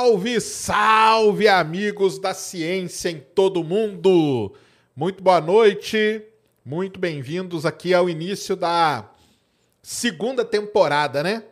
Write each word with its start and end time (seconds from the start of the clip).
Salve, 0.00 0.40
salve, 0.40 1.46
amigos 1.46 2.18
da 2.18 2.32
ciência 2.32 3.10
em 3.10 3.20
todo 3.20 3.62
mundo! 3.62 4.54
Muito 4.96 5.22
boa 5.22 5.42
noite, 5.42 6.22
muito 6.64 6.98
bem-vindos 6.98 7.66
aqui 7.66 7.92
ao 7.92 8.08
início 8.08 8.56
da 8.56 9.10
segunda 9.82 10.42
temporada, 10.42 11.22
né? 11.22 11.44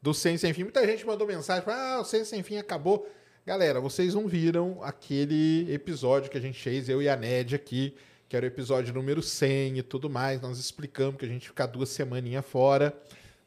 Do 0.00 0.14
Ciência 0.14 0.46
Sem 0.46 0.54
Fim. 0.54 0.62
Muita 0.62 0.86
gente 0.86 1.04
mandou 1.04 1.26
mensagem, 1.26 1.64
ah, 1.66 1.98
o 2.00 2.04
Ciência 2.04 2.36
Sem 2.36 2.44
Fim 2.44 2.58
acabou. 2.58 3.10
Galera, 3.44 3.80
vocês 3.80 4.14
não 4.14 4.28
viram 4.28 4.78
aquele 4.82 5.66
episódio 5.68 6.30
que 6.30 6.38
a 6.38 6.40
gente 6.40 6.62
fez, 6.62 6.88
eu 6.88 7.02
e 7.02 7.08
a 7.08 7.16
Ned 7.16 7.56
aqui, 7.56 7.92
que 8.28 8.36
era 8.36 8.46
o 8.46 8.48
episódio 8.48 8.94
número 8.94 9.20
100 9.20 9.78
e 9.78 9.82
tudo 9.82 10.08
mais. 10.08 10.40
Nós 10.40 10.60
explicamos 10.60 11.16
que 11.16 11.24
a 11.24 11.28
gente 11.28 11.48
fica 11.48 11.66
duas 11.66 11.88
semaninhas 11.88 12.46
fora. 12.46 12.96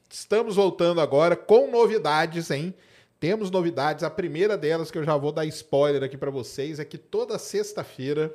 Estamos 0.10 0.58
voltando 0.58 1.00
agora 1.00 1.38
com 1.38 1.72
novidades, 1.72 2.52
hein? 2.52 2.76
Temos 3.20 3.52
novidades. 3.52 4.04
A 4.04 4.10
primeira 4.10 4.58
delas, 4.58 4.90
que 4.90 4.98
eu 4.98 5.04
já 5.04 5.18
vou 5.18 5.32
dar 5.32 5.46
spoiler 5.46 6.04
aqui 6.04 6.18
para 6.18 6.32
vocês, 6.32 6.80
é 6.80 6.86
que 6.86 6.98
toda 6.98 7.38
sexta-feira 7.38 8.34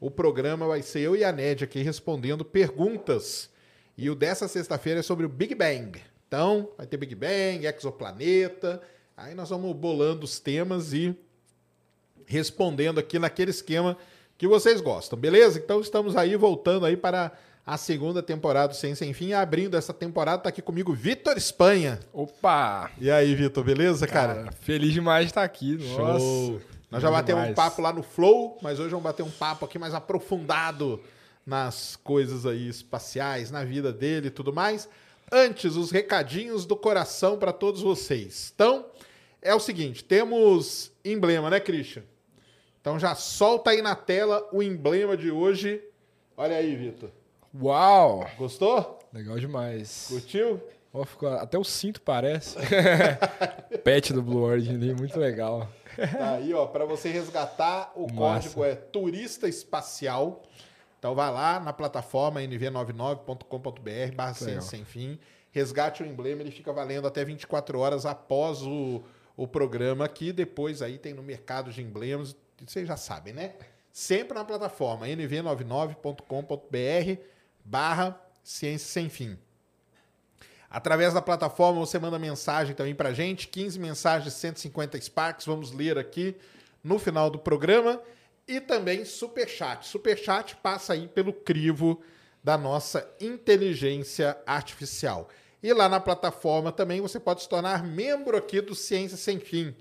o 0.00 0.10
programa 0.10 0.66
vai 0.66 0.82
ser 0.82 1.00
eu 1.00 1.14
e 1.14 1.22
a 1.22 1.30
Ned 1.30 1.64
aqui 1.64 1.82
respondendo 1.82 2.44
perguntas. 2.44 3.50
E 3.96 4.08
o 4.08 4.14
dessa 4.14 4.48
sexta-feira 4.48 5.00
é 5.00 5.02
sobre 5.02 5.26
o 5.26 5.28
Big 5.28 5.54
Bang. 5.54 6.00
Então, 6.26 6.70
vai 6.78 6.86
ter 6.86 6.96
Big 6.96 7.14
Bang, 7.14 7.66
exoplaneta. 7.66 8.80
Aí 9.14 9.34
nós 9.34 9.50
vamos 9.50 9.76
bolando 9.76 10.24
os 10.24 10.40
temas 10.40 10.94
e 10.94 11.14
respondendo 12.24 12.98
aqui 12.98 13.18
naquele 13.18 13.50
esquema 13.50 13.98
que 14.38 14.48
vocês 14.48 14.80
gostam, 14.80 15.18
beleza? 15.18 15.58
Então 15.58 15.80
estamos 15.80 16.16
aí 16.16 16.34
voltando 16.34 16.86
aí 16.86 16.96
para 16.96 17.30
a 17.64 17.76
segunda 17.76 18.22
temporada 18.22 18.68
do 18.68 18.76
Sem 18.76 18.94
Sem 18.94 19.12
Fim. 19.12 19.32
Abrindo 19.32 19.76
essa 19.76 19.92
temporada, 19.92 20.42
tá 20.42 20.48
aqui 20.48 20.60
comigo 20.60 20.92
Vitor 20.92 21.36
Espanha. 21.36 22.00
Opa! 22.12 22.90
E 22.98 23.10
aí, 23.10 23.34
Vitor, 23.34 23.64
beleza, 23.64 24.06
cara? 24.06 24.34
cara? 24.34 24.52
Feliz 24.52 24.92
demais 24.92 25.26
de 25.26 25.30
estar 25.30 25.44
aqui. 25.44 25.76
Nossa. 25.76 26.18
Show. 26.18 26.60
Nós 26.90 27.02
já 27.02 27.10
batemos 27.10 27.48
um 27.48 27.54
papo 27.54 27.80
lá 27.80 27.90
no 27.90 28.02
Flow, 28.02 28.58
mas 28.60 28.78
hoje 28.78 28.90
vamos 28.90 29.04
bater 29.04 29.22
um 29.22 29.30
papo 29.30 29.64
aqui 29.64 29.78
mais 29.78 29.94
aprofundado 29.94 31.00
nas 31.46 31.96
coisas 31.96 32.44
aí 32.44 32.68
espaciais, 32.68 33.50
na 33.50 33.64
vida 33.64 33.90
dele 33.90 34.28
e 34.28 34.30
tudo 34.30 34.52
mais. 34.52 34.88
Antes, 35.32 35.76
os 35.76 35.90
recadinhos 35.90 36.66
do 36.66 36.76
coração 36.76 37.38
para 37.38 37.50
todos 37.50 37.80
vocês. 37.80 38.52
Então, 38.54 38.84
é 39.40 39.54
o 39.54 39.60
seguinte, 39.60 40.04
temos 40.04 40.92
emblema, 41.02 41.48
né, 41.48 41.58
Christian? 41.58 42.02
Então 42.80 42.98
já 42.98 43.14
solta 43.14 43.70
aí 43.70 43.80
na 43.80 43.94
tela 43.94 44.46
o 44.52 44.62
emblema 44.62 45.16
de 45.16 45.30
hoje. 45.30 45.82
Olha 46.36 46.56
aí, 46.56 46.76
Vitor. 46.76 47.10
Uau! 47.54 48.26
Gostou? 48.38 48.98
Legal 49.12 49.38
demais. 49.38 50.06
Curtiu? 50.08 50.60
Oh, 50.92 51.04
ficou... 51.04 51.28
Até 51.28 51.58
o 51.58 51.64
cinto 51.64 52.00
parece. 52.00 52.56
Pet 53.84 54.12
do 54.12 54.22
Blue 54.22 54.42
Origin 54.42 54.74
ali, 54.74 54.94
muito 54.94 55.18
legal. 55.18 55.68
Tá 55.96 56.34
aí, 56.36 56.54
ó, 56.54 56.66
para 56.66 56.84
você 56.84 57.10
resgatar, 57.10 57.90
o 57.94 58.12
Massa. 58.12 58.50
código 58.50 58.64
é 58.64 58.74
turista 58.74 59.48
espacial. 59.48 60.42
Então 60.98 61.14
vai 61.14 61.30
lá 61.30 61.60
na 61.60 61.72
plataforma 61.72 62.40
nv99.com.br 62.40 64.14
barra 64.14 64.34
sem 64.34 64.84
fim, 64.84 65.18
resgate 65.50 66.02
o 66.02 66.06
emblema, 66.06 66.42
ele 66.42 66.52
fica 66.52 66.72
valendo 66.72 67.08
até 67.08 67.24
24 67.24 67.78
horas 67.78 68.06
após 68.06 68.62
o, 68.62 69.02
o 69.36 69.48
programa 69.48 70.04
aqui. 70.04 70.32
Depois 70.32 70.80
aí 70.80 70.98
tem 70.98 71.12
no 71.12 71.22
mercado 71.22 71.72
de 71.72 71.82
emblemas, 71.82 72.36
vocês 72.64 72.86
já 72.86 72.96
sabem, 72.96 73.34
né? 73.34 73.54
Sempre 73.92 74.38
na 74.38 74.44
plataforma 74.44 75.06
nv99.com.br 75.06 77.31
barra 77.64 78.20
Ciência 78.42 78.88
Sem 78.88 79.08
Fim. 79.08 79.38
Através 80.68 81.12
da 81.12 81.20
plataforma 81.20 81.80
você 81.80 81.98
manda 81.98 82.18
mensagem 82.18 82.74
também 82.74 82.94
para 82.94 83.12
gente, 83.12 83.48
15 83.48 83.78
mensagens, 83.78 84.32
150 84.34 84.98
Sparks, 85.00 85.44
vamos 85.44 85.70
ler 85.70 85.98
aqui 85.98 86.34
no 86.82 86.98
final 86.98 87.28
do 87.28 87.38
programa. 87.38 88.00
E 88.48 88.60
também 88.60 89.04
Superchat. 89.04 89.86
Superchat 89.86 90.56
passa 90.56 90.94
aí 90.94 91.06
pelo 91.06 91.32
crivo 91.32 92.02
da 92.42 92.58
nossa 92.58 93.08
inteligência 93.20 94.36
artificial. 94.46 95.28
E 95.62 95.72
lá 95.72 95.88
na 95.88 96.00
plataforma 96.00 96.72
também 96.72 97.00
você 97.00 97.20
pode 97.20 97.42
se 97.42 97.48
tornar 97.48 97.84
membro 97.84 98.36
aqui 98.36 98.60
do 98.60 98.74
Ciência 98.74 99.16
Sem 99.16 99.38
Fim. 99.38 99.76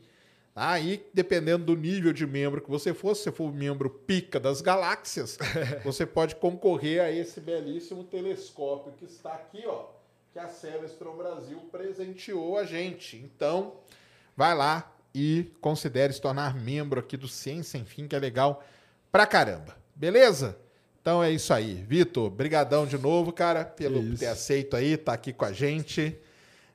Aí, 0.55 1.05
dependendo 1.13 1.65
do 1.65 1.75
nível 1.75 2.11
de 2.11 2.27
membro 2.27 2.61
que 2.61 2.69
você 2.69 2.93
for, 2.93 3.15
se 3.15 3.23
você 3.23 3.31
for 3.31 3.53
membro 3.53 3.89
pica 3.89 4.39
das 4.39 4.59
galáxias, 4.59 5.37
você 5.83 6.05
pode 6.05 6.35
concorrer 6.35 7.01
a 7.01 7.09
esse 7.09 7.39
belíssimo 7.39 8.03
telescópio 8.03 8.91
que 8.93 9.05
está 9.05 9.33
aqui, 9.33 9.63
ó, 9.65 9.85
que 10.33 10.39
a 10.39 10.49
Celestron 10.49 11.15
Brasil 11.15 11.57
presenteou 11.71 12.57
a 12.57 12.65
gente. 12.65 13.15
Então, 13.17 13.75
vai 14.35 14.53
lá 14.53 14.93
e 15.15 15.51
considere 15.61 16.11
se 16.11 16.21
tornar 16.21 16.55
membro 16.55 16.99
aqui 16.99 17.17
do 17.17 17.27
Ciência 17.27 17.77
Enfim, 17.77 18.07
que 18.07 18.15
é 18.15 18.19
legal 18.19 18.63
pra 19.11 19.25
caramba. 19.25 19.77
Beleza? 19.95 20.57
Então 21.01 21.23
é 21.23 21.31
isso 21.31 21.53
aí. 21.53 21.75
Vitor, 21.75 22.29
brigadão 22.29 22.85
de 22.85 22.97
novo, 22.97 23.31
cara, 23.31 23.65
pelo 23.65 24.15
ter 24.15 24.27
aceito 24.27 24.75
aí, 24.75 24.97
tá 24.97 25.13
aqui 25.13 25.33
com 25.33 25.45
a 25.45 25.51
gente, 25.51 26.17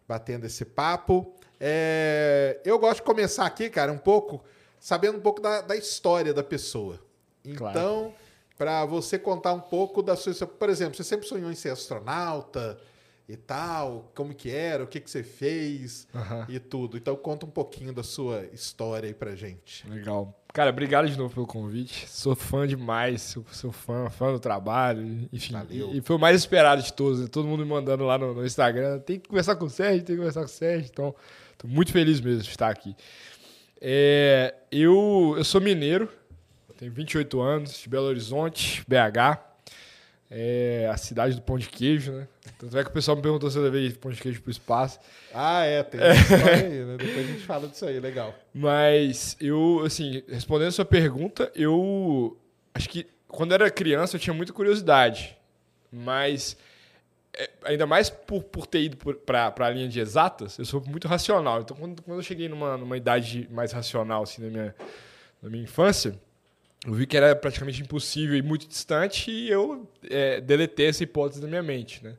batendo 0.06 0.46
esse 0.46 0.64
papo. 0.64 1.35
É, 1.60 2.60
eu 2.64 2.78
gosto 2.78 2.96
de 2.96 3.02
começar 3.02 3.46
aqui, 3.46 3.70
cara, 3.70 3.92
um 3.92 3.98
pouco, 3.98 4.44
sabendo 4.78 5.18
um 5.18 5.20
pouco 5.20 5.40
da, 5.40 5.60
da 5.60 5.76
história 5.76 6.32
da 6.34 6.42
pessoa. 6.42 7.00
Então, 7.44 7.62
claro. 7.62 8.14
para 8.56 8.84
você 8.84 9.18
contar 9.18 9.52
um 9.52 9.60
pouco 9.60 10.02
da 10.02 10.16
sua. 10.16 10.34
Por 10.46 10.68
exemplo, 10.68 10.96
você 10.96 11.04
sempre 11.04 11.26
sonhou 11.26 11.50
em 11.50 11.54
ser 11.54 11.70
astronauta 11.70 12.78
e 13.28 13.36
tal, 13.36 14.10
como 14.14 14.32
que 14.32 14.50
era, 14.50 14.84
o 14.84 14.86
que, 14.86 15.00
que 15.00 15.10
você 15.10 15.22
fez 15.22 16.06
uhum. 16.14 16.44
e 16.48 16.60
tudo. 16.60 16.96
Então 16.96 17.16
conta 17.16 17.44
um 17.44 17.50
pouquinho 17.50 17.92
da 17.92 18.02
sua 18.02 18.44
história 18.52 19.08
aí 19.08 19.14
pra 19.14 19.34
gente. 19.34 19.88
Legal. 19.88 20.32
Cara, 20.52 20.70
obrigado 20.70 21.08
de 21.08 21.18
novo 21.18 21.34
pelo 21.34 21.46
convite. 21.46 22.08
Sou 22.08 22.36
fã 22.36 22.66
demais, 22.66 23.22
sou, 23.22 23.44
sou 23.50 23.72
fã, 23.72 24.08
fã 24.08 24.32
do 24.32 24.38
trabalho, 24.38 25.28
enfim. 25.32 25.52
Valeu. 25.52 25.90
E, 25.92 25.98
e 25.98 26.00
foi 26.00 26.16
o 26.16 26.18
mais 26.18 26.36
esperado 26.36 26.82
de 26.82 26.92
todos, 26.92 27.20
né? 27.20 27.26
todo 27.26 27.48
mundo 27.48 27.64
me 27.64 27.70
mandando 27.70 28.04
lá 28.04 28.16
no, 28.16 28.32
no 28.32 28.46
Instagram. 28.46 29.00
Tem 29.00 29.18
que 29.18 29.28
conversar 29.28 29.56
com 29.56 29.66
o 29.66 29.70
Sérgio, 29.70 30.04
tem 30.04 30.14
que 30.14 30.20
conversar 30.20 30.40
com 30.40 30.46
o 30.46 30.50
Sérgio. 30.50 30.88
Então, 30.90 31.14
Estou 31.56 31.70
muito 31.70 31.90
feliz 31.90 32.20
mesmo 32.20 32.42
de 32.42 32.50
estar 32.50 32.68
aqui. 32.68 32.94
É, 33.80 34.54
eu, 34.70 35.34
eu 35.38 35.44
sou 35.44 35.58
mineiro, 35.58 36.06
tenho 36.76 36.92
28 36.92 37.40
anos, 37.40 37.78
de 37.80 37.88
Belo 37.88 38.06
Horizonte, 38.06 38.84
BH. 38.86 39.40
É 40.30 40.90
a 40.92 40.96
cidade 40.96 41.34
do 41.34 41.40
pão 41.40 41.56
de 41.56 41.68
queijo, 41.68 42.12
né? 42.12 42.28
Tanto 42.58 42.76
é 42.76 42.82
que 42.82 42.90
o 42.90 42.92
pessoal 42.92 43.16
me 43.16 43.22
perguntou 43.22 43.50
se 43.50 43.56
eu 43.56 43.62
levei 43.62 43.90
pão 43.92 44.10
de 44.10 44.20
queijo 44.20 44.42
para 44.42 44.48
o 44.48 44.50
espaço. 44.50 44.98
Ah, 45.32 45.64
é, 45.64 45.82
tem 45.82 46.00
é. 46.00 46.10
aí, 46.10 46.84
né? 46.84 46.96
Depois 46.98 47.18
a 47.18 47.32
gente 47.32 47.44
fala 47.44 47.68
disso 47.68 47.86
aí, 47.86 47.98
legal. 48.00 48.34
Mas 48.52 49.36
eu, 49.40 49.82
assim, 49.86 50.22
respondendo 50.28 50.68
a 50.68 50.72
sua 50.72 50.84
pergunta, 50.84 51.50
eu 51.54 52.36
acho 52.74 52.88
que 52.88 53.06
quando 53.28 53.52
eu 53.52 53.54
era 53.54 53.70
criança 53.70 54.16
eu 54.16 54.20
tinha 54.20 54.34
muita 54.34 54.52
curiosidade. 54.52 55.36
Mas 55.92 56.56
ainda 57.64 57.86
mais 57.86 58.08
por, 58.08 58.42
por 58.44 58.66
ter 58.66 58.82
ido 58.82 58.96
para 58.96 59.52
a 59.56 59.70
linha 59.70 59.88
de 59.88 60.00
exatas, 60.00 60.58
eu 60.58 60.64
sou 60.64 60.82
muito 60.86 61.06
racional. 61.06 61.60
Então, 61.60 61.76
quando, 61.76 62.02
quando 62.02 62.18
eu 62.18 62.22
cheguei 62.22 62.48
numa, 62.48 62.76
numa 62.76 62.96
idade 62.96 63.48
mais 63.50 63.72
racional, 63.72 64.22
assim, 64.22 64.42
na 64.42 64.48
minha, 64.48 64.74
na 65.42 65.50
minha 65.50 65.64
infância, 65.64 66.18
eu 66.86 66.94
vi 66.94 67.06
que 67.06 67.16
era 67.16 67.34
praticamente 67.34 67.82
impossível 67.82 68.36
e 68.36 68.42
muito 68.42 68.66
distante 68.66 69.30
e 69.30 69.50
eu 69.50 69.90
é, 70.08 70.40
deletei 70.40 70.88
essa 70.88 71.02
hipótese 71.02 71.40
da 71.40 71.46
minha 71.46 71.62
mente, 71.62 72.02
né? 72.02 72.16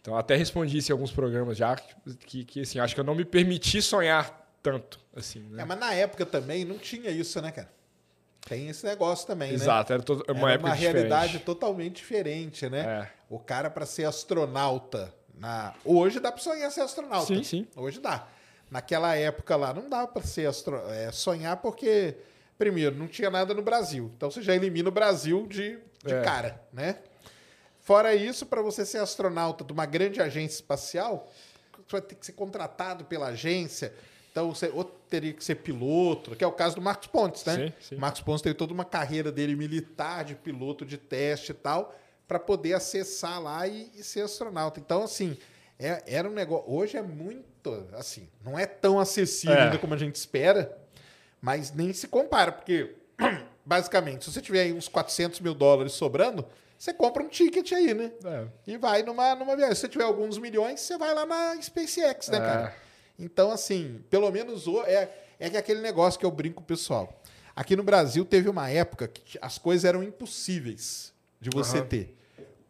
Então, 0.00 0.16
até 0.16 0.36
respondi 0.36 0.78
isso 0.78 0.90
em 0.90 0.94
alguns 0.94 1.10
programas 1.10 1.56
já, 1.56 1.76
que, 2.20 2.44
que 2.44 2.60
assim, 2.60 2.78
acho 2.78 2.94
que 2.94 3.00
eu 3.00 3.04
não 3.04 3.14
me 3.14 3.24
permiti 3.24 3.82
sonhar 3.82 4.48
tanto, 4.62 4.98
assim, 5.14 5.40
né? 5.50 5.62
É, 5.62 5.64
mas 5.64 5.78
na 5.78 5.92
época 5.92 6.24
também 6.24 6.64
não 6.64 6.78
tinha 6.78 7.10
isso, 7.10 7.40
né, 7.42 7.50
cara? 7.52 7.70
Tem 8.48 8.68
esse 8.68 8.84
negócio 8.86 9.26
também, 9.26 9.52
Exato, 9.52 9.92
né? 9.92 9.96
era 9.96 10.02
to- 10.02 10.24
uma, 10.28 10.52
era 10.52 10.60
uma 10.60 10.72
realidade 10.72 11.26
diferente. 11.26 11.44
totalmente 11.44 11.96
diferente, 11.96 12.68
né? 12.68 12.80
É. 12.80 13.10
O 13.28 13.38
cara 13.38 13.68
para 13.68 13.84
ser 13.84 14.04
astronauta 14.04 15.14
na 15.34 15.74
hoje 15.84 16.18
dá 16.18 16.32
para 16.32 16.40
sonhar 16.42 16.70
ser 16.70 16.80
astronauta. 16.80 17.26
Sim, 17.26 17.42
sim. 17.44 17.66
Hoje 17.76 18.00
dá. 18.00 18.26
Naquela 18.70 19.14
época 19.14 19.56
lá 19.56 19.72
não 19.72 19.88
dá 19.88 20.06
para 20.06 20.22
ser 20.22 20.46
astro... 20.46 20.76
é, 20.90 21.10
sonhar 21.12 21.56
porque 21.58 22.16
primeiro 22.58 22.96
não 22.96 23.06
tinha 23.06 23.30
nada 23.30 23.54
no 23.54 23.62
Brasil. 23.62 24.10
Então 24.16 24.30
você 24.30 24.42
já 24.42 24.54
elimina 24.54 24.88
o 24.88 24.92
Brasil 24.92 25.46
de, 25.46 25.78
de 26.04 26.14
é. 26.14 26.22
cara, 26.22 26.60
né? 26.72 26.96
Fora 27.80 28.14
isso, 28.14 28.44
para 28.44 28.60
você 28.60 28.84
ser 28.84 28.98
astronauta 28.98 29.64
de 29.64 29.72
uma 29.72 29.86
grande 29.86 30.20
agência 30.20 30.56
espacial, 30.56 31.30
você 31.86 31.92
vai 31.92 32.00
ter 32.02 32.14
que 32.16 32.26
ser 32.26 32.32
contratado 32.32 33.04
pela 33.04 33.28
agência 33.28 33.94
então, 34.38 34.54
você 34.54 34.70
ou 34.72 34.84
teria 34.84 35.32
que 35.32 35.42
ser 35.42 35.56
piloto, 35.56 36.36
que 36.36 36.44
é 36.44 36.46
o 36.46 36.52
caso 36.52 36.76
do 36.76 36.80
Marcos 36.80 37.08
Pontes, 37.08 37.44
né? 37.44 37.56
Sim, 37.56 37.72
sim. 37.80 37.96
Marcos 37.96 38.20
Pontes 38.20 38.40
teve 38.40 38.54
toda 38.54 38.72
uma 38.72 38.84
carreira 38.84 39.32
dele 39.32 39.56
militar, 39.56 40.24
de 40.24 40.36
piloto 40.36 40.84
de 40.84 40.96
teste 40.96 41.50
e 41.50 41.54
tal, 41.54 41.92
para 42.28 42.38
poder 42.38 42.74
acessar 42.74 43.42
lá 43.42 43.66
e, 43.66 43.90
e, 43.96 44.04
ser 44.04 44.20
astronauta. 44.20 44.78
Então, 44.78 45.02
assim, 45.02 45.36
é, 45.76 46.04
era 46.06 46.28
um 46.28 46.32
negócio. 46.32 46.72
Hoje 46.72 46.96
é 46.96 47.02
muito, 47.02 47.88
assim, 47.94 48.28
não 48.44 48.56
é 48.56 48.64
tão 48.64 49.00
acessível 49.00 49.56
é. 49.56 49.62
ainda 49.62 49.78
como 49.78 49.92
a 49.92 49.98
gente 49.98 50.14
espera, 50.14 50.78
mas 51.40 51.72
nem 51.72 51.92
se 51.92 52.06
compara, 52.06 52.52
porque, 52.52 52.94
basicamente, 53.66 54.24
se 54.24 54.32
você 54.32 54.40
tiver 54.40 54.60
aí 54.60 54.72
uns 54.72 54.86
400 54.86 55.40
mil 55.40 55.54
dólares 55.54 55.94
sobrando, 55.94 56.46
você 56.78 56.94
compra 56.94 57.24
um 57.24 57.28
ticket 57.28 57.72
aí, 57.72 57.92
né? 57.92 58.12
É. 58.24 58.44
E 58.68 58.76
vai 58.76 59.02
numa, 59.02 59.34
numa 59.34 59.56
viagem. 59.56 59.74
Se 59.74 59.80
você 59.80 59.88
tiver 59.88 60.04
alguns 60.04 60.38
milhões, 60.38 60.78
você 60.78 60.96
vai 60.96 61.12
lá 61.12 61.26
na 61.26 61.60
SpaceX, 61.60 62.28
né, 62.28 62.38
é. 62.38 62.40
cara? 62.40 62.87
Então, 63.18 63.50
assim, 63.50 64.00
pelo 64.08 64.30
menos 64.30 64.64
é, 64.86 65.08
É 65.40 65.48
que 65.50 65.56
é 65.56 65.60
aquele 65.60 65.80
negócio 65.80 66.18
que 66.18 66.26
eu 66.26 66.30
brinco 66.30 66.56
com 66.56 66.62
o 66.62 66.66
pessoal. 66.66 67.20
Aqui 67.54 67.74
no 67.76 67.82
Brasil 67.82 68.24
teve 68.24 68.48
uma 68.48 68.68
época 68.70 69.08
que 69.08 69.38
as 69.42 69.58
coisas 69.58 69.84
eram 69.84 70.02
impossíveis 70.02 71.12
de 71.40 71.50
você 71.50 71.78
Aham. 71.78 71.86
ter. 71.86 72.14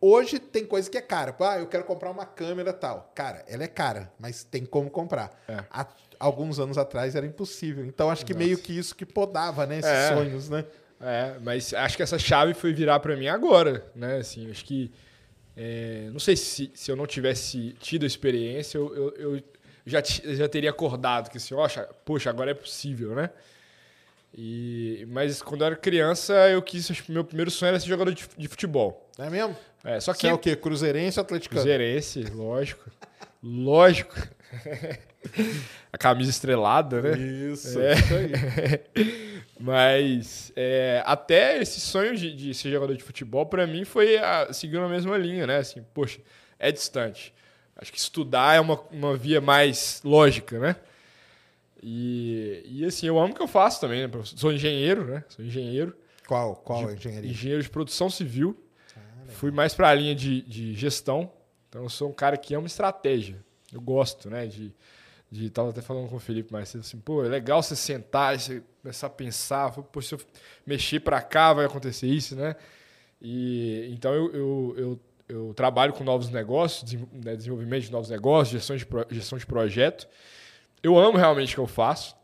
Hoje 0.01 0.39
tem 0.39 0.65
coisa 0.65 0.89
que 0.91 0.97
é 0.97 1.01
cara. 1.03 1.33
Pô, 1.33 1.45
Ah, 1.45 1.59
eu 1.59 1.67
quero 1.67 1.85
comprar 1.85 2.11
uma 2.11 2.25
câmera 2.25 2.73
tal. 2.73 3.11
Cara, 3.15 3.45
ela 3.49 3.65
é 3.65 3.69
cara, 3.69 4.13
mas 4.19 4.45
tem 4.45 4.65
como 4.65 4.89
comprar. 4.91 5.43
É. 5.49 5.65
Há 5.71 5.87
alguns 6.21 6.59
anos 6.59 6.79
atrás 6.79 7.15
era 7.17 7.27
impossível. 7.27 7.85
Então 7.85 8.09
acho 8.11 8.25
que 8.25 8.33
meio 8.35 8.59
que 8.59 8.73
isso 8.79 8.95
que 8.95 9.05
podava, 9.05 9.67
né? 9.67 9.79
Esses 9.79 9.91
É. 9.91 10.09
sonhos, 10.15 10.49
né? 10.49 10.65
É, 11.01 11.37
mas 11.43 11.73
acho 11.75 11.97
que 11.97 12.03
essa 12.03 12.19
chave 12.19 12.55
foi 12.55 12.73
virar 12.73 12.99
pra 13.01 13.17
mim 13.17 13.29
agora, 13.29 13.87
né? 13.95 14.17
Assim, 14.19 14.51
acho 14.51 14.65
que 14.65 14.91
é, 15.57 16.09
não 16.13 16.21
sei 16.21 16.37
se, 16.37 16.71
se 16.75 16.91
eu 16.91 16.97
não 16.97 17.07
tivesse 17.07 17.75
tido 17.81 18.05
a 18.05 18.07
experiência, 18.07 18.79
eu, 18.79 18.95
eu, 18.95 19.15
eu 19.37 19.43
já, 19.89 20.03
já 20.03 20.49
teria 20.49 20.71
acordado 20.71 21.31
que 21.31 21.39
assim, 21.39 21.55
oxa, 21.55 21.89
poxa, 22.05 22.31
agora 22.31 22.51
é 22.51 22.55
possível, 22.55 23.15
né? 23.15 23.31
E, 24.37 25.07
mas 25.11 25.43
quando 25.43 25.63
eu 25.63 25.69
era 25.69 25.77
criança, 25.77 26.33
eu 26.49 26.61
quis, 26.63 27.09
meu 27.09 27.25
primeiro 27.25 27.51
sonho 27.51 27.71
era 27.71 27.81
ser 27.81 27.89
jogador 27.89 28.13
de, 28.13 28.25
de 28.37 28.49
futebol. 28.49 29.11
É 29.19 29.29
mesmo? 29.29 29.57
É, 29.85 29.99
só 30.01 30.13
Que 30.13 30.21
que 30.21 30.27
é 30.29 30.33
o 30.33 30.39
quê? 30.39 30.55
Cruzeirense 30.55 31.19
ou 31.19 31.25
atleticano? 31.25 31.61
Cruzeirense, 31.61 32.23
lógico. 32.25 32.91
lógico. 33.43 34.15
a 35.93 35.99
camisa 35.99 36.31
estrelada, 36.31 37.01
né? 37.03 37.19
Isso, 37.19 37.81
É. 37.81 37.95
isso 37.95 38.15
aí. 38.15 39.39
Mas 39.61 40.53
é, 40.55 41.03
até 41.05 41.61
esse 41.61 41.81
sonho 41.81 42.17
de, 42.17 42.33
de 42.33 42.55
ser 42.55 42.71
jogador 42.71 42.97
de 42.97 43.03
futebol, 43.03 43.45
pra 43.47 43.67
mim, 43.67 43.85
foi 43.85 44.17
a, 44.19 44.53
seguindo 44.53 44.83
a 44.83 44.89
mesma 44.89 45.17
linha, 45.19 45.47
né? 45.47 45.57
Assim, 45.59 45.85
poxa, 45.93 46.21
é 46.59 46.71
distante. 46.71 47.35
Acho 47.79 47.93
que 47.93 47.99
estudar 47.99 48.57
é 48.57 48.61
uma, 48.61 48.81
uma 48.91 49.17
via 49.17 49.41
mais 49.41 50.01
lógica, 50.05 50.59
né? 50.59 50.77
E, 51.83 52.63
e 52.67 52.85
assim, 52.85 53.07
eu 53.07 53.19
amo 53.19 53.33
o 53.33 53.37
que 53.37 53.43
eu 53.43 53.47
faço 53.49 53.81
também, 53.81 54.07
né? 54.07 54.13
Sou 54.25 54.53
engenheiro, 54.53 55.05
né? 55.05 55.25
Sou 55.29 55.45
engenheiro, 55.45 55.97
Qual, 56.27 56.57
qual 56.57 56.89
a 56.89 56.93
engenharia? 56.93 57.31
engenheiro 57.31 57.63
de 57.63 57.71
produção 57.71 58.11
civil. 58.11 58.57
Fui 59.29 59.51
mais 59.51 59.75
pra 59.75 59.95
linha 59.95 60.15
de, 60.15 60.43
de 60.43 60.75
gestão. 60.75 61.31
Então, 61.69 61.83
eu 61.85 61.89
sou 61.89 62.09
um 62.09 62.13
cara 62.13 62.37
que 62.37 62.55
ama 62.55 62.67
estratégia. 62.67 63.37
Eu 63.73 63.81
gosto, 63.81 64.29
né? 64.29 64.47
De, 64.47 64.75
de 65.31 65.51
tava 65.51 65.71
até 65.71 65.83
falando 65.83 66.09
com 66.09 66.17
o 66.17 66.21
Felipe 66.21 66.51
mais 66.53 66.71
cedo, 66.71 66.81
assim, 66.81 66.99
pô, 66.99 67.25
é 67.25 67.29
legal 67.29 67.63
você 67.63 67.77
sentar 67.77 68.35
e 68.35 68.41
você 68.41 68.63
começar 68.83 69.07
a 69.07 69.11
pensar, 69.11 69.71
pô, 69.71 70.01
se 70.01 70.15
eu 70.15 70.21
mexer 70.67 71.01
pra 71.01 71.21
cá 71.21 71.53
vai 71.53 71.67
acontecer 71.67 72.07
isso, 72.09 72.35
né? 72.35 72.57
E 73.21 73.89
então 73.93 74.15
eu, 74.15 74.33
eu, 74.33 74.75
eu, 74.79 75.01
eu 75.29 75.53
trabalho 75.55 75.93
com 75.93 76.03
novos 76.05 76.31
negócios, 76.31 76.91
né, 77.13 77.37
desenvolvimento 77.37 77.85
de 77.85 77.93
novos 77.93 78.09
negócios, 78.09 78.53
gestão 78.53 78.77
de, 78.77 78.87
pro- 78.87 79.07
gestão 79.11 79.39
de 79.39 79.47
projeto. 79.47 80.09
Eu 80.83 80.99
amo 80.99 81.19
realmente 81.19 81.53
o 81.53 81.55
que 81.55 81.61
eu 81.61 81.67
faço 81.67 82.17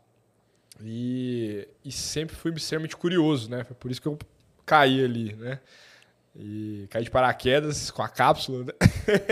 e, 0.81 1.67
e 1.83 1.91
sempre 1.91 2.35
fui 2.35 2.51
extremamente 2.53 2.95
curioso, 2.97 3.49
né? 3.49 3.63
Foi 3.63 3.75
por 3.75 3.91
isso 3.91 4.01
que 4.01 4.07
eu 4.07 4.17
caí 4.65 5.03
ali, 5.03 5.33
né? 5.33 5.59
E 6.35 6.87
caí 6.89 7.03
de 7.03 7.11
paraquedas 7.11 7.91
com 7.91 8.01
a 8.01 8.09
cápsula, 8.09 8.65
né? 8.65 8.73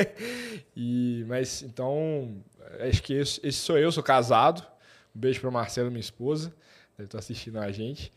e, 0.75 1.25
mas 1.27 1.61
então, 1.63 2.37
acho 2.79 3.01
que 3.03 3.13
esse, 3.13 3.39
esse 3.43 3.57
sou 3.59 3.77
eu, 3.77 3.91
sou 3.91 4.03
casado. 4.03 4.65
Um 5.15 5.19
beijo 5.19 5.41
para 5.41 5.51
Marcela, 5.51 5.89
minha 5.89 5.99
esposa. 5.99 6.53
Deve 6.97 7.07
estar 7.07 7.19
assistindo 7.19 7.59
a 7.59 7.71
gente. 7.71 8.11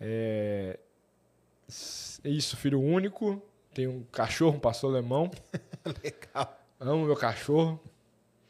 É, 0.00 0.78
é 2.24 2.28
isso, 2.28 2.56
filho 2.56 2.80
único. 2.80 3.42
Tenho 3.74 3.90
um 3.90 4.02
cachorro, 4.12 4.56
um 4.56 4.60
pastor 4.60 4.90
alemão. 4.90 5.30
Legal. 6.02 6.60
Amo 6.78 7.06
meu 7.06 7.16
cachorro. 7.16 7.80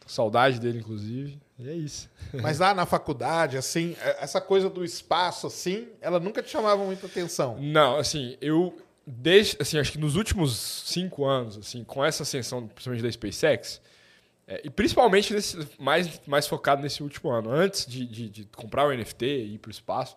Saudade 0.07 0.59
dele, 0.59 0.79
inclusive. 0.79 1.41
E 1.59 1.69
é 1.69 1.75
isso. 1.75 2.11
Mas 2.35 2.59
lá 2.59 2.75
na 2.75 2.85
faculdade, 2.87 3.57
assim, 3.57 3.97
é- 4.01 4.25
essa 4.25 4.41
coisa 4.41 4.69
do 4.69 4.85
espaço, 4.85 5.47
assim, 5.47 5.89
ela 6.01 6.19
nunca 6.19 6.43
te 6.43 6.51
chamava 6.51 6.85
muita 6.85 7.07
atenção. 7.07 7.59
Não, 7.61 7.97
assim, 7.97 8.37
eu 8.41 8.77
desde, 9.07 9.57
assim, 9.61 9.79
acho 9.79 9.93
que 9.93 9.99
nos 9.99 10.17
últimos 10.17 10.57
cinco 10.87 11.25
anos, 11.25 11.57
assim, 11.57 11.85
com 11.85 12.05
essa 12.05 12.23
ascensão, 12.23 12.67
principalmente 12.67 13.03
da 13.03 13.11
SpaceX, 13.11 13.81
é, 14.47 14.61
e 14.65 14.71
principalmente 14.71 15.33
nesse, 15.33 15.59
mais, 15.79 16.21
mais 16.27 16.47
focado 16.47 16.83
nesse 16.83 17.03
último 17.03 17.31
ano, 17.31 17.51
antes 17.51 17.87
de, 17.87 18.07
de, 18.07 18.29
de 18.29 18.45
comprar 18.57 18.87
o 18.87 18.93
NFT 18.93 19.25
e 19.25 19.55
ir 19.55 19.59
para 19.59 19.69
o 19.69 19.73
espaço, 19.73 20.17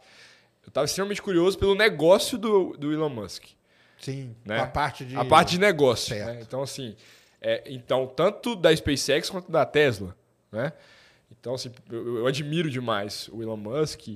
eu 0.64 0.70
estava 0.70 0.86
extremamente 0.86 1.22
curioso 1.22 1.58
pelo 1.58 1.76
negócio 1.76 2.38
do, 2.38 2.76
do 2.78 2.92
Elon 2.92 3.10
Musk. 3.10 3.46
Sim. 4.06 4.36
Né? 4.46 4.60
A 4.60 4.68
parte 4.68 5.04
de. 5.06 5.16
A 5.16 5.26
parte 5.26 5.52
de 5.52 5.60
negócio. 5.60 6.16
Né? 6.16 6.40
Então, 6.42 6.62
assim, 6.62 6.96
é, 7.42 7.64
então, 7.68 8.06
tanto 8.08 8.56
da 8.56 8.76
SpaceX 8.76 9.30
quanto 9.30 9.52
da 9.52 9.66
Tesla. 9.66 10.16
Né? 10.52 10.72
Então, 11.40 11.56
assim, 11.56 11.72
eu, 11.92 12.20
eu 12.20 12.28
admiro 12.28 12.70
demais 12.70 13.30
o 13.32 13.42
Elon 13.42 13.58
Musk. 13.58 14.08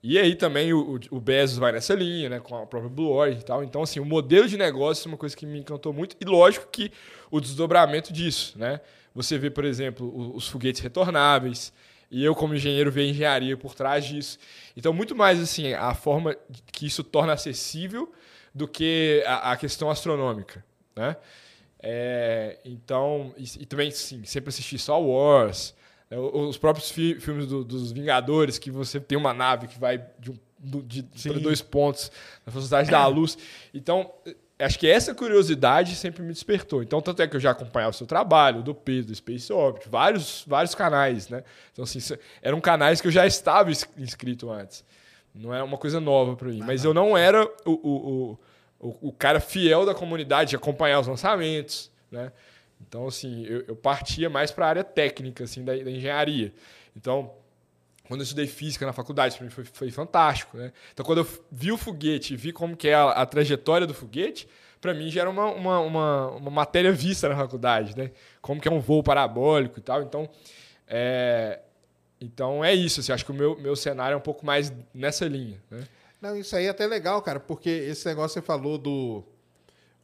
E 0.00 0.16
aí 0.16 0.36
também 0.36 0.72
o, 0.72 1.00
o- 1.10 1.18
Bezos 1.20 1.58
vai 1.58 1.72
nessa 1.72 1.92
linha, 1.94 2.28
né? 2.28 2.38
Com 2.40 2.56
a 2.56 2.64
própria 2.66 2.88
Blue 2.88 3.10
Origin 3.10 3.40
e 3.40 3.42
tal. 3.42 3.64
Então, 3.64 3.82
assim, 3.82 3.98
o 3.98 4.04
modelo 4.04 4.46
de 4.46 4.56
negócio 4.56 5.08
é 5.08 5.10
uma 5.10 5.16
coisa 5.18 5.36
que 5.36 5.44
me 5.44 5.58
encantou 5.58 5.92
muito. 5.92 6.14
E 6.20 6.24
lógico 6.24 6.68
que 6.70 6.92
o 7.30 7.40
desdobramento 7.40 8.12
disso, 8.12 8.56
né? 8.58 8.80
Você 9.14 9.36
vê, 9.36 9.50
por 9.50 9.64
exemplo, 9.64 10.36
os 10.36 10.46
foguetes 10.46 10.80
retornáveis. 10.80 11.72
E 12.10 12.24
eu, 12.24 12.34
como 12.34 12.54
engenheiro, 12.54 12.92
ver 12.92 13.02
a 13.02 13.06
engenharia 13.06 13.56
por 13.56 13.74
trás 13.74 14.04
disso. 14.04 14.38
Então, 14.76 14.92
muito 14.92 15.16
mais, 15.16 15.40
assim, 15.40 15.72
a 15.74 15.92
forma 15.94 16.36
que 16.70 16.86
isso 16.86 17.02
torna 17.02 17.32
acessível 17.32 18.10
do 18.54 18.66
que 18.68 19.22
a, 19.26 19.52
a 19.52 19.56
questão 19.56 19.90
astronômica, 19.90 20.64
né? 20.96 21.16
É, 21.80 22.58
então, 22.64 23.32
e, 23.36 23.44
e 23.60 23.66
também, 23.66 23.90
sim, 23.90 24.24
sempre 24.24 24.48
assisti 24.48 24.76
Star 24.78 25.00
Wars, 25.00 25.74
né, 26.10 26.18
os 26.18 26.58
próprios 26.58 26.90
fi- 26.90 27.20
filmes 27.20 27.46
do- 27.46 27.62
dos 27.62 27.92
Vingadores, 27.92 28.58
que 28.58 28.70
você 28.70 28.98
tem 28.98 29.16
uma 29.16 29.32
nave 29.32 29.68
que 29.68 29.78
vai 29.78 30.04
de, 30.18 30.32
um, 30.32 30.38
do- 30.58 30.82
de 30.82 31.02
dois 31.40 31.62
pontos 31.62 32.10
na 32.44 32.50
velocidade 32.50 32.90
da 32.90 33.06
luz. 33.06 33.38
Então, 33.72 34.10
eh, 34.26 34.34
acho 34.58 34.76
que 34.76 34.88
essa 34.88 35.14
curiosidade 35.14 35.94
sempre 35.94 36.20
me 36.24 36.32
despertou. 36.32 36.82
Então, 36.82 37.00
tanto 37.00 37.22
é 37.22 37.28
que 37.28 37.36
eu 37.36 37.40
já 37.40 37.52
acompanhava 37.52 37.90
o 37.90 37.94
seu 37.96 38.08
trabalho, 38.08 38.60
do 38.60 38.74
Pedro, 38.74 39.12
do 39.12 39.14
Space 39.14 39.52
Orbit, 39.52 39.88
vários, 39.88 40.42
vários 40.48 40.74
canais, 40.74 41.28
né? 41.28 41.44
Então, 41.72 41.84
assim, 41.84 42.00
eram 42.42 42.60
canais 42.60 43.00
que 43.00 43.06
eu 43.06 43.12
já 43.12 43.24
estava 43.24 43.70
ins- 43.70 43.86
inscrito 43.96 44.50
antes. 44.50 44.82
Não 45.38 45.54
é 45.54 45.62
uma 45.62 45.78
coisa 45.78 46.00
nova 46.00 46.34
para 46.34 46.48
mim. 46.48 46.60
Mas 46.66 46.84
eu 46.84 46.92
não 46.92 47.16
era 47.16 47.44
o, 47.64 47.70
o, 47.70 48.38
o, 48.80 49.08
o, 49.08 49.12
cara 49.12 49.38
fiel 49.38 49.86
da 49.86 49.94
comunidade 49.94 50.50
de 50.50 50.56
acompanhar 50.56 50.98
os 50.98 51.06
lançamentos, 51.06 51.92
né? 52.10 52.32
Então, 52.80 53.06
assim, 53.06 53.44
eu, 53.46 53.64
eu 53.68 53.76
partia 53.76 54.28
mais 54.28 54.50
para 54.50 54.66
a 54.66 54.68
área 54.68 54.84
técnica, 54.84 55.44
assim, 55.44 55.64
da, 55.64 55.76
da 55.76 55.90
engenharia. 55.90 56.52
Então, 56.96 57.32
quando 58.08 58.20
eu 58.20 58.24
estudei 58.24 58.48
física 58.48 58.84
na 58.84 58.92
faculdade, 58.92 59.36
para 59.36 59.44
mim 59.44 59.50
foi, 59.50 59.64
foi 59.64 59.90
fantástico, 59.92 60.56
né? 60.56 60.72
Então, 60.92 61.06
quando 61.06 61.18
eu 61.18 61.28
vi 61.52 61.70
o 61.70 61.76
foguete 61.76 62.34
e 62.34 62.36
vi 62.36 62.52
como 62.52 62.76
que 62.76 62.88
é 62.88 62.94
a, 62.94 63.10
a 63.10 63.26
trajetória 63.26 63.86
do 63.86 63.94
foguete, 63.94 64.48
para 64.80 64.92
mim 64.92 65.08
já 65.08 65.20
era 65.20 65.30
uma, 65.30 65.46
uma, 65.46 65.80
uma, 65.80 66.30
uma 66.32 66.50
matéria 66.50 66.90
vista 66.90 67.28
na 67.28 67.36
faculdade, 67.36 67.96
né? 67.96 68.10
Como 68.40 68.60
que 68.60 68.66
é 68.66 68.72
um 68.72 68.80
voo 68.80 69.04
parabólico 69.04 69.78
e 69.78 69.82
tal. 69.82 70.02
Então, 70.02 70.28
é, 70.88 71.60
então 72.20 72.64
é 72.64 72.74
isso. 72.74 73.00
Assim, 73.00 73.12
acho 73.12 73.24
que 73.24 73.30
o 73.30 73.34
meu, 73.34 73.58
meu 73.58 73.76
cenário 73.76 74.14
é 74.14 74.16
um 74.16 74.20
pouco 74.20 74.44
mais 74.44 74.72
nessa 74.92 75.26
linha, 75.26 75.60
né? 75.70 75.86
Não, 76.20 76.36
isso 76.36 76.56
aí 76.56 76.66
é 76.66 76.68
até 76.68 76.86
legal, 76.86 77.22
cara, 77.22 77.38
porque 77.38 77.70
esse 77.70 78.06
negócio 78.06 78.40
você 78.40 78.42
falou 78.44 78.76
do. 78.76 79.22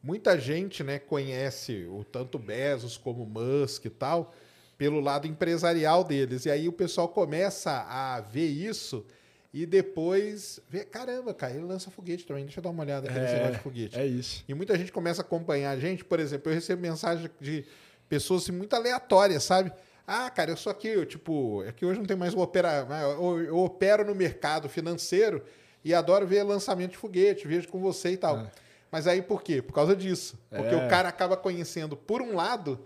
Muita 0.03 0.39
gente, 0.39 0.85
né, 0.85 0.99
conhece 0.99 1.87
o 1.91 2.05
tanto 2.05 2.39
Bezos 2.39 2.97
como 2.97 3.25
Musk 3.25 3.87
e 3.87 3.91
tal, 3.91 4.35
pelo 4.77 5.01
lado 5.01 5.27
empresarial 5.27 6.05
deles. 6.05 6.45
E 6.45 6.51
aí 6.51 6.69
o 6.69 6.73
pessoal 6.73 7.09
começa 7.09 7.71
a 7.89 8.21
ver 8.21 8.47
isso 8.47 9.05
e 9.53 9.65
depois 9.65 10.61
vê, 10.69 10.85
caramba, 10.85 11.33
cara, 11.33 11.55
ele 11.55 11.65
lança 11.65 11.91
foguete 11.91 12.27
também. 12.27 12.45
Deixa 12.45 12.61
eu 12.61 12.63
dar 12.65 12.71
uma 12.71 12.83
olhada 12.83 13.09
aqui 13.09 13.19
nesse 13.19 13.33
É, 13.33 13.37
negócio 13.37 13.55
de 13.55 13.63
foguete. 13.63 13.99
É 13.99 14.07
isso. 14.07 14.45
E 14.47 14.53
muita 14.53 14.77
gente 14.77 14.93
começa 14.93 15.23
a 15.23 15.25
acompanhar 15.25 15.71
a 15.71 15.79
gente. 15.79 16.05
Por 16.05 16.21
exemplo, 16.21 16.51
eu 16.51 16.55
recebo 16.55 16.83
mensagem 16.83 17.31
de 17.41 17.65
pessoas 18.09 18.43
assim, 18.43 18.53
muito 18.53 18.75
aleatórias, 18.77 19.43
sabe? 19.43 19.73
Ah, 20.07 20.29
cara, 20.31 20.51
eu 20.51 20.57
sou 20.57 20.71
aqui, 20.71 20.89
eu, 20.89 21.07
tipo, 21.07 21.63
é 21.65 21.73
que 21.73 21.85
hoje 21.87 21.99
não 21.99 22.07
tem 22.07 22.17
mais 22.17 22.35
o 22.35 22.41
operar, 22.41 22.87
eu, 23.03 23.41
eu 23.43 23.57
opero 23.59 24.05
no 24.05 24.15
mercado 24.15 24.69
financeiro 24.69 25.43
e 25.85 25.95
adoro 25.95 26.27
ver 26.27 26.43
lançamento 26.43 26.93
de 26.93 26.97
foguete, 26.99 27.47
vejo 27.49 27.69
com 27.69 27.81
você 27.81 28.11
e 28.11 28.17
tal. 28.17 28.39
É. 28.39 28.51
Mas 28.91 29.07
aí 29.07 29.23
por 29.23 29.43
quê? 29.43 29.61
Por 29.63 29.73
causa 29.73 29.97
disso. 29.97 30.39
Porque 30.51 30.75
É. 30.75 30.87
o 30.87 30.89
cara 30.89 31.09
acaba 31.09 31.37
conhecendo 31.37 31.97
por 31.97 32.21
um 32.23 32.35
lado 32.35 32.79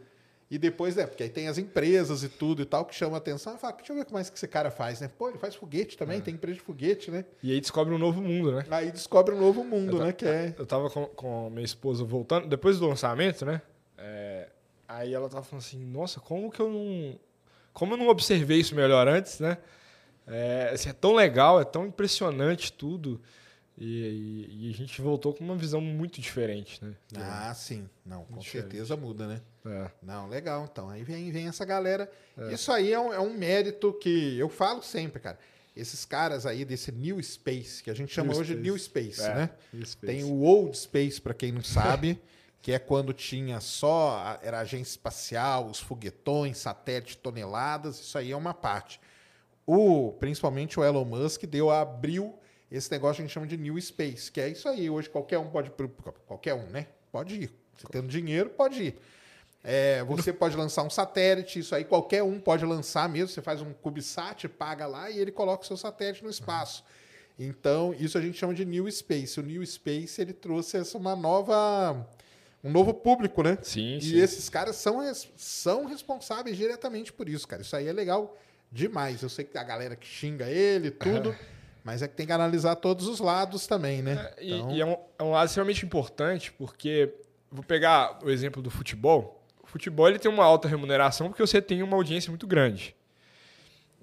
e 0.50 0.56
depois, 0.56 0.96
é, 0.96 1.06
porque 1.06 1.24
aí 1.24 1.28
tem 1.28 1.46
as 1.48 1.58
empresas 1.58 2.22
e 2.22 2.28
tudo 2.28 2.62
e 2.62 2.64
tal 2.64 2.84
que 2.86 2.94
chamam 2.94 3.14
a 3.16 3.18
atenção. 3.18 3.54
E 3.54 3.58
fala, 3.58 3.74
deixa 3.74 3.92
eu 3.92 3.96
ver 3.96 4.02
o 4.02 4.06
que 4.06 4.12
mais 4.14 4.30
que 4.30 4.36
esse 4.38 4.48
cara 4.48 4.70
faz, 4.70 5.00
né? 5.00 5.10
Pô, 5.18 5.28
ele 5.28 5.36
faz 5.38 5.54
foguete 5.54 5.96
É. 5.96 5.98
também, 5.98 6.20
tem 6.22 6.32
empresa 6.34 6.56
de 6.56 6.62
foguete, 6.64 7.10
né? 7.10 7.24
E 7.42 7.52
aí 7.52 7.60
descobre 7.60 7.92
um 7.92 7.98
novo 7.98 8.22
mundo, 8.22 8.52
né? 8.52 8.64
Aí 8.70 8.90
descobre 8.90 9.34
um 9.34 9.38
novo 9.40 9.62
mundo, 9.62 9.98
Eu 9.98 10.04
né? 10.04 10.12
Que 10.12 10.24
é. 10.24 10.54
Eu 10.58 10.64
tava 10.64 10.88
com, 10.88 11.04
com 11.06 11.50
minha 11.50 11.64
esposa 11.64 12.02
voltando, 12.04 12.46
depois 12.48 12.78
do 12.78 12.86
lançamento, 12.88 13.44
né? 13.44 13.60
É, 13.98 14.48
aí 14.88 15.12
ela 15.14 15.28
tava 15.28 15.44
falando 15.44 15.62
assim, 15.64 15.84
nossa, 15.84 16.18
como 16.20 16.50
que 16.50 16.60
eu 16.60 16.70
não. 16.70 17.18
Como 17.72 17.92
eu 17.92 17.96
não 17.98 18.08
observei 18.08 18.58
isso 18.58 18.74
melhor 18.74 19.06
antes, 19.06 19.38
né? 19.38 19.58
É, 20.26 20.70
assim, 20.74 20.88
é 20.90 20.92
tão 20.92 21.14
legal, 21.14 21.60
é 21.60 21.64
tão 21.64 21.86
impressionante 21.86 22.72
tudo. 22.72 23.20
E, 23.80 23.86
e- 23.86 24.66
e 24.66 24.70
a 24.70 24.74
gente 24.74 25.00
voltou 25.00 25.32
com 25.32 25.44
uma 25.44 25.54
visão 25.56 25.80
muito 25.80 26.20
diferente, 26.20 26.84
né? 26.84 26.94
Ah, 27.16 27.54
sim. 27.54 27.88
Não, 28.04 28.24
com 28.24 28.38
Diferente. 28.38 28.70
certeza 28.72 28.96
muda, 28.96 29.26
né? 29.28 29.40
É. 29.64 29.90
Não, 30.02 30.28
legal. 30.28 30.68
Então, 30.70 30.90
aí 30.90 31.04
vem, 31.04 31.30
vem 31.30 31.46
essa 31.46 31.64
galera. 31.64 32.10
Isso 32.50 32.72
aí 32.72 32.92
é 32.92 32.98
um, 32.98 33.12
é 33.12 33.20
um 33.20 33.32
mérito 33.32 33.92
que 33.92 34.36
eu 34.36 34.48
falo 34.48 34.82
sempre, 34.82 35.20
cara. 35.20 35.38
esses 35.76 36.04
caras 36.04 36.44
aí 36.44 36.64
desse 36.64 36.90
New 36.90 37.22
Space, 37.22 37.80
que 37.84 37.88
a 37.88 37.94
gente 37.94 38.12
chama 38.12 38.32
New 38.32 38.40
hoje 38.40 38.52
Space. 38.54 38.62
New 38.68 38.78
Space, 38.78 39.20
É, 39.22 39.34
né? 39.34 39.50
New 39.72 39.86
Space. 39.86 40.12
Tem 40.12 40.24
o 40.24 40.40
Old 40.40 40.76
Space, 40.76 41.20
para 41.20 41.32
quem 41.32 41.52
não 41.52 41.62
sabe, 41.62 42.20
que 42.60 42.72
é 42.72 42.78
quando 42.78 43.12
tinha 43.12 43.60
só 43.60 44.38
era 44.42 44.60
agência 44.60 44.92
espacial, 44.92 45.66
os 45.66 45.78
foguetões, 45.78 46.58
satélite, 46.58 47.18
toneladas, 47.18 47.98
isso 48.00 48.18
aí 48.18 48.32
é 48.32 48.36
uma 48.36 48.54
parte. 48.54 49.00
O, 49.66 50.12
principalmente 50.18 50.80
o 50.80 50.84
Elon 50.84 51.04
Musk 51.04 51.44
deu 51.44 51.70
abriu 51.70 52.38
esse 52.70 52.90
negócio 52.90 53.16
que 53.16 53.22
a 53.22 53.24
gente 53.26 53.34
chama 53.34 53.46
de 53.46 53.56
New 53.56 53.80
Space, 53.80 54.30
que 54.30 54.40
é 54.40 54.48
isso 54.48 54.68
aí. 54.68 54.90
Hoje 54.90 55.08
qualquer 55.08 55.38
um 55.38 55.48
pode 55.48 55.70
qualquer 56.26 56.54
um, 56.54 56.66
né? 56.66 56.86
Pode 57.10 57.34
ir. 57.34 57.52
Você 57.74 57.86
tendo 57.90 58.08
dinheiro, 58.08 58.50
pode 58.50 58.82
ir. 58.82 59.00
É, 59.62 60.02
você 60.04 60.32
pode 60.32 60.56
lançar 60.56 60.82
um 60.82 60.90
satélite, 60.90 61.58
isso 61.58 61.74
aí 61.74 61.84
qualquer 61.84 62.22
um 62.22 62.40
pode 62.40 62.64
lançar 62.64 63.08
mesmo. 63.08 63.28
Você 63.28 63.42
faz 63.42 63.60
um 63.60 63.72
CubeSat, 63.72 64.48
paga 64.48 64.86
lá 64.86 65.10
e 65.10 65.18
ele 65.18 65.32
coloca 65.32 65.64
o 65.64 65.66
seu 65.66 65.76
satélite 65.76 66.22
no 66.22 66.30
espaço. 66.30 66.84
Então, 67.38 67.94
isso 67.98 68.18
a 68.18 68.20
gente 68.20 68.36
chama 68.36 68.52
de 68.52 68.64
New 68.64 68.90
Space. 68.90 69.38
O 69.38 69.42
New 69.42 69.64
Space 69.64 70.20
ele 70.20 70.32
trouxe 70.32 70.76
essa 70.76 70.98
uma 70.98 71.14
nova 71.14 72.06
um 72.62 72.70
novo 72.70 72.92
público, 72.92 73.42
né? 73.42 73.56
Sim, 73.62 73.96
E 73.98 74.02
sim. 74.02 74.18
esses 74.18 74.48
caras 74.48 74.76
são, 74.76 75.00
são 75.36 75.86
responsáveis 75.86 76.56
diretamente 76.56 77.12
por 77.12 77.28
isso, 77.28 77.46
cara. 77.46 77.62
Isso 77.62 77.76
aí 77.76 77.86
é 77.86 77.92
legal 77.92 78.36
demais. 78.70 79.22
Eu 79.22 79.28
sei 79.28 79.44
que 79.44 79.56
a 79.56 79.62
galera 79.62 79.96
que 79.96 80.06
xinga 80.06 80.46
ele, 80.48 80.90
tudo, 80.90 81.34
mas 81.84 82.02
é 82.02 82.08
que 82.08 82.14
tem 82.14 82.26
que 82.26 82.32
analisar 82.32 82.76
todos 82.76 83.06
os 83.06 83.20
lados 83.20 83.66
também, 83.66 84.02
né? 84.02 84.32
E, 84.38 84.54
Então, 84.54 84.72
e 84.72 84.80
é, 84.80 84.86
um, 84.86 84.96
é 85.18 85.22
um 85.22 85.30
lado 85.30 85.46
extremamente 85.46 85.84
importante, 85.84 86.52
porque 86.52 87.14
vou 87.50 87.62
pegar 87.62 88.18
o 88.22 88.30
exemplo 88.30 88.60
do 88.60 88.70
futebol. 88.70 89.42
O 89.62 89.66
futebol 89.66 90.08
ele 90.08 90.18
tem 90.18 90.30
uma 90.30 90.44
alta 90.44 90.66
remuneração 90.66 91.28
porque 91.28 91.42
você 91.42 91.62
tem 91.62 91.82
uma 91.82 91.96
audiência 91.96 92.30
muito 92.30 92.46
grande. 92.46 92.94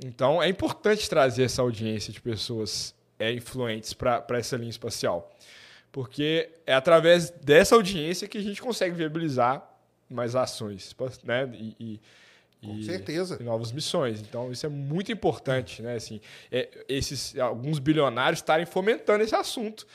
Então 0.03 0.41
é 0.41 0.49
importante 0.49 1.09
trazer 1.09 1.43
essa 1.43 1.61
audiência 1.61 2.11
de 2.11 2.21
pessoas 2.21 2.93
é, 3.17 3.31
influentes 3.31 3.93
para 3.93 4.25
essa 4.31 4.57
linha 4.57 4.69
espacial. 4.69 5.33
Porque 5.95 6.49
é 6.65 6.73
através 6.73 7.29
dessa 7.29 7.73
audiência 7.73 8.27
que 8.27 8.37
a 8.37 8.41
gente 8.41 8.61
consegue 8.61 8.93
viabilizar 8.93 9.65
mais 10.09 10.35
ações 10.35 10.93
né? 11.23 11.49
e, 11.53 11.73
e- 11.79 12.01
com 12.61 12.83
certeza. 12.83 13.37
e 13.39 13.43
novas 13.43 13.71
missões. 13.71 14.19
Então, 14.19 14.51
isso 14.51 14.65
é 14.65 14.69
muito 14.69 15.09
importante, 15.09 15.81
né? 15.81 15.95
Assim, 15.95 16.19
é, 16.51 16.67
esses 16.89 17.37
alguns 17.39 17.79
bilionários 17.79 18.41
estarem 18.41 18.65
fomentando 18.65 19.23
esse 19.23 19.33
assunto. 19.33 19.87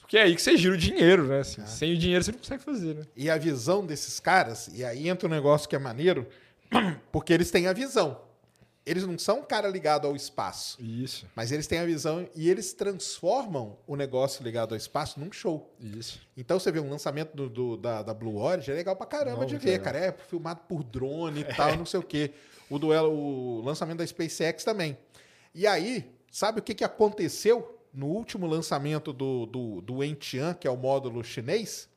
Porque 0.00 0.18
é 0.18 0.22
aí 0.22 0.34
que 0.34 0.42
você 0.42 0.56
gira 0.56 0.74
o 0.74 0.76
dinheiro, 0.76 1.28
né? 1.28 1.38
Assim, 1.38 1.64
Sem 1.66 1.92
o 1.92 1.98
dinheiro 1.98 2.24
você 2.24 2.32
não 2.32 2.38
consegue 2.40 2.62
fazer, 2.64 2.96
né? 2.96 3.02
E 3.14 3.30
a 3.30 3.38
visão 3.38 3.86
desses 3.86 4.18
caras, 4.18 4.68
e 4.74 4.84
aí 4.84 5.08
entra 5.08 5.28
um 5.28 5.30
negócio 5.30 5.68
que 5.68 5.76
é 5.76 5.78
maneiro, 5.78 6.26
porque 7.12 7.32
eles 7.32 7.48
têm 7.52 7.68
a 7.68 7.72
visão. 7.72 8.20
Eles 8.86 9.06
não 9.06 9.18
são 9.18 9.38
um 9.38 9.42
cara 9.42 9.66
ligado 9.66 10.06
ao 10.06 10.14
espaço, 10.14 10.76
Isso, 10.82 11.26
mas 11.34 11.50
eles 11.50 11.66
têm 11.66 11.78
a 11.78 11.86
visão 11.86 12.28
e 12.34 12.50
eles 12.50 12.74
transformam 12.74 13.78
o 13.86 13.96
negócio 13.96 14.44
ligado 14.44 14.72
ao 14.72 14.76
espaço 14.76 15.18
num 15.18 15.32
show. 15.32 15.74
isso. 15.80 16.20
Então 16.36 16.58
você 16.60 16.70
vê 16.70 16.80
um 16.80 16.90
lançamento 16.90 17.34
do, 17.34 17.48
do- 17.48 17.76
da, 17.78 18.02
da 18.02 18.12
Blue 18.12 18.36
Origin, 18.36 18.72
é 18.72 18.74
legal 18.74 18.94
pra 18.94 19.06
caramba 19.06 19.40
Não, 19.40 19.46
de 19.46 19.56
ver, 19.56 19.70
legal. 19.70 19.84
cara. 19.84 19.98
É 19.98 20.12
filmado 20.12 20.60
por 20.68 20.84
drone 20.84 21.40
e 21.40 21.44
tal, 21.44 21.76
não 21.78 21.86
sei 21.86 21.98
o 22.00 22.02
quê. 22.02 22.32
O 22.68 22.78
duelo, 22.78 23.10
o 23.10 23.62
lançamento 23.62 23.98
da 23.98 24.06
SpaceX 24.06 24.64
também. 24.64 24.98
E 25.54 25.66
aí, 25.66 26.10
sabe 26.30 26.60
o 26.60 26.62
que, 26.62 26.74
que 26.74 26.84
aconteceu 26.84 27.78
no 27.92 28.06
último 28.06 28.46
lançamento 28.46 29.12
do, 29.14 29.46
do, 29.46 29.80
do 29.80 29.94
Wentian, 29.98 30.52
que 30.52 30.66
é 30.66 30.70
o 30.70 30.76
módulo 30.76 31.22
chinês? 31.24 31.88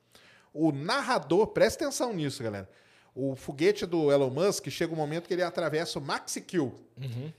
O 0.53 0.71
narrador, 0.71 1.47
presta 1.47 1.83
atenção 1.83 2.13
nisso, 2.13 2.41
galera. 2.43 2.69
O 3.19 3.35
foguete 3.35 3.83
do 3.83 4.11
Elon 4.11 4.29
Musk 4.29 4.67
chega 4.69 4.93
um 4.93 4.95
momento 4.95 5.27
que 5.27 5.33
ele 5.33 5.41
atravessa 5.41 5.97
o 5.97 6.01
Maxi 6.01 6.39
Q. 6.39 6.71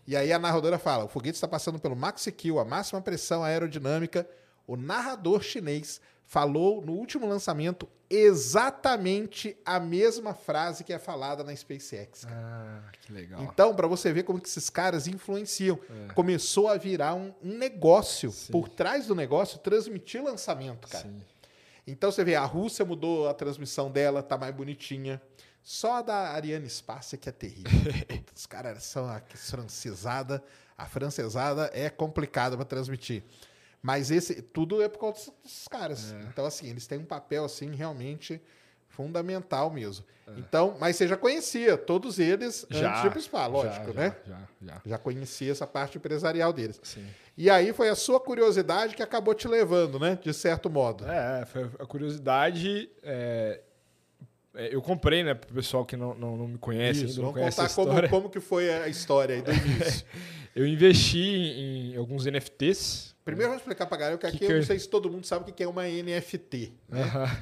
E 0.04 0.16
aí 0.16 0.32
a 0.32 0.38
narradora 0.38 0.76
fala: 0.76 1.04
o 1.04 1.08
foguete 1.08 1.36
está 1.36 1.46
passando 1.46 1.78
pelo 1.78 1.94
Maxi 1.94 2.32
Q, 2.32 2.58
a 2.58 2.64
máxima 2.64 3.00
pressão 3.00 3.44
aerodinâmica. 3.44 4.28
O 4.66 4.76
narrador 4.76 5.40
chinês 5.40 6.00
falou 6.24 6.82
no 6.84 6.94
último 6.94 7.28
lançamento 7.28 7.88
exatamente 8.10 9.56
a 9.64 9.78
mesma 9.78 10.34
frase 10.34 10.82
que 10.82 10.92
é 10.92 10.98
falada 10.98 11.44
na 11.44 11.54
SpaceX. 11.54 12.24
cara. 12.24 12.36
Ah, 12.36 12.90
que 13.00 13.12
legal. 13.12 13.40
Então, 13.44 13.72
para 13.72 13.86
você 13.86 14.12
ver 14.12 14.24
como 14.24 14.40
que 14.40 14.48
esses 14.48 14.68
caras 14.68 15.06
influenciam, 15.06 15.78
começou 16.12 16.66
a 16.66 16.76
virar 16.76 17.14
um, 17.14 17.32
um 17.40 17.56
negócio. 17.56 18.32
Sim. 18.32 18.50
Por 18.50 18.68
trás 18.68 19.06
do 19.06 19.14
negócio, 19.14 19.60
transmitir 19.60 20.24
lançamento, 20.24 20.88
cara. 20.88 21.04
Sim. 21.04 21.22
Então 21.86 22.10
você 22.10 22.22
vê, 22.24 22.34
a 22.34 22.44
Rússia 22.44 22.84
mudou 22.84 23.28
a 23.28 23.32
transmissão 23.32 23.90
dela, 23.90 24.22
tá 24.22 24.36
mais 24.36 24.54
bonitinha. 24.54 25.22
Só 25.68 25.96
a 25.96 26.02
da 26.02 26.30
Ariane 26.30 26.66
Sparce 26.66 27.18
que 27.18 27.28
é 27.28 27.32
terrível. 27.32 27.70
Os 28.34 28.46
caras 28.46 28.84
são 28.84 29.06
a 29.06 29.20
francesada. 29.34 30.42
A 30.78 30.86
francesada 30.86 31.70
é 31.74 31.90
complicada 31.90 32.56
para 32.56 32.64
transmitir. 32.64 33.22
Mas 33.82 34.10
esse 34.10 34.40
tudo 34.40 34.80
é 34.80 34.88
por 34.88 34.98
causa 34.98 35.30
desses 35.44 35.68
caras. 35.68 36.14
Então, 36.32 36.46
assim, 36.46 36.70
eles 36.70 36.86
têm 36.86 36.96
um 36.96 37.04
papel 37.04 37.44
assim 37.44 37.74
realmente 37.74 38.40
fundamental 38.88 39.70
mesmo. 39.70 40.06
Então, 40.38 40.74
mas 40.80 40.96
você 40.96 41.06
já 41.06 41.18
conhecia 41.18 41.76
todos 41.76 42.18
eles 42.18 42.66
antes 42.70 43.12
de 43.12 43.20
spa, 43.20 43.46
lógico, 43.46 43.92
já, 43.92 43.92
né? 43.92 44.16
Já, 44.26 44.48
já. 44.62 44.82
Já 44.86 44.98
conhecia 44.98 45.52
essa 45.52 45.66
parte 45.66 45.98
empresarial 45.98 46.50
deles. 46.50 46.80
Sim. 46.82 47.06
E 47.36 47.50
aí 47.50 47.74
foi 47.74 47.90
a 47.90 47.94
sua 47.94 48.18
curiosidade 48.18 48.96
que 48.96 49.02
acabou 49.02 49.34
te 49.34 49.46
levando, 49.46 49.98
né? 49.98 50.18
De 50.20 50.32
certo 50.32 50.70
modo. 50.70 51.04
É, 51.06 51.44
foi 51.44 51.64
a 51.78 51.86
curiosidade. 51.86 52.90
é, 53.02 53.60
é, 53.60 53.67
eu 54.72 54.82
comprei, 54.82 55.22
né, 55.22 55.34
pro 55.34 55.54
pessoal 55.54 55.84
que 55.84 55.96
não, 55.96 56.14
não, 56.14 56.36
não 56.36 56.48
me 56.48 56.58
conhece, 56.58 57.04
Isso, 57.04 57.16
não 57.22 57.32
vamos 57.32 57.54
conhece 57.54 57.74
contar 57.76 58.02
como, 58.02 58.08
como 58.08 58.30
que 58.30 58.40
foi 58.40 58.68
a 58.72 58.88
história 58.88 59.36
aí 59.36 59.42
do 59.42 59.50
início. 59.54 60.04
Eu 60.54 60.66
investi 60.66 61.18
em, 61.18 61.92
em 61.94 61.96
alguns 61.96 62.24
NFTs. 62.26 63.14
Primeiro 63.24 63.50
vamos 63.50 63.62
explicar 63.62 63.86
pra 63.86 63.96
galera 63.96 64.18
que 64.18 64.26
aqui 64.26 64.38
Que 64.38 64.44
eu 64.46 64.50
não 64.50 64.56
é? 64.58 64.62
sei 64.62 64.78
se 64.78 64.88
todo 64.88 65.10
mundo 65.10 65.24
sabe 65.26 65.50
o 65.50 65.54
que 65.54 65.62
é 65.62 65.68
uma 65.68 65.84
NFT. 65.86 66.72
Né? 66.88 67.02
Aham. 67.02 67.36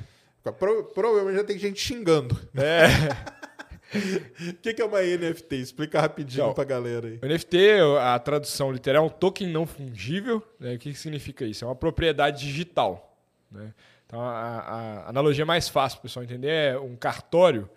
Pro- 0.58 0.84
provavelmente 0.84 1.36
já 1.38 1.44
tem 1.44 1.58
gente 1.58 1.80
xingando. 1.80 2.38
É. 2.54 2.86
O 4.50 4.54
que 4.62 4.74
que 4.74 4.82
é 4.82 4.84
uma 4.84 5.00
NFT? 5.00 5.56
Explica 5.56 6.00
rapidinho 6.00 6.42
Então, 6.44 6.54
pra 6.54 6.64
galera 6.64 7.06
aí. 7.08 7.18
NFT, 7.22 7.56
a 8.00 8.18
tradução 8.18 8.70
literal, 8.72 9.04
é 9.04 9.06
um 9.06 9.10
token 9.10 9.48
não 9.48 9.64
fungível. 9.66 10.42
Né? 10.60 10.74
O 10.74 10.78
que, 10.78 10.92
que 10.92 10.98
significa 10.98 11.44
isso? 11.44 11.64
É 11.64 11.68
uma 11.68 11.74
propriedade 11.76 12.44
digital. 12.44 13.16
Né? 13.50 13.72
Então, 14.06 14.20
a, 14.20 14.28
a 15.04 15.08
analogia 15.08 15.44
mais 15.44 15.68
fácil 15.68 15.98
para 15.98 16.04
o 16.04 16.08
pessoal 16.08 16.24
entender 16.24 16.48
é 16.48 16.78
um 16.78 16.94
cartório. 16.96 17.68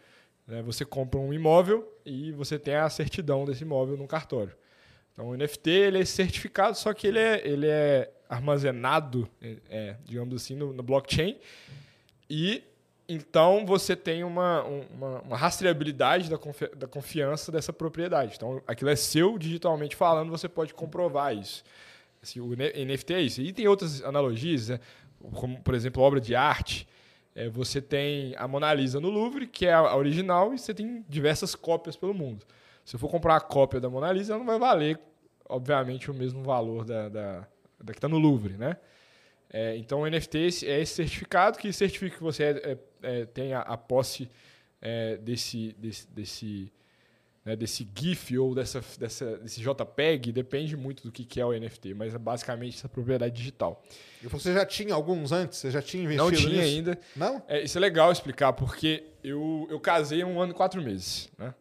né? 0.48 0.62
Você 0.64 0.86
compra 0.86 1.20
um 1.20 1.34
imóvel 1.34 1.92
e 2.06 2.32
você 2.34 2.60
tem 2.60 2.76
a 2.76 2.90
certidão 2.90 3.46
desse 3.46 3.64
imóvel 3.64 3.98
no 3.98 4.08
cartório. 4.08 4.56
Então, 5.14 5.30
o 5.30 5.36
NFT 5.36 5.70
ele 5.70 6.00
é 6.00 6.06
certificado, 6.06 6.78
só 6.78 6.94
que 6.94 7.08
ele 7.08 7.20
é, 7.20 7.46
ele 7.48 7.68
é 7.68 8.12
armazenado, 8.30 9.28
é, 9.42 9.58
é, 9.70 9.96
digamos 10.06 10.36
assim, 10.36 10.56
no, 10.56 10.72
no 10.72 10.84
blockchain. 10.84 11.38
E 12.30 12.64
então 13.08 13.66
você 13.66 13.96
tem 13.96 14.24
uma, 14.24 14.64
um- 14.66 14.86
uma, 14.94 15.22
uma 15.22 15.38
rastreabilidade 15.38 16.30
da, 16.30 16.38
confi- 16.38 16.70
da 16.76 16.88
confiança 16.88 17.52
dessa 17.52 17.74
propriedade. 17.74 18.34
Então 18.36 18.62
aquilo 18.68 18.90
é 18.92 18.96
seu 18.96 19.38
digitalmente 19.40 19.96
falando, 19.96 20.30
você 20.30 20.48
pode 20.48 20.74
comprovar 20.76 21.36
isso. 21.36 21.64
Assim, 22.22 22.40
o 22.40 22.50
NFT 22.56 23.14
é 23.14 23.22
isso. 23.22 23.42
E 23.42 23.52
tem 23.52 23.68
outras 23.68 24.04
analogias, 24.04 24.70
né? 24.70 24.80
Como 25.34 25.62
por 25.62 25.74
exemplo 25.74 26.02
obra 26.02 26.20
de 26.20 26.36
arte. 26.36 26.88
É, 27.36 27.48
você 27.48 27.82
tem 27.82 28.34
a 28.38 28.48
Mona 28.48 28.74
Lisa 28.74 29.00
no 29.00 29.10
Louvre, 29.10 29.48
que 29.48 29.66
é 29.66 29.74
a 29.74 29.96
original, 29.96 30.54
e 30.54 30.58
você 30.58 30.74
tem 30.74 31.06
diversas 31.08 31.56
cópias 31.56 31.96
pelo 31.96 32.14
mundo. 32.14 32.46
Se 32.84 32.96
eu 32.96 33.00
for 33.00 33.10
comprar 33.10 33.36
a 33.36 33.42
cópia 33.42 33.80
da 33.80 33.90
Mona 33.90 34.12
Lisa, 34.12 34.34
ela 34.34 34.40
não 34.40 34.46
vai 34.48 34.58
valer, 34.60 35.00
obviamente, 35.48 36.10
o 36.10 36.14
mesmo 36.14 36.44
valor 36.44 36.84
da, 36.84 37.08
da, 37.08 37.48
da 37.80 37.94
que 37.94 37.98
está 38.00 38.08
no 38.10 38.18
Louvre, 38.18 38.56
né? 38.58 38.78
É, 39.52 39.76
então, 39.78 40.02
o 40.02 40.08
NFT 40.10 40.38
é 40.38 40.72
é 40.72 40.82
esse 40.82 40.94
certificado 40.96 41.58
que 41.58 41.72
certifica 41.72 42.18
que 42.18 42.24
você 42.24 42.44
é- 42.44 42.72
é- 42.72 42.78
é, 43.22 43.26
tem 43.26 43.54
a, 43.54 43.62
a 43.62 43.78
posse 43.78 44.30
desse, 45.22 45.74
desse, 45.78 46.08
desse, 46.08 46.72
né, 47.46 47.56
desse 47.56 47.88
GIF 47.96 48.38
ou 48.38 48.54
dessa, 48.54 48.84
dessa, 48.98 49.38
desse 49.38 49.62
JPEG, 49.62 50.32
depende 50.32 50.76
muito 50.76 51.04
do 51.04 51.12
que, 51.12 51.24
que 51.24 51.40
é 51.40 51.46
o 51.46 51.52
NFT, 51.52 51.94
mas 51.94 52.14
é 52.14 52.18
basicamente 52.18 52.78
essa 52.78 52.90
propriedade 52.90 53.36
digital. 53.36 53.84
E 54.22 54.28
você 54.28 54.54
já 54.54 54.66
tinha 54.66 54.94
alguns 54.94 55.32
antes? 55.32 55.58
Você 55.58 55.72
já 55.72 55.82
tinha 55.82 56.04
investido 56.04 56.32
Não 56.32 56.32
tinha 56.32 56.62
nisso? 56.62 56.76
ainda. 56.76 57.00
Não? 57.16 57.42
É, 57.48 57.64
isso 57.64 57.78
é 57.78 57.82
legal 57.82 58.12
explicar, 58.12 58.54
porque 58.54 59.04
eu, 59.24 59.68
eu 59.70 59.80
casei 59.80 60.22
há 60.22 60.28
um 60.28 60.42
ano 60.42 60.52
e 60.52 60.56
quatro 60.56 60.82
meses. 60.82 61.30
Né? 61.38 61.54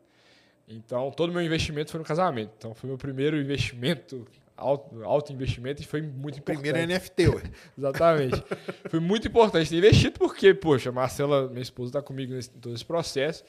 Então, 0.68 1.10
todo 1.10 1.32
meu 1.32 1.42
investimento 1.42 1.90
foi 1.90 1.98
no 1.98 2.04
casamento. 2.04 2.52
Então, 2.58 2.74
foi 2.74 2.88
meu 2.88 2.98
primeiro 2.98 3.40
investimento, 3.40 4.26
alto, 4.56 5.02
alto 5.02 5.32
investimento, 5.32 5.80
e 5.80 5.86
foi 5.86 6.02
muito 6.02 6.38
importante. 6.38 6.70
Primeiro 6.70 6.92
NFT, 6.92 7.28
ué. 7.28 7.42
Exatamente. 7.78 8.42
Foi 8.90 9.00
muito 9.00 9.28
importante 9.28 9.70
ter 9.70 9.76
investido, 9.76 10.18
porque, 10.18 10.52
poxa, 10.52 10.90
a 10.90 10.92
Marcela, 10.92 11.48
minha 11.48 11.62
esposa, 11.62 11.90
está 11.90 12.02
comigo 12.02 12.34
nesse, 12.34 12.50
em 12.54 12.60
todo 12.60 12.74
esse 12.74 12.84
processo. 12.84 13.44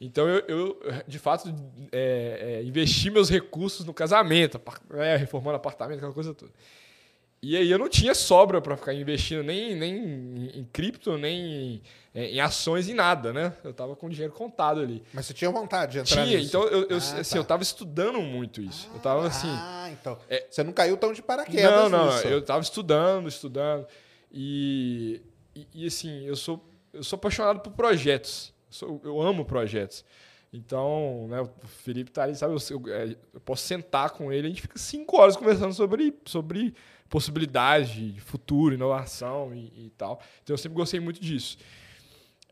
Então, 0.00 0.28
eu, 0.28 0.44
eu, 0.46 0.80
de 1.08 1.18
fato, 1.18 1.54
é, 1.90 2.58
é, 2.60 2.62
investi 2.64 3.08
meus 3.10 3.30
recursos 3.30 3.86
no 3.86 3.94
casamento, 3.94 4.56
apar- 4.58 4.80
é, 4.94 5.16
reformando 5.16 5.56
apartamento, 5.56 5.96
aquela 5.98 6.12
coisa 6.12 6.34
toda. 6.34 6.52
E 7.42 7.56
aí 7.56 7.70
eu 7.70 7.78
não 7.78 7.88
tinha 7.88 8.14
sobra 8.14 8.60
para 8.60 8.76
ficar 8.76 8.92
investindo 8.94 9.42
nem, 9.42 9.74
nem 9.76 10.50
em, 10.54 10.64
cripto, 10.72 11.16
nem 11.16 11.38
em, 11.40 11.82
em, 12.14 12.40
ações, 12.40 12.88
em 12.88 12.94
nada, 12.94 13.32
né? 13.32 13.52
Eu 13.62 13.72
tava 13.72 13.94
com 13.94 14.08
dinheiro 14.08 14.32
contado 14.32 14.80
ali. 14.80 15.02
Mas 15.12 15.26
você 15.26 15.34
tinha 15.34 15.50
vontade 15.50 15.92
de 15.92 15.98
entrar 15.98 16.24
Tinha, 16.24 16.38
nisso? 16.38 16.48
então 16.48 16.64
eu, 16.64 16.88
eu, 16.88 16.96
Ah, 16.96 17.20
assim, 17.20 17.34
tá. 17.34 17.38
eu 17.38 17.44
tava 17.44 17.62
estudando 17.62 18.20
muito 18.20 18.60
isso. 18.60 18.90
eu 18.92 19.00
tava 19.00 19.26
assim. 19.26 19.48
Ah, 19.50 19.88
então. 19.92 20.18
É- 20.28 20.46
Você 20.50 20.64
não 20.64 20.72
caiu 20.72 20.96
tão 20.96 21.12
de 21.12 21.22
paraquedas 21.22 21.70
Não, 21.70 21.88
não, 21.88 22.06
nisso. 22.14 22.26
eu 22.26 22.42
tava 22.42 22.62
estudando, 22.62 23.28
estudando. 23.28 23.86
E, 24.32 25.20
e, 25.54 25.66
e, 25.74 25.86
assim, 25.86 26.24
eu 26.26 26.36
sou, 26.36 26.62
eu 26.92 27.04
sou 27.04 27.16
apaixonado 27.16 27.60
por 27.60 27.72
projetos. 27.72 28.52
Sou- 28.76 29.00
eu 29.04 29.20
amo 29.20 29.44
projetos. 29.44 30.04
Então, 30.52 31.26
né, 31.28 31.40
o 31.40 31.66
Felipe 31.66 32.10
tá 32.10 32.22
ali, 32.22 32.34
sabe? 32.34 32.54
Eu, 32.54 32.78
eu, 32.78 32.94
é, 32.94 33.16
eu 33.34 33.40
posso 33.40 33.66
sentar 33.66 34.10
com 34.10 34.32
ele, 34.32 34.46
a 34.46 34.50
gente 34.50 34.62
fica 34.62 34.78
cinco 34.78 35.16
horas 35.18 35.36
conversando 35.36 35.72
sobre, 35.74 36.14
sobre 36.24 36.74
possibilidades 37.08 37.90
de 37.90 38.20
futuro, 38.20 38.74
inovação 38.74 39.54
e, 39.54 39.86
e 39.86 39.90
tal. 39.96 40.20
Então, 40.42 40.54
eu 40.54 40.58
sempre 40.58 40.76
gostei 40.76 41.00
muito 41.00 41.20
disso. 41.20 41.58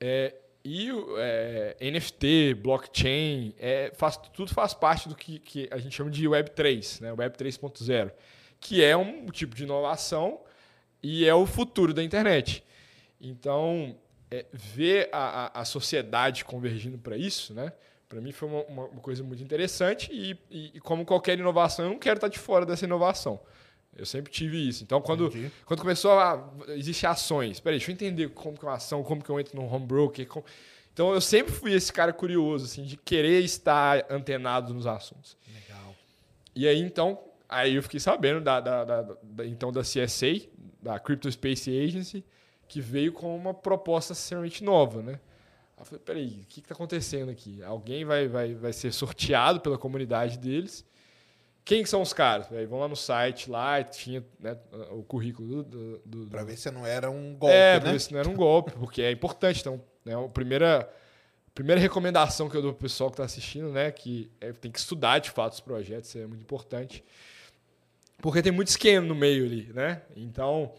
É, 0.01 0.35
e 0.65 0.91
é, 1.19 1.77
NFT, 1.91 2.55
blockchain, 2.55 3.55
é, 3.59 3.93
faz, 3.95 4.17
tudo 4.17 4.53
faz 4.53 4.75
parte 4.75 5.09
do 5.09 5.15
que, 5.15 5.39
que 5.39 5.69
a 5.71 5.79
gente 5.79 5.95
chama 5.95 6.11
de 6.11 6.27
Web3, 6.27 7.01
né? 7.03 7.13
Web 7.13 7.37
3.0, 7.37 8.11
que 8.61 8.83
é 8.83 8.97
um 8.97 9.27
tipo 9.27 9.55
de 9.55 9.65
inovação 9.65 10.41
e 11.03 11.27
é 11.27 11.35
o 11.35 11.47
futuro 11.47 11.93
da 11.93 12.03
internet. 12.03 12.65
Então, 13.21 13.97
é, 14.35 14.47
ver 14.53 15.09
a, 15.13 15.59
a, 15.59 15.61
a 15.61 15.65
sociedade 15.65 16.45
convergindo 16.45 16.99
para 16.99 17.17
isso, 17.17 17.55
né? 17.55 17.73
Para 18.09 18.21
mim 18.21 18.33
foi 18.33 18.49
uma, 18.49 18.63
uma, 18.65 19.01
coisa 19.01 19.23
muito 19.25 19.43
interessante 19.43 20.11
e, 20.13 20.39
e, 20.51 20.73
e 20.75 20.81
como 20.81 21.05
qualquer 21.05 21.39
inovação, 21.39 21.85
eu 21.85 21.91
não 21.91 21.99
quero 21.99 22.17
estar 22.17 22.29
de 22.29 22.39
fora 22.39 22.65
dessa 22.67 22.85
inovação. 22.85 23.41
Eu 23.97 24.05
sempre 24.05 24.31
tive 24.33 24.57
isso. 24.69 24.83
Então, 24.83 25.01
quando, 25.01 25.27
Entendi. 25.27 25.51
quando 25.65 25.81
começou 25.81 26.13
a 26.13 26.51
existir 26.69 27.07
ações, 27.07 27.61
peraí, 27.61 27.79
deixa 27.79 27.91
eu 27.91 27.95
entender 27.95 28.29
como 28.31 28.57
que 28.59 28.65
é 28.65 28.69
uma 28.69 28.75
ação, 28.75 29.03
como 29.03 29.23
que 29.23 29.31
eu 29.31 29.39
entro 29.39 29.57
no 29.57 29.67
home 29.73 29.87
broker. 29.87 30.27
como- 30.27 30.45
Então, 30.93 31.13
eu 31.15 31.21
sempre 31.21 31.53
fui 31.53 31.73
esse 31.73 31.93
cara 31.93 32.13
curioso, 32.13 32.65
assim, 32.67 32.83
de 32.85 32.97
querer 32.97 33.41
estar 33.43 34.05
antenado 34.11 34.75
nos 34.75 34.87
assuntos. 34.87 35.37
Legal. 35.53 35.95
E 36.55 36.67
aí, 36.69 36.81
então, 36.81 37.21
aí 37.49 37.75
eu 37.77 37.83
fiquei 37.83 38.01
sabendo 38.01 38.41
da, 38.41 38.61
da, 38.61 38.85
da- 38.85 39.03
da- 39.23 39.47
então, 39.47 39.73
da 39.73 39.83
CSA, 39.83 40.41
da 40.83 40.99
Crypto 40.99 41.31
Space 41.31 41.71
Agency, 41.71 42.25
que 42.69 42.81
veio 42.81 43.13
com 43.13 43.37
uma 43.37 43.53
proposta 43.55 44.13
extremamente 44.13 44.63
nova, 44.65 45.03
né? 45.03 45.21
Eu 45.79 45.85
falei, 45.85 46.01
peraí, 46.05 46.41
o 46.43 46.47
que 46.47 46.61
está 46.61 46.75
acontecendo 46.75 47.31
aqui? 47.31 47.63
Alguém 47.63 48.05
vai, 48.05 48.29
vai, 48.29 48.55
vai 48.55 48.73
ser 48.73 48.93
sorteado 48.93 49.61
pela 49.61 49.77
comunidade 49.77 50.39
deles. 50.39 50.85
Quem 51.65 51.83
que 51.83 51.89
são 51.89 52.01
os 52.03 52.13
caras? 52.13 52.51
Aí 52.53 52.67
vão 52.67 52.79
lá 52.79 52.87
no 52.89 52.95
site, 52.97 53.51
lá 53.51 53.83
tinha 53.83 54.25
né, 54.39 54.57
o 54.91 55.03
currículo 55.03 55.63
do... 55.63 55.99
do, 55.99 55.99
do- 56.25 56.31
Pra 56.31 56.45
ver 56.45 56.57
se 56.57 56.71
não 56.71 56.87
era 56.87 57.11
um 57.11 57.35
golpe, 57.35 57.55
é, 57.57 57.75
né? 57.75 57.81
pra 57.81 57.93
ver 57.93 58.01
se 58.01 58.13
não 58.13 58.21
era 58.21 58.29
um 58.29 58.35
golpe, 58.37 58.73
porque 58.73 59.03
é 59.03 59.11
importante. 59.11 59.61
Então, 59.61 59.81
né, 60.05 60.15
a 60.15 60.29
primeira, 60.29 60.89
primeira 61.55 61.81
recomendação 61.81 62.49
que 62.51 62.57
eu 62.57 62.63
dou 62.63 62.73
pro 62.73 62.83
pessoal 62.83 63.11
que 63.11 63.15
está 63.15 63.25
assistindo, 63.25 63.71
né, 63.71 63.91
que 63.91 64.31
é, 64.41 64.53
tem 64.53 64.71
que 64.71 64.79
estudar 64.79 65.19
de 65.21 65.31
fato 65.31 65.55
os 65.55 65.61
projetos, 65.61 66.11
isso 66.11 66.19
é 66.19 66.27
muito 66.27 66.43
importante. 66.43 67.03
Porque 68.19 68.43
tem 68.43 68.53
muito 68.53 68.69
esquema 68.69 69.07
no 69.07 69.15
meio 69.15 69.45
ali, 69.45 69.71
né? 69.73 70.03
Então, 70.17 70.73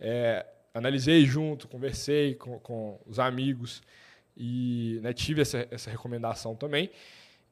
é, 0.00 0.44
analisei 0.74 1.24
junto, 1.24 1.68
conversei 1.68 2.34
com, 2.34 2.58
com 2.58 3.00
os 3.06 3.18
amigos 3.20 3.80
e 4.36 4.98
né, 5.02 5.12
tive 5.12 5.40
essa, 5.42 5.66
essa 5.70 5.88
recomendação 5.90 6.56
também. 6.56 6.90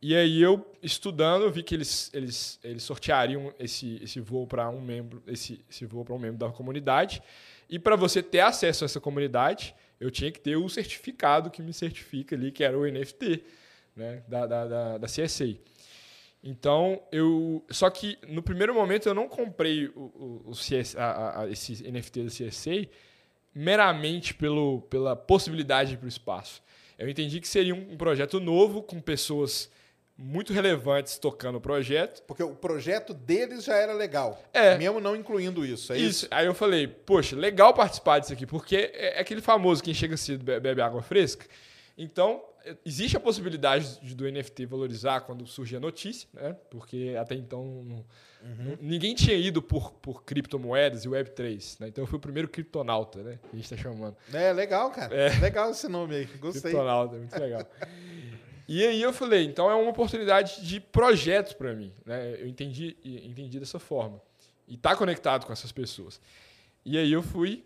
E 0.05 0.17
aí 0.17 0.43
eu, 0.43 0.67
estudando, 0.83 1.45
eu 1.45 1.53
vi 1.53 1.63
que 1.63 1.77
eles, 1.77 2.11
eles, 2.13 2.59
eles 2.65 2.83
sorteariam 2.83 3.55
esse, 3.61 4.01
esse 4.03 4.19
voo 4.19 4.49
para 4.49 4.69
um 4.69 4.81
membro, 4.81 5.23
esse, 5.29 5.65
esse 5.71 5.87
voo 5.87 6.05
para 6.05 6.15
um 6.15 6.19
membro 6.19 6.39
da 6.39 6.51
comunidade. 6.51 7.23
E 7.71 7.79
para 7.79 7.95
você 7.95 8.21
ter 8.21 8.41
acesso 8.41 8.83
a 8.83 8.87
essa 8.87 9.01
comunidade, 9.01 9.73
eu 10.01 10.11
tinha 10.11 10.33
que 10.33 10.41
ter 10.41 10.57
o 10.57 10.69
certificado 10.69 11.51
que 11.51 11.63
me 11.63 11.73
certifica 11.73 12.35
ali, 12.35 12.51
que 12.51 12.65
era 12.65 12.77
o 12.77 12.85
NFT, 12.85 13.45
né, 13.95 14.25
da, 14.27 14.45
da, 14.45 14.67
da, 14.67 14.99
da 14.99 15.07
CSA. 15.07 15.57
Então, 16.43 17.01
eu. 17.13 17.65
Só 17.71 17.89
que 17.89 18.19
no 18.27 18.43
primeiro 18.43 18.75
momento 18.75 19.09
eu 19.09 19.15
não 19.15 19.29
comprei 19.29 19.87
o, 19.95 20.01
o, 20.01 20.43
o 20.47 20.55
CS, 20.57 20.97
a, 20.97 21.43
a- 21.43 21.49
esse 21.49 21.89
NFT 21.89 22.25
da 22.25 22.29
CSA 22.31 22.89
meramente 23.55 24.35
pelo, 24.35 24.83
pela 24.83 25.15
possibilidade 25.17 25.97
para 25.97 26.07
o 26.07 26.09
espaço. 26.09 26.63
Eu 26.99 27.09
entendi 27.09 27.41
que 27.41 27.49
seria 27.49 27.75
um, 27.75 27.93
um 27.93 27.97
projeto 27.97 28.39
novo, 28.41 28.83
com 28.83 29.01
pessoas 29.01 29.71
muito 30.17 30.53
relevantes 30.53 31.19
tocando 31.19 31.57
o 31.57 31.61
projeto. 31.61 32.23
Porque 32.25 32.43
o 32.43 32.55
projeto 32.55 33.13
deles 33.13 33.65
já 33.65 33.75
era 33.77 33.93
legal. 33.93 34.41
É. 34.53 34.77
Mesmo 34.79 35.01
não 35.01 35.17
incluindo 35.17 35.65
isso, 35.67 35.93
é 35.93 35.97
isso? 35.97 36.07
Isso. 36.25 36.29
Aí 36.31 36.47
eu 36.47 36.55
falei, 36.55 36.87
poxa, 36.87 37.35
legal 37.35 37.75
participar 37.75 38.21
disso 38.21 38.33
aqui, 38.33 38.47
porque 38.47 38.77
é 38.77 39.19
é 39.19 39.21
aquele 39.21 39.41
famoso 39.41 39.83
quem 39.83 39.93
chega 39.95 40.17
cedo 40.17 40.45
be- 40.45 40.61
bebe 40.61 40.81
água 40.81 41.03
fresca. 41.03 41.47
Então, 41.99 42.43
existe 42.85 43.17
a 43.17 43.21
possibilidade 43.21 43.99
de- 44.01 44.15
do 44.15 44.27
NFT 44.27 44.67
valorizar 44.67 45.21
quando 45.23 45.47
surge 45.47 45.77
a 45.77 45.81
notícia, 45.81 46.29
né? 46.33 46.57
Porque 46.71 47.15
até 47.19 47.35
então 47.35 47.85
não- 47.85 48.05
ninguém 48.81 49.15
tinha 49.15 49.37
ido 49.37 49.63
por, 49.63 49.93
por 49.95 50.25
criptomoedas 50.25 51.05
e 51.05 51.09
Web3, 51.09 51.81
né? 51.81 51.89
Então 51.89 52.03
eu 52.03 52.07
fui 52.09 52.17
o 52.17 52.21
primeiro 52.21 52.49
criptonauta, 52.49 53.23
né? 53.23 53.39
Que 53.43 53.49
a 53.53 53.57
gente 53.57 53.65
está 53.73 53.77
chamando. 53.77 54.17
É, 54.33 54.53
legal, 54.53 54.91
cara. 54.91 55.15
É. 55.15 55.39
Legal 55.41 55.71
esse 55.71 55.89
nome 55.89 56.15
aí. 56.17 56.25
Gostei. 56.39 56.63
Criptonauta, 56.63 57.17
muito 57.17 57.39
legal. 57.39 57.67
E 58.69 58.87
aí 58.87 59.03
eu 59.03 59.13
falei, 59.13 59.45
então 59.45 59.71
é 59.71 59.75
uma 59.75 59.91
oportunidade 59.91 60.65
de 60.67 60.81
projetos 60.81 61.53
para 61.53 61.75
mim, 61.75 61.93
né? 62.07 62.37
Eu 62.41 62.47
entendi, 62.47 62.97
entendi 63.05 63.59
dessa 63.61 63.79
forma. 63.79 64.21
E 64.67 64.77
tá 64.77 64.97
conectado 64.97 65.45
com 65.45 65.53
essas 65.53 65.73
pessoas. 65.73 66.21
E 66.85 66.97
aí 66.97 67.13
eu 67.13 67.23
fui 67.23 67.65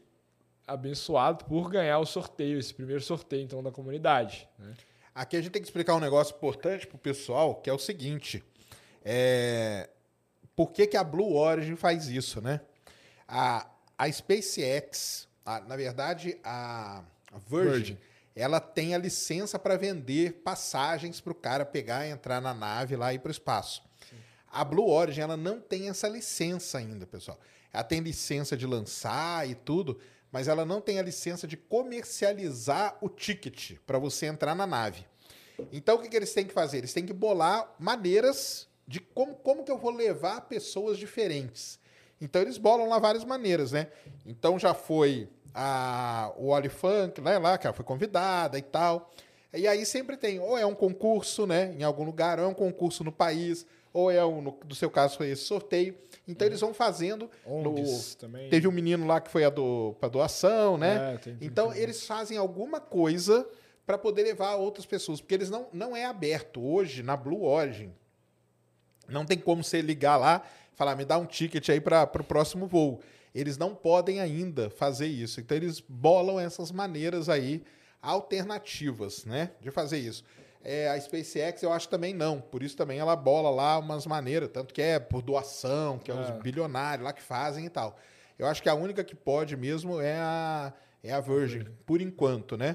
abençoado 0.66 1.44
por 1.44 1.70
ganhar 1.70 1.98
o 1.98 2.06
sorteio, 2.06 2.58
esse 2.58 2.74
primeiro 2.74 3.02
sorteio 3.02 3.42
então 3.42 3.62
da 3.62 3.70
comunidade, 3.70 4.48
né? 4.58 4.74
Aqui 5.14 5.36
a 5.36 5.40
gente 5.40 5.52
tem 5.52 5.62
que 5.62 5.68
explicar 5.68 5.94
um 5.94 6.00
negócio 6.00 6.34
importante 6.36 6.86
pro 6.86 6.98
pessoal, 6.98 7.54
que 7.54 7.70
é 7.70 7.72
o 7.72 7.78
seguinte. 7.78 8.44
É... 9.04 9.88
Por 10.54 10.72
que, 10.72 10.86
que 10.86 10.96
a 10.96 11.04
Blue 11.04 11.34
Origin 11.34 11.76
faz 11.76 12.08
isso, 12.08 12.40
né? 12.40 12.60
A, 13.28 13.66
a 13.96 14.10
SpaceX, 14.10 15.28
a- 15.44 15.60
na 15.60 15.76
verdade, 15.76 16.38
a, 16.44 17.02
Virgin, 17.48 17.70
Virgin. 17.72 17.98
ela 18.34 18.60
tem 18.60 18.94
a 18.94 18.98
licença 18.98 19.58
para 19.58 19.76
vender 19.76 20.42
passagens 20.44 21.20
para 21.20 21.32
o 21.32 21.34
cara 21.36 21.64
pegar 21.64 22.06
e 22.06 22.10
entrar 22.10 22.40
na 22.40 22.52
nave 22.54 22.96
lá 22.96 23.12
e 23.12 23.16
ir 23.16 23.18
para 23.18 23.28
o 23.28 23.32
espaço. 23.32 23.82
A 24.50 24.64
Blue 24.64 24.88
Origin 24.90 25.20
ela 25.22 25.36
não 25.36 25.60
tem 25.60 25.88
essa 25.88 26.08
licença 26.08 26.78
ainda, 26.78 27.06
pessoal. 27.06 27.38
Ela 27.72 27.84
tem 27.84 28.00
licença 28.00 28.56
de 28.56 28.66
lançar 28.66 29.48
e 29.48 29.54
tudo, 29.54 29.98
mas 30.36 30.48
ela 30.48 30.66
não 30.66 30.82
tem 30.82 30.98
a 30.98 31.02
licença 31.02 31.46
de 31.46 31.56
comercializar 31.56 32.98
o 33.00 33.08
ticket 33.08 33.78
para 33.86 33.98
você 33.98 34.26
entrar 34.26 34.54
na 34.54 34.66
nave. 34.66 35.06
Então 35.72 35.96
o 35.96 35.98
que, 36.02 36.10
que 36.10 36.16
eles 36.16 36.34
têm 36.34 36.44
que 36.44 36.52
fazer? 36.52 36.76
Eles 36.76 36.92
têm 36.92 37.06
que 37.06 37.12
bolar 37.14 37.74
maneiras 37.78 38.68
de 38.86 39.00
como, 39.00 39.34
como 39.36 39.64
que 39.64 39.72
eu 39.72 39.78
vou 39.78 39.90
levar 39.90 40.42
pessoas 40.42 40.98
diferentes. 40.98 41.80
Então 42.20 42.42
eles 42.42 42.58
bolam 42.58 42.86
lá 42.86 42.98
várias 42.98 43.24
maneiras, 43.24 43.72
né? 43.72 43.86
Então 44.26 44.58
já 44.58 44.74
foi 44.74 45.26
a, 45.54 46.30
o 46.36 46.48
Oli 46.48 46.68
Funk, 46.68 47.18
né, 47.22 47.38
lá, 47.38 47.56
que 47.56 47.66
ela 47.66 47.72
foi 47.72 47.86
convidada 47.86 48.58
e 48.58 48.62
tal. 48.62 49.10
E 49.54 49.66
aí 49.66 49.86
sempre 49.86 50.18
tem, 50.18 50.38
ou 50.38 50.58
é 50.58 50.66
um 50.66 50.74
concurso, 50.74 51.46
né, 51.46 51.74
em 51.78 51.82
algum 51.82 52.04
lugar, 52.04 52.38
ou 52.38 52.44
é 52.44 52.48
um 52.48 52.52
concurso 52.52 53.02
no 53.02 53.10
país, 53.10 53.64
ou 53.90 54.10
é 54.10 54.22
um, 54.22 54.42
no, 54.42 54.58
no 54.68 54.74
seu 54.74 54.90
caso 54.90 55.16
foi 55.16 55.30
esse 55.30 55.44
sorteio. 55.44 55.96
Então 56.28 56.46
eles 56.46 56.60
vão 56.60 56.74
fazendo. 56.74 57.30
no- 57.46 57.70
ONGs 57.70 58.14
também. 58.16 58.48
teve 58.50 58.66
um 58.66 58.72
menino 58.72 59.06
lá 59.06 59.20
que 59.20 59.30
foi 59.30 59.44
a 59.44 59.50
do, 59.50 59.94
para 60.00 60.08
doação, 60.08 60.76
né? 60.76 61.14
É, 61.14 61.18
tem- 61.18 61.36
Então 61.40 61.70
tem- 61.72 61.80
eles 61.82 62.04
fazem 62.06 62.36
alguma 62.36 62.80
coisa 62.80 63.48
para 63.86 63.96
poder 63.96 64.24
levar 64.24 64.48
a 64.50 64.56
outras 64.56 64.84
pessoas, 64.84 65.20
porque 65.20 65.34
eles 65.34 65.48
não, 65.50 65.68
não 65.72 65.96
é 65.96 66.04
aberto 66.04 66.60
hoje 66.60 67.02
na 67.02 67.16
Blue 67.16 67.44
Origin. 67.44 67.92
Não 69.08 69.24
tem 69.24 69.38
como 69.38 69.62
você 69.62 69.80
ligar 69.80 70.16
lá 70.16 70.42
e 70.72 70.76
falar, 70.76 70.96
me 70.96 71.04
dá 71.04 71.16
um 71.16 71.24
ticket 71.26 71.68
aí 71.68 71.80
para 71.80 72.02
o 72.18 72.24
próximo 72.24 72.66
voo. 72.66 73.00
Eles 73.32 73.56
não 73.56 73.74
podem 73.74 74.18
ainda 74.20 74.68
fazer 74.70 75.06
isso. 75.06 75.40
Então 75.40 75.56
eles 75.56 75.78
bolam 75.78 76.40
essas 76.40 76.72
maneiras 76.72 77.28
aí 77.28 77.62
alternativas, 78.02 79.24
né, 79.24 79.50
de 79.60 79.70
fazer 79.70 79.98
isso. 79.98 80.24
É, 80.68 80.88
a 80.88 81.00
SpaceX 81.00 81.62
eu 81.62 81.72
acho 81.72 81.88
também 81.88 82.12
não, 82.12 82.40
por 82.40 82.60
isso 82.60 82.76
também 82.76 82.98
ela 82.98 83.14
bola 83.14 83.50
lá 83.50 83.78
umas 83.78 84.04
maneiras, 84.04 84.48
tanto 84.52 84.74
que 84.74 84.82
é 84.82 84.98
por 84.98 85.22
doação, 85.22 85.96
que 85.96 86.10
é 86.10 86.14
os 86.14 86.28
É. 86.28 86.32
bilionários 86.32 87.04
lá 87.04 87.12
que 87.12 87.22
fazem 87.22 87.66
e 87.66 87.70
tal. 87.70 87.96
Eu 88.36 88.48
acho 88.48 88.60
que 88.60 88.68
a 88.68 88.74
única 88.74 89.04
que 89.04 89.14
pode 89.14 89.56
mesmo 89.56 90.00
é 90.00 90.16
a, 90.18 90.72
é 91.04 91.12
a 91.12 91.20
Virgin, 91.20 91.66
por 91.86 92.00
enquanto, 92.00 92.56
né? 92.56 92.74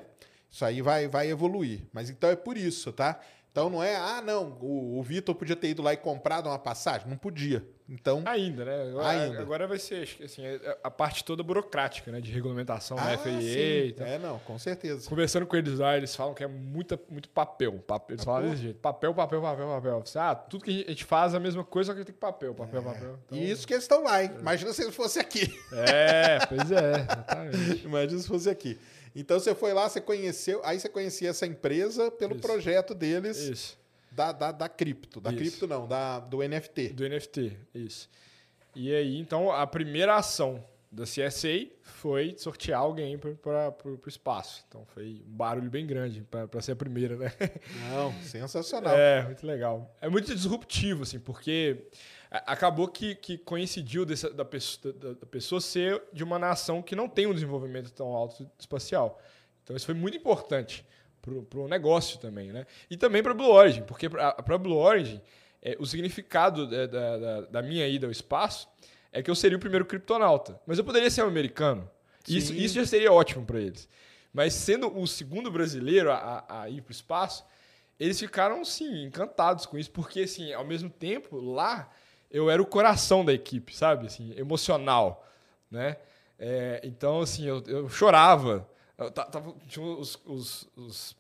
Isso 0.50 0.64
aí 0.64 0.82
vai, 0.82 1.10
vai 1.10 1.30
evoluir. 1.30 1.82
Mas 1.92 2.10
então 2.10 2.30
é 2.30 2.36
por 2.36 2.56
isso, 2.56 2.94
tá? 2.94 3.20
Então 3.52 3.70
não 3.70 3.84
é, 3.84 3.98
ah, 3.98 4.22
não, 4.22 4.58
o, 4.62 4.98
o 4.98 5.04
Vitor 5.04 5.36
podia 5.36 5.58
ter 5.58 5.70
ido 5.70 5.82
lá 5.82 5.92
e 5.92 5.98
comprado 5.98 6.48
uma 6.48 6.58
passagem. 6.58 7.10
Não 7.10 7.18
podia. 7.18 7.66
Então. 7.90 8.24
Ainda, 8.26 8.64
né? 8.64 8.90
Agora, 8.90 9.10
Ainda. 9.10 9.42
agora 9.42 9.68
vai 9.68 9.78
ser, 9.78 10.08
assim, 10.24 10.46
é 10.46 10.78
a 10.82 10.90
parte 10.90 11.26
toda 11.26 11.44
burocrática, 11.44 12.10
né? 12.10 12.22
De 12.22 12.32
regulamentação 12.32 12.98
ah, 12.98 13.04
da 13.04 13.18
FAA 13.18 13.42
sim. 13.42 13.88
e 13.88 13.94
tal. 13.98 14.08
É, 14.08 14.18
não, 14.18 14.40
com 14.40 14.58
certeza. 14.58 15.10
Conversando 15.10 15.46
com 15.46 15.58
eles 15.58 15.80
lá, 15.80 15.98
eles 15.98 16.16
falam 16.16 16.34
que 16.34 16.42
é 16.42 16.48
muita, 16.48 16.98
muito 17.10 17.28
papel. 17.28 17.74
papel 17.80 18.16
eles 18.16 18.24
falam 18.24 18.50
desse 18.50 18.62
jeito. 18.62 18.80
Papel, 18.80 19.14
papel, 19.14 19.42
papel, 19.42 19.68
papel. 19.68 20.04
Ah, 20.16 20.34
tudo 20.34 20.64
que 20.64 20.86
a 20.88 20.90
gente 20.90 21.04
faz 21.04 21.34
é 21.34 21.38
a 21.38 21.40
mesma 21.42 21.66
coisa, 21.66 21.92
só 21.92 22.00
que 22.00 22.06
tem 22.06 22.14
que 22.14 22.22
papel, 22.22 22.56
papel, 22.56 22.82
papel. 22.82 23.20
Então- 23.26 23.38
E 23.38 23.52
isso 23.52 23.68
que 23.68 23.74
eles 23.74 23.84
estão 23.84 24.02
lá, 24.06 24.24
hein? 24.24 24.32
Imagina 24.40 24.72
se 24.72 24.84
eles 24.84 24.96
fossem 24.96 25.22
aqui. 25.22 25.54
É, 25.74 26.46
pois 26.46 26.72
é, 26.72 26.92
exatamente. 27.02 27.84
Imagina 27.84 28.22
se 28.22 28.28
fosse 28.30 28.50
aqui. 28.50 28.80
Então 29.16 29.40
você 29.40 29.54
foi 29.54 29.74
lá, 29.74 29.90
você 29.90 30.00
conheceu, 30.00 30.62
aí 30.64 30.80
você 30.80 30.90
conhecia 30.90 31.30
essa 31.30 31.46
empresa 31.46 32.10
pelo 32.10 32.34
Isso. 32.34 32.42
projeto 32.42 32.94
deles 32.94 33.38
Isso. 33.38 33.78
da, 34.12 34.32
da, 34.32 34.52
da 34.52 34.70
cripto. 34.70 35.20
Da 35.20 35.32
Isso. 35.32 35.40
cripto 35.40 35.68
não, 35.68 35.88
da, 35.88 36.20
do 36.20 36.38
NFT. 36.38 36.90
Do 36.90 37.08
NFT, 37.08 37.58
isso. 37.74 38.10
E 38.74 38.94
aí, 38.94 39.18
então, 39.18 39.52
a 39.52 39.68
primeira 39.68 40.16
ação 40.16 40.64
da 40.92 41.04
CSA 41.04 41.68
foi 41.82 42.36
sortear 42.38 42.80
alguém 42.80 43.18
para 43.18 43.74
o 43.86 44.00
espaço. 44.08 44.64
Então, 44.68 44.86
foi 44.86 45.22
um 45.26 45.36
barulho 45.36 45.70
bem 45.70 45.86
grande 45.86 46.22
para 46.22 46.62
ser 46.62 46.74
a 46.74 46.76
primeira, 46.76 47.16
né? 47.16 47.32
Não, 47.90 48.14
sensacional. 48.24 48.94
É, 48.98 49.24
muito 49.24 49.46
legal. 49.46 49.94
É 50.02 50.10
muito 50.10 50.34
disruptivo, 50.34 51.04
assim, 51.04 51.20
porque 51.20 51.86
acabou 52.32 52.88
que, 52.88 53.14
que 53.16 53.38
coincidiu 53.38 54.06
dessa- 54.06 54.30
da, 54.30 54.46
pessoa, 54.46 54.94
da, 54.94 55.14
da 55.14 55.26
pessoa 55.26 55.60
ser 55.60 56.02
de 56.14 56.24
uma 56.24 56.40
nação 56.40 56.82
que 56.82 56.96
não 56.96 57.10
tem 57.10 57.28
um 57.28 57.34
desenvolvimento 57.34 57.92
tão 57.92 58.08
alto 58.16 58.50
espacial. 58.58 59.22
Então, 59.64 59.76
isso 59.76 59.86
foi 59.86 59.96
muito 59.96 60.16
importante 60.18 60.86
para 61.22 61.60
o 61.60 61.68
negócio 61.68 62.18
também, 62.20 62.52
né? 62.52 62.66
E 62.90 62.98
também 62.98 63.22
para 63.22 63.32
a 63.32 63.36
Blue 63.36 63.50
Origin, 63.52 63.84
porque 63.84 64.10
para 64.10 64.36
a 64.38 64.58
Blue 64.58 64.78
Origin, 64.78 65.22
é, 65.62 65.76
o 65.80 65.86
significado 65.86 66.66
da, 66.68 66.88
da, 66.88 67.18
da- 67.18 67.42
da 67.42 67.62
minha 67.62 67.88
ida 67.88 68.08
ao 68.08 68.12
espaço 68.12 68.68
é 69.12 69.22
que 69.22 69.30
eu 69.30 69.36
seria 69.36 69.58
o 69.58 69.60
primeiro 69.60 69.86
criptonauta. 69.86 70.60
Mas 70.66 70.78
eu 70.80 70.84
poderia 70.86 71.12
ser 71.12 71.24
um 71.24 71.28
americano. 71.28 71.88
Isso, 72.28 72.54
Sim. 72.54 72.58
isso 72.60 72.76
já 72.76 72.86
seria 72.86 73.12
ótimo 73.12 73.46
para 73.46 73.60
eles. 73.60 73.88
Mas 74.34 74.54
sendo 74.54 74.98
o 74.98 75.06
segundo 75.06 75.52
brasileiro 75.52 76.10
a, 76.12 76.46
a- 76.48 76.62
a 76.64 76.70
ir 76.70 76.82
para 76.82 76.90
o 76.92 76.94
espaço, 76.94 77.46
eles 78.00 78.18
ficaram, 78.20 78.64
sim, 78.66 79.04
encantados 79.04 79.66
com 79.68 79.78
isso, 79.78 79.92
porque, 79.92 80.22
assim, 80.22 80.52
ao 80.54 80.66
mesmo 80.66 80.90
tempo, 80.90 81.38
lá, 81.40 81.92
eu 82.32 82.50
era 82.50 82.62
o 82.62 82.66
coração 82.66 83.24
da 83.26 83.34
equipe, 83.34 83.76
sabe? 83.76 84.08
Assim, 84.08 84.34
emocional, 84.38 85.28
né? 85.70 85.98
É, 86.40 86.82
então, 86.84 87.22
assim, 87.22 87.46
eu, 87.46 87.62
eu 87.68 87.90
chorava. 87.90 88.68
Eu 88.98 89.12
ta- 89.12 89.26
tava, 89.26 89.54
tinha 89.68 89.86
os, 89.86 90.20
os, 90.26 90.70
os, 90.76 91.18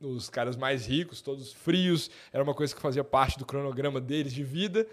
os 0.00 0.28
caras 0.28 0.56
mais 0.56 0.86
ricos, 0.86 1.22
todos 1.22 1.52
frios, 1.52 2.10
era 2.32 2.42
uma 2.42 2.54
coisa 2.54 2.74
que 2.74 2.80
fazia 2.80 3.04
parte 3.04 3.38
do 3.38 3.46
cronograma 3.46 4.00
deles 4.00 4.32
de 4.32 4.44
vida. 4.44 4.86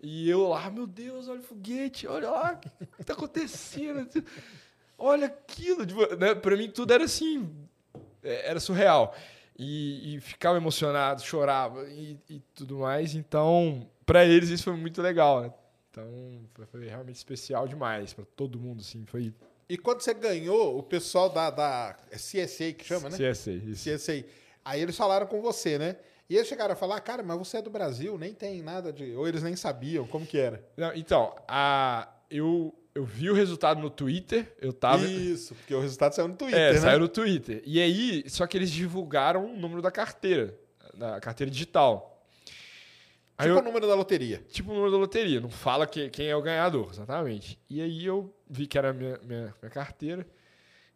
E 0.00 0.30
eu 0.30 0.48
lá, 0.48 0.70
meu 0.70 0.86
Deus, 0.86 1.26
olha 1.28 1.40
o 1.40 1.42
foguete, 1.42 2.06
olha 2.06 2.30
lá, 2.30 2.60
o 2.80 2.86
que 2.98 3.04
tá 3.04 3.14
acontecendo? 3.14 4.08
Olha 4.96 5.26
aquilo. 5.26 5.84
Tipo, 5.84 6.14
né? 6.16 6.34
Pra 6.34 6.56
mim, 6.56 6.70
tudo 6.70 6.92
era 6.92 7.04
assim, 7.04 7.50
é, 8.22 8.50
era 8.50 8.60
surreal. 8.60 9.14
E, 9.58 10.14
e 10.14 10.20
ficava 10.20 10.56
emocionado, 10.56 11.22
chorava 11.22 11.88
e, 11.88 12.16
e 12.30 12.38
tudo 12.54 12.78
mais. 12.78 13.14
Então, 13.16 13.88
pra 14.08 14.24
eles, 14.24 14.48
isso 14.48 14.64
foi 14.64 14.72
muito 14.72 15.02
legal, 15.02 15.42
né? 15.42 15.52
Então, 15.90 16.40
foi, 16.70 16.86
realmente 16.86 17.16
especial 17.16 17.68
demais 17.68 18.14
pra 18.14 18.24
todo 18.34 18.58
mundo, 18.58 18.80
assim. 18.80 19.04
Foi 19.04 19.34
E 19.68 19.76
quando 19.76 20.00
você 20.00 20.14
ganhou, 20.14 20.78
o 20.78 20.82
pessoal 20.82 21.28
da, 21.28 21.50
da 21.50 21.94
é 22.10 22.16
CSA 22.16 22.72
que 22.72 22.84
chama, 22.84 23.10
né? 23.10 23.16
CSA, 23.16 23.52
isso. 23.52 23.90
CSA. 23.90 24.24
Aí 24.64 24.80
eles 24.80 24.96
falaram 24.96 25.26
com 25.26 25.42
você, 25.42 25.78
né? 25.78 25.96
E 26.28 26.36
eles 26.36 26.48
chegaram 26.48 26.72
a 26.72 26.76
falar, 26.76 27.00
cara, 27.00 27.22
mas 27.22 27.38
você 27.38 27.58
é 27.58 27.62
do 27.62 27.70
Brasil, 27.70 28.16
nem 28.18 28.32
tem 28.32 28.62
nada 28.62 28.92
de. 28.92 29.14
Ou 29.14 29.28
eles 29.28 29.42
nem 29.42 29.56
sabiam 29.56 30.06
como 30.06 30.26
que 30.26 30.38
era. 30.38 30.64
Não, 30.76 30.94
então, 30.94 31.34
a, 31.46 32.08
eu, 32.30 32.74
eu 32.94 33.04
vi 33.04 33.28
o 33.28 33.34
resultado 33.34 33.80
no 33.80 33.90
Twitter, 33.90 34.54
eu 34.60 34.72
tava. 34.72 35.04
Isso, 35.06 35.54
porque 35.54 35.74
o 35.74 35.80
resultado 35.80 36.14
saiu 36.14 36.28
no 36.28 36.34
Twitter, 36.34 36.58
é, 36.58 36.72
né? 36.72 36.78
saiu 36.78 37.00
no 37.00 37.08
Twitter. 37.08 37.62
E 37.64 37.80
aí, 37.80 38.24
só 38.28 38.46
que 38.46 38.56
eles 38.56 38.70
divulgaram 38.70 39.52
o 39.52 39.56
número 39.56 39.82
da 39.82 39.90
carteira, 39.90 40.58
da 40.94 41.20
carteira 41.20 41.50
digital. 41.50 42.17
Aí 43.38 43.46
Tipo 43.46 43.58
eu- 43.58 43.62
o 43.62 43.64
número 43.64 43.86
da 43.86 43.94
loteria. 43.94 44.42
tipo 44.48 44.70
o 44.70 44.74
número 44.74 44.90
da 44.90 44.98
loteria, 44.98 45.40
não 45.40 45.48
fala 45.50 45.86
que, 45.86 46.10
quem 46.10 46.26
é 46.26 46.34
o 46.34 46.42
ganhador, 46.42 46.88
exatamente. 46.90 47.56
E 47.70 47.80
aí 47.80 48.04
eu 48.04 48.34
vi 48.50 48.66
que 48.66 48.76
era 48.76 48.90
a 48.90 48.92
minha, 48.92 49.16
minha, 49.22 49.54
minha 49.62 49.70
carteira, 49.70 50.26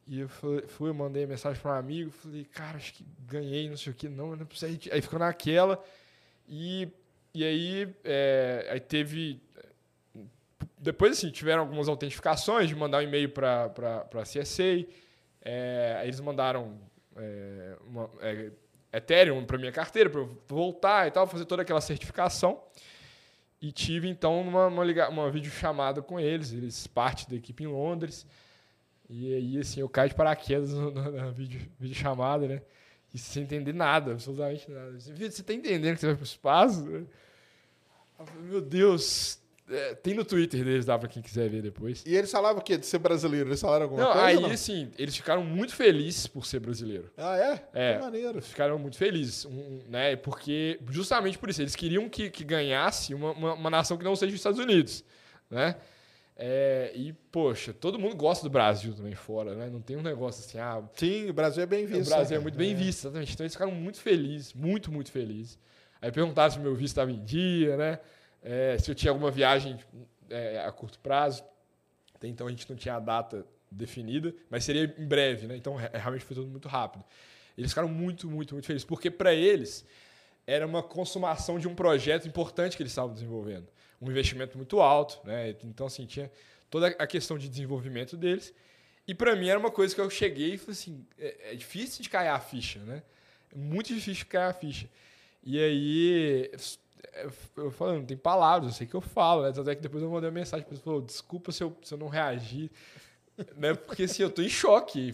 e 0.08 0.18
eu 0.20 0.28
fui, 0.28 0.62
fui, 0.66 0.90
eu 0.90 0.94
mandei 0.94 1.24
mensagem 1.24 1.62
para 1.62 1.70
um 1.72 1.74
amigo, 1.78 2.10
falei, 2.10 2.44
cara, 2.44 2.76
acho 2.76 2.92
que 2.94 3.06
ganhei, 3.20 3.68
não 3.70 3.76
sei 3.76 3.92
o 3.92 3.96
que, 3.96 4.08
não, 4.08 4.34
não 4.34 4.44
precisa. 4.44 4.76
Aí 4.92 5.00
ficou 5.00 5.20
naquela, 5.20 5.80
e, 6.48 6.88
e 7.32 7.44
aí, 7.44 7.94
é, 8.02 8.66
aí 8.70 8.80
teve. 8.80 9.40
Depois, 10.78 11.12
assim, 11.12 11.30
tiveram 11.30 11.60
algumas 11.62 11.88
autentificações 11.88 12.68
de 12.68 12.74
mandar 12.74 12.98
um 12.98 13.02
e-mail 13.02 13.28
para 13.28 13.66
a 14.12 14.22
CSA, 14.24 14.84
é, 15.40 15.96
aí 16.00 16.08
eles 16.08 16.18
mandaram 16.18 16.76
é, 17.16 17.76
uma, 17.86 18.10
é, 18.20 18.50
Ethereum 18.92 19.44
para 19.44 19.58
minha 19.58 19.72
carteira, 19.72 20.10
para 20.10 20.20
eu 20.20 20.38
voltar 20.48 21.08
e 21.08 21.10
tal, 21.10 21.26
fazer 21.26 21.44
toda 21.46 21.62
aquela 21.62 21.80
certificação. 21.80 22.62
E 23.60 23.70
tive, 23.70 24.08
então, 24.08 24.40
uma, 24.40 24.66
uma, 24.66 24.84
liga- 24.84 25.08
uma 25.08 25.30
videochamada 25.30 26.02
com 26.02 26.18
eles, 26.18 26.52
eles 26.52 26.86
parte 26.86 27.28
da 27.30 27.36
equipe 27.36 27.62
em 27.62 27.68
Londres. 27.68 28.26
E 29.08 29.34
aí, 29.34 29.58
assim, 29.58 29.80
eu 29.80 29.88
caio 29.88 30.08
de 30.08 30.14
paraquedas 30.14 30.72
na, 30.72 31.30
vídeo, 31.30 31.60
videochamada, 31.78 32.48
né? 32.48 32.62
E 33.14 33.18
sem 33.18 33.42
entender 33.42 33.72
nada, 33.74 34.12
absolutamente 34.12 34.70
nada. 34.70 34.96
Assim, 34.96 35.12
"Vitor, 35.12 35.30
Você 35.30 35.42
tá 35.42 35.52
entendendo 35.52 35.94
que 35.94 36.00
você 36.00 36.06
vai 36.06 36.16
pro 36.16 36.24
espaço? 36.24 36.82
Falei, 36.82 37.06
Meu 38.42 38.60
Deus, 38.60 39.38
é, 39.72 39.94
tem 39.94 40.14
no 40.14 40.24
Twitter 40.24 40.64
deles, 40.64 40.84
dá 40.84 40.98
pra 40.98 41.08
quem 41.08 41.22
quiser 41.22 41.48
ver 41.48 41.62
depois. 41.62 42.02
E 42.06 42.14
eles 42.14 42.30
falavam 42.30 42.60
o 42.60 42.64
quê? 42.64 42.76
De 42.76 42.86
ser 42.86 42.98
brasileiro? 42.98 43.48
Eles 43.48 43.60
falaram 43.60 43.84
alguma 43.84 44.02
Não, 44.02 44.12
coisa? 44.12 44.26
aí, 44.26 44.40
não? 44.40 44.50
assim, 44.50 44.90
eles 44.98 45.16
ficaram 45.16 45.42
muito 45.44 45.74
felizes 45.74 46.26
por 46.26 46.46
ser 46.46 46.60
brasileiro. 46.60 47.10
Ah, 47.16 47.36
é? 47.36 47.68
É. 47.72 47.94
Que 47.94 48.00
maneiro. 48.00 48.42
ficaram 48.42 48.78
muito 48.78 48.96
felizes, 48.96 49.44
um, 49.44 49.80
né? 49.88 50.16
Porque 50.16 50.78
justamente 50.90 51.38
por 51.38 51.48
isso 51.50 51.62
eles 51.62 51.74
queriam 51.74 52.08
que, 52.08 52.30
que 52.30 52.44
ganhasse 52.44 53.14
uma, 53.14 53.32
uma, 53.32 53.54
uma 53.54 53.70
nação 53.70 53.96
que 53.96 54.04
não 54.04 54.14
seja 54.14 54.32
os 54.32 54.38
Estados 54.38 54.58
Unidos, 54.60 55.04
né? 55.50 55.76
É, 56.36 56.90
e 56.94 57.12
poxa, 57.30 57.72
todo 57.72 57.98
mundo 57.98 58.16
gosta 58.16 58.42
do 58.42 58.50
Brasil 58.50 58.94
também 58.94 59.14
fora, 59.14 59.54
né? 59.54 59.68
Não 59.70 59.80
tem 59.80 59.96
um 59.96 60.02
negócio 60.02 60.44
assim, 60.44 60.58
ah, 60.58 60.82
Sim, 60.94 61.28
o 61.28 61.32
Brasil 61.32 61.62
é 61.62 61.66
bem 61.66 61.86
visto. 61.86 62.06
o 62.10 62.14
Brasil 62.14 62.30
né? 62.30 62.36
é 62.36 62.42
muito 62.42 62.56
bem 62.56 62.74
visto, 62.74 63.04
exatamente. 63.06 63.34
Então 63.34 63.44
eles 63.44 63.52
ficaram 63.52 63.72
muito 63.72 63.98
felizes, 64.00 64.52
muito, 64.52 64.90
muito 64.90 65.12
felizes. 65.12 65.58
Aí 66.00 66.10
perguntaram 66.10 66.50
se 66.50 66.58
meu 66.58 66.74
visto 66.74 66.92
estava 66.94 67.12
em 67.12 67.22
dia, 67.22 67.76
né? 67.76 67.98
É, 68.42 68.76
se 68.78 68.90
eu 68.90 68.94
tinha 68.94 69.10
alguma 69.10 69.30
viagem 69.30 69.78
é, 70.32 70.64
a 70.64 70.72
curto 70.72 70.98
prazo. 70.98 71.44
Até 72.14 72.26
então 72.28 72.46
a 72.46 72.50
gente 72.50 72.68
não 72.68 72.76
tinha 72.76 72.96
a 72.96 73.00
data 73.00 73.46
definida, 73.70 74.34
mas 74.50 74.64
seria 74.64 74.94
em 74.98 75.06
breve, 75.06 75.46
né? 75.46 75.56
Então 75.56 75.74
re- 75.74 75.90
realmente 75.92 76.24
foi 76.24 76.36
tudo 76.36 76.48
muito 76.48 76.68
rápido. 76.68 77.04
Eles 77.56 77.70
ficaram 77.70 77.88
muito, 77.88 78.28
muito, 78.28 78.54
muito 78.54 78.66
felizes, 78.66 78.84
porque 78.84 79.10
para 79.10 79.34
eles 79.34 79.84
era 80.46 80.66
uma 80.66 80.82
consumação 80.82 81.58
de 81.58 81.68
um 81.68 81.74
projeto 81.74 82.26
importante 82.26 82.76
que 82.76 82.82
eles 82.82 82.92
estavam 82.92 83.12
desenvolvendo. 83.12 83.68
Um 84.00 84.10
investimento 84.10 84.56
muito 84.56 84.80
alto, 84.80 85.24
né? 85.24 85.54
Então, 85.62 85.86
assim, 85.86 86.06
tinha 86.06 86.30
toda 86.68 86.88
a 86.88 87.06
questão 87.06 87.38
de 87.38 87.48
desenvolvimento 87.48 88.16
deles. 88.16 88.52
E 89.06 89.14
para 89.14 89.36
mim 89.36 89.48
era 89.48 89.58
uma 89.58 89.70
coisa 89.70 89.94
que 89.94 90.00
eu 90.00 90.10
cheguei 90.10 90.54
e 90.54 90.58
falei 90.58 90.72
assim: 90.72 91.06
é, 91.18 91.52
é 91.52 91.54
difícil 91.54 92.02
de 92.02 92.10
cair 92.10 92.28
a 92.28 92.40
ficha, 92.40 92.78
né? 92.80 93.02
É 93.54 93.56
muito 93.58 93.88
difícil 93.88 94.14
de 94.14 94.26
cair 94.26 94.50
a 94.50 94.52
ficha. 94.52 94.88
E 95.44 95.58
aí 95.58 96.50
eu- 97.14 97.64
eu 97.64 97.70
falei, 97.70 97.98
não 97.98 98.06
tem 98.06 98.16
palavras, 98.16 98.72
eu 98.72 98.76
sei 98.78 98.86
que 98.86 98.94
eu 98.94 99.00
falo, 99.00 99.42
né? 99.42 99.52
Tanto 99.52 99.68
é 99.70 99.74
que 99.74 99.82
depois 99.82 100.02
eu 100.02 100.10
mandei 100.10 100.28
uma 100.30 100.34
mensagem 100.34 100.64
para 100.64 100.74
ele 100.74 100.82
falou: 100.82 101.00
desculpa 101.00 101.52
se 101.52 101.62
eu, 101.62 101.76
se 101.82 101.94
eu 101.94 101.98
não 101.98 102.08
reagir, 102.08 102.70
né? 103.56 103.74
Porque 103.74 104.04
assim, 104.04 104.22
eu 104.22 104.30
tô 104.30 104.42
em 104.42 104.48
choque. 104.48 105.12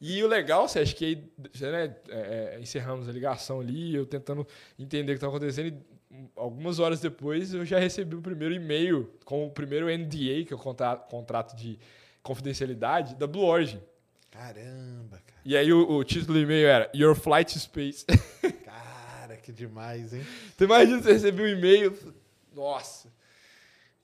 E 0.00 0.22
o 0.22 0.26
legal, 0.28 0.68
você 0.68 0.80
acha 0.80 0.94
que 0.94 1.04
aí, 1.04 1.14
né, 1.60 1.96
é, 2.08 2.54
é, 2.56 2.60
encerramos 2.60 3.08
a 3.08 3.12
ligação 3.12 3.60
ali, 3.60 3.94
eu 3.94 4.04
tentando 4.06 4.46
entender 4.78 5.12
o 5.12 5.14
que 5.14 5.18
estava 5.18 5.34
acontecendo. 5.36 5.68
E 6.10 6.26
algumas 6.36 6.78
horas 6.78 7.00
depois 7.00 7.52
eu 7.54 7.64
já 7.64 7.78
recebi 7.78 8.14
o 8.14 8.22
primeiro 8.22 8.54
e-mail 8.54 9.10
com 9.24 9.46
o 9.46 9.50
primeiro 9.50 9.86
NDA, 9.88 10.44
que 10.46 10.52
é 10.52 10.56
o 10.56 10.58
contra- 10.58 10.96
contrato 10.96 11.56
de 11.56 11.78
confidencialidade, 12.22 13.14
da 13.16 13.26
Blue 13.26 13.44
Origin. 13.44 13.80
Caramba, 14.30 15.16
cara. 15.26 15.40
E 15.44 15.56
aí 15.56 15.72
o, 15.72 15.90
o 15.90 16.04
título 16.04 16.34
do 16.34 16.40
e-mail 16.40 16.66
era 16.68 16.90
Your 16.94 17.14
Flight 17.14 17.52
to 17.54 17.58
Space. 17.60 18.04
Que 19.46 19.52
demais, 19.52 20.12
hein? 20.12 20.26
Então 20.52 20.66
imagina 20.66 21.00
você 21.00 21.12
receber 21.12 21.40
um 21.44 21.46
e-mail. 21.46 21.96
Nossa! 22.52 23.06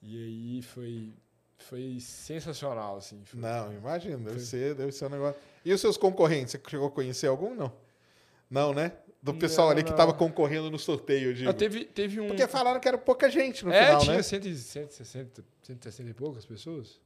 E 0.01 0.15
aí 0.15 0.61
foi, 0.61 1.11
foi 1.57 1.97
sensacional, 1.99 2.95
assim. 2.95 3.21
Foi- 3.25 3.41
Não, 3.41 3.73
imagina, 3.73 4.15
deve 4.15 4.37
Foi. 4.37 4.39
ser, 4.39 4.73
deve 4.73 4.93
ser 4.93 5.07
um 5.07 5.09
negócio. 5.09 5.41
E 5.65 5.73
os 5.73 5.81
seus 5.81 5.97
concorrentes, 5.97 6.53
você 6.53 6.61
chegou 6.69 6.87
a 6.87 6.91
conhecer 6.91 7.27
algum? 7.27 7.53
Não. 7.53 7.73
Não, 8.49 8.73
né? 8.73 8.93
Do 9.21 9.33
pessoal 9.33 9.67
Não, 9.67 9.73
ali 9.73 9.83
que 9.83 9.89
não. 9.89 9.97
tava 9.97 10.13
concorrendo 10.13 10.71
no 10.71 10.79
sorteio, 10.79 11.33
digo. 11.33 11.49
Ah, 11.49 11.53
teve, 11.53 11.83
teve 11.83 12.21
um. 12.21 12.27
Porque 12.27 12.47
falaram 12.47 12.79
que 12.79 12.87
era 12.87 12.97
pouca 12.97 13.29
gente 13.29 13.65
no 13.65 13.73
é, 13.73 13.85
final, 13.87 13.99
tinha 14.01 14.15
né? 14.15 14.23
100, 14.23 14.55
160, 14.55 15.43
160 15.61 16.09
e 16.09 16.13
poucas 16.13 16.45
pessoas. 16.45 17.01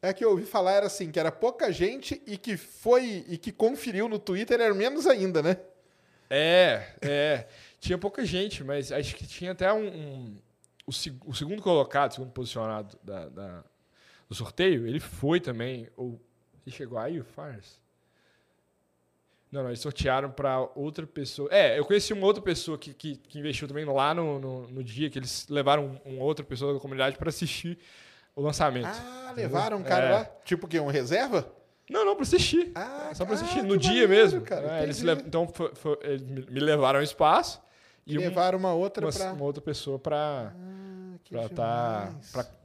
É 0.00 0.12
que 0.12 0.24
eu 0.24 0.30
ouvi 0.30 0.44
falar 0.44 0.74
era 0.74 0.86
assim, 0.86 1.10
que 1.10 1.18
era 1.18 1.32
pouca 1.32 1.72
gente 1.72 2.22
e 2.24 2.38
que 2.38 2.56
foi 2.56 3.24
e 3.26 3.36
que 3.36 3.50
conferiu 3.50 4.08
no 4.08 4.18
Twitter 4.20 4.60
era 4.60 4.74
menos 4.74 5.08
ainda, 5.08 5.42
né? 5.42 5.56
É, 6.34 6.94
é. 7.00 7.48
Tinha 7.78 7.96
pouca 7.96 8.24
gente, 8.24 8.64
mas 8.64 8.90
acho 8.90 9.14
que 9.14 9.26
tinha 9.26 9.52
até 9.52 9.72
um. 9.72 9.86
um 9.86 10.36
o, 10.86 10.90
o, 11.30 11.34
segundo 11.34 11.62
colocado, 11.62 12.10
o 12.10 12.14
segundo 12.14 12.32
posicionado 12.32 12.98
da, 13.02 13.28
da, 13.28 13.64
do 14.28 14.34
sorteio, 14.34 14.86
ele 14.86 14.98
foi 15.00 15.38
também. 15.38 15.88
Ou, 15.96 16.20
ele 16.66 16.74
chegou 16.74 16.98
aí, 16.98 17.20
o 17.20 17.24
Fars? 17.24 17.80
Não, 19.52 19.62
não, 19.62 19.70
eles 19.70 19.78
sortearam 19.78 20.32
para 20.32 20.58
outra 20.74 21.06
pessoa. 21.06 21.48
É, 21.52 21.78
eu 21.78 21.84
conheci 21.84 22.12
uma 22.12 22.26
outra 22.26 22.42
pessoa 22.42 22.76
que, 22.76 22.92
que, 22.92 23.16
que 23.16 23.38
investiu 23.38 23.68
também 23.68 23.84
lá 23.84 24.12
no, 24.12 24.40
no, 24.40 24.66
no, 24.66 24.82
dia 24.82 25.08
que 25.08 25.16
eles 25.16 25.46
levaram 25.48 26.00
uma 26.04 26.24
outra 26.24 26.44
pessoa 26.44 26.74
da 26.74 26.80
comunidade 26.80 27.16
para 27.16 27.28
assistir 27.28 27.78
o 28.34 28.42
lançamento. 28.42 28.88
Ah, 28.88 29.32
levaram 29.36 29.76
um 29.76 29.84
cara 29.84 30.06
é. 30.06 30.12
lá? 30.12 30.24
Tipo 30.44 30.66
que 30.66 30.80
um 30.80 30.88
reserva? 30.88 31.48
Não, 31.90 32.04
não, 32.04 32.14
para 32.14 32.22
assistir. 32.22 32.72
Ah, 32.74 33.10
Só 33.14 33.24
para 33.24 33.34
assistir, 33.34 33.62
no 33.62 33.76
dia 33.76 33.90
maneiro, 33.90 34.08
mesmo. 34.08 34.40
Cara, 34.40 34.80
é, 34.80 34.82
eles. 34.84 35.02
Então, 35.02 35.46
foi, 35.48 35.72
foi, 35.74 35.98
eles 36.02 36.46
me 36.46 36.60
levaram 36.60 36.98
ao 36.98 37.02
espaço. 37.02 37.60
E, 38.06 38.16
levaram 38.18 38.58
uma 38.58 38.72
outra 38.72 39.10
para 39.10 39.32
uma 39.32 39.44
outra 39.44 39.62
pessoa 39.62 39.98
para 39.98 40.54
ah, 40.54 41.18
para 41.30 41.48
tá, 41.48 42.14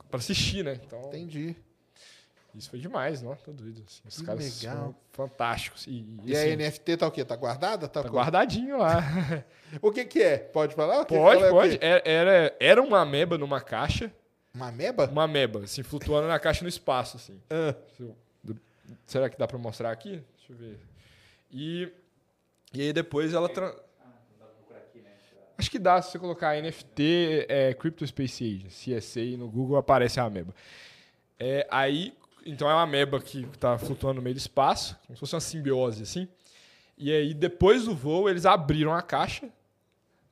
para 0.10 0.20
assistir, 0.20 0.64
né? 0.64 0.80
Então, 0.86 1.02
Entendi. 1.08 1.56
Isso 2.56 2.70
foi 2.70 2.80
demais, 2.80 3.22
não? 3.22 3.36
Tô 3.36 3.52
doido. 3.52 3.84
Assim. 3.88 4.02
Os 4.08 4.18
que 4.18 4.26
caras 4.26 4.62
legal. 4.62 4.76
são 4.76 4.96
fantásticos. 5.12 5.86
E, 5.86 5.92
e, 5.92 6.20
e 6.26 6.36
assim, 6.36 6.52
a 6.52 6.56
NFT 6.56 6.98
tá 6.98 7.08
o 7.08 7.12
quê? 7.12 7.24
Tá 7.24 7.36
guardada? 7.36 7.88
Tá, 7.88 8.02
tá 8.02 8.10
guardadinho 8.10 8.78
lá. 8.78 9.04
o 9.82 9.92
que 9.92 10.04
que 10.04 10.22
é? 10.22 10.38
Pode 10.38 10.74
falar? 10.74 11.06
pode, 11.06 11.44
é 11.44 11.50
pode. 11.50 11.78
Era, 11.80 12.02
era, 12.04 12.58
era 12.60 12.82
uma 12.82 13.02
ameba 13.02 13.38
numa 13.38 13.62
caixa. 13.62 14.12
Uma 14.54 14.70
ameba? 14.70 15.08
Uma 15.08 15.24
ameba, 15.24 15.64
assim, 15.64 15.84
flutuando 15.84 16.28
na 16.28 16.40
caixa 16.40 16.64
no 16.64 16.70
espaço, 16.70 17.18
assim. 17.18 17.40
Ah. 17.52 17.76
Será 19.06 19.30
que 19.30 19.38
dá 19.38 19.48
para 19.48 19.58
mostrar 19.58 19.92
aqui? 19.92 20.24
Deixa 20.38 20.52
eu 20.52 20.56
ver. 20.56 20.80
E, 21.52 21.92
e 22.74 22.82
aí 22.82 22.94
depois 22.94 23.34
ela... 23.34 23.50
Tra... 23.50 23.76
Acho 25.58 25.70
que 25.70 25.80
dá 25.80 26.02
se 26.02 26.12
você 26.12 26.20
colocar 26.20 26.56
NFT 26.62 27.46
é, 27.50 27.74
Crypto 27.74 28.08
Space 28.08 28.44
Age, 28.44 28.68
CSA, 28.68 29.38
no 29.38 29.50
Google 29.50 29.78
aparece 29.78 30.20
a 30.20 30.24
ameba. 30.24 30.56
É, 31.38 31.68
aí 31.70 32.18
então 32.46 32.70
é 32.70 32.74
uma 32.74 32.84
ameba 32.84 33.20
que 33.22 33.42
está 33.44 33.78
flutuando 33.78 34.16
no 34.16 34.22
meio 34.22 34.36
do 34.36 34.40
espaço, 34.40 34.98
como 35.06 35.16
se 35.16 35.20
fosse 35.20 35.36
uma 35.36 35.42
simbiose, 35.42 36.04
assim. 36.04 36.28
E 36.98 37.12
aí, 37.12 37.34
depois 37.34 37.86
do 37.86 37.96
voo, 37.96 38.30
eles 38.30 38.46
abriram 38.46 38.94
a 38.94 39.02
caixa. 39.02 39.50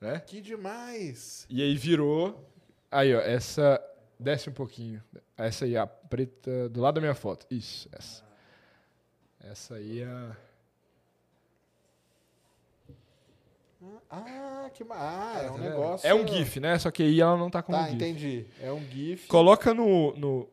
Né? 0.02 0.20
Que 0.20 0.42
demais! 0.42 1.46
E 1.50 1.62
aí 1.62 1.76
virou. 1.76 2.46
Aí, 2.92 3.16
ó, 3.16 3.20
essa. 3.20 3.82
Desce 4.20 4.50
um 4.50 4.54
pouquinho. 4.54 5.02
Essa 5.38 5.66
aí, 5.66 5.78
a 5.78 5.86
preta, 5.86 6.68
do 6.70 6.82
lado 6.82 6.96
da 6.96 7.02
minha 7.02 7.14
foto. 7.14 7.46
Isso, 7.52 7.88
essa. 7.92 8.27
Essa 9.52 9.76
aí 9.76 10.02
é. 10.02 10.32
Ah, 14.10 14.70
que 14.74 14.84
ah, 14.90 15.42
é 15.44 15.52
um 15.52 15.54
tá 15.54 15.60
negócio. 15.60 16.08
É 16.08 16.14
um 16.14 16.28
GIF, 16.28 16.60
né? 16.60 16.78
Só 16.80 16.90
que 16.90 17.04
aí 17.04 17.22
ela 17.22 17.38
não 17.38 17.50
tá 17.50 17.62
com 17.62 17.72
tá, 17.72 17.84
GIF. 17.84 17.96
entendi. 17.96 18.46
É 18.62 18.72
um 18.72 18.84
GIF. 18.84 19.28
Coloca 19.28 19.74
no, 19.74 20.16
no 20.16 20.50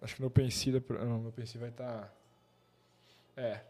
Acho 0.00 0.16
que 0.16 0.20
no 0.20 0.28
OpenSea, 0.28 0.82
não, 0.88 1.18
no 1.18 1.28
OpenSea 1.30 1.60
vai 1.60 1.70
estar... 1.70 2.02
Tá... 2.02 2.12
É. 3.36 3.60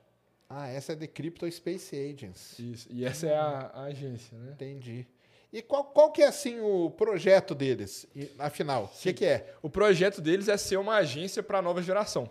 Ah, 0.48 0.68
essa 0.68 0.92
é 0.92 0.96
The 0.96 1.06
Crypto 1.06 1.50
Space 1.50 1.96
Agents. 1.96 2.58
Isso, 2.58 2.88
e 2.90 3.04
essa 3.04 3.26
é 3.26 3.36
a, 3.36 3.70
a 3.74 3.82
agência, 3.84 4.36
né? 4.36 4.52
Entendi. 4.52 5.06
E 5.52 5.62
qual, 5.62 5.84
qual 5.84 6.12
que 6.12 6.22
é, 6.22 6.26
assim, 6.26 6.60
o 6.60 6.90
projeto 6.90 7.54
deles, 7.54 8.06
afinal? 8.38 8.84
O 8.84 9.00
que, 9.00 9.12
que 9.12 9.24
é? 9.24 9.54
O 9.62 9.70
projeto 9.70 10.20
deles 10.20 10.48
é 10.48 10.56
ser 10.56 10.76
uma 10.76 10.96
agência 10.96 11.42
para 11.42 11.58
a 11.58 11.62
nova 11.62 11.82
geração. 11.82 12.28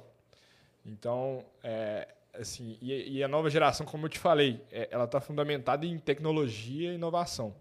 Então, 0.85 1.43
é, 1.63 2.07
assim, 2.33 2.77
e, 2.81 3.17
e, 3.17 3.23
a 3.23 3.27
nova 3.27 3.49
geração, 3.49 3.85
como 3.85 4.05
eu 4.05 4.09
te 4.09 4.19
falei, 4.19 4.61
é, 4.71 4.87
ela 4.91 5.05
está 5.05 5.19
fundamentada 5.19 5.85
em 5.85 5.97
tecnologia 5.97 6.91
e 6.91 6.95
inovação. 6.95 7.55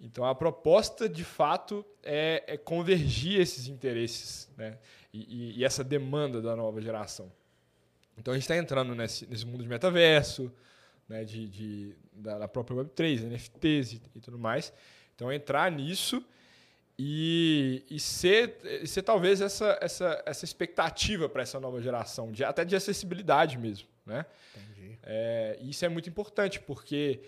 Então, 0.00 0.24
a 0.24 0.34
proposta, 0.34 1.08
de 1.08 1.24
fato, 1.24 1.84
é, 2.02 2.42
é 2.46 2.56
convergir 2.56 3.40
esses 3.40 3.68
interesses. 3.68 4.50
Né? 4.56 4.76
e, 5.14 5.60
e, 5.60 5.64
essa 5.64 5.84
demanda 5.84 6.42
da 6.42 6.56
nova 6.56 6.80
geração. 6.80 7.30
Então 8.18 8.32
a 8.32 8.36
gente 8.36 8.42
está 8.42 8.56
entrando 8.56 8.94
nesse, 8.94 9.26
nesse 9.26 9.46
mundo 9.46 9.62
de 9.62 9.68
metaverso, 9.68 10.52
né, 11.08 11.24
de, 11.24 11.48
de 11.48 11.96
da, 12.12 12.38
da, 12.38 12.48
própria 12.48 12.76
Web3, 12.78 13.22
NFTs 13.22 13.92
e, 13.92 14.02
e, 14.16 14.20
tudo 14.20 14.38
mais. 14.38 14.72
Então 15.14 15.32
entrar 15.32 15.70
nisso 15.70 16.24
e, 16.98 17.84
e 17.90 17.98
ser, 17.98 18.60
ser 18.86 19.02
talvez 19.02 19.40
essa, 19.40 19.78
essa, 19.80 20.22
essa 20.24 20.44
expectativa 20.44 21.28
para 21.28 21.42
essa 21.42 21.58
nova 21.58 21.80
geração, 21.80 22.30
de, 22.30 22.44
até 22.44 22.64
de 22.64 22.76
acessibilidade 22.76 23.58
mesmo. 23.58 23.88
Né? 24.06 24.24
Entendi. 24.54 24.98
É, 25.02 25.58
isso 25.62 25.84
é 25.84 25.88
muito 25.88 26.08
importante, 26.08 26.60
porque 26.60 27.20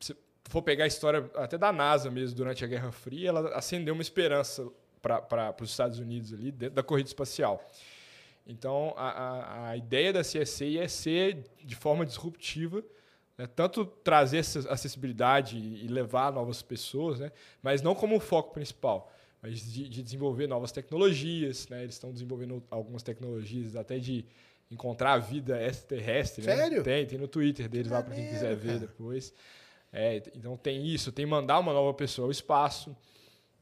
se 0.00 0.16
for 0.44 0.62
pegar 0.62 0.84
a 0.84 0.88
história 0.88 1.30
até 1.34 1.56
da 1.56 1.72
NASA 1.72 2.10
mesmo 2.10 2.36
durante 2.36 2.64
a 2.64 2.68
Guerra 2.68 2.90
Fria, 2.90 3.28
ela 3.28 3.56
acendeu 3.56 3.94
uma 3.94 4.02
esperança 4.02 4.68
para 5.00 5.54
os 5.60 5.70
Estados 5.70 5.98
Unidos 5.98 6.32
ali, 6.32 6.50
dentro 6.50 6.74
da 6.74 6.82
corrida 6.82 7.08
espacial. 7.08 7.64
Então, 8.46 8.94
a, 8.96 9.10
a, 9.10 9.70
a, 9.70 9.76
ideia 9.76 10.12
da 10.12 10.22
CSA 10.22 10.78
é 10.78 10.88
ser 10.88 11.44
de 11.62 11.76
forma 11.76 12.04
disruptiva, 12.04 12.82
né? 13.38 13.46
tanto 13.46 13.86
trazer 13.86 14.38
essa 14.38 14.70
acessibilidade 14.70 15.56
e 15.56 15.86
levar 15.86 16.32
novas 16.32 16.60
pessoas, 16.60 17.20
né? 17.20 17.30
mas 17.62 17.80
não 17.80 17.94
como 17.94 18.18
foco 18.18 18.52
principal, 18.52 19.12
mas 19.40 19.60
de, 19.72 19.88
de 19.88 20.02
desenvolver 20.02 20.48
novas 20.48 20.72
tecnologias. 20.72 21.68
Né? 21.68 21.84
Eles 21.84 21.94
estão 21.94 22.12
desenvolvendo 22.12 22.62
algumas 22.68 23.04
tecnologias 23.04 23.76
até 23.76 23.98
de 23.98 24.24
encontrar 24.70 25.12
a 25.12 25.18
vida 25.18 25.62
extraterrestre. 25.62 26.44
Né? 26.44 26.56
Sério? 26.56 26.78
Né? 26.78 26.82
Tem, 26.82 27.06
tem 27.06 27.18
no 27.18 27.28
Twitter 27.28 27.68
deles 27.68 27.86
que 27.86 27.94
lá 27.94 28.02
para 28.02 28.14
quem 28.14 28.28
quiser 28.28 28.56
ver 28.56 28.80
depois. 28.80 29.32
É, 29.92 30.16
então 30.34 30.56
tem 30.56 30.86
isso, 30.86 31.12
tem 31.12 31.24
mandar 31.24 31.58
uma 31.60 31.72
nova 31.72 31.94
pessoa 31.94 32.26
ao 32.26 32.30
espaço. 32.30 32.94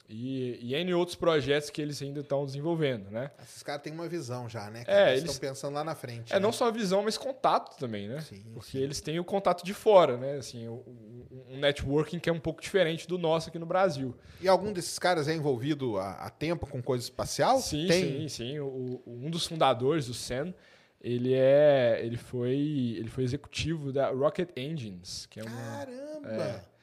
E, 0.08 0.58
e 0.62 0.74
N 0.74 0.94
outros 0.94 1.16
projetos 1.16 1.68
que 1.68 1.82
eles 1.82 2.00
ainda 2.00 2.20
estão 2.20 2.46
desenvolvendo, 2.46 3.10
né? 3.10 3.32
Esses 3.42 3.62
caras 3.62 3.82
têm 3.82 3.92
uma 3.92 4.08
visão 4.08 4.48
já, 4.48 4.70
né? 4.70 4.84
Cara? 4.84 5.10
É, 5.10 5.16
eles 5.16 5.24
estão 5.24 5.48
pensando 5.48 5.74
lá 5.74 5.82
na 5.82 5.96
frente. 5.96 6.32
É, 6.32 6.36
né? 6.36 6.40
não 6.40 6.52
só 6.52 6.70
visão, 6.70 7.02
mas 7.02 7.18
contato 7.18 7.76
também, 7.76 8.06
né? 8.06 8.20
Sim, 8.20 8.44
Porque 8.54 8.72
sim. 8.72 8.78
eles 8.78 9.00
têm 9.00 9.18
o 9.18 9.24
contato 9.24 9.64
de 9.64 9.74
fora, 9.74 10.16
né? 10.16 10.36
Assim, 10.36 10.68
um 10.68 11.58
networking 11.58 12.20
que 12.20 12.30
é 12.30 12.32
um 12.32 12.38
pouco 12.38 12.62
diferente 12.62 13.08
do 13.08 13.18
nosso 13.18 13.48
aqui 13.48 13.58
no 13.58 13.66
Brasil. 13.66 14.14
E 14.40 14.46
algum 14.46 14.72
desses 14.72 14.98
caras 14.98 15.26
é 15.26 15.34
envolvido 15.34 15.98
há, 15.98 16.12
há 16.12 16.30
tempo 16.30 16.66
com 16.66 16.80
coisa 16.80 17.02
espacial? 17.02 17.58
Sim, 17.58 17.86
Tem... 17.88 18.04
sim, 18.04 18.28
sim. 18.28 18.58
O, 18.60 19.02
um 19.06 19.28
dos 19.28 19.46
fundadores 19.46 20.06
do 20.06 20.14
SEN, 20.14 20.54
ele 21.00 21.34
é, 21.34 22.00
ele 22.02 22.16
foi, 22.16 22.96
ele 22.96 23.08
foi 23.08 23.24
executivo 23.24 23.92
da 23.92 24.10
Rocket 24.10 24.50
Engines, 24.56 25.26
que 25.26 25.40
é 25.40 25.42
uma 25.42 25.50
Caramba. 25.50 26.28
É, 26.28 26.75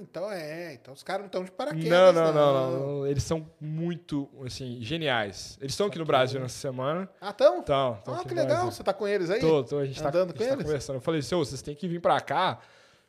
então 0.00 0.30
é. 0.30 0.74
Então 0.74 0.94
os 0.94 1.02
caras 1.02 1.22
não 1.22 1.26
estão 1.26 1.44
de 1.44 1.50
paraquedas. 1.50 1.88
Não 1.88 2.12
não, 2.12 2.32
não, 2.32 2.54
não, 2.54 2.98
não, 2.98 3.06
Eles 3.06 3.22
são 3.22 3.48
muito, 3.60 4.28
assim, 4.44 4.78
geniais. 4.80 5.58
Eles 5.60 5.72
estão 5.72 5.86
aqui 5.86 5.98
no 5.98 6.04
Brasil 6.04 6.40
nessa 6.40 6.58
semana. 6.58 7.08
Ah, 7.20 7.30
estão? 7.30 7.60
Estão. 7.60 8.02
Ah, 8.06 8.24
que 8.26 8.34
legal. 8.34 8.70
Você 8.70 8.82
tá 8.82 8.92
com 8.92 9.06
eles 9.06 9.30
aí? 9.30 9.40
Tô, 9.40 9.62
tô. 9.62 9.78
A 9.78 9.86
gente 9.86 10.02
tá, 10.02 10.08
Andando 10.08 10.30
a 10.30 10.32
gente 10.32 10.38
com 10.38 10.44
tá 10.44 10.52
eles? 10.52 10.64
conversando. 10.64 10.96
Eu 10.96 11.00
falei, 11.00 11.22
senhor, 11.22 11.44
vocês 11.44 11.62
têm 11.62 11.74
que 11.74 11.86
vir 11.86 12.00
para 12.00 12.20
cá, 12.20 12.58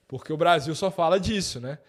porque 0.08 0.32
o 0.32 0.38
Brasil 0.38 0.74
só 0.76 0.92
fala 0.92 1.20
disso, 1.20 1.60
né? 1.60 1.80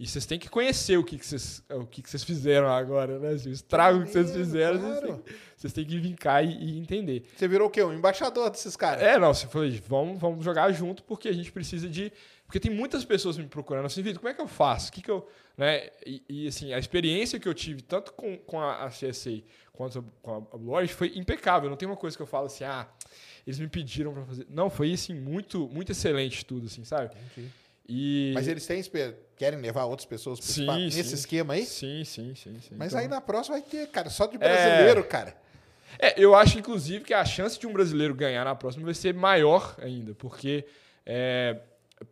E 0.00 0.06
vocês 0.06 0.24
têm 0.24 0.38
que 0.38 0.48
conhecer 0.48 0.96
o 0.96 1.04
que, 1.04 1.18
que, 1.18 1.26
vocês, 1.26 1.62
o 1.68 1.84
que, 1.84 2.00
que 2.00 2.08
vocês 2.08 2.24
fizeram 2.24 2.68
agora, 2.68 3.18
né? 3.18 3.32
O 3.32 3.34
estrago 3.50 4.02
que 4.02 4.10
vocês 4.10 4.32
fizeram, 4.32 4.80
claro. 4.80 4.94
vocês, 4.94 5.10
têm, 5.10 5.34
vocês, 5.58 5.72
têm, 5.74 5.84
que 5.84 5.98
vir 5.98 6.16
cá 6.16 6.42
e, 6.42 6.54
e, 6.54 6.78
entender. 6.78 7.26
Você 7.36 7.46
virou 7.46 7.68
o 7.68 7.70
quê? 7.70 7.82
Um 7.84 7.92
embaixador 7.92 8.48
desses 8.48 8.74
caras? 8.76 9.02
É, 9.02 9.18
não. 9.18 9.34
Você 9.34 9.46
falou, 9.46 9.68
vamos, 9.86 10.18
vamos 10.18 10.42
jogar 10.42 10.72
junto, 10.72 11.04
porque 11.04 11.28
a 11.28 11.34
gente 11.34 11.52
precisa 11.52 11.86
de 11.86 12.10
porque 12.50 12.58
tem 12.58 12.72
muitas 12.72 13.04
pessoas 13.04 13.38
me 13.38 13.46
procurando 13.46 13.86
assim, 13.86 14.02
Vitor, 14.02 14.18
como 14.18 14.28
é 14.28 14.34
que 14.34 14.40
eu 14.40 14.48
faço? 14.48 14.88
O 14.88 14.92
que, 14.92 15.00
que 15.00 15.08
eu. 15.08 15.24
Né? 15.56 15.88
E, 16.04 16.20
e, 16.28 16.48
assim, 16.48 16.72
a 16.72 16.80
experiência 16.80 17.38
que 17.38 17.48
eu 17.48 17.54
tive, 17.54 17.80
tanto 17.80 18.12
com, 18.12 18.36
com 18.38 18.58
a, 18.58 18.86
a 18.86 18.88
CSA 18.88 19.40
quanto 19.72 20.04
com 20.20 20.48
a 20.52 20.58
Blue 20.58 20.72
Orange, 20.72 20.92
foi 20.92 21.12
impecável. 21.14 21.70
Não 21.70 21.76
tem 21.76 21.86
uma 21.86 21.96
coisa 21.96 22.16
que 22.16 22.22
eu 22.24 22.26
falo 22.26 22.46
assim, 22.46 22.64
ah, 22.64 22.88
eles 23.46 23.60
me 23.60 23.68
pediram 23.68 24.12
para 24.12 24.24
fazer. 24.24 24.48
Não, 24.50 24.68
foi 24.68 24.92
assim, 24.92 25.14
muito, 25.14 25.68
muito 25.68 25.92
excelente 25.92 26.44
tudo, 26.44 26.66
assim, 26.66 26.82
sabe? 26.84 27.14
Entendi. 27.32 27.48
E... 27.88 28.32
Mas 28.34 28.48
eles 28.48 28.66
têm, 28.66 28.82
querem 29.36 29.60
levar 29.60 29.84
outras 29.84 30.06
pessoas 30.06 30.40
sim, 30.40 30.66
nesse 30.66 31.04
sim. 31.04 31.14
esquema 31.14 31.54
aí? 31.54 31.64
Sim, 31.64 32.02
sim, 32.04 32.34
sim. 32.34 32.58
sim. 32.60 32.74
Mas 32.76 32.88
então... 32.88 32.98
aí 32.98 33.06
na 33.06 33.20
próxima 33.20 33.60
vai 33.60 33.62
ter, 33.62 33.86
cara, 33.90 34.10
só 34.10 34.26
de 34.26 34.38
brasileiro, 34.38 35.00
é... 35.00 35.04
cara. 35.04 35.36
É, 36.00 36.20
eu 36.20 36.34
acho, 36.34 36.58
inclusive, 36.58 37.04
que 37.04 37.14
a 37.14 37.24
chance 37.24 37.60
de 37.60 37.68
um 37.68 37.72
brasileiro 37.72 38.12
ganhar 38.12 38.44
na 38.44 38.56
próxima 38.56 38.84
vai 38.84 38.94
ser 38.94 39.14
maior 39.14 39.76
ainda, 39.80 40.14
porque 40.16 40.64
é, 41.06 41.60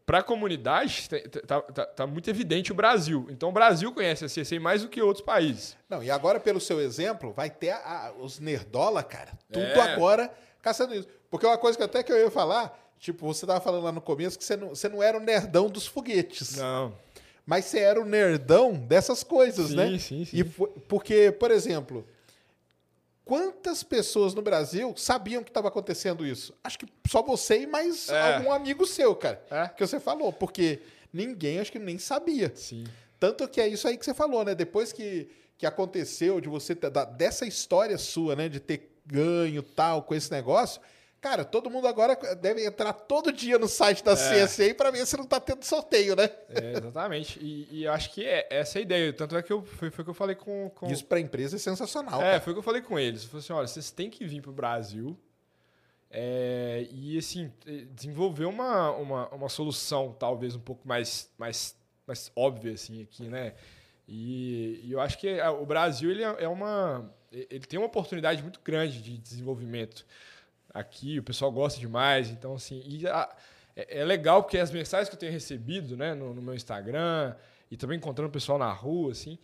para 0.05 0.19
a 0.19 0.23
comunidade, 0.23 1.09
tá, 1.47 1.61
tá, 1.63 1.87
tá, 1.87 2.07
muito 2.07 2.29
evidente 2.29 2.73
o 2.73 2.75
Brasil. 2.75 3.27
Então, 3.31 3.49
o 3.49 3.53
Brasil 3.53 3.93
conhece 3.93 4.25
a 4.25 4.29
CC 4.29 4.59
mais 4.59 4.83
do 4.83 4.89
que 4.89 5.01
outros 5.01 5.25
países. 5.25 5.77
Não, 5.89 6.03
e 6.03 6.11
agora, 6.11 6.39
pelo 6.39 6.61
seu 6.61 6.81
exemplo, 6.81 7.33
vai 7.33 7.49
ter 7.49 7.71
a, 7.71 8.13
os 8.19 8.39
nerdola, 8.39 9.03
cara. 9.03 9.33
Tudo 9.51 9.65
é. 9.65 9.81
agora 9.81 10.31
caçando 10.61 10.95
isso. 10.95 11.09
Porque 11.31 11.47
uma 11.47 11.57
coisa 11.57 11.79
que 11.79 11.85
até 11.85 12.03
que 12.03 12.13
eu 12.13 12.19
ia 12.19 12.31
falar, 12.31 12.79
tipo, 12.99 13.27
você 13.27 13.45
estava 13.45 13.61
falando 13.61 13.85
lá 13.85 13.93
no 13.93 14.01
começo 14.01 14.39
que 14.39 14.45
você 14.45 14.57
não, 14.57 14.69
você 14.71 14.89
não 14.89 15.03
era 15.03 15.17
o 15.17 15.21
nerdão 15.21 15.69
dos 15.69 15.87
foguetes. 15.87 16.57
Não. 16.57 16.95
Mas 17.47 17.65
você 17.65 17.79
era 17.79 18.01
o 18.01 18.05
nerdão 18.05 18.75
dessas 18.75 19.25
coisas, 19.25 19.69
sim, 19.69 19.77
né? 19.77 19.87
Sim, 19.93 19.99
sim, 19.99 20.25
sim. 20.27 20.37
E 20.37 20.45
porque, 20.45 21.33
por 21.33 21.51
exemplo, 21.51 22.07
quantas 23.29 23.83
pessoas 23.83 24.33
no 24.35 24.41
Brasil 24.41 24.95
sabiam 24.97 25.45
que 25.45 25.51
estava 25.51 25.69
acontecendo 25.69 26.27
isso? 26.27 26.55
Acho 26.65 26.79
que 26.79 26.87
só 27.07 27.23
você 27.23 27.61
e 27.61 27.67
mais 27.67 28.09
É. 28.09 28.37
algum 28.37 28.51
amigo 28.51 28.87
seu, 28.87 29.15
cara. 29.15 29.41
É. 29.51 29.69
Que 29.69 29.87
você 29.87 30.01
falou, 30.01 30.33
porque 30.33 30.81
ninguém 31.13 31.59
acho 31.61 31.71
que 31.71 31.79
nem 31.79 31.99
sabia. 31.99 32.51
Sim. 32.57 32.85
Tanto 33.21 33.47
que 33.47 33.61
é 33.61 33.69
isso 33.69 33.87
aí 33.87 33.99
que 33.99 34.05
você 34.05 34.15
falou, 34.15 34.45
né? 34.45 34.55
Depois 34.55 34.93
que, 34.93 35.29
que 35.59 35.67
aconteceu 35.67 36.41
de 36.41 36.49
você 36.49 36.75
ter, 36.75 36.89
da- 36.91 37.05
dessa 37.05 37.45
história 37.47 37.99
sua, 37.99 38.35
né? 38.35 38.49
De 38.49 38.59
ter 38.61 38.91
ganho 39.05 39.63
tal 39.63 40.03
com 40.03 40.15
esse 40.15 40.31
negócio. 40.31 40.81
Cara, 41.21 41.45
todo 41.45 41.69
mundo 41.69 41.89
agora 41.89 42.17
deve 42.37 42.65
entrar 42.65 42.93
todo 42.93 43.33
dia 43.33 43.59
no 43.59 43.67
site 43.67 44.05
da 44.05 44.15
CSA 44.15 44.73
para 44.75 44.93
ver 44.93 45.05
se 45.05 45.17
não 45.17 45.27
tá 45.27 45.41
tendo 45.41 45.65
sorteio, 45.65 46.15
né? 46.15 46.31
É, 46.49 46.79
exatamente. 46.79 47.41
E, 47.41 47.69
e 47.73 47.85
eu 47.85 47.93
acho 47.93 48.13
que 48.13 48.25
é 48.25 48.47
essa 48.51 48.79
a 48.79 48.83
ideia. 48.83 49.13
Tanto 49.13 49.37
é 49.37 49.43
que 49.43 49.53
eu, 49.53 49.65
foi, 49.65 49.91
foi 49.91 50.03
o 50.03 50.05
que 50.05 50.11
eu 50.11 50.15
falei 50.15 50.37
com. 50.37 50.71
com... 50.71 50.87
Isso 50.87 51.05
pra 51.05 51.19
empresa 51.19 51.57
é 51.57 51.59
sensacional. 51.59 52.21
É, 52.21 52.25
cara. 52.25 52.41
foi 52.41 52.53
o 52.53 52.55
que 52.55 52.61
eu 52.61 52.65
falei 52.65 52.83
com 52.83 52.97
eles. 52.97 53.25
Eu 53.25 53.31
falei 53.31 53.43
assim: 53.43 53.53
olha, 53.53 53.67
vocês 53.67 53.91
têm 53.91 54.09
que 54.09 54.25
vir 54.25 54.41
pro 54.41 54.53
Brasil 54.53 55.19
é, 56.11 56.87
e, 56.91 57.19
assim, 57.19 57.53
desenvolver 57.93 58.47
uma, 58.47 58.91
uma, 58.93 59.29
uma 59.29 59.49
solução 59.49 60.15
talvez 60.19 60.55
um 60.55 60.61
pouco 60.61 60.87
mais, 60.87 61.31
mais, 61.37 61.77
mais 62.07 62.33
óbvia, 62.35 62.73
assim, 62.73 63.03
aqui, 63.03 63.29
né? 63.29 63.55
E, 64.07 64.81
e 64.85 64.93
eu 64.93 65.01
acho 65.01 65.19
que 65.19 65.29
é, 65.29 65.49
o 65.51 65.67
Brasil, 65.67 66.11
ele 66.11 66.23
é 66.23 66.45
é 66.45 66.49
uma... 66.49 67.13
Ele 67.31 67.67
tem 67.67 67.79
uma 67.79 67.87
oportunidade 67.87 68.43
muito 68.43 68.59
grande 68.65 69.03
de 69.03 69.19
desenvolvimento 69.19 70.07
aqui, 70.79 71.19
o 71.19 71.23
pessoal 71.23 71.51
gosta 71.53 71.79
demais, 71.81 72.31
então, 72.31 72.55
assim... 72.55 72.83
A- 73.07 73.35
é, 73.77 74.01
é 74.01 74.05
legal 74.05 74.43
porque 74.43 74.59
as 74.59 74.73
mensagens 74.73 75.09
que 75.09 75.15
eu 75.15 75.19
tenho 75.21 75.31
recebido, 75.31 75.97
né, 75.97 76.13
no, 76.13 76.35
no 76.35 76.43
meu 76.43 76.55
Instagram 76.55 77.35
e 77.71 77.77
também 77.77 77.97
encontrando 77.97 78.29
o 78.29 78.33
pessoal 78.33 78.59
na 78.59 78.73
rua, 78.73 79.13
assim, 79.13 79.39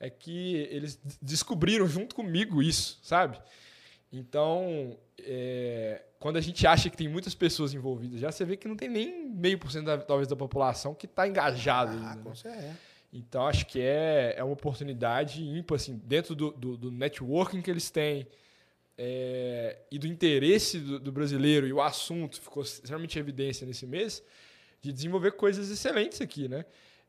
é 0.00 0.10
que 0.10 0.56
eles 0.70 0.96
des- 0.96 1.18
descobriram 1.22 1.86
junto 1.86 2.14
comigo 2.14 2.60
isso, 2.60 2.98
sabe? 3.02 3.38
Então, 4.12 4.96
é, 5.20 6.02
quando 6.18 6.36
a 6.36 6.40
gente 6.40 6.66
acha 6.66 6.88
que 6.90 6.96
tem 6.96 7.08
muitas 7.08 7.34
pessoas 7.34 7.74
envolvidas, 7.74 8.20
já 8.20 8.30
você 8.32 8.44
vê 8.44 8.56
que 8.56 8.66
não 8.68 8.76
tem 8.76 8.88
nem 8.88 9.28
meio 9.28 9.58
por 9.58 9.70
cento 9.70 9.86
talvez 10.06 10.28
da 10.28 10.36
população 10.36 10.94
que 10.94 11.06
está 11.06 11.26
engajada 11.28 11.92
Ah, 11.92 12.10
ainda. 12.12 12.22
com 12.22 12.48
né? 12.48 12.76
Então, 13.12 13.46
acho 13.46 13.66
que 13.66 13.80
é, 13.80 14.34
é 14.36 14.42
uma 14.44 14.52
oportunidade 14.52 15.42
ímpar, 15.44 15.76
assim, 15.76 16.00
dentro 16.04 16.34
do, 16.34 16.50
do, 16.50 16.76
do 16.76 16.90
networking 16.90 17.62
que 17.62 17.70
eles 17.70 17.88
têm 17.90 18.26
é, 18.98 19.78
e 19.90 19.98
do 19.98 20.06
interesse 20.06 20.78
do, 20.78 20.98
do 20.98 21.12
brasileiro, 21.12 21.66
e 21.66 21.72
o 21.72 21.82
assunto 21.82 22.40
ficou 22.40 22.62
extremamente 22.62 23.16
em 23.18 23.20
evidência 23.20 23.66
nesse 23.66 23.86
mês, 23.86 24.22
de 24.80 24.92
desenvolver 24.92 25.32
coisas 25.32 25.70
excelentes 25.70 26.20
aqui, 26.20 26.48
né? 26.48 26.64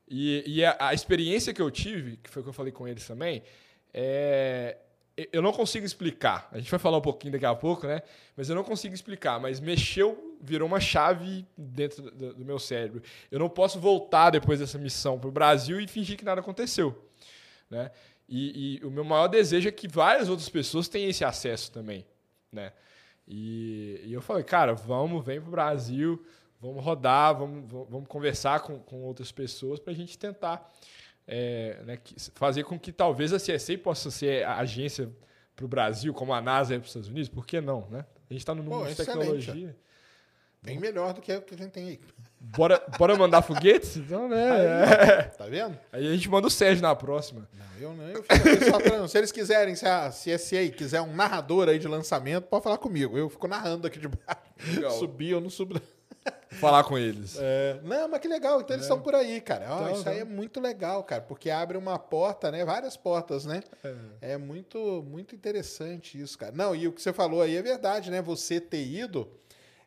E, 0.08 0.42
e 0.46 0.64
a, 0.64 0.76
a 0.80 0.94
experiência 0.94 1.52
que 1.52 1.62
eu 1.62 1.70
tive, 1.70 2.16
que 2.16 2.30
foi 2.30 2.40
o 2.40 2.44
que 2.44 2.48
eu 2.48 2.54
falei 2.54 2.72
com 2.72 2.88
eles 2.88 3.06
também, 3.06 3.42
é, 3.92 4.76
eu 5.32 5.42
não 5.42 5.52
consigo 5.52 5.84
explicar. 5.84 6.48
A 6.52 6.58
gente 6.58 6.70
vai 6.70 6.78
falar 6.78 6.98
um 6.98 7.02
pouquinho 7.02 7.32
daqui 7.32 7.44
a 7.44 7.54
pouco, 7.54 7.86
né? 7.86 8.02
Mas 8.36 8.48
eu 8.48 8.54
não 8.54 8.62
consigo 8.62 8.94
explicar. 8.94 9.40
Mas 9.40 9.58
mexeu, 9.58 10.36
virou 10.40 10.68
uma 10.68 10.78
chave 10.78 11.44
dentro 11.56 12.10
do, 12.10 12.34
do 12.34 12.44
meu 12.44 12.58
cérebro. 12.58 13.02
Eu 13.30 13.38
não 13.38 13.48
posso 13.48 13.80
voltar 13.80 14.30
depois 14.30 14.60
dessa 14.60 14.78
missão 14.78 15.18
para 15.18 15.28
o 15.28 15.32
Brasil 15.32 15.80
e 15.80 15.88
fingir 15.88 16.16
que 16.16 16.24
nada 16.24 16.40
aconteceu, 16.40 16.96
né? 17.68 17.90
E, 18.28 18.80
e 18.82 18.84
o 18.84 18.90
meu 18.90 19.04
maior 19.04 19.26
desejo 19.26 19.68
é 19.68 19.72
que 19.72 19.88
várias 19.88 20.28
outras 20.28 20.48
pessoas 20.48 20.88
tenham 20.88 21.08
esse 21.08 21.24
acesso 21.24 21.72
também, 21.72 22.04
né? 22.52 22.72
E, 23.26 24.02
e 24.04 24.12
eu 24.12 24.20
falei, 24.20 24.42
cara, 24.42 24.74
vamos, 24.74 25.24
vem 25.24 25.40
para 25.40 25.48
o 25.48 25.50
Brasil, 25.50 26.24
vamos 26.60 26.82
rodar, 26.84 27.38
vamos, 27.38 27.70
vamos 27.88 28.06
conversar 28.08 28.60
com, 28.60 28.78
com 28.78 29.02
outras 29.02 29.30
pessoas 29.32 29.78
para 29.78 29.92
a 29.92 29.96
gente 29.96 30.18
tentar 30.18 30.70
é, 31.26 31.82
né, 31.84 31.98
fazer 32.34 32.64
com 32.64 32.78
que 32.78 32.90
talvez 32.90 33.32
a 33.34 33.36
CSA 33.36 33.76
possa 33.76 34.10
ser 34.10 34.44
a 34.46 34.56
agência 34.56 35.10
para 35.54 35.64
o 35.64 35.68
Brasil, 35.68 36.14
como 36.14 36.32
a 36.32 36.40
NASA 36.40 36.74
é 36.74 36.78
para 36.78 36.84
os 36.84 36.90
Estados 36.90 37.08
Unidos, 37.08 37.28
por 37.28 37.46
que 37.46 37.60
não, 37.60 37.86
né? 37.90 38.06
A 38.30 38.32
gente 38.32 38.40
está 38.40 38.54
no 38.54 38.62
mundo 38.62 38.78
Pô, 38.78 38.84
de 38.86 38.92
excelente, 38.92 39.18
tecnologia. 39.18 39.76
Bem 40.68 40.78
melhor 40.78 41.12
do 41.12 41.20
que 41.20 41.32
o 41.34 41.42
que 41.42 41.54
a 41.54 41.58
gente 41.58 41.70
tem 41.70 41.88
aí. 41.88 42.00
Bora, 42.40 42.82
bora 42.98 43.16
mandar 43.16 43.42
foguetes? 43.42 43.96
Então, 44.08 44.28
né? 44.28 45.24
Tá 45.36 45.46
vendo? 45.46 45.76
Aí 45.92 46.06
a 46.06 46.12
gente 46.12 46.28
manda 46.30 46.46
o 46.46 46.50
Sérgio 46.50 46.82
na 46.82 46.94
próxima. 46.94 47.48
Não, 47.52 47.80
eu 47.80 47.94
não. 47.94 48.08
Eu 48.08 48.22
fico 48.22 48.34
aqui 48.34 48.64
só 48.70 48.78
pra- 48.78 49.06
Se 49.08 49.18
eles 49.18 49.32
quiserem, 49.32 49.74
se 49.74 49.86
a 49.86 50.08
CSA 50.08 50.68
quiser 50.76 51.00
um 51.00 51.14
narrador 51.14 51.68
aí 51.68 51.78
de 51.78 51.88
lançamento, 51.88 52.44
pode 52.44 52.62
falar 52.62 52.78
comigo. 52.78 53.18
Eu 53.18 53.28
fico 53.28 53.48
narrando 53.48 53.86
aqui 53.86 53.98
de 53.98 54.08
baixo. 54.08 54.98
Subir 54.98 55.34
ou 55.34 55.40
não 55.40 55.50
subir. 55.50 55.82
Falar 56.50 56.84
com 56.84 56.98
eles. 56.98 57.36
É, 57.38 57.78
não, 57.82 58.08
mas 58.08 58.20
que 58.20 58.28
legal. 58.28 58.60
Então 58.60 58.74
eles 58.74 58.84
estão 58.84 59.00
por 59.00 59.14
aí, 59.14 59.40
cara. 59.40 59.64
Então, 59.64 59.92
isso 59.92 60.08
aí 60.08 60.18
é 60.18 60.22
então. 60.22 60.34
muito 60.34 60.60
legal, 60.60 61.02
cara, 61.04 61.22
porque 61.22 61.48
abre 61.50 61.76
uma 61.78 61.98
porta, 61.98 62.50
né? 62.50 62.64
Várias 62.64 62.96
portas, 62.96 63.44
né? 63.46 63.62
É 64.20 64.36
muito, 64.36 65.02
muito 65.08 65.34
interessante 65.34 66.20
isso, 66.20 66.36
cara. 66.38 66.52
Não, 66.54 66.74
e 66.74 66.86
o 66.88 66.92
que 66.92 67.00
você 67.00 67.12
falou 67.12 67.40
aí 67.42 67.56
é 67.56 67.62
verdade, 67.62 68.10
né? 68.10 68.20
Você 68.22 68.60
ter 68.60 68.84
ido, 68.84 69.28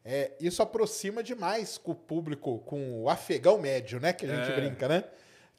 é, 0.03 0.31
isso 0.39 0.61
aproxima 0.63 1.21
demais 1.23 1.77
com 1.77 1.91
o 1.91 1.95
público, 1.95 2.59
com 2.59 3.03
o 3.03 3.09
afegão 3.09 3.59
médio, 3.59 3.99
né? 3.99 4.13
Que 4.13 4.25
a 4.25 4.35
gente 4.35 4.51
É. 4.51 4.55
brinca, 4.55 4.87
né? 4.87 5.03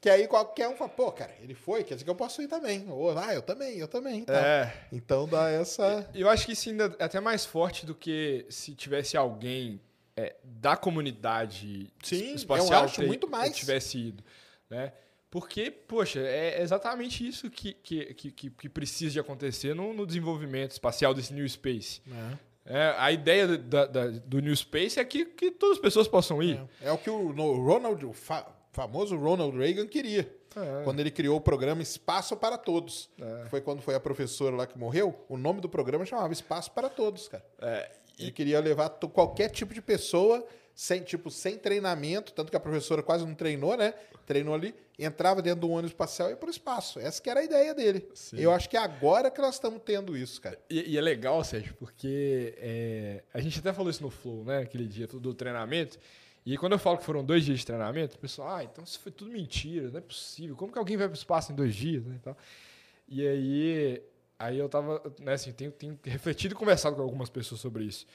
Que 0.01 0.09
aí 0.09 0.27
qualquer 0.27 0.67
um 0.67 0.75
fala, 0.75 0.89
pô, 0.89 1.09
cara, 1.13 1.33
ele 1.41 1.53
foi, 1.55 1.81
quer 1.83 1.93
dizer 1.93 2.03
que 2.03 2.09
eu 2.09 2.15
posso 2.15 2.41
ir 2.41 2.47
também. 2.49 2.85
Ou, 2.89 3.17
ah, 3.17 3.33
eu 3.33 3.41
também, 3.41 3.77
eu 3.77 3.87
também. 3.87 4.25
É. 4.27 4.69
Então 4.91 5.25
dá 5.27 5.49
essa. 5.49 6.09
Eu 6.13 6.29
acho 6.29 6.45
que 6.45 6.51
isso 6.51 6.69
ainda 6.69 6.93
é 6.99 7.05
até 7.05 7.21
mais 7.21 7.45
forte 7.45 7.85
do 7.85 7.95
que 7.95 8.45
se 8.49 8.75
tivesse 8.75 9.15
alguém 9.15 9.79
é, 10.17 10.35
da 10.43 10.75
comunidade 10.75 11.91
Sim, 12.03 12.29
eu 12.31 12.35
espacial 12.35 12.83
acho 12.83 12.99
ter- 13.01 13.07
muito 13.07 13.27
mais. 13.29 13.55
tivesse 13.55 13.97
ido, 13.97 14.23
né? 14.69 14.91
Porque, 15.31 15.71
poxa, 15.71 16.19
é 16.19 16.61
exatamente 16.61 17.27
isso 17.27 17.49
que, 17.49 17.73
que, 17.73 18.13
que, 18.13 18.31
que- 18.31 18.49
que 18.51 18.69
precisa 18.69 19.13
de 19.13 19.19
acontecer 19.19 19.73
no, 19.73 19.91
no 19.93 20.05
desenvolvimento 20.05 20.71
espacial 20.71 21.13
desse 21.13 21.33
New 21.33 21.47
Space. 21.49 22.01
É, 22.11 22.37
a 22.97 23.11
ideia 23.11 23.57
da- 23.57 23.85
da- 23.85 24.07
do 24.07 24.39
New 24.39 24.55
Space 24.55 24.99
é 24.99 25.03
que, 25.05 25.25
que 25.25 25.51
todas 25.51 25.77
as 25.77 25.81
pessoas 25.81 26.07
possam 26.07 26.41
ir. 26.41 26.61
É, 26.81 26.89
é 26.89 26.91
o 26.91 26.97
que 26.97 27.09
o 27.09 27.31
Ronald, 27.63 28.05
o 28.05 28.13
fa- 28.13 28.47
famoso 28.71 29.17
Ronald 29.17 29.57
Reagan 29.57 29.85
queria. 29.87 30.31
É. 30.55 30.83
Quando 30.83 30.99
ele 30.99 31.09
criou 31.09 31.37
o 31.37 31.41
programa 31.41 31.81
Espaço 31.81 32.37
para 32.37 32.57
Todos. 32.57 33.09
É. 33.19 33.45
Foi 33.49 33.59
quando 33.59 33.81
foi 33.81 33.95
a 33.95 33.99
professora 33.99 34.55
lá 34.55 34.67
que 34.67 34.77
morreu. 34.77 35.13
O 35.27 35.35
nome 35.35 35.59
do 35.59 35.67
programa 35.67 36.05
chamava 36.05 36.31
Espaço 36.31 36.71
para 36.71 36.89
Todos, 36.89 37.27
cara. 37.27 37.43
É, 37.59 37.91
Ele 38.19 38.31
queria 38.31 38.59
levar 38.59 38.89
qualquer 38.89 39.49
tipo 39.49 39.73
de 39.73 39.81
pessoa 39.81 40.45
sem 40.75 41.01
tipo 41.01 41.29
sem 41.29 41.57
treinamento, 41.57 42.33
tanto 42.33 42.49
que 42.49 42.57
a 42.57 42.59
professora 42.59 43.03
quase 43.03 43.25
não 43.25 43.35
treinou, 43.35 43.77
né? 43.77 43.93
Treinou 44.25 44.55
ali, 44.55 44.73
entrava 44.97 45.41
dentro 45.41 45.61
do 45.61 45.69
ônibus 45.69 45.91
espacial 45.91 46.29
e 46.29 46.31
ia 46.31 46.37
para 46.37 46.47
o 46.47 46.51
espaço. 46.51 46.99
Essa 46.99 47.21
que 47.21 47.29
era 47.29 47.41
a 47.41 47.43
ideia 47.43 47.73
dele. 47.73 48.07
Sim. 48.13 48.39
Eu 48.39 48.51
acho 48.51 48.69
que 48.69 48.77
é 48.77 48.79
agora 48.79 49.29
que 49.29 49.41
nós 49.41 49.55
estamos 49.55 49.81
tendo 49.85 50.17
isso, 50.17 50.41
cara. 50.41 50.57
E, 50.69 50.93
e 50.93 50.97
é 50.97 51.01
legal, 51.01 51.43
Sérgio, 51.43 51.73
porque 51.75 52.55
é, 52.57 53.23
a 53.33 53.39
gente 53.39 53.59
até 53.59 53.73
falou 53.73 53.89
isso 53.89 54.01
no 54.01 54.09
Flow, 54.09 54.43
né? 54.43 54.59
Aquele 54.59 54.87
dia 54.87 55.07
do 55.07 55.33
treinamento. 55.33 55.99
E 56.45 56.57
quando 56.57 56.73
eu 56.73 56.79
falo 56.79 56.97
que 56.97 57.05
foram 57.05 57.23
dois 57.23 57.45
dias 57.45 57.59
de 57.59 57.65
treinamento, 57.65 58.15
o 58.15 58.19
pessoal, 58.19 58.55
ah, 58.57 58.63
então 58.63 58.83
isso 58.83 58.99
foi 58.99 59.11
tudo 59.11 59.31
mentira, 59.31 59.89
não 59.89 59.97
é 59.97 60.01
possível. 60.01 60.55
Como 60.55 60.71
que 60.73 60.77
alguém 60.77 60.97
vai 60.97 61.07
para 61.07 61.15
o 61.15 61.17
espaço 61.17 61.51
em 61.51 61.55
dois 61.55 61.73
dias? 61.73 62.03
Né, 62.03 62.15
e, 62.15 62.19
tal. 62.19 62.37
e 63.07 63.27
aí, 63.27 64.03
aí 64.37 64.59
eu 64.59 64.67
tava, 64.67 65.01
né, 65.19 65.33
assim, 65.33 65.53
tenho, 65.53 65.71
tenho 65.71 65.97
refletido 66.03 66.53
e 66.53 66.57
conversado 66.57 66.97
com 66.97 67.01
algumas 67.01 67.29
pessoas 67.29 67.61
sobre 67.61 67.85
isso. 67.85 68.05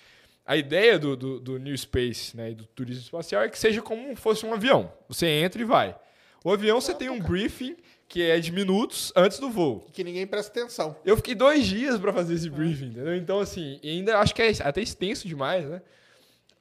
A 0.48 0.56
ideia 0.56 0.98
do, 0.98 1.14
do, 1.14 1.38
do 1.38 1.58
New 1.58 1.76
Space 1.76 2.34
né, 2.34 2.52
e 2.52 2.54
do 2.54 2.64
turismo 2.64 3.02
espacial 3.02 3.42
é 3.42 3.50
que 3.50 3.58
seja 3.58 3.82
como 3.82 4.16
fosse 4.16 4.46
um 4.46 4.54
avião. 4.54 4.90
Você 5.06 5.26
entra 5.26 5.60
e 5.60 5.64
vai. 5.64 5.94
O 6.42 6.50
avião 6.50 6.80
você 6.80 6.94
tem 6.94 7.10
um 7.10 7.20
briefing 7.20 7.76
que 8.08 8.22
é 8.22 8.40
de 8.40 8.50
minutos 8.50 9.12
antes 9.14 9.38
do 9.38 9.50
voo. 9.50 9.86
Que 9.92 10.02
ninguém 10.02 10.26
presta 10.26 10.50
atenção. 10.58 10.96
Eu 11.04 11.18
fiquei 11.18 11.34
dois 11.34 11.66
dias 11.66 12.00
para 12.00 12.14
fazer 12.14 12.32
esse 12.32 12.48
briefing, 12.48 12.86
entendeu? 12.86 13.14
Então, 13.14 13.40
assim, 13.40 13.78
ainda 13.84 14.18
acho 14.18 14.34
que 14.34 14.40
é 14.40 14.50
até 14.62 14.80
extenso 14.80 15.28
demais, 15.28 15.68
né? 15.68 15.82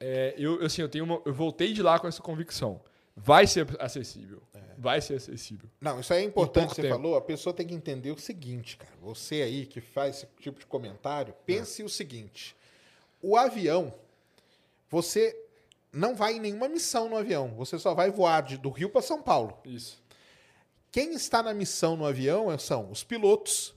É, 0.02 0.36
eu, 0.38 0.62
assim, 0.66 0.82
eu, 0.82 0.90
tenho 0.90 1.06
uma, 1.06 1.22
eu 1.26 1.34
voltei 1.34 1.72
de 1.72 1.82
lá 1.82 1.98
com 1.98 2.10
essa 2.10 2.22
convicção. 2.22 2.82
Vai 3.16 3.48
ser 3.48 3.66
acessível. 3.80 4.44
Vai 4.78 5.02
ser 5.02 5.16
acessível. 5.16 5.70
Não, 5.82 6.02
isso 6.02 6.14
aí 6.14 6.24
é 6.24 6.26
importante, 6.26 6.76
você 6.76 6.84
tempo. 6.84 6.94
falou. 6.94 7.16
A 7.16 7.22
pessoa 7.22 7.54
tem 7.54 7.66
que 7.66 7.74
entender 7.74 8.12
o 8.12 8.18
seguinte, 8.18 8.78
cara. 8.78 8.94
Você 9.02 9.42
aí 9.42 9.66
que 9.66 9.82
faz 9.82 10.18
esse 10.18 10.28
tipo 10.40 10.60
de 10.60 10.68
comentário, 10.68 11.34
pense 11.46 11.82
o 11.82 11.90
seguinte: 11.90 12.56
o 13.28 13.36
avião, 13.36 13.94
você 14.90 15.38
não 15.92 16.16
vai 16.16 16.38
em 16.38 16.40
nenhuma 16.40 16.70
missão 16.70 17.10
no 17.10 17.18
avião. 17.18 17.54
Você 17.58 17.78
só 17.78 17.94
vai 17.94 18.10
voar 18.10 18.42
de, 18.42 18.58
do 18.58 18.70
Rio 18.70 18.90
para 18.90 19.02
São 19.02 19.22
Paulo. 19.22 19.58
Isso. 19.66 20.02
Quem 20.90 21.14
está 21.14 21.44
na 21.44 21.54
missão 21.54 21.98
no 21.98 22.06
avião 22.06 22.50
é- 22.50 22.58
são 22.58 22.90
os 22.90 23.04
pilotos, 23.04 23.76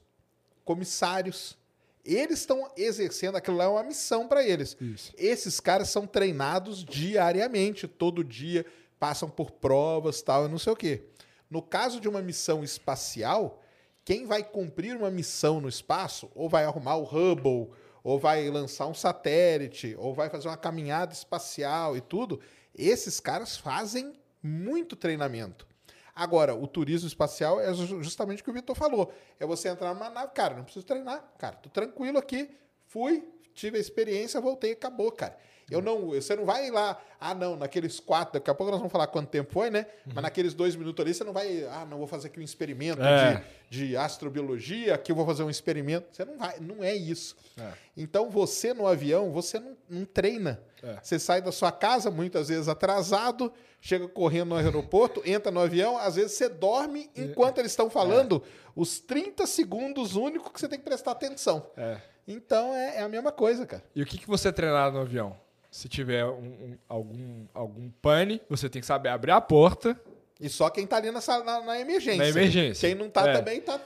comissários. 0.65 1.59
Eles 2.05 2.39
estão 2.39 2.71
exercendo 2.77 3.35
aquilo 3.35 3.57
lá 3.57 3.65
é 3.65 3.69
uma 3.69 3.83
missão 3.83 4.29
para 4.29 4.47
eles. 4.47 4.77
Isso. 4.81 5.13
Esses 5.19 5.59
caras 5.59 5.91
são 5.91 6.07
treinados 6.07 6.85
diariamente, 6.85 7.89
todo 7.89 8.23
dia, 8.23 8.65
passam 9.01 9.29
por 9.29 9.51
provas, 9.51 10.23
tal, 10.23 10.47
e 10.47 10.49
não 10.49 10.61
sei 10.61 10.73
o 10.73 10.77
quê. 10.77 11.03
No 11.51 11.61
caso 11.61 12.01
de 12.01 12.09
uma 12.09 12.23
missão 12.23 12.63
espacial, 12.63 13.61
quem 14.05 14.27
vai 14.27 14.45
cumprir 14.45 14.97
uma 14.97 15.11
missão 15.11 15.61
no 15.61 15.69
espaço, 15.69 16.31
ou 16.37 16.49
vai 16.49 16.65
arrumar 16.65 16.97
o 16.97 17.03
Hubble, 17.03 17.71
ou 18.03 18.19
vai 18.19 18.49
lançar 18.51 18.87
um 18.87 18.95
satélite, 18.95 19.95
ou 19.99 20.15
vai 20.15 20.29
fazer 20.31 20.49
uma 20.49 20.57
caminhada 20.57 21.13
espacial 21.13 21.97
e 21.97 22.01
tudo, 22.01 22.41
esses 22.75 23.21
caras 23.21 23.57
fazem 23.57 24.13
muito 24.43 24.97
treinamento. 24.97 25.67
Agora, 26.15 26.55
o 26.55 26.67
turismo 26.67 27.07
espacial 27.07 27.61
é 27.61 27.73
ju- 27.73 28.03
justamente 28.03 28.43
o 28.43 28.45
que 28.45 28.51
o 28.51 28.55
Vitor 28.55 28.77
falou. 28.77 29.13
É 29.39 29.47
você 29.47 29.69
entrar 29.69 29.95
numa 29.95 30.11
nave, 30.11 30.33
cara, 30.35 30.55
não 30.55 30.65
preciso 30.65 30.85
treinar, 30.85 31.33
cara, 31.39 31.57
tô 31.57 31.69
tranquilo 31.71 32.19
aqui, 32.19 32.51
fui, 32.87 33.27
tive 33.55 33.79
a 33.79 33.81
experiência, 33.81 34.41
voltei, 34.41 34.73
acabou, 34.73 35.11
cara. 35.13 35.37
Eu 35.71 35.81
não, 35.81 36.09
você 36.09 36.35
não 36.35 36.45
vai 36.45 36.71
lá, 36.71 37.01
ah, 37.21 37.33
não, 37.35 37.55
naqueles 37.57 38.01
quatro, 38.01 38.35
daqui 38.35 38.51
a 38.51 38.55
pouco 38.55 38.71
nós 38.73 38.81
vamos 38.81 38.91
falar 38.93 39.07
quanto 39.07 39.29
tempo 39.29 39.53
foi, 39.53 39.71
né? 39.71 39.87
Mas 40.07 40.23
naqueles 40.23 40.53
dois 40.55 40.75
minutos 40.75 41.05
ali, 41.05 41.15
você 41.15 41.23
não 41.23 41.33
vai, 41.33 41.65
ah, 41.65 41.87
não, 41.89 41.99
vou 41.99 42.07
fazer 42.07 42.27
aqui 42.29 42.41
um 42.41 42.43
experimento 42.43 43.01
É. 43.03 43.45
de, 43.69 43.89
de 43.89 43.97
astrobiologia, 43.97 44.95
aqui 44.95 45.13
eu 45.13 45.17
vou 45.17 45.25
fazer 45.27 45.43
um 45.43 45.51
experimento. 45.51 46.09
Você 46.11 46.25
não 46.25 46.37
vai, 46.37 46.59
não 46.61 46.83
é 46.83 46.95
isso. 46.95 47.37
É. 47.59 47.73
Então 47.97 48.31
você 48.31 48.75
no 48.75 48.87
avião, 48.87 49.31
você 49.31 49.59
não, 49.61 49.77
não 49.89 50.05
treina. 50.05 50.61
É. 50.83 50.99
Você 51.03 51.19
sai 51.19 51.43
da 51.43 51.53
sua 51.53 51.71
casa, 51.71 52.11
muitas 52.11 52.49
vezes 52.49 52.69
atrasado, 52.69 53.53
chega 53.81 54.09
correndo 54.09 54.51
no 54.51 54.57
aeroporto, 54.57 55.23
entra 55.25 55.51
no 55.53 55.61
avião, 55.61 55.99
às 55.99 56.17
vezes 56.17 56.33
você 56.33 56.49
dorme 56.49 57.11
enquanto 57.15 57.59
eles 57.59 57.73
estão 57.73 57.89
falando 57.91 58.43
os 58.75 58.99
30 58.99 59.47
segundos 59.47 60.17
únicos 60.17 60.51
que 60.53 60.59
você 60.61 60.69
tem 60.69 60.79
que 60.79 60.85
prestar 60.85 61.13
atenção. 61.13 61.67
É. 61.77 61.99
Então 62.27 62.75
é, 62.75 62.97
é 62.99 63.03
a 63.03 63.09
mesma 63.09 63.33
coisa, 63.33 63.67
cara. 63.67 63.83
E 63.95 64.03
o 64.03 64.07
que, 64.07 64.17
que 64.19 64.27
você 64.27 64.49
é 64.49 64.53
treinado 64.53 64.97
no 64.97 65.03
avião? 65.03 65.37
Se 65.71 65.89
tiver 65.89 66.25
um- 66.25 66.31
um- 66.73 66.79
algum, 66.89 67.47
algum 67.55 67.91
pane, 68.03 68.41
você 68.49 68.69
tem 68.69 68.81
que 68.81 68.87
saber 68.87 69.09
abrir 69.11 69.31
a 69.31 69.41
porta. 69.41 69.99
E 70.41 70.49
só 70.49 70.69
quem 70.71 70.87
tá 70.87 70.97
ali 70.97 71.11
nessa, 71.13 71.45
na, 71.45 71.61
na 71.63 71.79
emergência. 71.81 72.19
Na 72.19 72.29
emergência. 72.29 72.89
Quem 72.89 72.97
não 72.99 73.09
tá 73.11 73.29
É. 73.29 73.33
também 73.35 73.61
tá. 73.61 73.81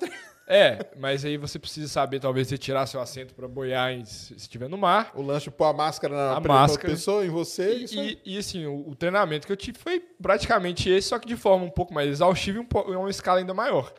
É, 0.47 0.91
mas 0.99 1.25
aí 1.25 1.37
você 1.39 1.59
precisa 1.59 1.89
saber, 1.89 2.21
talvez, 2.21 2.51
retirar 2.51 2.87
seu 2.87 3.01
assento 3.01 3.35
para 3.35 3.49
boiar 3.49 3.93
em- 3.93 4.05
se 4.05 4.35
estiver 4.35 4.69
no 4.69 4.77
mar. 4.77 5.11
O 5.15 5.23
lance 5.23 5.45
de 5.45 5.51
pôr 5.51 5.65
a 5.65 5.73
máscara 5.73 6.15
na 6.15 6.37
A 6.37 6.41
máscara. 6.41 6.91
pessoa, 6.93 7.25
em 7.25 7.31
você. 7.31 7.77
E, 7.91 7.99
e- 7.99 8.19
e, 8.35 8.39
assim, 8.39 8.67
o, 8.67 8.91
o 8.91 8.95
treinamento 8.95 9.47
que 9.47 9.53
eu 9.53 9.57
tive 9.57 9.79
foi 9.79 10.01
praticamente 10.01 10.89
esse, 10.91 11.09
só 11.09 11.19
que 11.19 11.27
de 11.27 11.37
forma 11.37 11.65
um 11.65 11.71
pouco 11.71 11.93
mais 11.95 12.09
exaustiva 12.11 12.59
e 12.59 12.61
um 12.61 12.99
uma 13.01 13.11
escala 13.11 13.39
ainda 13.41 13.55
maior. 13.55 13.93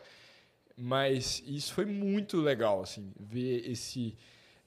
Mas 0.76 1.42
isso 1.46 1.72
foi 1.74 1.84
muito 1.84 2.36
legal, 2.40 2.82
assim, 2.82 3.12
ver 3.18 3.68
esse. 3.70 4.16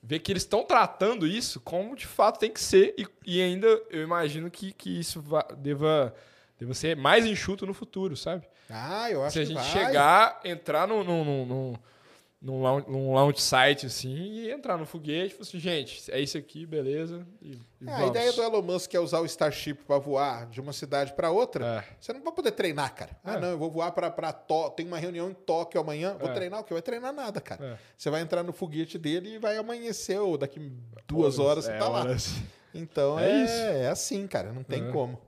Ver 0.01 0.19
que 0.19 0.31
eles 0.31 0.43
estão 0.43 0.63
tratando 0.63 1.27
isso 1.27 1.59
como 1.59 1.95
de 1.95 2.07
fato 2.07 2.39
tem 2.39 2.51
que 2.51 2.59
ser, 2.61 2.95
e, 2.97 3.05
e 3.25 3.41
ainda 3.41 3.67
eu 3.89 4.01
imagino 4.01 4.49
que, 4.49 4.71
que 4.71 4.97
isso 4.99 5.21
va- 5.21 5.45
deva, 5.57 6.15
deva 6.57 6.73
ser 6.73 6.95
mais 6.95 7.25
enxuto 7.25 7.65
no 7.65 7.73
futuro, 7.73 8.15
sabe? 8.15 8.47
Ah, 8.69 9.11
eu 9.11 9.23
acho 9.23 9.33
Se 9.33 9.39
a 9.39 9.45
gente 9.45 9.55
vai. 9.55 9.63
chegar, 9.65 10.39
entrar 10.45 10.87
num, 10.87 11.03
num, 11.03 11.25
num, 11.25 11.45
num, 11.45 11.73
num, 12.41 12.61
launch, 12.61 12.89
num 12.89 13.13
launch 13.13 13.41
site 13.41 13.85
assim 13.85 14.15
e 14.15 14.49
entrar 14.51 14.77
no 14.77 14.85
foguete 14.85 15.27
e 15.33 15.37
falar 15.37 15.41
assim, 15.41 15.59
gente, 15.59 16.09
é 16.11 16.19
isso 16.21 16.37
aqui, 16.37 16.65
beleza. 16.65 17.27
E, 17.41 17.59
e 17.81 17.87
É, 17.89 17.93
a 17.93 18.07
ideia 18.07 18.31
do 18.31 18.41
Elon 18.41 18.61
Musk 18.61 18.93
é 18.93 18.99
usar 18.99 19.19
o 19.19 19.25
Starship 19.25 19.73
para 19.85 19.97
voar 19.97 20.45
de 20.47 20.61
uma 20.61 20.71
cidade 20.71 21.11
para 21.13 21.29
outra. 21.31 21.65
É. 21.85 21.95
Você 21.99 22.13
não 22.13 22.23
vai 22.23 22.31
poder 22.33 22.51
treinar, 22.51 22.95
cara. 22.95 23.11
Ah, 23.23 23.33
É. 23.35 23.39
não, 23.39 23.49
eu 23.49 23.57
vou 23.57 23.69
voar 23.69 23.91
para 23.91 24.31
Tóquio. 24.31 24.75
Tem 24.77 24.87
uma 24.87 24.97
reunião 24.97 25.29
em 25.29 25.33
Tóquio 25.33 25.81
amanhã. 25.81 26.15
Vou 26.19 26.29
É. 26.29 26.33
treinar 26.33 26.61
o 26.61 26.63
quê? 26.63 26.73
Vai 26.73 26.81
treinar 26.81 27.11
nada, 27.11 27.41
cara. 27.41 27.65
É. 27.65 27.77
Você 27.97 28.09
vai 28.09 28.21
entrar 28.21 28.41
no 28.43 28.53
foguete 28.53 28.97
dele 28.97 29.35
e 29.35 29.37
vai 29.37 29.57
amanhecer, 29.57 30.19
ou 30.19 30.37
daqui 30.37 30.71
duas 31.07 31.39
horas 31.39 31.65
você 31.65 31.73
tá 31.77 31.89
lá. 31.89 31.99
horas. 32.01 32.35
Então 32.73 33.19
É 33.19 33.43
isso. 33.43 33.53
é 33.53 33.87
assim, 33.89 34.25
cara. 34.27 34.53
Não 34.53 34.63
tem 34.63 34.91
como. 34.91 35.19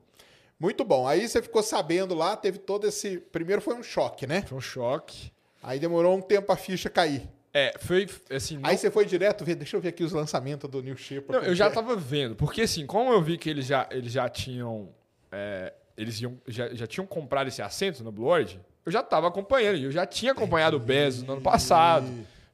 Muito 0.59 0.85
bom. 0.85 1.07
Aí 1.07 1.27
você 1.27 1.41
ficou 1.41 1.63
sabendo 1.63 2.13
lá, 2.13 2.37
teve 2.37 2.59
todo 2.59 2.85
esse. 2.87 3.17
Primeiro 3.17 3.61
foi 3.61 3.73
um 3.73 3.81
choque, 3.83 4.27
né? 4.27 4.43
Foi 4.43 4.57
um 4.57 4.61
choque. 4.61 5.31
Aí 5.61 5.79
demorou 5.79 6.17
um 6.17 6.21
tempo 6.21 6.51
a 6.51 6.55
ficha 6.55 6.89
cair. 6.89 7.23
É, 7.53 7.73
foi 7.79 8.07
assim. 8.29 8.57
Não, 8.57 8.69
Aí 8.69 8.77
você 8.77 8.89
foi 8.89 9.05
direto 9.05 9.43
ver, 9.43 9.55
deixa 9.55 9.75
eu 9.75 9.81
ver 9.81 9.89
aqui 9.89 10.03
os 10.03 10.13
lançamentos 10.13 10.69
do 10.69 10.81
New 10.81 10.95
Shepard. 10.95 11.43
não, 11.43 11.51
eu 11.51 11.55
já 11.55 11.67
é. 11.67 11.69
tava 11.69 11.95
vendo, 11.95 12.35
porque 12.35 12.61
assim, 12.61 12.85
como 12.85 13.11
eu 13.11 13.21
vi 13.21 13.37
que 13.37 13.49
eles 13.49 13.65
já, 13.65 13.87
eles 13.91 14.11
já 14.11 14.29
tinham. 14.29 14.89
é, 15.31 15.73
eles 15.97 16.19
iam, 16.21 16.39
já, 16.47 16.73
já 16.73 16.87
tinham 16.87 17.05
comprado 17.05 17.47
esse 17.47 17.61
assento 17.61 18.09
Blue 18.11 18.27
Origin, 18.27 18.59
eu 18.85 18.91
já 18.91 19.03
tava 19.03 19.27
acompanhando. 19.27 19.77
e 19.77 19.83
Eu 19.83 19.91
já 19.91 20.05
tinha 20.05 20.31
acompanhado 20.31 20.77
o 20.77 20.79
Bezos 20.79 21.23
no 21.23 21.33
ano 21.33 21.41
passado. 21.41 22.07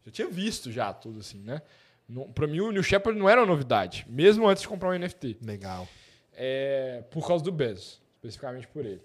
Já 0.06 0.12
tinha 0.12 0.28
visto 0.28 0.72
já 0.72 0.94
tudo 0.94 1.20
assim, 1.20 1.40
né? 1.40 1.62
Não, 2.08 2.32
pra 2.32 2.48
mim, 2.48 2.62
o 2.62 2.72
New 2.72 2.84
Shepard 2.84 3.20
não 3.20 3.30
era 3.30 3.42
uma 3.42 3.48
novidade, 3.48 4.06
mesmo 4.10 4.48
antes 4.48 4.62
de 4.62 4.68
comprar 4.68 4.90
um 4.90 4.98
NFT. 4.98 5.38
Legal. 5.42 5.88
É, 6.34 7.04
por 7.12 7.28
causa 7.28 7.44
do 7.44 7.52
Bezos, 7.52 8.02
especificamente 8.16 8.68
por 8.68 8.86
ele. 8.86 9.02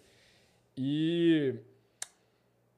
E, 0.76 1.54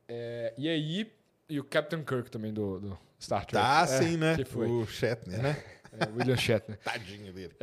é, 0.08 0.54
e 0.56 0.68
aí, 0.68 1.12
e 1.48 1.60
o 1.60 1.64
Captain 1.64 2.02
Kirk 2.02 2.30
também 2.30 2.52
do, 2.52 2.80
do 2.80 2.98
Star 3.20 3.44
Trek. 3.46 3.64
Tá 3.64 3.82
É, 3.82 3.86
sim, 3.86 4.16
né? 4.16 4.36
Que 4.36 4.44
foi. 4.44 4.68
O 4.68 4.86
Shatner, 4.86 5.42
né? 5.42 5.64
É, 5.92 6.08
William 6.16 6.36
Shatner. 6.36 6.78
Tadinho 6.84 7.32
dele. 7.32 7.54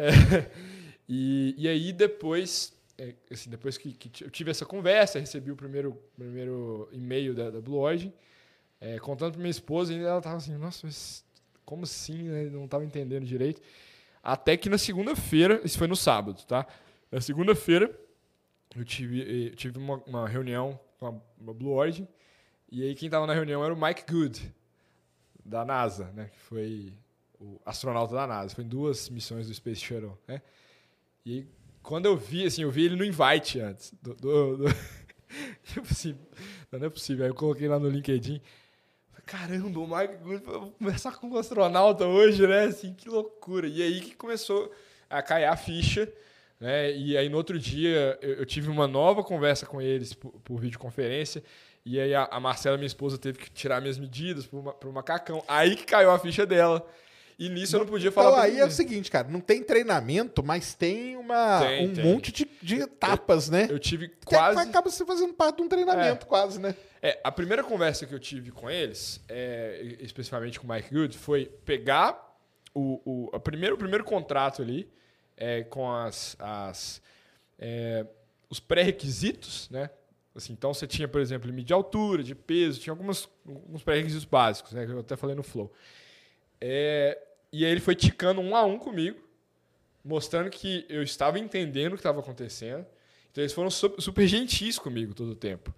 E, 1.13 1.53
e 1.57 1.67
aí 1.67 1.91
depois, 1.91 2.73
é, 2.97 3.13
assim, 3.29 3.49
depois 3.49 3.77
que, 3.77 3.91
que 3.91 4.23
eu 4.23 4.29
tive 4.29 4.49
essa 4.49 4.65
conversa, 4.65 5.19
recebi 5.19 5.51
o 5.51 5.57
primeiro, 5.57 6.01
primeiro 6.15 6.87
e-mail 6.93 7.33
da, 7.35 7.49
da 7.49 7.59
Blue 7.59 7.79
Origin, 7.79 8.13
é, 8.79 8.97
contando 8.97 9.33
para 9.33 9.41
minha 9.41 9.51
esposa, 9.51 9.93
e 9.93 10.01
ela 10.01 10.21
tava 10.21 10.37
assim, 10.37 10.55
nossa, 10.55 10.79
mas 10.83 11.25
como 11.65 11.83
assim? 11.83 12.23
né? 12.23 12.45
Não 12.45 12.65
tava 12.67 12.85
entendendo 12.85 13.25
direito. 13.25 13.61
Até 14.23 14.55
que 14.55 14.69
na 14.69 14.77
segunda-feira, 14.77 15.59
isso 15.65 15.77
foi 15.77 15.87
no 15.87 15.95
sábado, 15.95 16.43
tá? 16.45 16.65
Na 17.11 17.19
segunda-feira, 17.19 17.93
eu 18.75 18.85
tive, 18.85 19.49
eu 19.49 19.55
tive 19.55 19.77
uma, 19.77 19.97
uma 20.07 20.27
reunião 20.27 20.79
com 20.97 21.07
a 21.07 21.53
Blue 21.53 21.71
Origin, 21.71 22.07
e 22.71 22.83
aí 22.83 22.95
quem 22.95 23.09
tava 23.09 23.27
na 23.27 23.33
reunião 23.33 23.63
era 23.63 23.73
o 23.73 23.79
Mike 23.79 24.05
Good, 24.09 24.53
da 25.43 25.65
NASA, 25.65 26.05
né? 26.13 26.29
Que 26.31 26.39
foi 26.39 26.93
o 27.39 27.59
astronauta 27.65 28.15
da 28.15 28.25
NASA. 28.25 28.55
Foi 28.55 28.63
em 28.63 28.67
duas 28.67 29.09
missões 29.09 29.47
do 29.47 29.53
Space 29.53 29.81
Shuttle, 29.81 30.17
né? 30.27 30.41
E 31.25 31.33
aí, 31.33 31.47
quando 31.83 32.05
eu 32.05 32.15
vi, 32.15 32.45
assim, 32.45 32.61
eu 32.61 32.71
vi 32.71 32.85
ele 32.85 32.95
no 32.95 33.03
invite 33.03 33.59
antes. 33.59 33.93
Do, 34.01 34.15
do, 34.15 34.57
do... 34.57 34.65
tipo 35.63 35.87
assim, 35.91 36.17
não 36.71 36.85
é 36.85 36.89
possível. 36.89 37.25
Aí 37.25 37.31
eu 37.31 37.35
coloquei 37.35 37.67
lá 37.67 37.77
no 37.77 37.89
LinkedIn. 37.89 38.41
Caramba, 39.25 39.79
o 39.79 39.87
Mike 39.87 40.17
Good 40.23 40.43
vai 40.43 40.71
conversar 40.79 41.17
com 41.17 41.27
um 41.27 41.37
astronauta 41.37 42.05
hoje, 42.05 42.45
né? 42.47 42.65
Assim, 42.65 42.93
que 42.93 43.09
loucura. 43.09 43.67
E 43.67 43.81
aí 43.81 44.01
que 44.01 44.15
começou 44.15 44.71
a 45.09 45.21
cair 45.21 45.45
a 45.45 45.55
ficha, 45.55 46.11
né? 46.59 46.91
E 46.91 47.17
aí 47.17 47.29
no 47.29 47.37
outro 47.37 47.57
dia 47.59 48.17
eu, 48.21 48.33
eu 48.35 48.45
tive 48.45 48.69
uma 48.69 48.87
nova 48.87 49.23
conversa 49.23 49.65
com 49.65 49.81
eles 49.81 50.13
por, 50.13 50.31
por 50.41 50.59
videoconferência. 50.59 51.43
E 51.85 51.99
aí 51.99 52.13
a, 52.13 52.25
a 52.25 52.39
Marcela, 52.39 52.77
minha 52.77 52.87
esposa, 52.87 53.17
teve 53.17 53.39
que 53.39 53.49
tirar 53.49 53.81
minhas 53.81 53.97
medidas 53.97 54.45
pro, 54.45 54.61
pro 54.73 54.91
macacão. 54.93 55.43
Aí 55.47 55.75
que 55.75 55.83
caiu 55.85 56.11
a 56.11 56.19
ficha 56.19 56.45
dela. 56.45 56.85
E 57.39 57.49
nisso 57.49 57.75
eu 57.75 57.79
não 57.79 57.87
podia 57.87 58.11
falar 58.11 58.29
Então 58.31 58.39
aí 58.43 58.49
é 58.49 58.53
ninguém. 58.53 58.67
o 58.67 58.71
seguinte, 58.71 59.09
cara, 59.09 59.27
não 59.27 59.39
tem 59.39 59.63
treinamento, 59.63 60.43
mas 60.43 60.75
tem 60.75 61.17
uma 61.17 61.59
Tem, 61.61 61.87
um 61.89 61.93
tem. 61.95 62.03
monte 62.03 62.31
de, 62.31 62.47
de 62.61 62.75
etapas, 62.81 63.49
né? 63.49 63.65
Eu 63.67 63.79
tive 63.79 64.09
Que 64.09 64.35
é- 64.35 64.37
quase. 64.37 64.59
acaba 64.59 64.91
se 64.91 65.03
fazendo 65.03 65.33
parte 65.33 65.55
de 65.55 65.63
um 65.63 65.67
treinamento, 65.67 66.27
quase, 66.27 66.59
né? 66.59 66.75
É, 67.01 67.19
a 67.23 67.31
primeira 67.31 67.63
conversa 67.63 68.05
que 68.05 68.13
eu 68.13 68.19
tive 68.19 68.51
com 68.51 68.69
eles, 68.69 69.19
é, 69.27 69.81
especificamente 70.01 70.59
com 70.59 70.67
o 70.67 70.71
Mike 70.71 70.93
Good, 70.93 71.17
foi 71.17 71.45
pegar 71.65 72.31
o, 72.75 73.01
o, 73.03 73.35
a 73.35 73.39
primeiro, 73.39 73.73
o 73.73 73.77
primeiro 73.79 74.03
contrato 74.03 74.61
ali 74.61 74.87
é, 75.35 75.63
com 75.63 75.91
as, 75.91 76.35
as, 76.37 77.01
é, 77.57 78.05
os 78.51 78.59
pré-requisitos, 78.59 79.67
né? 79.71 79.89
Assim, 80.35 80.53
então 80.53 80.73
você 80.73 80.87
tinha, 80.87 81.07
por 81.07 81.19
exemplo, 81.19 81.47
limite 81.49 81.67
de 81.67 81.73
altura, 81.73 82.23
de 82.23 82.33
peso, 82.33 82.79
tinha 82.79 82.93
algumas, 82.93 83.27
alguns 83.47 83.83
pré-requisitos 83.83 84.25
básicos, 84.25 84.71
né? 84.71 84.85
Que 84.85 84.91
eu 84.91 84.99
até 84.99 85.15
falei 85.15 85.35
no 85.35 85.43
Flow. 85.43 85.71
É, 86.59 87.19
e 87.51 87.65
aí 87.65 87.71
ele 87.71 87.81
foi 87.81 87.95
ticando 87.95 88.39
um 88.39 88.55
a 88.55 88.63
um 88.63 88.79
comigo, 88.79 89.19
mostrando 90.03 90.49
que 90.49 90.85
eu 90.89 91.03
estava 91.03 91.37
entendendo 91.37 91.93
o 91.93 91.95
que 91.95 91.99
estava 91.99 92.19
acontecendo. 92.21 92.85
Então 93.31 93.41
eles 93.41 93.53
foram 93.53 93.69
su- 93.69 93.95
super 93.99 94.27
gentis 94.27 94.79
comigo 94.79 95.13
todo 95.13 95.31
o 95.31 95.35
tempo 95.35 95.73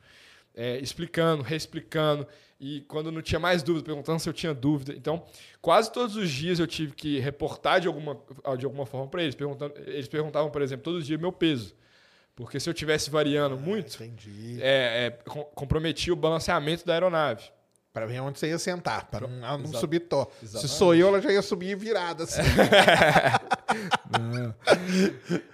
é, 0.56 0.78
explicando, 0.80 1.42
reexplicando, 1.42 2.28
e 2.60 2.82
quando 2.82 3.12
não 3.12 3.22
tinha 3.22 3.40
mais 3.40 3.62
dúvida, 3.64 3.86
perguntando 3.86 4.20
se 4.20 4.30
eu 4.30 4.34
tinha 4.34 4.54
dúvida. 4.54 4.94
Então, 4.94 5.26
quase 5.62 5.92
todos 5.92 6.16
os 6.16 6.30
dias 6.30 6.60
eu 6.60 6.68
tive 6.68 6.94
que 6.94 7.20
reportar 7.20 7.82
de 7.82 7.88
alguma, 7.88 8.18
de 8.58 8.66
alguma 8.66 8.86
forma 8.86 9.08
para 9.08 9.24
eles. 9.24 9.36
Perguntando, 9.36 9.74
eles 9.86 10.08
perguntavam, 10.08 10.50
por 10.50 10.62
exemplo, 10.62 10.84
todos 10.84 11.02
os 11.02 11.06
dias 11.08 11.20
meu 11.20 11.32
peso. 11.32 11.76
Porque 12.36 12.60
se 12.60 12.70
eu 12.70 12.74
tivesse 12.74 13.10
variando 13.10 13.58
muito, 13.58 13.96
Entendi. 14.04 14.58
é, 14.62 15.06
é, 15.06 15.10
com- 15.30 15.44
comprometia 15.56 16.12
o 16.12 16.16
balanceamento 16.16 16.86
da 16.86 16.94
aeronave. 16.94 17.44
Pra 17.94 18.08
ver 18.08 18.20
onde 18.22 18.40
você 18.40 18.48
ia 18.48 18.58
sentar, 18.58 19.06
pra 19.06 19.28
não, 19.28 19.46
ela 19.48 19.58
não 19.60 19.72
subir. 19.72 20.00
Se 20.00 20.46
Exatamente. 20.46 20.68
sou 20.74 20.96
eu, 20.96 21.10
ela 21.10 21.22
já 21.22 21.32
ia 21.32 21.44
subir 21.44 21.78
virada, 21.78 22.24
assim. 22.24 22.42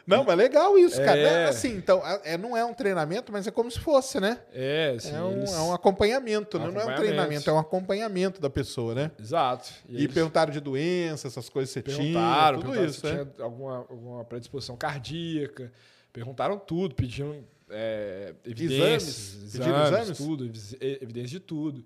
não, 0.08 0.24
mas 0.24 0.38
legal 0.38 0.78
isso, 0.78 0.98
cara. 1.04 1.18
É. 1.20 1.46
Assim, 1.50 1.76
então, 1.76 2.02
é, 2.24 2.38
não 2.38 2.56
é 2.56 2.64
um 2.64 2.74
treinamento, 2.74 3.32
mas 3.32 3.46
é 3.46 3.52
como 3.52 3.70
se 3.70 3.80
fosse, 3.80 4.20
né? 4.20 4.40
É, 4.54 4.94
assim, 4.98 5.16
é, 5.16 5.22
um, 5.22 5.32
eles- 5.34 5.54
é 5.54 5.60
um 5.60 5.74
acompanhamento, 5.74 6.58
Um 6.58 6.62
né? 6.62 6.66
não 6.68 6.72
é 6.72 6.78
um 6.78 6.80
acompanhamento. 6.88 7.08
treinamento, 7.16 7.50
é 7.50 7.54
um 7.54 7.60
acompanhamento 7.60 8.42
da 8.42 8.50
pessoa, 8.50 8.96
né? 8.96 9.12
Exato. 9.20 9.70
E, 9.88 9.98
eles 10.04 10.14
perguntaram 10.14 10.52
de 10.52 10.60
doença, 10.60 11.28
essas 11.28 11.50
coisas 11.50 11.74
que 11.74 11.82
você 11.82 11.98
perguntaram, 11.98 12.60
tinha, 12.60 12.70
tudo 12.70 12.72
perguntaram 12.72 12.90
isso, 12.90 13.00
se 13.02 13.14
né? 13.14 13.28
tinha 13.36 13.46
alguma, 13.46 13.78
alguma 13.80 14.24
predisposição 14.24 14.76
cardíaca, 14.78 15.72
perguntaram 16.14 16.58
tudo, 16.58 16.96
pediam 16.96 17.44
é, 17.70 18.34
evidências, 18.46 19.36
Exames? 19.36 19.52
Pediram 19.54 19.84
exames? 19.86 20.18
tudo, 20.18 20.46
evis- 20.46 20.74
e- 20.74 21.00
evidências 21.02 21.32
de 21.32 21.40
tudo. 21.40 21.84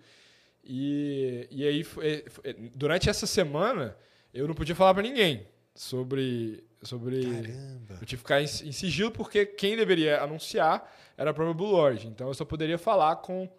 E, 0.64 1.48
e 1.52 1.68
aí, 1.68 1.84
foi- 1.84 2.24
foi- 2.30 2.54
durante 2.74 3.10
essa 3.10 3.28
semana, 3.28 3.98
eu 4.34 4.48
não 4.48 4.56
podia 4.56 4.76
falar 4.76 4.94
para 4.94 5.04
ninguém 5.04 5.46
sobre, 5.76 6.64
sobre. 6.82 7.22
Caramba. 7.24 7.94
Eu 8.00 8.06
tive 8.06 8.08
que 8.08 8.18
ficar 8.18 8.42
em, 8.42 8.46
em 8.46 8.72
sigilo 8.72 9.12
porque 9.12 9.46
quem 9.46 9.76
deveria 9.76 10.22
anunciar 10.22 10.90
era 11.18 11.32
a 11.32 11.34
própria 11.34 11.54
Blue 11.54 11.70
Lord. 11.72 12.08
Então 12.08 12.28
eu 12.30 12.34
só 12.34 12.46
poderia 12.46 12.78
falar 12.78 13.18
com, 13.18 13.50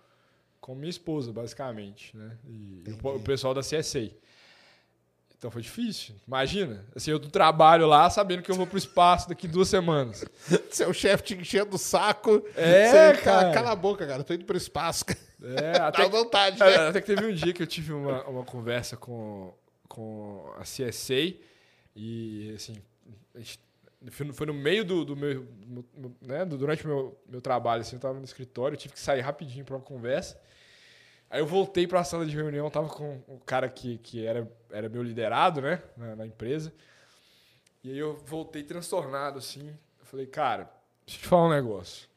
com 0.60 0.74
minha 0.74 0.88
esposa, 0.90 1.30
basicamente, 1.32 2.16
né? 2.16 2.38
E 2.48 2.82
o, 2.90 2.96
po- 2.96 3.16
o 3.16 3.20
pessoal 3.20 3.52
da 3.52 3.60
CSA. 3.60 4.10
Então 5.39 5.51
foi 5.51 5.61
difícil. 5.62 6.14
Imagina, 6.26 6.85
assim, 6.97 7.11
eu 7.11 7.18
trabalho 7.20 7.87
lá 7.87 8.09
sabendo 8.09 8.43
que 8.43 8.51
eu 8.51 8.55
vou 8.55 8.66
pro 8.66 8.78
espaço 8.78 9.28
daqui 9.28 9.47
duas 9.47 9.68
semanas. 9.68 10.24
Seu 10.70 10.93
chefe 10.95 11.22
te 11.22 11.35
enchendo 11.35 11.76
o 11.76 11.78
saco. 11.78 12.43
É, 12.57 13.12
Você, 13.14 13.22
cara. 13.22 13.53
Cala 13.53 13.72
a 13.72 13.76
boca, 13.76 14.07
cara. 14.07 14.20
Eu 14.20 14.24
tô 14.24 14.32
indo 14.32 14.45
pro 14.47 14.57
espaço. 14.57 15.05
É, 15.43 15.72
Dá 15.78 15.89
até, 15.89 16.09
vontade, 16.09 16.62
É, 16.62 16.66
né? 16.78 16.89
Até 16.89 17.01
que 17.01 17.07
teve 17.07 17.26
um 17.26 17.35
dia 17.35 17.53
que 17.53 17.62
eu 17.62 17.66
tive 17.66 17.93
uma, 17.93 18.24
uma 18.24 18.45
conversa 18.45 18.97
com, 18.97 19.53
com 19.87 20.51
a 20.59 20.62
CSA 20.62 21.35
e, 21.95 22.53
assim, 22.57 22.76
foi 24.32 24.47
no, 24.47 24.55
meio 24.55 24.85
do, 24.85 25.05
do 25.05 25.16
meu, 25.16 25.47
né, 26.22 26.45
do- 26.45 26.57
durante 26.59 26.85
o 26.85 26.89
meu, 26.89 27.18
meu 27.28 27.41
trabalho, 27.41 27.82
assim, 27.82 27.97
eu 27.97 28.01
tava 28.01 28.18
no 28.18 28.24
escritório, 28.24 28.74
eu 28.74 28.78
tive 28.78 28.95
que 28.95 29.01
sair 29.01 29.20
rapidinho 29.20 29.64
para 29.64 29.76
uma 29.76 29.82
conversa. 29.82 30.39
Aí 31.35 31.41
eu 31.41 31.47
voltei 31.47 31.85
para 31.85 31.99
a 31.99 32.05
sala 32.05 32.24
de 32.24 32.32
reunião, 32.37 32.70
tava 32.70 32.89
com 32.89 33.20
o 33.26 33.41
cara 33.41 33.68
que, 33.68 33.99
que 33.99 34.24
era, 34.24 34.49
era 34.70 34.89
meu 34.89 35.03
liderado, 35.03 35.61
né, 35.61 35.82
na, 35.97 36.14
na 36.14 36.26
empresa. 36.28 36.72
E 37.82 37.91
aí 37.91 37.99
eu 37.99 38.22
voltei 38.24 38.62
transtornado, 38.62 39.41
assim. 39.41 39.66
Eu 39.99 40.07
falei, 40.07 40.26
cara, 40.26 40.70
deixa 41.05 41.18
eu 41.18 41.22
te 41.24 41.26
falar 41.26 41.47
um 41.47 41.51
negócio. 41.51 42.09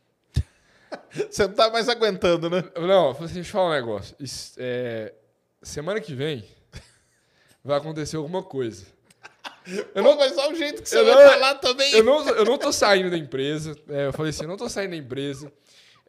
Você 1.32 1.48
não 1.48 1.56
tá 1.56 1.72
mais 1.72 1.90
aguentando, 1.90 2.48
né? 2.48 2.64
Não, 2.76 3.08
eu 3.08 3.14
falei 3.16 3.26
assim, 3.26 3.34
deixa 3.34 3.50
eu 3.50 3.54
falar 3.54 3.70
um 3.70 3.74
negócio. 3.74 4.16
Isso, 4.20 4.54
é, 4.60 5.12
semana 5.64 6.00
que 6.00 6.14
vem 6.14 6.48
vai 7.64 7.80
acontecer 7.80 8.18
alguma 8.18 8.44
coisa. 8.44 8.86
Eu 9.96 10.04
não, 10.04 10.16
mas 10.16 10.38
olha 10.38 10.54
o 10.54 10.56
jeito 10.56 10.84
que 10.84 10.88
você 10.88 11.00
eu 11.00 11.06
vai 11.06 11.16
não- 11.16 11.32
falar 11.34 11.56
também. 11.56 11.92
Eu 11.92 12.04
não, 12.04 12.30
eu 12.30 12.46
não 12.46 12.58
tô 12.60 12.72
saindo 12.72 13.10
da 13.10 13.18
empresa. 13.18 13.76
É, 13.90 14.06
eu 14.06 14.14
falei 14.14 14.30
assim, 14.30 14.44
eu 14.44 14.48
não 14.48 14.58
tô 14.58 14.70
saindo 14.70 14.92
da 14.92 14.96
empresa. 14.96 15.52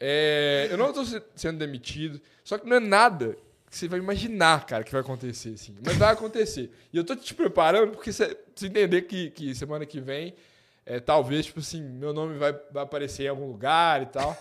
É, 0.01 0.69
eu 0.71 0.77
não 0.79 0.93
tô 0.93 1.05
se- 1.05 1.23
sendo 1.35 1.59
demitido. 1.59 2.21
Só 2.45 2.57
que 2.59 2.67
não 2.69 2.77
é 2.77 2.81
nada 2.81 3.37
que 3.71 3.77
você 3.77 3.89
vai 3.89 3.99
imaginar, 3.99 4.65
cara, 4.65 4.83
que 4.85 4.93
vai 4.93 5.01
acontecer, 5.01 5.51
assim. 5.55 5.75
Mas 5.85 5.97
vai 5.97 6.13
acontecer. 6.13 6.71
E 6.93 6.97
eu 6.97 7.05
tô 7.05 7.15
te 7.17 7.35
preparando 7.35 7.93
porque 7.93 8.13
você 8.13 8.37
você 8.55 8.67
entender 8.67 9.03
que, 9.03 9.31
que 9.31 9.55
semana 9.55 9.85
que 9.87 10.01
vem, 10.01 10.35
é, 10.87 10.99
talvez, 10.99 11.47
tipo 11.47 11.61
assim, 11.61 11.83
meu 11.83 12.13
nome 12.13 12.37
vai, 12.39 12.53
vai 12.73 12.83
aparecer 12.83 13.25
em 13.25 13.29
algum 13.29 13.47
lugar 13.47 14.03
e 14.03 14.07
tal. 14.07 14.37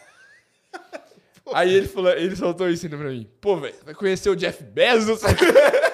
Aí 1.53 1.73
ele, 1.73 1.87
falou, 1.87 2.11
ele 2.11 2.35
soltou 2.35 2.69
isso 2.69 2.85
ainda 2.85 2.97
pra 2.97 3.09
mim. 3.09 3.29
Pô, 3.39 3.57
velho, 3.57 3.75
vai 3.85 3.93
conhecer 3.93 4.29
o 4.29 4.35
Jeff 4.35 4.63
Bezos? 4.63 5.21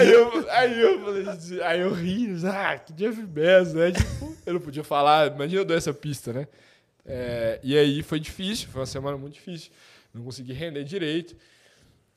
Aí 0.00 0.12
eu, 0.12 0.46
aí 0.50 0.80
eu 0.80 1.00
falei 1.00 1.28
assim, 1.28 1.60
aí 1.60 1.80
eu 1.80 1.92
ri, 1.92 2.28
ah, 2.46 2.78
que 2.78 2.92
Jeff 2.92 3.22
Bezos, 3.22 3.74
né? 3.74 3.92
Tipo, 3.92 4.36
eu 4.46 4.54
não 4.54 4.60
podia 4.60 4.84
falar, 4.84 5.32
imagina 5.32 5.60
eu 5.60 5.64
dou 5.64 5.76
essa 5.76 5.92
pista, 5.92 6.32
né? 6.32 6.48
É, 7.04 7.58
e 7.62 7.76
aí 7.76 8.02
foi 8.02 8.20
difícil, 8.20 8.68
foi 8.68 8.80
uma 8.80 8.86
semana 8.86 9.16
muito 9.16 9.34
difícil. 9.34 9.70
Não 10.12 10.24
consegui 10.24 10.52
render 10.52 10.84
direito. 10.84 11.36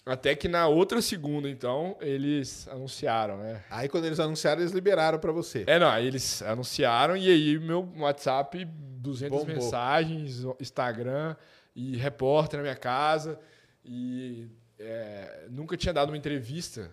Até 0.06 0.36
que 0.36 0.50
na 0.50 0.68
outra 0.68 1.02
segunda, 1.02 1.50
então, 1.50 1.96
eles 2.02 2.68
anunciaram, 2.68 3.38
né? 3.38 3.64
Aí 3.70 3.88
quando 3.88 4.06
eles 4.06 4.20
anunciaram, 4.20 4.62
eles 4.62 4.74
liberaram 4.74 5.18
pra 5.18 5.32
você. 5.32 5.64
É, 5.66 5.80
não, 5.80 5.88
aí 5.88 6.06
eles 6.06 6.42
anunciaram 6.42 7.16
e 7.16 7.30
aí 7.30 7.58
meu 7.58 7.90
WhatsApp, 7.98 8.66
200 8.66 9.40
Bombou. 9.40 9.56
mensagens, 9.56 10.44
Instagram 10.60 11.36
e 11.74 11.96
repórter 11.96 12.58
na 12.58 12.64
minha 12.64 12.76
casa. 12.76 13.40
E 13.86 14.50
é, 14.78 15.46
nunca 15.50 15.78
tinha 15.78 15.94
dado 15.94 16.10
uma 16.10 16.18
entrevista 16.18 16.92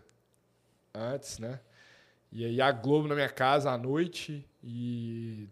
antes, 0.94 1.38
né? 1.38 1.60
E 2.32 2.44
aí 2.44 2.60
a 2.60 2.70
Globo 2.70 3.08
na 3.08 3.14
minha 3.14 3.28
casa 3.28 3.70
à 3.70 3.78
noite 3.78 4.46
e 4.62 5.48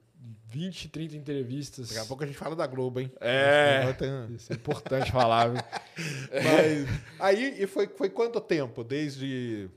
20, 0.47 0.89
30 0.89 1.17
entrevistas. 1.17 1.89
Daqui 1.89 2.01
a 2.01 2.05
pouco 2.05 2.23
a 2.23 2.27
gente 2.27 2.39
fala 2.39 2.55
da 2.55 2.67
Globo, 2.67 3.01
hein? 3.01 3.13
É. 3.21 3.85
Isso 4.31 4.53
é 4.53 4.57
importante 4.57 5.11
falar, 5.11 5.49
viu? 5.49 5.63
Mas 6.33 6.89
aí 7.19 7.63
e 7.63 7.67
foi, 7.67 7.89
foi 7.89 8.09
quanto 8.09 8.41
tempo 8.41 8.85
desde 8.85 9.69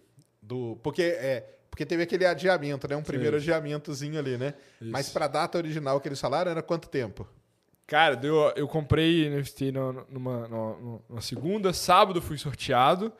do 0.41 0.77
porque 0.83 1.03
é 1.03 1.57
porque 1.69 1.85
teve 1.85 2.03
aquele 2.03 2.25
adiamento, 2.25 2.85
né? 2.87 2.97
Um 2.97 3.01
primeiro 3.01 3.37
Isso. 3.37 3.49
adiamentozinho 3.49 4.19
ali, 4.19 4.37
né? 4.37 4.53
Isso. 4.81 4.91
Mas 4.91 5.09
pra 5.09 5.27
data 5.27 5.57
original 5.57 6.01
que 6.01 6.07
eles 6.09 6.19
falaram 6.19 6.51
era 6.51 6.61
quanto 6.61 6.89
tempo? 6.89 7.25
Cara, 7.87 8.15
deu, 8.15 8.51
eu 8.55 8.67
comprei 8.67 9.29
NFT 9.29 9.71
numa, 9.71 10.05
numa, 10.09 10.47
numa 11.09 11.21
segunda, 11.21 11.71
sábado 11.71 12.21
fui 12.21 12.37
sorteado. 12.37 13.11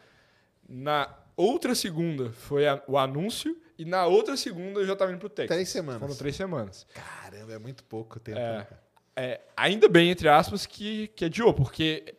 Na 0.67 1.09
outra 1.35 1.73
segunda 1.75 2.31
foi 2.31 2.67
a- 2.67 2.81
o 2.87 2.97
anúncio. 2.97 3.57
E 3.77 3.85
na 3.85 4.05
outra 4.05 4.37
segunda 4.37 4.79
eu 4.79 4.85
já 4.85 4.95
tava 4.95 5.11
indo 5.11 5.19
pro 5.19 5.29
Texas. 5.29 5.55
Três 5.55 5.69
semanas. 5.69 5.99
Foram 6.01 6.15
três 6.15 6.35
semanas. 6.35 6.85
Caramba, 6.93 7.53
é 7.53 7.59
muito 7.59 7.83
pouco 7.83 8.19
tempo. 8.19 8.37
É. 8.39 8.57
né? 8.59 8.67
É, 9.15 9.41
ainda 9.57 9.89
bem, 9.89 10.09
entre 10.11 10.29
aspas, 10.29 10.65
que, 10.65 11.07
que 11.09 11.25
adiou, 11.25 11.53
porque 11.53 12.15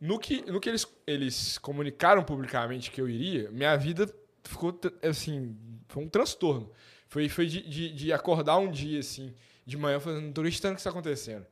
no 0.00 0.18
que, 0.18 0.42
no 0.50 0.60
que 0.60 0.68
eles, 0.68 0.86
eles 1.06 1.58
comunicaram 1.58 2.22
publicamente 2.22 2.90
que 2.90 3.00
eu 3.00 3.08
iria, 3.08 3.50
minha 3.50 3.74
vida 3.76 4.12
ficou, 4.44 4.78
assim, 5.02 5.56
foi 5.88 6.02
um 6.04 6.08
transtorno. 6.08 6.70
Foi, 7.08 7.28
foi 7.28 7.46
de, 7.46 7.62
de, 7.62 7.92
de 7.92 8.12
acordar 8.12 8.58
um 8.58 8.70
dia, 8.70 8.98
assim, 9.00 9.32
de 9.64 9.76
manhã, 9.76 9.98
falando, 10.00 10.22
não 10.24 10.32
tô 10.32 10.40
acreditando 10.42 10.74
que 10.74 10.80
isso 10.80 10.84
tá 10.84 10.90
acontecendo. 10.90 11.46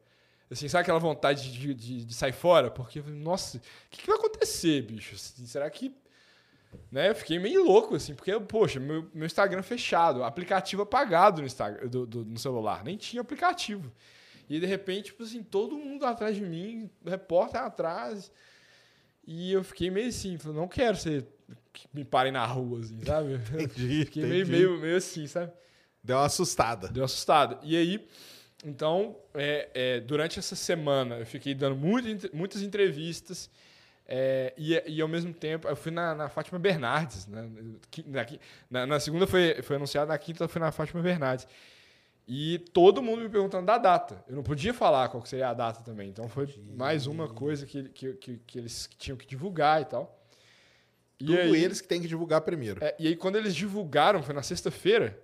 Assim, 0.51 0.69
sabe 0.69 0.83
aquela 0.83 0.99
vontade 0.99 1.53
de, 1.53 1.73
de, 1.73 2.05
de 2.05 2.15
sair 2.15 2.33
fora? 2.33 2.71
Porque, 2.71 3.01
nossa, 3.01 3.59
o 3.59 3.61
que, 3.91 4.03
que 4.03 4.07
vai 4.07 4.17
acontecer, 4.19 4.83
bicho? 4.83 5.15
Assim, 5.15 5.47
será 5.47 5.69
que... 5.71 5.95
Né? 6.91 7.11
Eu 7.11 7.14
fiquei 7.14 7.39
meio 7.39 7.64
louco, 7.64 7.95
assim, 7.95 8.14
porque, 8.14 8.39
poxa, 8.41 8.79
meu, 8.81 9.09
meu 9.14 9.27
Instagram 9.27 9.62
fechado, 9.62 10.22
aplicativo 10.22 10.83
apagado 10.83 11.41
no, 11.41 11.47
Instagram, 11.47 11.89
do, 11.89 12.07
do- 12.07 12.25
no 12.25 12.39
celular, 12.39 12.83
nem 12.85 12.97
tinha 12.97 13.20
aplicativo. 13.20 13.93
E 14.49 14.61
de 14.61 14.66
repente, 14.66 15.07
tipo 15.07 15.22
assim, 15.22 15.43
todo 15.43 15.77
mundo 15.77 16.05
atrás 16.05 16.37
de 16.37 16.43
mim, 16.43 16.91
repórter 17.05 17.61
atrás. 17.61 18.31
E 19.27 19.53
eu 19.53 19.64
fiquei 19.64 19.91
meio 19.91 20.09
assim, 20.09 20.37
falei, 20.39 20.59
não 20.59 20.68
quero 20.68 20.97
ser 20.97 21.27
que 21.72 21.89
me 21.93 22.05
parem 22.05 22.33
na 22.33 22.45
rua, 22.47 22.81
assim, 22.81 23.01
sabe? 23.05 23.35
Entendi. 23.55 24.05
Fiquei 24.07 24.22
meio, 24.25 24.43
entendi. 24.43 24.51
meio, 24.53 24.79
meio 24.81 24.97
assim, 24.97 25.27
sabe? 25.27 25.53
Deu 26.03 26.16
uma 26.16 26.27
assustada. 26.27 26.89
Deu 26.89 27.01
uma 27.01 27.07
assustada. 27.07 27.59
E 27.62 27.77
aí, 27.77 28.07
então, 28.64 29.16
é, 29.33 29.70
é, 29.75 30.01
durante 30.01 30.39
essa 30.39 30.55
semana, 30.55 31.16
eu 31.18 31.27
fiquei 31.27 31.55
dando 31.55 31.77
muito, 31.77 32.35
muitas 32.37 32.62
entrevistas. 32.62 33.51
É, 34.07 34.52
e, 34.57 34.82
e 34.86 35.00
ao 35.00 35.09
mesmo 35.09 35.32
tempo, 35.32 35.66
eu 35.68 35.76
fui 35.76 35.90
na, 35.90 36.14
na 36.14 36.28
Fátima 36.28 36.59
Bernardes. 36.59 37.26
Né? 37.26 37.48
Na, 38.70 38.86
na- 38.86 39.00
segunda 39.00 39.26
foi, 39.26 39.62
foi 39.62 39.76
anunciado, 39.76 40.09
na 40.09 40.18
quinta 40.18 40.44
eu 40.44 40.48
fui 40.48 40.61
na 40.61 40.70
Fátima 40.72 41.00
Bernardes. 41.02 41.46
E 42.26 42.59
todo 42.72 43.02
mundo 43.02 43.22
me 43.22 43.28
perguntando 43.28 43.66
da 43.66 43.76
data. 43.76 44.24
Eu 44.28 44.36
não 44.36 44.42
podia 44.42 44.72
falar 44.72 45.09
qual 45.11 45.24
seria 45.26 45.48
a 45.50 45.55
data 45.55 45.82
também. 45.82 46.09
Então 46.09 46.26
foi 46.28 46.48
mais 46.74 47.07
uma 47.07 47.28
coisa 47.28 47.66
que, 47.66 47.88
que, 47.90 48.12
que, 48.14 48.40
que 48.46 48.59
eles 48.59 48.88
tinham 48.98 49.16
que 49.16 49.26
divulgar 49.26 49.82
e 49.82 49.84
tal. 49.84 50.20
E 51.20 51.26
Tudo 51.26 51.38
aí- 51.38 51.62
eles 51.64 51.80
que 51.80 51.88
têm 51.88 52.00
que 52.00 52.09
divulgar 52.09 52.40
primeiro. 52.40 52.82
é, 52.82 52.94
e 52.98 53.07
aí, 53.09 53.16
quando 53.16 53.36
eles 53.36 53.55
divulgaram, 53.55 54.22
foi 54.22 54.34
na 54.34 54.42
sexta-feira, 54.42 55.18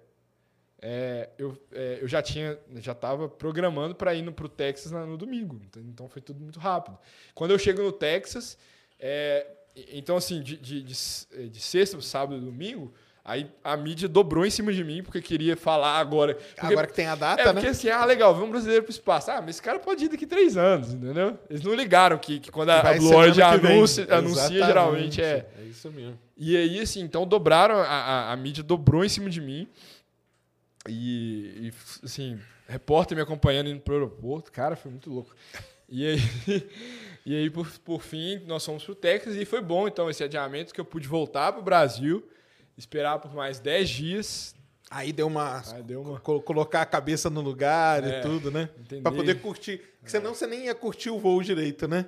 é, 0.82 1.28
eu, 1.38 1.56
é, 1.72 1.98
eu 2.00 2.08
já 2.08 2.22
tinha, 2.22 2.58
já 2.76 2.92
estava 2.92 3.28
programando 3.28 3.94
para 3.94 4.14
ir 4.14 4.30
para 4.32 4.46
o 4.46 4.48
Texas 4.48 4.90
no 4.92 5.16
domingo. 5.16 5.60
Então, 5.68 5.82
então 5.82 6.08
foi 6.08 6.22
tudo 6.22 6.40
muito 6.40 6.58
rápido. 6.58 6.98
Quando 7.34 7.50
eu 7.50 7.58
chego 7.58 7.82
no 7.82 7.92
Texas, 7.92 8.56
é, 8.98 9.46
então 9.92 10.16
assim, 10.16 10.42
de, 10.42 10.56
de, 10.56 10.82
de, 10.82 10.92
s- 10.92 11.26
de 11.50 11.60
sexta, 11.60 12.00
sábado 12.00 12.38
e 12.38 12.44
domingo, 12.44 12.92
aí 13.22 13.50
a 13.62 13.76
mídia 13.76 14.08
dobrou 14.08 14.46
em 14.46 14.50
cima 14.50 14.72
de 14.72 14.82
mim 14.82 15.02
porque 15.02 15.20
queria 15.20 15.54
falar 15.54 15.98
agora. 15.98 16.34
Porque, 16.34 16.66
Agora 16.66 16.86
que 16.86 16.94
tem 16.94 17.06
a 17.06 17.14
data, 17.14 17.42
é 17.42 17.44
porque 17.52 17.66
né? 17.66 17.72
assim, 17.72 17.90
ah, 17.90 18.04
legal, 18.06 18.34
vamos 18.34 18.50
brasileiro 18.50 18.82
pro 18.82 18.90
espaço. 18.90 19.30
Ah, 19.30 19.40
mas 19.42 19.50
esse 19.50 19.62
cara 19.62 19.78
pode 19.78 20.06
ir 20.06 20.08
daqui 20.08 20.26
três 20.26 20.56
anos, 20.56 20.94
entendeu? 20.94 21.38
Eles 21.50 21.62
não 21.62 21.74
ligaram 21.74 22.16
que, 22.16 22.40
que 22.40 22.50
quando 22.50 22.70
a, 22.70 22.80
a 22.80 22.94
Blue 22.94 23.14
Origin 23.14 23.42
anuncia, 23.42 24.06
anuncia 24.14 24.64
geralmente 24.66 25.20
é. 25.22 25.46
É 25.58 25.62
isso 25.64 25.90
mesmo. 25.92 26.18
E 26.38 26.56
aí, 26.56 26.80
assim, 26.80 27.00
então 27.02 27.26
dobraram, 27.26 27.76
a, 27.76 27.84
a, 27.84 28.32
a 28.32 28.36
mídia 28.36 28.62
dobrou 28.64 29.04
em 29.04 29.08
cima 29.10 29.28
de 29.28 29.42
mim. 29.42 29.68
E, 30.88 31.68
e, 31.68 31.72
assim, 32.04 32.38
repórter 32.68 33.16
me 33.16 33.22
acompanhando 33.22 33.68
indo 33.70 33.80
pro 33.80 33.94
aeroporto. 33.94 34.50
Cara, 34.50 34.76
foi 34.76 34.90
muito 34.90 35.10
louco. 35.10 35.34
E 35.88 36.06
aí, 36.06 36.18
e 37.26 37.36
aí 37.36 37.50
por, 37.50 37.68
por 37.80 38.02
fim, 38.02 38.38
nós 38.46 38.64
fomos 38.64 38.84
pro 38.84 38.94
Texas 38.94 39.34
e 39.36 39.44
foi 39.44 39.60
bom, 39.60 39.86
então, 39.88 40.08
esse 40.08 40.22
adiamento 40.24 40.72
que 40.72 40.80
eu 40.80 40.84
pude 40.84 41.06
voltar 41.08 41.52
pro 41.52 41.62
Brasil, 41.62 42.26
esperar 42.78 43.18
por 43.18 43.34
mais 43.34 43.58
10 43.58 43.88
dias. 43.90 44.54
Aí 44.90 45.12
deu 45.12 45.26
uma. 45.28 45.62
Aí 45.72 45.82
deu 45.82 46.00
uma... 46.02 46.18
co- 46.18 46.40
Colocar 46.42 46.82
a 46.82 46.86
cabeça 46.86 47.30
no 47.30 47.40
lugar 47.40 48.02
É, 48.02 48.18
e 48.18 48.22
tudo, 48.22 48.50
né? 48.50 48.68
entender. 48.78 49.02
Pra 49.02 49.12
poder 49.12 49.40
curtir. 49.40 49.78
Porque 49.98 50.10
senão 50.10 50.34
você 50.34 50.46
nem 50.46 50.64
ia 50.64 50.74
curtir 50.74 51.10
o 51.10 51.18
voo 51.18 51.40
direito, 51.42 51.86
né? 51.86 52.06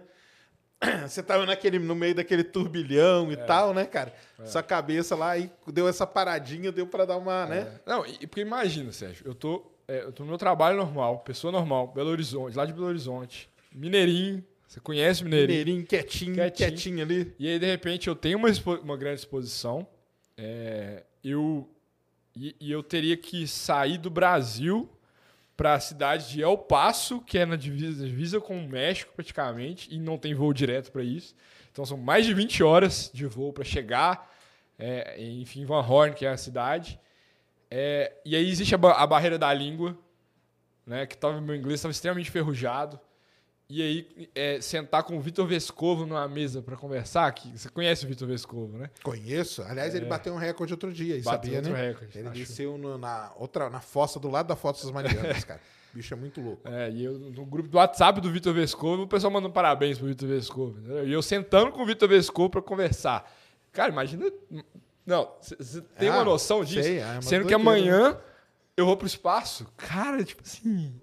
Você 1.07 1.23
tava 1.23 1.47
naquele, 1.47 1.79
no 1.79 1.95
meio 1.95 2.15
daquele 2.15 2.43
turbilhão 2.45 3.31
É. 3.31 3.35
e 3.35 3.37
tal, 3.37 3.73
né, 3.73 3.85
cara? 3.85 4.13
Sua 4.45 4.63
cabeça 4.63 5.15
lá 5.15 5.39
e 5.39 5.51
deu 5.73 5.87
essa 5.89 6.07
paradinha, 6.07 6.73
deu 6.73 6.87
pra 6.87 7.05
dar 7.05 7.17
uma, 7.17 7.47
né? 7.47 7.59
É. 7.87 7.91
Não, 7.91 8.05
e, 8.07 8.27
porque 8.27 8.41
imagina, 8.41 8.91
Sérgio, 8.93 9.25
eu 9.27 9.35
tô, 9.35 9.65
é, 9.87 10.03
eu 10.03 10.13
tô 10.13 10.25
no 10.25 10.31
meu 10.31 10.39
trabalho 10.39 10.77
normal, 10.77 11.21
pessoa 11.21 11.53
normal, 11.53 11.89
Belo 11.89 12.11
Horizonte, 12.11 12.57
lá 12.57 12.67
de 12.67 12.73
Belo 12.73 12.87
Horizonte, 12.87 13.49
Mineirinho, 13.73 14.45
você 14.67 14.81
conhece 14.81 15.23
Mineirinho? 15.23 15.49
Mineirinho 15.59 15.87
quietinho, 15.87 16.35
Quietinho. 16.35 16.69
quietinho, 16.71 17.03
ali. 17.03 17.35
E 17.39 17.47
aí, 17.49 17.59
de 17.59 17.67
repente, 17.67 18.09
eu 18.09 18.17
tenho 18.17 18.39
uma, 18.39 18.49
uma 18.83 18.97
grande 18.97 19.21
exposição. 19.21 19.87
é, 20.37 21.05
eu 21.23 21.69
e, 22.35 22.57
e 22.59 22.73
eu 22.73 22.83
teria 22.83 23.17
que 23.17 23.47
sair 23.47 23.99
do 23.99 24.09
Brasil 24.11 24.89
para 25.63 25.75
a 25.75 25.81
cidade 25.81 26.29
de 26.29 26.43
El 26.43 26.59
Paso, 26.59 27.21
que 27.21 27.39
é 27.39 27.47
na 27.47 27.55
divisa, 27.55 28.05
divisa 28.05 28.41
com 28.41 28.59
o 28.59 28.69
México 28.69 29.13
praticamente, 29.15 29.95
e 29.95 29.97
não 29.97 30.19
tem 30.19 30.35
voo 30.35 30.53
direto 30.53 30.91
para 30.91 31.05
isso. 31.05 31.37
Então 31.71 31.87
são 31.87 31.97
mais 31.97 32.27
de 32.27 32.35
20 32.35 32.65
horas 32.65 33.09
de 33.15 33.25
voo 33.27 33.53
para 33.53 33.63
chegar, 33.63 34.29
é, 34.77 35.23
enfim, 35.23 35.65
Van 35.65 35.79
Horn, 35.79 36.17
que 36.17 36.27
é 36.27 36.31
a 36.31 36.37
cidade. 36.37 36.99
É, 37.71 38.13
e 38.25 38.35
aí 38.35 38.51
existe 38.51 38.75
a, 38.75 38.79
ba 38.79 38.95
a, 38.95 39.07
barreira 39.07 39.39
da 39.39 39.55
língua, 39.55 39.97
né, 40.85 41.07
que 41.07 41.17
tava, 41.17 41.41
meu 41.41 41.55
inglês 41.55 41.75
estava 41.75 41.93
extremamente 41.93 42.29
ferrujado. 42.29 42.99
E 43.69 43.81
aí, 43.81 44.29
é, 44.35 44.61
sentar 44.61 45.03
com 45.03 45.17
o 45.17 45.21
Vitor 45.21 45.47
Vescovo 45.47 46.05
numa 46.05 46.29
mesa 46.29 46.61
para 46.61 46.77
conversar, 46.77 47.33
que 47.33 47.57
você 47.57 47.69
conhece 47.71 48.05
o 48.05 48.09
Vitor 48.09 48.29
Vescovo, 48.29 48.77
né? 48.77 48.91
Conheço. 49.03 49.63
Aliás, 49.63 49.95
é. 49.95 49.97
ele 49.97 50.07
bateu 50.07 50.35
um 50.35 50.37
recorde 50.37 50.75
outro 50.75 50.93
dia, 50.93 51.15
bateu 51.23 51.33
sabia, 51.33 51.57
outro 51.57 51.73
né? 51.73 51.89
recorde. 51.89 52.19
Ele 52.19 52.31
desceu 52.31 52.77
no, 52.77 52.99
na 52.99 53.33
outra, 53.37 53.71
na 53.71 53.81
fossa 53.81 54.21
do 54.21 54.29
lado 54.29 54.49
da 54.49 54.57
fossa 54.57 54.83
dos 54.83 54.91
Marianas, 54.91 55.45
cara. 55.45 55.61
O 55.93 55.97
bicho 55.97 56.13
é 56.13 56.17
muito 56.17 56.41
louco. 56.41 56.67
É, 56.69 56.91
e 56.91 57.05
eu, 57.05 57.19
no 57.19 57.45
grupo 57.45 57.69
do 57.69 57.77
WhatsApp 57.77 58.21
do 58.21 58.31
Vitor 58.31 58.55
Vescovo, 58.55 59.03
o 59.03 59.07
pessoal 59.07 59.31
mandando 59.31 59.53
parabéns 59.53 59.99
pro 59.99 60.07
Vitor 60.07 60.29
Vescovo. 60.29 60.79
Entendeu? 60.79 61.07
E 61.07 61.13
eu 61.13 61.23
sentando 61.23 61.71
com 61.71 61.83
o 61.83 61.87
Vitor 61.87 62.09
Vescovo 62.09 62.51
para 62.51 62.63
conversar. 62.63 63.31
Cara, 63.73 63.91
imagina. 63.91 64.31
Não, 65.05 65.31
você 65.41 65.83
tem 65.99 66.09
ah, 66.09 66.17
uma 66.17 66.25
noção 66.25 66.65
disso? 66.65 66.83
Sei, 66.83 66.99
é 66.99 67.21
Sendo 67.21 67.47
que 67.47 67.55
amanhã 67.55 68.19
eu 68.77 68.87
vou 68.87 68.97
pro 68.97 69.07
espaço. 69.07 69.67
Cara, 69.77 70.25
tipo 70.25 70.43
assim. 70.43 70.95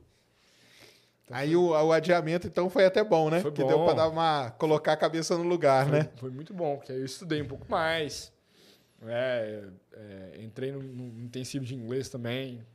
Então 1.30 1.38
Aí 1.38 1.56
o, 1.56 1.70
o, 1.70 1.92
adiamento, 1.92 2.48
então, 2.48 2.70
foi 2.70 2.86
até 2.86 3.04
bom, 3.04 3.30
né? 3.30 3.40
Foi 3.42 3.52
que 3.52 3.62
bom. 3.62 3.68
deu 3.68 3.86
para 3.86 3.94
dar 3.94 4.10
uma. 4.10 4.50
colocar 4.58 4.94
a 4.94 4.98
cabeça 4.98 5.38
no 5.38 5.44
lugar, 5.44 5.88
foi, 5.88 5.98
né? 6.00 6.10
Foi 6.16 6.32
muito 6.32 6.54
bom, 6.54 6.78
porque 6.78 6.92
aí 6.92 6.98
eu 6.98 7.06
estudei 7.06 7.42
um 7.42 7.48
pouco 7.48 7.70
mais. 7.70 8.34
É, 9.06 9.64
é, 9.94 10.42
entrei 10.42 10.72
no, 10.72 10.82
no, 10.82 11.22
intensivo 11.22 11.64
de 11.64 11.76
inglês 11.76 12.10
também, 12.10 12.66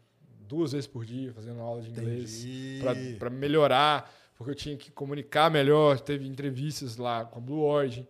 duas 0.48 0.72
vezes 0.72 0.86
por 0.86 1.04
dia, 1.04 1.32
fazendo 1.32 1.60
aula 1.60 1.82
de 1.82 1.90
inglês. 1.90 2.46
para 3.18 3.28
melhorar, 3.28 4.10
porque 4.36 4.52
eu 4.52 4.54
tinha 4.54 4.76
que 4.76 4.90
comunicar 4.92 5.50
melhor. 5.50 5.98
Teve 5.98 6.26
entrevistas 6.26 6.96
lá 6.96 7.24
com 7.24 7.40
a 7.40 7.42
Blue 7.42 7.60
Origin. 7.60 8.06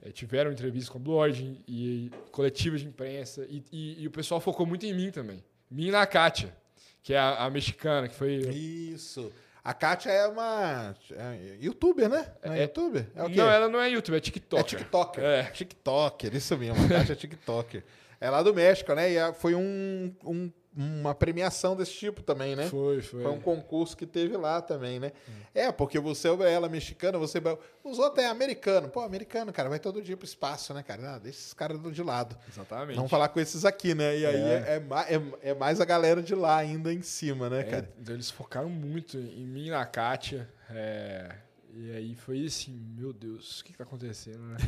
É, 0.00 0.12
tiveram 0.12 0.52
entrevistas 0.52 0.88
com 0.88 0.98
a 0.98 1.00
Blue 1.00 1.14
Origin 1.14 1.60
e, 1.66 2.06
e 2.06 2.10
coletivas 2.30 2.82
de 2.82 2.86
imprensa. 2.86 3.44
E, 3.50 3.64
e, 3.72 4.02
e, 4.04 4.06
o 4.06 4.10
pessoal 4.12 4.40
focou 4.40 4.64
muito 4.64 4.86
em 4.86 4.94
mim 4.94 5.10
também. 5.10 5.42
Mim 5.68 5.88
e 5.88 5.90
na 5.90 6.06
Kátia, 6.06 6.56
que 7.02 7.12
é 7.12 7.18
a, 7.18 7.44
a 7.44 7.50
mexicana, 7.50 8.08
que 8.08 8.14
foi. 8.14 8.36
Isso. 8.36 9.32
A 9.66 9.74
Kátia 9.74 10.10
é 10.12 10.28
uma 10.28 10.94
é 11.10 11.56
youtuber, 11.60 12.08
né? 12.08 12.24
Não 12.44 12.52
é, 12.52 12.58
é 12.58 12.62
youtuber? 12.62 13.06
É 13.16 13.24
o 13.24 13.26
quê? 13.28 13.34
Não, 13.34 13.50
ela 13.50 13.68
não 13.68 13.80
é 13.80 13.90
youtuber, 13.90 14.18
é 14.18 14.20
TikToker. 14.20 14.60
É 14.60 14.78
TikToker. 14.78 15.24
É. 15.24 15.42
TikToker, 15.42 16.36
isso 16.36 16.56
mesmo. 16.56 16.84
A 16.84 16.88
Kátia 16.88 17.14
é 17.14 17.16
TikToker. 17.16 17.82
É 18.20 18.30
lá 18.30 18.44
do 18.44 18.54
México, 18.54 18.94
né? 18.94 19.10
E 19.10 19.32
foi 19.34 19.56
um, 19.56 20.14
um 20.24 20.52
uma 20.76 21.14
premiação 21.14 21.74
desse 21.74 21.92
tipo 21.92 22.22
também, 22.22 22.54
né? 22.54 22.68
Foi, 22.68 23.00
foi. 23.00 23.22
Foi 23.22 23.32
um 23.32 23.40
concurso 23.40 23.96
que 23.96 24.04
teve 24.04 24.36
lá 24.36 24.60
também, 24.60 25.00
né? 25.00 25.12
Hum. 25.26 25.32
É, 25.54 25.72
porque 25.72 25.98
você 25.98 26.28
é 26.28 26.52
ela 26.52 26.68
mexicana, 26.68 27.16
você. 27.18 27.40
Os 27.82 27.98
outros 27.98 28.22
é 28.22 28.28
americano. 28.28 28.88
Pô, 28.88 29.00
americano, 29.00 29.52
cara, 29.52 29.70
vai 29.70 29.78
todo 29.78 30.02
dia 30.02 30.16
pro 30.16 30.26
espaço, 30.26 30.74
né, 30.74 30.82
cara? 30.82 31.00
Não, 31.00 31.18
deixa 31.18 31.38
esses 31.38 31.54
caras 31.54 31.80
de 31.80 32.02
lado. 32.02 32.36
Exatamente. 32.46 32.96
Vamos 32.96 33.10
falar 33.10 33.28
com 33.28 33.40
esses 33.40 33.64
aqui, 33.64 33.94
né? 33.94 34.18
E 34.18 34.26
aí 34.26 34.36
é, 34.36 34.82
é, 35.08 35.14
é, 35.14 35.50
é 35.50 35.54
mais 35.54 35.80
a 35.80 35.84
galera 35.86 36.22
de 36.22 36.34
lá 36.34 36.58
ainda 36.58 36.92
em 36.92 37.02
cima, 37.02 37.48
né, 37.48 37.60
é, 37.60 37.64
cara? 37.64 37.94
Então 37.98 38.14
eles 38.14 38.30
focaram 38.30 38.68
muito 38.68 39.16
em 39.16 39.46
mim 39.46 39.68
e 39.68 39.70
na 39.70 39.86
Kátia. 39.86 40.46
É, 40.68 41.36
e 41.72 41.90
aí 41.92 42.14
foi 42.14 42.44
assim, 42.44 42.72
meu 42.96 43.12
Deus, 43.14 43.60
o 43.60 43.64
que, 43.64 43.72
que 43.72 43.78
tá 43.78 43.84
acontecendo, 43.84 44.40
né? 44.40 44.58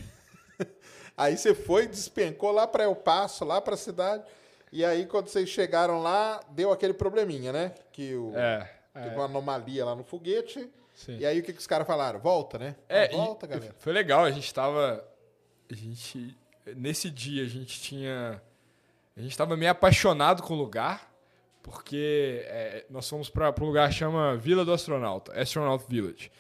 aí 1.17 1.37
você 1.37 1.55
foi, 1.55 1.87
despencou 1.87 2.51
lá 2.51 2.67
para 2.67 2.85
El 2.85 2.97
Paso, 2.97 3.45
lá 3.45 3.61
para 3.61 3.75
a 3.75 3.79
cidade. 3.79 4.25
E 4.73 4.85
aí, 4.85 5.07
quando 5.07 5.29
vocês 5.29 5.49
chegaram 5.49 6.03
lá, 6.03 6.41
deu 6.51 6.73
aquele 6.73 6.93
probleminha, 6.93 7.53
né? 7.53 7.75
Que 7.93 8.15
o, 8.15 8.33
é, 8.37 8.71
é. 8.95 9.09
uma 9.15 9.25
anomalia 9.25 9.85
lá 9.85 9.95
no 9.95 10.05
foguete. 10.05 10.69
Sim. 10.95 11.19
E 11.19 11.27
aí, 11.27 11.39
o 11.39 11.43
que, 11.43 11.53
que 11.53 11.59
os 11.61 11.67
caras 11.67 11.87
falaram? 11.87 12.19
Volta, 12.19 12.59
né? 12.59 12.77
É, 12.89 13.09
volta, 13.09 13.47
galera. 13.47 13.75
Foi 13.79 13.93
legal, 13.93 14.25
a 14.25 14.31
gente 14.31 14.53
tava. 14.53 15.05
A 15.71 15.75
gente. 15.75 16.37
Nesse 16.77 17.09
dia, 17.09 17.45
a 17.45 17.49
gente 17.49 17.81
tinha. 17.81 18.43
A 19.17 19.21
gente 19.21 19.37
tava 19.37 19.57
meio 19.57 19.71
apaixonado 19.71 20.43
com 20.43 20.55
o 20.55 20.57
lugar, 20.57 21.11
porque 21.63 22.45
é, 22.47 22.85
nós 22.89 23.09
fomos 23.09 23.29
para 23.29 23.53
um 23.61 23.65
lugar 23.65 23.89
que 23.89 23.97
chama 23.97 24.37
Vila 24.37 24.65
do 24.65 24.73
Astronauta, 24.73 25.33
Astronaut 25.41 25.85
Village. 25.89 26.31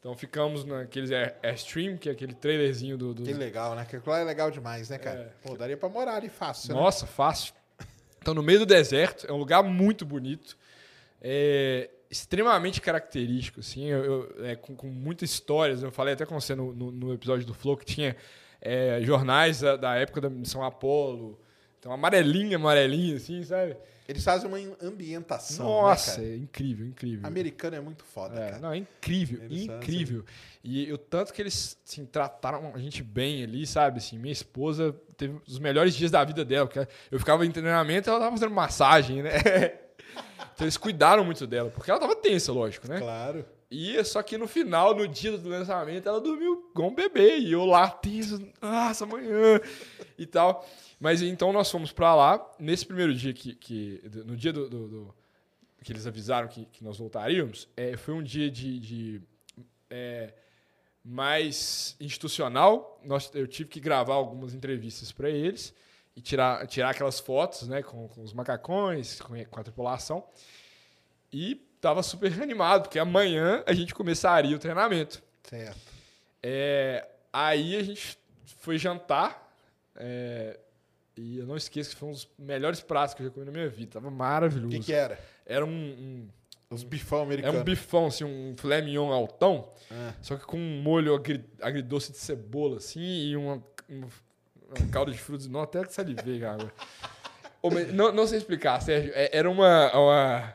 Então 0.00 0.16
ficamos 0.16 0.64
naqueles 0.64 1.10
Airstream, 1.42 1.98
que 1.98 2.08
é 2.08 2.12
aquele 2.12 2.32
trailerzinho 2.32 2.96
do, 2.96 3.12
do... 3.12 3.22
Que 3.22 3.34
legal, 3.34 3.74
né? 3.74 3.84
Que 3.84 4.00
lá 4.08 4.20
é 4.20 4.24
legal 4.24 4.50
demais, 4.50 4.88
né, 4.88 4.96
cara? 4.96 5.34
É. 5.44 5.46
Pô, 5.46 5.56
daria 5.56 5.76
pra 5.76 5.90
morar 5.90 6.14
ali 6.14 6.30
fácil, 6.30 6.74
né? 6.74 6.80
Nossa, 6.80 7.04
né? 7.04 7.12
fácil. 7.12 7.52
Então, 8.20 8.34
no 8.34 8.42
meio 8.42 8.60
do 8.60 8.66
deserto, 8.66 9.26
é 9.26 9.32
um 9.32 9.38
lugar 9.38 9.62
muito 9.62 10.04
bonito, 10.04 10.56
é 11.20 11.90
extremamente 12.10 12.80
característico, 12.80 13.60
assim, 13.60 13.86
eu, 13.86 14.04
eu, 14.04 14.44
é, 14.44 14.56
com, 14.56 14.74
com, 14.74 14.88
muitas 14.88 15.30
histórias. 15.30 15.82
Eu 15.82 15.92
falei 15.92 16.14
até 16.14 16.26
com 16.26 16.38
você 16.38 16.56
no, 16.56 16.72
no, 16.72 16.90
no 16.90 17.14
episódio 17.14 17.46
do 17.46 17.54
Flow 17.54 17.76
que 17.76 17.84
tinha 17.84 18.16
é, 18.60 19.00
jornais 19.02 19.60
da, 19.60 19.76
da, 19.76 19.94
época 19.94 20.20
da 20.20 20.28
missão 20.28 20.64
Apolo, 20.64 21.38
então 21.80 21.90
amarelinha, 21.92 22.56
amarelinha, 22.56 23.16
assim, 23.16 23.42
sabe? 23.42 23.74
Eles 24.06 24.22
fazem 24.22 24.48
uma 24.48 24.58
ambientação. 24.82 25.64
Né, 25.64 25.72
Nossa, 25.72 26.20
né, 26.20 26.32
é 26.32 26.36
incrível, 26.36 26.86
incrível. 26.86 27.26
Americano 27.26 27.76
é 27.76 27.80
muito 27.80 28.04
foda, 28.04 28.38
é, 28.38 28.50
cara. 28.50 28.58
Não, 28.58 28.72
é 28.72 28.76
incrível, 28.76 29.42
eles 29.44 29.62
incrível. 29.62 30.24
E 30.62 30.92
o 30.92 30.98
tanto 30.98 31.32
que 31.32 31.40
eles 31.40 31.78
assim, 31.86 32.04
trataram 32.04 32.72
a 32.74 32.78
gente 32.78 33.02
bem 33.02 33.44
ali, 33.44 33.66
sabe? 33.66 33.98
Assim, 33.98 34.18
minha 34.18 34.32
esposa 34.32 34.94
teve 35.16 35.40
os 35.46 35.58
melhores 35.58 35.94
dias 35.94 36.10
da 36.10 36.22
vida 36.22 36.44
dela. 36.44 36.66
Porque 36.66 36.86
eu 37.10 37.18
ficava 37.18 37.46
em 37.46 37.50
treinamento 37.50 38.08
e 38.08 38.10
ela 38.10 38.18
tava 38.18 38.32
fazendo 38.32 38.52
massagem, 38.52 39.22
né? 39.22 39.30
então 40.52 40.66
eles 40.66 40.76
cuidaram 40.76 41.24
muito 41.24 41.46
dela, 41.46 41.70
porque 41.70 41.90
ela 41.90 42.00
tava 42.00 42.16
tensa, 42.16 42.52
lógico, 42.52 42.88
né? 42.88 42.98
Claro. 42.98 43.46
E 43.70 44.02
só 44.02 44.20
que 44.24 44.36
no 44.36 44.48
final, 44.48 44.92
no 44.92 45.06
dia 45.06 45.38
do 45.38 45.48
lançamento, 45.48 46.08
ela 46.08 46.20
dormiu 46.20 46.68
com 46.74 46.88
um 46.88 46.94
bebê. 46.94 47.38
E 47.38 47.52
eu 47.52 47.64
lá, 47.64 47.88
tenso, 47.88 48.44
nossa, 48.60 49.04
amanhã 49.04 49.60
e 50.18 50.26
tal. 50.26 50.66
Mas 51.00 51.22
então 51.22 51.50
nós 51.50 51.70
fomos 51.70 51.90
para 51.90 52.14
lá. 52.14 52.54
Nesse 52.58 52.84
primeiro 52.84 53.14
dia 53.14 53.32
que. 53.32 53.54
que 53.54 54.02
no 54.26 54.36
dia 54.36 54.52
do, 54.52 54.68
do, 54.68 54.88
do 54.88 55.14
que 55.82 55.90
eles 55.90 56.06
avisaram 56.06 56.46
que, 56.46 56.66
que 56.66 56.84
nós 56.84 56.98
voltaríamos, 56.98 57.66
é, 57.74 57.96
foi 57.96 58.12
um 58.12 58.22
dia 58.22 58.50
de. 58.50 58.78
de 58.78 59.22
é, 59.88 60.34
mais 61.02 61.96
institucional. 61.98 63.00
Nós, 63.02 63.30
eu 63.34 63.48
tive 63.48 63.70
que 63.70 63.80
gravar 63.80 64.14
algumas 64.14 64.52
entrevistas 64.52 65.10
para 65.10 65.30
eles 65.30 65.74
e 66.14 66.20
tirar, 66.20 66.66
tirar 66.66 66.90
aquelas 66.90 67.18
fotos 67.18 67.66
né, 67.66 67.82
com, 67.82 68.06
com 68.06 68.22
os 68.22 68.34
macacões, 68.34 69.18
com, 69.22 69.42
com 69.46 69.60
a 69.60 69.62
tripulação. 69.62 70.22
E 71.32 71.58
estava 71.76 72.02
super 72.02 72.30
animado, 72.42 72.82
porque 72.82 72.98
amanhã 72.98 73.64
a 73.66 73.72
gente 73.72 73.94
começaria 73.94 74.54
o 74.54 74.58
treinamento. 74.58 75.22
Certo. 75.44 75.80
É, 76.42 77.08
aí 77.32 77.74
a 77.76 77.82
gente 77.82 78.18
foi 78.58 78.76
jantar. 78.76 79.48
É, 79.96 80.60
e 81.16 81.38
eu 81.38 81.46
não 81.46 81.56
esqueço 81.56 81.90
que 81.90 81.96
foi 81.96 82.08
um 82.08 82.12
dos 82.12 82.28
melhores 82.38 82.80
pratos 82.80 83.14
que 83.14 83.22
eu 83.22 83.26
já 83.26 83.32
comi 83.32 83.46
na 83.46 83.52
minha 83.52 83.68
vida. 83.68 83.92
Tava 83.92 84.10
maravilhoso. 84.10 84.68
O 84.68 84.70
que, 84.70 84.86
que 84.86 84.92
era? 84.92 85.18
Era 85.44 85.64
um, 85.64 85.70
um 85.70 86.28
os 86.70 86.84
bifão 86.84 87.22
americanos. 87.22 87.58
É 87.58 87.60
um 87.60 87.64
bifão, 87.64 88.06
assim, 88.06 88.24
um 88.24 88.54
filé 88.56 88.80
mignon 88.80 89.12
altão, 89.12 89.68
é. 89.90 90.14
só 90.22 90.36
que 90.36 90.46
com 90.46 90.56
um 90.56 90.80
molho 90.80 91.20
agridoce 91.60 92.12
de 92.12 92.18
cebola, 92.18 92.76
assim, 92.76 93.00
e 93.00 93.36
uma, 93.36 93.60
uma, 93.88 94.08
uma 94.68 94.88
calda 94.88 95.10
de 95.10 95.18
frutos. 95.18 95.48
Não, 95.48 95.62
até 95.62 95.84
que 95.84 95.92
salivei, 95.92 96.38
cara. 96.38 96.72
não, 97.92 98.12
não 98.12 98.24
sei 98.24 98.38
explicar, 98.38 98.80
Sérgio. 98.80 99.10
É, 99.16 99.36
era 99.36 99.50
uma, 99.50 99.90
uma, 99.92 100.54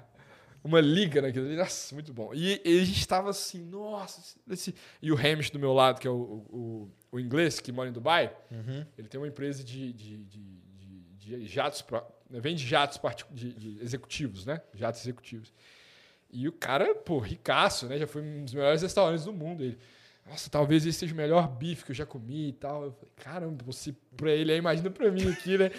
uma 0.64 0.80
liga 0.80 1.22
naquilo 1.22 1.48
ali. 1.48 1.58
Nossa, 1.58 1.94
muito 1.94 2.14
bom. 2.14 2.34
E, 2.34 2.62
e, 2.64 2.80
a 2.80 2.86
gente 2.86 3.06
tava 3.06 3.30
assim, 3.30 3.62
nossa. 3.66 4.38
Esse... 4.50 4.74
E 5.02 5.12
o 5.12 5.18
Hamish 5.18 5.50
do 5.50 5.60
meu 5.60 5.74
lado, 5.74 6.00
que 6.00 6.08
é 6.08 6.12
o, 6.12 6.46
o, 6.50 6.90
o 7.16 7.20
inglês, 7.20 7.60
que 7.60 7.72
mora 7.72 7.90
em 7.90 7.94
Dubai, 7.94 8.36
uhum. 8.52 8.86
ele 8.98 9.08
tem 9.08 9.20
uma 9.20 9.28
empresa 9.28 9.64
de, 9.64 9.94
de, 9.94 10.18
de, 10.26 10.40
de, 11.18 11.46
jatos, 11.48 11.82
pra, 11.82 12.04
vende 12.30 12.66
jatos 12.66 13.00
de, 13.32 13.80
executivos, 13.82 14.46
né? 14.46 14.62
Jatos 14.74 15.02
executivos. 15.02 15.54
E 16.30 16.48
o 16.48 16.52
cara, 16.52 16.94
pô, 16.94 17.20
ricaço, 17.20 17.88
né? 17.88 17.98
Já 17.98 18.06
foi 18.06 18.22
um 18.22 18.44
dos 18.44 18.54
melhores 18.54 18.82
restaurantes 18.82 19.24
do 19.24 19.32
mundo. 19.32 19.64
Ele, 19.64 19.78
nossa, 20.28 20.50
talvez 20.50 20.86
esse 20.86 21.00
seja 21.00 21.14
o 21.14 21.18
melhor 21.18 21.48
bife 21.48 21.86
que 21.86 21.92
eu 21.92 21.96
já 21.96 22.06
comi 22.06 22.50
e 22.50 22.54
tal. 22.54 22.84
Eu 22.84 22.92
falei, 22.92 23.12
caramba, 23.16 23.64
você 23.64 23.96
pra 24.18 24.32
ele 24.32 24.52
aí, 24.52 24.58
imagina 24.58 24.90
pra 24.90 25.10
mim 25.10 25.32
aqui, 25.32 25.58
né? 25.58 25.72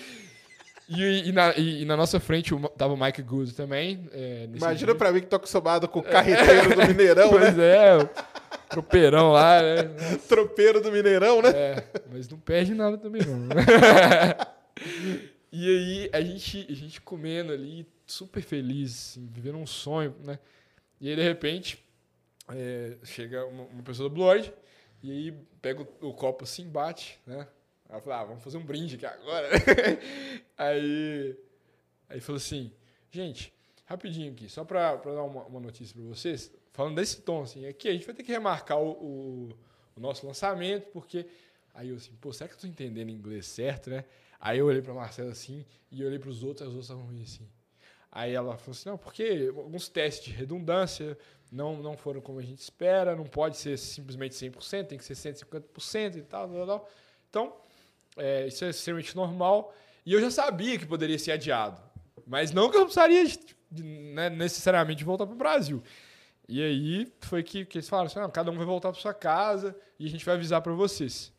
E, 0.89 1.29
e, 1.29 1.33
na, 1.33 1.53
e, 1.57 1.83
e, 1.83 1.85
na, 1.85 1.97
nossa 1.97 2.21
frente 2.21 2.55
tava 2.79 2.95
o 2.95 2.97
Mike 2.97 3.21
Good 3.21 3.55
também. 3.55 4.09
É, 4.13 4.49
imagina 4.55 4.93
dia. 4.93 4.95
pra 4.95 5.13
mim 5.13 5.21
que 5.21 5.27
tô 5.27 5.37
acostumado 5.37 5.89
com 5.89 5.99
o 5.99 6.03
carreteiro 6.03 6.77
do 6.77 6.87
Mineirão, 6.87 7.29
pois 7.29 7.57
né? 7.57 7.99
Pois 7.99 8.09
é, 8.09 8.11
tropeirão 8.69 9.33
lá, 9.33 9.63
né? 9.63 9.83
Tropeiro 10.29 10.81
do 10.81 10.93
Mineirão, 10.93 11.43
né? 11.43 11.51
É, 11.51 11.85
mas 12.11 12.29
não 12.29 12.39
perde 12.39 12.75
nada 12.75 12.99
também, 12.99 13.23
não. 13.23 13.49
e 15.53 15.69
aí, 15.69 16.11
a 16.13 16.21
gente, 16.21 16.67
a 16.69 16.75
gente 16.75 17.01
comendo 17.01 17.53
ali, 17.53 17.87
super 18.07 18.43
feliz, 18.43 18.93
assim, 18.93 19.29
vivendo 19.33 19.59
um 19.59 19.67
sonho, 19.67 20.15
né? 20.23 20.39
E 21.01 21.09
aí, 21.09 21.17
de 21.17 21.23
repente, 21.23 21.85
é, 22.49 22.97
chega 23.05 23.45
uma, 23.47 23.65
uma, 23.65 23.83
pessoa 23.83 24.09
do 24.09 24.15
Blue 24.15 24.27
e 25.03 25.11
aí 25.11 25.33
pega 25.61 25.83
o, 25.83 26.09
o, 26.09 26.15
copo 26.15 26.45
assim, 26.45 26.69
bate, 26.69 27.21
né? 27.27 27.47
Eu 27.89 28.01
falei, 28.01 28.19
ah, 28.19 28.25
vamos 28.25 28.43
fazer 28.43 28.59
um 28.59 28.65
brinde 28.65 28.97
aqui 28.97 29.07
agora. 29.07 29.49
aí, 30.59 31.37
aí 32.09 32.21
falou 32.21 32.39
assim, 32.39 32.73
gente, 33.11 33.53
rapidinho 33.85 34.33
aqui, 34.33 34.49
só 34.49 34.65
para 34.65 34.97
dar 34.97 35.23
uma, 35.23 35.45
uma 35.45 35.61
notícia 35.61 35.95
para 35.95 36.05
vocês, 36.05 36.53
falando 36.77 36.97
desse 36.97 37.23
tom, 37.23 37.43
assim, 37.43 37.67
aqui 37.67 37.89
a 37.89 37.93
gente 37.93 38.07
vai 38.07 38.15
ter 38.15 38.23
que 38.23 38.31
remarcar 38.31 38.79
o, 38.79 38.91
o, 38.91 39.49
o 39.97 40.01
nosso 40.01 40.27
lançamento, 40.27 40.89
porque... 40.93 41.27
Aí 41.75 41.91
eu 41.91 41.97
assim, 41.97 42.13
pô, 42.21 42.33
será 42.33 42.49
que 42.49 42.55
eu 42.55 42.61
tô 42.61 42.67
entendendo 42.67 43.11
inglês 43.11 43.47
certo, 43.47 43.91
né? 43.91 44.07
Aí 44.41 44.59
eu 44.59 44.67
olhei 44.67 44.81
para 44.81 44.95
Marcela 44.95 45.31
assim, 45.31 45.65
e 45.91 46.03
olhei 46.03 46.19
para 46.19 46.31
os 46.31 46.43
outros, 46.43 46.67
as 46.67 46.75
outros 46.75 46.91
estavam 46.91 47.23
assim. 47.23 47.47
Aí 48.11 48.33
ela 48.33 48.57
falou 48.57 48.73
assim, 48.73 48.89
não, 48.89 48.97
porque 48.97 49.53
alguns 49.55 49.89
testes 49.89 50.25
de 50.25 50.31
redundância 50.31 51.19
não, 51.53 51.83
não 51.83 51.97
foram 51.97 52.21
como 52.21 52.39
a 52.39 52.43
gente 52.43 52.61
espera, 52.61 53.15
não 53.15 53.25
pode 53.25 53.59
ser 53.59 53.77
simplesmente 53.77 54.35
100%, 54.35 54.87
tem 54.87 54.99
que 54.99 55.05
ser 55.05 55.15
150% 55.15 56.17
e 56.17 56.23
tal, 56.23 56.49
tal, 56.49 56.67
tal. 56.67 56.91
Então, 57.29 57.57
é, 58.17 58.47
isso 58.47 58.65
é 58.65 58.71
extremamente 58.71 59.15
normal. 59.15 59.75
E 60.05 60.13
eu 60.13 60.21
já 60.21 60.31
sabia 60.31 60.79
que 60.79 60.87
poderia 60.87 61.19
ser 61.19 61.33
adiado. 61.33 61.83
Mas 62.27 62.53
não 62.53 62.71
que 62.71 62.77
eu 62.77 62.85
precisaria 62.85 63.27
de, 63.27 63.39
de, 63.71 63.83
né, 63.83 64.31
necessariamente 64.31 65.05
voltar 65.05 65.27
para 65.27 65.35
o 65.35 65.39
Brasil. 65.39 65.83
E 66.49 66.63
aí 66.63 67.13
foi 67.21 67.43
que, 67.43 67.65
que 67.65 67.79
eles 67.79 67.89
falaram 67.89 68.07
assim: 68.07 68.19
não, 68.21 68.31
cada 68.31 68.51
um 68.51 68.57
vai 68.57 68.67
voltar 68.67 68.93
para 68.93 69.01
sua 69.01 69.15
casa 69.15 69.77
e 69.99 70.07
a 70.07 70.11
gente 70.11 70.25
vai 70.25 70.35
avisar 70.35 70.61
para 70.63 70.73
vocês. 70.73 71.33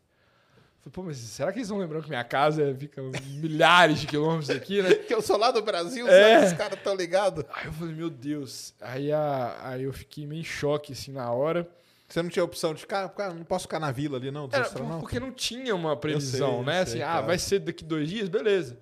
Falei, 0.80 0.92
pô, 0.92 1.02
mas 1.02 1.16
será 1.16 1.52
que 1.52 1.58
eles 1.58 1.68
vão 1.68 1.78
lembrar 1.78 2.02
que 2.02 2.08
minha 2.08 2.22
casa 2.24 2.74
fica 2.78 3.02
milhares 3.26 4.00
de 4.00 4.06
quilômetros 4.06 4.48
daqui, 4.48 4.80
né? 4.82 4.94
que 5.06 5.12
eu 5.12 5.20
sou 5.20 5.36
lá 5.36 5.50
do 5.50 5.60
Brasil, 5.62 6.06
É. 6.06 6.46
os 6.46 6.52
caras 6.52 6.78
estão 6.78 6.94
ligados. 6.94 7.44
Aí 7.52 7.66
eu 7.66 7.72
falei, 7.72 7.94
meu 7.94 8.08
Deus. 8.10 8.74
Aí, 8.80 9.10
a, 9.10 9.56
aí 9.62 9.82
eu 9.82 9.92
fiquei 9.92 10.26
meio 10.26 10.40
em 10.40 10.44
choque, 10.44 10.92
assim, 10.92 11.10
na 11.12 11.30
hora. 11.32 11.68
Você 12.08 12.22
não 12.22 12.30
tinha 12.30 12.44
opção 12.44 12.72
de, 12.72 12.86
cara, 12.86 13.06
cara, 13.08 13.34
não 13.34 13.44
posso 13.44 13.64
ficar 13.64 13.78
na 13.78 13.90
vila 13.90 14.16
ali, 14.16 14.30
não, 14.30 14.48
Era, 14.50 14.62
astronautas? 14.62 15.00
porque 15.00 15.20
não 15.20 15.30
tinha 15.30 15.74
uma 15.74 15.94
previsão, 15.94 16.56
sei, 16.58 16.64
né? 16.64 16.72
sei, 16.72 16.82
assim, 16.82 17.02
ah, 17.02 17.12
claro. 17.12 17.26
vai 17.26 17.38
ser 17.38 17.58
daqui 17.58 17.84
dois 17.84 18.08
dias, 18.08 18.28
beleza. 18.30 18.78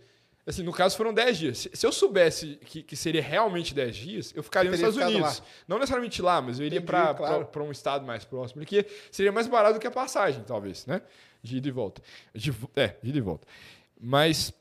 Assim, 0.46 0.62
no 0.62 0.72
caso 0.72 0.96
foram 0.96 1.12
10 1.12 1.38
dias. 1.38 1.68
Se, 1.72 1.84
eu 1.84 1.90
soubesse 1.90 2.56
que, 2.64 2.80
que 2.80 2.94
seria 2.94 3.20
realmente 3.20 3.74
10 3.74 3.96
dias, 3.96 4.32
eu 4.36 4.44
ficaria 4.44 4.70
nos 4.70 4.78
Estados 4.78 4.96
Unidos. 4.96 5.42
Não 5.66 5.76
necessariamente 5.76 6.22
lá, 6.22 6.40
mas 6.40 6.60
eu 6.60 6.66
iria 6.66 6.80
para 6.80 7.14
claro. 7.14 7.48
um 7.64 7.72
estado 7.72 8.06
mais 8.06 8.24
próximo, 8.24 8.64
que 8.64 8.86
seria 9.10 9.32
mais 9.32 9.48
barato 9.48 9.74
do 9.74 9.80
que 9.80 9.86
a 9.88 9.90
passagem, 9.90 10.44
talvez, 10.44 10.86
né? 10.86 11.02
De 11.42 11.56
ida 11.56 11.66
e 11.66 11.72
volta. 11.72 12.00
De, 12.32 12.54
é, 12.76 12.94
de 13.02 13.08
ida 13.10 13.18
e 13.18 13.20
volta. 13.20 13.44
Mas 14.00 14.52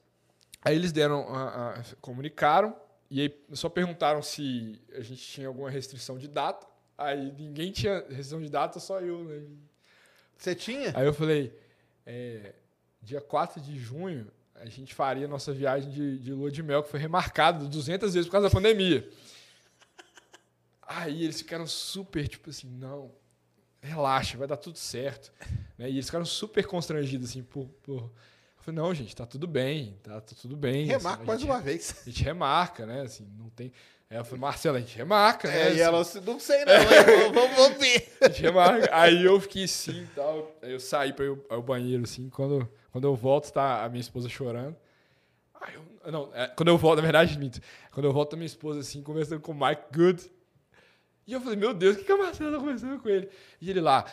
aí 0.63 0.75
eles 0.75 0.91
deram, 0.91 1.27
a- 1.29 1.73
a- 1.75 1.83
comunicaram, 2.01 2.75
e 3.11 3.21
aí 3.21 3.39
só 3.53 3.69
perguntaram 3.69 4.23
se 4.23 4.81
a 4.95 5.01
gente 5.01 5.21
tinha 5.21 5.47
alguma 5.47 5.69
restrição 5.69 6.17
de 6.17 6.27
data. 6.27 6.65
Aí 6.97 7.31
ninguém 7.37 7.71
tinha 7.71 7.99
restrição 8.07 8.41
de 8.41 8.49
data, 8.49 8.79
só 8.79 8.99
eu, 9.01 9.23
né? 9.23 9.43
Você 10.35 10.55
tinha? 10.55 10.91
Aí 10.97 11.05
eu 11.05 11.13
falei, 11.13 11.53
é, 12.05 12.53
dia 13.03 13.21
4 13.21 13.61
de 13.61 13.77
junho, 13.77 14.31
a 14.55 14.65
gente 14.65 14.93
faria 14.93 15.27
nossa 15.27 15.51
viagem 15.53 15.89
de, 15.89 16.19
de 16.19 16.33
lua 16.33 16.49
de 16.49 16.63
mel, 16.63 16.81
que 16.83 16.89
foi 16.89 16.99
remarcada 16.99 17.65
200 17.65 18.13
vezes 18.13 18.27
por 18.27 18.33
causa 18.33 18.47
da 18.47 18.53
pandemia. 18.53 19.07
Aí 20.87 21.23
eles 21.23 21.37
ficaram 21.39 21.65
super, 21.67 22.27
tipo 22.27 22.49
assim, 22.49 22.69
não, 22.69 23.11
relaxa, 23.81 24.37
vai 24.37 24.47
dar 24.47 24.57
tudo 24.57 24.77
certo. 24.77 25.31
Né? 25.77 25.89
E 25.89 25.93
eles 25.95 26.05
ficaram 26.05 26.25
super 26.25 26.65
constrangidos, 26.65 27.29
assim, 27.29 27.43
por... 27.43 27.67
por... 27.83 28.11
Eu 28.57 28.63
falei, 28.73 28.81
não, 28.81 28.93
gente, 28.95 29.15
tá 29.15 29.27
tudo 29.27 29.45
bem, 29.47 29.99
tá, 30.01 30.19
tá 30.21 30.35
tudo 30.41 30.55
bem. 30.55 30.85
Remarca 30.85 31.09
assim, 31.09 31.23
a 31.23 31.25
mais 31.27 31.39
gente- 31.41 31.49
uma 31.51 31.61
vez. 31.61 31.95
A 32.01 32.09
gente 32.09 32.23
remarca, 32.23 32.85
né? 32.85 33.01
Assim, 33.01 33.27
não 33.37 33.49
tem... 33.49 33.71
Aí 34.09 34.17
eu 34.17 34.25
falei, 34.25 34.39
Marcelo, 34.39 34.77
a 34.77 34.79
gente 34.79 34.95
remarca, 34.95 35.47
né? 35.47 35.55
É, 35.55 35.63
e 35.65 35.71
assim, 35.71 35.79
ela, 35.81 36.01
assim, 36.01 36.19
não 36.21 36.39
sei 36.39 36.63
não, 36.63 36.73
vamos, 37.33 37.55
vamos 37.55 37.77
ver. 37.79 38.15
a 38.21 38.27
gente 38.27 38.41
remarca. 38.41 38.89
Aí 38.91 39.23
eu 39.25 39.39
fiquei 39.41 39.63
assim 39.63 40.03
e 40.03 40.07
tal. 40.15 40.55
Aí 40.61 40.71
eu 40.71 40.79
saí 40.79 41.11
para 41.11 41.25
ir 41.25 41.37
ao 41.49 41.61
banheiro, 41.61 42.03
assim. 42.03 42.29
Quando, 42.29 42.69
quando 42.95 43.03
eu 43.03 43.13
volto, 43.13 43.51
tá 43.51 43.83
a 43.83 43.89
minha 43.89 43.99
esposa 43.99 44.29
chorando. 44.29 44.73
Eu, 46.05 46.11
não, 46.13 46.29
é, 46.33 46.47
quando 46.47 46.69
eu 46.69 46.77
volto, 46.77 46.95
na 46.95 47.01
verdade, 47.01 47.35
minto. 47.37 47.59
Quando 47.91 48.05
eu 48.05 48.13
volto, 48.13 48.35
a 48.35 48.37
minha 48.37 48.45
esposa, 48.45 48.79
assim, 48.79 49.03
conversando 49.03 49.41
com 49.41 49.51
o 49.51 49.53
Mike 49.53 49.81
Good. 49.93 50.31
E 51.27 51.33
eu 51.33 51.41
falei, 51.41 51.57
meu 51.57 51.73
Deus, 51.73 51.95
o 51.95 51.99
que, 51.99 52.05
que 52.05 52.11
a 52.13 52.17
Marcela 52.17 52.53
tá 52.53 52.57
conversando 52.57 52.97
com 52.97 53.09
ele? 53.09 53.27
E 53.59 53.69
ele 53.69 53.81
lá, 53.81 54.05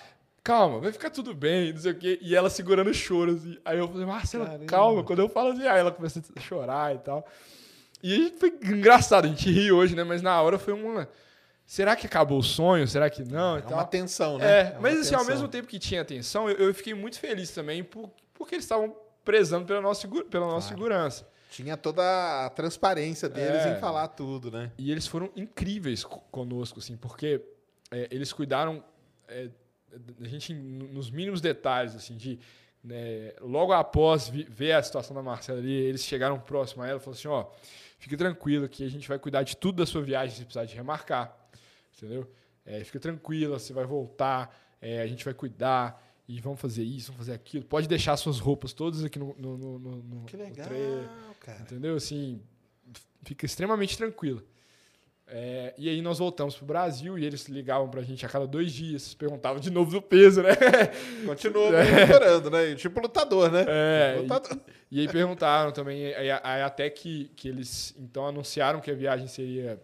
calma, 0.43 0.81
vai 0.81 0.91
ficar 0.91 1.11
tudo 1.11 1.33
bem, 1.33 1.73
não 1.73 1.81
sei 1.81 1.93
o 1.93 1.95
quê. 1.95 2.19
E 2.21 2.35
ela 2.35 2.51
segurando 2.51 2.91
o 2.91 2.95
choro, 2.95 3.35
assim. 3.35 3.57
Aí 3.65 3.79
eu 3.79 3.87
falei, 3.87 4.05
Marcela, 4.05 4.47
Caramba. 4.47 4.67
calma. 4.67 5.05
Quando 5.05 5.21
eu 5.21 5.29
falo 5.29 5.53
assim, 5.53 5.65
aí 5.65 5.79
ela 5.79 5.93
começa 5.93 6.21
a 6.35 6.41
chorar 6.41 6.93
e 6.93 6.99
tal. 6.99 7.25
E 8.03 8.35
foi 8.37 8.53
engraçado, 8.65 9.27
a 9.27 9.29
gente 9.29 9.49
ri 9.49 9.71
hoje, 9.71 9.95
né? 9.95 10.03
Mas 10.03 10.23
na 10.23 10.43
hora 10.43 10.59
foi 10.59 10.75
uma. 10.75 11.09
Será 11.65 11.95
que 11.95 12.05
acabou 12.05 12.41
o 12.41 12.43
sonho? 12.43 12.89
Será 12.89 13.09
que 13.09 13.23
não? 13.23 13.59
É 13.59 13.63
uma 13.65 13.85
tensão, 13.85 14.39
né? 14.39 14.45
É, 14.45 14.71
uma 14.73 14.81
mas 14.81 14.99
assim, 14.99 15.15
ao 15.15 15.21
tensão. 15.21 15.35
mesmo 15.35 15.47
tempo 15.47 15.69
que 15.69 15.79
tinha 15.79 16.01
atenção, 16.01 16.51
eu, 16.51 16.67
eu 16.67 16.75
fiquei 16.75 16.95
muito 16.95 17.21
feliz 17.21 17.53
também 17.53 17.85
por, 17.85 18.11
porque 18.43 18.55
eles 18.57 18.65
estavam 18.65 18.95
prezando 19.25 19.67
pela 19.67 19.81
nossa, 19.81 20.07
pela 20.09 20.47
nossa 20.47 20.69
Claro. 20.69 20.83
segurança. 20.83 21.29
Tinha 21.51 21.77
toda 21.77 22.47
a 22.47 22.51
transparência 22.51 23.29
deles 23.29 23.65
É. 23.67 23.71
em 23.73 23.77
falar 23.77 24.09
tudo, 24.09 24.51
né? 24.51 24.73
E 24.79 24.91
eles 24.91 25.07
foram 25.07 25.31
incríveis 25.37 26.03
co- 26.05 26.21
conosco, 26.31 26.79
assim, 26.79 26.97
porque 26.97 27.41
é, 27.91 28.09
eles 28.11 28.33
cuidaram 28.33 28.83
é, 29.29 29.49
da 30.19 30.27
gente 30.29 30.53
nos 30.55 31.11
mínimos 31.11 31.41
detalhes, 31.41 31.95
assim, 31.95 32.17
de 32.17 32.39
né, 32.83 33.33
logo 33.41 33.73
após 33.73 34.29
ver 34.29 34.73
a 34.73 34.83
situação 34.83 35.15
da 35.15 35.23
Marcela 35.23 35.59
ali, 35.59 35.71
eles 35.73 36.03
chegaram 36.05 36.41
próximo 36.41 36.83
a 36.83 36.89
ela 36.89 36.97
e 36.99 37.01
falaram 37.01 37.19
assim, 37.19 37.29
ó, 37.29 37.47
fique 37.99 38.17
tranquilo 38.17 38.69
que 38.69 38.85
a 38.85 38.89
gente 38.91 39.07
vai 39.07 39.19
cuidar 39.19 39.43
de 39.45 39.57
tudo 39.57 39.77
da 39.77 39.87
sua 39.87 40.03
viagem 40.03 40.35
se 40.35 40.43
precisar 40.45 40.65
de 40.65 40.75
remarcar, 40.75 41.37
entendeu? 41.97 42.29
É, 42.67 42.83
fica 42.83 42.99
tranquila, 42.99 43.59
você 43.59 43.73
vai 43.73 43.85
voltar, 43.85 44.53
é, 44.81 45.01
a 45.01 45.07
gente 45.07 45.25
vai 45.25 45.33
cuidar 45.35 46.03
e 46.29 46.41
vamos 46.41 46.61
fazer 46.61 46.83
isso, 46.85 47.13
vamos 47.13 47.27
fazer 47.27 47.35
aquilo. 47.37 47.65
Pode 47.65 47.89
deixar 47.89 48.17
suas 48.17 48.39
roupas 48.39 48.73
todas 48.73 49.03
aqui 49.05 49.19
no, 49.19 49.35
no, 49.39 49.57
no, 49.59 49.79
no- 49.79 50.25
Que 50.27 50.37
legal, 50.37 50.67
trailer. 50.69 51.09
cara. 51.41 51.61
Entendeu? 51.63 51.97
Assim, 51.97 52.41
fica 53.23 53.45
extremamente 53.47 53.97
tranquila. 53.97 54.43
É, 55.35 55.73
e 55.79 55.89
aí 55.89 56.03
nós 56.03 56.19
voltamos 56.19 56.55
pro 56.57 56.67
Brasil 56.67 57.19
e 57.19 57.25
eles 57.25 57.47
ligavam 57.49 57.89
pra 57.89 58.03
gente 58.03 58.27
a 58.27 58.29
cada 58.29 58.47
dois 58.47 58.71
dias, 58.71 59.15
perguntavam 59.15 59.61
de 59.61 59.71
novo 59.71 59.91
do 59.91 60.03
peso, 60.03 60.43
né? 60.43 60.51
Continuou 61.25 61.71
melhorando, 61.71 62.51
né? 62.51 62.75
Tipo 62.75 63.01
lutador, 63.01 63.51
né? 63.51 63.65
É, 63.67 64.17
Lutador. 64.21 64.59
E 64.91 65.01
aí 65.01 65.09
perguntaram 65.09 65.73
também, 65.73 66.05
aí, 66.15 66.31
aí 66.31 66.63
até 66.63 66.91
que, 66.91 67.31
que 67.35 67.49
eles 67.49 67.95
então 67.99 68.27
anunciaram 68.27 68.79
que 68.81 68.91
a 68.91 68.95
viagem 68.95 69.27
seria 69.27 69.81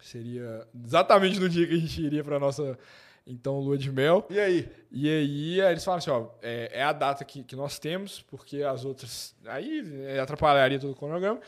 seria 0.00 0.66
exatamente 0.84 1.38
no 1.38 1.48
dia 1.48 1.66
que 1.66 1.74
a 1.74 1.78
gente 1.78 2.00
iria 2.02 2.22
para 2.24 2.38
nossa 2.38 2.78
então 3.26 3.58
lua 3.58 3.78
de 3.78 3.90
mel. 3.90 4.26
E 4.30 4.38
aí? 4.38 4.68
E 4.90 5.08
aí, 5.08 5.60
aí 5.62 5.72
eles 5.72 5.84
falaram 5.84 5.98
assim, 5.98 6.10
ó, 6.10 6.28
é, 6.42 6.70
é 6.72 6.82
a 6.82 6.92
data 6.92 7.24
que, 7.24 7.42
que 7.42 7.56
nós 7.56 7.78
temos, 7.78 8.20
porque 8.22 8.62
as 8.62 8.84
outras 8.84 9.34
aí 9.46 9.82
é, 10.06 10.20
atrapalharia 10.20 10.78
todo 10.78 10.92
o 10.92 10.96
cronograma. 10.96 11.40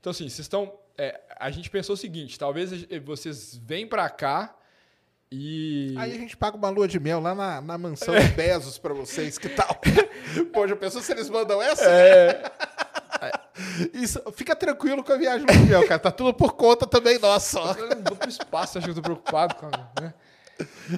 Então 0.00 0.10
assim, 0.10 0.28
vocês 0.28 0.40
estão 0.40 0.72
é, 0.96 1.20
a 1.38 1.50
gente 1.50 1.68
pensou 1.70 1.94
o 1.94 1.96
seguinte, 1.96 2.38
talvez 2.38 2.70
vocês 3.04 3.56
vêm 3.56 3.86
para 3.86 4.08
cá 4.08 4.56
e 5.30 5.94
Aí 5.98 6.12
a 6.12 6.18
gente 6.18 6.36
paga 6.36 6.56
uma 6.56 6.68
lua 6.68 6.86
de 6.86 7.00
mel 7.00 7.18
lá 7.18 7.34
na, 7.34 7.60
na 7.60 7.76
mansão 7.76 8.14
de 8.14 8.28
Bezos 8.28 8.78
pra 8.78 8.94
vocês, 8.94 9.36
que 9.36 9.48
tal? 9.48 9.80
Pô, 10.52 10.68
já 10.68 10.76
pensou 10.76 11.02
se 11.02 11.10
eles 11.10 11.28
mandam 11.28 11.60
essa? 11.60 11.90
é, 11.90 12.42
Isso, 13.92 14.20
fica 14.32 14.54
tranquilo 14.54 15.02
com 15.02 15.12
a 15.12 15.16
viagem 15.16 15.46
de 15.46 15.58
mel, 15.58 15.86
cara. 15.86 15.98
Tá 15.98 16.10
tudo 16.10 16.32
por 16.34 16.54
conta 16.54 16.86
também 16.86 17.18
nossa. 17.18 17.58
Eu 17.58 17.96
não 17.96 18.02
vou 18.02 18.16
pro 18.16 18.28
espaço, 18.28 18.78
acho 18.78 18.86
que 18.86 18.90
eu 18.90 18.94
tô 18.94 19.02
preocupado 19.02 19.54
com 19.56 19.66
a, 19.66 19.70
né? 20.00 20.14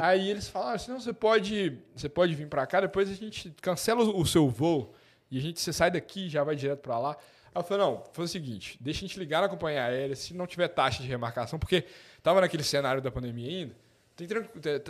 Aí 0.01 0.31
eles 0.31 0.49
falaram 0.49 0.75
assim, 0.75 0.91
não, 0.91 1.01
você 1.01 1.13
pode, 1.13 1.79
você 1.95 2.09
pode 2.09 2.35
vir 2.35 2.49
pra 2.49 2.67
cá, 2.67 2.81
depois 2.81 3.11
a 3.11 3.15
gente 3.15 3.55
cancela 3.61 4.03
o 4.03 4.21
o 4.21 4.27
seu 4.27 4.49
voo 4.49 4.95
e 5.31 5.39
a 5.39 5.41
gente, 5.41 5.61
você 5.61 5.73
sai 5.73 5.91
daqui 5.91 6.27
e 6.27 6.29
já 6.29 6.43
vai 6.45 6.57
direto 6.57 6.81
pra 6.81 6.99
lá. 6.99 7.11
Aí 7.55 7.61
eu 7.61 7.65
falei, 7.65 7.85
não, 7.87 8.05
foi 8.13 8.25
o 8.25 8.29
seguinte, 8.29 8.77
deixa 8.81 9.05
a 9.05 9.09
gente 9.09 9.19
ligar 9.19 9.41
na 9.43 9.49
companhia 9.49 9.85
aérea, 9.85 10.15
se 10.15 10.35
não 10.35 10.47
tiver 10.47 10.69
taxa 10.69 11.03
de 11.03 11.09
remarcação, 11.09 11.59
porque 11.59 11.85
tava 12.23 12.41
naquele 12.41 12.63
cenário 12.63 13.01
da 13.01 13.11
pandemia 13.11 13.49
ainda, 13.49 13.77
tem 14.17 14.27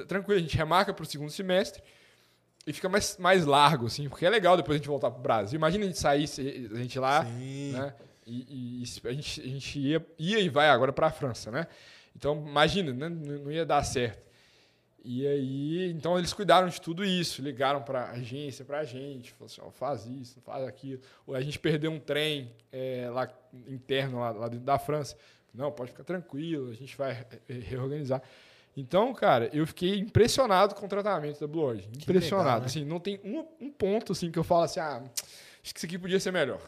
tranquilo, 0.06 0.38
a 0.38 0.42
gente 0.42 0.56
remarca 0.56 0.92
pro 0.94 1.04
segundo 1.04 1.30
semestre 1.30 1.82
e 2.66 2.72
fica 2.72 2.88
mais, 2.88 3.16
mais 3.18 3.44
largo, 3.44 3.86
assim, 3.86 4.08
porque 4.08 4.26
é 4.26 4.30
legal 4.30 4.56
depois 4.56 4.74
a 4.76 4.78
gente 4.78 4.88
voltar 4.88 5.10
pro 5.10 5.22
Brasil. 5.22 5.56
Imagina 5.56 5.84
a 5.84 5.86
gente 5.86 5.98
sair, 5.98 6.24
a 6.72 6.76
gente 6.78 6.98
lá, 6.98 7.24
Sim. 7.24 7.72
né? 7.72 7.94
E, 8.26 8.82
e- 8.82 9.08
a 9.08 9.12
gente, 9.12 9.40
a 9.40 9.44
gente 9.46 9.78
ia, 9.78 10.06
ia 10.18 10.40
e 10.40 10.48
vai 10.48 10.68
agora 10.68 10.92
para 10.92 11.06
a 11.06 11.10
França, 11.12 11.50
né? 11.50 11.68
Então, 12.16 12.44
imagina, 12.44 12.92
né? 12.92 13.08
não 13.08 13.52
ia 13.52 13.64
dar 13.64 13.84
certo. 13.84 14.25
E 15.08 15.24
aí, 15.24 15.92
então 15.92 16.18
eles 16.18 16.32
cuidaram 16.32 16.66
de 16.66 16.80
tudo 16.80 17.04
isso, 17.04 17.40
ligaram 17.40 17.80
para 17.80 18.10
agência, 18.10 18.64
para 18.64 18.80
a 18.80 18.84
gente, 18.84 19.30
falaram 19.30 19.46
assim, 19.46 19.60
ó, 19.64 19.70
faz 19.70 20.04
isso, 20.04 20.40
faz 20.40 20.66
aquilo. 20.66 21.00
Ou 21.24 21.36
a 21.36 21.40
gente 21.40 21.60
perdeu 21.60 21.92
um 21.92 22.00
trem 22.00 22.50
é, 22.72 23.08
lá 23.08 23.28
interno, 23.68 24.18
lá, 24.18 24.30
lá 24.30 24.48
dentro 24.48 24.66
da 24.66 24.80
França. 24.80 25.16
Não, 25.54 25.70
pode 25.70 25.92
ficar 25.92 26.02
tranquilo, 26.02 26.70
a 26.70 26.74
gente 26.74 26.96
vai 26.96 27.24
reorganizar. 27.48 28.20
Então, 28.76 29.14
cara, 29.14 29.48
eu 29.52 29.64
fiquei 29.64 29.96
impressionado 29.96 30.74
com 30.74 30.86
o 30.86 30.88
tratamento 30.88 31.38
da 31.38 31.46
Blue 31.46 31.62
Origin. 31.62 31.88
Impressionado. 31.96 32.48
legal, 32.48 32.60
né? 32.62 32.66
assim, 32.66 32.84
não 32.84 32.98
tem 32.98 33.20
um, 33.22 33.46
um 33.60 33.70
ponto 33.70 34.10
assim 34.10 34.32
que 34.32 34.38
eu 34.40 34.44
falo 34.44 34.64
assim, 34.64 34.80
ah, 34.80 35.04
acho 35.62 35.72
que 35.72 35.78
isso 35.78 35.86
aqui 35.86 35.96
podia 36.00 36.18
ser 36.18 36.32
melhor. 36.32 36.60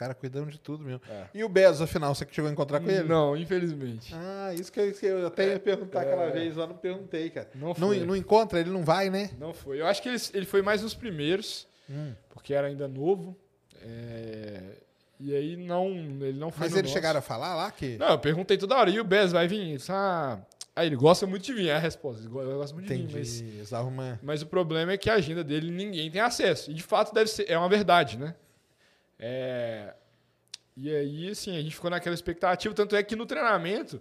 Caras 0.00 0.16
cuidam 0.18 0.46
de 0.46 0.58
tudo 0.58 0.82
mesmo. 0.82 1.02
É. 1.10 1.26
E 1.34 1.44
o 1.44 1.48
Bezos, 1.48 1.82
afinal, 1.82 2.14
você 2.14 2.24
que 2.24 2.34
chegou 2.34 2.48
a 2.48 2.52
encontrar 2.52 2.80
com 2.80 2.88
ele? 2.88 3.06
Não, 3.06 3.36
infelizmente. 3.36 4.14
Ah, 4.16 4.50
isso 4.54 4.72
que 4.72 4.80
eu, 4.80 4.92
que 4.94 5.04
eu 5.04 5.26
até 5.26 5.48
ia 5.52 5.60
perguntar 5.60 6.00
aquela 6.00 6.22
É. 6.24 6.30
vez 6.30 6.56
lá, 6.56 6.66
não 6.66 6.74
perguntei, 6.76 7.28
cara. 7.28 7.50
Não 7.54 7.68
Não, 7.68 7.74
foi. 7.74 8.00
não 8.06 8.16
encontra, 8.16 8.58
ele 8.58 8.70
não 8.70 8.82
vai, 8.82 9.10
né? 9.10 9.28
Não 9.38 9.52
foi. 9.52 9.78
Eu 9.78 9.86
acho 9.86 10.00
que 10.02 10.08
ele, 10.08 10.16
ele 10.32 10.46
foi 10.46 10.62
mais 10.62 10.80
nos 10.82 10.94
primeiros. 10.94 11.68
Hum. 11.90 12.14
porque 12.30 12.54
era 12.54 12.68
ainda 12.68 12.88
novo. 12.88 13.36
é, 13.82 14.60
e 15.18 15.34
aí 15.34 15.56
não, 15.56 15.88
ele 16.22 16.38
não 16.38 16.50
foi 16.50 16.66
Mas 16.66 16.72
eles 16.72 16.84
nosso. 16.84 16.94
chegaram 16.94 17.18
a 17.18 17.22
falar 17.22 17.54
lá 17.54 17.70
que. 17.70 17.98
Não, 17.98 18.08
eu 18.10 18.18
perguntei 18.18 18.56
toda 18.56 18.76
hora, 18.76 18.88
e 18.88 18.98
o 18.98 19.04
Bez 19.04 19.32
vai 19.32 19.46
vir? 19.46 19.78
Ah, 19.90 20.38
aí 20.74 20.86
ele 20.86 20.96
gosta 20.96 21.26
muito 21.26 21.42
de 21.44 21.52
vir, 21.52 21.68
é 21.68 21.74
a 21.74 21.78
resposta. 21.78 22.22
Ele 22.22 22.28
go- 22.30 22.42
ele 22.42 22.54
gosta 22.54 22.74
muito 22.74 22.86
de 22.88 22.94
Entendi. 22.94 23.12
vir, 23.42 23.66
mas, 23.92 24.18
mas 24.22 24.40
o 24.42 24.46
problema 24.46 24.92
é 24.92 24.96
que 24.96 25.10
a 25.10 25.14
agenda 25.14 25.44
dele 25.44 25.70
ninguém 25.70 26.10
tem 26.10 26.20
acesso. 26.22 26.70
E 26.70 26.74
de 26.74 26.82
fato 26.82 27.12
deve 27.12 27.28
ser, 27.28 27.50
é 27.50 27.58
uma 27.58 27.68
verdade, 27.68 28.16
né? 28.18 28.34
É, 29.22 29.92
e 30.76 30.94
aí, 30.94 31.28
assim, 31.28 31.56
a 31.56 31.60
gente 31.60 31.74
ficou 31.74 31.90
naquela 31.90 32.14
expectativa, 32.14 32.74
tanto 32.74 32.96
é 32.96 33.02
que 33.02 33.14
no 33.14 33.26
treinamento, 33.26 34.00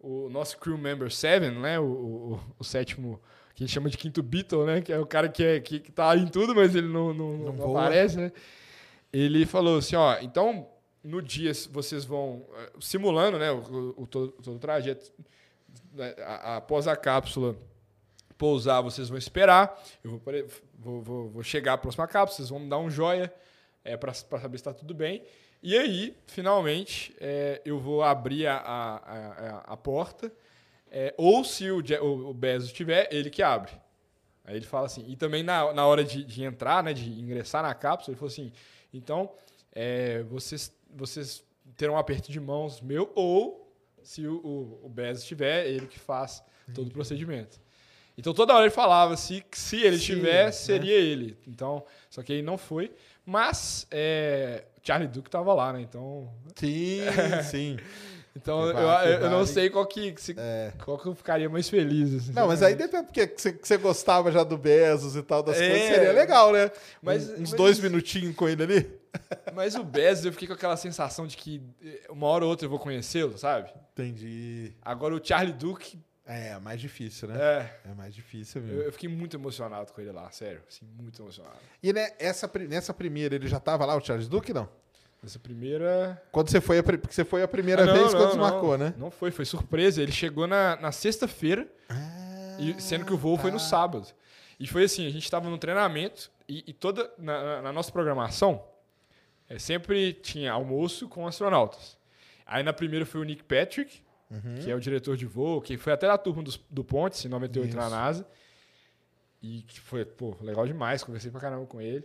o 0.00 0.28
nosso 0.28 0.56
crew 0.58 0.78
member 0.78 1.10
Seven, 1.10 1.50
né? 1.58 1.80
O, 1.80 1.84
o, 1.84 2.40
o 2.60 2.64
sétimo, 2.64 3.20
que 3.54 3.64
a 3.64 3.66
gente 3.66 3.74
chama 3.74 3.90
de 3.90 3.98
quinto 3.98 4.22
Beatle, 4.22 4.64
né? 4.64 4.80
Que 4.80 4.92
é 4.92 4.98
o 4.98 5.06
cara 5.06 5.28
que, 5.28 5.42
é, 5.42 5.60
que, 5.60 5.80
que 5.80 5.90
tá 5.90 6.16
em 6.16 6.26
tudo, 6.28 6.54
mas 6.54 6.74
ele 6.76 6.86
não, 6.88 7.12
não, 7.12 7.36
Não 7.38 7.52
não 7.54 7.76
aparece, 7.76 8.16
né? 8.18 8.32
Ele 9.12 9.44
falou 9.44 9.78
assim, 9.78 9.96
ó, 9.96 10.16
então 10.20 10.68
no 11.04 11.20
dia 11.20 11.50
vocês 11.70 12.04
vão 12.04 12.46
eh, 12.56 12.70
simulando, 12.80 13.36
né, 13.38 13.50
o, 13.50 13.94
o- 13.98 14.06
todo, 14.06 14.30
todo 14.32 14.54
o 14.56 14.58
trajeto 14.60 15.10
né, 15.92 16.14
a- 16.20 16.52
a- 16.52 16.56
após 16.58 16.86
a 16.86 16.94
cápsula 16.96 17.56
pousar, 18.38 18.80
vocês 18.80 19.08
vão 19.08 19.18
esperar. 19.18 19.76
Eu 20.02 20.12
vou, 20.12 20.20
vou, 20.78 21.02
vou- 21.02 21.28
vou 21.28 21.42
chegar 21.42 21.74
à 21.74 21.78
próxima 21.78 22.06
cápsula, 22.06 22.36
vocês 22.36 22.48
vão 22.48 22.60
me 22.60 22.68
dar 22.70 22.78
um 22.78 22.88
joia 22.88 23.30
é, 23.84 23.96
para 23.96 24.12
saber 24.14 24.58
se 24.58 24.62
está 24.62 24.72
tudo 24.72 24.94
bem. 24.94 25.22
E 25.62 25.78
aí, 25.78 26.16
finalmente, 26.26 27.14
é, 27.20 27.60
eu 27.64 27.78
vou 27.78 28.02
abrir 28.02 28.46
a, 28.46 28.56
a, 28.56 28.96
a, 28.96 29.58
a 29.72 29.76
porta. 29.76 30.32
é, 30.92 31.14
ou 31.16 31.42
se 31.42 31.70
o, 31.70 31.80
o 32.28 32.34
Bezos 32.34 32.70
tiver, 32.70 33.08
ele 33.10 33.30
que 33.30 33.42
abre. 33.42 33.72
Aí 34.44 34.56
ele 34.56 34.66
fala 34.66 34.86
assim, 34.86 35.04
e 35.08 35.16
também 35.16 35.42
na, 35.42 35.72
na 35.72 35.86
hora 35.86 36.04
de, 36.04 36.22
de 36.22 36.44
entrar, 36.44 36.82
né, 36.82 36.92
de 36.92 37.08
ingressar 37.08 37.62
na 37.62 37.74
cápsula, 37.74 38.12
ele 38.12 38.18
falou 38.18 38.30
assim, 38.30 38.52
então, 38.92 39.32
é, 39.72 40.22
vocês, 40.24 40.70
vocês 40.94 41.42
terão 41.76 41.94
um 41.94 41.98
aperto 41.98 42.30
de 42.30 42.38
mãos 42.38 42.80
meu, 42.82 43.10
ou 43.14 43.72
se 44.02 44.26
o, 44.26 44.34
o, 44.44 44.86
o 44.86 44.88
Bezos 44.90 45.24
tiver, 45.24 45.66
ele 45.66 45.86
que 45.86 45.98
faz 45.98 46.44
todo 46.74 46.88
o 46.88 46.92
procedimento. 46.92 47.58
Então 48.16 48.34
toda 48.34 48.52
hora 48.54 48.64
ele 48.64 48.70
falava 48.74 49.16
se, 49.16 49.42
se 49.52 49.80
ele 49.82 49.98
Se, 49.98 50.04
tiver, 50.04 50.46
né? 50.46 50.52
seria 50.52 50.94
ele. 50.94 51.36
Então, 51.46 51.82
só 52.10 52.22
que 52.22 52.32
ele 52.32 52.42
não 52.42 52.58
foi. 52.58 52.92
Mas 53.24 53.86
é, 53.90 54.64
Charlie 54.82 55.08
Duke 55.08 55.28
estava 55.28 55.54
lá, 55.54 55.72
né? 55.72 55.80
Então, 55.80 56.28
Sim, 56.56 57.00
sim. 57.50 57.76
então 58.36 58.66
eu, 58.66 58.76
eu, 58.76 59.20
eu 59.22 59.30
não 59.30 59.46
sei 59.46 59.70
qual 59.70 59.86
que, 59.86 60.12
se- 60.18 60.34
É. 60.36 60.72
qual 60.84 60.98
que 60.98 61.06
eu 61.06 61.14
ficaria 61.14 61.48
mais 61.48 61.68
feliz. 61.68 62.12
assim, 62.14 62.32
Não, 62.32 62.48
mas 62.48 62.62
aí 62.62 62.74
depende, 62.74 63.04
porque 63.04 63.32
você, 63.36 63.52
você 63.52 63.76
gostava 63.78 64.30
já 64.32 64.42
do 64.44 64.58
Bezos 64.58 65.14
e 65.16 65.22
tal 65.22 65.42
das 65.42 65.56
É. 65.60 65.68
coisas, 65.70 65.88
seria 65.88 66.12
legal, 66.12 66.52
né? 66.52 66.70
Mas- 67.00 67.28
Um- 67.30 67.34
uns 67.34 67.38
mas- 67.50 67.52
dois 67.52 67.78
minutinhos 67.78 68.34
com 68.36 68.48
ele 68.48 68.62
ali. 68.62 69.02
Mas 69.54 69.74
o 69.74 69.84
Bezos, 69.84 70.24
eu 70.24 70.32
fiquei 70.32 70.48
com 70.48 70.54
aquela 70.54 70.76
sensação 70.76 71.26
de 71.26 71.36
que 71.36 71.60
eh, 71.84 72.00
uma 72.08 72.26
hora 72.28 72.44
ou 72.44 72.50
outra 72.50 72.64
eu 72.64 72.70
vou 72.70 72.78
conhecê-lo, 72.78 73.36
sabe? 73.36 73.70
Entendi. 73.92 74.72
Agora 74.82 75.14
o 75.14 75.20
Charlie 75.22 75.52
Duke, 75.52 75.98
É, 76.32 76.58
mais 76.58 76.80
difícil, 76.80 77.28
né? 77.28 77.36
é, 77.38 77.80
É, 77.90 77.94
mais 77.94 78.14
difícil 78.14 78.60
eu, 78.62 78.66
mesmo. 78.66 78.82
eu 78.82 78.92
fiquei 78.92 79.08
muito 79.08 79.36
emocionado 79.36 79.92
com 79.92 80.00
ele 80.00 80.12
lá, 80.12 80.30
sério. 80.30 80.62
Assim, 80.68 80.84
muito 80.86 81.20
emocionado. 81.22 81.56
E 81.82 81.92
né, 81.92 82.10
essa, 82.18 82.50
nessa 82.68 82.94
primeira, 82.94 83.34
ele 83.34 83.46
já 83.48 83.60
tava 83.60 83.84
lá, 83.84 83.96
o 83.96 84.00
Charles 84.04 84.28
Duke, 84.28 84.52
não? 84.52 84.68
Essa 85.24 85.38
primeira. 85.38 86.20
Quando 86.32 86.48
você 86.50 86.60
foi 86.60 86.78
a, 86.78 86.82
porque 86.82 87.12
você 87.12 87.24
foi 87.24 87.42
a 87.42 87.48
primeira 87.48 87.82
Ah, 87.82 87.86
não, 87.86 87.92
vez 87.94 88.12
não, 88.12 88.18
quando 88.20 88.28
desmarcou, 88.30 88.76
não. 88.78 88.86
né? 88.86 88.94
Não 88.98 89.10
foi, 89.10 89.30
foi 89.30 89.44
surpresa. 89.44 90.02
Ele 90.02 90.10
chegou 90.10 90.46
na, 90.48 90.74
na 90.76 90.90
sexta-feira, 90.90 91.68
e- 92.58 92.80
sendo 92.82 93.04
que 93.04 93.12
o 93.12 93.16
voo 93.16 93.38
foi 93.38 93.50
no 93.52 93.58
tá. 93.58 93.64
sábado. 93.64 94.06
E 94.58 94.66
foi 94.66 94.84
assim, 94.84 95.06
a 95.06 95.10
gente 95.10 95.22
estava 95.24 95.48
no 95.48 95.58
treinamento 95.58 96.30
e, 96.48 96.64
e 96.66 96.72
toda 96.72 97.08
na, 97.18 97.42
na- 97.42 97.62
na 97.62 97.72
nossa 97.72 97.90
programação 97.92 98.64
é, 99.48 99.58
sempre 99.58 100.12
tinha 100.12 100.52
almoço 100.52 101.08
com 101.08 101.26
astronautas. 101.26 101.96
Aí 102.46 102.62
na 102.62 102.72
primeira 102.72 103.06
foi 103.06 103.20
o 103.20 103.24
Nick 103.24 103.42
Patrick, 103.44 104.02
Uhum. 104.32 104.62
que 104.62 104.70
é 104.70 104.74
o 104.74 104.80
diretor 104.80 105.16
de 105.16 105.26
voo, 105.26 105.60
que 105.60 105.76
foi 105.76 105.92
até 105.92 106.06
da 106.06 106.16
turma 106.16 106.42
dos- 106.42 106.58
do, 106.70 106.82
Pontes, 106.82 107.22
em 107.24 107.28
98 107.28 107.76
na 107.76 107.82
Isso. 107.82 107.90
NASA. 107.90 108.26
E 109.42 109.62
que 109.62 109.78
foi, 109.80 110.04
pô, 110.04 110.36
legal 110.40 110.66
demais, 110.66 111.04
conversei 111.04 111.30
pra 111.30 111.40
caramba 111.40 111.66
com 111.66 111.80
ele. 111.80 112.04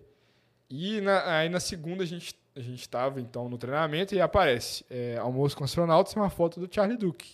E 0.69 0.99
na- 1.01 1.37
aí 1.37 1.47
na 1.49 1.59
segunda 1.59 2.03
a 2.03 2.05
gente, 2.05 2.35
a 2.55 2.59
gente 2.59 2.81
estava 2.81 3.21
então 3.21 3.47
no 3.47 3.57
treinamento 3.57 4.13
e 4.13 4.19
aparece 4.19 4.83
é, 4.89 5.17
almoço 5.17 5.55
com 5.55 5.63
astronautas 5.63 6.13
e 6.13 6.15
uma 6.17 6.29
foto 6.29 6.59
do 6.59 6.67
Charlie 6.73 6.97
Duke. 6.97 7.29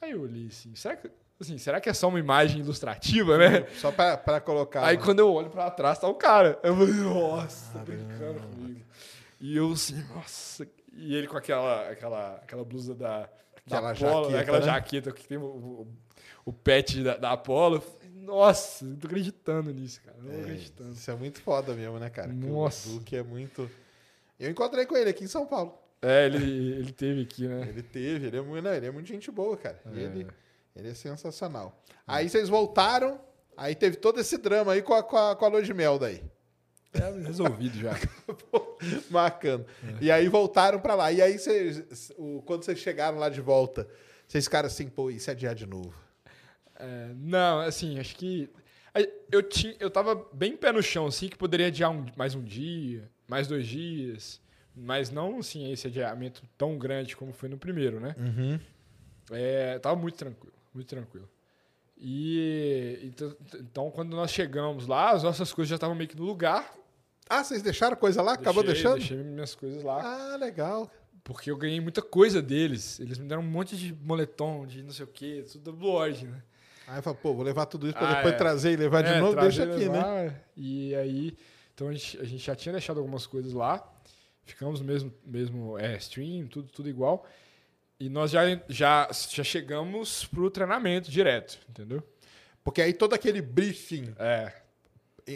Aí 0.00 0.12
eu 0.12 0.22
olhei 0.22 0.46
assim, 0.48 0.74
será 0.74 0.96
que, 0.96 1.10
assim, 1.40 1.58
será 1.58 1.80
que 1.80 1.88
é 1.88 1.92
só 1.94 2.08
uma 2.08 2.18
imagem 2.18 2.60
ilustrativa, 2.60 3.36
né? 3.38 3.66
Só 3.76 3.92
pra, 3.92 4.16
pra 4.16 4.40
colocar. 4.40 4.84
Aí 4.86 4.96
lá. 4.96 5.02
quando 5.04 5.18
eu 5.20 5.32
olho 5.32 5.50
pra 5.50 5.70
trás, 5.70 5.98
tá 5.98 6.08
o 6.08 6.14
cara. 6.14 6.58
Eu 6.62 6.74
falei, 6.76 6.94
nossa, 6.94 7.72
tá 7.78 7.84
brincando 7.84 8.40
comigo. 8.40 8.80
E 9.40 9.56
eu 9.56 9.70
assim, 9.72 10.02
nossa. 10.14 10.66
E 10.92 11.14
ele 11.14 11.28
com 11.28 11.36
aquela, 11.36 11.88
aquela, 11.90 12.34
aquela 12.36 12.64
blusa 12.64 12.92
da, 12.94 13.28
Aquela 13.76 13.92
da 13.92 13.98
Apollo, 14.08 14.24
jaqueta, 14.30 14.40
aquela 14.42 14.58
né? 14.60 14.64
jaqueta 14.66 15.12
que 15.12 15.26
tem 15.28 15.38
o, 15.38 15.44
o, 15.44 15.86
o 16.46 16.52
pet 16.52 17.02
da, 17.02 17.16
da 17.16 17.32
Apollo. 17.32 17.82
Nossa, 18.14 18.84
não 18.84 18.96
tô 18.96 19.06
acreditando 19.06 19.72
nisso, 19.72 20.00
cara. 20.02 20.16
Não 20.20 20.30
tô 20.30 20.36
É, 20.36 20.40
acreditando. 20.42 20.92
isso 20.92 21.10
é 21.10 21.14
muito 21.14 21.40
foda 21.40 21.72
mesmo, 21.74 21.98
né, 21.98 22.10
cara? 22.10 22.28
Que 22.28 22.34
Nossa. 22.34 22.88
O 22.88 22.92
Duque 22.94 23.16
é 23.16 23.22
muito. 23.22 23.70
Eu 24.38 24.50
encontrei 24.50 24.84
com 24.86 24.96
ele 24.96 25.10
aqui 25.10 25.24
em 25.24 25.28
São 25.28 25.46
Paulo. 25.46 25.78
É, 26.02 26.26
ele, 26.26 26.36
ele 26.78 26.92
teve 26.92 27.22
aqui, 27.22 27.46
né? 27.48 27.66
Ele 27.68 27.82
teve, 27.82 28.26
ele 28.26 28.36
é 28.36 28.40
muito, 28.40 28.62
não, 28.64 28.72
ele 28.72 28.86
é 28.86 28.90
muito 28.90 29.06
gente 29.08 29.30
boa, 29.30 29.56
cara. 29.56 29.80
É. 29.86 29.98
Ele, 29.98 30.26
ele 30.76 30.88
é 30.90 30.94
sensacional. 30.94 31.82
Aí 32.06 32.28
vocês 32.28 32.48
voltaram, 32.48 33.18
aí 33.56 33.74
teve 33.74 33.96
todo 33.96 34.20
esse 34.20 34.36
drama 34.38 34.72
aí 34.74 34.82
com 34.82 34.94
a, 34.94 35.02
com 35.02 35.16
a, 35.16 35.34
com 35.34 35.44
a 35.44 35.48
lua 35.48 35.62
de 35.62 35.74
mel 35.74 35.98
daí. 35.98 36.22
É 36.92 37.10
resolvido 37.26 37.78
já. 37.78 37.92
Marcando. 39.10 39.66
É. 40.00 40.04
E 40.04 40.10
aí 40.10 40.28
voltaram 40.28 40.80
pra 40.80 40.94
lá. 40.94 41.10
E 41.12 41.20
aí 41.22 41.38
vocês, 41.38 42.12
quando 42.44 42.64
vocês 42.64 42.78
chegaram 42.78 43.18
lá 43.18 43.28
de 43.28 43.40
volta, 43.40 43.88
vocês 44.26 44.44
ficaram 44.44 44.66
assim, 44.66 44.88
pô, 44.88 45.10
isso 45.10 45.30
é 45.30 45.32
adiar 45.32 45.54
de 45.54 45.66
novo. 45.66 45.94
É, 46.78 47.10
não, 47.16 47.60
assim, 47.60 47.98
acho 47.98 48.14
que. 48.16 48.48
Eu, 49.30 49.42
tinha, 49.42 49.76
eu 49.78 49.90
tava 49.90 50.14
bem 50.32 50.56
pé 50.56 50.72
no 50.72 50.82
chão, 50.82 51.06
assim, 51.06 51.28
que 51.28 51.36
poderia 51.36 51.66
adiar 51.68 51.90
um- 51.90 52.06
mais 52.16 52.34
um 52.34 52.42
dia, 52.42 53.08
mais 53.28 53.46
dois 53.46 53.66
dias, 53.66 54.40
mas 54.74 55.08
não, 55.10 55.38
assim, 55.38 55.70
esse 55.70 55.86
adiamento 55.86 56.42
tão 56.56 56.76
grande 56.76 57.16
como 57.16 57.32
foi 57.32 57.48
no 57.48 57.56
primeiro, 57.58 58.00
né? 58.00 58.16
Uhum. 58.18 58.58
É, 59.30 59.78
tava 59.78 59.94
muito 59.94 60.16
tranquilo, 60.16 60.54
muito 60.74 60.88
tranquilo. 60.88 61.28
E 61.96 62.98
então, 63.02 63.36
então, 63.60 63.90
quando 63.90 64.16
nós 64.16 64.30
chegamos 64.30 64.86
lá, 64.86 65.10
as 65.10 65.22
nossas 65.22 65.52
coisas 65.52 65.68
já 65.68 65.74
estavam 65.76 65.94
meio 65.96 66.08
que 66.08 66.16
no 66.16 66.24
lugar. 66.24 66.72
Ah, 67.28 67.44
vocês 67.44 67.62
deixaram 67.62 67.96
coisa 67.96 68.22
lá? 68.22 68.32
Acabou 68.34 68.62
Deixei- 68.62 68.84
deixando? 68.84 68.98
Deixei 68.98 69.16
minhas 69.18 69.54
coisas 69.54 69.82
lá. 69.82 70.00
Ah, 70.32 70.36
legal. 70.36 70.90
Porque 71.24 71.50
eu 71.50 71.56
ganhei 71.56 71.80
muita 71.80 72.00
coisa 72.00 72.40
deles. 72.40 72.98
Eles 73.00 73.18
me 73.18 73.28
deram 73.28 73.42
um 73.42 73.46
monte 73.46 73.76
de 73.76 73.92
moletom, 73.94 74.66
de 74.66 74.82
não 74.82 74.92
sei 74.92 75.04
o 75.04 75.08
quê, 75.08 75.44
tudo 75.50 75.64
da 75.70 75.72
Blue 75.76 75.90
Origin, 75.92 76.28
né? 76.28 76.42
Aí 76.86 76.98
eu 76.98 77.02
falei, 77.02 77.18
pô, 77.22 77.34
vou 77.34 77.44
levar 77.44 77.66
tudo 77.66 77.86
isso 77.86 77.98
pra 77.98 78.08
Ah, 78.08 78.14
depois 78.14 78.32
é. 78.34 78.36
trazer 78.38 78.72
e 78.72 78.76
levar 78.76 79.02
de 79.02 79.10
É, 79.10 79.20
novo. 79.20 79.32
trazer 79.34 79.66
Deixa 79.66 79.74
aqui, 79.74 79.88
né? 79.90 80.00
lá, 80.00 80.34
E 80.56 80.94
aí, 80.94 81.36
então 81.74 81.88
a 81.88 81.92
gente, 81.92 82.18
a 82.18 82.24
gente 82.24 82.44
já 82.46 82.56
tinha 82.56 82.72
deixado 82.72 82.96
algumas 82.98 83.26
coisas 83.26 83.52
lá. 83.52 83.86
Ficamos 84.46 84.80
no 84.80 84.86
mesmo, 84.86 85.12
mesmo 85.22 85.78
é, 85.78 85.96
stream, 85.98 86.46
tudo, 86.46 86.68
tudo 86.72 86.88
igual. 86.88 87.26
E 88.00 88.08
nós 88.08 88.30
já, 88.30 88.42
já, 88.68 89.10
já 89.30 89.44
chegamos 89.44 90.24
pro 90.24 90.50
treinamento 90.50 91.10
direto, 91.10 91.58
entendeu? 91.68 92.02
Porque 92.64 92.80
aí 92.80 92.94
todo 92.94 93.12
aquele 93.12 93.42
briefing 93.42 94.14
É. 94.18 94.52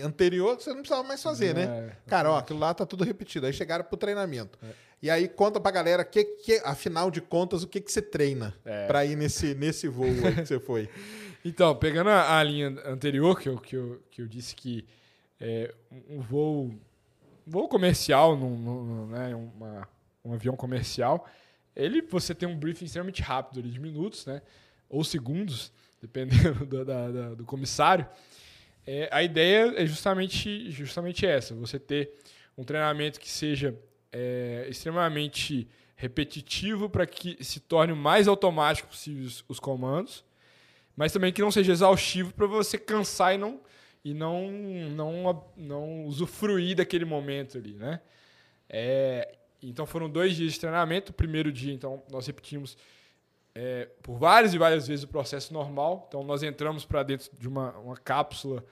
anterior 0.00 0.54
você 0.60 0.70
não 0.70 0.78
precisava 0.78 1.06
mais 1.06 1.22
fazer, 1.22 1.54
né? 1.54 1.64
É. 1.90 1.96
Cara, 2.08 2.30
ó, 2.30 2.38
aquilo 2.38 2.58
lá 2.58 2.72
tá 2.72 2.86
tudo 2.86 3.04
repetido. 3.04 3.46
Aí 3.46 3.52
chegaram 3.52 3.84
pro 3.84 3.96
treinamento. 3.96 4.58
E 5.02 5.10
aí 5.10 5.28
conta 5.28 5.60
pra 5.60 5.70
galera, 5.72 6.04
que, 6.04 6.24
que, 6.24 6.60
afinal 6.64 7.10
de 7.10 7.20
contas, 7.20 7.62
o 7.64 7.66
que, 7.68 7.80
que 7.80 7.90
você 7.90 8.00
treina 8.00 8.54
É. 8.64 8.86
pra 8.86 9.04
ir 9.04 9.16
nesse, 9.16 9.54
nesse 9.54 9.88
voo 9.88 10.06
que 10.06 10.44
você 10.46 10.58
foi. 10.60 10.88
Então, 11.44 11.74
pegando 11.74 12.08
a, 12.08 12.38
a 12.38 12.42
linha 12.44 12.68
anterior, 12.86 13.36
que 13.40 13.48
eu, 13.48 13.58
que 13.58 13.74
eu, 13.74 14.00
que 14.12 14.22
eu 14.22 14.28
disse 14.28 14.54
que 14.54 14.86
é, 15.40 15.74
um 16.08 16.20
voo, 16.20 16.66
um 16.66 17.50
voo 17.50 17.66
comercial, 17.66 18.36
num, 18.36 18.56
num- 18.56 19.06
né, 19.08 19.34
uma- 19.34 19.88
um 20.24 20.32
avião 20.34 20.54
comercial, 20.54 21.28
ele 21.74 22.00
você 22.00 22.32
tem 22.32 22.48
um 22.48 22.56
briefing 22.56 22.84
extremamente 22.84 23.22
rápido 23.22 23.60
de 23.60 23.80
minutos, 23.80 24.24
né, 24.24 24.40
ou 24.88 25.02
segundos, 25.02 25.72
dependendo 26.00 26.62
do, 26.64 26.84
da- 26.84 27.10
da- 27.10 27.34
do 27.34 27.44
comissário. 27.44 28.06
É, 28.86 29.08
a 29.12 29.22
ideia 29.22 29.74
é 29.76 29.86
justamente, 29.86 30.70
justamente 30.70 31.24
essa: 31.26 31.54
você 31.54 31.78
ter 31.78 32.12
um 32.56 32.64
treinamento 32.64 33.20
que 33.20 33.30
seja 33.30 33.74
é, 34.12 34.66
extremamente 34.68 35.68
repetitivo 35.96 36.88
para 36.90 37.06
que 37.06 37.42
se 37.44 37.60
torne 37.60 37.92
o 37.92 37.96
mais 37.96 38.26
automático 38.28 38.88
possível 38.88 39.24
os- 39.24 39.44
os 39.48 39.60
comandos 39.60 40.24
mas 40.96 41.12
também 41.12 41.32
que 41.32 41.40
não 41.40 41.50
seja 41.50 41.72
exaustivo 41.72 42.34
para 42.34 42.46
você 42.46 42.78
cansar 42.78 43.34
e 43.34 43.38
não 43.38 43.60
e 44.04 44.12
não, 44.12 44.50
não 44.90 45.44
não 45.56 46.04
usufruir 46.06 46.76
daquele 46.76 47.04
momento 47.04 47.56
ali, 47.58 47.74
né? 47.74 48.00
É, 48.68 49.34
então 49.62 49.86
foram 49.86 50.08
dois 50.10 50.34
dias 50.36 50.54
de 50.54 50.60
treinamento. 50.60 51.10
O 51.12 51.14
primeiro 51.14 51.52
dia, 51.52 51.72
então, 51.72 52.02
nós 52.10 52.26
repetimos 52.26 52.76
é, 53.54 53.88
por 54.02 54.18
várias 54.18 54.54
e 54.54 54.58
várias 54.58 54.86
vezes 54.86 55.04
o 55.04 55.08
processo 55.08 55.52
normal. 55.52 56.06
Então 56.08 56.22
nós 56.22 56.42
entramos 56.42 56.84
para 56.84 57.02
dentro 57.02 57.30
de 57.38 57.48
uma, 57.48 57.76
uma 57.78 57.96
cápsula 57.96 58.64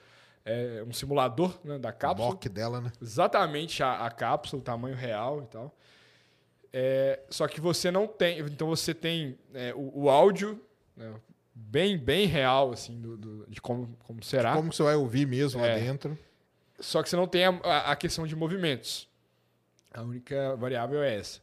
é 0.44 0.82
um 0.86 0.92
simulador 0.92 1.58
né, 1.62 1.78
da 1.78 1.92
cápsula. 1.92 2.30
Mock 2.30 2.48
dela, 2.48 2.80
né? 2.80 2.90
Exatamente 3.00 3.82
a, 3.82 4.06
a 4.06 4.10
cápsula, 4.10 4.60
o 4.60 4.64
tamanho 4.64 4.96
real 4.96 5.42
e 5.42 5.46
tal. 5.46 5.74
É, 6.72 7.20
só 7.28 7.46
que 7.46 7.60
você 7.60 7.90
não 7.90 8.06
tem. 8.06 8.38
Então 8.40 8.68
você 8.68 8.94
tem 8.94 9.38
é, 9.52 9.74
o, 9.74 10.04
o, 10.04 10.10
áudio 10.10 10.60
né, 10.96 11.12
bem, 11.54 11.98
bem 11.98 12.26
real, 12.26 12.72
assim, 12.72 13.00
do, 13.00 13.16
do, 13.16 13.46
de 13.48 13.60
como, 13.60 13.96
como 14.04 14.22
será. 14.22 14.54
Como 14.54 14.72
você 14.72 14.82
vai 14.82 14.94
ouvir 14.94 15.26
mesmo 15.26 15.62
é, 15.64 15.74
lá 15.74 15.78
dentro. 15.78 16.18
Só 16.78 17.02
que 17.02 17.10
você 17.10 17.16
não 17.16 17.26
tem 17.26 17.44
a, 17.44 17.90
a, 17.90 17.96
questão 17.96 18.26
de 18.26 18.34
movimentos. 18.34 19.08
A 19.92 20.02
única 20.02 20.56
variável 20.56 21.02
é 21.02 21.16
essa. 21.16 21.40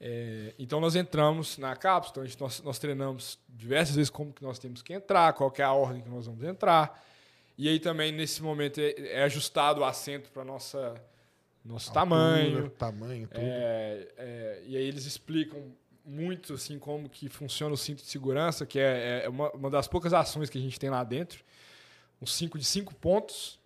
É, 0.00 0.54
então 0.58 0.80
nós 0.80 0.94
entramos 0.94 1.58
na 1.58 1.74
cápsula, 1.74 2.26
então 2.26 2.46
nós, 2.46 2.62
nós 2.62 2.78
treinamos 2.78 3.38
diversas 3.48 3.96
vezes 3.96 4.10
como 4.10 4.32
que 4.32 4.42
nós 4.42 4.58
temos 4.58 4.80
que 4.80 4.92
entrar, 4.92 5.32
qual 5.32 5.50
que 5.50 5.60
é 5.60 5.64
a 5.64 5.72
ordem 5.72 6.02
que 6.02 6.08
nós 6.08 6.26
vamos 6.26 6.44
entrar. 6.44 7.04
E 7.56 7.68
aí 7.68 7.80
também, 7.80 8.12
nesse 8.12 8.42
momento, 8.42 8.80
é, 8.80 8.94
é 8.98 9.22
ajustado 9.24 9.80
o 9.80 9.84
assento 9.84 10.30
para 10.30 10.44
nossa 10.44 10.94
nosso 11.64 11.90
Altura, 11.90 12.00
tamanho. 12.00 12.70
Tamanho, 12.70 13.28
tudo. 13.28 13.40
É, 13.40 14.08
é, 14.16 14.62
e 14.66 14.76
aí 14.76 14.84
eles 14.84 15.04
explicam 15.04 15.62
muito 16.04 16.54
assim 16.54 16.78
como 16.78 17.08
que 17.08 17.28
funciona 17.28 17.74
o 17.74 17.76
cinto 17.76 18.02
de 18.02 18.08
segurança, 18.08 18.64
que 18.64 18.78
é, 18.78 19.24
é 19.24 19.28
uma, 19.28 19.50
uma, 19.50 19.70
das 19.70 19.86
poucas 19.86 20.14
ações 20.14 20.48
que 20.48 20.56
a 20.56 20.60
gente 20.60 20.78
tem 20.80 20.88
lá 20.88 21.04
dentro. 21.04 21.44
Um 22.22 22.26
cinco 22.26 22.58
de 22.58 22.64
cinco 22.64 22.94
pontos, 22.94 23.58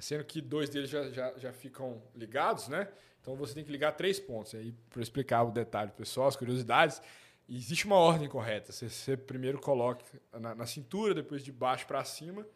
sendo 0.00 0.24
que 0.24 0.40
dois 0.40 0.68
deles 0.68 0.90
já, 0.90 1.08
já, 1.10 1.32
já 1.38 1.52
ficam 1.52 2.02
ligados, 2.16 2.68
né? 2.68 2.88
Então 3.20 3.36
você 3.36 3.54
tem 3.54 3.64
que 3.64 3.70
ligar 3.70 3.92
três 3.92 4.18
pontos. 4.18 4.54
Aí, 4.54 4.74
para 4.88 5.02
explicar 5.02 5.42
o 5.42 5.50
detalhe 5.50 5.90
pessoal, 5.92 6.28
as 6.28 6.36
curiosidades, 6.36 7.00
existe 7.48 7.86
uma 7.86 7.96
ordem 7.96 8.28
correta. 8.28 8.72
Você, 8.72 8.88
você 8.88 9.16
primeiro 9.16 9.58
coloca 9.58 10.04
na, 10.32 10.54
na, 10.54 10.66
cintura, 10.66 11.14
depois 11.14 11.44
de 11.44 11.52
baixo 11.52 11.86
para 11.86 12.02
cima. 12.04 12.46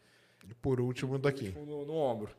E 0.47 0.53
por 0.55 0.79
último, 0.79 1.17
daqui. 1.19 1.45
Último 1.45 1.65
no, 1.65 1.85
no 1.85 1.93
ombro. 1.93 2.35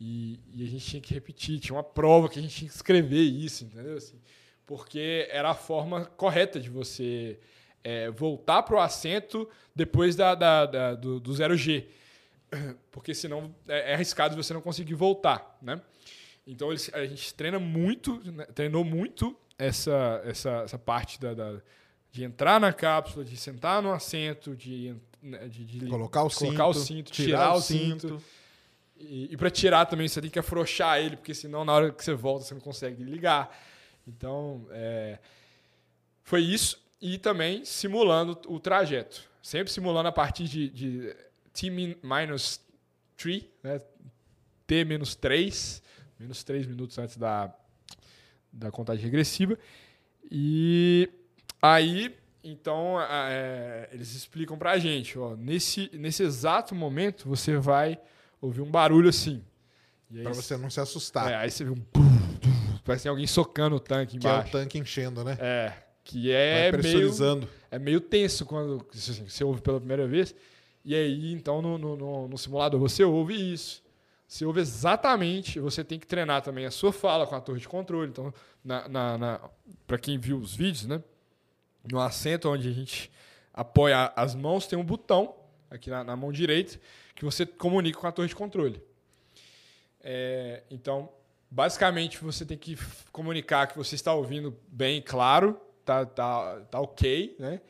E, 0.00 0.38
e, 0.54 0.64
a 0.64 0.66
gente 0.68 0.86
tinha 0.86 1.02
que 1.02 1.12
repetir, 1.12 1.58
tinha 1.58 1.74
uma 1.74 1.82
prova 1.82 2.28
que 2.28 2.38
a 2.38 2.42
gente 2.42 2.54
tinha 2.54 2.68
que 2.68 2.76
escrever 2.76 3.22
isso, 3.22 3.64
entendeu? 3.64 3.96
Assim, 3.96 4.20
porque 4.64 5.26
era 5.30 5.50
a 5.50 5.54
forma 5.54 6.04
correta 6.04 6.60
de 6.60 6.70
você 6.70 7.40
é, 7.82 8.10
voltar 8.10 8.62
para 8.62 8.76
o 8.76 8.80
assento 8.80 9.48
depois 9.74 10.14
da, 10.14 10.34
da, 10.34 10.66
da 10.66 10.94
do, 10.94 11.18
do, 11.18 11.34
zero 11.34 11.56
G. 11.56 11.88
Porque 12.92 13.14
senão 13.14 13.54
é, 13.66 13.92
é 13.92 13.94
arriscado 13.94 14.36
você 14.36 14.54
não 14.54 14.60
conseguir 14.60 14.94
voltar, 14.94 15.58
né? 15.60 15.80
Então 16.48 16.70
eles, 16.70 16.90
a 16.94 17.04
gente 17.04 17.34
treina 17.34 17.58
muito, 17.58 18.20
né? 18.32 18.46
treinou 18.46 18.82
muito 18.82 19.36
essa, 19.58 20.22
essa, 20.24 20.62
essa 20.64 20.78
parte 20.78 21.20
da, 21.20 21.34
da, 21.34 21.60
de 22.10 22.24
entrar 22.24 22.58
na 22.58 22.72
cápsula, 22.72 23.22
de 23.22 23.36
sentar 23.36 23.82
no 23.82 23.92
assento, 23.92 24.56
de, 24.56 24.96
né, 25.22 25.46
de, 25.46 25.64
de 25.66 25.86
colocar, 25.86 26.24
o, 26.24 26.30
colocar 26.30 26.64
cinto, 26.64 26.70
o 26.70 26.74
cinto, 26.74 27.12
tirar, 27.12 27.26
tirar 27.26 27.54
o 27.54 27.60
cinto. 27.60 28.08
cinto 28.08 28.24
e, 28.96 29.28
e 29.32 29.36
para 29.36 29.50
tirar 29.50 29.84
também 29.84 30.08
você 30.08 30.22
tem 30.22 30.30
que 30.30 30.38
afrouxar 30.38 30.98
ele, 30.98 31.16
porque 31.16 31.34
senão 31.34 31.66
na 31.66 31.72
hora 31.74 31.92
que 31.92 32.02
você 32.02 32.14
volta 32.14 32.46
você 32.46 32.54
não 32.54 32.62
consegue 32.62 33.04
ligar. 33.04 33.54
Então, 34.06 34.66
é, 34.70 35.18
foi 36.24 36.40
isso. 36.40 36.82
E 37.00 37.18
também 37.18 37.64
simulando 37.64 38.40
o 38.46 38.58
trajeto. 38.58 39.22
Sempre 39.42 39.72
simulando 39.72 40.08
a 40.08 40.12
partir 40.12 40.44
de, 40.44 40.68
de 40.70 41.14
T-3, 41.52 43.48
né? 43.62 43.80
T-3, 44.66 45.82
menos 46.18 46.42
3 46.44 46.66
minutos 46.66 46.98
antes 46.98 47.16
da, 47.16 47.52
da 48.52 48.70
contagem 48.70 49.04
regressiva. 49.04 49.58
E 50.30 51.08
aí, 51.60 52.14
então, 52.42 53.00
é, 53.00 53.88
eles 53.92 54.14
explicam 54.14 54.58
para 54.58 54.72
a 54.72 54.78
gente, 54.78 55.18
ó, 55.18 55.36
nesse, 55.36 55.90
nesse 55.94 56.22
exato 56.22 56.74
momento 56.74 57.28
você 57.28 57.56
vai 57.56 57.98
ouvi 58.40 58.60
um 58.60 58.70
barulho 58.70 59.08
assim. 59.08 59.42
Para 60.22 60.32
você 60.32 60.56
não 60.56 60.70
se 60.70 60.80
assustar. 60.80 61.30
É, 61.30 61.36
aí 61.36 61.50
você 61.50 61.64
viu 61.64 61.74
um. 61.74 62.78
Parece 62.84 63.06
alguém 63.08 63.26
socando 63.26 63.76
o 63.76 63.80
tanque 63.80 64.16
embaixo. 64.16 64.50
Que 64.50 64.56
é 64.56 64.60
o 64.60 64.62
tanque 64.62 64.78
enchendo, 64.78 65.22
né? 65.22 65.36
É. 65.38 65.72
Que 66.02 66.32
é 66.32 66.70
pressurizando. 66.70 67.40
meio. 67.40 67.58
É 67.70 67.78
meio 67.78 68.00
tenso 68.00 68.46
quando 68.46 68.86
assim, 68.94 69.28
você 69.28 69.44
ouve 69.44 69.60
pela 69.60 69.78
primeira 69.78 70.06
vez. 70.06 70.34
E 70.82 70.94
aí, 70.94 71.32
então, 71.32 71.60
no, 71.60 71.76
no, 71.76 72.28
no, 72.28 72.38
simulador, 72.38 72.80
você 72.80 73.04
ouve 73.04 73.34
isso. 73.34 73.82
Você 74.28 74.44
ouve 74.44 74.60
exatamente. 74.60 75.58
Você 75.58 75.82
tem 75.82 75.98
que 75.98 76.06
treinar 76.06 76.42
também 76.42 76.66
a 76.66 76.70
sua 76.70 76.92
fala 76.92 77.26
com 77.26 77.34
a 77.34 77.40
torre 77.40 77.60
de 77.60 77.66
controle. 77.66 78.10
Então, 78.10 78.32
na, 78.62 78.86
na, 78.86 79.18
na 79.18 79.50
para 79.86 79.98
quem 79.98 80.18
viu 80.18 80.36
os 80.36 80.54
vídeos, 80.54 80.84
né? 80.84 81.02
No 81.90 81.98
assento 81.98 82.50
onde 82.50 82.68
a 82.68 82.72
gente 82.72 83.10
apoia 83.54 84.12
as 84.14 84.34
mãos, 84.34 84.66
tem 84.66 84.78
um 84.78 84.84
botão 84.84 85.34
aqui 85.70 85.88
na, 85.88 86.04
na 86.04 86.14
mão 86.14 86.30
direita 86.30 86.78
que 87.14 87.24
você 87.24 87.46
comunica 87.46 87.98
com 87.98 88.06
a 88.06 88.12
torre 88.12 88.28
de 88.28 88.36
controle. 88.36 88.82
É, 90.00 90.62
então, 90.70 91.10
basicamente, 91.50 92.22
você 92.22 92.44
tem 92.44 92.56
que 92.56 92.78
comunicar 93.10 93.66
que 93.66 93.76
você 93.76 93.94
está 93.94 94.12
ouvindo 94.12 94.56
bem 94.68 95.00
claro, 95.00 95.60
tá, 95.84 96.04
tá, 96.04 96.60
tá 96.70 96.80
ok, 96.80 97.34
né? 97.38 97.60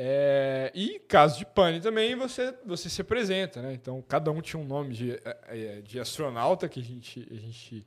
É, 0.00 0.70
e 0.76 1.00
caso 1.00 1.38
de 1.38 1.44
pane 1.44 1.80
também, 1.80 2.14
você, 2.14 2.54
você 2.64 2.88
se 2.88 3.00
apresenta, 3.00 3.60
né? 3.60 3.72
Então, 3.72 4.00
cada 4.06 4.30
um 4.30 4.40
tinha 4.40 4.62
um 4.62 4.64
nome 4.64 4.94
de, 4.94 5.12
é, 5.24 5.38
é, 5.48 5.80
de 5.80 5.98
astronauta 5.98 6.68
que 6.68 6.78
a 6.78 6.84
gente... 6.84 7.26
A 7.28 7.34
gente 7.34 7.84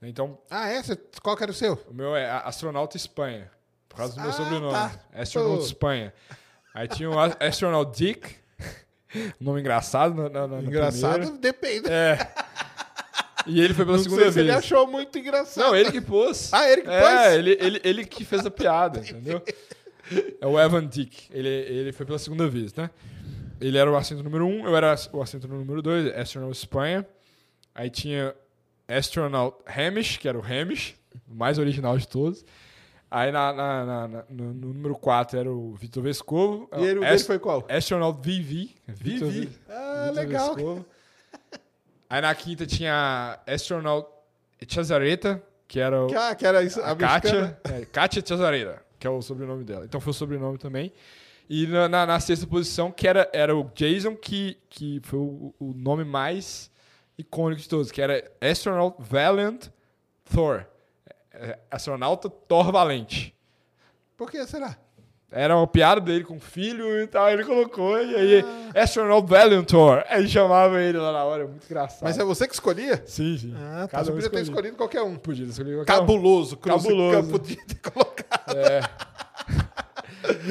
né? 0.00 0.08
então, 0.08 0.38
ah, 0.50 0.70
é? 0.70 0.80
Qual 1.22 1.36
que 1.36 1.42
era 1.42 1.52
o 1.52 1.54
seu? 1.54 1.74
O 1.90 1.92
meu 1.92 2.16
é 2.16 2.30
Astronauta 2.30 2.96
Espanha, 2.96 3.50
por 3.86 3.98
causa 3.98 4.14
do 4.14 4.20
meu 4.22 4.30
ah, 4.30 4.32
sobrenome. 4.32 4.72
Tá. 4.72 4.98
Astronauta 5.12 5.64
Espanha. 5.64 6.14
Aí 6.74 6.88
tinha 6.88 7.10
o 7.10 7.18
Astronaut 7.18 7.94
Dick, 7.94 8.36
Nome 9.40 9.60
engraçado 9.60 10.14
na, 10.14 10.28
na, 10.28 10.46
na 10.46 10.58
Engraçado 10.60 11.20
primeira. 11.20 11.38
depende. 11.38 11.90
É. 11.90 12.18
E 13.46 13.60
ele 13.60 13.74
foi 13.74 13.84
pela 13.84 13.96
não 13.96 14.02
segunda 14.02 14.22
vez. 14.22 14.36
ele 14.36 14.50
achou 14.50 14.86
muito 14.86 15.18
engraçado. 15.18 15.64
Não, 15.64 15.76
ele 15.76 15.92
que 15.92 16.00
pôs. 16.00 16.52
Ah, 16.52 16.68
ele 16.68 16.82
que 16.82 16.90
é, 16.90 17.00
pôs? 17.00 17.12
É, 17.12 17.36
ele, 17.36 17.58
ele, 17.60 17.80
ele 17.84 18.04
que 18.04 18.24
fez 18.24 18.44
a 18.44 18.50
piada, 18.50 19.00
entendeu? 19.00 19.42
É 20.40 20.46
o 20.46 20.58
Evan 20.58 20.86
Dick. 20.86 21.28
Ele, 21.32 21.48
ele 21.48 21.92
foi 21.92 22.06
pela 22.06 22.18
segunda 22.18 22.48
vez, 22.48 22.74
né? 22.74 22.90
Ele 23.60 23.78
era 23.78 23.90
o 23.90 23.96
assento 23.96 24.22
número 24.22 24.46
um, 24.46 24.66
eu 24.66 24.76
era 24.76 24.94
o 25.12 25.22
assento 25.22 25.48
número 25.48 25.80
dois, 25.80 26.14
Astronaut 26.14 26.56
Espanha. 26.56 27.06
Aí 27.74 27.90
tinha 27.90 28.34
Astronaut 28.86 29.56
Hamish, 29.66 30.18
que 30.18 30.28
era 30.28 30.38
o 30.38 30.42
Hamish, 30.42 30.94
o 31.28 31.34
mais 31.34 31.58
original 31.58 31.96
de 31.96 32.06
todos. 32.06 32.44
Aí 33.10 33.30
na, 33.30 33.52
na, 33.52 33.84
na, 33.84 34.08
no, 34.28 34.52
no, 34.52 34.74
número 34.74 34.94
4 34.96 35.38
era 35.38 35.50
o 35.50 35.74
Vitor 35.74 36.02
Vescovo. 36.02 36.68
E 36.76 36.84
ele, 36.84 36.98
o 36.98 37.02
dele 37.02 37.18
foi 37.20 37.38
qual? 37.38 37.64
Astronaut 37.68 38.18
VV. 38.20 38.70
VV. 38.88 39.48
Ah, 39.68 40.06
Vitor 40.08 40.14
legal. 40.14 40.54
Vescovo. 40.54 40.86
Aí 42.10 42.20
na 42.20 42.34
quinta 42.34 42.66
tinha 42.66 43.38
Astronaut 43.46 44.08
Chazareta, 44.68 45.42
que 45.68 45.80
era 45.80 46.04
o. 46.04 46.18
Ah, 46.18 46.34
que 46.34 46.46
era 46.46 46.62
isso, 46.62 46.80
a, 46.80 46.92
a 46.92 46.96
Kátia. 46.96 47.58
É, 47.64 47.84
Kátia 47.84 48.22
Chazareta, 48.26 48.82
que 49.06 49.08
é 49.08 49.10
o 49.10 49.22
sobrenome 49.22 49.62
dela. 49.62 49.84
Então 49.84 50.00
foi 50.00 50.10
o 50.10 50.14
sobrenome 50.14 50.58
também. 50.58 50.92
E 51.48 51.66
na, 51.68 51.88
na, 51.88 52.06
na, 52.06 52.20
sexta 52.20 52.44
posição, 52.44 52.90
que 52.90 53.06
era, 53.06 53.30
era 53.32 53.56
o 53.56 53.70
Jason, 53.72 54.16
que, 54.16 54.58
que 54.68 55.00
foi 55.04 55.20
o, 55.20 55.54
o 55.60 55.72
nome 55.72 56.04
mais 56.04 56.68
icônico 57.16 57.62
de 57.62 57.68
todos, 57.68 57.92
que 57.92 58.02
era 58.02 58.28
Astronaut 58.40 58.96
Valiant 58.98 59.68
Thor. 60.24 60.66
É, 61.32 61.56
astronauta 61.70 62.28
Thor 62.28 62.72
Valente. 62.72 63.32
Por 64.16 64.28
que 64.28 64.44
será? 64.44 64.76
Era 65.30 65.56
uma 65.56 65.66
piada 65.66 66.00
dele 66.00 66.24
com 66.24 66.36
o 66.36 66.40
filho 66.40 67.00
e 67.02 67.06
tal, 67.08 67.28
ele 67.28 67.44
colocou, 67.44 68.00
e 68.00 68.14
aí, 68.14 68.44
ah. 68.74 68.82
Astronaut 68.82 69.28
Valentor. 69.28 70.04
Aí 70.08 70.28
chamava 70.28 70.80
ele 70.80 70.98
lá 70.98 71.12
na 71.12 71.24
hora, 71.24 71.42
é 71.42 71.46
muito 71.46 71.64
engraçado. 71.64 72.04
Mas 72.04 72.16
é 72.16 72.24
você 72.24 72.46
que 72.46 72.54
escolhia? 72.54 73.02
Sim, 73.06 73.36
sim. 73.36 73.54
Ah, 73.56 73.82
tá. 73.82 73.98
Cada 73.98 74.04
você 74.04 74.10
um 74.10 74.14
podia 74.14 74.30
ter 74.30 74.40
escolhido 74.42 74.76
qualquer 74.76 75.02
um. 75.02 75.16
Podia 75.16 75.44
ter 75.44 75.50
escolhido 75.50 75.78
qualquer 75.78 75.92
Cabuloso, 75.92 76.54
um. 76.54 76.58
Cabuloso. 76.58 77.30
podia 77.30 77.64
ter 77.66 77.90
colocado. 77.90 78.25
É. 78.56 78.80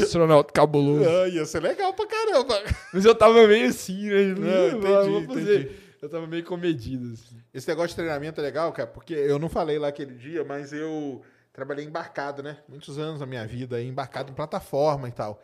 Astronauta 0.02 0.54
cabuloso. 0.54 1.10
Ah, 1.10 1.28
ia 1.28 1.46
ser 1.46 1.62
legal 1.62 1.94
pra 1.94 2.08
caramba. 2.08 2.62
Mas 2.94 3.06
eu 3.06 3.16
tava 3.16 3.48
meio 3.48 3.70
assim, 3.70 4.10
né? 4.10 4.34
Não, 4.34 5.20
entendi, 5.20 5.42
entendi. 5.42 5.76
Eu 6.02 6.10
tava 6.10 6.28
meio 6.28 6.44
comedido, 6.44 7.14
assim. 7.14 7.42
Esse 7.54 7.68
negócio 7.68 7.90
de 7.90 7.96
treinamento 7.96 8.40
é 8.40 8.44
legal, 8.44 8.72
cara, 8.72 8.88
porque 8.88 9.14
eu 9.14 9.40
não 9.40 9.50
falei 9.50 9.80
lá 9.80 9.88
aquele 9.88 10.14
dia, 10.14 10.44
mas 10.44 10.72
eu 10.72 11.24
trabalhei 11.52 11.86
embarcado, 11.86 12.44
né? 12.44 12.58
Muitos 12.70 13.00
anos 13.00 13.20
da 13.20 13.26
minha 13.26 13.46
vida 13.48 13.82
embarcado 13.82 14.32
em 14.32 14.36
plataforma 14.36 15.08
e 15.08 15.12
tal. 15.12 15.42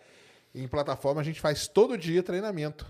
E 0.53 0.61
em 0.61 0.67
plataforma 0.67 1.21
a 1.21 1.23
gente 1.23 1.41
faz 1.41 1.67
todo 1.67 1.97
dia 1.97 2.21
treinamento. 2.21 2.85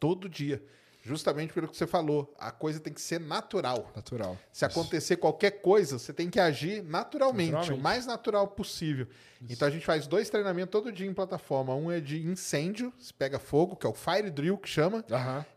Todo 0.00 0.28
dia. 0.28 0.62
Justamente 1.02 1.52
pelo 1.52 1.66
que 1.66 1.76
você 1.76 1.86
falou. 1.86 2.32
A 2.38 2.52
coisa 2.52 2.78
tem 2.78 2.92
que 2.92 3.00
ser 3.00 3.20
natural. 3.20 3.90
Natural. 3.94 4.38
Se 4.52 4.64
Isso. 4.64 4.78
acontecer 4.78 5.16
qualquer 5.16 5.50
coisa, 5.62 5.98
você 5.98 6.12
tem 6.12 6.30
que 6.30 6.38
agir 6.38 6.82
naturalmente, 6.84 7.50
naturalmente. 7.50 7.80
o 7.80 7.82
mais 7.82 8.06
natural 8.06 8.46
possível. 8.46 9.08
Isso. 9.40 9.52
Então 9.52 9.66
a 9.66 9.70
gente 9.70 9.84
faz 9.84 10.06
dois 10.06 10.30
treinamentos 10.30 10.70
todo 10.70 10.92
dia 10.92 11.06
em 11.06 11.12
plataforma. 11.12 11.74
Um 11.74 11.90
é 11.90 12.00
de 12.00 12.24
incêndio, 12.24 12.92
se 13.00 13.12
pega 13.12 13.40
fogo, 13.40 13.74
que 13.74 13.84
é 13.84 13.90
o 13.90 13.94
Fire 13.94 14.30
Drill 14.30 14.56
que 14.56 14.68
chama, 14.68 15.04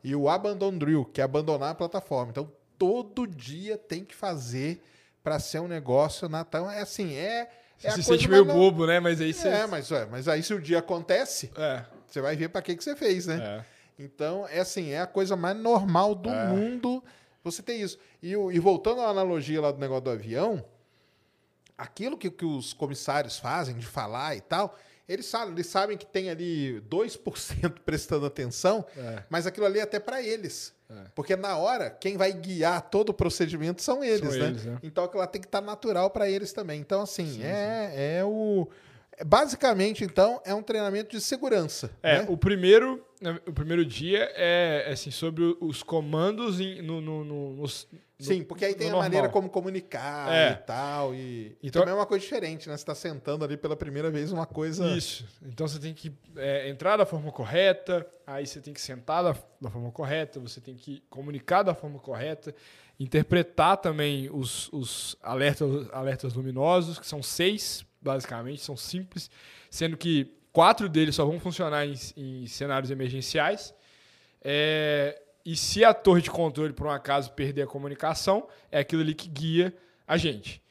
e 0.03 0.15
o 0.15 0.27
Abandon 0.27 0.75
Drill, 0.75 1.05
que 1.05 1.21
é 1.21 1.23
abandonar 1.23 1.71
a 1.71 1.75
plataforma. 1.75 2.31
Então 2.31 2.51
todo 2.77 3.27
dia 3.27 3.77
tem 3.77 4.03
que 4.03 4.15
fazer 4.15 4.81
para 5.23 5.39
ser 5.39 5.59
um 5.59 5.67
negócio 5.67 6.27
Natal. 6.27 6.69
É 6.71 6.81
assim, 6.81 7.15
é. 7.15 7.49
Você 7.77 7.87
é 7.87 7.91
se 7.91 8.03
sente 8.03 8.27
meio 8.27 8.45
não... 8.45 8.55
bobo, 8.55 8.87
né? 8.87 8.99
Mas 8.99 9.21
aí 9.21 9.33
você. 9.33 9.47
É, 9.47 9.67
mas, 9.67 9.91
é, 9.91 10.05
mas 10.05 10.27
aí 10.27 10.41
se 10.41 10.53
o 10.53 10.61
dia 10.61 10.79
acontece, 10.79 11.51
é. 11.55 11.85
você 12.07 12.19
vai 12.19 12.35
ver 12.35 12.49
para 12.49 12.61
que, 12.61 12.75
que 12.75 12.83
você 12.83 12.95
fez, 12.95 13.27
né? 13.27 13.61
É. 13.61 13.74
Então, 13.97 14.47
é 14.49 14.59
assim, 14.59 14.89
é 14.91 14.99
a 14.99 15.07
coisa 15.07 15.35
mais 15.35 15.55
normal 15.57 16.13
do 16.15 16.29
É. 16.29 16.47
mundo 16.47 17.03
você 17.43 17.61
ter 17.61 17.75
isso. 17.75 17.97
E, 18.21 18.31
e 18.31 18.59
voltando 18.59 19.01
à 19.01 19.07
analogia 19.09 19.61
lá 19.61 19.71
do 19.71 19.79
negócio 19.79 20.03
do 20.05 20.09
avião, 20.09 20.65
aquilo 21.77 22.17
que, 22.17 22.29
que 22.29 22.45
os 22.45 22.73
comissários 22.73 23.37
fazem 23.37 23.75
de 23.75 23.85
falar 23.85 24.35
e 24.35 24.41
tal, 24.41 24.77
eles 25.07 25.25
sabem, 25.27 25.53
eles 25.53 25.67
sabem 25.67 25.97
que 25.97 26.05
tem 26.05 26.29
ali 26.29 26.81
2% 26.89 27.69
prestando 27.85 28.25
atenção, 28.25 28.85
É. 28.97 29.23
mas 29.29 29.45
aquilo 29.45 29.65
ali 29.65 29.79
é 29.79 29.83
até 29.83 29.99
para 29.99 30.21
eles. 30.21 30.73
É. 30.89 30.93
Porque 31.15 31.35
na 31.35 31.57
hora, 31.57 31.89
quem 31.89 32.17
vai 32.17 32.31
guiar 32.31 32.81
todo 32.89 33.09
o 33.09 33.13
procedimento 33.13 33.81
são 33.81 34.03
eles, 34.03 34.19
São 34.33 34.39
né? 34.39 34.47
eles, 34.47 34.65
né? 34.65 34.79
Então 34.83 35.03
aquilo 35.03 35.19
lá 35.19 35.27
tem 35.27 35.41
que 35.41 35.47
estar 35.47 35.61
natural 35.61 36.09
para 36.09 36.29
eles 36.29 36.51
também. 36.53 36.79
Então, 36.79 37.01
assim, 37.01 37.43
é, 37.43 38.17
é 38.19 38.25
o. 38.25 38.67
é- 39.17 39.23
Basicamente, 39.23 40.03
então, 40.03 40.41
é 40.45 40.53
um 40.53 40.61
treinamento 40.63 41.09
de 41.11 41.21
segurança. 41.21 41.89
É, 42.03 42.19
né? 42.21 42.25
o 42.29 42.37
primeiro, 42.37 43.04
o 43.47 43.53
primeiro 43.53 43.85
dia 43.85 44.29
é 44.35 44.89
assim, 44.91 45.09
sobre 45.11 45.43
os 45.61 45.81
comandos 45.81 46.59
em- 46.59 46.81
no, 46.81 46.99
no, 47.01 47.23
no, 47.23 47.53
no- 47.55 47.67
Sim, 48.17 48.43
porque 48.43 48.63
aí 48.63 48.73
tem 48.73 48.87
a 48.87 48.91
normal. 48.91 49.03
maneira 49.09 49.29
como 49.29 49.49
comunicar 49.49 50.33
É. 50.33 50.51
e 50.51 50.55
tal. 50.57 51.13
E, 51.13 51.17
e 51.17 51.57
Então- 51.67 51.81
também 51.81 51.93
é 51.93 51.97
uma 51.97 52.05
coisa 52.05 52.23
diferente, 52.23 52.67
né? 52.69 52.75
Você 52.77 52.83
está 52.83 52.95
sentando 52.95 53.43
ali 53.43 53.57
pela 53.57 53.75
primeira 53.75 54.09
vez 54.09 54.31
uma 54.31 54.45
coisa. 54.45 54.85
Isso. 54.95 55.25
Então 55.43 55.67
você 55.67 55.79
tem 55.79 55.93
que 55.93 56.13
é, 56.37 56.69
entrar 56.69 56.95
da 56.97 57.05
forma 57.05 57.31
correta, 57.31 58.05
aí 58.25 58.45
você 58.47 58.61
tem 58.61 58.73
que 58.73 58.79
sentar 58.81 59.23
da, 59.23 59.35
da 59.61 59.69
forma 59.69 59.91
correta, 59.91 60.39
você 60.39 60.61
tem 60.61 60.75
que 60.75 61.03
comunicar 61.09 61.63
da 61.63 61.73
forma 61.75 61.99
correta, 61.99 62.55
interpretar 62.97 63.77
também 63.77 64.29
os, 64.31 64.71
os 64.71 65.17
alertas, 65.21 65.89
alertas 65.91 66.33
luminosos, 66.33 66.97
que 66.97 67.05
são 67.07 67.21
seis, 67.21 67.85
basicamente, 68.01 68.61
são 68.61 68.77
simples, 68.77 69.29
sendo 69.69 69.97
que 69.97 70.34
quatro 70.55 70.87
deles 70.87 71.15
só 71.15 71.25
vão 71.25 71.37
funcionar 71.37 71.85
em, 71.85 71.93
em 72.15 72.47
cenários 72.47 72.89
emergenciais. 72.89 73.73
É, 74.41 75.21
e 75.45 75.53
se 75.55 75.83
a 75.83 75.93
torre 75.93 76.21
de 76.21 76.31
controle, 76.31 76.71
por 76.71 76.87
um 76.87 76.91
acaso, 76.91 77.31
perder 77.33 77.63
a 77.63 77.67
comunicação, 77.67 78.47
é 78.71 78.79
aquilo 78.79 79.01
ali 79.01 79.13
que 79.13 79.27
guia 79.27 79.75
a 80.07 80.15
gente. 80.15 80.61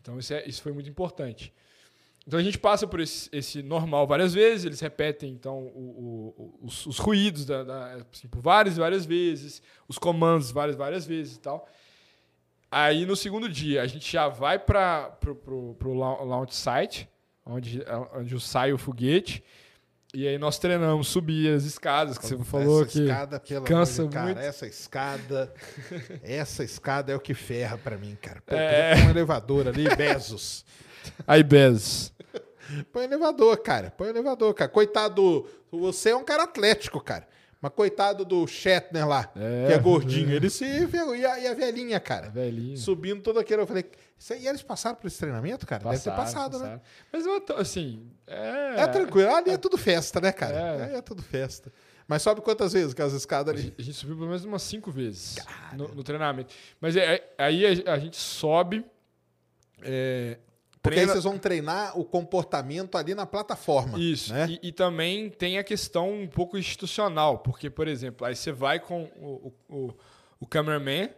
Então 0.00 0.16
isso, 0.18 0.32
é, 0.32 0.46
isso 0.46 0.62
foi 0.62 0.70
muito 0.72 0.88
importante. 0.88 1.52
Então 2.24 2.38
a 2.38 2.42
gente 2.42 2.56
passa 2.56 2.86
por 2.86 3.00
esse, 3.00 3.28
esse 3.32 3.64
normal 3.64 4.06
várias 4.06 4.32
vezes, 4.32 4.64
eles 4.64 4.78
repetem 4.78 5.32
então 5.32 5.58
o- 5.58 6.32
o- 6.38 6.58
os, 6.66 6.86
os 6.86 6.98
ruídos 6.98 7.44
da, 7.44 7.64
da- 7.64 7.94
assim, 8.12 8.28
por 8.28 8.40
várias 8.40 8.76
várias 8.76 9.04
vezes, 9.04 9.60
os 9.88 9.98
comandos 9.98 10.52
várias 10.52 10.76
várias 10.76 11.04
vezes 11.04 11.34
e 11.36 11.40
tal. 11.40 11.66
Aí 12.70 13.04
no 13.04 13.16
segundo 13.16 13.48
dia 13.48 13.82
a 13.82 13.86
gente 13.88 14.10
já 14.10 14.28
vai 14.28 14.56
para 14.58 15.18
lau- 15.84 16.24
launch 16.24 16.54
site, 16.54 17.08
onde, 17.44 17.84
onde 18.14 18.40
sai 18.40 18.72
o 18.72 18.78
foguete, 18.78 19.42
e 20.14 20.28
aí 20.28 20.36
nós 20.38 20.58
treinamos 20.58 21.08
subir 21.08 21.54
as 21.54 21.64
escadas 21.64 22.18
que 22.18 22.26
você 22.26 22.36
falou 22.44 22.82
essa 22.82 22.90
que 22.92 23.00
escada, 23.02 23.40
pelo 23.40 23.64
cansa 23.64 24.02
amor 24.02 24.12
cara, 24.12 24.24
muito. 24.26 24.38
essa 24.40 24.66
escada, 24.66 25.54
essa 26.22 26.62
escada 26.62 27.12
é 27.12 27.16
o 27.16 27.20
que 27.20 27.32
ferra 27.34 27.78
pra 27.78 27.96
mim, 27.96 28.16
cara. 28.20 28.42
Pô, 28.44 28.54
É. 28.54 28.94
um 29.06 29.10
elevador 29.10 29.66
ali, 29.68 29.84
Bezos. 29.96 30.64
aí 31.26 31.42
Bez. 31.42 32.12
Põe 32.92 33.04
elevador, 33.04 33.56
cara. 33.58 33.90
Põe 33.90 34.08
elevador, 34.10 34.54
cara. 34.54 34.70
Coitado, 34.70 35.14
do- 35.14 35.78
você 35.78 36.10
é 36.10 36.16
um 36.16 36.24
cara 36.24 36.44
atlético, 36.44 37.00
cara. 37.00 37.26
Mas 37.62 37.72
coitado 37.76 38.24
do 38.24 38.44
Shatner 38.44 39.06
lá, 39.06 39.30
É. 39.36 39.68
que 39.68 39.72
é 39.74 39.78
gordinho. 39.78 40.32
Ele 40.32 40.50
se. 40.50 40.64
E 40.66 41.24
a, 41.24 41.38
e 41.38 41.46
a 41.46 41.54
velhinha, 41.54 42.00
cara. 42.00 42.28
Velhinho. 42.28 42.76
Subindo 42.76 43.22
todo 43.22 43.38
aquele. 43.38 43.62
Eu 43.62 43.66
falei. 43.68 43.84
"Isso 44.18 44.32
aí- 44.32 44.42
E 44.42 44.48
eles 44.48 44.62
passaram 44.64 44.96
por 44.96 45.06
esse 45.06 45.18
treinamento, 45.20 45.64
cara? 45.64 45.84
Deve 45.84 45.96
ter 46.02 46.10
Passaram, 46.10 46.24
passado, 46.50 46.52
né? 46.58 46.64
passaram. 46.64 46.80
Mas 47.12 47.24
eu 47.24 47.40
tô, 47.40 47.52
assim, 47.54 48.10
é, 48.26 48.74
É 48.80 48.86
tranquilo. 48.88 49.32
Ali 49.32 49.50
é 49.50 49.56
tudo 49.56 49.78
festa, 49.78 50.20
né, 50.20 50.32
cara? 50.32 50.54
É. 50.56 50.84
Aí 50.86 50.94
é 50.96 51.00
tudo 51.02 51.22
festa. 51.22 51.72
Mas 52.08 52.20
sobe 52.22 52.40
quantas 52.40 52.72
vezes 52.72 52.92
aquelas 52.94 53.12
escadas 53.12 53.54
A 53.54 53.56
ali? 53.56 53.62
gente, 53.68 53.80
a 53.80 53.82
gente 53.84 53.96
subiu 53.96 54.16
pelo 54.16 54.26
menos 54.26 54.44
umas 54.44 54.62
cinco 54.62 54.90
vezes 54.90 55.36
no, 55.72 55.86
no 55.94 56.02
treinamento. 56.02 56.52
Mas 56.80 56.96
é- 56.96 57.14
é- 57.14 57.34
aí 57.38 57.64
a, 57.86 57.92
a 57.94 57.98
gente 58.00 58.16
sobe. 58.16 58.84
Porque 60.82 60.98
aí 60.98 61.04
treina- 61.04 61.12
vocês 61.12 61.24
vão 61.24 61.38
treinar 61.38 61.96
o 61.96 62.04
comportamento 62.04 62.98
ali 62.98 63.14
na 63.14 63.24
plataforma. 63.24 63.98
Isso. 63.98 64.32
Né? 64.32 64.58
E, 64.62 64.68
e 64.68 64.72
também 64.72 65.30
tem 65.30 65.56
a 65.56 65.62
questão 65.62 66.12
um 66.12 66.26
pouco 66.26 66.58
institucional. 66.58 67.38
Porque, 67.38 67.70
por 67.70 67.86
exemplo, 67.86 68.26
aí 68.26 68.34
você 68.34 68.50
vai 68.50 68.80
com 68.80 69.04
o, 69.16 69.54
o, 69.68 69.94
o, 70.40 70.46
cameraman 70.46 71.08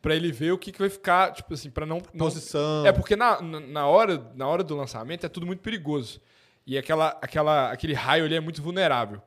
para 0.00 0.16
ele 0.16 0.32
ver 0.32 0.52
o 0.52 0.58
que, 0.58 0.72
que 0.72 0.78
vai 0.78 0.88
ficar, 0.88 1.32
tipo 1.32 1.52
assim, 1.52 1.70
para 1.70 1.84
não, 1.84 1.98
não 2.14 2.26
Posição. 2.26 2.86
É 2.86 2.92
porque 2.92 3.14
na, 3.14 3.40
na, 3.42 3.60
na 3.60 3.86
hora, 3.86 4.32
na 4.34 4.48
hora 4.48 4.64
do 4.64 4.74
lançamento 4.74 5.26
é 5.26 5.28
tudo 5.28 5.44
muito 5.44 5.60
perigoso. 5.60 6.18
E 6.66 6.78
aquela, 6.78 7.18
aquela, 7.20 7.70
aquele 7.70 7.92
raio 7.92 8.24
ali 8.24 8.34
é 8.34 8.40
muito 8.40 8.62
vulnerável. 8.62 9.20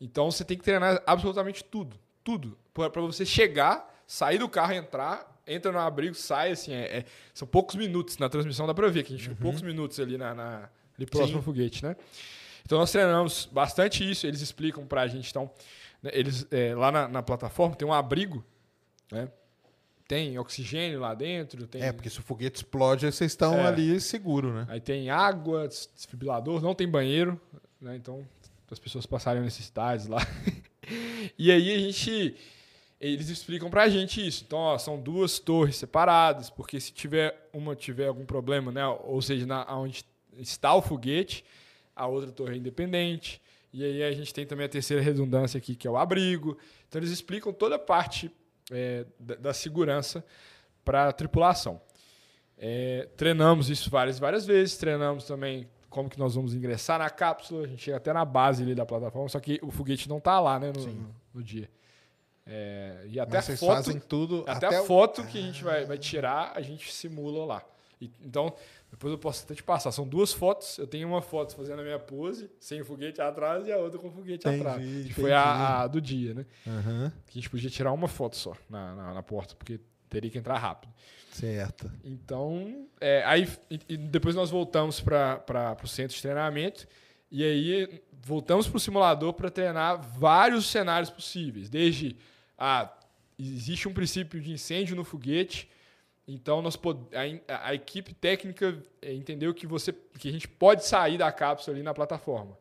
Então 0.00 0.28
você 0.32 0.44
tem 0.44 0.58
que 0.58 0.64
treinar 0.64 1.00
absolutamente 1.06 1.62
tudo. 1.62 1.96
Tudo. 2.24 2.58
Para 2.74 3.02
você 3.02 3.24
chegar, 3.24 3.88
sair 4.04 4.38
do 4.38 4.48
carro, 4.48 4.72
entrar, 4.72 5.31
entra 5.46 5.70
no 5.72 5.78
abrigo, 5.78 6.14
sai, 6.14 6.52
assim. 6.52 6.72
é- 6.72 6.98
é- 6.98 7.04
são 7.34 7.46
poucos 7.48 7.74
minutos. 7.76 8.18
Na 8.18 8.28
transmissão 8.28 8.66
dá 8.66 8.74
pra 8.74 8.88
ver 8.88 9.02
que 9.04 9.12
a 9.12 9.16
gente 9.16 9.28
fica 9.28 9.40
poucos 9.40 9.62
minutos 9.62 9.98
ali, 10.00 10.16
na, 10.18 10.34
na- 10.34 10.68
ali 10.96 11.06
próximo 11.06 11.38
ao 11.38 11.42
foguete, 11.42 11.82
né? 11.84 11.96
Então 12.64 12.78
nós 12.78 12.90
treinamos 12.92 13.48
bastante 13.50 14.08
isso. 14.08 14.26
Eles 14.26 14.40
explicam 14.40 14.86
pra 14.86 15.06
gente, 15.06 15.28
então. 15.30 15.50
né, 16.02 16.10
eles, 16.14 16.46
é, 16.50 16.74
lá 16.74 16.90
na, 16.92 17.08
na 17.08 17.22
plataforma 17.22 17.74
tem 17.76 17.86
um 17.86 17.92
abrigo, 17.92 18.44
né? 19.10 19.28
Tem 20.08 20.38
oxigênio 20.38 21.00
lá 21.00 21.14
dentro, 21.14 21.66
tem 21.66 21.80
É, 21.82 21.92
porque 21.92 22.10
se 22.10 22.18
o 22.18 22.22
foguete 22.22 22.56
explode, 22.56 23.06
vocês 23.06 23.32
estão 23.32 23.54
É. 23.54 23.66
ali 23.66 23.98
seguro, 24.00 24.52
né? 24.52 24.66
Aí 24.68 24.80
tem 24.80 25.08
água, 25.10 25.66
des- 25.68 25.88
desfibrilador, 25.94 26.60
não 26.60 26.74
tem 26.74 26.86
banheiro, 26.88 27.40
né? 27.80 27.96
Então, 27.96 28.26
as 28.70 28.78
pessoas 28.78 29.06
passarem 29.06 29.42
necessidades 29.42 30.06
lá. 30.06 30.18
e 31.38 31.50
aí 31.50 31.72
a 31.74 31.78
gente. 31.78 32.36
Eles 33.02 33.28
explicam 33.28 33.68
pra 33.68 33.88
gente 33.88 34.24
isso. 34.24 34.44
Então, 34.46 34.58
ó, 34.58 34.78
são 34.78 34.98
duas 35.00 35.38
torres 35.40 35.76
separadas, 35.76 36.48
porque 36.48 36.78
se 36.78 36.92
tiver 36.92 37.48
uma 37.52 37.74
tiver 37.74 38.06
algum 38.06 38.24
problema, 38.24 38.70
né? 38.70 38.86
Ou 38.86 39.20
seja, 39.20 39.44
na, 39.44 39.66
onde 39.76 40.04
está 40.38 40.72
o 40.74 40.80
foguete, 40.80 41.44
a 41.96 42.06
outra 42.06 42.30
torre 42.30 42.54
é 42.54 42.56
independente. 42.58 43.42
E 43.72 43.82
aí 43.84 44.02
a 44.04 44.12
gente 44.12 44.32
tem 44.32 44.46
também 44.46 44.66
a 44.66 44.68
terceira 44.68 45.02
redundância 45.02 45.58
aqui, 45.58 45.74
que 45.74 45.88
é 45.88 45.90
o 45.90 45.96
abrigo. 45.96 46.56
Então 46.88 47.00
eles 47.00 47.10
explicam 47.10 47.52
toda 47.52 47.74
a 47.74 47.78
parte 47.78 48.30
é, 48.70 49.04
da, 49.18 49.34
da 49.34 49.52
segurança 49.52 50.24
para 50.84 51.08
a 51.08 51.12
tripulação. 51.12 51.80
É, 52.56 53.08
treinamos 53.16 53.68
isso 53.68 53.90
várias 53.90 54.18
várias 54.18 54.46
vezes, 54.46 54.76
treinamos 54.76 55.24
também 55.24 55.68
como 55.90 56.08
que 56.08 56.18
nós 56.18 56.34
vamos 56.36 56.54
ingressar 56.54 56.98
na 56.98 57.10
cápsula, 57.10 57.64
a 57.64 57.66
gente 57.66 57.82
chega 57.82 57.96
até 57.96 58.12
na 58.12 58.24
base 58.24 58.62
ali 58.62 58.74
da 58.74 58.86
plataforma, 58.86 59.28
só 59.28 59.40
que 59.40 59.58
o 59.62 59.70
foguete 59.70 60.08
não 60.08 60.18
está 60.18 60.38
lá, 60.40 60.58
né, 60.60 60.68
no- 60.74 60.82
no 61.34 61.42
dia. 61.42 61.68
É, 62.46 63.04
e 63.08 63.20
até 63.20 63.36
Mas 63.36 63.44
vocês 63.44 63.60
foto, 63.60 63.74
fazem 63.84 63.98
tudo. 64.00 64.42
até, 64.46 64.66
até 64.66 64.76
a 64.76 64.82
o- 64.82 64.86
foto 64.86 65.24
que 65.26 65.38
a 65.38 65.42
gente 65.42 65.62
vai, 65.62 65.84
vai 65.84 65.98
tirar, 65.98 66.52
a 66.54 66.60
gente 66.60 66.92
simula 66.92 67.44
lá. 67.44 67.62
E- 68.00 68.10
então, 68.20 68.52
depois 68.90 69.12
eu 69.12 69.18
posso 69.18 69.44
até 69.44 69.54
te 69.54 69.62
passar. 69.62 69.92
São 69.92 70.06
duas 70.06 70.32
fotos. 70.32 70.76
Eu 70.76 70.86
tenho 70.88 71.06
uma 71.06 71.22
foto 71.22 71.54
fazendo 71.54 71.80
a 71.80 71.84
minha 71.84 71.98
pose, 72.00 72.50
sem 72.58 72.82
foguete 72.82 73.20
atrás, 73.22 73.64
e 73.66 73.72
a 73.72 73.78
outra 73.78 73.98
com 73.98 74.08
o 74.08 74.10
foguete 74.10 74.46
Entendi, 74.48 74.60
atrás. 74.60 75.06
Que 75.06 75.14
foi 75.14 75.32
a, 75.32 75.82
a 75.82 75.86
do 75.86 76.00
dia, 76.00 76.34
né? 76.34 76.44
Aham, 76.66 77.12
Que 77.26 77.38
a 77.38 77.40
gente 77.40 77.48
podia 77.48 77.70
tirar 77.70 77.92
uma 77.92 78.08
foto 78.08 78.36
só 78.36 78.54
na, 78.68 78.94
na, 78.94 79.14
na 79.14 79.22
porta, 79.22 79.54
porque 79.54 79.78
teria 80.08 80.28
que 80.30 80.36
entrar 80.36 80.58
rápido. 80.58 80.92
certo. 81.32 81.90
Então, 82.04 82.86
é, 83.00 83.22
aí 83.24 83.48
e- 83.70 83.80
e 83.90 83.96
depois 83.96 84.34
nós 84.34 84.50
voltamos 84.50 85.00
para 85.00 85.76
o 85.82 85.86
centro 85.86 86.14
de 86.14 86.20
treinamento 86.20 86.86
e 87.30 87.42
aí 87.42 88.02
voltamos 88.20 88.68
para 88.68 88.76
o 88.76 88.80
simulador 88.80 89.32
para 89.32 89.48
treinar 89.50 90.02
vários 90.18 90.66
cenários 90.66 91.08
possíveis, 91.08 91.70
desde 91.70 92.14
ah, 92.58 92.92
existe 93.38 93.88
um 93.88 93.92
princípio 93.94 94.40
de 94.40 94.52
incêndio 94.52 94.94
no 94.96 95.04
foguete, 95.04 95.68
então 96.26 96.62
nós 96.62 96.78
a, 97.48 97.68
a- 97.68 97.74
equipe 97.74 98.14
técnica 98.14 98.80
eh, 99.00 99.12
entendeu 99.14 99.52
que 99.52 99.66
você 99.66 99.92
que 100.18 100.28
a 100.28 100.32
gente 100.32 100.46
pode 100.48 100.84
sair 100.86 101.18
da 101.18 101.30
cápsula 101.32 101.76
ali 101.76 101.82
na 101.82 101.92
plataforma. 101.92 102.56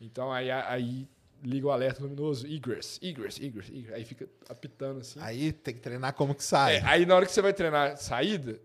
Então 0.00 0.32
aí, 0.32 0.50
aí 0.50 1.08
liga 1.42 1.66
o 1.66 1.70
alerta 1.70 2.02
luminoso, 2.02 2.46
egress, 2.46 2.98
egress, 3.02 3.38
egress, 3.40 3.70
egress. 3.70 3.94
aí 3.94 4.04
fica 4.04 4.28
apitando 4.48 5.00
assim. 5.00 5.20
Aí 5.20 5.52
tem 5.52 5.74
que 5.74 5.80
treinar 5.80 6.14
como 6.14 6.34
que 6.34 6.42
sai. 6.42 6.76
É, 6.76 6.82
aí 6.84 7.04
na 7.04 7.14
hora 7.14 7.26
que 7.26 7.32
você 7.32 7.42
vai 7.42 7.52
treinar 7.52 7.96
saída, 7.98 8.58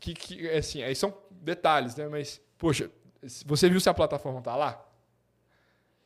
que, 0.00 0.12
que 0.14 0.48
é 0.48 0.58
assim, 0.58 0.82
aí 0.82 0.94
são 0.94 1.16
detalhes, 1.30 1.94
né? 1.96 2.08
Mas, 2.08 2.40
poxa, 2.58 2.90
você 3.46 3.68
viu 3.70 3.80
se 3.80 3.88
a 3.88 3.94
plataforma 3.94 4.42
tá 4.42 4.54
lá? 4.56 4.83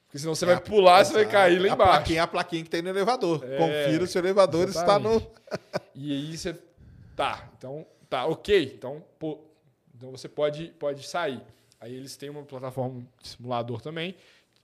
Porque 0.08 0.18
senão 0.18 0.34
você 0.34 0.44
É 0.46 0.48
vai 0.48 0.56
a- 0.56 0.60
pular, 0.60 1.04
você 1.04 1.12
vai 1.12 1.22
essa- 1.22 1.30
cair 1.30 1.58
lá 1.58 1.70
a 1.70 1.74
embaixo. 1.74 1.92
Plaquinha, 1.92 2.18
é 2.18 2.22
a 2.22 2.26
plaquinha 2.26 2.64
que 2.64 2.70
tem 2.70 2.80
no 2.82 2.88
elevador. 2.88 3.44
É, 3.44 3.56
Confira 3.58 4.06
se 4.06 4.16
o 4.16 4.20
elevador 4.20 4.68
está 4.68 4.98
no. 4.98 5.10
Exatamente. 5.16 5.32
E 5.94 6.12
aí 6.12 6.36
você. 6.36 6.58
Tá, 7.14 7.48
então. 7.56 7.86
Tá, 8.08 8.24
ok. 8.26 8.72
Então, 8.74 9.04
pô, 9.18 9.38
então 9.94 10.10
você 10.10 10.26
pode, 10.28 10.68
pode 10.78 11.06
sair. 11.06 11.42
Aí 11.80 11.94
eles 11.94 12.16
têm 12.16 12.30
uma 12.30 12.42
plataforma 12.42 13.00
de 13.20 13.28
simulador 13.28 13.82
também. 13.82 14.16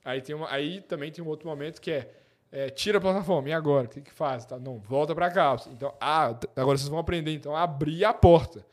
Aí, 0.03 0.19
tem 0.21 0.35
uma, 0.35 0.51
aí 0.51 0.81
também 0.81 1.11
tem 1.11 1.23
um 1.23 1.27
outro 1.27 1.47
momento 1.47 1.79
que 1.79 1.91
é, 1.91 2.09
é, 2.51 2.69
tira 2.69 2.97
a 2.97 3.01
plataforma. 3.01 3.47
E 3.49 3.53
agora? 3.53 3.85
O 3.85 3.89
que, 3.89 4.01
que 4.01 4.11
faz? 4.11 4.45
Tá, 4.45 4.57
não, 4.57 4.79
volta 4.79 5.13
para 5.13 5.29
cá. 5.29 5.55
Então, 5.67 5.93
ah, 6.01 6.35
agora 6.55 6.77
vocês 6.77 6.89
vão 6.89 6.97
aprender 6.99 7.31
então 7.33 7.55
a 7.55 7.61
abrir 7.63 8.03
a 8.03 8.13
porta. 8.13 8.65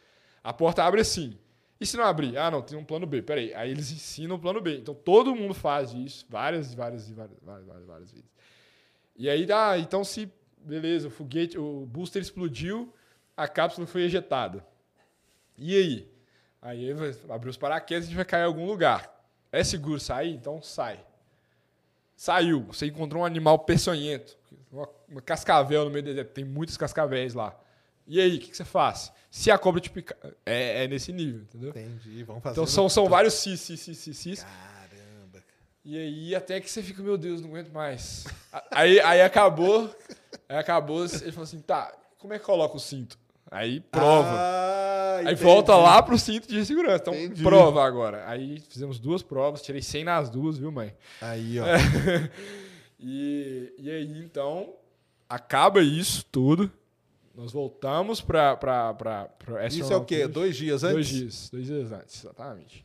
A 0.43 0.53
porta 0.55 0.83
abre 0.85 1.03
assim. 1.03 1.39
E 1.83 1.87
se 1.87 1.97
não 1.97 2.05
abrir? 2.05 2.39
Ah, 2.39 2.49
não, 2.49 2.63
tem 2.63 2.79
um 2.79 2.85
plano 2.85 3.07
B. 3.07 3.23
Peraí. 3.23 3.53
Aí 3.55 3.73
eles 3.73 3.91
ensinam 3.91 4.37
o 4.37 4.39
plano 4.39 4.61
B. 4.61 4.79
Então 4.79 4.95
todo 4.95 5.35
mundo 5.35 5.53
faz 5.53 5.93
isso 5.93 6.25
várias, 6.29 6.73
várias, 6.73 7.11
e 7.11 7.13
várias, 7.13 7.39
várias, 7.43 7.67
várias, 7.67 7.87
várias 7.87 8.13
vezes. 8.13 8.31
E 9.17 9.29
aí, 9.29 9.47
ah, 9.51 9.77
então 9.77 10.05
se. 10.05 10.31
Beleza, 10.65 11.09
o 11.09 11.11
foguete, 11.11 11.59
o 11.59 11.85
booster 11.87 12.23
explodiu, 12.23 12.95
a 13.37 13.49
cápsula 13.49 13.85
foi 13.85 14.03
ejetada. 14.03 14.65
E 15.59 15.77
aí? 15.77 16.13
Aí 16.63 16.95
vai 16.95 17.13
abrir 17.31 17.51
os 17.51 17.57
paraquedas 17.57 18.05
e 18.05 18.07
a 18.07 18.09
gente 18.11 18.17
vai 18.17 18.25
cair 18.25 18.43
em 18.43 18.47
algum 18.47 18.65
lugar. 18.65 19.13
É 19.51 19.65
seguro 19.65 19.99
sair? 19.99 20.33
Então 20.33 20.63
sai. 20.63 21.05
Saiu. 22.15 22.63
Você 22.67 22.87
encontrou 22.87 23.23
um 23.23 23.27
animal 23.27 23.59
peçonhento. 23.59 24.39
Uma, 24.71 24.89
uma 25.09 25.21
cascavel 25.21 25.85
no 25.85 25.91
meio 25.91 26.05
do 26.05 26.11
deserto. 26.11 26.33
Tem 26.33 26.45
muitos 26.45 26.77
cascavéis 26.77 27.35
lá. 27.35 27.59
E 28.07 28.21
aí, 28.21 28.37
o 28.37 28.41
que, 28.41 28.51
que, 28.51 28.57
você 28.57 28.65
faz? 28.65 29.13
Se 29.33 29.51
a 29.51 29.57
cobra 29.57 29.81
te 29.81 29.89
picar. 29.89 30.19
É, 30.45 30.85
é, 30.85 30.89
nesse 30.89 31.11
nível, 31.11 31.41
entendeu? 31.41 31.71
Entendi. 31.71 32.23
Vamos 32.23 32.43
fazer. 32.43 32.53
Então 32.53 32.67
são, 32.67 32.87
são 32.87 33.09
vários 33.09 33.33
cis, 33.33 33.59
cis, 33.63 33.81
cis, 33.81 33.97
cis, 33.97 34.17
cis. 34.19 34.43
Caramba. 34.43 35.43
E 35.83 35.97
aí, 35.97 36.35
até 36.35 36.61
que 36.61 36.71
você 36.71 36.83
fica, 36.83 37.03
meu 37.03 37.17
Deus, 37.17 37.41
não 37.41 37.49
aguento 37.49 37.73
mais. 37.73 38.27
aí, 38.71 39.01
aí 39.01 39.23
acabou. 39.23 39.91
Aí 40.47 40.59
acabou. 40.59 41.03
Ele 41.07 41.33
falou 41.33 41.45
assim: 41.45 41.61
tá, 41.61 41.91
como 42.19 42.35
é 42.35 42.39
que 42.39 42.45
coloca 42.45 42.77
o 42.77 42.79
cinto? 42.79 43.19
Aí 43.51 43.81
prova. 43.81 44.29
Ah, 44.29 45.17
Aí 45.21 45.25
entendi. 45.25 45.43
volta 45.45 45.77
lá 45.77 46.03
pro 46.03 46.19
cinto 46.19 46.47
de 46.47 46.63
segurança. 46.67 46.97
Então, 47.01 47.15
Entendi. 47.15 47.43
prova 47.43 47.87
agora. 47.87 48.29
Aí 48.29 48.61
fizemos 48.69 48.99
duas 48.99 49.23
provas, 49.23 49.63
tirei 49.63 49.81
100 49.81 50.05
nas 50.05 50.29
duas, 50.29 50.59
viu, 50.59 50.71
mãe? 50.71 50.95
Aí, 51.23 51.59
ó. 51.59 51.65
E, 53.05 53.75
e 53.79 53.91
aí, 53.91 54.23
então, 54.23 54.75
acaba 55.27 55.83
isso 55.83 56.25
tudo. 56.31 56.71
Nós 57.35 57.53
voltamos 57.53 58.21
pra 58.21 58.59
Isso 59.69 59.93
é 59.93 59.97
o 59.97 60.05
quê? 60.05 60.27
Dois 60.29 60.57
dias 60.57 60.85
antes? 60.85 60.95
Dois 60.95 61.09
dias. 61.09 61.51
Dois 61.51 61.67
dias 61.67 61.93
antes, 61.93 62.23
exatamente. 62.25 62.85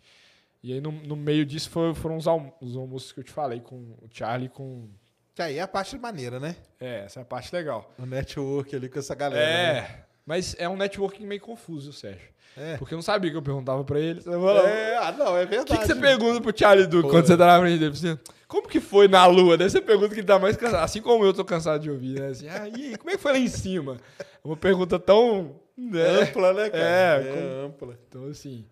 E 0.64 0.74
aí, 0.74 0.82
no, 0.82 0.92
no 0.92 1.16
meio 1.16 1.46
disso, 1.46 1.70
foi- 1.70 1.94
foram 1.94 2.18
os, 2.18 2.28
alm- 2.28 2.50
os 2.62 2.76
almoços 2.76 3.12
que 3.12 3.20
eu 3.20 3.24
te 3.24 3.32
falei 3.32 3.60
com 3.60 3.76
o 3.76 4.08
Charlie 4.12 4.50
com. 4.50 4.88
Que 5.36 5.42
aí 5.42 5.58
é 5.58 5.62
a 5.62 5.68
parte 5.68 5.98
maneira, 5.98 6.40
né? 6.40 6.56
É, 6.80 7.02
essa 7.06 7.20
é 7.20 7.22
a 7.22 7.26
parte 7.26 7.54
legal. 7.54 7.94
O 8.00 8.06
network 8.06 8.76
ali 8.76 8.90
com 8.90 8.98
essa 9.00 9.14
galera. 9.14 9.46
né? 9.46 9.78
É, 9.80 10.04
mas 10.26 10.56
é 10.58 10.68
um 10.68 10.76
networking 10.76 11.26
meio 11.26 11.40
confuso, 11.42 11.94
Sérgio. 11.94 12.30
É. 12.58 12.76
Porque 12.78 12.94
eu 12.94 12.98
não 12.98 13.04
sabia 13.04 13.30
que 13.30 13.38
eu 13.38 13.42
perguntava 13.42 13.84
pra 13.84 14.00
ele. 14.00 14.20
Você 14.20 14.32
falava, 14.32 14.68
É, 14.68 14.98
ah, 14.98 15.12
não, 15.12 15.38
é 15.38 15.44
O 15.44 15.48
verdade. 15.48 15.66
que, 15.66 15.78
que 15.78 15.86
você 15.86 15.96
pergunta 15.96 16.42
pro 16.42 16.58
Charlie 16.58 16.88
Duke 16.88 17.10
quando 17.10 17.28
você 17.28 17.38
tá 17.38 17.46
na 17.46 17.60
frente 17.60 17.80
dele? 17.80 17.96
Você, 17.96 18.20
como 18.48 18.68
que 18.68 18.80
foi 18.80 19.08
na 19.08 19.26
lua? 19.28 19.56
Daí 19.58 19.70
você 19.70 19.80
pergunta 19.80 20.10
que 20.14 20.20
ele 20.22 20.28
tá 20.28 20.40
mais 20.40 20.58
cansado. 20.58 20.84
Assim 20.84 21.02
como 21.02 21.24
eu 21.24 21.34
tô 21.34 21.46
cansado 21.46 21.82
de 21.84 21.92
ouvir, 21.92 22.20
né? 22.20 22.28
Assim, 22.30 22.48
ah, 22.50 22.68
e 22.68 22.88
aí, 22.88 22.98
como 22.98 23.12
é 23.12 23.16
que 23.16 23.22
foi 23.22 23.32
lá 23.34 23.38
em 23.40 23.48
cima? 23.48 23.98
Uma 24.44 24.58
pergunta 24.58 24.98
tão. 24.98 25.56
né? 25.78 26.22
Ampla, 26.24 26.54
né, 26.54 26.70
cara? 26.72 26.84
É, 26.84 27.22
É, 27.22 27.34
como- 27.34 27.66
ampla. 27.68 28.00
Então, 28.10 28.26
assim, 28.28 28.66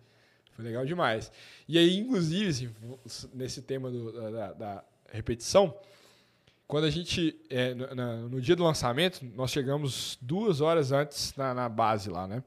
foi 0.52 0.64
legal 0.64 0.84
demais. 0.84 1.30
E 1.68 1.78
aí, 1.78 1.96
inclusive, 1.98 2.48
assim, 3.06 3.28
nesse 3.32 3.62
tema 3.62 3.88
do- 3.90 4.32
da, 4.32 4.52
da- 4.52 4.84
repetição, 5.12 5.72
quando 6.66 6.84
a 6.84 6.90
gente, 6.90 7.38
é, 7.48 7.72
no, 7.74 8.28
no 8.30 8.40
dia 8.40 8.56
do 8.56 8.64
lançamento, 8.64 9.20
nós 9.36 9.52
chegamos 9.52 10.18
duas 10.20 10.60
horas 10.60 10.90
antes 10.90 11.32
na, 11.36 11.54
na 11.54 11.68
base 11.68 12.10
lá, 12.10 12.26
né? 12.26 12.42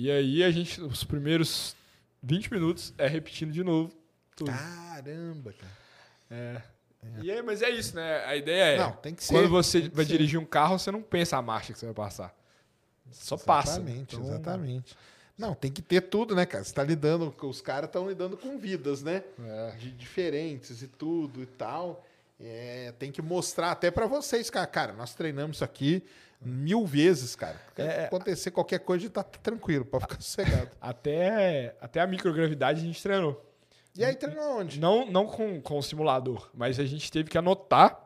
E 0.00 0.12
aí, 0.12 0.44
a 0.44 0.50
gente, 0.52 0.80
os 0.80 1.02
primeiros 1.02 1.74
20 2.22 2.52
minutos 2.52 2.94
é 2.96 3.08
repetindo 3.08 3.50
de 3.50 3.64
novo 3.64 3.92
tudo. 4.36 4.52
Caramba, 4.52 5.52
cara. 5.52 5.72
É. 6.30 6.62
E 7.20 7.32
aí, 7.32 7.42
mas 7.42 7.62
é 7.62 7.70
isso, 7.70 7.96
né? 7.96 8.24
A 8.24 8.36
ideia 8.36 8.76
é, 8.76 8.78
Não, 8.78 8.92
tem 8.92 9.12
que 9.12 9.24
ser. 9.24 9.34
quando 9.34 9.48
você 9.48 9.88
vai 9.88 10.04
ser. 10.04 10.12
dirigir 10.12 10.38
um 10.38 10.44
carro, 10.44 10.78
você 10.78 10.92
não 10.92 11.02
pensa 11.02 11.36
a 11.36 11.42
marcha 11.42 11.72
que 11.72 11.78
você 11.80 11.86
vai 11.86 11.94
passar. 11.96 12.32
Só 13.10 13.36
passa. 13.36 13.72
Exatamente, 13.80 14.14
Então, 14.14 14.28
exatamente. 14.28 14.96
Não, 15.36 15.52
tem 15.52 15.72
que 15.72 15.82
ter 15.82 16.02
tudo, 16.02 16.32
né, 16.32 16.46
cara? 16.46 16.62
Você 16.62 16.72
tá 16.72 16.84
lidando, 16.84 17.34
os 17.42 17.60
caras 17.60 17.88
estão 17.88 18.08
lidando 18.08 18.36
com 18.36 18.56
vidas, 18.56 19.02
né? 19.02 19.24
É. 19.44 19.70
De 19.80 19.90
diferentes 19.90 20.80
e 20.80 20.86
tudo 20.86 21.42
e 21.42 21.46
tal. 21.46 22.06
É, 22.38 22.94
tem 23.00 23.10
que 23.10 23.20
mostrar 23.20 23.72
até 23.72 23.90
pra 23.90 24.06
vocês, 24.06 24.48
cara. 24.48 24.66
Cara, 24.68 24.92
nós 24.92 25.12
treinamos 25.12 25.56
isso 25.56 25.64
aqui 25.64 26.04
mil 26.40 26.86
vezes, 26.86 27.34
cara. 27.36 27.60
É. 27.76 28.04
acontecer 28.04 28.50
qualquer 28.50 28.78
coisa, 28.80 29.02
a 29.02 29.06
gente 29.06 29.12
tá 29.12 29.22
tranquilo, 29.22 29.84
pode 29.84 30.04
ficar 30.04 30.20
sossegado. 30.22 30.70
Até, 30.80 31.74
até 31.80 32.00
a 32.00 32.06
microgravidade 32.06 32.80
a 32.80 32.84
gente 32.84 33.02
treinou. 33.02 33.44
E 33.96 34.04
aí 34.04 34.14
treinou 34.14 34.58
onde? 34.60 34.78
Não, 34.78 35.10
não 35.10 35.26
com, 35.26 35.60
com 35.60 35.78
o 35.78 35.82
simulador, 35.82 36.48
mas 36.54 36.78
a 36.78 36.84
gente 36.84 37.10
teve 37.10 37.28
que 37.28 37.36
anotar 37.38 38.00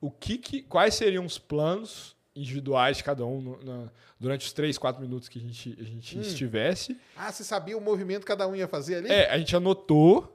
o 0.00 0.10
que, 0.10 0.38
que 0.38 0.62
quais 0.62 0.94
seriam 0.94 1.24
os 1.26 1.38
planos 1.38 2.16
individuais 2.34 2.98
de 2.98 3.04
cada 3.04 3.26
um 3.26 3.40
no- 3.40 3.62
na- 3.64 3.90
durante 4.18 4.46
os 4.46 4.52
3, 4.52 4.78
4 4.78 5.02
minutos 5.02 5.28
que 5.28 5.38
a 5.38 5.42
gente, 5.42 5.76
a 5.80 5.82
gente 5.84 6.16
Hum. 6.16 6.20
estivesse. 6.22 6.96
Ah, 7.16 7.30
você 7.32 7.42
sabia 7.44 7.76
o 7.76 7.80
movimento 7.80 8.20
que 8.20 8.26
cada 8.26 8.46
um 8.48 8.54
ia 8.56 8.68
fazer 8.68 8.96
ali? 8.96 9.08
É, 9.10 9.28
a 9.30 9.36
gente 9.38 9.54
anotou. 9.56 10.34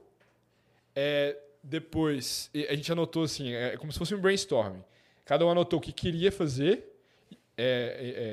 é, 0.94 1.36
depois, 1.62 2.50
a 2.68 2.74
gente 2.76 2.92
anotou 2.92 3.24
assim, 3.24 3.52
é 3.52 3.76
como 3.78 3.90
se 3.90 3.98
fosse 3.98 4.14
um 4.14 4.20
brainstorming. 4.20 4.84
Cada 5.24 5.44
um 5.46 5.50
anotou 5.50 5.78
o 5.78 5.82
que 5.82 5.92
queria 5.92 6.30
fazer 6.30 6.84
é, 7.56 7.64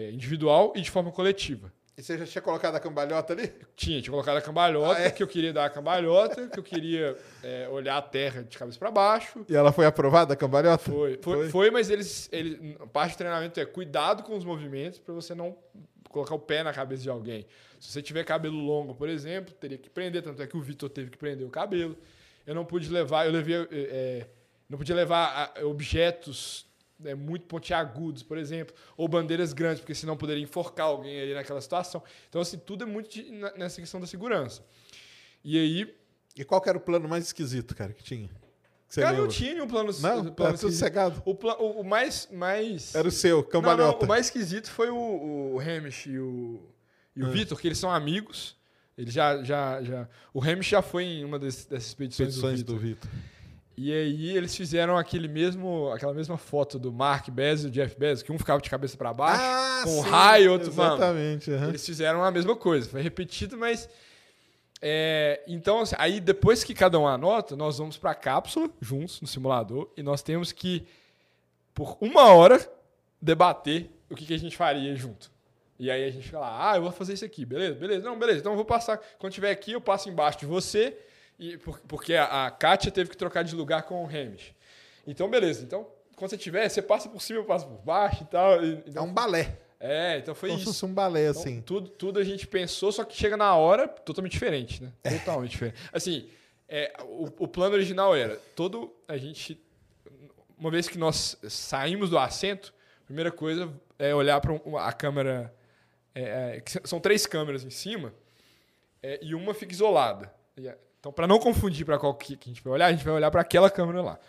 é, 0.03 0.07
é, 0.07 0.11
individual 0.11 0.73
e 0.75 0.81
de 0.81 0.89
forma 0.91 1.11
coletiva. 1.11 1.71
E 1.97 2.01
você 2.03 2.17
já 2.17 2.25
tinha 2.25 2.41
colocado 2.41 2.75
a 2.75 2.79
cambalhota 2.79 3.33
ali? 3.33 3.51
Tinha, 3.75 4.01
tinha 4.01 4.11
colocado 4.11 4.37
a 4.37 4.41
cambalhota, 4.41 4.99
Ah, 4.99 5.03
é? 5.03 5.11
que 5.11 5.21
eu 5.21 5.27
queria 5.27 5.53
dar 5.53 5.65
a 5.65 5.69
cambalhota, 5.69 6.47
que 6.47 6.57
eu 6.57 6.63
queria 6.63 7.15
é, 7.43 7.67
olhar 7.69 7.97
a 7.97 8.01
terra 8.01 8.41
de 8.43 8.57
cabeça 8.57 8.79
para 8.79 8.89
baixo. 8.89 9.45
E 9.47 9.55
ela 9.55 9.71
foi 9.71 9.85
aprovada, 9.85 10.33
a 10.33 10.35
cambalhota? 10.35 10.89
Foi, 10.89 11.19
foi, 11.21 11.37
Foi? 11.37 11.49
foi, 11.49 11.71
mas 11.71 11.89
eles, 11.89 12.27
eles. 12.31 12.75
a 12.79 12.87
Parte 12.87 13.13
do 13.13 13.17
treinamento 13.17 13.59
é 13.59 13.65
cuidado 13.65 14.23
com 14.23 14.35
os 14.35 14.43
movimentos 14.43 14.99
para 14.99 15.13
você 15.13 15.35
não 15.35 15.55
colocar 16.09 16.33
o 16.33 16.39
pé 16.39 16.63
na 16.63 16.73
cabeça 16.73 17.03
de 17.03 17.09
alguém. 17.09 17.45
Se 17.79 17.91
você 17.91 18.01
tiver 18.01 18.23
cabelo 18.23 18.57
longo, 18.57 18.95
por 18.95 19.07
exemplo, 19.07 19.53
teria 19.53 19.77
que 19.77 19.89
prender, 19.89 20.23
tanto 20.23 20.41
é 20.41 20.47
que 20.47 20.57
o 20.57 20.61
Vitor 20.61 20.89
teve 20.89 21.09
que 21.11 21.17
prender 21.17 21.45
o 21.45 21.49
cabelo. 21.51 21.95
Eu 22.47 22.55
não 22.55 22.65
pude 22.65 22.89
levar, 22.89 23.25
eu 23.27 23.31
levei. 23.31 23.55
é, 23.55 23.67
é, 23.71 24.27
não 24.67 24.77
podia 24.77 24.95
levar 24.95 25.53
objetos 25.63 26.65
né, 27.01 27.15
muito 27.15 27.45
pontiagudos, 27.45 28.23
por 28.23 28.37
exemplo, 28.37 28.75
ou 28.95 29.07
bandeiras 29.07 29.53
grandes, 29.53 29.79
porque 29.81 29.95
senão 29.95 30.15
poderia 30.17 30.43
enforcar 30.43 30.87
alguém 30.87 31.19
ali 31.21 31.33
naquela 31.33 31.59
situação. 31.61 32.01
Então, 32.29 32.41
assim, 32.41 32.57
tudo 32.57 32.83
é 32.83 32.87
muito 32.87 33.09
de- 33.09 33.31
na- 33.31 33.51
nessa 33.53 33.79
questão 33.81 33.99
da 33.99 34.07
segurança. 34.07 34.63
E 35.43 35.57
aí, 35.57 35.95
E 36.33 36.45
qual 36.45 36.61
que 36.61 36.69
era 36.69 36.77
o 36.77 36.81
plano 36.81 37.09
mais 37.09 37.25
esquisito, 37.25 37.75
cara, 37.75 37.91
que 37.91 38.01
tinha? 38.01 38.29
Que 38.89 39.01
cara, 39.01 39.11
não 39.17 39.23
lembra? 39.23 39.35
tinha 39.35 39.53
nenhum 39.53 39.67
plano. 39.67 39.91
Não, 39.99 40.33
plano 40.33 40.57
tudo 40.57 40.71
cegado. 40.71 41.21
O, 41.25 41.35
pla- 41.35 41.57
o- 41.57 41.81
o 41.81 41.83
mais, 41.83 42.29
mais... 42.31 42.95
Era 42.95 43.05
o 43.07 43.11
seu, 43.11 43.37
Não, 43.37 43.43
cambalhota. 43.43 43.97
não, 43.99 44.05
o 44.05 44.07
mais 44.07 44.27
esquisito 44.27 44.69
foi 44.71 44.89
o, 44.89 45.55
o 45.55 45.59
Hamish 45.59 46.05
e 46.07 46.17
o, 46.19 46.61
e 47.15 47.21
o 47.21 47.25
Ah. 47.25 47.29
Vitor, 47.29 47.59
que 47.59 47.67
eles 47.67 47.77
são 47.77 47.91
amigos. 47.91 48.55
Eles 48.97 49.13
já, 49.13 49.43
já, 49.43 49.81
já... 49.83 50.07
O 50.33 50.41
Hamish 50.41 50.67
já 50.69 50.81
foi 50.81 51.03
em 51.03 51.25
uma 51.25 51.37
desse- 51.37 51.69
dessas 51.69 51.87
expedições, 51.89 52.29
Expedições 52.29 52.63
do 52.63 52.73
do 52.75 52.79
Vitor. 52.79 53.09
E 53.77 53.91
aí 53.91 54.35
eles 54.37 54.55
fizeram 54.55 54.97
aquele 54.97 55.27
mesmo, 55.27 55.89
aquela 55.91 56.13
mesma 56.13 56.37
foto 56.37 56.77
do 56.77 56.91
Mark 56.91 57.29
Bezos 57.29 57.65
e 57.65 57.69
do 57.69 57.73
Jeff 57.73 57.97
Bezos, 57.97 58.21
que 58.21 58.31
um 58.31 58.37
ficava 58.37 58.61
de 58.61 58.69
cabeça 58.69 58.97
para 58.97 59.13
baixo, 59.13 59.41
Ah, 59.43 59.81
com 59.83 60.03
sim, 60.03 60.09
raio, 60.09 60.51
outro... 60.51 60.73
Mano, 60.73 60.95
Exatamente. 60.95 61.51
aham. 61.51 61.69
eles 61.69 61.85
fizeram 61.85 62.23
a 62.23 62.29
mesma 62.31 62.55
coisa, 62.55 62.87
foi 62.89 63.01
repetido, 63.01 63.57
mas. 63.57 63.89
é, 64.81 65.41
então, 65.47 65.79
assim, 65.79 65.95
aí 65.97 66.19
depois 66.19 66.63
que 66.63 66.73
cada 66.73 66.99
um 66.99 67.07
anota, 67.07 67.55
nós 67.55 67.77
vamos 67.77 67.97
para 67.97 68.11
a 68.11 68.15
cápsula 68.15 68.69
juntos 68.81 69.21
no 69.21 69.27
simulador 69.27 69.89
e 69.95 70.03
nós 70.03 70.21
temos 70.21 70.51
que, 70.51 70.85
por 71.73 71.97
uma 72.01 72.25
hora, 72.33 72.59
debater 73.21 73.89
o 74.09 74.15
que, 74.15 74.25
que 74.25 74.33
a 74.33 74.39
gente 74.39 74.57
faria 74.57 74.95
junto. 74.95 75.31
E 75.79 75.89
aí 75.89 76.03
a 76.05 76.11
gente 76.11 76.29
fala, 76.29 76.71
ah, 76.71 76.75
eu 76.75 76.81
vou 76.83 76.91
fazer 76.91 77.13
isso 77.13 77.25
aqui, 77.25 77.45
beleza, 77.45 77.73
beleza, 77.75 78.05
não, 78.05 78.19
beleza, 78.19 78.39
então 78.39 78.51
eu 78.51 78.55
vou 78.57 78.65
passar. 78.65 78.99
Quando 79.17 79.33
tiver 79.33 79.49
aqui, 79.49 79.71
eu 79.71 79.81
passo 79.81 80.09
embaixo 80.09 80.39
de 80.39 80.45
você, 80.45 80.95
e 81.41 81.57
por- 81.57 81.79
porque 81.81 82.13
a, 82.13 82.45
a 82.45 82.51
Kátia 82.51 82.91
teve 82.91 83.09
que 83.09 83.17
trocar 83.17 83.43
de 83.43 83.55
lugar 83.55 83.83
com 83.83 84.03
o 84.03 84.07
Hamish. 84.07 84.53
Então, 85.05 85.29
beleza, 85.29 85.63
então. 85.63 85.85
Quando 86.15 86.29
você 86.29 86.37
tiver, 86.37 86.69
você 86.69 86.81
passa 86.81 87.09
por 87.09 87.19
cima, 87.21 87.39
eu 87.39 87.45
passo 87.45 87.65
por 87.67 87.79
baixo 87.81 88.23
e 88.23 88.27
tal. 88.27 88.63
e- 88.63 88.75
É 88.75 88.83
então- 88.87 89.05
um 89.05 89.13
balé. 89.13 89.57
é, 89.79 90.19
então 90.19 90.35
foi 90.35 90.49
Como 90.49 90.59
se 90.59 90.65
isso. 90.65 90.73
fosse 90.73 90.85
um 90.85 90.93
balé, 90.93 91.29
Então, 91.29 91.41
assim. 91.41 91.61
tudo, 91.61 91.89
tudo 91.89 92.19
a 92.19 92.23
gente 92.23 92.45
pensou, 92.47 92.91
só 92.91 93.03
que 93.03 93.17
chega 93.17 93.35
na 93.35 93.55
hora 93.55 93.87
totalmente 93.87 94.33
diferente, 94.33 94.83
né? 94.83 94.93
Totalmente 95.19 95.51
diferente. 95.51 95.77
Assim, 95.91 96.29
é, 96.69 96.93
o, 97.03 97.25
o 97.39 97.47
plano 97.47 97.73
original 97.75 98.15
era 98.15 98.35
todo 98.55 98.95
a 99.07 99.17
gente, 99.17 99.59
uma 100.57 100.69
vez 100.69 100.87
que 100.87 100.97
nós 100.99 101.35
saímos 101.49 102.11
do 102.11 102.17
assento, 102.19 102.71
a 103.01 103.05
primeira 103.05 103.31
coisa 103.31 103.73
é 103.97 104.13
olhar 104.13 104.39
para 104.39 104.53
a 104.85 104.93
câmera, 104.93 105.51
é, 106.13 106.61
é, 106.63 106.63
são 106.85 106.99
três 106.99 107.25
câmeras 107.25 107.63
em 107.65 107.69
cima 107.71 108.13
é, 109.01 109.19
e 109.23 109.33
uma 109.33 109.53
fica 109.55 109.73
isolada. 109.73 110.31
E 110.55 110.69
a- 110.69 110.77
Então, 111.01 111.11
para 111.11 111.27
não 111.27 111.39
confundir 111.39 111.83
para 111.83 111.97
qual 111.97 112.13
que, 112.13 112.37
a 112.39 112.47
gente 112.47 112.63
vai 112.63 112.73
olhar, 112.73 112.85
a 112.85 112.91
gente 112.91 113.03
vai 113.03 113.13
olhar 113.15 113.31
para 113.31 113.41
aquela 113.41 113.71
câmera 113.71 114.03
lá, 114.03 114.19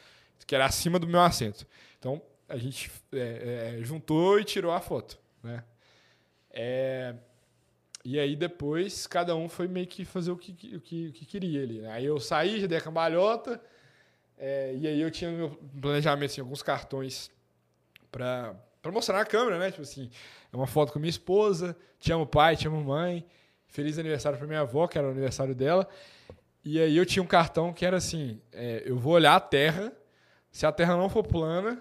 que 0.47 0.55
era 0.55 0.65
acima 0.65 0.99
do 0.99 1.07
meu 1.07 1.21
assento. 1.21 1.67
Então, 1.99 2.21
a 2.49 2.57
gente 2.57 2.91
é, 3.13 3.77
é, 3.79 3.85
juntou 3.85 4.41
e 4.41 4.45
tirou 4.45 4.73
a 4.73 4.81
foto, 4.81 5.19
né? 5.43 5.63
É, 6.51 7.15
e 8.05 8.19
aí 8.19 8.35
depois 8.35 9.07
cada 9.07 9.37
um 9.37 9.49
foi 9.49 9.69
meio 9.69 9.87
que 9.87 10.05
fazer 10.05 10.31
o 10.31 10.37
que, 10.37 10.77
o 10.77 10.81
que, 10.81 11.09
o 11.09 11.13
que 11.13 11.25
queria 11.27 11.63
ali. 11.63 11.81
né? 11.81 11.91
Aí 11.93 12.07
eu 12.07 12.19
saí, 12.19 12.61
já 12.61 12.67
dei 12.67 12.79
a 12.79 12.81
cambalhota, 12.81 13.61
é, 14.39 14.75
e 14.75 14.89
aí 14.89 15.01
eu 15.01 15.11
tinha 15.11 15.31
no 15.31 15.37
meu 15.37 15.51
planejamento 15.81 16.31
assim, 16.31 16.41
alguns 16.41 16.63
cartões 16.63 17.31
para 18.11 18.57
mostrar 18.87 19.19
na 19.19 19.27
câmera, 19.27 19.59
né? 19.59 19.71
Tipo 19.71 19.83
assim, 19.83 20.11
é 20.51 20.57
uma 20.57 20.67
foto 20.67 20.91
com 20.91 20.99
minha 20.99 21.11
esposa, 21.11 21.77
te 22.01 22.11
amo 22.13 22.27
pai, 22.27 22.57
te 22.57 22.67
amo 22.67 22.83
mãe, 22.83 23.25
feliz 23.67 23.99
aniversário 23.99 24.39
para 24.39 24.47
minha 24.47 24.61
avó, 24.61 24.89
que 24.89 24.97
era 24.97 25.07
o 25.07 25.11
aniversário 25.11 25.55
dela. 25.55 25.87
E 26.65 26.81
aí 26.81 26.97
eu 26.97 27.05
tinha 27.07 27.23
um 27.23 27.27
cartão 27.27 27.73
que 27.73 27.85
era 27.85 27.97
assim, 27.97 28.41
é, 28.53 28.83
eu 28.87 28.97
vou 28.97 29.15
olhar 29.15 29.35
a 29.35 29.41
terra 29.41 29.93
Se 30.51 30.67
a 30.67 30.71
Terra 30.73 30.97
não 30.97 31.09
for 31.09 31.23
plana, 31.27 31.81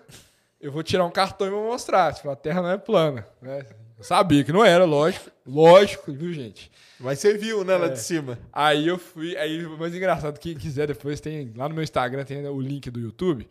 eu 0.59 0.71
vou 0.71 0.81
tirar 0.81 1.05
um 1.05 1.11
cartão 1.11 1.45
e 1.45 1.49
vou 1.49 1.65
mostrar. 1.65 2.13
Tipo, 2.13 2.29
a 2.29 2.35
Terra 2.37 2.61
não 2.61 2.69
é 2.71 2.77
plana. 2.77 3.27
Né? 3.41 3.65
Eu 3.97 4.03
sabia 4.05 4.43
que 4.45 4.51
não 4.53 4.63
era, 4.63 4.85
lógico. 4.85 5.29
Lógico, 5.45 6.09
viu, 6.13 6.31
gente? 6.33 6.71
Mas 6.97 7.19
você 7.19 7.37
viu, 7.37 7.65
né, 7.65 7.75
lá 7.75 7.87
É. 7.87 7.89
de 7.89 7.99
cima. 7.99 8.39
Aí 8.53 8.87
eu 8.87 8.97
fui. 8.97 9.35
Aí, 9.35 9.61
mais 9.77 9.93
engraçado, 9.93 10.39
quem 10.39 10.55
quiser 10.55 10.87
depois 10.87 11.19
tem. 11.19 11.51
Lá 11.55 11.67
no 11.67 11.75
meu 11.75 11.83
Instagram 11.83 12.23
tem 12.23 12.47
o 12.47 12.61
link 12.61 12.89
do 12.89 12.99
YouTube. 13.01 13.45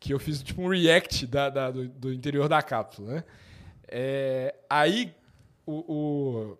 Que 0.00 0.12
eu 0.12 0.18
fiz 0.18 0.42
tipo 0.42 0.62
um 0.62 0.68
react 0.68 1.26
da, 1.28 1.48
da- 1.48 1.70
do, 1.70 1.86
do 1.88 2.12
interior 2.12 2.48
da 2.48 2.60
cápsula, 2.60 3.14
né? 3.14 3.24
É, 3.86 4.54
aí 4.68 5.14
o, 5.64 5.74
o- 5.94 6.58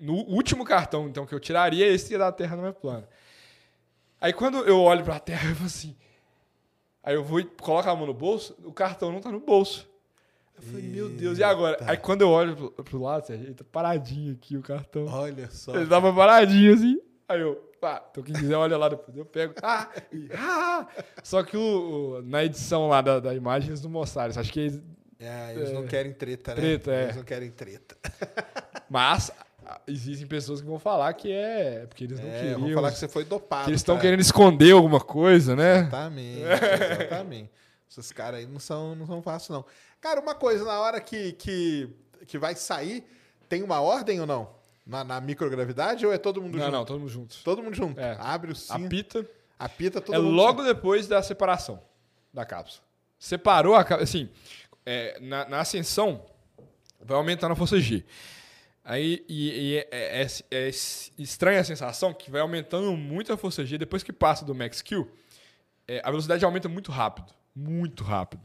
no 0.00 0.14
último 0.14 0.64
cartão, 0.64 1.08
então, 1.08 1.26
que 1.26 1.34
eu 1.34 1.40
tiraria, 1.40 1.86
esse 1.86 2.16
da 2.16 2.30
Terra 2.32 2.56
não 2.56 2.66
é 2.66 2.72
plana. 2.72 3.08
Aí 4.20 4.32
quando 4.32 4.58
eu 4.66 4.80
olho 4.80 5.04
pra 5.04 5.18
Terra, 5.20 5.48
eu 5.50 5.54
falo 5.54 5.66
assim. 5.66 5.96
Aí 7.02 7.14
eu 7.14 7.22
vou 7.24 7.40
e 7.40 7.44
coloco 7.44 7.88
a 7.88 7.94
mão 7.96 8.06
no 8.06 8.14
bolso, 8.14 8.56
o 8.64 8.72
cartão 8.72 9.10
não 9.12 9.20
tá 9.20 9.30
no 9.30 9.40
bolso. 9.40 9.88
Eu 10.56 10.62
falei, 10.62 10.82
meu 10.82 11.08
Deus, 11.08 11.38
e 11.38 11.44
agora? 11.44 11.76
Eita. 11.80 11.90
Aí 11.92 11.96
quando 11.96 12.22
eu 12.22 12.30
olho 12.30 12.56
pro, 12.56 12.84
pro 12.84 13.00
lado, 13.02 13.26
Sérgio, 13.26 13.46
ele 13.46 13.54
tá 13.54 13.64
paradinho 13.70 14.34
aqui 14.34 14.56
o 14.56 14.62
cartão. 14.62 15.06
Olha 15.06 15.48
só. 15.50 15.74
Ele 15.76 15.86
tava 15.86 16.12
paradinho 16.12 16.74
assim. 16.74 17.00
Aí 17.28 17.40
eu, 17.40 17.54
pá, 17.80 18.04
então 18.10 18.24
quem 18.24 18.34
quiser 18.34 18.56
olha 18.56 18.76
lá 18.76 18.88
depois. 18.88 19.16
Eu 19.16 19.24
pego. 19.24 19.54
Ah, 19.62 19.88
e, 20.12 20.28
ah. 20.34 20.86
Só 21.22 21.44
que 21.44 21.56
o, 21.56 22.16
o- 22.18 22.22
na 22.22 22.44
edição 22.44 22.88
lá 22.88 23.00
da, 23.00 23.20
da 23.20 23.34
imagem 23.34 23.70
eles 23.70 23.82
não 23.82 23.90
mostraram. 23.90 24.30
isso. 24.30 24.40
Acho 24.40 24.52
que 24.52 24.58
eles, 24.60 24.82
É, 25.20 25.54
eles 25.54 25.70
É. 25.70 25.72
não 25.72 25.86
querem 25.86 26.12
treta, 26.12 26.54
né? 26.56 26.60
Treta, 26.60 26.90
é. 26.92 27.02
Eles 27.04 27.16
não 27.16 27.24
querem 27.24 27.50
treta. 27.52 27.96
Mas 28.90 29.30
existem 29.86 30.26
pessoas 30.26 30.60
que 30.60 30.66
vão 30.66 30.78
falar 30.78 31.12
que 31.14 31.30
é 31.32 31.86
porque 31.86 32.04
eles 32.04 32.18
não 32.20 32.28
É, 32.28 32.38
queriam. 32.40 32.60
vamos 32.60 32.74
falar 32.74 32.92
que 32.92 32.98
você 32.98 33.08
foi 33.08 33.24
dopado. 33.24 33.64
que 33.64 33.70
eles 33.70 33.80
estão 33.80 33.96
cara. 33.96 34.02
querendo 34.06 34.20
esconder 34.20 34.72
alguma 34.72 35.00
coisa, 35.00 35.54
né? 35.56 35.80
Exatamente, 35.80 36.40
exatamente. 36.40 37.50
Esses 37.90 38.12
caras 38.12 38.40
aí 38.40 38.46
não 38.46 38.60
são, 38.60 38.94
não 38.94 39.06
são 39.06 39.22
fáceis, 39.22 39.48
não. 39.50 39.64
Cara, 40.00 40.20
uma 40.20 40.34
coisa, 40.34 40.64
na 40.64 40.78
hora 40.80 41.00
que, 41.00 41.32
que, 41.32 41.88
que 42.26 42.38
vai 42.38 42.54
sair, 42.54 43.04
tem 43.48 43.62
uma 43.62 43.80
ordem 43.80 44.20
ou 44.20 44.26
não? 44.26 44.50
Na, 44.86 45.04
na 45.04 45.20
microgravidade 45.20 46.06
ou 46.06 46.12
é 46.12 46.16
todo 46.18 46.40
mundo 46.40 46.56
Não, 46.56 46.64
junto? 46.64 46.72
não, 46.72 46.84
todo 46.84 46.98
mundo 47.00 47.10
junto. 47.10 47.36
Todo 47.44 47.62
mundo 47.62 47.74
junto. 47.74 48.00
É. 48.00 48.16
Abre 48.20 48.52
o 48.52 48.56
cinto, 48.56 48.86
Apita. 48.86 49.26
apita 49.58 50.00
todo 50.00 50.14
é 50.14 50.18
mundo 50.18 50.30
logo 50.34 50.62
depois 50.62 51.06
da 51.06 51.22
separação 51.22 51.82
da 52.32 52.44
cápsula. 52.46 52.82
Separou 53.18 53.74
a 53.74 53.84
cápsula. 53.84 54.04
Assim, 54.04 54.30
é, 54.86 55.18
na, 55.20 55.46
na 55.48 55.60
ascensão, 55.60 56.22
vai 57.00 57.16
aumentando 57.18 57.52
a 57.52 57.56
força 57.56 57.78
G. 57.78 58.02
Aí 58.90 59.22
e, 59.28 59.74
e 59.74 59.78
é, 59.90 60.22
é- 60.22 60.26
é 60.50 60.68
estranha 61.18 61.60
a 61.60 61.64
sensação 61.64 62.14
que 62.14 62.30
vai 62.30 62.40
aumentando 62.40 62.90
muito 62.96 63.30
a 63.30 63.36
força 63.36 63.62
G. 63.66 63.76
Depois 63.76 64.02
que 64.02 64.14
passa 64.14 64.46
do 64.46 64.54
Max 64.54 64.80
Q, 64.80 65.06
é, 65.86 66.00
a 66.02 66.08
velocidade 66.10 66.42
aumenta 66.42 66.70
muito 66.70 66.90
rápido. 66.90 67.30
Muito 67.54 68.02
rápido. 68.02 68.40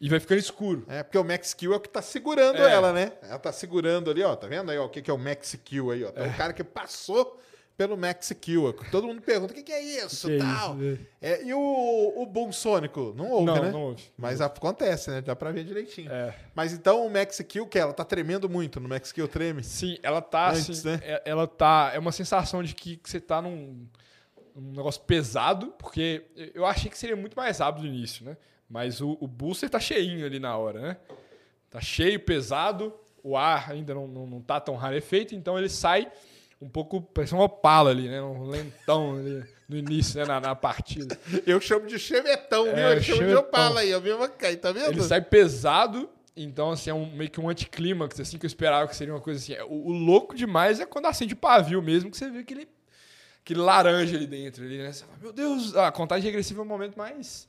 E 0.00 0.08
vai 0.08 0.18
ficando 0.18 0.38
escuro. 0.40 0.84
É, 0.88 1.04
porque 1.04 1.16
o 1.16 1.22
Max 1.22 1.54
Kill 1.54 1.72
é 1.72 1.76
o 1.76 1.80
que 1.80 1.88
tá 1.88 2.02
segurando 2.02 2.58
É. 2.58 2.72
ela, 2.72 2.92
né? 2.92 3.12
Ela 3.22 3.38
tá 3.38 3.52
segurando 3.52 4.10
ali, 4.10 4.20
ó. 4.24 4.34
Tá 4.34 4.48
vendo 4.48 4.70
aí, 4.72 4.76
ó? 4.78 4.86
O 4.86 4.88
que, 4.88 5.00
que 5.00 5.08
é 5.10 5.14
o 5.14 5.18
Max 5.18 5.56
Kill 5.64 5.92
aí, 5.92 6.02
ó? 6.02 6.10
Tem 6.10 6.24
um 6.28 6.32
cara 6.32 6.52
que 6.52 6.64
passou 6.64 7.40
pelo 7.76 7.96
Max 7.96 8.32
Kill. 8.40 8.72
Todo 8.90 9.06
mundo 9.08 9.20
pergunta, 9.20 9.52
o 9.52 9.56
que, 9.56 9.62
que 9.62 9.72
é 9.72 9.82
isso? 9.82 10.28
Que 10.28 10.34
é 10.34 10.38
tal. 10.38 10.80
isso, 10.80 11.00
É, 11.20 11.42
e 11.44 11.52
o, 11.52 12.12
o 12.16 12.26
Boom 12.26 12.52
Sônico? 12.52 13.12
Não 13.16 13.28
ouve, 13.30 13.46
não, 13.46 13.62
né? 13.62 13.70
não 13.72 13.82
ouve. 13.86 14.02
Mas 14.16 14.40
acontece, 14.40 15.10
né? 15.10 15.20
Dá 15.20 15.34
pra 15.34 15.50
ver 15.50 15.64
direitinho. 15.64 16.10
É. 16.12 16.34
Mas 16.54 16.72
então 16.72 17.04
o 17.04 17.10
Max 17.10 17.40
Kill, 17.48 17.66
que 17.66 17.78
ela 17.78 17.92
tá 17.92 18.04
tremendo 18.04 18.48
muito. 18.48 18.78
No 18.78 18.88
Max 18.88 19.10
Kill 19.10 19.26
treme. 19.26 19.64
Sim, 19.64 19.98
ela 20.02 20.20
tá 20.22 20.50
Antes, 20.50 20.70
assim. 20.86 20.88
né? 20.88 21.00
é- 21.02 21.22
Ela 21.24 21.46
tá. 21.46 21.90
É 21.94 21.98
uma 21.98 22.12
sensação 22.12 22.62
de 22.62 22.74
que, 22.74 22.96
que 22.96 23.10
você 23.10 23.20
tá 23.20 23.42
num, 23.42 23.86
num 24.54 24.70
negócio 24.72 25.00
pesado, 25.02 25.74
porque 25.78 26.24
eu 26.54 26.64
achei 26.64 26.88
que 26.90 26.96
seria 26.96 27.16
muito 27.16 27.34
mais 27.36 27.58
rápido 27.58 27.82
no 27.82 27.88
início, 27.88 28.24
né? 28.24 28.36
Mas 28.68 29.00
o, 29.00 29.16
o 29.20 29.26
booster 29.26 29.68
tá 29.68 29.80
cheinho 29.80 30.24
ali 30.24 30.38
na 30.38 30.56
hora, 30.56 30.80
né? 30.80 30.96
Tá 31.70 31.80
cheio, 31.80 32.20
pesado, 32.20 32.94
o 33.22 33.36
ar 33.36 33.72
ainda 33.72 33.92
não, 33.94 34.06
não, 34.06 34.26
não 34.26 34.40
tá 34.40 34.60
tão 34.60 34.76
rarefeito, 34.76 35.34
então 35.34 35.58
ele 35.58 35.68
sai 35.68 36.08
um 36.64 36.68
pouco, 36.68 37.00
parece 37.02 37.34
uma 37.34 37.44
opala 37.44 37.90
ali, 37.90 38.08
né? 38.08 38.22
Um 38.22 38.44
lentão 38.44 39.16
ali 39.16 39.44
no 39.68 39.76
início, 39.76 40.18
né? 40.18 40.26
Na, 40.26 40.40
na 40.40 40.54
partida. 40.54 41.18
Eu 41.46 41.60
chamo 41.60 41.86
de 41.86 41.98
chevetão, 41.98 42.64
viu? 42.64 42.74
É, 42.76 42.96
Eu 42.96 43.02
chamo 43.02 43.26
de 43.26 43.34
opala 43.34 43.80
aí, 43.80 43.92
a 43.92 44.00
mesma 44.00 44.28
cai, 44.28 44.56
tá 44.56 44.72
vendo? 44.72 44.86
Ele 44.90 45.02
sai 45.02 45.20
pesado, 45.20 46.08
então 46.36 46.70
assim, 46.70 46.90
é 46.90 46.94
um, 46.94 47.10
meio 47.14 47.30
que 47.30 47.40
um 47.40 47.48
anticlímax, 47.48 48.18
assim, 48.18 48.38
que 48.38 48.46
eu 48.46 48.48
esperava 48.48 48.88
que 48.88 48.96
seria 48.96 49.12
uma 49.14 49.20
coisa 49.20 49.38
assim. 49.40 49.54
O, 49.68 49.90
o 49.90 49.92
louco 49.92 50.34
demais 50.34 50.80
é 50.80 50.86
quando 50.86 51.06
acende 51.06 51.34
o 51.34 51.36
pavio 51.36 51.80
mesmo, 51.82 52.10
que 52.10 52.16
você 52.16 52.30
vê 52.30 52.38
aquele, 52.38 52.66
aquele 53.42 53.60
laranja 53.60 54.16
ali 54.16 54.26
dentro, 54.26 54.64
ali, 54.64 54.78
né? 54.78 54.90
Você 54.92 55.04
fala, 55.04 55.18
meu 55.20 55.32
Deus, 55.32 55.76
a 55.76 55.92
contagem 55.92 56.24
regressiva 56.24 56.60
é 56.60 56.64
o 56.64 56.66
momento 56.66 56.96
mais, 56.96 57.46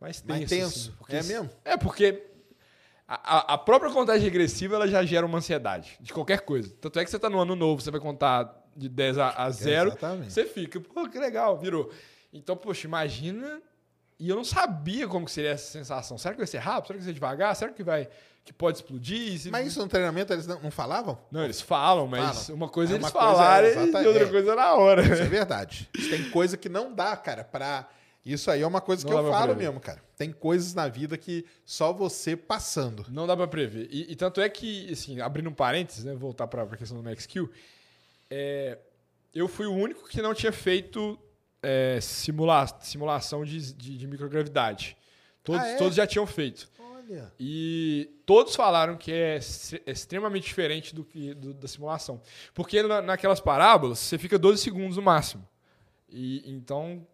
mais 0.00 0.20
tenso. 0.20 0.28
Mais 0.38 0.50
tenso. 0.50 0.78
assim, 0.88 0.92
porque- 0.98 1.16
É 1.16 1.22
mesmo? 1.22 1.50
É, 1.64 1.76
porque 1.76 2.22
a, 3.06 3.54
a- 3.54 3.58
própria 3.58 3.90
contagem 3.92 4.24
regressiva 4.24 4.76
ela 4.76 4.88
já 4.88 5.04
gera 5.04 5.26
uma 5.26 5.38
ansiedade 5.38 5.96
de 6.00 6.12
qualquer 6.12 6.40
coisa. 6.40 6.74
Tanto 6.80 6.98
é 6.98 7.04
que 7.04 7.10
você 7.10 7.18
tá 7.18 7.28
no 7.28 7.38
ano 7.38 7.54
novo, 7.54 7.80
você 7.82 7.90
vai 7.90 8.00
contar 8.00 8.62
de 8.76 8.88
10 8.88 9.18
a, 9.18 9.30
a 9.30 9.50
0, 9.50 9.90
Exatamente. 9.90 10.32
você 10.32 10.44
fica, 10.44 10.80
pô, 10.80 11.08
que 11.08 11.18
legal, 11.18 11.58
virou. 11.58 11.90
Então, 12.32 12.56
poxa, 12.56 12.86
imagina. 12.86 13.60
E 14.18 14.28
eu 14.28 14.36
não 14.36 14.44
sabia 14.44 15.06
como 15.08 15.28
seria 15.28 15.50
essa 15.50 15.70
sensação. 15.72 16.16
Será 16.16 16.34
que 16.34 16.38
vai 16.38 16.46
ser 16.46 16.58
rápido? 16.58 16.86
Será 16.88 16.98
que 16.98 17.04
vai 17.04 17.12
ser 17.12 17.14
devagar? 17.14 17.54
Será 17.56 17.72
que 17.72 17.82
vai 17.82 18.08
que 18.44 18.52
pode 18.52 18.78
explodir? 18.78 19.38
Se- 19.38 19.50
Mas 19.50 19.66
isso 19.68 19.80
no 19.80 19.88
treinamento 19.88 20.32
eles 20.32 20.46
não, 20.46 20.60
não 20.60 20.70
falavam? 20.70 21.18
Não, 21.32 21.42
eles 21.44 21.60
falam, 21.60 22.06
mas 22.06 22.46
Falam. 22.46 22.54
uma 22.62 22.68
coisa 22.68 22.92
É 22.92 22.96
eles 22.96 23.04
uma 23.06 23.10
coisa, 23.12 23.26
falarem 23.26 23.70
é, 23.70 23.72
exata- 23.72 24.02
e 24.02 24.06
outra 24.06 24.24
é. 24.24 24.28
coisa 24.30 24.54
na 24.54 24.74
hora. 24.74 25.02
Isso 25.02 25.22
é 25.22 25.26
verdade. 25.26 25.90
Tem 26.10 26.30
coisa 26.30 26.56
que 26.56 26.68
não 26.68 26.92
dá, 26.94 27.16
cara, 27.16 27.42
pra. 27.44 27.88
Isso 28.24 28.50
aí 28.50 28.62
é 28.62 28.66
uma 28.66 28.80
coisa 28.80 29.06
Não 29.06 29.12
que 29.12 29.18
eu 29.26 29.30
falo 29.30 29.54
mesmo, 29.54 29.78
cara. 29.80 30.02
Tem 30.16 30.32
coisas 30.32 30.72
na 30.72 30.88
vida 30.88 31.18
que 31.18 31.44
só 31.64 31.92
você 31.92 32.34
passando. 32.36 33.04
Não 33.10 33.26
dá 33.26 33.36
pra 33.36 33.46
prever. 33.46 33.86
E, 33.90 34.12
e 34.12 34.16
tanto 34.16 34.40
é 34.40 34.48
que, 34.48 34.90
assim, 34.90 35.20
abrindo 35.20 35.50
um 35.50 35.54
parênteses, 35.54 36.04
né, 36.04 36.14
voltar 36.14 36.46
pra, 36.46 36.64
pra 36.64 36.76
questão 36.78 36.96
do 36.96 37.02
Max 37.04 37.26
Q, 37.26 37.48
é, 38.30 38.78
eu 39.34 39.46
fui 39.48 39.66
o 39.66 39.72
único 39.74 40.08
que 40.08 40.22
não 40.22 40.32
tinha 40.32 40.52
feito 40.52 41.18
é, 41.62 41.98
simula 42.00 42.66
simulação 42.80 43.44
de, 43.44 43.72
de, 43.74 43.98
de 43.98 44.06
microgravidade. 44.06 44.96
Todos, 45.42 45.60
Ah, 45.62 45.68
é? 45.68 45.76
todos 45.76 45.94
já 45.94 46.06
tinham 46.06 46.26
feito. 46.26 46.70
Olha. 46.78 47.30
E 47.38 48.08
todos 48.24 48.56
falaram 48.56 48.96
que 48.96 49.12
é 49.12 49.38
é 49.84 49.90
extremamente 49.92 50.44
diferente 50.44 50.94
do 50.94 51.04
que 51.04 51.34
do- 51.34 51.52
da 51.52 51.68
simulação. 51.68 52.22
Porque 52.54 52.82
na- 52.82 53.02
naquelas 53.02 53.40
parábolas, 53.40 53.98
você 53.98 54.16
fica 54.16 54.38
12 54.38 54.62
segundos 54.62 54.96
no 54.96 55.02
máximo. 55.02 55.46
E 56.08 56.42
então 56.50 57.06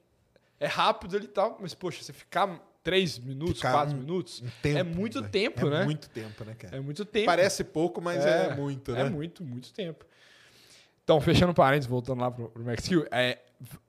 é 0.61 0.67
rápido 0.67 1.17
ali 1.17 1.25
e 1.25 1.29
tal, 1.29 1.57
mas 1.61 1.75
poxa, 1.75 2.03
você 2.03 2.13
ficar 2.13 2.61
3 2.83 3.19
minutos, 3.19 3.57
Ficar 3.57 3.73
4 3.73 3.95
um- 3.97 4.01
minutos, 4.01 4.41
Um 4.43 4.49
tempo, 4.63 4.79
é 4.79 4.83
muito 4.83 5.21
né? 5.21 5.29
tempo, 5.29 5.67
é 5.67 5.71
né? 5.71 5.85
muito 5.85 6.09
tempo, 6.11 6.45
né, 6.45 6.55
cara? 6.55 6.77
É 6.77 6.81
muito 6.81 7.05
tempo. 7.05 7.27
Parece 7.27 7.65
pouco, 7.65 8.01
mas 8.01 8.25
é, 8.25 8.55
muito, 8.55 8.93
né? 8.93 9.01
É 9.01 9.11
muito, 9.11 9.43
muito 9.45 9.73
tempo. 9.73 10.05
Então, 11.03 11.21
fechando 11.21 11.53
parênteses, 11.53 11.91
voltando 11.91 12.21
lá 12.21 12.31
pro, 12.31 12.49
pro 12.51 12.63
Max 12.65 12.85
Steel, 12.85 13.05
é, 13.11 13.39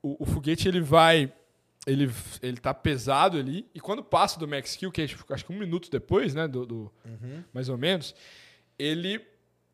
o, 0.01 0.23
o 0.23 0.25
foguete 0.25 0.67
ele 0.67 0.81
vai. 0.81 1.31
Ele, 1.87 2.11
ele 2.43 2.57
tá 2.57 2.73
pesado 2.75 3.37
ali, 3.39 3.67
e 3.73 3.79
quando 3.79 4.03
passa 4.03 4.37
do 4.39 4.47
Max 4.47 4.71
Steel, 4.71 4.91
que 4.91 5.01
é 5.01 5.07
tipo, 5.07 5.25
acho 5.33 5.43
que 5.45 5.51
um 5.51 5.57
minuto 5.57 5.89
depois, 5.89 6.33
né? 6.35 6.47
Do, 6.47 6.63
do- 6.65 6.91
Uhum. 7.05 7.43
mais 7.53 7.69
ou 7.69 7.77
menos, 7.77 8.13
ele 8.77 9.19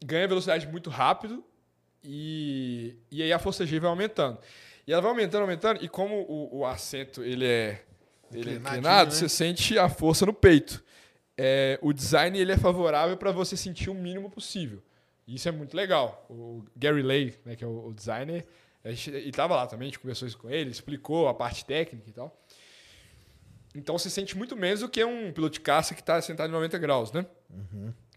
ganha 0.05 0.25
velocidade 0.27 0.65
muito 0.67 0.89
rápido 0.89 1.43
e, 2.03 2.95
e 3.11 3.21
aí 3.23 3.33
a 3.33 3.39
força 3.39 3.65
G 3.65 3.79
vai 3.79 3.89
aumentando. 3.89 4.37
E 4.87 4.93
ela 4.93 5.01
vai 5.01 5.11
aumentando, 5.11 5.41
aumentando, 5.41 5.83
e 5.83 5.89
como 5.89 6.15
o, 6.21 6.59
o 6.59 6.65
assento 6.65 7.21
ele 7.23 7.45
é, 7.45 7.83
ele 8.31 8.51
é 8.51 8.53
inclinado, 8.53 9.09
né? 9.09 9.15
você 9.15 9.27
sente 9.29 9.77
a 9.77 9.89
força 9.89 10.25
no 10.25 10.33
peito. 10.33 10.81
É, 11.37 11.77
o 11.81 11.91
design 11.93 12.39
ele 12.39 12.51
é 12.53 12.57
favorável 12.57 13.15
para 13.17 13.31
você 13.31 13.55
sentir 13.57 13.89
o 13.89 13.93
mínimo 13.93 14.29
possível. 14.29 14.81
Isso 15.27 15.47
é 15.47 15.51
muito 15.51 15.75
legal. 15.75 16.25
O 16.29 16.63
Gary 16.75 17.03
Lay, 17.03 17.35
né, 17.45 17.55
que 17.55 17.63
é 17.63 17.67
o, 17.67 17.87
o 17.87 17.93
designer, 17.93 18.47
ele 18.85 18.95
estava 19.29 19.55
lá 19.57 19.67
também, 19.67 19.87
a 19.87 19.89
gente 19.89 19.99
conversou 19.99 20.25
isso 20.27 20.37
com 20.37 20.49
ele, 20.49 20.69
explicou 20.71 21.27
a 21.27 21.33
parte 21.33 21.65
técnica 21.65 22.09
e 22.09 22.13
tal. 22.13 22.35
Então 23.75 23.97
você 23.97 24.09
sente 24.09 24.35
muito 24.37 24.55
menos 24.55 24.79
do 24.79 24.89
que 24.89 25.03
um 25.03 25.31
piloto 25.31 25.53
de 25.55 25.59
caça 25.59 25.93
que 25.93 25.99
está 25.99 26.21
sentado 26.21 26.49
em 26.49 26.53
90 26.53 26.77
graus, 26.77 27.11
né? 27.11 27.25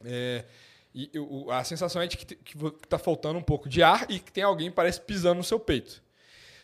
É, 0.05 0.45
e 0.95 1.11
o- 1.19 1.51
a 1.51 1.63
sensação 1.65 2.01
é 2.01 2.07
de 2.07 2.17
que, 2.17 2.25
te- 2.25 2.37
que 2.37 2.57
vo- 2.57 2.71
que 2.73 2.87
tá 2.89 2.99
faltando 2.99 3.39
um 3.39 3.43
pouco 3.43 3.69
de 3.69 3.83
ar 3.83 4.07
e 4.09 4.19
que 4.21 4.33
tem 4.33 4.45
alguém 4.45 4.71
parece 4.71 5.01
pisando 5.01 5.37
no 5.39 5.45
seu 5.45 5.59
peito. 5.61 6.03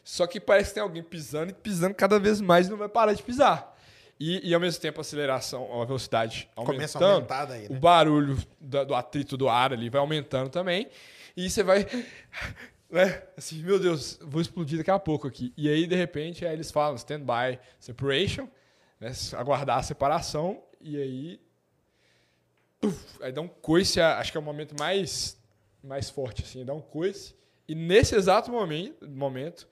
Só 0.08 0.24
que 0.24 0.38
parece 0.38 0.68
que 0.68 0.74
tem 0.74 0.82
alguém 0.84 1.02
pisando 1.02 1.50
e 1.50 1.52
pisando 1.52 1.92
cada 1.92 2.16
vez 2.20 2.40
mais 2.40 2.68
e 2.68 2.70
não 2.70 2.76
vai 2.76 2.88
parar 2.88 3.12
de 3.12 3.24
pisar. 3.24 3.76
E, 4.20 4.48
e 4.48 4.54
ao 4.54 4.60
mesmo 4.60 4.80
tempo 4.80 5.00
a 5.00 5.02
aceleração, 5.02 5.82
a 5.82 5.84
velocidade 5.84 6.48
aumentando, 6.54 6.76
Começa 6.76 7.04
a 7.04 7.12
aumentar 7.14 7.44
daí, 7.46 7.66
o 7.66 7.72
né? 7.72 7.78
barulho 7.80 8.38
da- 8.60 8.84
do 8.84 8.94
atrito 8.94 9.36
do 9.36 9.48
ar 9.48 9.72
ali 9.72 9.90
vai 9.90 10.00
aumentando 10.00 10.48
também. 10.48 10.88
E 11.36 11.50
você 11.50 11.62
vai. 11.64 11.84
Né? 12.88 13.20
Assim, 13.36 13.64
meu 13.64 13.80
Deus, 13.80 14.16
vou 14.22 14.40
explodir 14.40 14.78
daqui 14.78 14.92
a 14.92 14.98
pouco 14.98 15.26
aqui. 15.26 15.52
E 15.56 15.68
aí, 15.68 15.88
de 15.88 15.96
repente, 15.96 16.46
aí 16.46 16.52
eles 16.52 16.70
falam 16.70 16.94
stand-by 16.94 17.58
separation, 17.80 18.48
né? 19.00 19.10
aguardar 19.36 19.78
a 19.78 19.82
separação, 19.82 20.62
e 20.80 20.96
aí. 20.96 21.40
puf, 22.80 22.96
aí 23.20 23.32
dá 23.32 23.40
um 23.40 23.48
coice, 23.48 24.00
acho 24.00 24.30
que 24.30 24.38
é 24.38 24.40
o 24.40 24.42
momento 24.42 24.76
mais, 24.78 25.36
mais 25.82 26.08
forte, 26.08 26.44
assim, 26.44 26.64
dá 26.64 26.72
um 26.72 26.80
coice. 26.80 27.34
E 27.66 27.74
nesse 27.74 28.14
exato 28.14 28.52
momento, 28.52 29.04
momento 29.10 29.66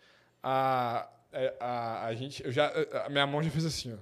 a, 0.44 1.08
a, 1.32 1.64
a, 1.66 2.06
a 2.06 2.14
gente. 2.14 2.44
Eu 2.44 2.52
já, 2.52 2.70
a 3.04 3.08
minha 3.08 3.26
mão 3.26 3.42
já 3.42 3.50
fez 3.50 3.64
assim, 3.64 3.94
ó. 3.94 3.98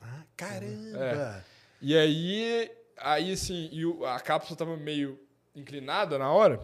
Ah, 0.00 0.22
caramba! 0.36 1.44
E 1.82 1.96
aí, 1.96 2.70
aí 2.96 3.32
assim, 3.32 3.68
e 3.72 3.84
o- 3.84 4.04
a 4.06 4.20
cápsula 4.20 4.56
tava 4.56 4.76
meio 4.76 5.18
inclinada 5.54 6.18
na 6.18 6.30
hora. 6.30 6.60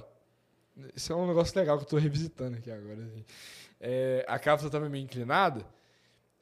Isso 0.95 1.13
é 1.13 1.17
um 1.17 1.27
negócio 1.27 1.59
legal 1.59 1.77
que 1.79 1.85
eu 1.85 1.89
tô 1.89 1.97
revisitando 1.99 2.57
aqui 2.57 2.71
agora. 2.71 3.03
assim. 3.05 3.25
É, 3.81 4.25
a 4.29 4.39
cápsula 4.39 4.71
tava 4.71 4.89
meio 4.89 5.03
inclinada. 5.05 5.65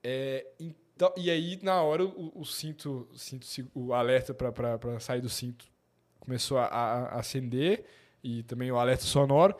é, 0.04 0.46
então, 0.60 1.12
e 1.16 1.30
aí, 1.30 1.58
na 1.62 1.80
hora, 1.82 2.04
o, 2.04 2.32
o 2.40 2.44
cinto, 2.44 3.08
o 3.12 3.18
cinto, 3.18 3.46
o 3.74 3.92
alerta 3.94 4.34
para 4.34 4.98
sair 5.00 5.20
do 5.20 5.28
cinto 5.28 5.64
começou 6.20 6.58
a, 6.58 6.66
a- 6.66 7.04
a 7.14 7.18
acender 7.20 7.84
e 8.22 8.42
também 8.42 8.70
o 8.72 8.76
alerta 8.78 9.04
sonoro. 9.04 9.54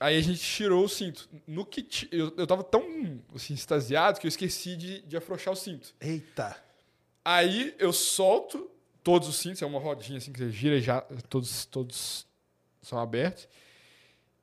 Aí 0.00 0.16
a 0.18 0.20
gente 0.20 0.40
tirou 0.40 0.84
o 0.84 0.88
cinto. 0.88 1.28
No 1.46 1.64
que 1.64 1.82
ti- 1.82 2.08
eu, 2.10 2.32
eu 2.36 2.46
tava 2.46 2.64
tão 2.64 3.20
assim, 3.34 3.54
extasiado 3.54 4.18
que 4.20 4.26
eu 4.26 4.28
esqueci 4.28 4.76
de, 4.76 5.02
de 5.02 5.16
afrouxar 5.16 5.52
o 5.54 5.56
cinto. 5.56 5.94
Eita! 6.00 6.56
Aí 7.24 7.74
eu 7.78 7.92
solto 7.92 8.70
todos 9.02 9.28
os 9.28 9.36
cintos, 9.36 9.62
é 9.62 9.66
uma 9.66 9.78
rodinha 9.78 10.18
assim 10.18 10.32
que 10.32 10.38
você 10.38 10.50
gira 10.50 10.76
e 10.76 10.80
já 10.80 11.00
todos, 11.28 11.64
todos 11.66 12.26
são 12.82 12.98
abertos. 12.98 13.48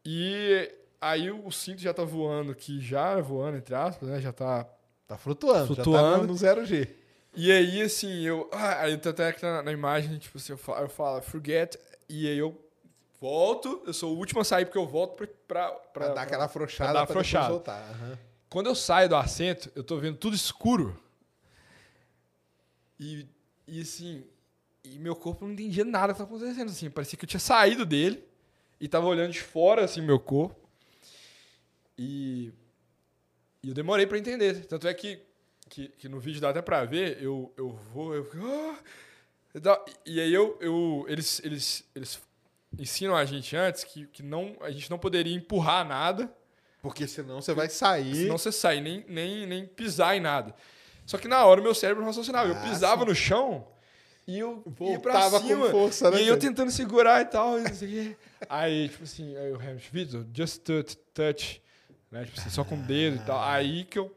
E 0.05 0.71
aí 0.99 1.29
o 1.29 1.51
cinto 1.51 1.81
já 1.81 1.93
tá 1.93 2.03
voando 2.03 2.51
aqui, 2.51 2.79
já 2.79 3.19
voando, 3.19 3.57
entre 3.57 3.75
aspas, 3.75 4.09
né? 4.09 4.19
Já 4.21 4.31
tá. 4.31 4.67
Tá 5.07 5.17
flutuando, 5.17 5.67
já 5.67 5.75
tá 5.75 5.83
Flutuando. 5.83 6.27
no 6.27 6.33
0G. 6.33 6.87
E 7.35 7.51
aí, 7.51 7.81
assim, 7.81 8.21
eu. 8.25 8.49
Ah, 8.51 8.81
aí 8.83 8.93
até 8.93 9.31
que 9.33 9.41
na, 9.43 9.61
na 9.61 9.71
imagem, 9.71 10.17
tipo 10.17 10.37
assim, 10.37 10.53
eu 10.53 10.57
falo, 10.57 10.85
eu 10.85 10.89
falo, 10.89 11.21
forget. 11.21 11.77
E 12.07 12.27
aí 12.27 12.37
eu 12.37 12.57
volto, 13.21 13.83
eu 13.85 13.93
sou 13.93 14.15
o 14.15 14.17
último 14.17 14.41
a 14.41 14.43
sair 14.43 14.65
porque 14.65 14.77
eu 14.79 14.87
volto 14.87 15.15
pra. 15.15 15.27
pra, 15.47 15.69
Pra, 15.93 16.07
dar 16.09 16.23
aquela 16.23 16.45
afrouxada, 16.45 16.91
pra 16.91 16.99
dar 17.01 17.07
pra 17.07 17.47
voltar. 17.47 17.79
aham. 17.91 18.17
Quando 18.49 18.65
eu 18.67 18.75
saio 18.75 19.07
do 19.07 19.15
assento, 19.15 19.71
eu 19.75 19.83
tô 19.83 19.97
vendo 19.97 20.17
tudo 20.17 20.35
escuro. 20.35 20.99
E, 22.99 23.25
e 23.67 23.79
assim, 23.81 24.25
e 24.83 24.99
meu 24.99 25.15
corpo 25.15 25.45
não 25.45 25.53
entendia 25.53 25.85
nada 25.85 26.11
que 26.13 26.19
tava 26.19 26.35
acontecendo, 26.35 26.69
assim, 26.69 26.89
parecia 26.89 27.17
que 27.17 27.23
eu 27.23 27.29
tinha 27.29 27.39
saído 27.39 27.85
dele 27.85 28.23
e 28.79 28.87
tava 28.87 29.05
olhando 29.05 29.31
de 29.31 29.41
fora, 29.41 29.85
assim, 29.85 30.01
meu 30.01 30.19
corpo. 30.19 30.59
E, 31.97 32.51
e 33.63 33.69
eu 33.69 33.73
demorei 33.73 34.05
pra 34.05 34.17
entender. 34.17 34.65
Tanto 34.65 34.87
é 34.87 34.93
que, 34.93 35.21
que, 35.69 35.87
que 35.89 36.09
no 36.09 36.19
vídeo 36.19 36.41
dá 36.41 36.49
até 36.49 36.61
pra 36.61 36.83
ver, 36.83 37.21
eu, 37.21 37.53
eu 37.55 37.69
vou, 37.93 38.13
eu 38.15 38.27
"Ah!" 38.43 38.79
e. 39.53 40.13
E 40.13 40.19
aí 40.19 40.33
eu, 40.33 40.57
eu 40.59 41.05
eles, 41.07 41.39
eles, 41.43 41.83
eles 41.95 42.19
ensinam 42.77 43.15
a 43.15 43.25
gente 43.25 43.55
antes 43.55 43.83
que, 43.83 44.07
que 44.07 44.23
não, 44.23 44.55
a 44.61 44.71
gente 44.71 44.89
não 44.89 44.97
poderia 44.97 45.35
empurrar 45.35 45.85
nada 45.85 46.31
Porque 46.81 47.07
senão 47.07 47.41
você 47.41 47.53
vai 47.53 47.69
sair. 47.69 48.15
Senão 48.15 48.37
você 48.37 48.51
sai, 48.51 48.81
nem, 48.81 49.05
nem, 49.07 49.45
nem 49.45 49.65
pisar 49.65 50.17
em 50.17 50.19
nada. 50.19 50.55
Só 51.05 51.17
que 51.17 51.27
na 51.27 51.45
hora 51.45 51.59
o 51.59 51.63
meu 51.63 51.75
cérebro 51.75 52.03
raciocinava. 52.03 52.49
eu 52.49 52.55
Ah, 52.55 52.61
pisava 52.61 53.05
no 53.05 53.13
chão 53.13 53.67
e 54.27 54.39
eu 54.39 54.63
Voltava 54.65 55.39
com 55.39 55.69
força, 55.69 56.09
né, 56.09 56.17
E 56.17 56.19
aí 56.21 56.27
eu 56.27 56.39
tentando 56.39 56.71
segurar 56.71 57.21
e 57.21 57.25
tal. 57.25 57.59
E 57.59 57.63
não. 57.63 58.15
Aí, 58.49 58.89
tipo 58.89 59.03
assim, 59.03 59.35
aí 59.35 59.51
o 59.51 59.55
Hamilton, 59.55 59.89
Vitor, 59.91 60.25
just 60.33 60.63
touch, 60.63 60.97
touch. 61.13 61.61
Né? 62.09 62.25
Tipo 62.25 62.39
assim, 62.39 62.49
só 62.49 62.63
com 62.63 62.75
o 62.75 62.81
dedo 62.81 63.17
e 63.17 63.25
tal. 63.25 63.41
Aí 63.41 63.83
que 63.83 63.99
eu, 63.99 64.15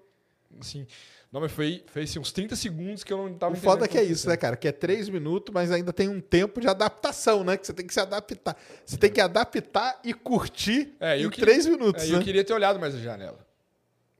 assim... 0.61 0.87
Não, 1.35 1.41
mas 1.41 1.51
foi, 1.51 1.83
foi 1.89 2.05
assim, 2.05 2.21
uns 2.21 2.31
30 2.31 2.55
segundos 2.55 3.03
que 3.03 3.13
eu 3.13 3.17
não 3.29 3.35
tava 3.35 3.55
O 3.55 3.57
foda 3.57 3.87
é 3.87 3.89
que 3.89 3.99
é 3.99 4.05
isso, 4.05 4.29
né, 4.29 4.37
cara? 4.37 4.57
Que 4.57 4.69
é 4.69 4.73
três 4.73 5.09
minutos, 5.09 5.53
mas 5.53 5.73
ainda 5.73 5.93
tem 5.93 6.09
um 6.09 6.21
tempo 6.21 6.61
de 6.61 6.69
adaptação, 6.69 7.43
né? 7.43 7.57
Que 7.57 7.67
você 7.67 7.73
tem 7.73 7.85
que 7.85 7.93
se 7.93 7.99
adaptar. 7.99 8.57
Você 8.87 8.97
tem 8.97 9.11
que 9.11 9.21
adaptar 9.21 9.99
e 10.05 10.15
curtir 10.15 10.95
É, 11.01 11.19
em 11.19 11.23
eu 11.23 11.31
queria- 11.33 11.47
três 11.47 11.67
minutos, 11.67 12.05
É, 12.05 12.07
né? 12.07 12.19
eu 12.19 12.23
queria 12.23 12.45
ter 12.45 12.53
olhado 12.53 12.79
mais 12.79 12.95
a 12.95 12.99
janela. 12.99 13.45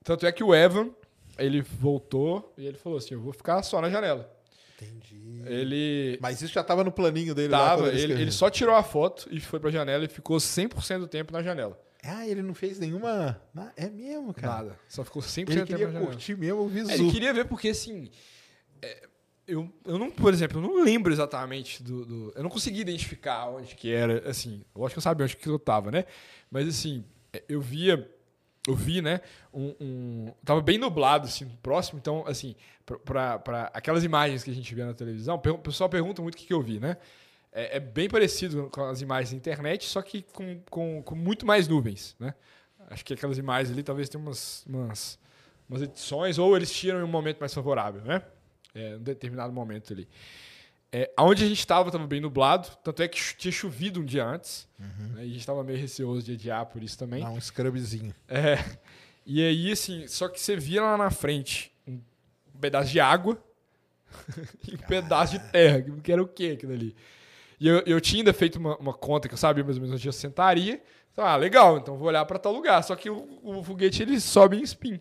Tanto 0.03 0.27
é 0.27 0.33
que 0.33 0.43
o 0.43 0.53
Evan, 0.53 0.91
ele 1.39 1.63
voltou 1.63 2.53
e 2.59 2.67
ele 2.67 2.77
falou 2.79 2.99
assim, 2.99 3.15
eu 3.15 3.21
vou 3.21 3.33
ficar 3.33 3.63
só 3.63 3.81
na 3.81 3.89
janela. 3.89 4.29
Entendi. 4.77 5.41
Ele... 5.47 6.19
Mas 6.21 6.43
isso 6.43 6.53
já 6.53 6.65
tava 6.65 6.83
no 6.83 6.91
planinho 6.91 7.33
dele 7.33 7.53
lá. 7.53 7.59
Tava, 7.71 7.83
quando 7.85 7.97
ele, 7.97 8.13
ele 8.15 8.33
só 8.33 8.51
tirou 8.51 8.75
a 8.75 8.83
foto 8.83 9.29
e 9.31 9.39
foi 9.39 9.61
pra 9.61 9.71
janela 9.71 10.05
e 10.05 10.09
ficou 10.09 10.39
100% 10.39 10.99
do 10.99 11.07
tempo 11.07 11.33
na 11.33 11.45
janela. 11.45 11.81
Ah, 12.05 12.27
ele 12.29 12.43
não 12.43 12.55
fez 12.55 12.79
nenhuma... 12.79 13.41
É 13.77 13.89
mesmo, 13.89 14.33
cara. 14.35 14.55
Nada. 14.55 14.79
Só 14.89 15.05
ficou 15.05 15.23
100% 15.23 15.51
Ele 15.51 15.65
queria 15.65 15.89
curtir 15.89 16.37
mesmo 16.37 16.61
o 16.61 16.69
visu. 16.69 16.91
É, 16.91 16.95
ele 16.95 17.11
queria 17.11 17.33
ver 17.33 17.47
porque, 17.47 17.69
assim... 17.69 18.11
é, 18.83 19.09
eu, 19.47 19.73
eu 19.85 19.99
não, 19.99 20.11
por 20.11 20.33
exemplo, 20.33 20.59
eu 20.59 20.63
não 20.63 20.83
lembro 20.83 21.13
exatamente 21.13 21.83
do, 21.83 22.05
do- 22.05 22.33
Eu 22.37 22.43
não 22.43 22.51
consegui 22.51 22.81
identificar 22.81 23.47
onde 23.49 23.75
que 23.75 23.91
era, 23.93 24.29
assim... 24.29 24.65
Eu 24.75 24.85
acho 24.85 24.95
que 24.95 24.99
eu 24.99 25.03
sabia 25.03 25.25
onde 25.25 25.37
que 25.37 25.49
eu 25.49 25.59
tava, 25.59 25.91
né? 25.91 26.05
Mas, 26.51 26.69
assim, 26.69 27.05
é, 27.33 27.43
eu 27.49 27.61
via... 27.61 28.11
Eu 28.67 28.75
vi, 28.75 29.03
né? 29.03 29.21
Um, 29.53 29.75
um- 29.79 30.33
tava 30.43 30.63
bem 30.63 30.79
nublado, 30.79 31.27
assim, 31.27 31.47
próximo. 31.63 31.99
Então, 31.99 32.25
assim, 32.27 32.57
pra 33.05 33.71
aquelas 33.75 34.03
imagens 34.05 34.43
que 34.43 34.51
a 34.51 34.55
gente 34.55 34.75
vê 34.75 34.83
na 34.85 34.95
televisão, 34.95 35.35
o 35.37 35.59
pessoal 35.59 35.89
pergunta 35.91 36.23
muito 36.23 36.35
o 36.35 36.39
que, 36.39 36.47
que 36.47 36.53
eu 36.55 36.63
vi, 36.63 36.81
né? 36.81 36.97
É, 37.55 37.77
é 37.77 37.81
bem 37.81 38.09
parecido 38.09 38.69
com 38.71 38.85
as 38.85 39.01
imagens 39.01 39.31
da 39.31 39.37
internet, 39.37 39.87
só 39.87 40.03
que 40.03 40.23
com, 40.33 40.61
com, 40.69 41.03
com 41.03 41.15
muito 41.15 41.47
mais 41.47 41.69
nuvens, 41.69 42.17
né? 42.19 42.35
Acho 42.91 43.05
que 43.05 43.15
aquelas 43.15 43.39
imagens 43.39 43.73
ali 43.73 43.83
talvez 43.83 44.09
tenham 44.09 44.27
umas, 44.27 44.65
umas, 44.67 45.19
umas 45.69 45.81
edições, 45.83 46.37
ou 46.37 46.57
eles 46.57 46.71
tiram 46.71 47.01
em 47.01 47.05
um 47.05 47.09
momento 47.09 47.39
mais 47.39 47.55
favorável, 47.55 48.03
né? 48.03 48.23
É, 48.75 48.97
um 48.97 49.03
determinado 49.03 49.53
momento 49.53 49.93
ali. 49.93 50.09
É, 50.93 51.11
onde 51.19 51.45
a 51.45 51.49
gente 51.49 51.59
estava 51.59 51.89
estava 51.89 52.07
bem 52.07 52.21
nublado, 52.21 52.69
tanto 52.83 53.03
é 53.03 53.09
que 53.09 53.19
tinha 53.37 53.51
chovido 53.51 54.01
um 54.01 54.05
dia 54.05 54.25
antes, 54.25 54.69
né? 54.79 55.19
e 55.19 55.21
a 55.21 55.25
gente 55.25 55.39
estava 55.39 55.65
meio 55.65 55.79
receoso 55.79 56.23
de 56.25 56.33
adiar 56.33 56.67
por 56.67 56.83
isso 56.83 56.99
também. 56.99 57.23
Dá 57.23 57.31
um 57.31 57.41
scrubzinho. 57.41 58.15
É, 58.29 58.59
e 59.27 59.43
aí, 59.43 59.73
assim, 59.73 60.07
só 60.07 60.29
que 60.29 60.41
você 60.41 60.57
via 60.57 60.83
lá 60.83 60.97
na 60.97 61.11
frente 61.11 61.73
um 61.87 62.01
pedaço 62.61 62.91
de 62.91 63.01
água 63.01 63.43
e 64.69 64.75
um 64.75 64.79
pedaço 64.79 65.39
de 65.39 65.51
terra, 65.51 65.83
que 65.83 66.13
era 66.13 66.23
o 66.23 66.29
quê 66.29 66.53
aquilo 66.57 66.73
ali? 66.73 66.95
E 67.65 67.67
eu, 67.67 67.83
eu 67.87 67.99
tinha 67.99 68.21
ainda 68.21 68.35
feito 68.35 68.57
uma, 68.57 68.77
uma 68.77 68.93
conta 68.93 69.27
que 69.27 69.33
eu 69.33 69.39
sabia 69.39 69.65
mais 69.65 69.79
ou 69.79 69.83
menos 69.83 69.97
onde 69.97 70.07
eu 70.07 70.13
sentaria. 70.13 70.83
Então, 71.11 71.25
ah, 71.25 71.35
legal, 71.35 71.79
então 71.79 71.97
vou 71.97 72.09
olhar 72.09 72.23
para 72.27 72.39
tal 72.39 72.53
lugar. 72.53 72.85
Só 72.85 72.95
que 72.95 73.09
o, 73.09 73.27
o 73.43 73.65
foguete 73.65 74.03
ele 74.03 74.21
sobe 74.21 74.59
em 74.59 74.63
spin. 74.63 75.01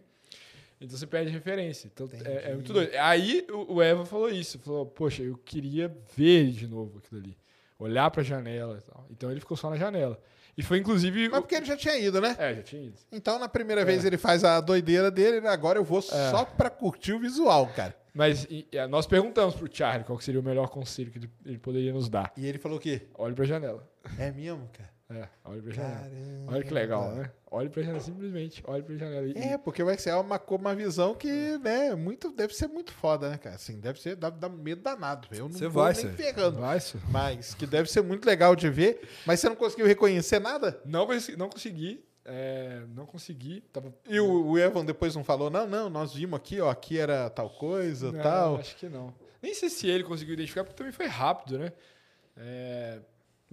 Então 0.79 0.97
você 0.97 1.05
perde 1.05 1.29
referência. 1.29 1.91
Então 1.93 2.07
é, 2.23 2.51
é 2.51 2.53
muito 2.53 2.71
doido. 2.71 2.91
Aí 3.01 3.45
o, 3.51 3.73
o 3.73 3.81
Eva 3.81 4.05
falou 4.05 4.29
isso. 4.29 4.57
Falou, 4.59 4.85
poxa, 4.85 5.21
eu 5.23 5.35
queria 5.43 5.93
ver 6.15 6.51
de 6.51 6.65
novo 6.65 6.99
aquilo 6.99 7.19
ali. 7.19 7.37
Olhar 7.77 8.09
para 8.09 8.21
a 8.21 8.23
janela 8.23 8.77
e 8.77 8.89
tal. 8.89 9.07
Então 9.11 9.29
ele 9.29 9.41
ficou 9.41 9.57
só 9.57 9.69
na 9.69 9.75
janela. 9.75 10.17
E 10.57 10.61
foi 10.63 10.77
inclusive. 10.77 11.29
Mas 11.29 11.39
porque 11.39 11.55
ele 11.55 11.65
já 11.65 11.75
tinha 11.75 11.97
ido, 11.97 12.21
né? 12.21 12.35
É, 12.37 12.55
já 12.55 12.61
tinha 12.63 12.83
ido. 12.83 12.95
Então, 13.11 13.39
na 13.39 13.49
primeira 13.49 13.83
vez 13.83 14.05
ele 14.05 14.17
faz 14.17 14.43
a 14.43 14.61
doideira 14.61 15.09
dele, 15.09 15.41
né? 15.41 15.49
agora 15.49 15.79
eu 15.79 15.83
vou 15.83 15.99
É. 15.99 16.01
só 16.01 16.45
pra 16.45 16.69
curtir 16.69 17.13
o 17.13 17.19
visual, 17.19 17.67
cara. 17.75 17.95
Mas 18.13 18.45
e- 18.47 18.67
e, 18.71 18.87
nós 18.87 19.07
perguntamos 19.07 19.55
pro 19.55 19.67
Charlie 19.73 20.05
qual 20.05 20.19
seria 20.19 20.39
o 20.39 20.43
melhor 20.43 20.69
conselho 20.69 21.09
que 21.09 21.17
ele, 21.17 21.29
ele 21.43 21.57
poderia 21.57 21.91
nos 21.91 22.07
dar. 22.07 22.31
E 22.37 22.45
ele 22.45 22.59
falou 22.59 22.77
o 22.77 22.81
quê? 22.81 23.07
Olhe 23.15 23.33
pra 23.33 23.45
janela. 23.45 23.87
É 24.19 24.29
mesmo, 24.31 24.69
cara? 24.71 24.92
É, 25.13 25.27
olhe 25.45 25.61
pra 25.61 25.71
janela. 25.73 25.95
Caramba. 25.99 26.51
Olha 26.53 26.63
que 26.63 26.73
legal, 26.73 27.11
né? 27.15 27.31
Olhe 27.51 27.69
pra 27.69 27.81
janela, 27.83 27.99
simplesmente. 28.03 28.63
Olhe 28.65 28.81
pra 28.83 28.95
janela. 28.95 29.27
E- 29.27 29.33
É, 29.37 29.57
porque 29.57 29.83
vai 29.83 29.97
ser 29.97 30.13
uma, 30.15 30.41
uma 30.49 30.75
visão 30.75 31.13
que, 31.13 31.57
né, 31.59 31.93
muito, 31.95 32.31
deve 32.31 32.53
ser 32.55 32.67
muito 32.67 32.91
foda, 32.93 33.29
né, 33.29 33.37
cara? 33.37 33.55
Assim, 33.55 33.79
deve 33.79 34.01
ser, 34.01 34.15
dá, 34.15 34.29
dá 34.29 34.49
medo 34.49 34.81
danado. 34.81 35.27
Eu 35.31 35.47
não 35.49 35.59
vou 35.59 35.69
vai, 35.83 35.93
nem 35.93 36.01
você. 36.03 36.09
ferrando. 36.13 36.59
Vai. 36.59 36.79
Mas 37.09 37.53
que 37.53 37.65
deve 37.67 37.89
ser 37.91 38.01
muito 38.01 38.25
legal 38.25 38.55
de 38.55 38.69
ver. 38.69 39.07
Mas 39.25 39.39
você 39.39 39.49
não 39.49 39.55
conseguiu 39.55 39.85
reconhecer 39.85 40.39
nada? 40.39 40.81
Não, 40.85 41.07
não 41.37 41.49
consegui. 41.49 42.03
é, 42.25 42.81
não 42.95 43.05
consegui. 43.05 43.61
Tava... 43.73 43.93
E 44.09 44.19
o, 44.19 44.47
o 44.51 44.57
Evan 44.57 44.83
depois 44.85 45.13
não 45.15 45.23
falou, 45.23 45.49
não, 45.49 45.67
não, 45.67 45.89
nós 45.89 46.13
vimos 46.13 46.37
aqui, 46.37 46.59
ó, 46.61 46.69
aqui 46.69 46.97
era 46.97 47.29
tal 47.29 47.49
coisa, 47.49 48.11
Não, 48.11 48.21
tal. 48.23 48.55
Acho 48.55 48.75
que 48.77 48.87
não. 48.89 49.13
Nem 49.41 49.53
sei 49.53 49.69
se 49.69 49.87
ele 49.89 50.03
conseguiu 50.05 50.33
identificar, 50.35 50.63
porque 50.63 50.77
também 50.77 50.93
foi 50.93 51.05
rápido, 51.05 51.59
né? 51.59 51.73
É, 52.37 52.99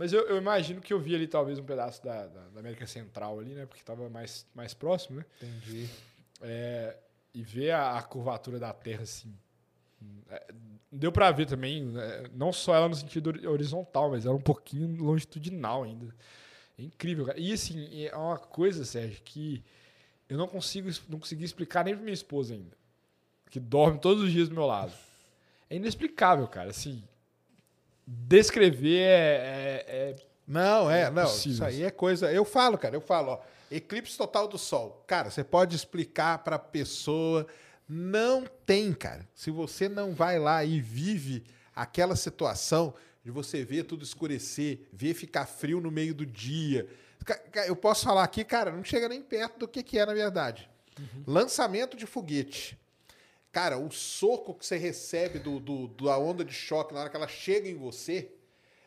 Mas 0.01 0.15
eu, 0.15 0.27
eu 0.29 0.39
imagino 0.39 0.81
que 0.81 0.95
eu 0.95 0.99
vi 0.99 1.15
ali 1.15 1.27
talvez 1.27 1.59
um 1.59 1.63
pedaço 1.63 2.03
da, 2.03 2.27
da, 2.27 2.49
da 2.49 2.61
América 2.61 2.87
Central 2.87 3.39
ali, 3.39 3.51
né? 3.51 3.67
Porque 3.67 3.83
estava 3.83 4.09
mais, 4.09 4.47
mais 4.55 4.73
próximo, 4.73 5.19
né? 5.19 5.27
Entendi. 5.43 5.91
É, 6.41 6.97
e 7.35 7.43
ver 7.43 7.73
a, 7.73 7.99
a 7.99 8.03
curvatura 8.03 8.59
da 8.59 8.73
Terra 8.73 9.03
assim. 9.03 9.31
é, 10.31 10.55
deu 10.91 11.13
para 11.13 11.31
ver 11.33 11.45
também, 11.45 11.85
né, 11.85 12.25
não 12.33 12.51
só 12.51 12.75
ela 12.75 12.89
no 12.89 12.95
sentido 12.95 13.27
hori- 13.27 13.47
horizontal, 13.47 14.09
mas 14.11 14.25
ela 14.25 14.35
um 14.35 14.41
pouquinho 14.41 15.05
longitudinal 15.05 15.83
ainda. 15.83 16.07
É 16.79 16.83
incrível, 16.83 17.27
cara. 17.27 17.39
E 17.39 17.53
assim, 17.53 18.07
é 18.07 18.17
uma 18.17 18.39
coisa, 18.39 18.87
Sérgio, 18.87 19.21
que 19.23 19.63
eu 20.31 20.39
não 20.39 20.49
consigo 20.49 20.89
não 21.11 21.19
consegui 21.19 21.45
explicar 21.45 21.85
nem 21.85 21.95
pra 21.95 22.03
minha 22.03 22.15
esposa 22.15 22.55
ainda, 22.55 22.75
que 23.51 23.61
dorme 23.61 23.99
todos 23.99 24.23
os 24.25 24.33
dias 24.33 24.49
do 24.49 24.55
meu 24.55 24.65
lado. 24.65 24.95
É 25.69 25.77
inexplicável, 25.77 26.49
cara. 26.49 26.71
Assim, 26.71 27.05
descrever 28.07 28.99
é- 28.99 29.85
é- 29.89 29.95
é 30.11 30.17
Não, 30.47 30.91
é, 30.91 31.11
não. 31.11 31.23
Impossível. 31.23 31.53
Isso 31.53 31.65
aí 31.65 31.83
é 31.85 31.91
coisa. 31.91 32.33
Eu 32.33 32.45
falo, 32.45 32.77
cara, 32.77 32.97
eu 32.97 33.01
falo, 33.01 33.33
ó. 33.33 33.41
Eclipse 33.71 34.17
total 34.19 34.49
do 34.49 34.59
Sol. 34.59 35.05
Cara, 35.07 35.31
você 35.31 35.45
pode 35.45 35.77
explicar 35.77 36.39
pra 36.39 36.59
pessoa. 36.59 37.47
Não 37.89 38.45
tem, 38.67 38.93
cara. 38.93 39.29
Se 39.35 39.51
você 39.51 39.89
não 39.89 40.13
vai 40.13 40.39
lá 40.41 40.65
e 40.65 40.81
vive 40.81 41.45
aquela 41.75 42.17
situação 42.17 42.93
de 43.25 43.31
você 43.31 43.65
ver 43.65 43.85
tudo 43.85 44.03
escurecer, 44.03 44.89
ver 44.93 45.15
ficar 45.15 45.47
frio 45.47 45.81
no 45.81 45.91
meio 45.91 46.15
do 46.15 46.27
dia. 46.27 46.89
Eu 47.67 47.77
posso 47.77 48.05
falar 48.05 48.25
aqui, 48.25 48.43
cara, 48.43 48.73
não 48.73 48.83
chega 48.83 49.09
nem 49.09 49.23
perto 49.23 49.59
do 49.59 49.69
que, 49.69 49.83
que 49.83 49.99
é, 49.99 50.07
na 50.07 50.15
verdade. 50.15 50.69
Lançamento 51.27 51.97
de 51.97 52.07
foguete. 52.07 52.77
Cara, 53.53 53.79
o 53.79 53.91
soco 53.91 54.55
que 54.55 54.65
você 54.65 54.77
recebe 54.77 55.39
do, 55.39 55.59
do, 55.59 55.89
da 55.89 56.17
onda 56.19 56.45
de 56.45 56.53
choque 56.53 56.95
na 56.95 57.01
hora 57.01 57.11
que 57.11 57.17
ela 57.17 57.27
chega 57.27 57.69
em 57.69 57.75
você, 57.77 58.31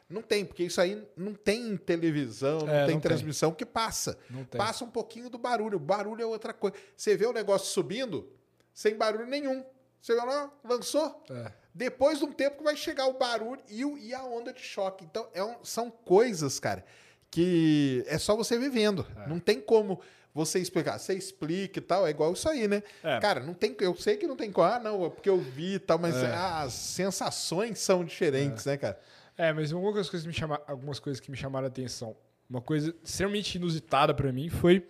não 0.09 0.21
tem, 0.21 0.45
porque 0.45 0.63
isso 0.63 0.79
aí 0.79 1.05
não 1.17 1.33
tem 1.33 1.67
em 1.69 1.75
televisão, 1.77 2.59
não 2.61 2.69
É, 2.73 2.85
tem 2.85 2.95
não 2.95 3.01
tem. 3.01 3.09
transmissão 3.09 3.51
que 3.51 3.65
passa. 3.65 4.17
Tem. 4.49 4.57
Passa 4.57 4.85
um 4.85 4.89
pouquinho 4.89 5.29
do 5.29 5.37
barulho. 5.37 5.77
O 5.77 5.79
barulho 5.81 6.21
é 6.21 6.25
outra 6.25 6.53
coisa. 6.53 6.77
Você 6.95 7.17
vê 7.17 7.25
o 7.25 7.33
negócio 7.33 7.67
subindo 7.67 8.29
sem 8.73 8.95
barulho 8.95 9.25
nenhum. 9.25 9.65
Você 10.01 10.13
vê 10.13 10.21
lá, 10.21 10.51
lançou. 10.63 11.23
É. 11.29 11.51
Depois 11.73 12.19
de 12.19 12.25
um 12.25 12.31
tempo 12.31 12.57
que 12.57 12.63
vai 12.63 12.75
chegar 12.77 13.07
o 13.07 13.13
barulho 13.17 13.61
e, 13.69 13.83
o- 13.83 13.97
e 13.97 14.13
a 14.13 14.23
onda 14.23 14.53
de 14.53 14.61
choque. 14.61 15.03
Então, 15.03 15.27
é 15.33 15.43
um- 15.43 15.63
são 15.63 15.89
coisas, 15.89 16.59
cara, 16.59 16.85
que 17.31 18.03
é 18.07 18.17
só 18.17 18.35
você 18.35 18.57
vivendo. 18.57 19.05
É. 19.25 19.27
Não 19.27 19.39
tem 19.39 19.59
como 19.59 19.99
você 20.33 20.59
explicar. 20.59 20.97
Você 20.97 21.13
explica 21.13 21.79
e 21.79 21.81
tal, 21.81 22.07
é 22.07 22.09
igual 22.09 22.33
isso 22.33 22.49
aí, 22.49 22.67
né? 22.67 22.81
É. 23.03 23.19
Cara, 23.19 23.39
não 23.39 23.53
tem, 23.53 23.75
eu 23.81 23.95
sei 23.95 24.17
que 24.17 24.25
não 24.27 24.35
tem 24.35 24.51
como. 24.51 24.67
Ah, 24.67 24.79
não, 24.79 25.05
é 25.05 25.09
porque 25.09 25.29
eu 25.29 25.37
vi 25.39 25.75
e 25.75 25.79
tal, 25.79 25.99
mas 25.99 26.15
É. 26.15 26.33
as 26.33 26.73
sensações 26.73 27.79
são 27.79 28.03
diferentes, 28.03 28.65
né, 28.65 28.77
cara? 28.77 28.99
É, 29.37 29.51
mas 29.53 29.71
algumas 29.73 30.09
coisas 30.09 30.21
que 30.21 30.27
me 30.27 30.33
chama, 30.33 30.61
algumas 30.67 30.99
coisas 30.99 31.19
que 31.19 31.29
me 31.31 31.37
chamaram 31.37 31.65
a 31.65 31.67
atenção. 31.67 32.15
Uma 32.49 32.61
coisa 32.61 32.93
extremamente 33.03 33.55
inusitada 33.55 34.13
pra 34.13 34.31
mim 34.31 34.49
foi. 34.49 34.85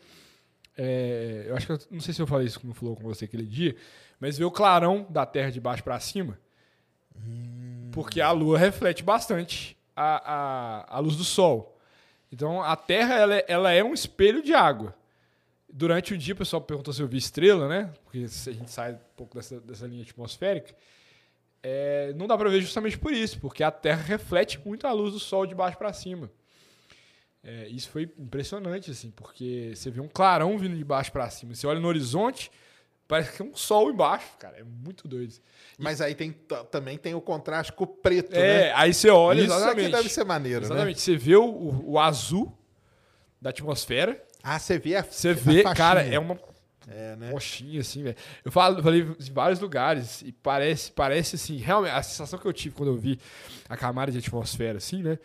é, 0.78 1.46
eu 1.48 1.56
acho 1.56 1.66
que 1.68 1.72
eu 1.72 1.80
não 1.92 2.00
sei 2.02 2.14
se 2.14 2.22
eu 2.22 2.26
falei 2.28 2.48
isso 2.48 2.60
no 2.66 2.74
Flow 2.74 2.96
com 2.96 3.04
você 3.04 3.26
aquele 3.26 3.46
dia, 3.46 3.76
mas 4.20 4.38
ver 4.38 4.46
o 4.46 4.52
clarão 4.52 5.06
da 5.10 5.26
Terra 5.26 5.52
de 5.52 5.62
baixo 5.62 5.84
pra 5.84 6.00
cima. 6.00 6.38
Porque 7.92 8.20
a 8.20 8.32
Lua 8.32 8.58
reflete 8.58 9.04
bastante 9.04 9.78
a, 9.96 10.34
a, 10.90 10.96
a 10.98 11.00
luz 11.00 11.16
do 11.16 11.24
Sol. 11.24 11.78
Então 12.32 12.62
a 12.62 12.76
Terra 12.76 13.14
ela 13.16 13.36
é, 13.36 13.46
ela 13.48 13.72
é 13.72 13.84
um 13.84 13.94
espelho 13.94 14.42
de 14.42 14.54
água. 14.54 14.96
Durante 15.76 16.14
o 16.14 16.18
dia 16.18 16.36
o 16.36 16.38
pessoal 16.38 16.62
perguntou 16.62 16.94
se 16.94 17.02
eu 17.02 17.08
vi 17.08 17.18
estrela, 17.18 17.68
né? 17.68 17.92
Porque 18.04 18.28
se 18.28 18.48
a 18.50 18.54
gente 18.54 18.70
sai 18.70 18.94
um 18.94 18.98
pouco 19.16 19.36
dessa, 19.36 19.60
dessa 19.60 19.88
linha 19.88 20.04
atmosférica. 20.04 20.76
É, 21.64 22.14
não 22.16 22.28
dá 22.28 22.38
pra 22.38 22.48
ver 22.50 22.62
justamente 22.62 22.98
por 22.98 23.12
isso, 23.12 23.40
porque 23.40 23.64
a 23.64 23.72
Terra 23.72 24.04
reflete 24.04 24.60
muito 24.64 24.86
a 24.86 24.92
luz 24.92 25.14
do 25.14 25.20
Sol 25.20 25.48
de 25.48 25.56
baixo 25.56 25.78
para 25.78 25.92
cima. 25.94 26.30
É, 27.44 27.68
isso 27.70 27.90
foi 27.90 28.04
impressionante, 28.20 28.92
assim, 28.92 29.10
porque 29.12 29.74
você 29.76 29.90
vê 29.90 30.00
um 30.00 30.08
clarão 30.08 30.58
vindo 30.58 30.78
de 30.78 30.84
baixo 30.84 31.12
para 31.12 31.30
cima. 31.30 31.56
Você 31.56 31.66
olha 31.66 31.80
no 31.80 31.88
horizonte, 31.88 32.52
parece 33.08 33.32
que 33.36 33.42
é 33.42 33.46
um 33.46 33.56
sol 33.56 33.90
embaixo, 33.92 34.28
cara. 34.40 34.58
É 34.60 34.64
muito 34.64 35.08
doido. 35.08 35.34
Mas 35.78 36.00
aí 36.02 36.14
tem, 36.16 36.32
também 36.72 36.98
tem 36.98 37.14
o 37.16 37.22
contraste 37.22 37.74
com 37.74 37.84
o 37.84 37.88
preto, 37.88 38.34
É, 38.34 38.66
né? 38.70 38.74
aí 38.76 38.94
você 38.94 39.10
olha 39.10 39.42
Isso 39.42 39.54
exatamente. 39.54 39.86
aqui 39.88 39.96
deve 39.96 40.10
ser 40.10 40.24
maneiro, 40.24 40.62
né? 40.62 40.66
Exatamente. 40.68 41.02
Você 41.02 41.18
vê 41.18 41.36
o, 41.36 41.44
o- 41.46 41.92
o 41.94 42.00
azul 42.00 42.58
da 43.42 43.50
atmosfera, 43.50 44.24
Ah, 44.44 44.60
você 44.60 44.78
vê 44.78 44.98
a 44.98 45.04
você 45.04 45.30
a 45.30 45.34
vê, 45.34 45.64
faixinha. 45.64 45.74
cara, 45.74 46.04
é 46.04 46.20
uma 46.20 46.38
É, 46.88 47.16
né? 47.16 47.32
roxinha, 47.32 47.80
assim, 47.80 48.04
velho. 48.04 48.18
Eu 48.44 48.52
falo, 48.52 48.84
falei 48.84 49.02
em 49.02 49.32
vários 49.34 49.60
lugares 49.62 50.22
e 50.22 50.34
parece, 50.34 50.92
parece 50.92 51.36
assim, 51.38 51.56
realmente, 51.58 51.94
a 51.94 52.04
sensação 52.04 52.38
que 52.38 52.46
eu 52.46 52.52
tive 52.52 52.76
quando 52.76 52.90
eu 52.90 52.98
vi 52.98 53.18
a 53.70 53.78
camada 53.78 54.12
de 54.12 54.18
atmosfera, 54.20 54.78
assim, 54.80 55.02
né? 55.02 55.18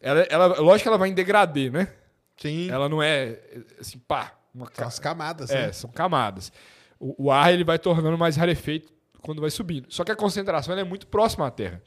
Ela, 0.00 0.20
ela, 0.30 0.46
lógico 0.60 0.82
que 0.84 0.88
ela 0.88 0.98
vai 0.98 1.08
em 1.08 1.14
degradê, 1.14 1.70
né? 1.70 1.88
Sim. 2.36 2.70
Ela 2.70 2.88
não 2.90 3.02
é, 3.02 3.40
assim, 3.80 3.98
pá, 3.98 4.38
uma 4.54 4.66
São 4.66 4.74
ca- 4.74 4.86
as 4.86 4.98
camadas, 4.98 5.50
É, 5.50 5.66
né? 5.68 5.72
são 5.72 5.90
camadas. 5.90 6.52
O, 7.00 7.24
o 7.26 7.30
ar 7.32 7.52
ele 7.52 7.64
vai 7.64 7.78
tornando 7.78 8.18
mais 8.18 8.36
rarefeito 8.36 8.92
quando 9.22 9.40
vai 9.40 9.50
subindo. 9.50 9.86
Só 9.88 10.04
que 10.04 10.12
a 10.12 10.16
concentração 10.16 10.76
é 10.78 10.84
muito 10.84 11.06
próxima 11.06 11.46
à 11.46 11.50
Terra. 11.50 11.82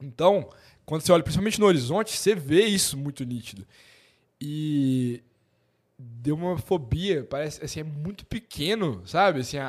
Então, 0.00 0.48
quando 0.84 1.02
você 1.02 1.12
olha 1.12 1.22
principalmente 1.22 1.60
no 1.60 1.66
horizonte, 1.66 2.16
você 2.16 2.34
vê 2.34 2.64
isso 2.64 2.96
muito 2.96 3.24
nítido. 3.24 3.66
E 4.40 5.22
deu 5.98 6.34
uma 6.36 6.58
fobia, 6.58 7.24
parece 7.24 7.64
assim, 7.64 7.80
é 7.80 7.84
muito 7.84 8.26
pequeno, 8.26 9.02
sabe? 9.06 9.40
Assim, 9.40 9.56
a, 9.56 9.66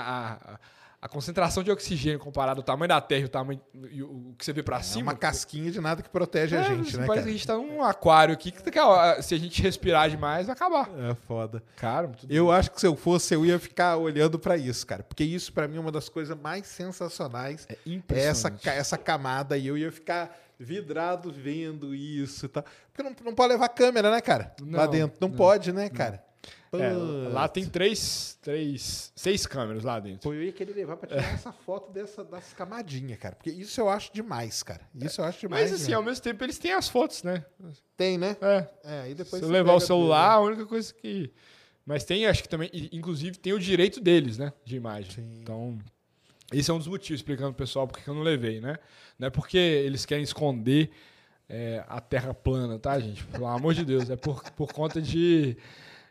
a, 0.54 0.60
a 1.02 1.08
concentração 1.08 1.64
de 1.64 1.72
oxigênio 1.72 2.20
comparado 2.20 2.60
ao 2.60 2.64
tamanho 2.64 2.90
da 2.90 3.00
Terra 3.00 3.22
e 3.22 3.26
o 3.26 3.30
tamanho 3.30 3.62
e 3.90 4.04
o, 4.04 4.36
que 4.38 4.44
você 4.44 4.52
vê 4.52 4.62
pra 4.62 4.80
É 4.80 4.82
cima. 4.84 5.12
uma 5.14 5.16
casquinha 5.18 5.72
de 5.72 5.80
nada 5.80 6.02
que 6.02 6.10
protege 6.10 6.58
a 6.58 6.60
É, 6.60 6.64
gente, 6.66 6.90
assim, 6.90 6.98
né, 6.98 7.06
parece 7.08 7.08
cara? 7.08 7.22
que 7.24 7.30
a 7.30 7.32
gente 7.32 7.48
tá 7.48 7.56
num 7.56 7.82
aquário 7.82 8.34
aqui 8.34 8.52
que 8.52 8.78
a 8.80 9.22
se 9.22 9.34
a 9.36 9.38
gente 9.40 9.62
respirar 9.62 10.10
demais 10.10 10.48
vai 10.48 10.54
acabar. 10.56 10.90
É 11.00 11.16
foda. 11.16 11.64
Cara, 11.78 12.12
Eu 12.28 12.52
acho 12.52 12.72
que 12.72 12.82
se 12.82 12.88
eu 12.88 12.96
fosse, 12.98 13.34
eu 13.34 13.46
ia 13.46 13.58
ficar 13.58 13.96
olhando 13.96 14.38
pra 14.38 14.58
isso, 14.58 14.86
cara. 14.86 15.04
Porque 15.04 15.24
isso, 15.24 15.54
pra 15.54 15.66
mim, 15.66 15.78
é 15.78 15.80
uma 15.80 15.94
das 15.94 16.10
coisas 16.10 16.38
mais 16.38 16.68
sensacionais. 16.68 17.66
É 17.70 17.74
É 17.74 17.76
essa, 17.78 17.90
impressionante. 17.90 18.64
ca- 18.64 18.74
essa 18.74 18.98
camada 18.98 19.56
aí. 19.56 19.66
Eu 19.66 19.78
ia 19.78 19.92
ficar 19.94 20.38
vidrado 20.60 21.32
vendo 21.32 21.94
isso 21.94 22.46
e 22.46 22.50
tal. 22.50 22.64
Porque 22.92 23.04
não, 23.04 23.16
não 23.24 23.34
pode 23.36 23.54
levar 23.54 23.70
câmera, 23.70 24.10
né, 24.12 24.22
cara? 24.22 24.56
Lá 24.62 24.86
Não, 24.86 24.92
dentro. 24.92 25.18
Não, 25.22 25.30
não, 25.30 25.36
pode, 25.36 25.72
né, 25.72 25.90
cara? 25.90 26.24
É, 26.74 26.92
lá 27.32 27.48
tem 27.48 27.66
três, 27.66 28.38
três, 28.42 29.12
seis 29.16 29.46
câmeras 29.46 29.84
lá 29.84 30.00
dentro. 30.00 30.30
Pô, 30.30 30.34
eu 30.34 30.44
ia 30.44 30.52
querer 30.52 30.74
levar 30.74 30.98
pra 30.98 31.08
tirar 31.08 31.34
essa 31.34 31.52
foto 31.52 31.92
dessa, 31.92 32.24
das 32.24 32.52
camadinhas, 32.54 33.18
cara. 33.18 33.36
Porque 33.36 33.50
isso 33.50 33.80
eu 33.80 33.90
acho 33.90 34.14
demais, 34.14 34.64
cara. 34.64 34.82
Isso 34.94 35.22
eu 35.22 35.26
acho 35.26 35.40
demais. 35.40 35.72
Mas 35.72 35.82
assim, 35.82 35.94
ao 35.94 36.04
mesmo. 36.04 36.22
tempo 36.22 36.44
eles 36.44 36.58
têm 36.58 36.74
as 36.74 36.90
fotos, 36.90 37.24
né? 37.24 37.46
Tem, 37.96 38.18
né? 38.18 38.36
É. 38.42 38.68
É, 38.84 39.02
aí 39.02 39.16
depois 39.16 39.42
Se 39.42 39.48
eu 39.48 39.52
levar 39.52 39.74
o 39.74 39.80
celular, 39.80 40.34
a 40.34 40.40
única 40.42 40.66
coisa 40.66 40.94
que. 40.94 41.32
Mas 41.86 42.04
tem, 42.04 42.26
acho 42.26 42.44
que 42.44 42.50
também, 42.50 42.70
e, 42.74 42.90
inclusive, 42.92 43.38
tem 43.38 43.54
o 43.54 43.60
direito 43.60 44.02
deles, 44.02 44.38
né? 44.38 44.52
De 44.66 44.76
imagem. 44.76 45.12
Sim. 45.12 45.40
Então, 45.42 45.80
esse 46.54 46.70
é 46.72 46.74
um 46.74 46.78
dos 46.78 46.88
motivos 46.88 47.20
explicando 47.20 47.54
pro 47.54 47.66
pessoal 47.66 47.88
porque 47.88 48.04
que 48.04 48.10
eu 48.10 48.14
não 48.14 48.22
levei, 48.22 48.62
né? 48.62 48.78
Não 49.20 49.28
é 49.28 49.30
porque 49.30 49.58
eles 49.58 50.06
querem 50.06 50.24
esconder 50.24 50.90
é, 51.50 51.84
a 51.88 52.00
terra 52.00 52.34
plana, 52.34 52.78
tá, 52.78 53.00
gente? 53.00 53.24
Pelo 53.26 53.48
amor 53.48 53.74
de 53.74 53.84
Deus. 53.86 54.10
É 54.10 54.16
por, 54.16 54.44
por 54.52 54.72
conta 54.72 55.02
de. 55.02 55.58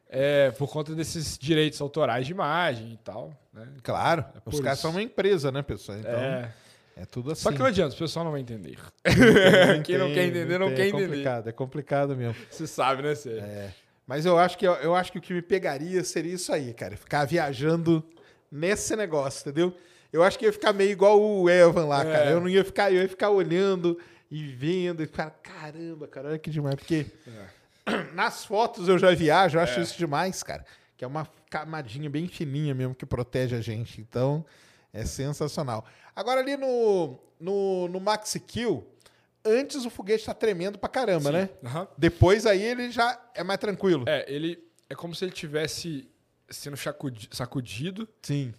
É, 0.08 0.50
por 0.52 0.68
conta 0.70 0.94
desses 0.94 1.36
direitos 1.36 1.80
autorais 1.80 2.26
de 2.26 2.32
imagem 2.32 2.92
e 2.92 2.96
tal. 2.98 3.32
Né? 3.52 3.66
Claro. 3.82 4.24
por 4.44 4.54
Os 4.54 4.60
caras 4.60 4.78
são 4.78 4.90
uma 4.92 5.02
empresa, 5.02 5.50
né, 5.50 5.62
pessoal? 5.62 5.98
Então, 5.98 6.12
é, 6.12 6.52
É, 6.96 7.04
tudo 7.04 7.32
assim. 7.32 7.42
Só 7.42 7.52
que 7.52 7.58
não 7.58 7.66
adianta, 7.66 7.94
o 7.94 7.98
pessoal 7.98 8.24
não 8.24 8.32
vai 8.32 8.40
entender. 8.40 8.78
Não 9.04 9.82
Quem 9.82 9.98
não 9.98 10.06
quer 10.06 10.24
entende, 10.26 10.38
entender, 10.38 10.58
não 10.58 10.68
quer 10.68 10.82
É 10.82 10.88
entender. 10.88 11.06
complicado, 11.06 11.48
é 11.48 11.52
complicado 11.52 12.16
mesmo. 12.16 12.36
Você 12.50 12.66
sabe, 12.66 13.02
né, 13.02 13.14
Sérgio? 13.14 13.42
É. 13.42 13.74
Mas 14.06 14.24
eu 14.24 14.38
acho, 14.38 14.56
que, 14.56 14.64
eu 14.64 14.94
acho 14.94 15.10
que 15.10 15.18
o 15.18 15.20
que 15.20 15.34
me 15.34 15.42
pegaria 15.42 16.04
seria 16.04 16.34
isso 16.34 16.52
aí, 16.52 16.72
cara. 16.72 16.96
Ficar 16.96 17.24
viajando 17.24 18.04
nesse 18.50 18.94
negócio, 18.94 19.40
entendeu? 19.40 19.74
Eu 20.12 20.23
acho 20.23 20.39
que 20.39 20.45
ia 20.45 20.53
ficar 20.53 20.73
meio 20.73 20.91
igual 20.91 21.20
o 21.20 21.49
Evan 21.51 21.87
lá, 21.87 22.03
É. 22.03 22.12
cara. 22.12 22.31
Eu 22.31 22.41
não 22.41 22.49
ia 22.49 22.65
ficar, 22.65 22.93
eu 22.93 23.03
ia 23.03 23.09
ficar 23.09 23.31
olhando 23.31 23.99
e 24.31 24.47
vendo 24.47 25.03
e 25.03 25.07
ficar, 25.07 25.31
caramba, 25.31 26.07
cara, 26.09 26.28
olha 26.28 26.39
que 26.39 26.51
demais. 26.51 26.74
Porque 26.77 27.07
nas 28.15 28.45
fotos 28.45 28.89
eu 28.89 28.99
já 28.99 29.12
viajo, 29.15 29.59
eu 29.59 29.62
acho 29.62 29.78
É. 29.78 29.83
isso 29.83 29.97
demais, 29.99 30.43
cara. 30.43 30.65
Que 30.97 31.05
é 31.05 31.09
uma 31.09 31.28
camadinha 31.51 32.09
bem 32.09 32.27
fininha 32.27 32.74
mesmo 32.74 32.95
que 32.95 33.05
protege 33.07 33.55
a 33.55 33.61
gente. 33.61 34.01
Então, 34.01 34.45
é 34.93 35.05
sensacional. 35.05 35.85
Agora 36.15 36.41
ali 36.41 36.57
no, 36.57 37.19
no, 37.39 37.89
no 37.89 38.01
Maxi 38.01 38.41
Kill, 38.41 38.87
antes 39.45 39.85
o 39.85 39.91
foguete 39.91 40.24
tá 40.24 40.33
tremendo 40.35 40.78
pra 40.78 40.89
caramba, 40.89 41.31
né? 41.31 41.51
Aham. 41.65 41.87
Depois 41.99 42.47
aí 42.47 42.62
ele 42.62 42.91
já 42.91 43.20
é 43.35 43.45
mais 43.45 43.59
tranquilo. 43.61 44.05
É, 44.09 44.24
ele 44.27 44.59
é 44.89 44.95
como 44.95 45.15
se 45.15 45.24
ele 45.24 45.33
tivesse 45.33 46.09
sendo 46.49 46.77
sacudi- 46.77 47.28
sacudido 47.33 48.09
Sim. 48.23 48.55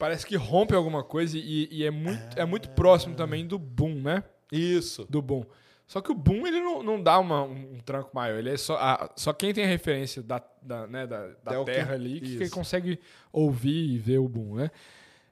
Parece 0.00 0.26
que 0.26 0.34
rompe 0.34 0.74
alguma 0.74 1.04
coisa 1.04 1.38
e, 1.38 1.68
e 1.70 1.84
é, 1.84 1.90
muito, 1.90 2.36
é 2.36 2.44
muito 2.44 2.70
próximo 2.70 3.14
também 3.14 3.46
do 3.46 3.56
boom, 3.58 3.94
né? 4.02 4.24
Isso. 4.50 5.06
Do 5.08 5.22
boom. 5.22 5.44
Só 5.86 6.00
que 6.00 6.10
o 6.10 6.14
boom 6.14 6.46
ele 6.46 6.60
não, 6.60 6.82
não 6.82 7.02
dá 7.02 7.18
uma- 7.18 7.42
um, 7.44 7.74
um 7.74 7.78
tranco 7.80 8.10
maior. 8.14 8.38
Ele 8.38 8.50
é 8.50 8.56
só, 8.56 8.76
a- 8.76 9.10
só 9.16 9.32
quem 9.32 9.52
tem 9.52 9.64
a 9.64 9.68
referência 9.68 10.22
da, 10.22 10.42
da, 10.62 10.86
né, 10.86 11.06
da, 11.06 11.28
da 11.44 11.54
É 11.54 11.58
o 11.58 11.64
que- 11.64 11.72
terra 11.72 11.94
ali 11.94 12.20
que, 12.20 12.38
que 12.38 12.48
consegue 12.50 12.98
ouvir 13.32 13.92
e 13.94 13.98
ver 13.98 14.18
o 14.18 14.28
boom, 14.28 14.54
né? 14.56 14.70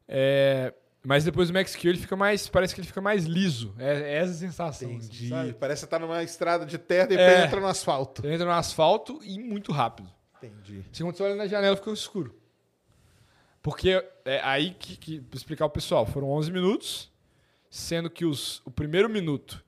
É, 0.06 0.72
mas 1.04 1.24
depois 1.24 1.48
do 1.48 1.54
Max 1.54 1.74
Q 1.76 1.88
ele 1.88 1.98
fica 1.98 2.16
mais. 2.16 2.48
Parece 2.48 2.74
que 2.74 2.80
ele 2.80 2.88
fica 2.88 3.00
mais 3.00 3.24
liso. 3.24 3.74
É, 3.78 3.92
é 3.94 4.14
essa 4.16 4.32
a 4.32 4.34
sensação. 4.34 4.88
assim, 4.88 4.96
Entendi. 4.96 5.28
sabe? 5.28 5.52
Parece 5.54 5.80
que 5.82 5.86
você 5.86 5.90
tá 5.90 5.98
numa 5.98 6.22
estrada 6.22 6.66
de 6.66 6.76
terra 6.76 7.04
e 7.06 7.16
depois 7.16 7.28
É. 7.28 7.44
entra 7.46 7.60
no 7.60 7.66
asfalto. 7.66 8.26
Entra 8.26 8.44
no 8.46 8.52
asfalto 8.52 9.20
e 9.24 9.38
muito 9.38 9.70
rápido. 9.72 10.10
Entendi. 10.42 10.84
Se 10.92 11.02
quando 11.02 11.16
você 11.16 11.22
olha 11.22 11.34
na 11.36 11.46
janela, 11.46 11.76
fica 11.76 11.90
escuro. 11.92 12.34
Porque 13.62 14.02
é 14.24 14.40
aí 14.42 14.74
que, 14.78 14.96
que 14.96 15.22
explicar 15.34 15.64
ao 15.64 15.70
pessoal, 15.70 16.06
foram 16.06 16.30
11 16.30 16.50
minutos, 16.50 17.10
sendo 17.68 18.08
que 18.08 18.24
os, 18.24 18.62
o 18.64 18.70
primeiro 18.70 19.08
minuto 19.08 19.64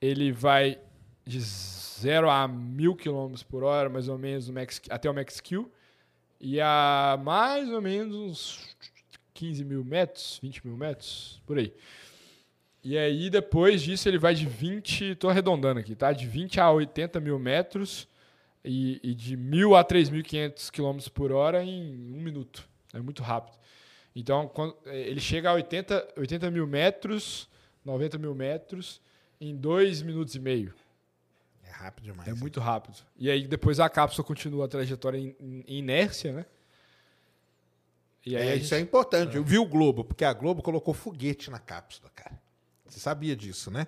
ele 0.00 0.32
vai 0.32 0.78
de 1.24 1.40
0 1.40 2.30
a 2.30 2.46
1000 2.46 2.96
km 2.96 3.34
por 3.48 3.64
hora, 3.64 3.88
mais 3.88 4.08
ou 4.08 4.18
menos, 4.18 4.48
no 4.48 4.54
Max, 4.54 4.80
até 4.88 5.10
o 5.10 5.14
Max 5.14 5.40
Q, 5.40 5.66
e 6.40 6.60
a 6.60 7.18
mais 7.22 7.68
ou 7.70 7.80
menos 7.80 8.16
uns 8.16 8.76
15 9.34 9.64
mil 9.64 9.84
metros, 9.84 10.38
20 10.42 10.66
mil 10.66 10.76
metros, 10.76 11.40
por 11.46 11.58
aí. 11.58 11.72
E 12.82 12.96
aí, 12.96 13.28
depois 13.28 13.82
disso, 13.82 14.08
ele 14.08 14.18
vai 14.18 14.34
de 14.34 14.46
20, 14.46 15.16
tô 15.16 15.28
arredondando 15.28 15.80
aqui, 15.80 15.94
tá? 15.94 16.12
De 16.12 16.26
20 16.26 16.60
a 16.60 16.70
80 16.70 17.20
mil 17.20 17.38
metros 17.38 18.08
e, 18.64 19.00
e 19.02 19.14
de 19.14 19.36
1.000 19.36 19.78
a 19.78 19.84
3.500 19.84 20.70
km 20.70 21.10
por 21.12 21.32
hora 21.32 21.62
em 21.62 22.14
um 22.14 22.22
minuto. 22.22 22.68
É 22.92 23.00
muito 23.00 23.22
rápido. 23.22 23.56
Então, 24.16 24.48
quando, 24.48 24.76
eh, 24.86 25.00
ele 25.08 25.20
chega 25.20 25.50
a 25.50 25.52
80, 25.54 26.14
80 26.16 26.50
mil 26.50 26.66
metros, 26.66 27.48
90 27.84 28.18
mil 28.18 28.34
metros, 28.34 29.00
em 29.40 29.54
2 29.56 30.02
minutos 30.02 30.34
e 30.34 30.40
meio. 30.40 30.74
É 31.64 31.70
rápido 31.70 32.04
demais. 32.06 32.28
É 32.28 32.34
muito 32.34 32.58
rápido. 32.60 32.96
E 33.16 33.30
aí, 33.30 33.46
depois 33.46 33.78
a 33.78 33.88
cápsula 33.88 34.26
continua 34.26 34.64
a 34.64 34.68
trajetória 34.68 35.18
em, 35.18 35.36
em 35.66 35.78
inércia, 35.78 36.32
né? 36.32 36.46
E 38.26 38.36
aí 38.36 38.48
É, 38.48 38.52
a 38.52 38.54
isso 38.56 38.64
gente- 38.66 38.74
é 38.74 38.80
importante. 38.80 39.36
Eu 39.36 39.44
vi 39.44 39.58
o 39.58 39.64
Globo, 39.66 40.04
porque 40.04 40.24
a 40.24 40.32
Globo 40.32 40.62
colocou 40.62 40.92
foguete 40.92 41.50
na 41.50 41.58
cápsula, 41.58 42.10
cara. 42.14 42.38
Você 42.86 42.98
sabia 42.98 43.36
disso, 43.36 43.70
né? 43.70 43.86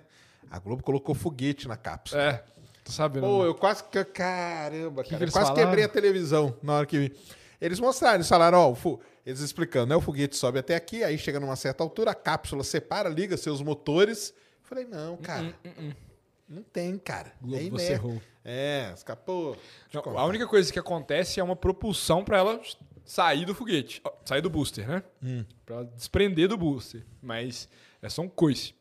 A 0.49 0.57
Globo 0.59 0.83
colocou 0.83 1.13
foguete 1.13 1.67
na 1.67 1.75
cápsula. 1.77 2.21
É, 2.23 2.43
tô 2.83 2.91
sabendo. 2.91 3.23
Pô, 3.25 3.43
eu 3.45 3.53
quase. 3.55 3.83
que- 3.83 4.03
Caramba, 4.05 5.03
Que 5.03 5.09
cara. 5.11 5.23
que 5.25 5.29
eu 5.29 5.33
quase 5.33 5.47
falaram? 5.49 5.67
quebrei 5.67 5.83
a 5.83 5.89
televisão 5.89 6.57
na 6.63 6.73
hora 6.73 6.85
que 6.85 6.97
vi. 6.97 7.15
Eles 7.61 7.79
mostraram, 7.79 8.15
eles 8.15 8.27
falaram, 8.27 8.57
ó, 8.57 8.71
o 8.71 8.75
fu- 8.75 8.99
eles 9.25 9.39
explicando, 9.39 9.85
né? 9.87 9.95
O 9.95 10.01
foguete 10.01 10.35
sobe 10.35 10.57
até 10.59 10.75
aqui, 10.75 11.03
aí 11.03 11.17
chega 11.17 11.39
numa 11.39 11.55
certa 11.55 11.83
altura, 11.83 12.11
a 12.11 12.15
cápsula 12.15 12.63
separa, 12.63 13.07
liga 13.07 13.37
seus 13.37 13.61
motores. 13.61 14.33
Falei, 14.63 14.85
não, 14.85 15.15
cara. 15.17 15.53
Não 16.49 16.63
tem, 16.63 16.97
cara. 16.97 17.31
Globo, 17.41 17.55
é 17.57 17.69
você 17.69 17.85
inerte. 17.85 17.91
errou. 17.91 18.21
É, 18.43 18.91
escapou. 18.95 19.55
Não, 19.93 20.17
a 20.17 20.25
única 20.25 20.47
coisa 20.47 20.73
que 20.73 20.79
acontece 20.79 21.39
é 21.39 21.43
uma 21.43 21.55
propulsão 21.55 22.23
para 22.25 22.39
ela 22.39 22.59
sair 23.05 23.45
do 23.45 23.53
foguete, 23.53 24.01
sair 24.25 24.41
do 24.41 24.49
booster, 24.49 24.87
né? 24.87 25.03
Hum. 25.23 25.45
Para 25.65 25.75
ela 25.75 25.85
desprender 25.85 26.47
do 26.49 26.57
booster, 26.57 27.05
mas 27.21 27.69
é 28.01 28.09
só 28.09 28.21
um 28.23 28.27
coice, 28.29 28.73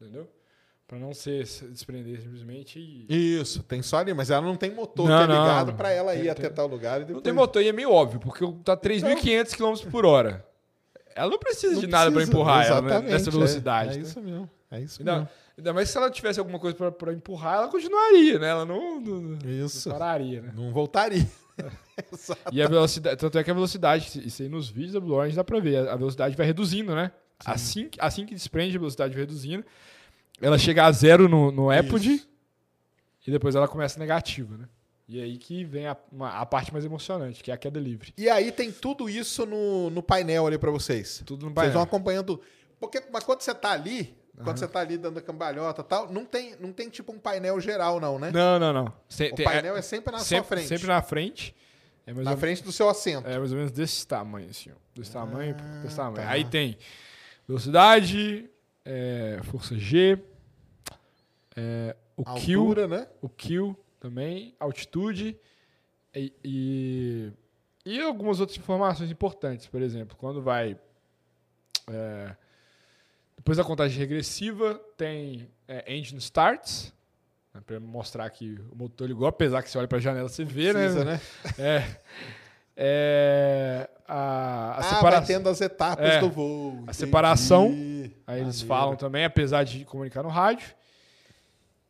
entendeu? 0.00 0.30
Para 0.86 0.98
não 0.98 1.14
ser 1.14 1.46
se 1.46 1.66
desprender 1.66 2.20
simplesmente 2.20 2.78
e 2.78 3.40
Isso, 3.40 3.62
tem 3.62 3.80
só 3.82 3.98
ali, 3.98 4.12
mas 4.12 4.30
ela 4.30 4.42
não 4.42 4.54
tem 4.54 4.70
motor 4.70 5.08
Não, 5.08 5.16
que 5.18 5.24
é 5.24 5.26
não. 5.34 5.42
ligado 5.42 5.74
pra 5.74 5.90
ela 5.90 6.14
ir 6.14 6.22
Tem- 6.22 6.30
até 6.30 6.42
tem- 6.42 6.52
tal 6.52 6.66
lugar. 6.66 6.96
E 6.96 7.00
não 7.00 7.06
depois... 7.06 7.24
tem 7.24 7.32
motor 7.32 7.62
e 7.62 7.68
é 7.68 7.72
meio 7.72 7.90
óbvio, 7.90 8.20
porque 8.20 8.44
tá 8.62 8.76
3.500 8.76 9.54
km 9.56 9.90
por 9.90 10.04
hora. 10.04 10.46
Ela 11.16 11.30
não 11.30 11.38
precisa 11.38 11.74
Não 11.74 11.80
de 11.80 11.86
nada 11.86 12.10
para 12.12 12.22
empurrar 12.22 12.66
ela 12.66 12.82
né, 12.82 13.00
nessa 13.00 13.30
é. 13.30 13.32
velocidade. 13.32 13.92
É, 13.92 13.96
né? 13.96 14.02
isso 14.02 14.20
mesmo. 14.20 14.50
É 14.70 14.80
isso 14.80 15.00
Ainda, 15.00 15.12
mesmo. 15.14 15.28
ainda 15.56 15.72
mais 15.72 15.88
se 15.88 15.96
ela 15.96 16.10
tivesse 16.10 16.38
alguma 16.40 16.58
coisa 16.58 16.76
para 16.92 17.12
empurrar, 17.12 17.54
ela 17.58 17.68
continuaria, 17.68 18.38
né? 18.38 18.48
Ela 18.48 18.64
não, 18.66 19.00
não, 19.00 19.20
não 19.20 19.50
Isso. 19.50 19.88
pararia, 19.88 20.42
né? 20.42 20.52
Não 20.54 20.70
voltaria. 20.72 21.26
E 22.50 22.60
a 22.60 22.66
velocidade, 22.66 23.16
tanto 23.16 23.38
é 23.38 23.44
que 23.44 23.50
a 23.50 23.54
velocidade, 23.54 24.20
isso 24.26 24.42
aí 24.42 24.48
nos 24.48 24.68
vídeos 24.68 24.94
da 24.94 25.00
Blue 25.00 25.14
Orange 25.14 25.36
dá 25.36 25.44
pra 25.44 25.60
ver, 25.60 25.88
a 25.88 25.94
velocidade 25.94 26.34
vai 26.36 26.44
reduzindo, 26.44 26.92
né? 26.96 27.12
Assim, 27.46 27.88
assim 28.00 28.26
que 28.26 28.34
desprende, 28.34 28.74
a 28.76 28.80
velocidade 28.80 29.12
vai 29.14 29.20
reduzindo. 29.22 29.64
Ela 30.40 30.58
chega 30.58 30.84
a 30.84 30.92
zero 30.92 31.28
no, 31.28 31.50
no 31.52 31.70
Apogee 31.70 32.14
Isso. 32.16 32.28
e 33.26 33.30
depois 33.30 33.54
ela 33.54 33.68
começa 33.68 33.98
negativa, 33.98 34.56
né? 34.56 34.68
E 35.08 35.20
aí 35.20 35.36
que 35.36 35.64
vem 35.64 35.86
a, 35.86 35.96
uma- 36.10 36.38
a 36.40 36.46
parte 36.46 36.72
mais 36.72 36.84
emocionante, 36.84 37.42
que 37.42 37.50
é 37.50 37.54
a 37.54 37.58
queda 37.58 37.78
livre. 37.78 38.12
E 38.16 38.28
aí 38.28 38.50
tem 38.50 38.72
tudo 38.72 39.08
isso 39.08 39.44
no, 39.46 39.90
no 39.90 40.02
painel 40.02 40.46
ali 40.46 40.56
pra 40.58 40.70
vocês. 40.70 41.22
Tudo 41.26 41.42
no 41.46 41.48
Vocês 41.50 41.54
painel. 41.54 41.72
vão 41.74 41.82
acompanhando. 41.82 42.40
Porque 42.80 43.02
mas 43.12 43.22
quando 43.22 43.42
você 43.42 43.54
tá 43.54 43.72
ali, 43.72 44.16
quando 44.42 44.58
você 44.58 44.66
tá 44.66 44.80
ali 44.80 44.96
dando 44.96 45.18
a 45.18 45.22
cambalhota 45.22 45.82
e 45.82 45.84
tal, 45.84 46.10
não 46.10 46.24
tem, 46.24 46.56
não 46.58 46.72
tem 46.72 46.88
tipo 46.88 47.12
um 47.12 47.18
painel 47.18 47.60
geral, 47.60 48.00
não, 48.00 48.18
né? 48.18 48.30
Não, 48.32 48.58
não, 48.58 48.72
não. 48.72 48.92
Se- 49.08 49.30
o 49.30 49.34
tem- 49.34 49.44
painel 49.44 49.76
é, 49.76 49.82
sempre 49.82 50.10
na 50.12 50.18
sempre, 50.20 50.36
sua 50.36 50.56
frente. 50.56 50.68
Sempre 50.68 50.86
na 50.88 51.02
frente. 51.02 51.54
É 52.06 52.12
Na 52.12 52.30
ou, 52.32 52.36
frente 52.38 52.62
do 52.62 52.72
seu 52.72 52.88
assento. 52.88 53.26
é 53.28 53.38
mais 53.38 53.50
ou 53.52 53.56
menos 53.58 53.72
desse 53.72 54.06
tamanho, 54.06 54.48
assim. 54.50 54.70
ó. 54.70 54.74
Desse 54.98 55.10
tamanho, 55.12 55.54
desse 55.82 55.96
tamanho. 55.96 56.16
tá. 56.16 56.30
Aí 56.30 56.44
tem 56.44 56.76
velocidade, 57.46 58.48
é, 58.84 59.40
força 59.44 59.76
G, 59.78 60.18
é, 61.56 61.96
o 62.16 62.24
Q, 62.24 62.30
Altura, 62.30 62.88
né? 62.88 63.08
o 63.20 63.28
Q 63.28 63.74
também, 63.98 64.54
altitude 64.60 65.36
e, 66.14 66.32
e, 66.44 67.32
e 67.84 68.00
algumas 68.00 68.40
outras 68.40 68.58
informações 68.58 69.10
importantes. 69.10 69.66
Por 69.66 69.82
exemplo, 69.82 70.16
quando 70.16 70.42
vai. 70.42 70.78
é, 71.90 72.36
depois 73.36 73.58
da 73.58 73.64
contagem 73.64 73.98
regressiva, 73.98 74.80
tem 74.96 75.48
é, 75.66 75.94
engine 75.94 76.18
starts. 76.18 76.92
Né, 77.52 77.60
para 77.64 77.78
mostrar 77.78 78.28
que 78.30 78.58
o 78.72 78.76
motor 78.76 79.06
ligou, 79.06 79.26
apesar 79.28 79.62
que 79.62 79.70
você 79.70 79.78
olha 79.78 79.86
para 79.86 79.98
a 79.98 80.00
janela 80.00 80.28
você 80.28 80.44
vê, 80.44 80.72
Precisa, 80.72 81.04
né? 81.04 81.20
né? 81.56 81.96
É, 82.76 83.88
a, 84.08 84.72
a 84.72 84.78
ah, 84.78 84.82
separação. 84.82 85.26
tendo 85.26 85.48
as 85.48 85.60
etapas 85.60 86.04
É. 86.04 86.20
do 86.20 86.30
voo. 86.30 86.70
A 86.70 86.74
entendi. 86.82 86.96
separação, 86.96 87.70
Aí 88.26 88.40
eles 88.40 88.62
Maneiro. 88.62 88.66
falam 88.68 88.96
também, 88.96 89.24
apesar 89.24 89.64
de 89.64 89.84
comunicar 89.84 90.22
no 90.22 90.28
rádio. 90.28 90.74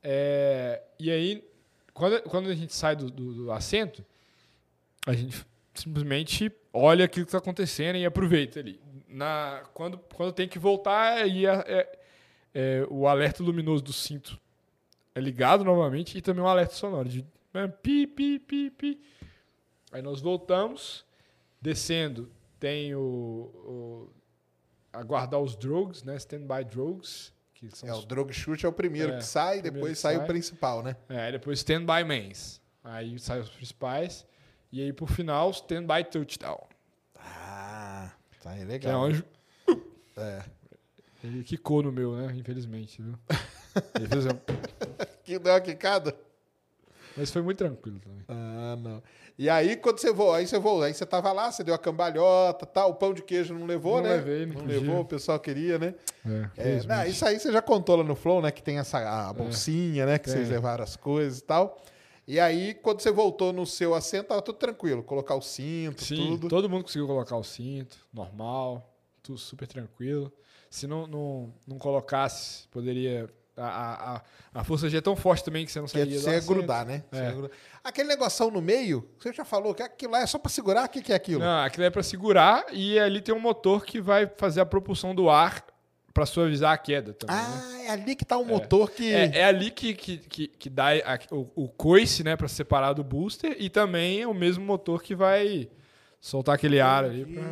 É, 0.02 0.82
e 0.98 1.10
aí, 1.10 1.44
quando, 1.92 2.20
quando 2.22 2.48
a 2.50 2.54
gente 2.54 2.74
sai 2.74 2.96
do, 2.96 3.10
do- 3.10 3.34
do 3.34 3.52
assento, 3.52 4.04
a 5.06 5.12
gente 5.12 5.44
simplesmente 5.74 6.52
olha 6.72 7.04
aquilo 7.04 7.24
que 7.24 7.28
está 7.30 7.38
acontecendo 7.38 7.96
e 7.96 8.04
aproveita 8.04 8.60
ali. 8.60 8.80
Na, 9.08 9.62
quando, 9.74 9.98
quando 10.14 10.32
tem 10.32 10.48
que 10.48 10.58
voltar, 10.58 11.14
aí 11.22 11.46
é, 11.46 11.52
é- 11.66 11.98
é, 12.54 12.86
o 12.90 13.06
alerta 13.06 13.42
luminoso 13.42 13.82
do 13.82 13.92
cinto 13.92 14.38
é 15.14 15.20
ligado 15.20 15.64
novamente 15.64 16.18
e 16.18 16.22
também 16.22 16.42
um 16.42 16.48
alerta 16.48 16.74
sonoro 16.74 17.08
de 17.08 17.24
né, 17.52 17.68
pi, 17.82 18.06
pi, 18.06 18.38
pi, 18.40 18.70
pi. 18.70 19.00
Aí 19.92 20.02
nós 20.02 20.20
voltamos, 20.20 21.04
descendo, 21.60 22.28
tem 22.58 22.94
o, 22.94 23.00
o 23.00 24.10
aguardar 24.94 25.40
os 25.40 25.54
drogs, 25.56 26.02
né? 26.02 26.16
Standby 26.16 26.64
drogs, 26.64 27.32
que 27.54 27.70
são 27.74 27.88
É, 27.88 27.92
o 27.92 27.98
os, 27.98 28.04
drug 28.04 28.32
shoot 28.32 28.64
é 28.64 28.68
o 28.68 28.72
primeiro 28.72 29.12
É, 29.12 29.16
que 29.18 29.24
sai, 29.24 29.54
primeiro 29.60 29.74
depois 29.74 29.92
que 29.92 29.98
sai, 30.02 30.14
o 30.14 30.18
sai. 30.18 30.26
principal, 30.26 30.82
né? 30.82 30.96
é, 31.08 31.32
depois 31.32 31.58
standby 31.58 32.04
mains. 32.04 32.60
Aí 32.82 33.18
saem 33.18 33.40
os 33.42 33.48
principais 33.48 34.26
e 34.70 34.80
aí 34.82 34.92
por 34.92 35.08
final 35.08 35.50
standby 35.50 36.04
touchdown. 36.04 36.60
Ah, 37.18 38.10
tá 38.42 38.50
aí 38.50 38.58
Que 38.58 38.62
é 38.62 38.66
legal. 38.66 39.00
onde 39.02 39.24
É. 40.16 40.44
ele 41.22 41.42
quicou 41.42 41.82
no 41.82 41.90
meu, 41.90 42.14
né? 42.16 42.32
Infelizmente, 42.36 43.00
viu? 43.02 43.18
Ele 43.98 44.06
fez 44.06 44.26
um- 44.26 44.38
Que 45.24 45.38
deu 45.38 45.52
uma 45.52 45.60
quicada? 45.60 46.14
Mas 47.16 47.30
foi 47.30 47.42
muito 47.42 47.58
tranquilo 47.58 47.98
também. 48.00 48.24
Ah, 48.28 48.76
não. 48.78 49.02
E 49.36 49.50
aí, 49.50 49.74
quando 49.74 49.98
você 49.98 50.12
voou, 50.12 50.32
aí 50.32 50.46
você 50.46 50.58
voou, 50.60 50.82
aí 50.82 50.94
você 50.94 51.04
tava 51.04 51.32
lá, 51.32 51.50
você 51.50 51.64
deu 51.64 51.74
a 51.74 51.78
cambalhota, 51.78 52.64
tal, 52.64 52.90
o 52.90 52.94
pão 52.94 53.12
de 53.12 53.20
queijo 53.20 53.52
não 53.52 53.66
levou, 53.66 53.96
Não 53.96 54.04
né? 54.04 54.16
levei, 54.16 54.46
não 54.46 54.64
levou, 54.64 55.00
o 55.00 55.04
pessoal 55.04 55.40
queria, 55.40 55.76
né? 55.76 55.94
É, 56.56 56.78
É, 56.78 56.82
não, 56.84 57.04
isso 57.04 57.26
aí 57.26 57.38
você 57.40 57.50
já 57.50 57.60
contou 57.60 57.96
lá 57.96 58.04
no 58.04 58.14
Flow, 58.14 58.40
né? 58.40 58.52
Que 58.52 58.62
tem 58.62 58.78
essa 58.78 58.98
a 58.98 59.32
bolsinha, 59.32 60.06
né? 60.06 60.18
Que 60.20 60.30
vocês 60.30 60.48
levaram 60.48 60.84
as 60.84 60.94
coisas 60.96 61.40
e 61.40 61.42
tal. 61.44 61.76
E 62.28 62.38
aí, 62.38 62.74
quando 62.74 63.00
você 63.00 63.10
voltou 63.10 63.52
no 63.52 63.66
seu 63.66 63.92
assento, 63.94 64.28
tava 64.28 64.40
tudo 64.40 64.56
tranquilo. 64.56 65.02
Colocar 65.02 65.34
o 65.34 65.42
cinto, 65.42 66.02
Sim, 66.04 66.16
tudo. 66.38 66.48
todo 66.48 66.70
mundo 66.70 66.84
conseguiu 66.84 67.06
colocar 67.06 67.36
o 67.36 67.42
cinto, 67.44 67.98
normal, 68.12 68.88
tudo 69.22 69.36
super 69.36 69.66
tranquilo. 69.66 70.32
Se 70.70 70.86
não, 70.86 71.06
não, 71.08 71.52
não 71.66 71.76
colocasse, 71.78 72.66
poderia. 72.68 73.28
A, 73.56 74.16
a, 74.16 74.22
a- 74.60 74.64
força 74.64 74.88
G 74.88 74.96
é 74.96 75.00
tão 75.00 75.14
forte 75.14 75.44
também 75.44 75.64
que 75.64 75.70
você 75.70 75.78
não 75.80 75.86
Que 75.86 76.00
é- 76.00 76.04
do 76.06 76.18
você 76.20 76.30
ia 76.30 76.40
grudar, 76.40 76.84
né? 76.84 77.04
É. 77.12 77.16
ia 77.26 77.30
grudar. 77.32 77.50
Aquele 77.84 78.08
negoção 78.08 78.50
no 78.50 78.60
meio, 78.60 79.08
você 79.18 79.32
já 79.32 79.44
falou 79.44 79.74
que 79.74 79.82
aquilo 79.82 80.12
lá 80.12 80.22
é 80.22 80.26
só 80.26 80.38
pra 80.38 80.50
segurar? 80.50 80.86
O 80.86 80.88
que, 80.88 81.00
que 81.02 81.12
é 81.12 81.16
aquilo? 81.16 81.40
Não, 81.40 81.62
aquilo 81.64 81.84
é 81.84 81.90
para 81.90 82.02
segurar 82.02 82.64
e 82.72 82.98
ali 82.98 83.20
tem 83.20 83.34
um 83.34 83.38
motor 83.40 83.84
que 83.84 84.00
vai 84.00 84.26
fazer 84.36 84.60
a 84.60 84.66
propulsão 84.66 85.14
do 85.14 85.30
ar 85.30 85.64
para 86.12 86.26
suavizar 86.26 86.72
a 86.72 86.78
queda 86.78 87.12
também. 87.12 87.34
né? 87.36 87.42
Ah, 87.46 87.82
é 87.82 87.90
ali 87.90 88.14
que 88.16 88.24
tá 88.24 88.36
o 88.38 88.44
motor 88.44 88.90
que. 88.90 89.12
É, 89.12 89.38
é 89.38 89.44
ali 89.44 89.70
que, 89.70 89.94
que, 89.94 90.18
que, 90.18 90.48
que 90.48 90.70
dá 90.70 90.88
a- 90.90 91.18
o, 91.32 91.64
o 91.64 91.68
coice, 91.68 92.22
né, 92.24 92.36
para 92.36 92.48
separar 92.48 92.92
do 92.92 93.04
booster 93.04 93.56
e 93.58 93.68
também 93.70 94.22
é 94.22 94.26
o 94.26 94.34
mesmo 94.34 94.64
motor 94.64 95.02
que 95.02 95.14
vai 95.14 95.68
soltar 96.20 96.54
aquele 96.54 96.80
ar 96.80 97.04
ali. 97.04 97.24
Pra... 97.26 97.42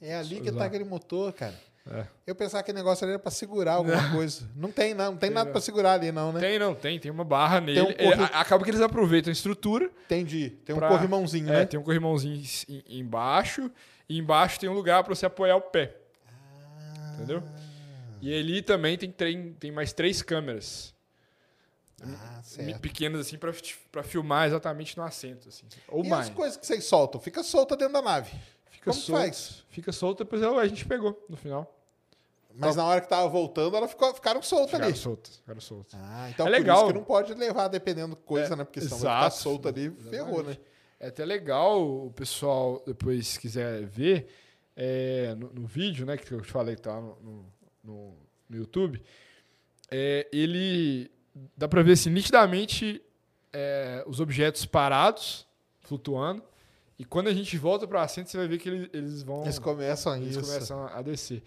É 0.00 0.16
ali 0.16 0.40
que 0.40 0.50
Usar. 0.50 0.58
tá 0.60 0.64
aquele 0.66 0.84
motor, 0.84 1.32
cara. 1.32 1.54
É. 1.90 2.06
Eu 2.26 2.34
pensava 2.34 2.62
que 2.62 2.70
aquele 2.70 2.78
negócio 2.82 3.04
ali 3.04 3.12
era 3.12 3.18
pra 3.18 3.30
segurar 3.30 3.74
alguma 3.74 4.10
coisa. 4.10 4.48
Não 4.56 4.72
tem, 4.72 4.94
não. 4.94 5.12
Não 5.12 5.18
tem 5.18 5.28
nada 5.28 5.50
pra 5.50 5.60
segurar 5.60 5.92
ali, 5.92 6.10
não, 6.10 6.32
né? 6.32 6.40
Tem, 6.40 6.58
não, 6.58 6.74
tem, 6.74 6.98
tem 6.98 7.10
uma 7.10 7.24
barra 7.24 7.60
nele. 7.60 7.82
um 7.82 7.90
É, 7.90 7.94
corre- 7.94 8.22
a- 8.24 8.40
acaba 8.40 8.64
que 8.64 8.70
eles 8.70 8.80
aproveitam 8.80 9.30
a 9.30 9.32
estrutura. 9.32 9.90
Entendi. 10.06 10.48
Tem 10.64 10.74
um 10.74 10.78
pra- 10.78 10.88
corrimãozinho, 10.88 11.48
É, 11.50 11.52
né? 11.60 11.66
tem 11.66 11.78
um 11.78 11.82
corrimãozinho 11.82 12.42
em- 12.68 13.00
embaixo 13.00 13.70
e 14.08 14.16
embaixo 14.18 14.58
tem 14.58 14.68
um 14.68 14.72
lugar 14.72 15.04
para 15.04 15.14
você 15.14 15.26
apoiar 15.26 15.56
o 15.56 15.60
pé. 15.60 15.94
Entendeu? 17.16 17.42
E 18.22 18.34
ali 18.34 18.62
também 18.62 18.96
tem, 18.96 19.10
trem- 19.12 19.52
tem 19.52 19.70
mais 19.70 19.92
três 19.92 20.22
câmeras 20.22 20.94
Ah, 22.02 22.40
pequenas 22.80 23.20
assim 23.20 23.36
para 23.38 23.52
para 23.92 24.02
filmar 24.02 24.46
exatamente 24.46 24.96
no 24.96 25.02
assento 25.04 25.48
assim. 25.48 25.66
Ou 25.88 26.04
E 26.04 26.08
mais. 26.08 26.28
as 26.28 26.34
coisas 26.34 26.56
que 26.56 26.66
vocês 26.66 26.84
soltam? 26.84 27.20
Fica 27.20 27.42
solta 27.42 27.76
dentro 27.76 27.92
da 27.94 28.02
nave. 28.02 28.30
Fica 28.84 28.90
como 28.92 29.02
solto, 29.02 29.20
faz? 29.20 29.64
Fica 29.68 29.92
solto, 29.92 30.24
depois 30.24 30.42
a 30.42 30.66
gente 30.66 30.84
pegou 30.86 31.24
no 31.28 31.36
final. 31.36 31.70
Mas 32.56 32.76
na 32.76 32.84
hora 32.84 33.00
que 33.00 33.08
tava 33.08 33.28
voltando, 33.28 33.76
elas 33.76 33.90
ficou, 33.90 34.14
ficaram 34.14 34.40
soltas 34.40 34.70
Ficaram 34.70 34.86
ali. 34.88 34.96
soltas, 34.96 35.36
ficaram 35.38 35.60
soltas. 35.60 35.98
Ah, 36.00 36.28
então 36.30 36.46
É 36.46 36.50
legal. 36.50 36.86
que 36.86 36.92
não 36.92 37.02
pode 37.02 37.34
levar 37.34 37.66
dependendo 37.66 38.14
coisa, 38.14 38.54
É, 38.54 38.56
né? 38.56 38.62
Porque 38.64 38.80
senão 38.80 38.98
vai 38.98 38.98
ficar 39.00 39.26
exato. 39.26 39.42
solta 39.42 39.68
ali, 39.70 39.90
ferrou, 39.90 40.42
né? 40.44 40.50
Exatamente. 40.50 40.60
É 41.00 41.08
até 41.08 41.24
legal 41.24 41.82
o 42.06 42.12
pessoal, 42.12 42.80
depois, 42.86 43.26
se 43.26 43.40
quiser 43.40 43.84
ver, 43.86 44.28
é, 44.76 45.34
no, 45.36 45.50
no 45.52 45.66
vídeo, 45.66 46.06
né, 46.06 46.16
que 46.16 46.30
eu 46.30 46.40
te 46.40 46.50
falei 46.50 46.76
que 46.76 46.82
tá 46.82 47.00
no, 47.00 47.16
no, 47.82 48.14
no- 48.48 48.56
YouTube, 48.56 49.02
é, 49.90 50.28
ele 50.32 51.10
dá 51.56 51.66
pra 51.66 51.82
ver 51.82 51.92
assim, 51.92 52.10
nitidamente 52.10 53.02
é, 53.52 54.04
os 54.06 54.20
objetos 54.20 54.64
parados, 54.64 55.44
flutuando, 55.80 56.42
e 56.98 57.04
quando 57.04 57.28
a 57.28 57.34
gente 57.34 57.56
volta 57.58 57.86
para 57.86 57.98
o 57.98 58.02
assento, 58.02 58.30
você 58.30 58.36
vai 58.36 58.46
ver 58.46 58.58
que 58.58 58.68
eles, 58.68 58.88
eles 58.92 59.22
vão. 59.22 59.42
Eles 59.42 59.58
começam 59.58 60.12
a 60.12 60.18
eles 60.18 60.36
isso. 60.36 60.40
começam 60.40 60.86
a 60.86 61.02
descer. 61.02 61.42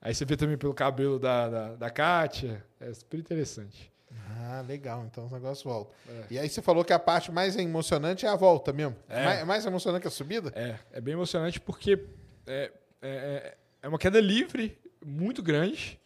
Aí 0.00 0.14
você 0.14 0.24
vê 0.24 0.36
também 0.36 0.56
pelo 0.56 0.72
cabelo 0.72 1.18
da, 1.18 1.48
da, 1.48 1.74
da 1.74 1.90
Kátia. 1.90 2.64
É 2.80 2.92
super 2.92 3.18
interessante. 3.18 3.92
Ah, 4.40 4.64
legal. 4.66 5.04
Então 5.04 5.26
os 5.26 5.32
negócios 5.32 5.62
voltam. 5.62 5.94
É. 6.08 6.24
E 6.30 6.38
aí 6.38 6.48
você 6.48 6.62
falou 6.62 6.84
que 6.84 6.92
a 6.92 6.98
parte 6.98 7.30
mais 7.30 7.56
emocionante 7.56 8.24
é 8.24 8.28
a 8.28 8.36
volta 8.36 8.72
mesmo. 8.72 8.96
É. 9.08 9.24
Mais, 9.24 9.46
mais 9.46 9.66
emocionante 9.66 10.02
que 10.02 10.08
a 10.08 10.10
subida? 10.10 10.52
É, 10.54 10.78
é 10.92 11.00
bem 11.00 11.14
emocionante 11.14 11.60
porque 11.60 12.06
é, 12.46 12.70
é, 13.02 13.56
é 13.82 13.88
uma 13.88 13.98
queda 13.98 14.20
livre, 14.20 14.78
muito 15.04 15.42
grande. 15.42 16.00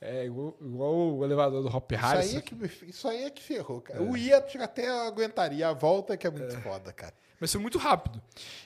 É 0.00 0.24
igual, 0.24 0.56
igual 0.60 0.94
o 0.94 1.24
elevador 1.24 1.62
do 1.62 1.68
Hop 1.68 1.92
Isso 1.92 2.00
Harris. 2.00 2.30
aí, 2.30 2.36
é 2.36 2.40
que, 2.40 2.54
isso 2.86 3.08
aí 3.08 3.24
é 3.24 3.30
que 3.30 3.42
ferrou, 3.42 3.82
cara. 3.82 3.98
É. 3.98 4.02
O 4.02 4.16
ia 4.16 4.38
até 4.38 4.88
aguentaria, 4.88 5.68
a 5.68 5.72
volta 5.74 6.16
que 6.16 6.26
é 6.26 6.30
muito 6.30 6.58
foda, 6.60 6.92
cara. 6.92 7.14
Mas 7.40 7.50
foi 7.50 7.60
muito 7.60 7.78
rápido. 7.78 8.20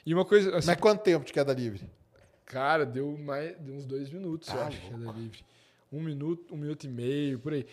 E 0.04 0.12
uma 0.12 0.24
coisa, 0.24 0.56
assim, 0.56 0.66
Mas 0.66 0.80
quanto 0.80 1.02
tempo 1.02 1.24
de 1.24 1.32
queda 1.32 1.52
livre? 1.52 1.88
cara, 2.44 2.84
deu, 2.84 3.16
mais, 3.16 3.56
deu 3.58 3.74
uns 3.76 3.86
dois 3.86 4.10
minutos, 4.10 4.48
eu 4.48 4.54
Tá 4.56 4.66
acho, 4.66 4.80
louco. 4.82 4.98
queda 4.98 5.12
livre. 5.12 5.44
Um 5.92 6.00
minuto, 6.02 6.54
um 6.54 6.56
minuto 6.58 6.84
e 6.84 6.88
meio, 6.88 7.38
por 7.38 7.52
aí. 7.52 7.66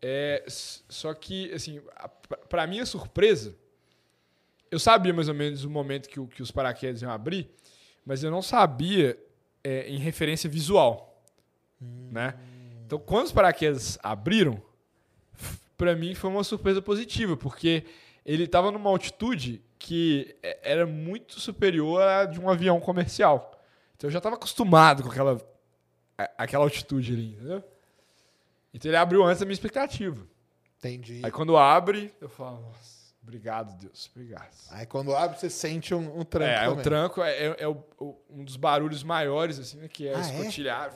É, 0.00 0.44
só 0.48 1.12
que, 1.14 1.52
assim, 1.52 1.80
a- 1.96 2.08
pra- 2.08 2.36
pra 2.38 2.66
minha 2.66 2.86
surpresa, 2.86 3.54
eu 4.70 4.78
sabia 4.78 5.12
mais 5.12 5.28
ou 5.28 5.34
menos 5.34 5.64
o 5.64 5.70
momento 5.70 6.08
que, 6.08 6.24
que 6.28 6.42
os 6.42 6.50
paraquedas 6.50 7.02
iam 7.02 7.10
abrir, 7.10 7.50
mas 8.04 8.22
eu 8.22 8.30
não 8.30 8.42
sabia 8.42 9.18
é, 9.62 9.88
em 9.88 9.98
referência 9.98 10.48
visual, 10.48 11.24
né? 11.80 12.34
Então, 12.86 12.98
quando 12.98 13.24
os 13.26 13.32
paraquedas 13.32 13.98
abriram, 14.02 14.62
pra 15.76 15.96
mim 15.96 16.14
foi 16.14 16.28
uma 16.30 16.44
surpresa 16.44 16.82
positiva, 16.82 17.36
porque 17.36 17.84
ele 18.24 18.44
estava 18.44 18.70
numa 18.70 18.88
altitude 18.90 19.62
que 19.78 20.34
é- 20.42 20.58
era 20.72 20.86
muito 20.86 21.38
superior 21.40 22.02
à 22.02 22.24
de 22.24 22.40
um 22.40 22.48
avião 22.48 22.80
comercial. 22.80 23.60
Então 23.96 24.08
eu 24.08 24.12
já 24.12 24.18
estava 24.18 24.36
acostumado 24.36 25.02
com 25.02 25.10
aquela, 25.10 25.40
a- 26.16 26.30
aquela 26.38 26.64
altitude 26.64 27.12
ali, 27.12 27.32
entendeu? 27.34 27.62
Então 28.72 28.90
ele 28.90 28.96
abriu 28.96 29.22
antes 29.24 29.40
da 29.40 29.46
minha 29.46 29.54
expectativa. 29.54 30.26
Entendi. 30.78 31.20
Aí 31.22 31.30
quando 31.30 31.56
abre, 31.56 32.12
eu 32.20 32.28
falo, 32.28 32.60
nossa, 32.60 33.12
obrigado, 33.22 33.78
Deus, 33.78 34.10
obrigado. 34.14 34.50
Aí 34.70 34.84
quando 34.86 35.14
abre, 35.14 35.38
você 35.38 35.48
sente 35.48 35.94
um, 35.94 36.20
um 36.20 36.24
tranco 36.24 36.50
é, 36.50 36.64
é 36.64 36.68
o 36.68 36.70
também. 36.70 36.84
tranco 36.84 37.22
é, 37.22 37.30
é- 37.46 37.56
é 37.60 37.68
o- 37.68 37.84
o- 37.98 38.16
um 38.30 38.44
dos 38.44 38.56
barulhos 38.56 39.02
maiores, 39.02 39.58
assim, 39.58 39.78
né, 39.78 39.88
que 39.88 40.08
é 40.08 40.14
Ah, 40.14 40.18
é? 40.18 40.20
escotilhar. 40.20 40.92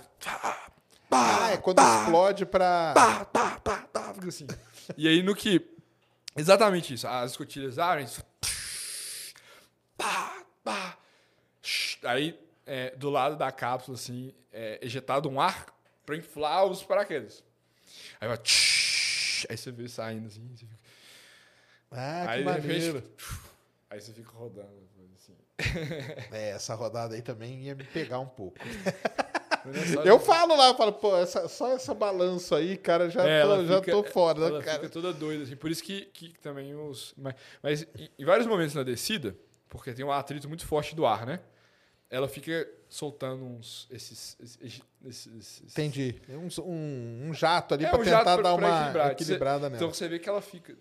Ah, 1.10 1.50
é 1.52 1.56
quando 1.56 1.80
explode 1.80 2.44
pra... 2.44 2.92
pá, 2.94 3.24
pá, 3.24 3.60
pá, 3.60 3.76
pá, 3.92 4.14
assim. 4.26 4.46
E 4.96 5.09
aí 5.09 5.22
no 5.22 5.34
que. 5.34 5.59
Exatamente 6.39 6.94
isso. 6.94 7.06
As 7.06 7.32
escotilhas 7.32 7.78
abrem. 7.78 8.06
Pá, 9.97 10.43
pá. 10.65 10.97
Aí, 12.05 12.39
é, 12.65 12.94
do 12.97 13.10
lado 13.10 13.36
da 13.36 13.51
cápsula, 13.51 13.97
assim, 13.97 14.32
é 14.52 14.78
ejetado 14.82 15.28
um 15.28 15.40
ar 15.40 15.66
pra 16.06 16.16
inflar 16.16 16.65
os 16.66 16.82
paraquedas. 16.82 17.43
Aí 18.20 18.28
vai. 18.28 18.39
Aí 18.39 19.56
você 19.56 19.70
vê 19.73 19.89
saindo 19.89 20.27
assim. 20.28 20.48
você 20.55 20.66
fica- 20.66 20.78
Ah, 21.90 22.24
que 22.24 22.31
aí, 22.31 22.44
de 22.44 22.51
repente, 22.51 22.62
maneiro. 22.69 23.02
Aí 23.90 24.01
você 24.01 24.12
fica 24.12 24.31
rodando. 24.32 24.89
Assim. 25.16 25.36
É, 26.32 26.51
essa 26.51 26.74
rodada 26.74 27.15
aí 27.15 27.23
também 27.23 27.62
ia 27.65 27.74
me 27.74 27.85
pegar 27.85 28.20
um 28.20 28.28
pouco. 28.28 28.59
É 30.05 30.09
Eu 30.11 30.19
falo 30.19 30.57
lá, 30.57 30.69
eu 30.69 30.74
falo, 30.74 30.93
pô, 30.93 31.16
essa- 31.16 31.49
só 31.49 31.73
essa 31.73 31.93
balanço 31.95 32.55
aí, 32.55 32.77
cara, 32.77 33.09
já, 33.11 33.23
É, 33.27 33.43
tô, 33.43 33.53
ela 33.55 33.65
já 33.66 33.78
fica- 33.81 33.93
tô 33.93 34.05
fora, 34.05 34.39
Ela 34.39 34.59
né, 34.59 34.65
cara? 34.65 34.78
fica 34.78 34.89
toda 34.90 35.12
doida, 35.12 35.45
assim. 35.45 35.57
Por 35.57 35.70
isso 35.70 35.82
que, 35.82 36.07
que 36.07 36.32
também 36.40 36.74
os. 36.74 37.15
Mas, 37.16 37.35
mas 37.62 37.82
em, 37.97 38.11
em 38.19 38.24
vários 38.24 38.47
momentos 38.47 38.74
na 38.74 38.82
descida, 38.82 39.36
porque 39.69 39.93
tem 39.93 40.05
um 40.05 40.12
atrito 40.12 40.49
muito 40.49 40.66
forte 40.66 40.95
do 40.95 41.05
ar, 41.07 41.27
né? 41.27 41.40
Ela 42.11 42.27
fica 42.27 42.66
soltando 42.89 43.45
uns. 43.45 43.86
Esses. 43.90 44.36
esses, 44.40 44.82
esses- 45.07 45.27
esses- 45.36 45.62
Entendi. 45.73 46.15
É 46.28 46.36
Um, 46.36 46.49
um, 46.62 47.28
um 47.28 47.35
jato 47.35 47.74
ali 47.74 47.85
É, 47.85 47.89
pra 47.90 47.99
um 47.99 48.03
tentar 48.05 48.23
pra- 48.23 48.36
dar 48.36 48.43
pra 48.43 48.55
uma 48.55 48.78
equilibrar. 48.78 49.11
equilibrada 49.12 49.66
Então 49.66 49.78
nela. 49.81 49.93
você 49.95 50.09
vê 50.09 50.19
que 50.19 50.28
ela 50.28 50.40
fica. 50.40 50.74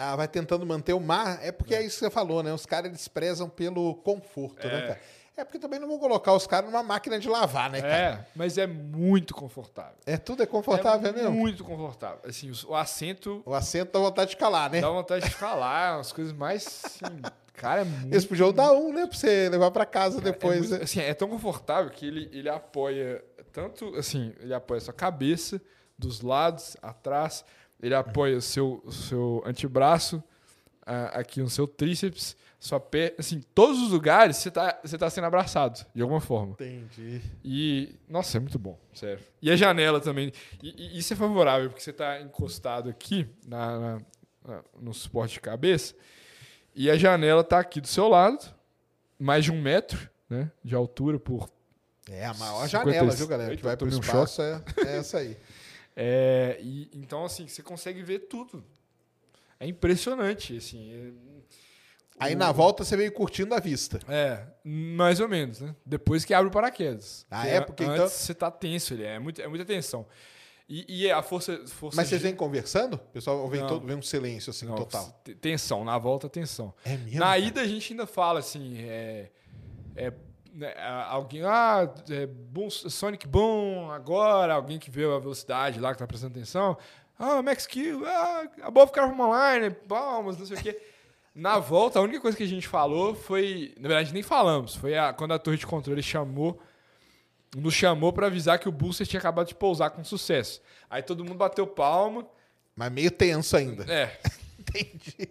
Ah, 0.00 0.14
vai 0.14 0.28
tentando 0.28 0.64
manter 0.64 0.92
o 0.92 1.00
mar. 1.00 1.40
É 1.44 1.50
porque 1.50 1.74
é, 1.74 1.82
isso 1.84 1.98
que 1.98 2.04
você 2.04 2.10
falou, 2.10 2.42
né? 2.42 2.52
Os 2.54 2.64
caras 2.64 2.88
eles 2.88 3.08
prezam 3.08 3.48
pelo 3.48 3.96
conforto, 3.96 4.66
né, 4.66 4.78
É. 4.78 4.86
cara? 4.88 5.00
É 5.38 5.44
porque 5.44 5.58
também 5.58 5.78
não 5.78 5.86
vão 5.86 5.98
colocar 6.00 6.32
os 6.32 6.46
caras 6.48 6.68
numa 6.68 6.82
máquina 6.82 7.16
de 7.18 7.28
lavar, 7.28 7.70
né, 7.70 7.80
cara? 7.80 7.94
É, 7.94 8.26
mas 8.34 8.58
é 8.58 8.66
muito 8.66 9.34
confortável. 9.34 9.94
É, 10.04 10.16
tudo 10.16 10.42
é 10.42 10.46
confortável, 10.46 11.08
é, 11.08 11.12
mesmo? 11.12 11.30
Muito 11.30 11.62
confortável. 11.62 12.18
Assim, 12.26 12.50
o 12.66 12.74
assento 12.74 13.40
O 13.46 13.54
assento 13.54 13.92
dá 13.92 14.00
vontade 14.00 14.30
de 14.30 14.36
calar, 14.36 14.68
né? 14.68 14.80
dá 14.80 14.88
vontade 14.90 15.28
de 15.28 15.40
lá, 15.40 15.96
umas 15.96 16.12
coisas 16.12 16.32
mais. 16.32 16.82
Assim, 16.84 17.22
cara, 17.54 17.82
é 17.82 17.84
muito. 17.84 18.12
Eles 18.12 18.24
podiam 18.24 18.52
dar 18.52 18.72
um, 18.72 18.92
né? 18.92 19.06
Pra 19.06 19.16
você 19.16 19.48
levar 19.48 19.70
pra 19.70 19.86
casa 19.86 20.18
É 20.18 20.22
depois. 20.22 20.58
muito- 20.58 20.74
né? 20.78 20.80
assim, 20.82 21.00
é 21.00 21.14
tão 21.14 21.28
confortável 21.28 21.88
que 21.90 22.04
ele, 22.04 22.28
ele 22.32 22.48
apoia 22.48 23.24
tanto 23.52 23.94
assim, 23.94 24.34
ele 24.40 24.52
apoia 24.52 24.78
a 24.78 24.80
sua 24.80 24.92
cabeça, 24.94 25.60
dos 25.96 26.20
lados, 26.20 26.76
atrás, 26.82 27.44
ele 27.80 27.94
apoia 27.94 28.36
o 28.36 28.42
seu, 28.42 28.82
o 28.84 28.90
seu 28.92 29.40
antebraço, 29.46 30.20
aqui 31.12 31.40
no 31.40 31.50
seu 31.50 31.66
tríceps, 31.66 32.36
pé, 32.80 33.14
assim, 33.18 33.40
todos 33.54 33.80
os 33.80 33.90
lugares 33.90 34.36
você 34.38 34.50
tá, 34.50 34.80
você 34.82 34.98
tá 34.98 35.08
sendo 35.08 35.24
abraçado, 35.26 35.86
de 35.94 36.02
alguma 36.02 36.20
forma. 36.20 36.52
Entendi. 36.52 37.20
E, 37.44 37.94
nossa, 38.08 38.36
é 38.36 38.40
muito 38.40 38.58
bom, 38.58 38.78
sério. 38.92 39.22
E 39.40 39.50
a 39.50 39.56
janela 39.56 40.00
também. 40.00 40.32
E, 40.62 40.74
e 40.96 40.98
isso 40.98 41.12
é 41.12 41.16
favorável, 41.16 41.68
porque 41.70 41.82
você 41.82 41.92
tá 41.92 42.20
encostado 42.20 42.88
aqui 42.90 43.28
na, 43.46 43.78
na- 43.78 44.00
na- 44.46 44.64
no 44.80 44.92
suporte 44.92 45.34
de 45.34 45.40
cabeça, 45.40 45.94
e 46.74 46.90
a 46.90 46.96
janela 46.96 47.44
tá 47.44 47.58
aqui 47.60 47.80
do 47.80 47.86
seu 47.88 48.08
lado, 48.08 48.44
mais 49.18 49.44
de 49.44 49.52
um 49.52 49.60
metro 49.60 50.08
né, 50.28 50.50
de 50.64 50.74
altura 50.74 51.18
por 51.18 51.48
É 52.10 52.24
a 52.26 52.34
maior 52.34 52.66
50 52.68 52.68
janela, 52.92 53.14
viu, 53.14 53.26
galera? 53.28 53.56
Que 53.56 53.62
vai 53.62 53.76
pro 53.76 53.86
tomei 53.86 53.98
um 53.98 54.02
espaço 54.02 54.42
é, 54.42 54.62
é 54.86 54.96
essa 54.98 55.18
aí. 55.18 55.36
É, 56.00 56.58
e, 56.62 56.88
então, 56.94 57.24
assim, 57.24 57.48
você 57.48 57.60
consegue 57.60 58.04
ver 58.04 58.20
tudo. 58.28 58.62
É 59.58 59.66
impressionante, 59.66 60.56
assim. 60.56 61.12
É- 62.20 62.24
Aí 62.24 62.34
o- 62.34 62.38
na 62.38 62.52
volta 62.52 62.84
você 62.84 62.96
veio 62.96 63.12
curtindo 63.12 63.54
a 63.54 63.60
vista. 63.60 63.98
É, 64.08 64.42
mais 64.64 65.20
ou 65.20 65.28
menos, 65.28 65.60
né? 65.60 65.74
Depois 65.84 66.24
que 66.24 66.34
abre 66.34 66.48
o 66.48 66.50
paraquedas. 66.52 67.26
Ah, 67.30 67.46
é? 67.46 67.60
Porque 67.60 67.84
antes 67.84 67.94
então- 67.96 68.08
você 68.08 68.34
tá 68.34 68.50
tenso, 68.50 68.94
ele 68.94 69.04
é, 69.04 69.18
muito, 69.18 69.40
é 69.40 69.46
muita 69.48 69.64
tensão. 69.64 70.06
E, 70.70 71.04
e 71.06 71.10
a 71.10 71.22
força. 71.22 71.64
força 71.66 71.96
Mas 71.96 72.08
vocês 72.08 72.20
G- 72.20 72.26
vem 72.28 72.36
conversando? 72.36 72.94
O 72.94 72.98
pessoal 72.98 73.48
vem, 73.48 73.60
Não. 73.62 73.68
todo, 73.68 73.86
vem 73.86 73.96
um 73.96 74.02
silêncio 74.02 74.50
assim, 74.50 74.66
Não, 74.66 74.74
total. 74.74 75.22
Tensão, 75.40 75.82
na 75.82 75.96
volta, 75.96 76.28
tensão. 76.28 76.74
É 76.84 76.94
mesmo? 76.96 77.18
Na 77.20 77.26
cara? 77.26 77.38
ida 77.38 77.60
a 77.62 77.66
gente 77.66 77.92
ainda 77.94 78.06
fala 78.06 78.40
assim, 78.40 78.76
é, 78.82 79.30
é, 79.96 80.12
né, 80.52 80.74
a- 80.76 81.06
alguém, 81.10 81.42
ah, 81.44 81.90
é, 82.10 82.26
boom, 82.26 82.68
Sonic 82.68 83.26
Boom 83.26 83.90
agora, 83.90 84.52
alguém 84.52 84.78
que 84.78 84.90
vê 84.90 85.04
a 85.06 85.18
velocidade 85.18 85.80
lá 85.80 85.92
que 85.94 85.98
tá 86.00 86.06
prestando 86.06 86.32
atenção, 86.36 86.76
ah, 87.18 87.40
Max 87.40 87.66
Kill, 87.66 88.04
ah, 88.06 88.44
above 88.64 88.92
car 88.92 89.08
from 89.08 89.30
line, 89.32 89.70
palmas, 89.70 90.36
não 90.36 90.44
sei 90.44 90.56
o 90.58 90.62
quê. 90.62 90.78
Na 91.40 91.60
volta, 91.60 92.00
a 92.00 92.02
única 92.02 92.20
coisa 92.20 92.36
que 92.36 92.42
a 92.42 92.48
gente 92.48 92.66
falou 92.66 93.14
foi, 93.14 93.72
na 93.78 93.86
verdade 93.88 94.12
nem 94.12 94.24
falamos, 94.24 94.74
foi 94.74 94.98
a- 94.98 95.12
quando 95.12 95.32
a 95.34 95.38
torre 95.38 95.56
de 95.56 95.64
controle 95.66 96.02
chamou, 96.02 96.60
nos 97.56 97.74
chamou 97.74 98.12
para 98.12 98.26
avisar 98.26 98.58
que 98.58 98.68
o 98.68 98.72
booster 98.72 99.06
tinha 99.06 99.20
acabado 99.20 99.46
de 99.46 99.54
pousar 99.54 99.90
com 99.90 100.02
sucesso. 100.02 100.60
Aí 100.90 101.00
todo 101.00 101.24
mundo 101.24 101.36
bateu 101.36 101.64
palma, 101.64 102.26
Mas 102.74 102.90
meio 102.90 103.10
tenso 103.12 103.56
ainda. 103.56 103.84
é, 103.92 104.18
Entendi. 104.58 105.28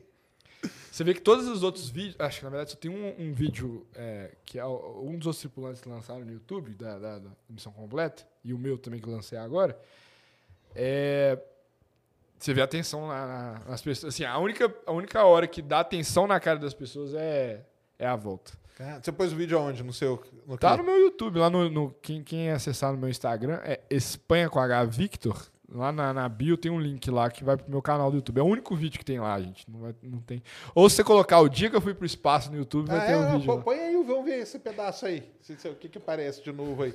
Você 0.90 1.04
vê 1.04 1.14
que 1.14 1.20
todos 1.22 1.46
os 1.48 1.62
outros 1.62 1.90
vídeos. 1.90 2.16
Acho 2.20 2.40
que 2.40 2.44
na 2.46 2.50
verdade 2.52 2.72
só 2.72 2.78
tem 2.78 2.90
um, 2.90 3.14
um 3.22 3.34
vídeo 3.34 3.86
é, 3.94 4.32
que 4.46 4.58
é 4.58 4.66
um 4.66 5.16
dos 5.18 5.28
outros 5.28 5.40
tripulantes 5.42 5.82
que 5.82 5.90
lançaram 5.90 6.22
no 6.26 6.32
YouTube, 6.32 6.74
da, 6.74 6.98
da, 6.98 7.20
da 7.20 7.30
missão 7.50 7.72
completa, 7.74 8.26
e 8.44 8.54
o 8.54 8.58
meu 8.58 8.78
também 8.78 9.00
que 9.02 9.08
lancei 9.10 9.38
agora. 9.38 9.78
É, 10.74 11.38
você 12.40 12.54
vê 12.54 12.62
a 12.62 12.66
atenção 12.66 13.08
na- 13.08 13.26
na- 13.28 13.62
nas 13.70 13.82
pessoas. 13.82 14.14
Assim, 14.14 14.24
a 14.24 14.38
única, 14.38 14.74
a 14.86 14.92
única 14.92 15.24
hora 15.26 15.48
que 15.48 15.62
dá 15.62 15.80
atenção 15.80 16.28
na 16.28 16.40
cara 16.40 16.60
das 16.60 16.74
pessoas 16.74 17.14
é, 17.14 17.64
é 18.00 18.08
a 18.08 18.16
volta. 18.16 18.54
Cara, 18.78 19.02
Você 19.02 19.12
pôs 19.12 19.34
o 19.34 19.36
vídeo 19.36 19.58
aonde? 19.58 19.82
No 19.84 19.92
seu. 19.92 20.22
No 20.46 20.56
Tá 20.58 20.78
no 20.78 20.84
meu 20.84 21.00
YouTube, 21.00 21.40
lá 21.40 21.50
no. 21.50 21.68
no- 21.70 21.92
quem, 22.02 22.24
quem 22.24 22.52
acessar 22.52 22.92
no 22.92 22.98
meu 23.00 23.10
Instagram 23.10 23.60
é 23.64 23.80
Espanha 23.90 24.50
com 24.50 24.60
H 24.60 24.84
Victor. 24.86 25.48
Lá 25.70 25.92
na, 25.92 26.14
na 26.14 26.30
bio 26.30 26.56
tem 26.56 26.72
um 26.72 26.80
link 26.80 27.10
lá 27.12 27.30
que 27.30 27.44
vai 27.44 27.58
pro 27.58 27.70
meu 27.70 27.82
canal 27.82 28.10
do 28.10 28.16
YouTube. 28.18 28.40
É 28.40 28.42
o 28.44 28.46
único 28.46 28.74
vídeo 28.76 28.98
que 29.00 29.04
tem 29.04 29.20
lá, 29.20 29.38
gente. 29.42 29.70
Não, 29.70 29.80
vai- 29.82 29.96
não 30.02 30.20
tem. 30.22 30.42
Ou 30.74 30.88
se 30.90 30.96
você 30.98 31.04
colocar 31.04 31.40
o 31.42 31.50
dia 31.50 31.70
que 31.70 31.76
eu 31.76 31.82
fui 31.82 31.94
pro 31.94 32.06
espaço 32.06 32.50
no 32.52 32.58
YouTube, 32.58 32.88
vai 32.88 33.00
Ah, 33.00 33.06
ter 33.06 33.12
é, 33.14 33.18
um 33.18 33.22
não, 33.24 33.32
vídeo. 33.34 33.46
pô- 33.48 33.56
lá. 33.56 33.62
põe 33.64 33.78
aí, 33.80 33.94
vamos 34.04 34.24
ver 34.24 34.40
esse 34.40 34.60
pedaço 34.60 35.06
aí. 35.08 35.30
O 35.66 35.76
que 35.76 35.90
que 35.90 35.98
aparece 35.98 36.42
de 36.42 36.52
novo 36.54 36.84
aí. 36.84 36.94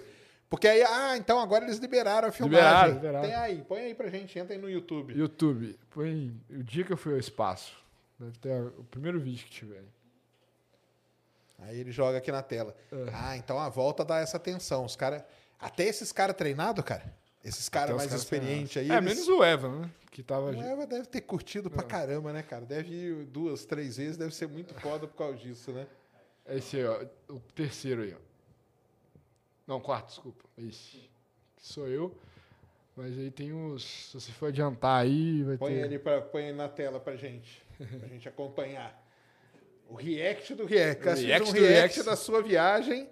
Porque 0.52 0.68
aí, 0.68 0.82
ah, 0.82 1.16
então 1.16 1.40
agora 1.40 1.64
eles 1.64 1.78
liberaram 1.78 2.28
a 2.28 2.30
filmagem. 2.30 2.60
Liberaram, 2.60 2.92
liberaram. 2.94 3.24
Tem 3.26 3.34
aí, 3.34 3.64
põe 3.66 3.80
aí 3.80 3.94
pra 3.94 4.10
gente, 4.10 4.38
entra 4.38 4.54
aí 4.54 4.60
no 4.60 4.68
YouTube. 4.68 5.14
YouTube, 5.14 5.78
põe 5.88 6.38
o 6.50 6.62
dia 6.62 6.84
que 6.84 6.92
eu 6.92 6.96
fui 6.98 7.14
ao 7.14 7.18
espaço. 7.18 7.74
Deve 8.20 8.38
ter 8.38 8.62
o 8.78 8.84
primeiro 8.90 9.18
vídeo 9.18 9.46
que 9.46 9.50
tiver. 9.50 9.82
Aí 11.60 11.80
ele 11.80 11.90
joga 11.90 12.18
aqui 12.18 12.30
na 12.30 12.42
tela. 12.42 12.76
É. 12.92 12.96
Ah, 13.14 13.34
então 13.34 13.58
a 13.58 13.70
volta 13.70 14.04
dá 14.04 14.18
essa 14.18 14.38
tensão. 14.38 14.84
Os 14.84 14.94
caras. 14.94 15.22
Até 15.58 15.84
esses 15.84 16.12
caras 16.12 16.36
treinados, 16.36 16.84
cara. 16.84 17.14
Esses 17.42 17.70
caras 17.70 17.96
mais 17.96 18.12
experientes 18.12 18.76
aí. 18.76 18.90
É, 18.90 18.96
eles- 18.98 19.04
menos 19.04 19.28
o 19.28 19.42
Evan, 19.42 19.80
né? 19.80 19.90
Que 20.10 20.22
tava. 20.22 20.50
O 20.50 20.62
Eva 20.62 20.86
deve 20.86 21.06
ter 21.06 21.22
curtido 21.22 21.70
pra 21.70 21.82
É. 21.82 21.86
caramba, 21.86 22.30
né, 22.30 22.42
cara? 22.42 22.66
Deve 22.66 22.92
ir 22.94 23.24
duas, 23.24 23.64
três 23.64 23.96
vezes, 23.96 24.18
deve 24.18 24.34
ser 24.34 24.48
muito 24.48 24.74
foda 24.74 25.06
por 25.08 25.16
causa 25.16 25.38
disso, 25.38 25.72
né? 25.72 25.86
Esse 26.46 26.76
aí, 26.76 26.84
ó. 26.84 27.06
O 27.30 27.40
terceiro 27.54 28.02
aí, 28.02 28.14
ó. 28.14 28.31
Não, 29.66 29.80
quarto, 29.80 30.08
desculpa. 30.08 30.44
Que 30.56 30.70
sou 31.58 31.88
eu. 31.88 32.16
Mas 32.96 33.16
aí 33.18 33.30
tem 33.30 33.52
os. 33.52 33.82
Se 33.84 34.14
você 34.20 34.32
for 34.32 34.46
adiantar 34.48 35.02
aí, 35.02 35.42
vai 35.44 35.56
Põe 35.56 35.72
ter. 35.74 35.82
ali 35.84 35.98
pra, 35.98 36.20
põe 36.20 36.52
na 36.52 36.68
tela 36.68 37.00
pra 37.00 37.16
gente. 37.16 37.62
Pra 37.78 38.08
gente 38.08 38.28
acompanhar. 38.28 39.00
O 39.88 39.94
react 39.94 40.54
do 40.54 40.64
react. 40.66 41.02
Fez 41.02 41.20
react 41.22 41.50
um 41.50 41.52
do 41.54 41.60
react 41.60 42.02
da 42.02 42.16
sua 42.16 42.42
viagem. 42.42 43.08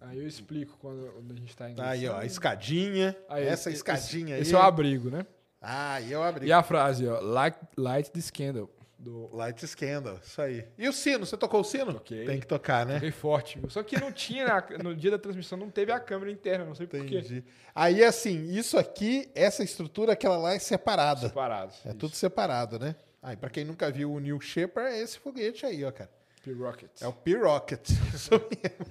Aí 0.00 0.18
eu 0.18 0.26
explico 0.26 0.76
quando, 0.80 1.12
quando 1.12 1.30
a 1.32 1.34
gente 1.36 1.56
tá 1.56 1.70
indo. 1.70 1.80
Aí, 1.80 2.08
ó, 2.08 2.16
a 2.18 2.26
escadinha. 2.26 3.16
Aí, 3.28 3.44
essa 3.46 3.68
esse- 3.70 3.76
escadinha 3.78 4.30
esse, 4.30 4.34
aí. 4.34 4.40
Esse 4.42 4.54
é 4.54 4.58
o 4.58 4.62
abrigo, 4.62 5.10
né? 5.10 5.24
Ah, 5.60 6.00
e 6.00 6.10
eu 6.10 6.22
abri. 6.24 6.46
E 6.48 6.52
a 6.52 6.60
frase, 6.62 7.06
ó, 7.06 7.20
light, 7.20 7.56
light 7.76 8.10
the 8.10 8.20
candle. 8.32 8.68
Do... 9.02 9.28
Light 9.34 9.66
Scandal, 9.66 10.20
isso 10.24 10.40
aí. 10.40 10.64
E 10.78 10.88
o 10.88 10.92
sino? 10.92 11.26
Você 11.26 11.36
tocou 11.36 11.60
o 11.60 11.64
sino? 11.64 11.92
Toquei. 11.94 12.24
Tem 12.24 12.38
que 12.38 12.46
tocar, 12.46 12.86
né? 12.86 12.94
Fiquei 12.94 13.10
forte, 13.10 13.58
viu? 13.58 13.68
Só 13.68 13.82
que 13.82 13.98
não 13.98 14.12
tinha, 14.12 14.46
na- 14.46 14.78
no 14.80 14.94
dia 14.94 15.10
da 15.10 15.18
transmissão, 15.18 15.58
não 15.58 15.68
teve 15.70 15.90
a 15.90 15.98
câmera 15.98 16.30
interna, 16.30 16.64
não 16.64 16.74
sei 16.74 16.86
porquê. 16.86 17.18
Entendi. 17.18 17.44
Aí, 17.74 18.04
assim, 18.04 18.48
isso 18.52 18.78
aqui, 18.78 19.28
essa 19.34 19.64
estrutura, 19.64 20.12
aquela 20.12 20.36
lá 20.36 20.54
é 20.54 20.58
separada. 20.60 21.26
Separados. 21.28 21.84
É 21.84 21.92
tudo 21.92 22.14
separado, 22.14 22.78
né? 22.78 22.94
Aí, 23.20 23.36
pra 23.36 23.50
quem 23.50 23.64
nunca 23.64 23.90
viu 23.90 24.12
o 24.12 24.20
New 24.20 24.40
Shepard, 24.40 24.94
é 24.94 25.00
esse 25.00 25.18
foguete 25.18 25.66
aí, 25.66 25.84
ó, 25.84 25.90
cara. 25.90 26.10
P-Rocket. 26.44 26.90
É 27.02 27.06
o 27.08 27.12
P-Rocket. 27.12 27.90
Isso 28.14 28.30
mesmo. 28.30 28.86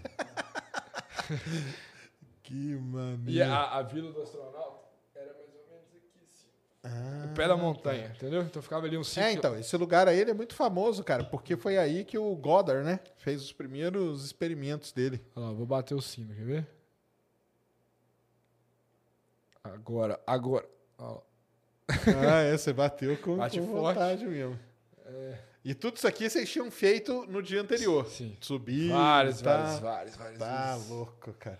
que 2.43 2.75
maneiro. 2.75 3.29
E 3.31 3.41
a, 3.41 3.77
a 3.77 3.81
vila 3.81 4.11
do 4.11 4.21
astronauta 4.21 4.88
era 5.15 5.33
mais 5.33 5.47
ou 5.55 5.63
menos 5.69 5.88
aqui, 5.95 6.19
assim. 6.29 6.47
Ah, 6.83 7.25
No 7.27 7.33
pé 7.35 7.47
da 7.47 7.55
montanha, 7.55 8.11
entendeu? 8.15 8.41
Então 8.41 8.61
ficava 8.61 8.87
ali 8.87 8.97
um 8.97 9.03
cinco 9.03 9.25
É, 9.27 9.31
então, 9.33 9.55
esse 9.57 9.75
lugar 9.77 10.07
aí 10.07 10.21
é 10.21 10.33
muito 10.33 10.55
famoso, 10.55 11.03
cara, 11.03 11.23
porque 11.23 11.55
foi 11.55 11.77
aí 11.77 12.03
que 12.03 12.17
o 12.17 12.35
Goddard, 12.35 12.83
né, 12.83 12.99
fez 13.17 13.41
os 13.43 13.53
primeiros 13.53 14.25
experimentos 14.25 14.91
dele. 14.91 15.21
Olha 15.35 15.47
lá, 15.47 15.51
vou 15.53 15.65
bater 15.65 15.93
o 15.93 16.01
sino, 16.01 16.33
quer 16.33 16.43
ver? 16.45 16.67
Agora, 19.63 20.19
agora. 20.25 20.67
Ah, 20.99 22.41
é, 22.43 22.57
você 22.57 22.73
bateu 22.73 23.17
com, 23.17 23.37
Bate 23.37 23.59
com 23.59 23.67
forte. 23.67 23.95
vontade 23.99 24.25
mesmo. 24.25 24.57
E 25.63 25.75
tudo 25.75 25.97
isso 25.97 26.07
aqui 26.07 26.27
vocês 26.29 26.49
tinham 26.49 26.71
feito 26.71 27.25
no 27.27 27.43
dia 27.43 27.61
anterior. 27.61 28.07
Sim. 28.07 28.35
Subir, 28.41 28.89
Vários, 28.89 29.41
tá, 29.41 29.57
vários, 29.57 29.79
vários, 29.79 30.15
vários. 30.15 30.39
Tá 30.39 30.73
vezes. 30.73 30.89
louco, 30.89 31.33
cara. 31.33 31.59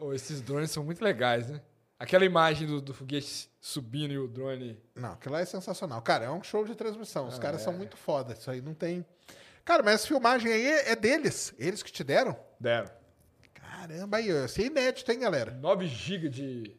Ô, 0.00 0.12
esses 0.12 0.40
drones 0.40 0.70
são 0.70 0.82
muito 0.84 1.02
legais, 1.04 1.48
né? 1.48 1.60
Aquela 1.98 2.24
imagem 2.24 2.66
do, 2.66 2.80
do 2.80 2.92
foguete 2.92 3.50
subindo 3.60 4.12
e 4.12 4.18
o 4.18 4.28
drone. 4.28 4.78
Não, 4.94 5.12
aquilo 5.12 5.34
lá 5.34 5.40
é 5.40 5.44
sensacional. 5.46 6.02
Cara, 6.02 6.26
é 6.26 6.30
um 6.30 6.42
show 6.42 6.64
de 6.64 6.74
transmissão. 6.74 7.26
Os 7.28 7.36
Ah, 7.38 7.40
caras 7.40 7.62
é. 7.62 7.64
são 7.64 7.72
muito 7.72 7.96
foda. 7.96 8.34
Isso 8.34 8.50
aí 8.50 8.60
não 8.60 8.74
tem. 8.74 9.04
Cara, 9.64 9.82
mas 9.82 9.94
essa 9.94 10.06
filmagem 10.08 10.52
aí 10.52 10.66
é 10.66 10.94
deles. 10.94 11.54
Eles 11.58 11.82
que 11.82 11.90
te 11.90 12.04
deram? 12.04 12.36
Deram. 12.60 12.90
Caramba, 13.54 14.18
aí, 14.18 14.28
isso 14.44 14.60
é 14.60 14.64
inédito, 14.64 15.10
hein, 15.10 15.20
galera? 15.20 15.52
9 15.52 15.86
GB 15.86 16.28
de. 16.28 16.76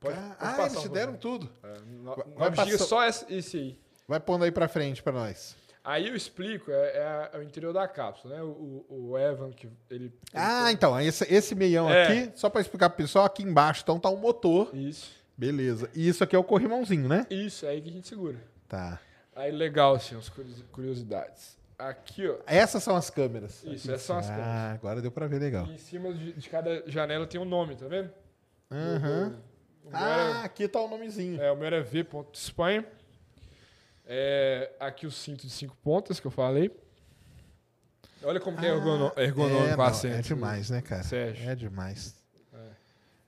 Pode, 0.00 0.16
ah, 0.18 0.36
pode 0.38 0.60
ah, 0.60 0.66
eles 0.66 0.80
te 0.82 0.88
deram 0.88 1.16
tudo. 1.16 1.50
É, 1.62 1.78
no- 1.80 2.14
Vai- 2.16 2.24
9 2.26 2.56
vai 2.56 2.66
GB 2.66 2.78
só 2.84 3.04
esse 3.06 3.56
aí. 3.56 3.78
Vai 4.08 4.20
pondo 4.20 4.44
aí 4.44 4.50
pra 4.52 4.68
frente 4.68 5.02
pra 5.02 5.12
nós. 5.12 5.56
Aí 5.84 6.08
eu 6.08 6.16
explico, 6.16 6.70
é, 6.70 6.74
é 6.74 7.30
é 7.34 7.38
o 7.38 7.42
interior 7.42 7.72
da 7.74 7.86
cápsula, 7.86 8.36
né? 8.36 8.42
O, 8.42 8.86
o- 8.88 9.18
Evan, 9.18 9.50
que 9.52 9.66
ele. 9.66 9.76
ele 9.90 10.12
Ah, 10.32 10.64
tem- 10.64 10.72
então, 10.74 10.98
esse, 10.98 11.24
esse 11.32 11.54
meião 11.54 11.90
É. 11.90 12.04
aqui, 12.24 12.32
só 12.38 12.48
pra 12.48 12.62
explicar 12.62 12.88
pro 12.88 12.96
pessoal, 12.96 13.26
aqui 13.26 13.42
embaixo 13.42 13.82
então 13.82 14.00
tá 14.00 14.08
o 14.08 14.16
motor. 14.16 14.74
Isso. 14.74 15.12
Beleza. 15.36 15.90
E 15.94 16.08
isso 16.08 16.24
aqui 16.24 16.34
é 16.34 16.38
o 16.38 16.44
corrimãozinho, 16.44 17.06
né? 17.08 17.26
Isso, 17.28 17.66
é 17.66 17.70
aí 17.70 17.82
que 17.82 17.90
a 17.90 17.92
gente 17.92 18.08
segura. 18.08 18.36
Tá. 18.66 18.98
Aí 19.36 19.50
legal, 19.52 19.94
assim, 19.94 20.16
as 20.16 20.28
curios- 20.30 20.62
curiosidades. 20.72 21.58
Aqui, 21.78 22.28
ó. 22.28 22.36
Essas 22.46 22.82
são 22.82 22.94
as 22.96 23.10
câmeras. 23.10 23.62
Isso, 23.64 23.90
essas 23.90 24.02
são 24.02 24.16
as 24.16 24.26
câmeras. 24.26 24.46
Ah, 24.48 24.72
agora 24.72 25.02
deu 25.02 25.10
pra 25.10 25.26
ver 25.26 25.40
legal. 25.40 25.66
E 25.66 25.72
em 25.74 25.78
cima 25.78 26.14
de, 26.14 26.32
de 26.32 26.48
cada 26.48 26.82
janela 26.86 27.26
tem 27.26 27.38
um 27.40 27.44
nome, 27.44 27.74
tá 27.76 27.86
vendo? 27.88 28.10
Aham. 28.70 29.30
Meu 29.84 29.90
Ah, 29.92 30.30
era, 30.38 30.44
aqui 30.44 30.66
tá 30.66 30.80
o 30.80 30.88
nomezinho. 30.88 31.42
é, 31.42 31.50
o 31.52 31.56
meu 31.56 31.66
era 31.66 31.82
V. 31.82 32.06
Espanha. 32.32 32.86
É, 34.06 34.70
aqui 34.78 35.06
o 35.06 35.10
cinto 35.10 35.42
de 35.46 35.50
cinco 35.52 35.76
pontas 35.82 36.20
que 36.20 36.26
eu 36.26 36.30
falei. 36.30 36.70
Olha 38.22 38.40
como 38.40 38.56
que 38.58 38.64
é 38.64 38.70
ergono- 38.70 39.12
ergonômico 39.16 39.82
é, 39.82 39.86
assento. 39.86 40.14
é 40.14 40.22
demais, 40.22 40.70
né, 40.70 40.80
cara? 40.80 41.02
Sérgio. 41.02 41.48
É 41.50 41.54
demais. 41.54 42.14
É. 42.52 42.58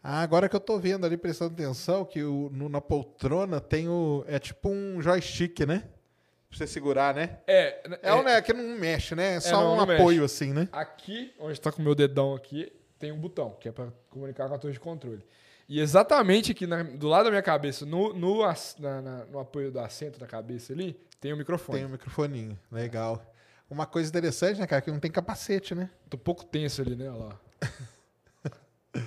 Ah, 0.02 0.20
agora 0.22 0.48
que 0.48 0.56
eu 0.56 0.60
tô 0.60 0.78
vendo 0.78 1.04
ali, 1.04 1.16
prestando 1.16 1.52
atenção, 1.54 2.04
que 2.04 2.22
o, 2.22 2.48
no- 2.52 2.68
na 2.68 2.80
poltrona 2.80 3.60
tem 3.60 3.88
o. 3.88 4.24
É 4.26 4.38
tipo 4.38 4.68
um 4.70 5.00
joystick, 5.02 5.60
né? 5.66 5.84
Pra 6.48 6.58
você 6.58 6.66
segurar, 6.66 7.14
né? 7.14 7.38
É, 7.46 7.82
É, 8.02 8.14
um, 8.14 8.22
né, 8.22 8.40
que 8.40 8.52
não 8.52 8.78
mexe, 8.78 9.14
né? 9.14 9.34
É 9.34 9.40
só 9.40 9.60
não, 9.60 9.72
um 9.72 9.76
não 9.76 9.82
apoio 9.82 10.22
mexe. 10.22 10.24
assim, 10.24 10.52
né? 10.52 10.68
Aqui, 10.72 11.34
onde 11.40 11.60
tá 11.60 11.70
com 11.72 11.82
o 11.82 11.84
meu 11.84 11.94
dedão 11.94 12.34
aqui, 12.34 12.72
tem 12.98 13.12
um 13.12 13.18
botão, 13.18 13.50
que 13.60 13.68
é 13.68 13.72
para 13.72 13.88
comunicar 14.08 14.48
com 14.48 14.54
a 14.54 14.58
torre 14.58 14.72
de 14.72 14.80
controle. 14.80 15.22
E 15.68 15.80
exatamente 15.80 16.52
aqui 16.52 16.66
na- 16.66 16.82
do 16.84 17.08
lado 17.08 17.24
da 17.24 17.30
minha 17.30 17.42
cabeça, 17.42 17.84
no, 17.84 18.12
no, 18.14 18.42
na- 18.78 19.02
na- 19.02 19.24
no 19.26 19.38
apoio 19.40 19.70
do 19.72 19.80
assento 19.80 20.18
da 20.18 20.26
cabeça 20.26 20.72
ali, 20.72 20.98
tem 21.20 21.32
o 21.32 21.36
microfone. 21.36 21.78
Tem 21.78 21.86
um 21.86 21.90
microfoninho. 21.90 22.58
Legal. 22.70 23.20
Uma 23.68 23.84
coisa 23.84 24.08
interessante, 24.08 24.60
né, 24.60 24.66
cara? 24.66 24.80
Que 24.80 24.90
não 24.92 25.00
tem 25.00 25.10
capacete, 25.10 25.74
né? 25.74 25.90
Tô 26.08 26.16
um 26.16 26.20
pouco 26.20 26.44
tenso 26.44 26.82
ali, 26.82 26.94
né? 26.94 27.10
Olha 27.10 27.24
lá. 27.24 27.40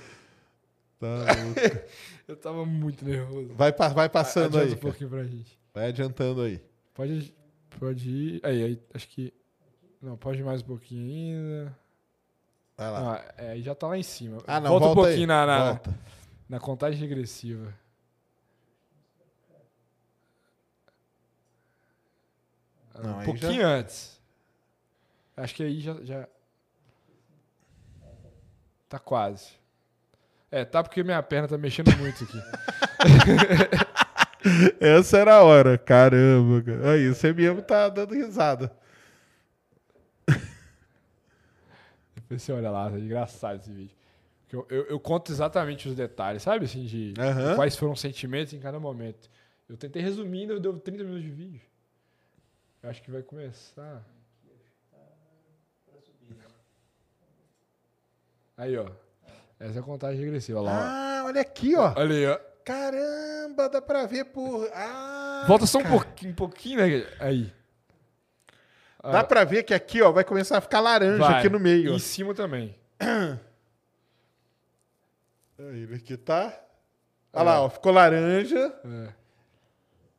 Tá 0.99 1.07
louco. 1.07 1.59
Eu 2.27 2.35
tava 2.35 2.65
muito 2.65 3.05
nervoso. 3.05 3.53
vai, 3.55 3.71
vai 3.71 4.09
passando 4.09 4.57
Adianta 4.57 4.65
aí. 4.65 4.67
um 4.67 4.75
cara. 4.75 4.81
pouquinho 4.81 5.09
pra 5.09 5.23
gente. 5.23 5.57
Vai 5.73 5.87
adiantando 5.87 6.41
aí. 6.41 6.61
Pode, 6.93 7.33
pode 7.79 8.09
ir. 8.09 8.41
Aí, 8.43 8.63
aí, 8.63 8.81
acho 8.93 9.07
que. 9.07 9.33
Não, 10.01 10.17
pode 10.17 10.39
ir 10.39 10.43
mais 10.43 10.61
um 10.61 10.65
pouquinho 10.65 11.37
ainda. 11.39 11.77
Vai 12.77 12.91
lá. 12.91 13.15
Ah, 13.15 13.33
é, 13.37 13.51
aí 13.51 13.61
já 13.61 13.73
tá 13.73 13.87
lá 13.87 13.97
em 13.97 14.03
cima. 14.03 14.39
Ah, 14.45 14.59
não, 14.59 14.71
volta, 14.71 14.85
volta 14.87 14.99
um 14.99 15.03
pouquinho 15.03 15.21
aí. 15.21 15.25
na, 15.27 15.45
na, 15.45 15.65
Volta. 15.71 15.99
Na 16.49 16.59
contagem 16.59 16.99
regressiva. 16.99 17.73
Não, 23.01 23.19
um 23.19 23.23
pouquinho 23.23 23.65
antes. 23.65 24.19
Acho 25.37 25.55
que 25.55 25.63
aí 25.63 25.79
já, 25.79 25.93
já. 26.03 26.27
Tá 28.89 28.99
quase. 28.99 29.51
É, 30.51 30.65
tá 30.65 30.83
porque 30.83 31.03
minha 31.03 31.21
perna 31.21 31.47
tá 31.47 31.57
mexendo 31.57 31.95
muito 31.97 32.23
aqui. 32.23 32.41
Essa 34.81 35.19
era 35.19 35.35
a 35.35 35.43
hora. 35.43 35.77
Caramba, 35.77 36.63
cara. 36.63 36.91
Aí, 36.93 37.07
você 37.07 37.31
mesmo 37.31 37.61
tá 37.61 37.87
dando 37.87 38.15
risada. 38.15 38.75
Depois 42.15 42.41
você 42.41 42.51
olha 42.51 42.71
lá, 42.71 42.91
é 42.91 42.97
engraçado 42.97 43.59
esse 43.59 43.71
vídeo. 43.71 43.98
Eu, 44.51 44.65
eu, 44.69 44.85
eu 44.87 44.99
conto 44.99 45.31
exatamente 45.31 45.87
os 45.87 45.95
detalhes, 45.95 46.41
sabe? 46.41 46.65
Assim, 46.65 46.85
de 46.85 47.13
quais 47.55 47.75
foram 47.75 47.93
os 47.93 47.99
sentimentos 48.01 48.53
em 48.53 48.59
cada 48.59 48.79
momento. 48.79 49.29
Eu 49.67 49.77
tentei 49.77 50.01
resumir, 50.01 50.41
ainda 50.41 50.59
deu 50.59 50.77
30 50.79 51.03
minutos 51.03 51.23
de 51.23 51.29
vídeo. 51.31 51.61
Eu 52.81 52.89
acho 52.89 53.01
que 53.03 53.11
vai 53.11 53.21
começar. 53.21 54.03
Aí, 58.57 58.77
ó. 58.77 58.87
Essa 59.59 59.77
é 59.77 59.79
a 59.79 59.83
contagem 59.83 60.19
regressiva. 60.23 60.61
Lá. 60.61 60.71
ó. 60.71 60.75
Ah, 60.75 61.23
olha 61.27 61.41
aqui, 61.41 61.75
ó. 61.75 61.93
Olha 61.95 62.15
aí, 62.15 62.25
ó. 62.27 62.39
Caramba, 62.63 63.69
dá 63.69 63.81
pra 63.81 64.05
ver 64.05 64.25
por. 64.25 64.69
Ah, 64.73 65.43
Volta 65.47 65.65
só 65.65 65.79
um 65.79 65.83
cara. 65.83 65.95
pouquinho, 65.95 66.31
um 66.31 66.35
pouquinho, 66.35 66.77
né? 66.79 67.07
Aí. 67.19 67.53
Dá 69.01 69.21
Ah, 69.21 69.23
pra 69.23 69.43
ver 69.43 69.63
que 69.63 69.73
aqui, 69.73 70.01
ó, 70.01 70.11
vai 70.11 70.23
começar 70.23 70.57
a 70.57 70.61
ficar 70.61 70.79
laranja 70.81 71.17
vai. 71.23 71.39
aqui 71.39 71.49
no 71.49 71.59
meio. 71.59 71.85
E 71.85 71.89
ó. 71.89 71.95
em 71.95 71.99
cima 71.99 72.33
também. 72.33 72.75
Aí, 75.59 75.83
ele 75.83 75.95
aqui 75.95 76.15
tá. 76.17 76.57
Olha 77.33 77.43
lá, 77.43 77.61
ó, 77.61 77.69
ficou 77.69 77.91
laranja 77.91 78.73
É. 78.85 79.13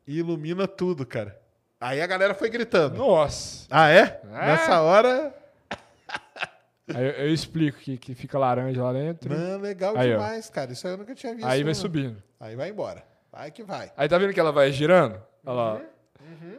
e 0.06 0.18
ilumina 0.18 0.68
tudo, 0.68 1.04
cara. 1.06 1.40
Aí 1.80 2.00
a 2.00 2.06
galera 2.06 2.34
foi 2.34 2.50
gritando. 2.50 2.98
Nossa. 2.98 3.66
Ah, 3.70 3.88
é? 3.90 4.20
É. 4.22 4.26
Nessa 4.46 4.80
hora. 4.82 5.34
Aí 6.94 7.04
eu, 7.04 7.10
eu 7.26 7.32
explico 7.32 7.78
que, 7.78 7.96
que 7.96 8.14
fica 8.14 8.38
laranja 8.38 8.82
lá 8.82 8.92
dentro. 8.92 9.34
Não, 9.34 9.58
legal 9.60 9.96
Aí, 9.96 10.12
ó. 10.12 10.16
demais, 10.18 10.50
cara. 10.50 10.72
Isso 10.72 10.86
aí 10.86 10.92
eu 10.94 10.98
nunca 10.98 11.14
tinha 11.14 11.32
visto. 11.34 11.46
Aí 11.46 11.62
vai 11.62 11.72
não. 11.72 11.80
subindo. 11.80 12.22
Aí 12.38 12.56
vai 12.56 12.68
embora. 12.68 13.04
Vai 13.32 13.50
que 13.52 13.62
vai. 13.62 13.92
Aí 13.96 14.08
tá 14.08 14.18
vendo 14.18 14.34
que 14.34 14.40
ela 14.40 14.50
vai 14.52 14.72
girando? 14.72 15.22
Olha 15.46 15.54
lá. 15.56 15.80
Uhum, 16.20 16.58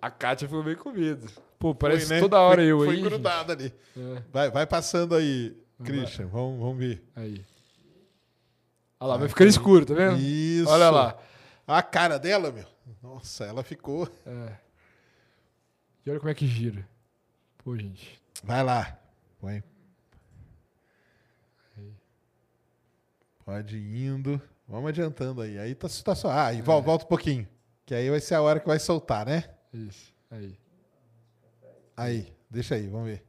A 0.00 0.10
Kátia 0.10 0.48
ficou 0.48 0.64
bem 0.64 0.74
com 0.74 0.90
medo. 0.90 1.28
Pô, 1.58 1.74
parece 1.74 2.06
Foi, 2.06 2.16
né? 2.16 2.20
toda 2.22 2.40
hora 2.40 2.56
foi, 2.62 2.72
eu 2.72 2.78
Foi 2.78 2.94
aí. 2.96 3.02
grudado 3.02 3.52
ali. 3.52 3.64
gente. 3.64 3.74
É, 4.18 4.22
Vai, 4.32 4.50
vai 4.50 4.66
passando 4.66 5.14
aí. 5.14 5.54
Christian. 5.82 6.26
Vamos, 6.26 6.60
vamos 6.60 6.78
ver. 6.78 7.02
aí. 7.14 7.44
Olha 9.00 9.08
lá, 9.12 9.16
vai 9.16 9.28
ficando 9.28 9.48
escuro, 9.48 9.84
tá 9.84 9.94
vendo? 9.94 10.16
Isso. 10.18 10.68
Olha 10.70 10.88
lá. 10.90 11.18
A 11.66 11.82
cara 11.82 12.18
dela, 12.18 12.52
meu. 12.52 12.66
Nossa, 13.02 13.44
ela 13.44 13.62
ficou. 13.62 14.08
É. 14.26 14.56
E 16.06 16.10
olha 16.10 16.18
como 16.20 16.30
é 16.30 16.34
que 16.34 16.46
gira. 16.46 16.86
Pô, 17.58 17.76
gente. 17.76 18.20
Vai 18.44 18.62
lá. 18.62 18.98
Põe. 19.40 19.62
Pode 23.44 23.76
ir 23.76 24.06
indo. 24.06 24.40
Vamos 24.68 24.88
adiantando 24.88 25.40
aí. 25.42 25.58
Aí 25.58 25.74
tá, 25.74 25.88
tá 26.04 26.14
só. 26.14 26.30
Ah, 26.30 26.52
e 26.52 26.58
É. 26.58 26.62
volta 26.62 27.04
um 27.04 27.08
pouquinho. 27.08 27.46
Que 27.84 27.94
aí 27.94 28.08
vai 28.08 28.20
ser 28.20 28.34
a 28.36 28.42
hora 28.42 28.60
que 28.60 28.66
vai 28.66 28.78
soltar, 28.78 29.26
né? 29.26 29.44
Isso. 29.72 30.12
Aí. 30.30 30.56
Aí, 31.96 32.32
deixa 32.48 32.76
aí, 32.76 32.86
vamos 32.88 33.06
ver. 33.08 33.24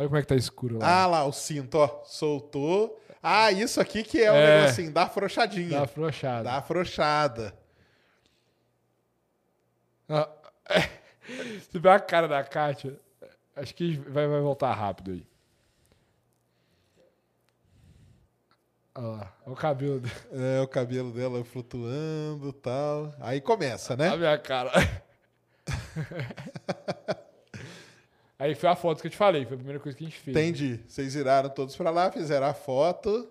Olha 0.00 0.08
como 0.08 0.16
é 0.16 0.22
que 0.22 0.28
tá 0.28 0.34
escuro 0.34 0.78
lá. 0.78 1.02
Ah 1.02 1.06
lá, 1.06 1.24
o 1.26 1.32
cinto, 1.32 1.74
ó. 1.76 2.02
Soltou. 2.06 2.98
Ah, 3.22 3.52
isso 3.52 3.78
aqui 3.82 4.02
que 4.02 4.18
é 4.22 4.32
o 4.32 4.34
É. 4.34 4.60
negocinho, 4.62 4.90
dá 4.90 5.02
afrouxadinha. 5.02 5.68
Dá 5.68 5.82
afrouxada. 5.82 6.42
Dá 6.44 6.56
afrouxada. 6.56 7.54
Ah, 10.08 10.26
Você 11.60 11.78
vê 11.78 11.90
a 11.90 12.00
cara 12.00 12.26
da 12.26 12.42
Kátia, 12.42 12.98
acho 13.54 13.74
que 13.74 13.98
vai, 14.08 14.26
vai 14.26 14.40
voltar 14.40 14.72
rápido 14.72 15.10
aí. 15.10 15.26
Olha 18.94 19.06
lá, 19.06 19.36
olha 19.44 19.52
o 19.52 19.56
cabelo 19.56 20.00
dela. 20.00 20.14
É, 20.32 20.60
o 20.62 20.66
cabelo 20.66 21.12
dela 21.12 21.44
flutuando 21.44 22.48
e 22.48 22.52
tal. 22.54 23.14
Aí 23.20 23.38
começa, 23.42 23.94
né? 23.96 24.06
Olha 24.06 24.14
a 24.14 24.16
minha 24.16 24.38
cara. 24.38 24.70
Aí 28.40 28.54
foi 28.54 28.70
a 28.70 28.74
foto 28.74 29.02
que 29.02 29.06
eu 29.06 29.10
te 29.10 29.18
falei, 29.18 29.44
foi 29.44 29.52
a 29.54 29.58
primeira 29.58 29.78
coisa 29.78 29.96
que 29.98 30.02
a 30.02 30.08
gente 30.08 30.18
fez. 30.18 30.34
Entendi. 30.34 30.80
Vocês 30.88 31.12
viraram 31.12 31.50
todos 31.50 31.76
pra 31.76 31.90
lá, 31.90 32.10
fizeram 32.10 32.46
a 32.46 32.54
foto. 32.54 33.30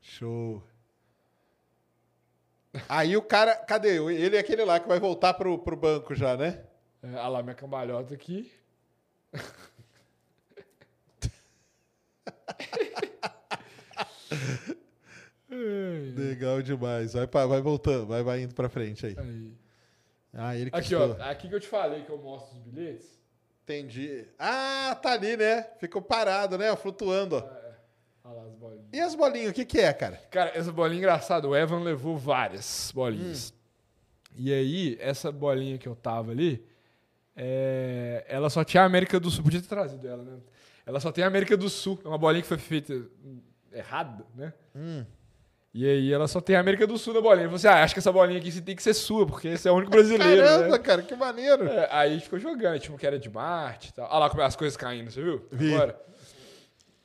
Show. 0.00 0.62
Aí 2.88 3.14
o 3.18 3.22
cara, 3.22 3.54
cadê? 3.54 3.98
Ele 3.98 4.36
é 4.36 4.40
aquele 4.40 4.64
lá 4.64 4.80
que 4.80 4.88
vai 4.88 4.98
voltar 4.98 5.34
pro, 5.34 5.58
pro 5.58 5.76
banco 5.76 6.14
já, 6.14 6.36
né? 6.38 6.64
É, 7.02 7.08
olha 7.16 7.28
lá 7.28 7.42
minha 7.42 7.54
cambalhota 7.54 8.14
aqui. 8.14 8.50
Legal 16.16 16.62
demais. 16.62 17.12
Vai, 17.12 17.26
pra- 17.26 17.46
vai 17.46 17.60
voltando, 17.60 18.06
vai, 18.06 18.22
vai 18.22 18.42
indo 18.42 18.54
pra 18.54 18.68
frente 18.68 19.06
aí. 19.06 19.16
Aí. 19.18 19.52
Ah, 20.32 20.56
ele 20.56 20.70
Aqui, 20.72 20.94
ó. 20.94 21.12
Aqui 21.22 21.48
que 21.48 21.54
eu 21.54 21.60
te 21.60 21.68
falei 21.68 22.02
que 22.02 22.10
eu 22.10 22.18
mostro 22.18 22.56
os 22.56 22.62
bilhetes. 22.64 23.06
Entendi. 23.64 24.26
Ah, 24.38 24.96
tá 25.02 25.12
ali, 25.12 25.36
né? 25.38 25.62
Ficou 25.80 26.02
parado, 26.02 26.58
né? 26.58 26.76
Flutuando. 26.76 27.36
ó. 27.36 27.38
É, 27.38 27.74
Olha 28.24 28.34
lá 28.34 28.42
as 28.44 28.54
bolinhas. 28.54 28.86
E 28.92 29.00
as 29.00 29.14
bolinhas, 29.14 29.50
o 29.50 29.54
que 29.54 29.64
que 29.64 29.80
é, 29.80 29.92
cara? 29.92 30.16
Cara, 30.30 30.52
essa 30.54 30.70
bolinha 30.70 30.98
engraçada. 30.98 31.48
O 31.48 31.56
Evan 31.56 31.80
levou 31.82 32.16
várias 32.16 32.92
bolinhas. 32.94 33.50
Hum. 33.52 34.34
E 34.36 34.52
aí, 34.52 34.98
essa 35.00 35.32
bolinha 35.32 35.78
que 35.78 35.88
eu 35.88 35.94
tava 35.96 36.30
ali, 36.30 36.62
é, 37.34 38.24
ela 38.28 38.50
só 38.50 38.62
tinha 38.64 38.82
a 38.82 38.86
América 38.86 39.18
do 39.18 39.30
Sul. 39.30 39.42
Podia 39.44 39.60
ter 39.62 39.68
trazido 39.68 40.06
ela, 40.06 40.22
né? 40.22 40.38
Ela 40.84 41.00
só 41.00 41.10
tem 41.10 41.24
a 41.24 41.26
América 41.26 41.56
do 41.56 41.70
Sul. 41.70 41.98
É 42.04 42.08
uma 42.08 42.18
bolinha 42.18 42.42
que 42.42 42.48
foi 42.48 42.58
feita 42.58 42.94
errada, 43.72 44.26
né? 44.34 44.52
Hum. 44.74 45.06
E 45.74 45.84
aí 45.84 46.12
ela 46.12 46.28
só 46.28 46.40
tem 46.40 46.54
a 46.54 46.60
América 46.60 46.86
do 46.86 46.96
Sul 46.96 47.12
na 47.14 47.20
bolinha. 47.20 47.46
Falei 47.46 47.56
assim, 47.56 47.66
ah, 47.66 47.82
acho 47.82 47.94
que 47.94 47.98
essa 47.98 48.12
bolinha 48.12 48.38
aqui 48.38 48.60
tem 48.60 48.76
que 48.76 48.82
ser 48.82 48.94
sua, 48.94 49.26
porque 49.26 49.48
esse 49.48 49.66
é 49.66 49.72
o 49.72 49.74
único 49.74 49.90
brasileiro, 49.90 50.44
Caramba, 50.44 50.68
né? 50.68 50.78
cara, 50.78 51.02
que 51.02 51.16
maneiro. 51.16 51.66
É, 51.66 51.88
aí 51.90 52.20
ficou 52.20 52.38
jogando, 52.38 52.78
tipo, 52.78 52.96
que 52.96 53.04
era 53.04 53.18
de 53.18 53.28
Marte 53.28 53.88
e 53.88 53.92
tal. 53.92 54.08
Olha 54.08 54.18
lá 54.20 54.30
como 54.30 54.40
é 54.40 54.44
as 54.46 54.54
coisas 54.54 54.76
caindo, 54.76 55.10
você 55.10 55.20
viu? 55.20 55.44
Vi. 55.50 55.74
Agora. 55.74 56.00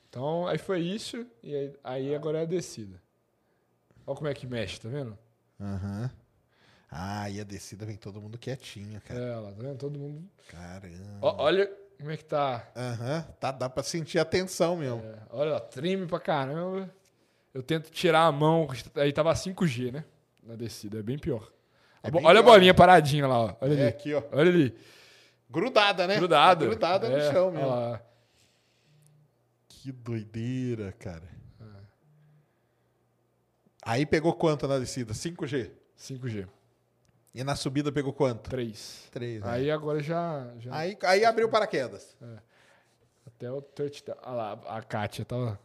Então, 0.08 0.46
aí 0.46 0.56
foi 0.56 0.80
isso, 0.80 1.26
e 1.42 1.54
aí, 1.54 1.72
aí 1.82 2.14
agora 2.14 2.38
é 2.38 2.42
a 2.42 2.44
descida. 2.44 3.00
Olha 4.06 4.16
como 4.16 4.28
é 4.28 4.34
que 4.34 4.46
mexe, 4.46 4.80
tá 4.80 4.88
vendo? 4.88 5.18
Aham. 5.60 6.08
Ah, 6.88 7.28
e 7.28 7.40
a 7.40 7.44
descida 7.44 7.84
vem 7.84 7.96
todo 7.96 8.20
mundo 8.20 8.38
quietinho, 8.38 9.00
cara. 9.00 9.20
É, 9.20 9.34
lá, 9.36 9.50
tá 9.50 9.62
vendo? 9.62 9.78
Todo 9.78 9.98
mundo. 9.98 10.28
Caramba. 10.48 11.18
Olha 11.20 11.70
como 11.98 12.10
é 12.10 12.16
que 12.16 12.24
tá. 12.24 12.68
Aham. 12.76 13.22
Tá, 13.40 13.50
dá 13.50 13.68
pra 13.68 13.82
sentir 13.82 14.18
a 14.20 14.24
tensão 14.24 14.76
mesmo. 14.76 15.00
É, 15.00 15.18
olha 15.30 15.52
lá, 15.54 15.60
treme 15.60 16.06
pra 16.06 16.18
caramba. 16.20 16.88
Eu 17.52 17.62
tento 17.62 17.90
tirar 17.90 18.26
a 18.26 18.32
mão, 18.32 18.68
aí 18.94 19.12
tava 19.12 19.32
5G, 19.32 19.92
né? 19.92 20.04
Na 20.42 20.54
descida, 20.54 20.98
é 21.00 21.02
bem 21.02 21.18
pior. 21.18 21.50
É 22.02 22.08
A 22.08 22.10
bem 22.10 22.24
olha 22.24 22.40
a 22.40 22.42
pior, 22.42 22.52
bolinha 22.52 22.74
paradinha 22.74 23.26
lá, 23.26 23.38
ó. 23.38 23.56
Olha 23.60 23.72
É 23.74 23.76
ali. 23.80 23.86
aqui, 23.88 24.14
ó. 24.14 24.22
Olha 24.32 24.50
ali. 24.50 24.74
Grudada, 25.50 26.06
né? 26.06 26.16
Grudada. 26.16 26.60
Tá 26.60 26.66
grudada 26.70 27.08
no 27.08 27.16
É, 27.16 27.32
chão 27.32 27.48
olha 27.48 27.58
mesmo. 27.58 28.00
Que 29.68 29.90
doideira, 29.92 30.92
cara. 30.92 31.28
É. 31.60 31.64
Aí 33.82 34.06
pegou 34.06 34.32
quanto 34.34 34.68
na 34.68 34.78
descida? 34.78 35.12
5G. 35.12 35.70
5G. 35.98 36.46
E 37.34 37.42
na 37.44 37.56
subida 37.56 37.90
pegou 37.90 38.12
quanto? 38.12 38.48
3. 38.50 39.08
3. 39.10 39.42
Aí 39.44 39.70
agora 39.70 40.00
já. 40.02 40.52
já 40.58 40.74
Aí, 40.74 40.96
aí 41.02 41.24
abriu 41.24 41.48
paraquedas. 41.48 42.16
Até 43.26 43.50
o 43.50 43.60
touchdown. 43.62 44.16
Olha 44.22 44.32
lá, 44.34 44.52
a 44.66 44.82
Kátia 44.82 45.24
tava. 45.24 45.58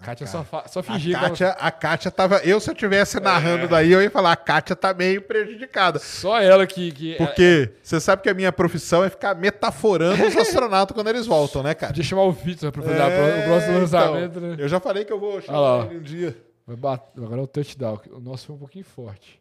A 0.00 0.04
Kátia 0.04 0.26
Ká- 0.26 0.32
só, 0.32 0.64
só 0.66 0.80
A 0.80 0.82
fingia 0.82 1.14
ela- 1.16 1.28
Kátia, 1.28 1.48
a 1.50 1.70
Kátia 1.70 2.10
tava. 2.10 2.38
Eu, 2.38 2.58
se 2.58 2.70
eu 2.70 2.74
tivesse 2.74 3.20
narrando 3.20 3.68
daí, 3.68 3.92
eu 3.92 4.00
ia 4.00 4.10
falar, 4.10 4.32
a 4.32 4.36
Kátia 4.36 4.74
tá 4.74 4.94
meio 4.94 5.20
prejudicada. 5.20 5.98
Só 5.98 6.40
ela 6.40 6.66
que. 6.66 6.90
que 6.90 7.16
Porque 7.16 7.70
você 7.82 8.00
sabe 8.00 8.22
que 8.22 8.30
a 8.30 8.34
minha 8.34 8.50
profissão 8.50 9.04
é 9.04 9.10
ficar 9.10 9.34
metaforando 9.34 10.24
os 10.26 10.34
astronautas 10.38 10.94
quando 10.94 11.08
eles 11.08 11.26
voltam, 11.26 11.62
né, 11.62 11.74
cara? 11.74 11.92
Podia 11.92 12.02
chamar 12.04 12.22
o 12.22 12.32
Vitor 12.32 12.72
pra 12.72 12.82
fazer 12.82 13.00
a 13.02 13.08
É, 13.10 13.40
o 13.44 13.48
próximo 13.48 13.72
então, 13.72 13.80
lançamento, 13.80 14.40
né? 14.40 14.56
Eu 14.58 14.68
já 14.68 14.80
falei 14.80 15.04
que 15.04 15.12
eu 15.12 15.20
vou 15.20 15.38
chamar 15.42 15.86
ele 15.86 15.98
um 15.98 16.02
dia. 16.02 16.36
Vai 16.66 16.76
bater. 16.76 17.22
Agora 17.22 17.40
é 17.40 17.44
o 17.44 17.46
touchdown. 17.46 18.00
O 18.12 18.20
nosso 18.20 18.46
foi 18.46 18.56
um 18.56 18.58
pouquinho 18.58 18.84
forte. 18.86 19.38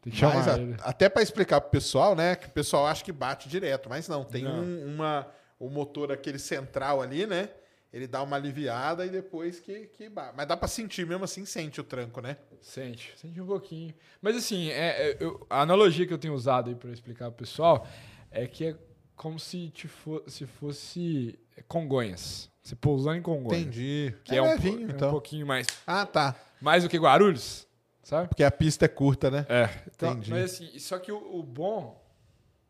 Tem 0.00 0.12
que 0.12 0.18
chamar 0.18 0.34
Mas 0.36 0.48
a- 0.48 0.58
ele. 0.58 0.74
até 0.82 1.08
para 1.08 1.22
explicar 1.22 1.60
pro 1.60 1.70
pessoal, 1.70 2.14
né? 2.16 2.34
Que 2.34 2.46
o 2.46 2.50
pessoal 2.50 2.86
acha 2.86 3.04
que 3.04 3.12
bate 3.12 3.48
direto, 3.48 3.88
mas 3.88 4.08
não. 4.08 4.24
Tem 4.24 4.42
Não. 4.42 4.54
um- 4.62 4.94
uma. 4.94 5.26
O 5.60 5.68
motor 5.68 6.10
aquele 6.10 6.40
central 6.40 7.00
ali, 7.00 7.24
né? 7.24 7.48
Ele 7.92 8.06
dá 8.06 8.22
uma 8.22 8.36
aliviada 8.36 9.04
e 9.04 9.10
depois 9.10 9.60
que, 9.60 9.86
que. 9.88 10.08
Mas 10.08 10.46
dá 10.46 10.56
pra 10.56 10.66
sentir, 10.66 11.06
mesmo 11.06 11.24
assim, 11.24 11.44
sente 11.44 11.78
o 11.80 11.84
tranco, 11.84 12.20
né? 12.22 12.38
Sente, 12.60 13.12
sente 13.16 13.38
um 13.40 13.46
pouquinho. 13.46 13.92
Mas 14.20 14.34
assim, 14.36 14.70
é, 14.70 15.10
é, 15.10 15.16
eu- 15.20 15.46
a 15.50 15.60
analogia 15.60 16.06
que 16.06 16.12
eu 16.14 16.18
tenho 16.18 16.32
usado 16.32 16.70
aí 16.70 16.74
pra 16.74 16.90
explicar 16.90 17.30
pro 17.30 17.44
pessoal 17.44 17.86
é 18.30 18.46
que 18.46 18.66
é 18.68 18.76
como 19.14 19.38
se, 19.38 19.68
te 19.68 19.86
fo- 19.88 20.22
se 20.26 20.46
fosse 20.46 21.38
Congonhas. 21.68 22.50
Você 22.62 22.74
pousando 22.74 23.16
em 23.16 23.22
Congonhas. 23.22 23.60
Entendi. 23.60 24.14
Que 24.24 24.36
é, 24.36 24.42
um, 24.42 24.46
levinho, 24.46 24.82
é 24.88 24.92
um 24.92 24.96
então. 24.96 25.10
pouquinho 25.10 25.46
mais. 25.46 25.66
Ah, 25.86 26.06
tá. 26.06 26.34
Mais 26.60 26.82
do 26.84 26.88
que 26.88 26.96
Guarulhos, 26.96 27.66
sabe? 28.02 28.28
Porque 28.28 28.42
a 28.44 28.50
pista 28.50 28.84
é 28.86 28.88
curta, 28.88 29.30
né? 29.30 29.44
É. 29.50 29.68
Então, 29.94 30.12
Entendi. 30.12 30.30
mas 30.30 30.44
assim, 30.44 30.78
só 30.78 30.98
que 30.98 31.12
o, 31.12 31.18
o 31.38 31.42
bom. 31.42 32.00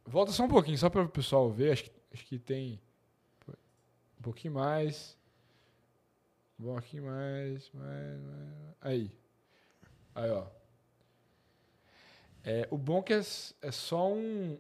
Volta 0.05 0.33
só 0.33 0.43
um 0.45 0.49
pouquinho, 0.49 0.77
só 0.79 0.91
para 0.91 1.03
o 1.03 1.09
pessoal 1.09 1.49
ver. 1.51 1.73
Acho 1.73 1.85
que, 1.85 1.91
acho 2.13 2.27
que 2.27 2.39
tem. 2.39 2.81
Um 4.23 4.31
pouquinho 4.31 4.55
mais. 4.55 5.19
Um 6.57 6.67
pouquinho 6.67 7.07
mais, 7.07 7.69
mais, 7.75 8.21
mais. 8.21 8.77
Aí. 8.81 9.11
Aí, 10.15 10.31
ó. 10.31 10.47
É, 12.45 12.69
o 12.71 12.79
bom 12.79 13.01
é 13.01 13.03
que 13.03 13.13
é, 13.15 13.19
é 13.63 13.73
só 13.73 14.13
um, 14.13 14.57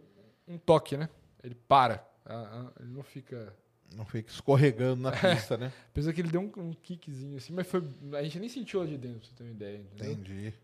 um 0.48 0.59
toque, 0.59 0.97
né? 0.97 1.09
Ele 1.44 1.55
para. 1.55 2.05
Ah, 2.26 2.66
ah, 2.66 2.72
Ele 2.80 2.90
não 2.90 3.05
fica. 3.05 3.56
Não 3.94 4.05
fica 4.05 4.32
escorregando 4.32 5.01
na 5.01 5.12
pista, 5.14 5.56
né? 5.56 5.72
Apesar 5.90 6.12
que 6.12 6.20
ele 6.22 6.32
deu 6.32 6.40
um, 6.40 6.52
um 6.60 6.72
kickzinho 6.72 7.36
assim, 7.36 7.52
mas 7.52 7.68
foi. 7.68 7.89
A 8.14 8.22
gente 8.24 8.40
nem 8.40 8.48
sentiu 8.48 8.80
lá 8.80 8.86
de 8.86 8.98
dentro, 8.98 9.20
pra 9.20 9.28
você 9.28 9.34
ter 9.36 9.44
uma 9.44 9.52
ideia. 9.52 9.78
Entendeu? 9.78 10.10
Entendi. 10.10 10.55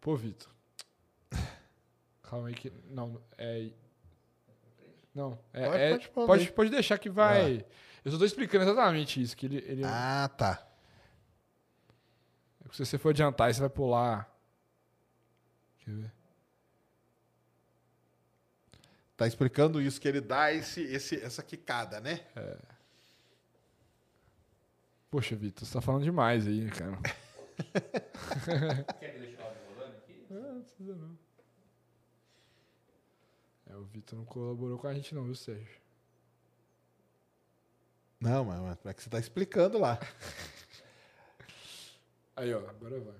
Pô, 0.00 0.14
Vitor. 0.14 0.54
Calma 2.22 2.46
aí 2.46 2.54
que. 2.54 2.72
Não, 2.88 3.20
é. 3.36 3.70
Não, 5.16 5.38
é. 5.50 5.64
Pode- 5.66 5.80
é- 5.80 5.90
pode 5.92 6.08
pode, 6.26 6.52
pode 6.52 6.70
deixar 6.70 6.98
que 6.98 7.08
vai. 7.08 7.64
Eu 8.04 8.12
só 8.12 8.18
tô 8.18 8.24
explicando 8.26 8.64
exatamente 8.64 9.20
isso. 9.22 9.34
Que 9.34 9.46
ele. 9.46 9.64
ele 9.66 9.82
Ah, 9.82 10.30
tá. 10.36 10.62
Se 12.70 12.84
você 12.84 12.98
for 12.98 13.08
adiantar, 13.08 13.52
você 13.52 13.60
vai 13.60 13.70
pular. 13.70 14.30
Quer 15.78 15.90
ver? 15.92 16.12
Tá 19.16 19.26
explicando 19.26 19.80
isso, 19.80 19.98
que 19.98 20.06
ele 20.06 20.20
dá 20.20 20.52
esse, 20.52 20.82
esse, 20.82 21.18
essa 21.24 21.42
quicada, 21.42 21.98
né? 22.00 22.20
Poxa, 25.10 25.34
Vitor, 25.34 25.66
você 25.66 25.72
tá 25.72 25.80
falando 25.80 26.02
demais 26.04 26.46
aí, 26.46 26.68
cara. 26.70 26.98
Quer 29.00 29.10
que 29.12 29.16
eu 29.16 29.20
deixe 29.20 29.36
o 29.36 29.42
áudio 29.42 29.60
rolando 29.74 29.96
aqui? 29.96 30.26
Ah, 30.30 30.34
não 30.52 30.60
precisa 30.60 30.94
não. 30.94 31.18
É, 33.68 33.74
o 33.74 33.84
Vitor 33.84 34.18
não 34.18 34.24
colaborou 34.24 34.78
com 34.78 34.86
a 34.86 34.94
gente, 34.94 35.14
não, 35.14 35.24
viu, 35.24 35.34
Sérgio? 35.34 35.80
Não, 38.20 38.44
mas 38.44 38.60
mas 38.60 38.86
é 38.86 38.94
que 38.94 39.02
você 39.02 39.10
tá 39.10 39.18
explicando 39.18 39.78
lá. 39.78 39.98
Aí, 42.36 42.54
ó, 42.54 42.58
agora 42.68 43.00
vai. 43.00 43.16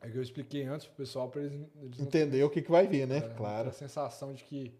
É 0.00 0.10
que 0.10 0.16
eu 0.16 0.22
expliquei 0.22 0.64
antes 0.64 0.86
pro 0.86 0.96
pessoal 0.96 1.28
pra 1.28 1.42
eles, 1.42 1.68
eles 1.76 1.98
Entender 1.98 2.42
o 2.44 2.50
que, 2.50 2.62
que 2.62 2.70
vai 2.70 2.86
vir, 2.86 3.06
né? 3.06 3.18
É, 3.18 3.34
claro. 3.34 3.68
A 3.68 3.72
sensação 3.72 4.32
de 4.32 4.44
que. 4.44 4.74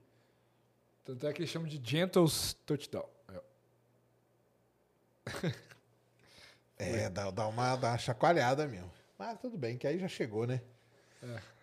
Tanto 1.04 1.26
é 1.26 1.32
que 1.32 1.40
eles 1.40 1.50
chamam 1.50 1.68
de 1.68 1.80
Gentles 1.82 2.54
Touchdown. 2.64 3.08
É, 6.78 7.08
dá, 7.08 7.30
dá, 7.30 7.48
uma, 7.48 7.74
dá 7.74 7.92
uma 7.92 7.96
chacoalhada 7.96 8.68
mesmo. 8.68 8.92
Mas 9.18 9.40
tudo 9.40 9.56
bem, 9.56 9.78
que 9.78 9.86
aí 9.86 9.98
já 9.98 10.08
chegou, 10.08 10.46
né? 10.46 10.60
É 11.22 11.55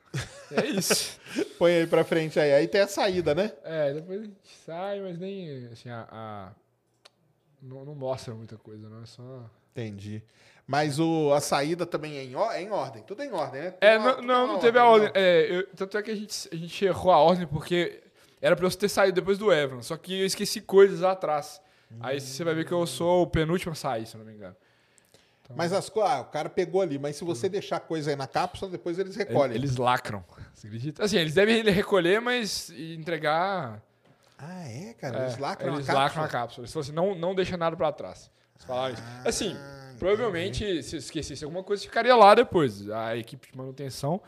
isso. 0.61 1.19
Põe 1.57 1.73
aí 1.77 1.87
pra 1.87 2.03
frente 2.03 2.39
aí. 2.39 2.53
Aí 2.53 2.67
tem 2.67 2.81
a 2.81 2.87
saída, 2.87 3.33
né? 3.33 3.51
é, 3.63 3.93
depois 3.93 4.21
a 4.21 4.23
gente 4.25 4.37
sai, 4.65 4.99
mas 5.01 5.17
nem. 5.19 5.67
Assim, 5.71 5.89
a. 5.89 6.07
a- 6.11 6.51
não, 7.61 7.85
não 7.85 7.95
mostra 7.95 8.33
muita 8.33 8.57
coisa, 8.57 8.89
não. 8.89 9.01
É 9.03 9.05
só. 9.05 9.49
Entendi. 9.71 10.21
Mas 10.67 10.99
o, 10.99 11.31
a 11.33 11.41
saída 11.41 11.85
também 11.85 12.17
é 12.17 12.23
em, 12.23 12.35
é 12.35 12.61
em 12.61 12.69
ordem. 12.71 13.03
Tudo 13.03 13.21
é 13.21 13.25
em 13.25 13.31
ordem, 13.31 13.61
né? 13.61 13.71
Tudo 13.71 13.83
É, 13.83 13.97
não, 13.99 14.21
não, 14.21 14.47
não 14.47 14.59
teve 14.59 14.77
a 14.79 14.85
ordem. 14.85 15.09
É, 15.13 15.47
eu- 15.49 15.67
tanto 15.75 15.97
é 15.97 16.01
que 16.03 16.11
a 16.11 16.15
gente, 16.15 16.49
a 16.51 16.55
gente 16.55 16.85
errou 16.85 17.11
a 17.11 17.17
ordem 17.17 17.47
porque 17.47 18.01
era 18.41 18.55
pra 18.55 18.65
eu 18.65 18.71
ter 18.71 18.89
saído 18.89 19.15
depois 19.15 19.37
do 19.37 19.51
Evan. 19.51 19.81
Só 19.81 19.95
que 19.97 20.21
eu 20.21 20.25
esqueci 20.25 20.61
coisas 20.61 20.99
lá 21.01 21.11
atrás. 21.11 21.61
Aí 21.99 22.19
você 22.19 22.43
vai 22.43 22.55
ver 22.55 22.65
que 22.65 22.71
eu 22.71 22.85
sou 22.87 23.21
o 23.23 23.27
penúltimo 23.27 23.71
a 23.73 23.75
sair, 23.75 24.05
se 24.07 24.17
não 24.17 24.25
me 24.25 24.33
engano. 24.33 24.55
Mas 25.55 25.73
as 25.73 25.89
co- 25.89 26.01
ah, 26.01 26.21
o 26.21 26.25
cara 26.25 26.49
pegou 26.49 26.81
ali, 26.81 26.97
mas 26.99 27.15
se 27.15 27.23
você 27.23 27.47
deixar 27.49 27.79
coisa 27.79 28.09
aí 28.11 28.15
na 28.15 28.27
cápsula, 28.27 28.71
depois 28.71 28.97
eles 28.99 29.15
recolhem. 29.15 29.55
Eles 29.55 29.75
lacram. 29.77 30.23
Você 30.53 30.67
acredita? 30.67 31.03
Assim, 31.03 31.17
eles 31.17 31.33
devem 31.33 31.63
recolher, 31.63 32.19
mas 32.21 32.69
entregar. 32.71 33.81
Ah, 34.37 34.67
é, 34.67 34.93
cara? 34.93 35.17
é, 35.19 35.21
eles 35.23 35.37
lacram 35.37 35.73
eles 35.75 35.89
a 35.89 35.93
cápsula. 35.93 36.03
lacram 36.03 36.23
a 36.23 36.27
cápsula. 36.27 36.63
Eles 36.65 36.73
falaram 36.73 36.87
assim: 36.89 36.95
não, 36.95 37.15
não 37.29 37.35
deixa 37.35 37.55
nada 37.57 37.75
pra 37.77 37.91
trás. 37.91 38.29
Eles 38.55 38.65
falaram 38.65 38.93
isso. 38.93 39.03
Assim, 39.25 39.55
Ah, 39.57 39.93
provavelmente, 39.99 40.83
se 40.83 40.97
esquecesse 40.97 41.43
alguma 41.43 41.63
coisa, 41.63 41.81
ficaria 41.83 42.15
lá 42.15 42.33
depois. 42.35 42.89
A 42.89 43.15
equipe 43.15 43.51
de 43.51 43.57
manutenção 43.57 44.21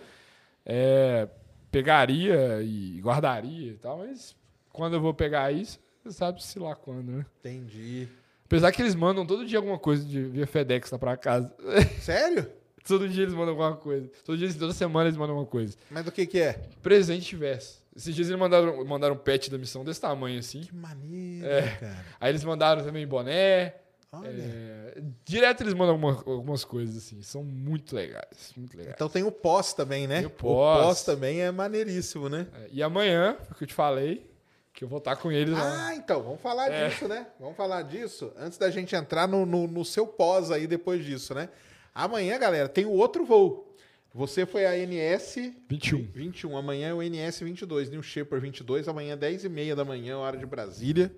é, 0.65 1.27
pegaria 1.71 2.61
e 2.61 2.99
guardaria 3.01 3.71
e 3.71 3.77
tal, 3.77 3.99
mas 3.99 4.35
quando 4.71 4.93
eu 4.95 5.01
vou 5.01 5.13
pegar 5.13 5.51
isso, 5.51 5.79
você 6.03 6.11
sabe 6.17 6.43
se 6.43 6.57
lá 6.59 6.75
quando, 6.75 7.11
né? 7.11 7.25
Entendi. 7.39 8.07
Apesar 8.55 8.71
que 8.71 8.81
eles 8.81 8.95
mandam 8.95 9.25
todo 9.25 9.45
dia 9.45 9.57
alguma 9.59 9.77
coisa 9.79 10.03
de, 10.05 10.23
via 10.23 10.47
FedEx 10.47 10.89
lá 10.91 10.97
pra 10.99 11.17
casa. 11.17 11.53
Sério? 12.01 12.47
todo 12.87 13.09
dia 13.09 13.23
eles 13.23 13.33
mandam 13.33 13.49
alguma 13.49 13.75
coisa. 13.75 14.07
Todo 14.23 14.37
dia, 14.37 14.53
toda 14.53 14.71
semana 14.71 15.07
eles 15.09 15.17
mandam 15.17 15.35
alguma 15.35 15.49
coisa. 15.49 15.75
Mas 15.89 16.05
do 16.05 16.11
que 16.11 16.25
que 16.27 16.39
é? 16.39 16.53
Presente 16.83 17.25
tivesse. 17.25 17.79
Esses 17.95 18.13
dias 18.13 18.27
eles 18.27 18.39
mandaram, 18.39 18.85
mandaram 18.85 19.15
um 19.15 19.17
patch 19.17 19.49
da 19.49 19.57
missão 19.57 19.83
desse 19.83 19.99
tamanho 20.01 20.37
assim. 20.37 20.61
Que 20.61 20.75
maneiro, 20.75 21.47
É. 21.47 21.61
cara. 21.79 22.05
Aí 22.19 22.29
eles 22.31 22.43
mandaram 22.43 22.83
também 22.83 23.07
boné. 23.07 23.73
Olha. 24.11 24.29
é, 24.29 25.01
direto 25.25 25.61
eles 25.61 25.73
mandam 25.73 25.95
alguma- 25.95 26.23
algumas 26.31 26.63
coisas 26.63 26.95
assim. 26.95 27.21
São 27.23 27.43
muito 27.43 27.93
legais. 27.95 28.53
Muito 28.55 28.77
legais. 28.77 28.93
Então 28.95 29.09
tem 29.09 29.23
o 29.23 29.31
pós 29.31 29.73
também, 29.73 30.05
né? 30.07 30.17
Tem 30.19 30.27
o 30.27 30.29
pós. 30.29 30.83
pós 30.85 31.03
também 31.03 31.41
é 31.41 31.51
maneiríssimo, 31.51 32.29
né? 32.29 32.47
É, 32.53 32.67
E 32.71 32.83
amanhã, 32.83 33.35
o 33.51 33.55
que 33.55 33.63
eu 33.63 33.67
te 33.67 33.73
falei, 33.73 34.29
que 34.75 34.83
eu 34.83 34.87
vou 34.89 34.97
estar 34.99 35.15
com 35.15 35.31
eles 35.31 35.53
lá. 35.53 35.87
Ah, 35.87 35.95
então, 35.95 36.21
vamos 36.21 36.41
falar 36.41 36.69
É. 36.69 36.89
disso, 36.89 37.07
né? 37.07 37.25
Vamos 37.39 37.55
falar 37.55 37.81
disso 37.83 38.31
antes 38.37 38.57
da 38.57 38.69
gente 38.69 38.93
entrar 38.95 39.25
no, 39.27 39.45
no, 39.45 39.65
no 39.67 39.85
seu 39.85 40.05
pós 40.05 40.51
aí 40.51 40.67
depois 40.67 41.03
disso, 41.05 41.33
né? 41.33 41.47
Amanhã, 41.93 42.37
galera, 42.37 42.67
tem 42.67 42.85
o 42.85 42.91
outro 42.91 43.23
voo. 43.25 43.73
Você 44.13 44.45
foi 44.45 44.65
a 44.65 44.75
NS 44.77 45.53
21. 45.69 46.07
21. 46.13 46.57
Amanhã 46.57 46.89
é 46.89 46.93
o 46.93 47.01
NS 47.01 47.39
22, 47.43 47.89
New 47.89 48.03
Shepard 48.03 48.41
22. 48.45 48.87
Amanhã, 48.87 49.17
10h30 49.17 49.75
da 49.75 49.83
manhã, 49.85 50.17
hora 50.17 50.37
de 50.37 50.45
Brasília. 50.45 51.11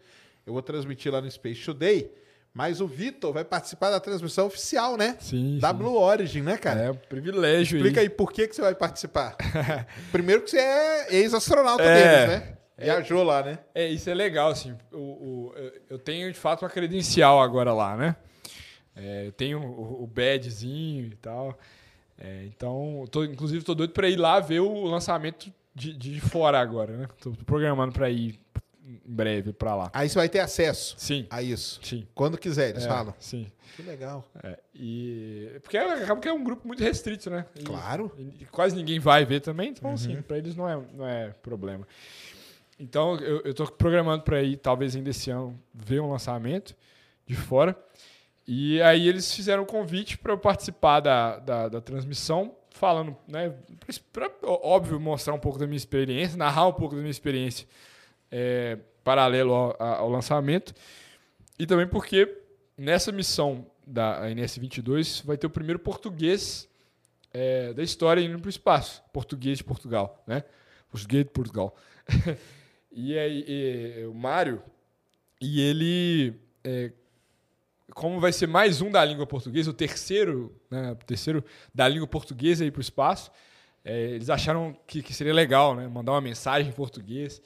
Eu 0.45 0.53
vou 0.53 0.61
transmitir 0.61 1.11
lá 1.11 1.19
no 1.21 1.29
Space 1.29 1.63
Today. 1.63 2.11
Mas 2.53 2.81
o 2.81 2.87
Vitor 2.87 3.33
vai 3.33 3.43
participar 3.45 3.91
da 3.91 3.99
transmissão 3.99 4.47
oficial, 4.47 4.97
né? 4.97 5.15
Sim. 5.19 5.59
Da 5.59 5.69
sim. 5.69 5.75
Blue 5.75 5.93
Origin, 5.95 6.41
né, 6.41 6.57
cara? 6.57 6.81
É 6.81 6.91
um 6.91 6.95
privilégio 6.95 7.77
Explica 7.77 7.99
aí. 7.99 8.05
aí 8.07 8.09
por 8.09 8.31
que, 8.31 8.47
que 8.47 8.55
você 8.55 8.61
vai 8.63 8.73
participar. 8.73 9.35
Primeiro 10.11 10.41
que 10.41 10.49
você 10.51 10.57
é 10.59 11.15
ex-astronauta 11.17 11.83
É. 11.85 11.93
deles, 12.27 12.29
né? 12.47 12.56
Viajou 12.77 13.23
lá, 13.23 13.41
né? 13.43 13.59
É, 13.73 13.87
isso 13.87 14.09
é 14.09 14.13
legal, 14.13 14.49
assim. 14.51 14.75
O, 14.91 14.97
o- 14.97 15.53
eu- 15.89 15.97
tenho, 15.99 16.31
de 16.31 16.37
fato, 16.37 16.63
uma 16.63 16.69
credencial 16.69 17.41
agora 17.41 17.73
lá, 17.73 17.95
né? 17.97 18.15
É, 18.95 19.27
eu 19.27 19.31
tenho 19.31 19.59
o, 19.61 20.03
o 20.03 20.07
badgezinho 20.07 21.05
e 21.07 21.15
tal. 21.15 21.57
É, 22.19 22.45
então, 22.45 23.05
tô, 23.11 23.23
inclusive, 23.23 23.63
tô 23.63 23.75
doido 23.75 23.93
para 23.93 24.09
ir 24.09 24.15
lá 24.15 24.39
ver 24.39 24.59
o 24.59 24.85
lançamento 24.85 25.51
de, 25.73 25.93
de 25.93 26.19
fora 26.19 26.59
agora, 26.59 26.97
né? 26.97 27.07
Tô 27.21 27.31
programando 27.45 27.93
para 27.93 28.09
ir 28.09 28.39
em 28.83 28.99
breve 29.05 29.53
para 29.53 29.75
lá. 29.75 29.89
Aí 29.93 30.07
você 30.09 30.15
vai 30.17 30.29
ter 30.29 30.39
acesso 30.39 30.95
Sim, 30.97 31.27
a 31.29 31.41
isso. 31.43 31.79
sim. 31.83 32.07
Quando 32.15 32.37
quiser, 32.37 32.69
eles 32.69 32.85
É, 32.85 32.87
falam. 32.87 33.13
Sim. 33.19 33.47
Que 33.75 33.81
legal. 33.83 34.25
É, 34.43 34.57
e 34.73 35.59
porque 35.61 35.77
acaba 35.77 36.19
que 36.21 36.27
é 36.27 36.33
um 36.33 36.43
grupo 36.43 36.65
muito 36.67 36.81
restrito, 36.83 37.29
né? 37.29 37.45
E- 37.55 37.63
Claro. 37.63 38.11
e 38.39 38.45
quase 38.45 38.75
ninguém 38.75 38.97
vai 38.97 39.23
ver 39.25 39.41
também, 39.41 39.69
então 39.69 39.89
Uhum. 39.89 39.95
assim, 39.95 40.21
para 40.21 40.37
eles 40.37 40.55
não 40.55 40.67
é, 40.67 40.79
não 40.95 41.07
é 41.07 41.29
problema. 41.43 41.85
Então 42.79 43.15
eu, 43.15 43.53
tô 43.53 43.65
programando 43.71 44.23
para 44.23 44.41
ir, 44.43 44.57
talvez 44.57 44.95
ainda 44.95 45.09
esse 45.09 45.31
ano, 45.31 45.59
ver 45.73 45.99
um 45.99 46.11
lançamento 46.11 46.75
de 47.25 47.35
fora. 47.35 47.77
E 48.47 48.81
aí 48.81 49.07
eles 49.07 49.33
fizeram 49.33 49.63
um 49.63 49.65
convite 49.65 50.17
para 50.17 50.31
eu 50.31 50.37
participar 50.37 50.99
da, 50.99 51.39
da, 51.39 51.69
da 51.69 51.81
transmissão, 51.81 52.55
falando, 52.69 53.17
né? 53.27 53.53
Para, 54.13 54.31
óbvio, 54.43 54.99
mostrar 54.99 55.33
um 55.33 55.39
pouco 55.39 55.57
da 55.57 55.65
minha 55.65 55.77
experiência, 55.77 56.37
narrar 56.37 56.67
um 56.67 56.73
pouco 56.73 56.95
da 56.95 57.01
minha 57.01 57.11
experiência 57.11 57.67
é, 58.31 58.77
paralelo 59.03 59.53
ao, 59.53 59.81
ao 59.81 60.09
lançamento. 60.09 60.73
E 61.59 61.65
também 61.65 61.87
porque 61.87 62.41
nessa 62.77 63.11
missão 63.11 63.65
da 63.85 64.29
NS-22 64.29 65.25
vai 65.25 65.37
ter 65.37 65.47
o 65.47 65.49
primeiro 65.49 65.79
português 65.79 66.69
é, 67.33 67.73
da 67.73 67.81
história 67.81 68.21
indo 68.21 68.37
para 68.39 68.47
o 68.47 68.49
espaço. 68.49 69.01
Português 69.11 69.57
de 69.57 69.63
Portugal, 69.63 70.23
né? 70.27 70.43
Português 70.89 71.25
de 71.25 71.31
Portugal. 71.31 71.75
e 72.99 73.15
aí, 73.15 73.45
e, 73.47 74.05
o 74.07 74.13
Mário, 74.15 74.59
e 75.39 75.61
ele, 75.61 76.33
é, 76.63 76.91
como 77.93 78.19
vai 78.19 78.33
ser 78.33 78.47
mais 78.47 78.81
um 78.81 78.89
da 78.89 79.05
língua 79.05 79.27
portuguesa, 79.27 79.69
o 79.69 79.73
terceiro, 79.73 80.51
né, 80.67 80.93
o 80.93 80.95
terceiro 80.95 81.45
da 81.71 81.87
língua 81.87 82.07
portuguesa 82.07 82.63
aí 82.63 82.71
para 82.71 82.79
o 82.79 82.81
espaço, 82.81 83.29
é, 83.85 84.15
eles 84.15 84.31
acharam 84.31 84.75
que, 84.87 85.03
que 85.03 85.13
seria 85.13 85.31
legal, 85.31 85.75
né? 85.75 85.87
Mandar 85.87 86.13
uma 86.13 86.21
mensagem 86.21 86.69
em 86.69 86.73
português. 86.73 87.39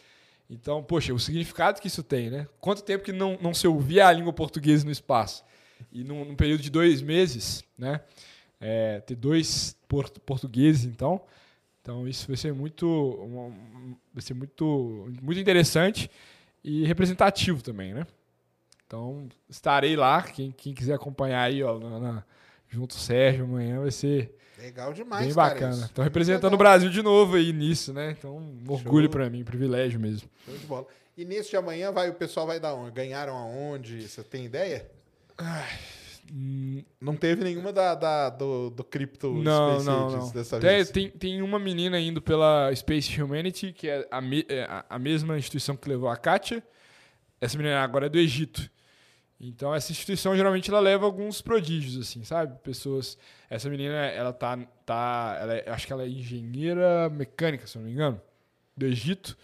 Então, 0.49 0.81
poxa, 0.81 1.13
o 1.13 1.19
significado 1.19 1.81
que 1.81 1.87
isso 1.87 2.01
tem, 2.01 2.29
né? 2.29 2.47
Quanto 2.61 2.81
tempo 2.81 3.03
que 3.03 3.11
não, 3.11 3.37
não 3.41 3.53
se 3.53 3.67
ouvia 3.67 4.07
a 4.07 4.11
língua 4.13 4.31
portuguesa 4.31 4.85
no 4.85 4.91
espaço? 4.91 5.43
E 5.91 6.01
num, 6.01 6.23
num 6.23 6.35
período 6.35 6.61
de 6.61 6.69
dois 6.69 7.01
meses, 7.01 7.61
né? 7.77 7.99
É, 8.57 9.01
ter 9.01 9.15
dois 9.15 9.75
port 9.89 10.17
portugueses, 10.19 10.85
então. 10.85 11.21
Então, 11.81 12.07
isso 12.07 12.27
vai 12.27 12.37
ser 12.37 12.53
muito, 12.53 13.57
vai 14.13 14.21
ser 14.21 14.33
muito, 14.35 15.11
muito 15.21 15.39
interessante 15.39 16.09
e 16.63 16.85
representativo 16.85 17.63
também, 17.63 17.93
né? 17.93 18.05
Então, 18.85 19.27
estarei 19.49 19.95
lá. 19.95 20.21
Quem, 20.21 20.51
quem 20.51 20.73
quiser 20.73 20.93
acompanhar 20.93 21.41
aí, 21.41 21.63
ó, 21.63 21.79
na, 21.79 21.99
na- 21.99 22.23
junto 22.69 22.93
Sérgio 22.93 23.45
amanhã, 23.45 23.81
vai 23.81 23.91
ser 23.91 24.35
Legal 24.57 24.93
demais, 24.93 25.25
bem 25.25 25.33
bacana. 25.33 25.85
Estão 25.85 26.03
representando 26.03 26.53
o 26.53 26.57
Brasil 26.57 26.89
de 26.89 27.01
novo 27.01 27.35
aí 27.35 27.51
nisso, 27.51 27.91
né? 27.91 28.11
Então, 28.11 28.37
um 28.37 28.63
orgulho 28.71 29.09
para 29.09 29.27
mim, 29.29 29.41
um 29.41 29.45
privilégio 29.45 29.99
mesmo. 29.99 30.29
Show 30.45 30.55
de 30.55 30.65
bola. 30.67 30.87
E 31.17 31.25
nesse 31.25 31.49
de 31.49 31.57
amanhã 31.57 31.91
vai, 31.91 32.09
o 32.09 32.13
pessoal 32.13 32.45
vai 32.45 32.59
dar 32.59 32.75
onde? 32.75 32.91
Ganharam 32.91 33.35
aonde? 33.35 34.07
Você 34.07 34.23
tem 34.23 34.45
ideia? 34.45 34.89
Hum, 35.39 35.45
Não 37.01 37.15
teve 37.17 37.43
nenhuma 37.43 37.73
da, 37.73 37.93
da- 37.93 38.29
do, 38.29 38.69
do 38.69 38.83
Crypto 38.85 39.33
Não, 39.33 39.71
Space 39.81 39.85
não, 39.85 40.09
não. 40.11 40.31
dessa 40.31 40.59
Tem, 40.59 40.69
vez. 40.69 40.89
tem, 40.89 41.09
tem 41.09 41.41
uma 41.41 41.59
menina 41.59 41.99
indo 41.99 42.21
pela 42.21 42.73
Space 42.73 43.21
Humanity, 43.21 43.73
que 43.73 43.89
é 43.89 44.07
a, 44.09 44.21
me- 44.21 44.45
é 44.47 44.63
a- 44.89 44.97
mesma 44.97 45.37
instituição 45.37 45.75
que 45.75 45.89
levou 45.89 46.07
a 46.07 46.15
Katia. 46.15 46.63
Essa 47.41 47.57
menina 47.57 47.81
agora 47.83 48.05
é 48.05 48.09
do 48.09 48.17
Egito. 48.17 48.69
Então, 49.41 49.73
essa 49.75 49.91
instituição 49.91 50.35
geralmente 50.35 50.69
ela 50.69 50.79
leva 50.79 51.03
alguns 51.05 51.41
prodígios, 51.41 51.97
assim, 52.07 52.23
sabe? 52.23 52.57
Pessoas. 52.63 53.17
Essa 53.49 53.69
menina, 53.69 53.95
ela 54.05 54.31
tá. 54.31 54.57
tá 54.85 55.37
ela 55.41 55.53
é- 55.55 55.69
acho 55.69 55.85
que 55.87 55.91
ela 55.91 56.03
é 56.03 56.07
engenheira 56.07 57.09
mecânica, 57.09 57.67
se 57.67 57.77
não 57.77 57.85
me 57.85 57.91
engano, 57.91 58.21
do 58.77 58.85
Egito. 58.85 59.37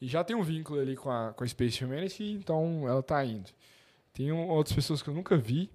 E 0.00 0.06
já 0.06 0.22
tem 0.22 0.36
um 0.36 0.42
vínculo 0.42 0.78
ali 0.80 0.94
com 0.96 1.10
a, 1.10 1.32
com 1.32 1.42
a 1.42 1.46
Space 1.48 1.82
Humanity, 1.82 2.32
então 2.32 2.86
ela 2.86 3.02
tá 3.02 3.24
indo. 3.24 3.48
Tem 4.12 4.30
um- 4.32 4.48
outras 4.48 4.74
pessoas 4.74 5.00
que 5.00 5.08
eu 5.08 5.14
nunca 5.14 5.36
vi, 5.36 5.70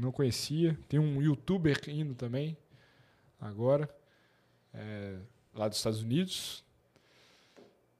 não 0.00 0.12
conhecia. 0.12 0.78
Tem 0.88 0.98
um 0.98 1.20
youtuber 1.22 1.78
indo 1.88 2.14
também, 2.14 2.56
agora, 3.40 3.88
é, 4.72 5.16
lá 5.54 5.68
dos 5.68 5.78
Estados 5.78 6.02
Unidos. 6.02 6.64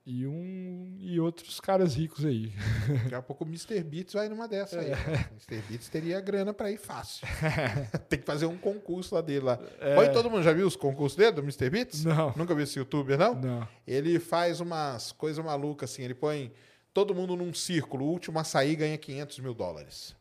E 0.04 0.26
um 0.26 0.96
e 0.98 1.20
outros 1.20 1.60
caras 1.60 1.94
ricos 1.94 2.24
aí. 2.24 2.52
Daqui 3.04 3.14
a 3.14 3.22
pouco 3.22 3.44
o 3.44 3.46
Mr. 3.46 3.84
Beats 3.84 4.14
vai 4.14 4.28
numa 4.28 4.48
dessa 4.48 4.80
aí. 4.80 4.90
É. 4.90 5.28
Mr. 5.30 5.62
Beats 5.68 5.88
teria 5.88 6.20
grana 6.20 6.52
pra 6.52 6.72
ir 6.72 6.76
fácil. 6.76 7.24
tem 8.10 8.18
que 8.18 8.26
fazer 8.26 8.46
um 8.46 8.58
concurso 8.58 9.14
lá 9.14 9.20
dele 9.20 9.44
lá. 9.44 9.60
É. 9.78 9.94
Põe 9.94 10.10
todo 10.10 10.28
mundo 10.28 10.42
já 10.42 10.52
viu 10.52 10.66
os 10.66 10.74
concursos 10.74 11.16
dele, 11.16 11.30
do 11.30 11.42
Mr. 11.42 11.70
Beats? 11.70 12.04
Não. 12.04 12.34
Nunca 12.36 12.52
viu 12.52 12.64
esse 12.64 12.80
youtuber, 12.80 13.16
não? 13.16 13.36
Não. 13.36 13.68
Ele 13.86 14.18
faz 14.18 14.58
umas 14.58 15.12
coisas 15.12 15.44
malucas 15.44 15.92
assim. 15.92 16.02
Ele 16.02 16.14
põe 16.14 16.52
todo 16.92 17.14
mundo 17.14 17.36
num 17.36 17.54
círculo. 17.54 18.04
O 18.04 18.08
último 18.08 18.40
a 18.40 18.44
sair 18.44 18.74
ganha 18.74 18.98
500 18.98 19.38
mil 19.38 19.54
dólares. 19.54 20.16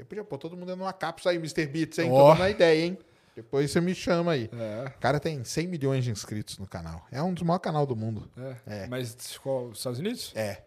Eu 0.00 0.06
podia 0.06 0.24
pôr 0.24 0.38
todo 0.38 0.56
mundo 0.56 0.74
numa 0.74 0.92
cápsula 0.92 1.32
aí, 1.32 1.36
Mr. 1.38 1.66
Beats, 1.66 1.98
hein? 1.98 2.08
Tô 2.08 2.14
Ó. 2.16 2.32
dando 2.32 2.42
a 2.44 2.50
ideia, 2.50 2.86
hein? 2.86 2.98
Depois 3.36 3.70
você 3.70 3.80
me 3.80 3.94
chama 3.94 4.32
aí. 4.32 4.50
É, 4.52 4.88
O 4.88 4.98
cara 4.98 5.20
tem 5.20 5.42
100 5.44 5.66
milhões 5.68 6.04
de 6.04 6.10
inscritos 6.10 6.58
no 6.58 6.66
canal. 6.66 7.06
É 7.12 7.22
um 7.22 7.32
dos 7.32 7.42
maiores 7.42 7.62
canais 7.62 7.86
do 7.86 7.94
mundo. 7.94 8.28
é. 8.66 8.84
É. 8.84 8.86
Mas 8.86 9.38
qual, 9.38 9.66
os 9.66 9.78
Estados 9.78 9.98
Unidos? 10.00 10.32
É. 10.34 10.62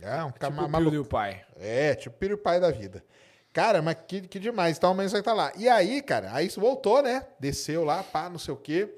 É 0.00 0.22
um 0.22 0.28
Tipo 0.28 0.38
cara 0.40 0.54
o 0.54 0.68
maluco. 0.68 0.90
PewDiePie. 1.08 1.44
É, 1.56 1.94
tipo 1.94 2.16
Piro 2.16 2.38
Pai 2.38 2.60
da 2.60 2.70
vida. 2.70 3.04
Cara, 3.52 3.82
mas 3.82 3.96
que, 4.06 4.20
que 4.22 4.38
demais. 4.38 4.76
Então 4.76 4.90
amanhã 4.90 5.08
você 5.08 5.18
estar 5.18 5.32
lá. 5.34 5.52
E 5.56 5.68
aí, 5.68 6.00
cara, 6.02 6.30
aí 6.32 6.46
isso 6.46 6.60
voltou, 6.60 7.02
né? 7.02 7.26
Desceu 7.40 7.84
lá, 7.84 8.02
pá, 8.02 8.28
não 8.28 8.38
sei 8.38 8.54
o 8.54 8.56
quê. 8.56 8.94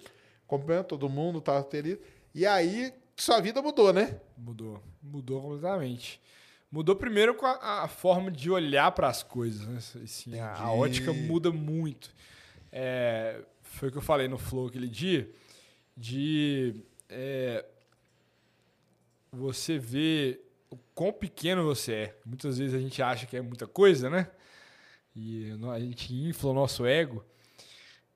Acompanhando 0.46 0.84
todo 0.84 1.08
mundo, 1.08 1.40
tava 1.40 1.62
feliz. 1.64 1.98
E 2.34 2.44
aí, 2.46 2.92
sua 3.16 3.40
vida 3.40 3.62
mudou, 3.62 3.92
né? 3.92 4.16
Mudou. 4.36 4.82
Mudou 5.02 5.40
completamente. 5.40 6.20
Mudou 6.70 6.94
primeiro 6.94 7.34
com 7.34 7.46
a, 7.46 7.82
a 7.82 7.88
forma 7.88 8.30
de 8.30 8.50
olhar 8.50 8.92
para 8.92 9.08
as 9.08 9.22
coisas. 9.22 9.66
Né? 9.66 9.78
Assim, 10.04 10.38
a, 10.38 10.54
a 10.54 10.72
ótica 10.72 11.12
muda 11.12 11.50
muito. 11.50 12.14
É, 12.70 13.42
foi 13.62 13.88
o 13.88 13.92
que 13.92 13.98
eu 13.98 14.02
falei 14.02 14.28
no 14.28 14.38
Flow 14.38 14.68
aquele 14.68 14.88
dia, 14.88 15.28
de 15.96 16.76
é, 17.08 17.64
você 19.32 19.78
ver 19.78 20.48
o 20.70 20.76
quão 20.94 21.12
pequeno 21.12 21.64
você 21.64 21.92
é. 21.92 22.18
Muitas 22.24 22.58
vezes 22.58 22.74
a 22.74 22.78
gente 22.78 23.02
acha 23.02 23.26
que 23.26 23.36
é 23.36 23.40
muita 23.40 23.66
coisa, 23.66 24.08
né? 24.08 24.30
E 25.14 25.50
a 25.72 25.80
gente 25.80 26.14
infla 26.14 26.50
o 26.50 26.54
nosso 26.54 26.86
ego. 26.86 27.24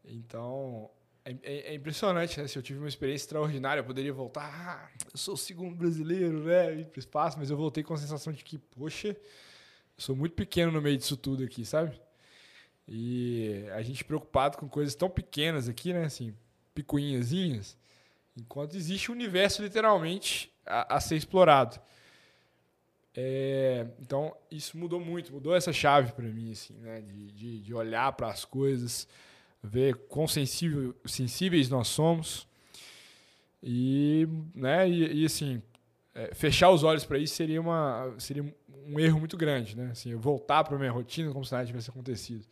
Então, 0.05 0.91
é, 1.25 1.37
é, 1.43 1.73
é 1.73 1.75
impressionante, 1.75 2.39
né? 2.39 2.47
Se 2.47 2.59
eu 2.59 2.63
tive 2.63 2.79
uma 2.79 2.89
experiência 2.89 3.25
extraordinária, 3.25 3.81
eu 3.81 3.85
poderia 3.85 4.13
voltar. 4.13 4.45
Ah, 4.45 5.05
eu 5.11 5.19
sou 5.19 5.35
o 5.35 5.39
segundo 5.39 5.75
brasileiro, 5.75 6.45
né? 6.45 6.75
Ir 6.75 6.87
pro 6.87 6.99
espaço, 6.99 7.39
mas 7.39 7.51
eu 7.51 7.57
voltei 7.57 7.83
com 7.83 7.95
a 7.95 7.97
sensação 7.97 8.33
de 8.33 8.45
que, 8.45 8.59
poxa, 8.59 9.09
eu 9.09 9.17
sou 9.97 10.15
muito 10.15 10.35
pequeno 10.35 10.71
no 10.71 10.83
meio 10.83 10.99
disso 10.99 11.17
tudo 11.17 11.43
aqui, 11.43 11.65
sabe? 11.65 11.99
E 12.87 13.65
a 13.73 13.81
gente 13.83 14.05
preocupado 14.05 14.59
com 14.59 14.69
coisas 14.69 14.95
tão 14.95 15.09
pequenas 15.09 15.69
aqui, 15.69 15.95
né? 15.95 16.05
Assim, 16.05 16.35
picuinhazinhas, 16.75 17.77
enquanto 18.37 18.77
existe 18.77 19.11
um 19.11 19.15
universo 19.15 19.63
literalmente 19.63 20.53
a, 20.67 20.97
a 20.97 21.01
ser 21.01 21.17
explorado. 21.17 21.81
É, 23.17 23.87
então, 24.01 24.37
isso 24.51 24.77
mudou 24.77 25.01
muito, 25.01 25.33
mudou 25.33 25.55
essa 25.55 25.73
chave 25.73 26.13
para 26.13 26.27
mim, 26.27 26.53
assim, 26.53 26.75
né? 26.75 27.01
De, 27.01 27.31
de, 27.33 27.61
de 27.61 27.73
olhar 27.75 28.13
para 28.13 28.29
as 28.29 28.45
coisas, 28.45 29.09
ver 29.65 29.97
quão 30.09 30.29
sensível, 30.29 30.95
sensíveis 31.07 31.69
nós 31.69 31.89
somos. 31.89 32.47
E, 33.63 34.29
né, 34.55 34.89
e, 34.89 35.23
e 35.23 35.25
assim, 35.25 35.63
é, 36.15 36.35
fechar 36.35 36.71
os 36.71 36.83
olhos 36.85 37.05
para 37.05 37.19
isso 37.19 37.35
seria, 37.35 37.61
uma, 37.61 38.15
seria 38.19 38.45
um 38.87 39.01
erro 39.01 39.19
muito 39.19 39.37
grande, 39.37 39.75
né? 39.75 39.89
Assim, 39.91 40.11
eu 40.11 40.19
voltar 40.19 40.63
para 40.65 40.79
minha 40.79 40.93
rotina 40.93 41.33
como 41.33 41.45
se 41.45 41.53
nada 41.53 41.67
tivesse 41.67 41.89
acontecido. 41.89 42.45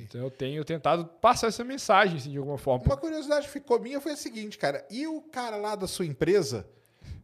Então 0.00 0.20
eu 0.20 0.30
tenho 0.30 0.64
tentado 0.64 1.04
passar 1.04 1.48
essa 1.48 1.62
mensagem 1.62 2.16
assim, 2.16 2.30
de 2.30 2.38
alguma 2.38 2.56
forma. 2.56 2.84
Uma 2.86 2.96
curiosidade 2.96 3.46
que 3.46 3.52
ficou 3.52 3.78
minha 3.78 4.00
foi 4.00 4.12
a 4.12 4.16
seguinte, 4.16 4.56
cara. 4.56 4.86
E 4.88 5.06
o 5.06 5.20
cara 5.20 5.56
lá 5.56 5.74
da 5.74 5.86
sua 5.86 6.06
empresa, 6.06 6.66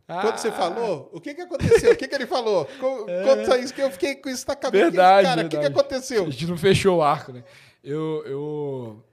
ah. 0.08 0.20
quando 0.20 0.38
você 0.38 0.52
falou, 0.52 1.10
o 1.12 1.20
que 1.20 1.34
que 1.34 1.42
aconteceu? 1.42 1.92
o 1.92 1.96
que 1.96 2.06
que 2.06 2.14
ele 2.14 2.26
falou? 2.26 2.68
É. 3.08 3.22
Conta 3.22 3.58
isso 3.58 3.72
que 3.72 3.80
eu 3.80 3.90
fiquei 3.90 4.16
com 4.16 4.28
isso 4.28 4.46
na 4.46 4.56
cabeça. 4.56 4.84
Verdade, 4.84 5.28
cara, 5.28 5.46
o 5.46 5.48
que 5.48 5.58
que 5.58 5.66
aconteceu? 5.66 6.24
A 6.24 6.30
gente 6.30 6.46
não 6.46 6.56
fechou 6.56 6.98
o 6.98 7.02
arco, 7.02 7.32
né? 7.32 7.44
Eu, 7.82 8.24
eu 8.26 9.04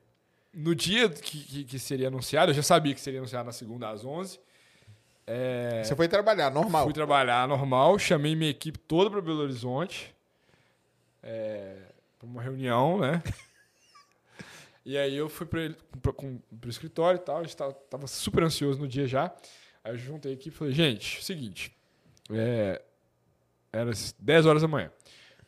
no 0.53 0.73
dia 0.73 1.09
que, 1.09 1.43
que, 1.43 1.63
que, 1.63 1.79
seria 1.79 2.07
anunciado, 2.07 2.51
eu 2.51 2.55
já 2.55 2.63
sabia 2.63 2.93
que 2.93 3.01
seria 3.01 3.19
anunciado 3.19 3.45
na 3.45 3.51
segunda 3.51 3.89
às 3.89 4.03
11. 4.03 4.39
É, 5.25 5.83
você 5.83 5.95
foi 5.95 6.07
trabalhar 6.07 6.51
normal? 6.51 6.83
Fui 6.83 6.93
trabalhar 6.93 7.47
normal, 7.47 7.97
chamei 7.97 8.35
minha 8.35 8.51
equipe 8.51 8.77
toda 8.77 9.09
para 9.09 9.21
Belo 9.21 9.41
Horizonte. 9.41 10.13
É, 11.21 11.77
para 12.19 12.27
uma 12.27 12.41
reunião, 12.41 12.99
né? 12.99 13.21
E 14.85 14.97
aí 14.97 15.15
eu 15.15 15.29
fui 15.29 15.45
para 15.45 15.59
o 15.61 16.69
escritório 16.69 17.17
e 17.17 17.21
tal, 17.21 17.37
a 17.37 17.43
gente 17.43 17.55
tava, 17.55 17.71
tava, 17.71 18.05
super 18.05 18.43
ansioso 18.43 18.81
no 18.81 18.87
dia 18.87 19.07
já. 19.07 19.33
Aí 19.83 19.91
eu 19.91 19.97
juntei 19.97 20.33
aqui 20.33 20.49
e 20.49 20.51
falei, 20.51 20.73
gente, 20.73 21.23
seguinte, 21.23 21.75
é, 22.31 22.81
era 23.71 23.91
10 24.19 24.45
horas 24.45 24.61
da 24.61 24.67
manhã. 24.67 24.91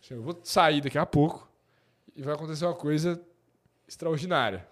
Eu 0.09 0.21
vou 0.21 0.39
sair 0.43 0.81
daqui 0.81 0.97
a 0.97 1.05
pouco 1.05 1.49
e 2.15 2.21
vai 2.21 2.35
acontecer 2.35 2.65
uma 2.65 2.75
coisa 2.75 3.21
extraordinária. 3.87 4.67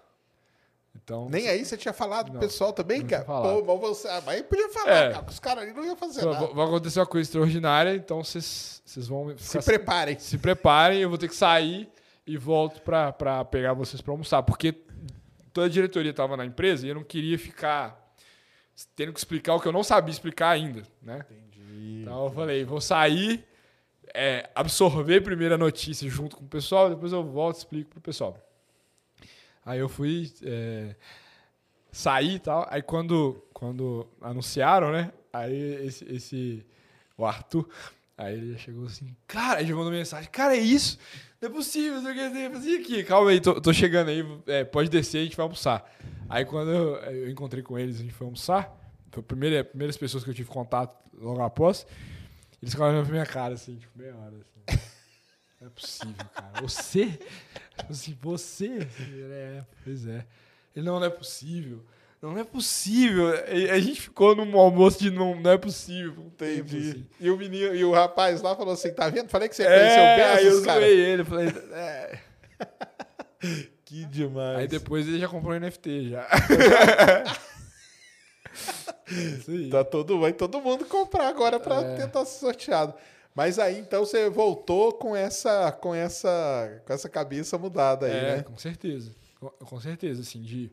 Então, 0.94 1.28
Nem 1.28 1.48
aí 1.48 1.64
você 1.64 1.76
tinha 1.76 1.92
falado 1.92 2.30
pro 2.30 2.40
pessoal 2.40 2.72
também, 2.72 3.04
cara? 3.04 3.24
Pô, 3.24 3.64
mas 3.64 3.80
você, 3.80 4.08
aí 4.08 4.44
podia 4.44 4.68
falar, 4.68 4.92
é. 4.92 5.12
cara, 5.12 5.26
os 5.28 5.40
caras 5.40 5.64
ali 5.64 5.72
não 5.72 5.84
iam 5.84 5.96
fazer 5.96 6.24
nada. 6.24 6.46
Vai 6.46 6.66
acontecer 6.66 7.00
uma 7.00 7.06
coisa 7.06 7.26
extraordinária, 7.26 7.96
então 7.96 8.22
vocês 8.22 8.82
vão... 9.08 9.36
Se 9.36 9.60
preparem. 9.60 10.18
Se 10.18 10.38
preparem, 10.38 11.00
eu 11.00 11.08
vou 11.08 11.18
ter 11.18 11.28
que 11.28 11.34
sair 11.34 11.90
e 12.24 12.36
volto 12.36 12.80
para 12.80 13.44
pegar 13.46 13.72
vocês 13.72 14.00
para 14.00 14.12
almoçar. 14.12 14.42
Porque 14.44 14.72
toda 15.52 15.66
a 15.66 15.70
diretoria 15.70 16.12
estava 16.12 16.36
na 16.36 16.44
empresa 16.44 16.86
e 16.86 16.90
eu 16.90 16.94
não 16.94 17.04
queria 17.04 17.38
ficar 17.38 18.03
tendo 18.96 19.12
que 19.12 19.18
explicar 19.18 19.54
o 19.54 19.60
que 19.60 19.68
eu 19.68 19.72
não 19.72 19.82
sabia 19.82 20.12
explicar 20.12 20.50
ainda, 20.50 20.82
né? 21.02 21.24
Entendi. 21.30 22.02
Então 22.02 22.24
eu 22.24 22.30
falei, 22.30 22.64
vou 22.64 22.80
sair, 22.80 23.44
é, 24.12 24.48
absorver 24.54 25.20
primeiro 25.20 25.54
a 25.54 25.58
notícia 25.58 26.08
junto 26.08 26.36
com 26.36 26.44
o 26.44 26.48
pessoal, 26.48 26.90
depois 26.90 27.12
eu 27.12 27.22
volto 27.24 27.56
e 27.56 27.58
explico 27.58 27.90
pro 27.90 28.00
pessoal. 28.00 28.38
Aí 29.64 29.78
eu 29.78 29.88
fui 29.88 30.32
é, 30.42 30.94
sair 31.90 32.34
e 32.34 32.38
tal. 32.38 32.66
Aí 32.70 32.82
quando, 32.82 33.42
quando 33.52 34.06
anunciaram, 34.20 34.92
né? 34.92 35.12
Aí 35.32 35.86
esse, 35.86 36.04
esse 36.12 36.66
o 37.16 37.24
Arthur, 37.24 37.68
aí 38.16 38.34
ele 38.34 38.58
chegou 38.58 38.86
assim, 38.86 39.16
cara, 39.26 39.60
ele 39.60 39.74
mandou 39.74 39.90
mensagem, 39.90 40.30
cara, 40.30 40.56
é 40.56 40.60
isso? 40.60 40.98
Não 41.40 41.48
é 41.48 41.52
possível, 41.52 42.00
não 42.00 42.02
sei 42.02 42.46
o 42.46 42.52
que, 42.62 42.74
aqui, 42.76 43.04
calma 43.04 43.30
aí, 43.30 43.40
tô, 43.40 43.60
tô 43.60 43.72
chegando 43.72 44.08
aí, 44.08 44.24
é, 44.46 44.64
pode 44.64 44.88
descer, 44.88 45.18
a 45.18 45.24
gente 45.24 45.36
vai 45.36 45.44
almoçar. 45.44 45.90
Aí 46.28 46.44
quando 46.44 46.70
eu, 46.70 46.96
eu, 46.96 47.30
encontrei 47.30 47.62
com 47.62 47.78
eles, 47.78 47.96
a 47.96 48.02
gente 48.02 48.14
foi 48.14 48.26
almoçar, 48.26 48.74
foi 49.10 49.20
a 49.20 49.24
primeira, 49.24 49.64
primeiras 49.64 49.96
pessoas 49.96 50.24
que 50.24 50.30
eu 50.30 50.34
tive 50.34 50.48
contato 50.48 50.96
logo 51.12 51.42
após, 51.42 51.86
eles 52.62 52.72
ficaram 52.72 52.92
olhando 52.92 53.04
pra 53.04 53.12
minha 53.12 53.26
cara, 53.26 53.54
assim, 53.54 53.76
tipo, 53.76 53.98
meia 53.98 54.16
hora, 54.16 54.36
assim. 54.36 54.80
Não 55.60 55.68
é 55.68 55.70
possível, 55.70 56.24
cara. 56.34 56.60
Você? 56.60 57.18
Assim, 57.88 58.18
você? 58.20 58.88
É, 59.30 59.64
pois 59.82 60.06
é. 60.06 60.26
Ele, 60.74 60.84
não, 60.84 60.98
não 60.98 61.06
é 61.06 61.10
possível. 61.10 61.84
Não, 62.24 62.38
é 62.38 62.44
possível. 62.44 63.28
A 63.70 63.78
gente 63.78 64.00
ficou 64.00 64.34
num 64.34 64.58
almoço 64.58 64.98
de 64.98 65.10
não, 65.10 65.38
não 65.38 65.50
é 65.50 65.58
possível 65.58 66.22
um 66.22 66.30
tempo. 66.30 66.74
Assim. 66.74 67.06
E 67.20 67.30
o 67.30 67.36
menino, 67.36 67.74
e 67.74 67.84
o 67.84 67.92
rapaz 67.92 68.40
lá 68.40 68.56
falou 68.56 68.72
assim: 68.72 68.94
tá 68.94 69.10
vendo? 69.10 69.28
Falei 69.28 69.46
que 69.46 69.54
você 69.54 69.64
conheceu 69.64 70.02
é, 70.02 70.16
bem 70.16 70.24
aí 70.24 70.46
eu 70.46 70.62
cara. 70.62 70.80
zoei 70.80 71.00
ele, 71.00 71.22
falei, 71.22 71.48
é. 71.72 72.18
que 73.84 74.06
demais. 74.06 74.60
Aí 74.60 74.66
depois 74.66 75.06
ele 75.06 75.18
já 75.18 75.28
comprou 75.28 75.60
NFT 75.60 76.08
já. 76.08 76.26
tá 79.70 79.84
todo, 79.84 80.18
vai 80.18 80.32
todo 80.32 80.62
mundo 80.62 80.86
comprar 80.86 81.28
agora 81.28 81.60
para 81.60 81.82
é. 81.82 81.96
tentar 81.96 82.24
ser 82.24 82.38
sorteado. 82.38 82.94
Mas 83.34 83.58
aí 83.58 83.78
então 83.78 84.02
você 84.02 84.30
voltou 84.30 84.94
com 84.94 85.14
essa 85.14 85.70
com 85.72 85.94
essa 85.94 86.82
com 86.86 86.92
essa 86.94 87.10
cabeça 87.10 87.58
mudada 87.58 88.06
aí, 88.06 88.12
é, 88.12 88.36
né? 88.36 88.42
com 88.44 88.56
certeza. 88.56 89.14
Com, 89.38 89.50
com 89.50 89.78
certeza, 89.78 90.22
assim, 90.22 90.40
de 90.40 90.72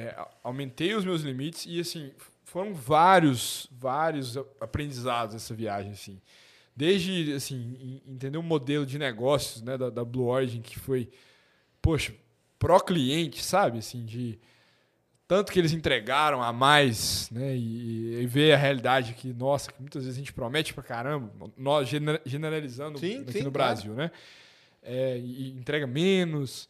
é, 0.00 0.16
aumentei 0.42 0.94
os 0.94 1.04
meus 1.04 1.20
limites 1.20 1.66
e 1.66 1.78
assim 1.78 2.10
foram 2.44 2.72
vários 2.72 3.68
vários 3.70 4.36
aprendizados 4.58 5.34
essa 5.34 5.54
viagem 5.54 5.92
assim 5.92 6.20
desde 6.74 7.34
assim 7.34 8.00
entender 8.06 8.38
o 8.38 8.40
um 8.40 8.44
modelo 8.44 8.86
de 8.86 8.98
negócios 8.98 9.60
né 9.62 9.76
da, 9.76 9.90
da, 9.90 10.04
Blue 10.04 10.26
Origin 10.26 10.62
que 10.62 10.78
foi 10.78 11.10
poxa 11.82 12.14
pró 12.58 12.80
cliente 12.80 13.44
sabe 13.44 13.78
assim 13.78 14.04
de 14.06 14.38
tanto 15.28 15.52
que 15.52 15.58
eles 15.58 15.72
entregaram 15.72 16.42
a 16.42 16.50
mais 16.50 17.28
né 17.30 17.54
e, 17.54 18.22
e 18.22 18.26
ver 18.26 18.54
a 18.54 18.56
realidade 18.56 19.12
que 19.12 19.34
nossa 19.34 19.70
que 19.70 19.80
muitas 19.82 20.04
vezes 20.04 20.16
a 20.16 20.18
gente 20.18 20.32
promete 20.32 20.72
para 20.72 20.82
caramba 20.82 21.30
nós 21.58 21.90
generalizando 22.24 22.98
sim, 22.98 23.20
aqui 23.20 23.32
sim, 23.32 23.42
no 23.42 23.50
Brasil 23.50 23.92
claro. 23.92 24.10
né 24.10 24.18
é, 24.82 25.18
e 25.18 25.50
entrega 25.50 25.86
menos 25.86 26.68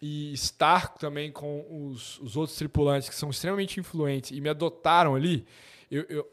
e 0.00 0.32
estar 0.32 0.94
também 0.94 1.32
com 1.32 1.64
os, 1.90 2.18
os 2.20 2.36
outros 2.36 2.56
tripulantes 2.56 3.08
que 3.08 3.14
são 3.14 3.30
extremamente 3.30 3.80
influentes 3.80 4.30
e 4.30 4.40
me 4.40 4.48
adotaram 4.48 5.14
ali, 5.14 5.46
eu, 5.90 6.04
eu 6.08 6.28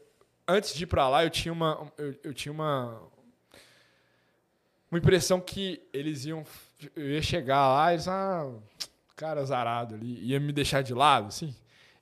antes 0.46 0.74
de 0.74 0.84
ir 0.84 0.86
para 0.86 1.08
lá, 1.08 1.24
eu 1.24 1.30
tinha 1.30 1.52
uma 1.52 1.90
eu, 1.96 2.14
eu, 2.22 2.34
tinha 2.34 2.52
uma 2.52 3.00
uma 4.90 4.98
impressão 4.98 5.40
que 5.40 5.82
eles 5.92 6.24
iam 6.24 6.44
eu 6.94 7.10
ia 7.10 7.22
chegar 7.22 7.68
lá 7.74 7.92
eles 7.92 8.06
ah, 8.06 8.52
cara 9.16 9.40
azarado 9.40 9.94
ali, 9.94 10.18
ia 10.22 10.38
me 10.38 10.52
deixar 10.52 10.82
de 10.82 10.92
lado, 10.92 11.28
assim. 11.28 11.54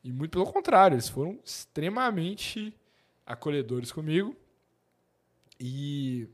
E 0.03 0.13
muito 0.13 0.33
pelo 0.33 0.47
contrário, 0.47 0.97
eles 0.97 1.09
foram 1.09 1.39
extremamente 1.45 2.75
acolhedores 3.25 3.93
comigo. 3.93 4.37
E 5.61 6.29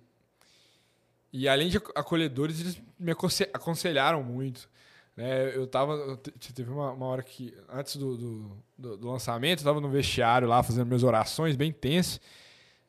e 1.31 1.47
além 1.47 1.69
de 1.69 1.77
acolhedores, 1.95 2.61
eles 2.61 2.83
me 2.99 3.13
aconselharam 3.53 4.23
muito. 4.23 4.69
Né, 5.19 5.53
eu 5.57 5.67
tava. 5.67 6.17
Teve 6.55 6.71
uma, 6.71 6.93
uma 6.93 7.07
hora 7.07 7.25
que, 7.25 7.53
antes 7.69 7.97
do, 7.97 8.17
do, 8.17 8.57
do, 8.79 8.97
do 8.99 9.11
lançamento, 9.11 9.59
eu 9.59 9.65
tava 9.65 9.81
no 9.81 9.91
vestiário 9.91 10.47
lá 10.47 10.63
fazendo 10.63 10.87
minhas 10.87 11.03
orações, 11.03 11.57
bem 11.57 11.73
tenso. 11.73 12.21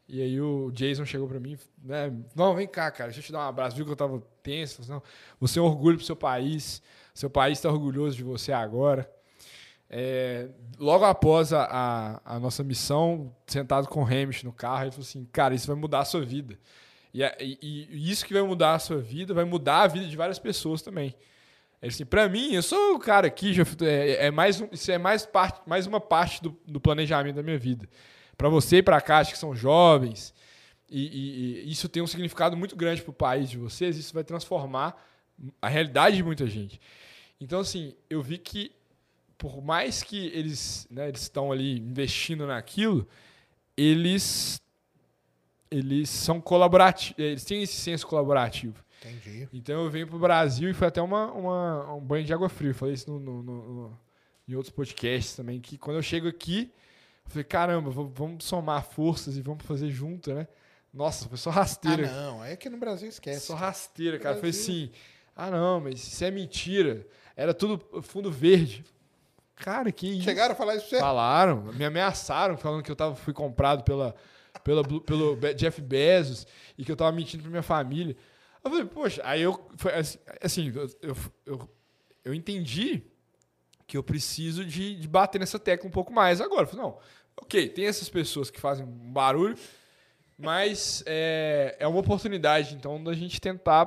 E 0.08 0.22
aí 0.22 0.40
o 0.40 0.70
Jason 0.70 1.06
chegou 1.06 1.28
para 1.28 1.40
mim, 1.40 1.58
né? 1.84 2.14
Não, 2.36 2.54
vem 2.54 2.68
cá, 2.68 2.92
cara, 2.92 3.10
deixa 3.10 3.20
eu 3.20 3.24
te 3.24 3.32
dar 3.32 3.40
um 3.40 3.50
abraço. 3.50 3.76
Viu 3.76 3.84
que 3.84 3.92
eu 3.92 3.96
tava 3.96 4.22
tenso? 4.44 4.80
Não, 4.88 5.02
você 5.40 5.58
é 5.58 5.62
um 5.64 5.66
orgulho 5.66 5.98
pro 5.98 6.06
seu 6.06 6.16
país. 6.16 6.84
Seu 7.16 7.32
país 7.32 7.58
está 7.58 7.68
orgulhoso 7.68 8.16
de 8.16 8.24
você 8.24 8.52
agora. 8.52 9.12
É, 9.90 10.50
logo 10.78 11.06
após 11.06 11.52
a, 11.52 11.64
a, 11.64 12.36
a, 12.36 12.40
nossa 12.40 12.64
missão, 12.64 13.36
sentado 13.48 13.88
com 13.88 14.04
o 14.04 14.06
Hamish 14.06 14.44
no 14.44 14.54
carro, 14.54 14.84
ele 14.84 14.92
falou 14.92 15.04
assim: 15.04 15.28
Cara, 15.32 15.56
isso 15.56 15.66
vai 15.66 15.76
mudar 15.76 16.02
a 16.02 16.06
sua 16.06 16.22
vida. 16.22 16.60
E, 17.12 17.24
e, 17.24 17.88
e 17.90 18.12
isso 18.12 18.24
que 18.24 18.36
vai 18.36 18.44
mudar 18.44 18.76
a 18.76 18.80
sua 18.80 19.00
vida 19.00 19.34
vai 19.34 19.46
mudar 19.46 19.82
a 19.82 19.88
vida 19.88 20.06
de 20.06 20.16
várias 20.16 20.38
pessoas 20.38 20.84
também. 20.84 21.16
Assim, 21.82 22.06
para 22.06 22.28
mim, 22.28 22.54
eu 22.54 22.62
sou 22.62 22.96
o 22.96 23.00
cara 23.00 23.28
aqui, 23.28 23.54
já, 23.54 23.64
é, 23.82 24.26
é, 24.28 24.32
mais, 24.32 24.62
isso 24.72 24.92
é 24.92 24.98
mais, 24.98 25.26
parte, 25.26 25.62
mais 25.66 25.88
uma 25.88 26.02
parte 26.02 26.44
do, 26.44 26.58
do 26.68 26.80
planejamento 26.80 27.36
da 27.36 27.44
minha 27.44 27.58
vida. 27.58 27.88
Para 28.38 28.50
você 28.50 28.78
e 28.78 28.84
para 28.84 29.00
cá, 29.00 29.20
acho 29.20 29.32
que 29.32 29.38
são 29.38 29.56
jovens, 29.56 30.34
e, 30.90 31.02
e, 31.02 31.64
e 31.66 31.72
isso 31.72 31.88
tem 31.88 32.04
um 32.04 32.08
significado 32.08 32.58
muito 32.58 32.76
grande 32.76 33.02
para 33.02 33.12
o 33.12 33.14
país 33.14 33.50
de 33.50 33.58
vocês, 33.58 33.98
isso 33.98 34.14
vai 34.14 34.24
transformar 34.24 35.02
a 35.62 35.70
realidade 35.70 36.18
de 36.18 36.24
muita 36.24 36.46
gente. 36.48 36.82
Então, 37.40 37.62
assim, 37.62 37.96
eu 38.10 38.22
vi 38.22 38.38
que, 38.38 38.74
por 39.38 39.62
mais 39.62 40.04
que 40.04 40.28
eles, 40.28 40.86
né, 40.92 41.08
eles 41.08 41.22
estão 41.22 41.50
ali 41.50 41.80
investindo 41.80 42.46
naquilo, 42.46 43.08
eles, 43.78 44.62
eles 45.72 46.10
são 46.10 46.42
colaborativos, 46.42 47.18
eles 47.18 47.46
têm 47.46 47.64
esse 47.64 47.76
senso 47.76 48.06
colaborativo. 48.06 48.84
Entendi. 49.12 49.48
Então 49.54 49.84
eu 49.84 49.90
venho 49.90 50.08
pro 50.08 50.20
Brasil 50.20 50.70
e 50.70 50.74
foi 50.74 50.88
até 50.88 51.02
uma, 51.02 51.32
uma- 51.32 51.94
um 51.96 52.00
banho 52.02 52.26
de 52.26 52.34
água 52.34 52.50
fria. 52.50 52.72
Eu 52.72 52.76
falei 52.76 52.94
isso 52.94 53.10
no, 53.12 53.20
no- 53.20 53.44
no- 53.44 54.00
em 54.48 54.56
outros 54.56 54.74
podcasts 54.74 55.36
também, 55.36 55.60
que 55.60 55.78
quando 55.78 55.98
eu 55.98 56.02
chego 56.04 56.28
aqui, 56.28 56.72
eu 57.26 57.30
falei, 57.32 57.44
caramba, 57.44 57.90
vamos 57.92 58.44
somar 58.46 58.84
forças 58.84 59.38
e 59.38 59.42
vamos 59.42 59.64
fazer 59.66 59.90
junto, 59.92 60.34
né? 60.34 60.48
Nossa, 60.94 61.28
foi 61.30 61.38
só 61.38 61.50
Ah, 61.52 61.54
rasteira. 61.54 62.08
não. 62.12 62.44
É 62.44 62.56
que 62.56 62.68
no 62.70 62.78
Brasil 62.78 63.08
esquece. 63.10 63.46
só 63.46 63.54
rasteira, 63.56 64.18
cara. 64.18 64.36
Foi 64.36 64.50
Brasil. 64.50 64.62
assim, 64.62 64.92
ah 65.36 65.52
não, 65.52 65.80
mas 65.80 65.96
isso 66.02 66.24
é 66.24 66.32
mentira. 66.32 67.06
Era 67.36 67.54
tudo 67.54 68.02
fundo 68.02 68.32
verde. 68.32 68.84
Cara, 69.56 69.92
que 69.92 70.08
isso? 70.08 70.24
Chegaram 70.24 70.54
a 70.54 70.56
falar 70.58 70.76
isso 70.76 70.88
pra 70.88 70.98
você? 70.98 71.04
Falaram, 71.04 71.62
me 71.74 71.86
ameaçaram 71.86 72.58
falando 72.58 72.82
que 72.82 72.90
eu 72.90 72.96
tava, 72.96 73.14
fui 73.14 73.34
comprado 73.34 73.84
pela, 73.84 74.16
pela, 74.64 74.84
pelo 75.02 75.38
Jeff 75.56 75.80
Bezos 75.82 76.48
e 76.78 76.84
que 76.84 76.92
eu 76.92 76.96
tava 76.96 77.12
mentindo 77.12 77.44
pra 77.44 77.52
minha 77.52 77.62
família. 77.64 78.16
Eu 78.64 78.72
falei, 78.72 78.86
poxa, 78.86 79.22
aí 79.24 79.42
eu. 79.42 79.70
Foi 79.78 79.94
assim, 79.94 80.18
assim, 80.42 80.74
eu, 81.02 81.16
eu, 81.46 81.70
eu, 82.26 82.34
entendi 82.34 83.04
que 83.88 83.98
eu 83.98 84.04
preciso 84.04 84.66
de, 84.66 84.96
de 84.96 85.08
bater 85.08 85.40
nessa 85.40 85.58
tecla 85.58 85.88
um 85.88 85.92
pouco 85.92 86.12
mais 86.12 86.42
agora. 86.42 86.64
Eu 86.64 86.68
falei, 86.68 86.86
não, 86.86 86.98
ok, 87.38 87.70
tem 87.70 87.86
essas 87.86 88.10
pessoas 88.10 88.52
que 88.52 88.60
fazem 88.60 88.86
barulho, 88.86 89.58
mas 90.38 91.04
é, 91.06 91.76
é 91.80 91.88
uma 91.88 92.00
oportunidade, 92.00 92.76
então, 92.76 93.04
da 93.04 93.14
gente 93.14 93.40
tentar 93.40 93.86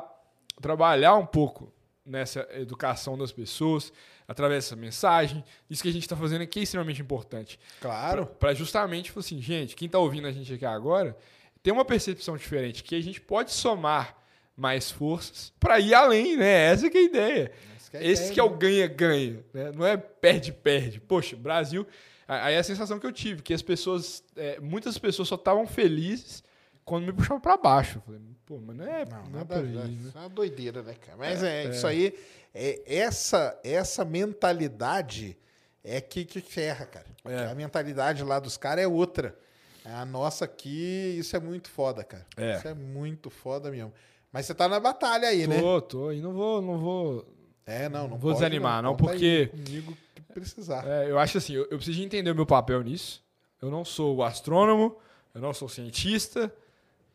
trabalhar 0.61 1.17
um 1.17 1.27
pouco 1.27 1.73
nessa 2.05 2.49
educação 2.53 3.17
das 3.17 3.31
pessoas, 3.31 3.93
através 4.27 4.65
dessa 4.65 4.77
mensagem. 4.77 5.45
Isso 5.71 5.83
que 5.83 5.89
a 5.89 5.93
gente 5.93 6.03
está 6.03 6.17
fazendo 6.17 6.43
aqui 6.43 6.61
é 6.61 6.63
extremamente 6.63 7.01
importante. 7.01 7.59
Claro. 7.81 8.27
Para 8.27 8.55
justamente, 8.55 9.11
falar 9.11 9.21
assim, 9.21 9.41
gente, 9.41 9.77
quem 9.77 9.87
está 9.87 9.99
ouvindo 9.99 10.27
a 10.27 10.33
gente 10.33 10.53
aqui 10.53 10.65
agora, 10.65 11.17
tem 11.63 11.73
uma 11.73 11.85
percepção 11.85 12.37
diferente, 12.37 12.83
que 12.83 12.95
a 12.95 13.01
gente 13.01 13.21
pode 13.21 13.53
somar 13.53 14.17
mais 14.57 14.91
forças 14.91 15.53
para 15.59 15.81
ir 15.81 15.95
além, 15.95 16.37
né? 16.37 16.73
Essa 16.73 16.91
que 16.91 16.99
é 16.99 17.01
a 17.01 17.05
ideia. 17.05 17.53
Que 17.91 17.97
é 17.97 18.01
a 18.01 18.05
Esse 18.05 18.23
ideia, 18.23 18.35
que 18.35 18.41
é 18.41 18.43
o 18.43 18.51
né? 18.51 18.57
ganha-ganha, 18.59 19.45
né? 19.53 19.73
Não 19.75 19.87
é 19.87 19.97
perde-perde. 19.97 21.01
Poxa, 21.01 21.37
Brasil... 21.37 21.87
Aí 22.29 22.55
é 22.55 22.59
a 22.59 22.65
sensação 22.65 22.99
que 22.99 23.07
eu 23.07 23.13
tive, 23.13 23.43
que 23.43 23.53
as 23.53 23.61
pessoas... 23.61 24.25
é, 24.37 24.59
muitas 24.59 24.97
pessoas 24.97 25.29
só 25.29 25.35
estavam 25.35 25.67
felizes 25.67 26.43
quando 26.85 27.05
me 27.05 27.13
puxavam 27.13 27.41
para 27.41 27.59
baixo. 27.59 27.99
Eu 27.99 28.03
falei, 28.03 28.21
pô, 28.47 28.59
mas 28.59 28.77
não 28.77 28.87
é, 28.87 29.05
Não, 29.05 29.23
não 29.25 29.27
é 29.27 29.33
nada, 29.33 29.55
por 29.57 29.65
aí, 29.65 29.71
né? 29.71 29.99
Isso 30.01 30.17
é 30.17 30.21
uma 30.21 30.29
doideira, 30.31 30.83
né, 30.83 30.95
cara? 30.95 31.19
Mas 31.19 31.43
é, 31.43 31.69
isso 31.69 31.87
aí, 31.87 32.15
é, 32.55 32.81
essa, 32.87 33.59
essa 33.63 34.05
mentalidade 34.05 35.37
é 35.85 36.01
que, 36.01 36.25
que 36.25 36.41
ferra, 36.41 36.87
cara. 36.87 37.07
É. 37.25 37.51
A 37.51 37.55
mentalidade 37.55 38.23
lá 38.23 38.39
dos 38.39 38.57
caras 38.57 38.85
é 38.85 38.89
outra. 38.89 39.37
A 39.85 40.05
nossa 40.05 40.45
aqui, 40.45 41.17
isso 41.19 41.37
é 41.37 41.41
muito 41.41 41.69
foda, 41.69 42.05
cara. 42.05 42.25
É. 42.37 42.57
Isso 42.57 42.69
é 42.69 42.75
muito 42.75 43.29
foda 43.31 43.71
mesmo. 43.71 43.93
Mas 44.33 44.47
você 44.47 44.55
tá 44.55 44.67
na 44.69 44.81
batalha 44.81 45.29
aí, 45.29 45.47
né? 45.47 45.61
Tô, 45.61 45.81
tô. 45.81 46.13
E 46.13 46.21
não 46.21 46.33
vou, 46.33 46.63
não 46.63 46.79
vou 46.79 47.27
É, 47.67 47.89
não, 47.89 48.03
não 48.09 48.19
Vou 48.19 48.33
pode, 48.33 48.35
desanimar, 48.37 48.83
não, 48.83 48.91
aí 48.93 48.97
porque- 48.97 49.47
comigo 49.49 49.97
que 50.15 50.23
precisar. 50.33 50.87
É, 50.87 51.11
eu 51.11 51.19
acho 51.19 51.39
assim, 51.39 51.53
eu, 51.55 51.63
eu 51.71 51.77
preciso 51.77 51.99
de 51.99 52.05
entender 52.05 52.31
o 52.31 52.35
meu 52.35 52.47
papel 52.47 52.83
nisso. 52.83 53.23
Eu 53.61 53.71
não 53.71 53.85
sou 53.85 54.23
astrônomo, 54.25 54.97
eu 55.35 55.41
não 55.41 55.53
sou 55.55 55.69
cientista, 55.69 56.53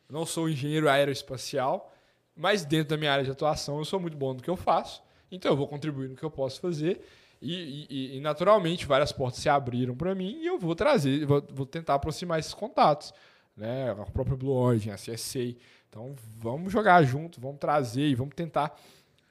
eu 0.10 0.14
não 0.14 0.26
sou 0.26 0.48
engenheiro 0.48 0.88
aeroespacial, 0.88 1.92
mas 2.36 2.64
dentro 2.64 2.90
da 2.90 2.98
minha 2.98 3.12
área 3.12 3.26
de 3.26 3.32
atuação 3.32 3.80
eu 3.80 3.86
sou 3.86 4.00
muito 4.00 4.16
bom 4.16 4.34
no 4.34 4.42
que 4.42 4.50
eu 4.50 4.56
faço, 4.56 5.02
então 5.32 5.52
eu 5.52 5.58
vou 5.58 5.68
contribuir 5.68 6.08
no 6.10 6.16
que 6.16 6.24
eu 6.24 6.32
posso 6.32 6.62
fazer. 6.62 7.02
E, 7.42 7.86
e- 7.90 8.18
e, 8.18 8.22
naturalmente 8.22 8.86
várias 8.88 9.12
portas 9.12 9.42
se 9.42 9.50
abriram 9.50 9.96
para 9.96 10.16
mim 10.16 10.40
e 10.42 10.48
eu 10.48 10.58
vou 10.58 10.74
trazer, 10.74 11.24
vou, 11.26 11.44
vou 11.52 11.66
tentar 11.68 11.94
aproximar 11.96 12.40
esses 12.40 12.54
contatos, 12.54 13.14
né? 13.58 13.92
A 13.92 14.06
própria 14.06 14.36
Blue 14.38 14.54
Origin, 14.54 14.92
a 14.92 14.96
CSA. 14.96 15.56
Então 15.90 16.16
vamos 16.38 16.72
jogar 16.72 17.04
junto, 17.04 17.42
vamos 17.42 17.58
trazer 17.60 18.08
e 18.08 18.16
vamos 18.16 18.36
tentar, 18.36 18.80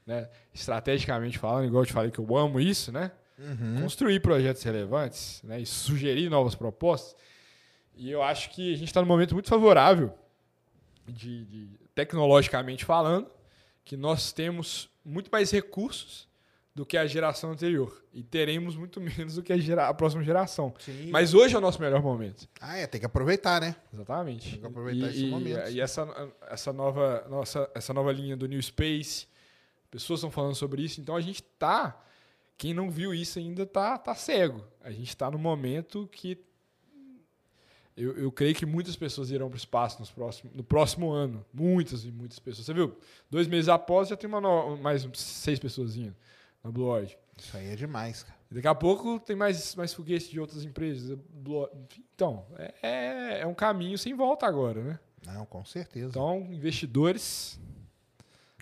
né? 0.07 0.29
Estrategicamente 0.53 1.39
falando, 1.39 1.67
igual 1.67 1.83
eu 1.83 1.87
te 1.87 1.93
falei 1.93 2.11
que 2.11 2.19
eu 2.19 2.37
amo 2.37 2.61
isso, 2.61 2.91
né? 2.93 3.13
Uhum. 3.39 3.83
construir 3.83 4.19
projetos 4.21 4.63
relevantes 4.63 5.43
né, 5.43 5.61
e 5.61 5.67
sugerir 5.67 6.31
novas 6.31 6.55
propostas. 6.55 7.15
E 7.95 8.11
eu 8.11 8.23
acho 8.23 8.49
que 8.49 8.73
a 8.73 8.77
gente 8.79 8.89
está 8.89 9.03
num 9.03 9.07
momento 9.07 9.35
muito 9.35 9.51
favorável, 9.51 10.11
de, 11.07 11.45
de- 11.45 11.69
tecnologicamente 11.95 12.83
falando, 12.85 13.31
que 13.85 13.95
nós 13.95 14.33
temos 14.33 14.89
muito 15.05 15.29
mais 15.31 15.51
recursos 15.51 16.27
do 16.77 16.85
que 16.85 16.99
a 16.99 17.07
geração 17.07 17.53
anterior. 17.53 18.05
E 18.13 18.23
teremos 18.23 18.77
muito 18.77 19.01
menos 19.19 19.37
do 19.37 19.43
que 19.43 19.51
a, 19.51 19.57
gera- 19.57 19.89
a 19.89 19.95
próxima 19.95 20.23
geração. 20.23 20.75
Sim. 20.79 21.09
Mas 21.11 21.33
hoje 21.33 21.55
é 21.55 21.59
o 21.59 21.61
nosso 21.61 21.81
melhor 21.81 22.03
momento. 22.03 22.47
Ah, 22.61 22.77
é, 22.77 22.87
tem 22.87 23.01
que 23.01 23.07
aproveitar, 23.07 23.63
né? 23.63 23.75
Exatamente. 23.91 24.51
Tem 24.51 24.61
que 24.61 24.67
aproveitar 24.67 25.07
e, 25.07 25.09
esses 25.09 25.23
e- 25.23 25.27
momentos. 25.27 25.73
E 25.75 25.81
essa, 25.81 26.07
essa, 26.51 26.73
nova, 26.75 27.27
nossa, 27.31 27.71
essa 27.75 27.95
nova 27.95 28.13
linha 28.13 28.37
do 28.37 28.47
New 28.47 28.63
Space, 28.63 29.27
pessoas 29.91 30.21
estão 30.21 30.31
falando 30.31 30.55
sobre 30.55 30.83
isso, 30.83 31.01
então 31.01 31.17
a 31.17 31.21
gente 31.23 31.43
tá. 31.43 31.99
Quem 32.59 32.75
não 32.75 32.91
viu 32.91 33.15
isso 33.15 33.39
ainda 33.39 33.65
tá, 33.65 33.97
tá 33.97 34.15
cego. 34.15 34.63
A 34.83 34.91
gente 34.91 35.09
está 35.09 35.31
no 35.31 35.39
momento 35.39 36.07
que. 36.13 36.39
Eu, 37.97 38.13
eu 38.19 38.31
creio 38.31 38.55
que 38.55 38.67
muitas 38.67 38.95
pessoas 38.97 39.31
irão 39.31 39.49
para 39.49 39.55
o 39.57 39.59
espaço 39.59 39.99
nos 40.01 40.13
no 40.55 40.63
próximo 40.63 41.11
ano. 41.11 41.43
Muitas 41.55 42.05
e 42.05 42.13
muitas 42.13 42.39
pessoas. 42.39 42.67
Você 42.67 42.75
viu? 42.75 42.95
Dois 43.31 43.47
meses 43.49 43.71
após 43.71 44.09
já 44.09 44.17
tem 44.19 44.29
uma 44.29 44.43
no- 44.43 44.77
mais 44.77 45.09
seis 45.15 45.59
pessoas 45.59 45.97
indo 45.97 46.15
na 46.67 46.73
Blue 46.73 46.87
Origin. 46.87 47.17
Isso 47.39 47.57
aí 47.57 47.71
é 47.73 47.77
demais, 47.77 48.23
cara. 48.23 48.37
Daqui 48.51 48.67
a 48.69 48.75
pouco 48.75 49.19
tem 49.21 49.37
mais, 49.37 49.75
mais 49.75 49.93
foguetes 49.95 50.29
de 50.29 50.41
outras 50.41 50.65
empresas. 50.65 51.19
Então, 52.15 52.47
é- 52.59 52.75
é, 52.83 53.41
é 53.41 53.47
um 53.47 53.55
caminho 53.55 53.97
sem 53.99 54.15
volta 54.15 54.47
agora, 54.47 54.83
né? 54.83 54.99
Não, 55.27 55.45
com 55.47 55.65
certeza. 55.65 56.09
Então, 56.11 56.39
investidores, 56.51 57.59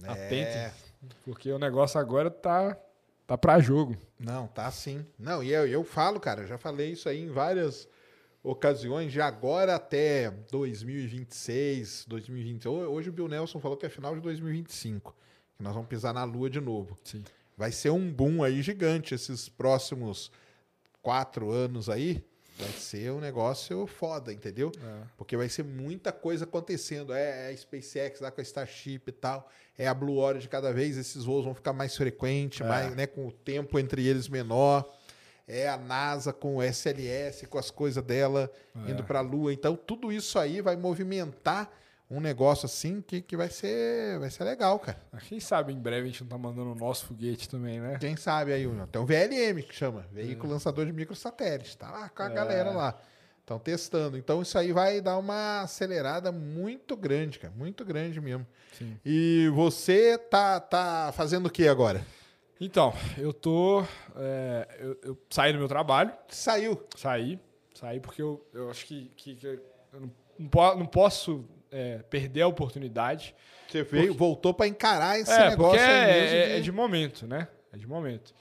É. 0.02 0.08
atentem. 0.08 0.72
Porque 1.24 1.50
o 1.52 1.58
negócio 1.58 2.00
agora 2.00 2.30
tá, 2.30 2.76
tá 3.26 3.36
para 3.36 3.58
jogo. 3.60 3.96
Não, 4.18 4.46
tá 4.48 4.70
sim. 4.70 5.04
Não, 5.18 5.42
e 5.42 5.52
eu, 5.52 5.66
eu 5.66 5.84
falo, 5.84 6.18
cara, 6.18 6.46
já 6.46 6.56
falei 6.58 6.92
isso 6.92 7.08
aí 7.08 7.20
em 7.22 7.28
várias 7.30 7.86
ocasiões, 8.42 9.12
de 9.12 9.20
agora 9.20 9.74
até 9.76 10.30
2026, 10.50 12.04
2020. 12.08 12.66
Ho- 12.68 12.90
Hoje 12.90 13.10
o 13.10 13.12
Bill 13.12 13.28
Nelson 13.28 13.60
falou 13.60 13.76
que 13.76 13.86
é 13.86 13.88
final 13.90 14.14
de 14.14 14.20
2025, 14.22 15.14
que 15.56 15.62
nós 15.62 15.74
vamos 15.74 15.88
pisar 15.88 16.12
na 16.14 16.24
lua 16.24 16.48
de 16.50 16.60
novo. 16.60 16.96
Sim. 17.04 17.22
Vai 17.56 17.70
ser 17.72 17.90
um 17.90 18.12
boom 18.12 18.42
aí 18.42 18.62
gigante 18.62 19.14
esses 19.14 19.48
próximos 19.48 20.30
quatro 21.02 21.50
anos 21.50 21.88
aí. 21.88 22.24
Vai 22.56 22.70
ser 22.70 23.10
um 23.10 23.18
negócio 23.20 23.84
foda, 23.86 24.32
entendeu? 24.32 24.70
Porque 25.16 25.36
vai 25.36 25.48
ser 25.48 25.64
muita 25.64 26.12
coisa 26.12 26.44
acontecendo. 26.44 27.12
É, 27.12 27.48
é 27.50 27.52
a 27.52 27.56
SpaceX 27.56 28.20
lá 28.20 28.30
com 28.30 28.40
a 28.40 28.44
Starship 28.44 29.02
e 29.08 29.12
tal. 29.12 29.50
É 29.76 29.88
a 29.88 29.94
Blue 29.94 30.18
Origin 30.18 30.48
cada 30.48 30.72
vez. 30.72 30.96
Esses 30.96 31.24
voos 31.24 31.44
vão 31.44 31.52
ficar 31.54 31.72
mais 31.72 31.96
frequentes, 31.96 32.60
É. 32.60 32.64
mais, 32.68 32.94
né, 32.94 33.06
com 33.08 33.26
o 33.26 33.32
tempo 33.32 33.76
entre 33.78 34.06
eles 34.06 34.28
menor. 34.28 34.88
É 35.48 35.68
a 35.68 35.76
NASA 35.76 36.32
com 36.32 36.56
o 36.56 36.62
SLS, 36.62 37.46
com 37.48 37.58
as 37.58 37.70
coisas 37.72 38.02
dela 38.04 38.48
É. 38.86 38.90
indo 38.92 39.02
para 39.02 39.18
a 39.18 39.22
Lua. 39.22 39.52
Então, 39.52 39.74
tudo 39.76 40.12
isso 40.12 40.38
aí 40.38 40.60
vai 40.60 40.76
movimentar 40.76 41.68
um 42.16 42.20
negócio 42.20 42.66
assim 42.66 43.00
que, 43.00 43.20
que 43.20 43.36
vai, 43.36 43.48
ser, 43.50 44.18
vai 44.18 44.30
ser 44.30 44.44
legal, 44.44 44.78
cara. 44.78 44.98
Quem 45.28 45.40
sabe 45.40 45.72
em 45.72 45.78
breve 45.80 46.02
a 46.02 46.10
gente 46.10 46.22
não 46.22 46.28
tá 46.28 46.38
mandando 46.38 46.72
o 46.72 46.74
nosso 46.74 47.06
foguete 47.06 47.48
também, 47.48 47.80
né? 47.80 47.96
Quem 48.00 48.16
sabe 48.16 48.52
aí, 48.52 48.68
tem 48.90 49.00
o 49.02 49.06
VLM 49.06 49.62
que 49.62 49.74
chama, 49.74 50.06
Veículo 50.12 50.52
Lançador 50.52 50.86
de 50.86 50.92
Microsatélite, 50.92 51.76
tá 51.76 51.90
lá 51.90 52.08
com 52.08 52.22
a 52.22 52.26
É. 52.26 52.34
galera 52.34 52.70
lá. 52.70 52.98
Estão 53.40 53.58
testando. 53.58 54.16
Então 54.16 54.40
isso 54.40 54.56
aí 54.56 54.72
vai 54.72 55.02
dar 55.02 55.18
uma 55.18 55.60
acelerada 55.60 56.32
muito 56.32 56.96
grande, 56.96 57.38
cara, 57.38 57.52
muito 57.54 57.84
grande 57.84 58.18
mesmo. 58.20 58.46
Sim. 58.78 58.98
E 59.04 59.50
você 59.54 60.16
tá, 60.16 60.58
tá 60.60 61.12
fazendo 61.14 61.46
o 61.46 61.50
que 61.50 61.68
agora? 61.68 62.02
Então, 62.60 62.94
eu 63.18 63.32
tô. 63.34 63.84
é, 64.16 64.66
eu, 64.80 64.98
eu 65.02 65.18
saí 65.28 65.52
do 65.52 65.58
meu 65.58 65.68
trabalho, 65.68 66.10
Saiu. 66.28 66.82
saí. 66.96 67.38
Saí 67.74 68.00
porque 68.00 68.22
eu, 68.22 68.42
eu 68.54 68.70
acho 68.70 68.86
que, 68.86 69.10
que, 69.16 69.34
que 69.34 69.46
eu 69.46 69.60
não, 70.00 70.10
não 70.78 70.86
posso 70.86 71.44
é, 71.74 71.98
perder 71.98 72.42
a 72.42 72.46
oportunidade. 72.48 73.34
Você 73.68 73.82
veio, 73.82 74.14
voltou 74.14 74.54
para 74.54 74.68
encarar 74.68 75.18
esse 75.18 75.32
é, 75.32 75.50
negócio 75.50 75.78
porque 75.78 75.84
é, 75.90 76.18
é- 76.18 76.46
de- 76.46 76.52
é 76.52 76.60
de 76.60 76.70
momento, 76.72 77.26
né? 77.26 77.48
É 77.72 77.76
de 77.76 77.86
momento. 77.86 78.32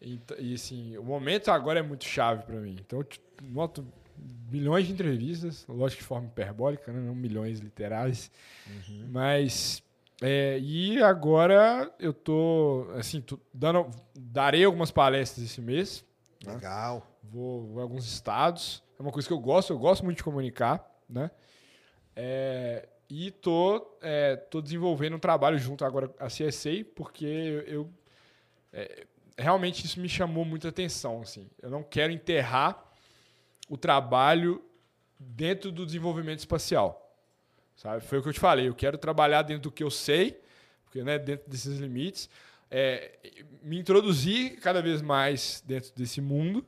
E, 0.00 0.20
e, 0.38 0.54
assim, 0.54 0.96
o 0.98 1.02
momento 1.02 1.50
agora 1.50 1.80
é 1.80 1.82
muito 1.82 2.04
chave 2.04 2.42
para 2.44 2.56
mim. 2.56 2.76
Então, 2.78 3.00
eu 3.00 3.06
noto 3.42 3.86
milhões 4.50 4.86
de 4.86 4.92
entrevistas, 4.92 5.64
lógico 5.68 6.02
de 6.02 6.06
forma 6.06 6.26
hiperbólica, 6.28 6.92
né? 6.92 7.00
não 7.00 7.14
milhões 7.14 7.58
literais. 7.60 8.30
Uhum. 8.66 9.08
Mas. 9.10 9.82
é, 10.20 10.58
e 10.60 11.02
agora 11.02 11.90
eu 11.98 12.12
tô, 12.12 12.88
assim, 12.96 13.20
tô 13.20 13.38
dando, 13.54 13.88
darei 14.14 14.64
algumas 14.64 14.90
palestras 14.90 15.44
esse 15.44 15.60
mês. 15.60 16.04
Legal. 16.46 17.06
Vou, 17.22 17.66
vou 17.68 17.78
a 17.80 17.82
alguns 17.82 18.06
estados. 18.06 18.82
É 18.98 19.02
uma 19.02 19.10
coisa 19.12 19.26
que 19.26 19.32
eu 19.34 19.38
gosto, 19.40 19.72
eu 19.72 19.78
gosto 19.78 20.04
muito 20.04 20.18
de 20.18 20.24
comunicar, 20.24 20.84
né? 21.08 21.30
É, 22.20 22.88
e 23.08 23.30
tô, 23.30 23.96
é, 24.02 24.34
tô 24.34 24.60
desenvolvendo 24.60 25.14
um 25.14 25.18
trabalho 25.20 25.56
junto 25.56 25.84
agora 25.84 26.12
à 26.18 26.26
CSA, 26.26 26.84
porque 26.96 27.24
eu, 27.24 27.60
eu- 27.60 27.90
é, 28.72 29.06
realmente 29.38 29.86
isso 29.86 30.00
me 30.00 30.08
chamou 30.08 30.44
muita 30.44 30.68
atenção, 30.68 31.22
assim. 31.22 31.48
Eu 31.62 31.70
não 31.70 31.80
quero 31.84 32.12
enterrar 32.12 32.84
o 33.68 33.76
trabalho 33.76 34.60
dentro 35.16 35.70
do 35.70 35.86
desenvolvimento 35.86 36.40
espacial. 36.40 37.16
Sabe? 37.76 38.02
Foi 38.02 38.18
o 38.18 38.22
que 38.22 38.30
eu 38.30 38.32
te 38.32 38.40
falei, 38.40 38.66
eu 38.66 38.74
quero 38.74 38.98
trabalhar 38.98 39.42
dentro 39.42 39.62
do 39.62 39.70
que 39.70 39.84
eu 39.84 39.90
sei, 39.90 40.40
porque 40.84 41.04
né, 41.04 41.20
dentro 41.20 41.48
desses 41.48 41.78
limites, 41.78 42.28
é, 42.68 43.16
me 43.62 43.78
introduzir 43.78 44.58
cada 44.58 44.82
vez 44.82 45.00
mais 45.00 45.62
dentro 45.64 45.92
desse 45.94 46.20
mundo 46.20 46.66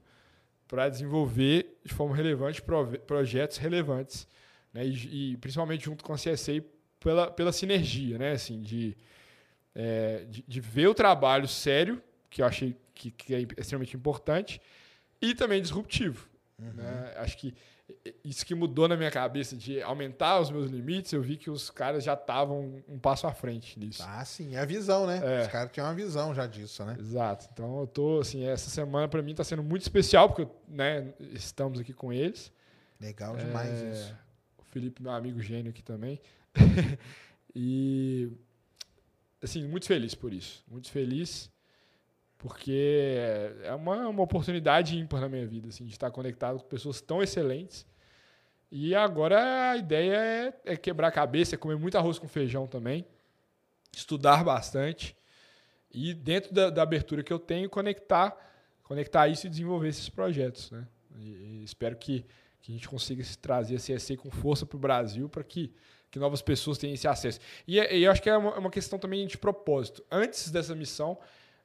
para 0.69 0.89
desenvolver 0.89 1.77
de 1.85 1.93
forma 1.93 2.15
relevante 2.15 2.63
projetos 3.05 3.57
relevantes, 3.57 4.29
né, 4.73 4.87
e, 4.87 5.33
e, 5.33 5.37
principalmente 5.39 5.85
junto 5.85 6.05
com 6.05 6.13
a 6.13 6.17
CSA 6.17 6.63
pela, 6.99 7.31
pela 7.31 7.53
sinergia, 7.53 8.19
né, 8.19 8.33
assim, 8.33 8.61
de, 8.61 8.97
é, 9.75 10.25
de, 10.29 10.45
de, 10.47 10.61
ver 10.61 10.89
o 10.89 10.95
trabalho 10.95 11.49
sério, 11.49 12.03
que 12.29 12.43
eu 12.43 12.47
achei 12.47 12.77
que, 12.95 13.11
que 13.11 13.35
é 13.35 13.41
extremamente 13.59 13.97
importante, 13.97 14.61
e 15.21 15.35
também 15.35 15.61
disruptivo. 15.61 16.29
Uhum. 16.59 16.73
Né? 16.75 17.15
Acho 17.17 17.37
que 17.39 17.55
isso 18.25 18.45
que 18.47 18.55
mudou 18.55 18.89
na 18.89 18.97
minha 18.97 19.11
cabeça 19.11 19.57
de 19.57 19.83
aumentar 19.83 20.41
os 20.41 20.51
meus 20.51 20.71
limites, 20.71 21.13
eu 21.13 21.23
vi 21.23 21.37
que 21.37 21.51
os 21.51 21.71
caras 21.71 22.05
já 22.05 22.15
estavam 22.15 22.83
um 22.89 22.99
passo 22.99 23.27
à 23.27 23.33
frente 23.33 23.79
nisso. 23.79 24.03
Ah, 24.07 24.25
sim, 24.25 24.55
é 24.55 24.61
a 24.61 24.65
visão, 24.65 25.07
né? 25.07 25.21
É. 25.23 25.43
Os 25.43 25.49
caras 25.49 25.73
tinham 25.73 25.87
uma 25.87 25.95
visão 25.95 26.35
já 26.35 26.47
disso, 26.47 26.85
né? 26.85 26.97
Exato. 26.99 27.49
Então 27.53 27.81
eu 27.81 27.87
tô, 27.87 28.21
assim, 28.21 28.45
essa 28.45 28.71
semana 28.71 29.09
para 29.09 29.23
mim 29.23 29.33
está 29.33 29.45
sendo 29.45 29.63
muito 29.63 29.83
especial, 29.83 30.29
porque 30.29 30.51
né, 30.69 31.13
estamos 31.33 31.81
aqui 31.81 31.93
com 31.93 32.13
eles. 32.13 32.53
Legal 33.01 33.37
demais 33.37 33.83
é... 33.83 33.93
isso. 33.93 34.17
Felipe, 34.71 35.03
meu 35.03 35.13
amigo 35.13 35.41
gênio 35.41 35.71
aqui 35.71 35.83
também. 35.83 36.21
e 37.55 38.31
assim, 39.43 39.67
muito 39.67 39.87
feliz 39.87 40.15
por 40.15 40.33
isso. 40.33 40.65
Muito 40.69 40.91
feliz 40.91 41.51
porque 42.41 43.17
é 43.63 43.75
uma, 43.75 44.09
uma 44.09 44.23
oportunidade 44.23 44.99
ímpar 44.99 45.21
na 45.21 45.29
minha 45.29 45.47
vida, 45.47 45.69
assim, 45.69 45.85
de 45.85 45.93
estar 45.93 46.11
conectado 46.11 46.59
com 46.59 46.67
pessoas 46.67 47.01
tão 47.01 47.23
excelentes. 47.23 47.87
E 48.73 48.95
agora 48.95 49.71
a 49.73 49.77
ideia 49.77 50.17
é, 50.65 50.73
é 50.73 50.77
quebrar 50.77 51.09
a 51.09 51.13
cabeça, 51.13 51.55
é 51.55 51.59
comer 51.59 51.77
muito 51.77 51.99
arroz 51.99 52.19
com 52.19 52.27
feijão 52.27 52.67
também, 52.67 53.05
estudar 53.93 54.43
bastante 54.43 55.15
e 55.93 56.15
dentro 56.15 56.55
da, 56.55 56.71
da, 56.71 56.83
abertura 56.83 57.23
que 57.23 57.33
eu 57.33 57.39
tenho 57.39 57.69
conectar 57.69 58.37
conectar 58.85 59.29
isso 59.29 59.47
e 59.47 59.51
desenvolver 59.51 59.89
esses 59.89 60.09
projetos, 60.09 60.71
né? 60.71 60.87
E, 61.19 61.29
e 61.29 61.65
espero 61.65 61.97
que, 61.97 62.25
que 62.63 62.73
a 62.73 62.75
gente 62.75 62.89
consiga 62.89 63.23
trazer 63.41 63.77
a 63.77 63.79
CSC 63.79 64.17
com 64.17 64.31
força 64.31 64.67
para 64.67 64.77
o 64.77 64.81
Brasil 64.81 65.29
para 65.29 65.45
que 65.45 65.73
que 66.11 66.19
novas 66.19 66.43
pessoas 66.43 66.77
tenham 66.77 66.95
esse 66.95 67.07
acesso. 67.07 67.39
E, 67.69 67.79
é, 67.79 67.97
e 67.97 68.03
eu 68.03 68.11
acho 68.11 68.21
que 68.21 68.29
é 68.29 68.37
uma, 68.37 68.51
é 68.51 68.59
uma, 68.59 68.69
questão 68.69 68.99
também 68.99 69.25
de 69.29 69.39
propósito. 69.39 70.05
Antes 70.11 70.51
dessa 70.51 70.75
missão, 70.75 71.17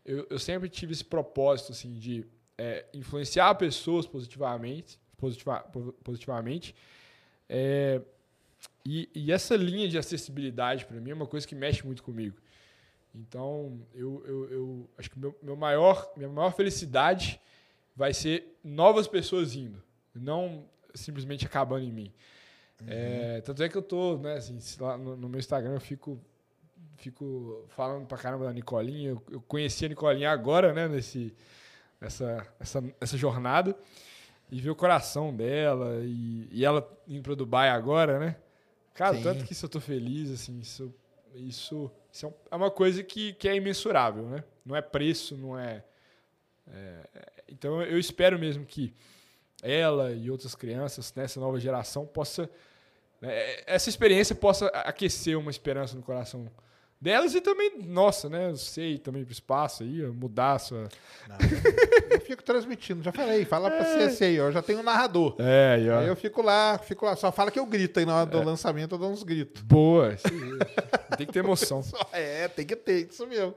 eu, 0.05 0.27
eu 0.29 0.37
sempre 0.37 0.69
tive 0.69 0.93
esse 0.93 1.03
propósito 1.03 1.71
assim, 1.71 1.95
de 1.95 2.23
é, 2.55 2.85
influenciar 2.93 3.55
pessoas 3.55 4.05
positivamente, 4.05 4.99
positiva, 5.17 5.61
positivamente 6.03 6.75
é, 7.49 8.01
e, 8.85 9.09
e, 9.15 9.31
essa 9.31 9.55
linha 9.55 9.87
de 9.87 9.97
acessibilidade 9.97 10.85
para 10.85 10.99
mim 10.99 11.11
é 11.11 11.13
uma 11.13 11.27
coisa 11.27 11.47
que 11.47 11.55
mexe 11.55 11.85
muito 11.85 12.03
comigo. 12.03 12.37
Então, 13.13 13.79
eu, 13.93 14.23
eu, 14.27 14.51
eu 14.51 14.89
acho 14.97 15.09
que 15.09 15.17
meu, 15.17 15.35
meu 15.41 15.55
maior, 15.55 16.11
minha 16.17 16.29
maior 16.29 16.51
felicidade 16.51 17.39
vai 17.95 18.13
ser 18.13 18.57
novas 18.63 19.07
pessoas 19.07 19.55
indo, 19.55 19.81
não 20.13 20.65
simplesmente 20.95 21.45
acabando 21.45 21.85
em 21.85 21.91
mim. 21.91 22.13
Uhum. 22.81 22.87
É, 22.89 23.41
tanto 23.41 23.63
é 23.63 23.69
que 23.69 23.77
eu 23.77 23.81
tô, 23.81 24.17
né, 24.17 24.35
assim, 24.35 24.57
lá 24.79 24.97
no, 24.97 25.15
no, 25.15 25.29
meu 25.29 25.39
Instagram 25.39 25.73
eu 25.73 25.79
fico, 25.79 26.19
fico 26.97 27.65
falando 27.69 28.05
pra 28.05 28.17
caramba 28.17 28.45
da 28.45 28.53
Nicolinha. 28.53 29.11
Eu, 29.11 29.23
eu 29.31 29.41
conheci 29.41 29.85
a 29.85 29.89
Nicolinha 29.89 30.31
agora, 30.31 30.73
né, 30.73 30.87
nesse, 30.87 31.33
nessa, 31.99 32.45
essa, 32.59 32.83
essa 32.99 33.17
jornada. 33.17 33.75
E 34.51 34.61
ver 34.61 34.69
o 34.69 34.75
coração 34.75 35.35
dela 35.35 36.01
e, 36.03 36.47
e 36.51 36.63
ela 36.63 36.87
indo 37.07 37.23
para 37.23 37.33
Dubai 37.33 37.69
agora, 37.69 38.19
né? 38.19 38.35
Cara, 38.93 39.15
Sim. 39.15 39.23
tanto 39.23 39.43
que 39.43 39.53
isso 39.53 39.65
eu 39.65 39.69
tô 39.69 39.79
feliz, 39.81 40.31
assim, 40.31 40.59
isso, 40.59 40.93
isso, 41.33 41.91
isso 42.11 42.27
é, 42.27 42.33
é 42.51 42.55
uma 42.55 42.69
coisa 42.69 43.03
que, 43.03 43.33
que 43.33 43.49
é 43.49 43.55
imensurável, 43.55 44.23
né? 44.29 44.43
Não 44.63 44.75
é 44.75 44.81
preço, 44.81 45.35
não 45.35 45.57
é, 45.57 45.83
é 46.67 46.99
então 47.49 47.81
eu 47.81 47.97
espero 47.97 48.37
mesmo 48.37 48.65
que 48.65 48.93
ela 49.61 50.11
e 50.11 50.29
outras 50.29 50.55
crianças 50.55 51.13
nessa 51.15 51.39
nova 51.39 51.59
geração 51.59 52.05
possa 52.05 52.49
né, 53.21 53.63
essa 53.65 53.89
experiência 53.89 54.35
possa 54.35 54.67
aquecer 54.67 55.37
uma 55.37 55.51
esperança 55.51 55.95
no 55.95 56.03
coração 56.03 56.49
delas 56.99 57.35
e 57.35 57.41
também 57.41 57.83
nossa, 57.83 58.29
né? 58.29 58.49
Eu 58.49 58.55
sei 58.55 58.97
também 58.97 59.23
pro 59.23 59.31
espaço 59.31 59.83
aí, 59.83 60.01
mudar 60.07 60.53
a 60.53 60.59
sua. 60.59 60.89
Não, 61.27 61.37
eu 62.09 62.21
fico 62.21 62.41
transmitindo, 62.41 63.03
já 63.03 63.11
falei, 63.11 63.45
fala 63.45 63.69
pra 63.69 63.85
é. 63.85 64.07
CSA, 64.07 64.25
eu 64.25 64.51
já 64.51 64.61
tenho 64.61 64.79
um 64.79 64.83
narrador. 64.83 65.35
É, 65.39 65.75
aí, 65.75 65.89
aí 65.89 66.07
eu 66.07 66.15
fico 66.15 66.41
lá, 66.41 66.77
fico 66.79 67.05
lá, 67.05 67.15
só 67.15 67.31
fala 67.31 67.51
que 67.51 67.59
eu 67.59 67.65
grito 67.65 67.99
aí 67.99 68.05
na 68.05 68.15
hora 68.15 68.25
do 68.25 68.41
é. 68.41 68.45
lançamento, 68.45 68.95
eu 68.95 68.97
dou 68.97 69.11
uns 69.11 69.23
gritos. 69.23 69.61
Boa, 69.61 70.15
tem 71.17 71.27
que 71.27 71.33
ter 71.33 71.39
emoção. 71.39 71.81
é, 72.11 72.47
tem 72.47 72.65
que 72.65 72.75
ter, 72.75 73.07
isso 73.07 73.27
mesmo. 73.27 73.53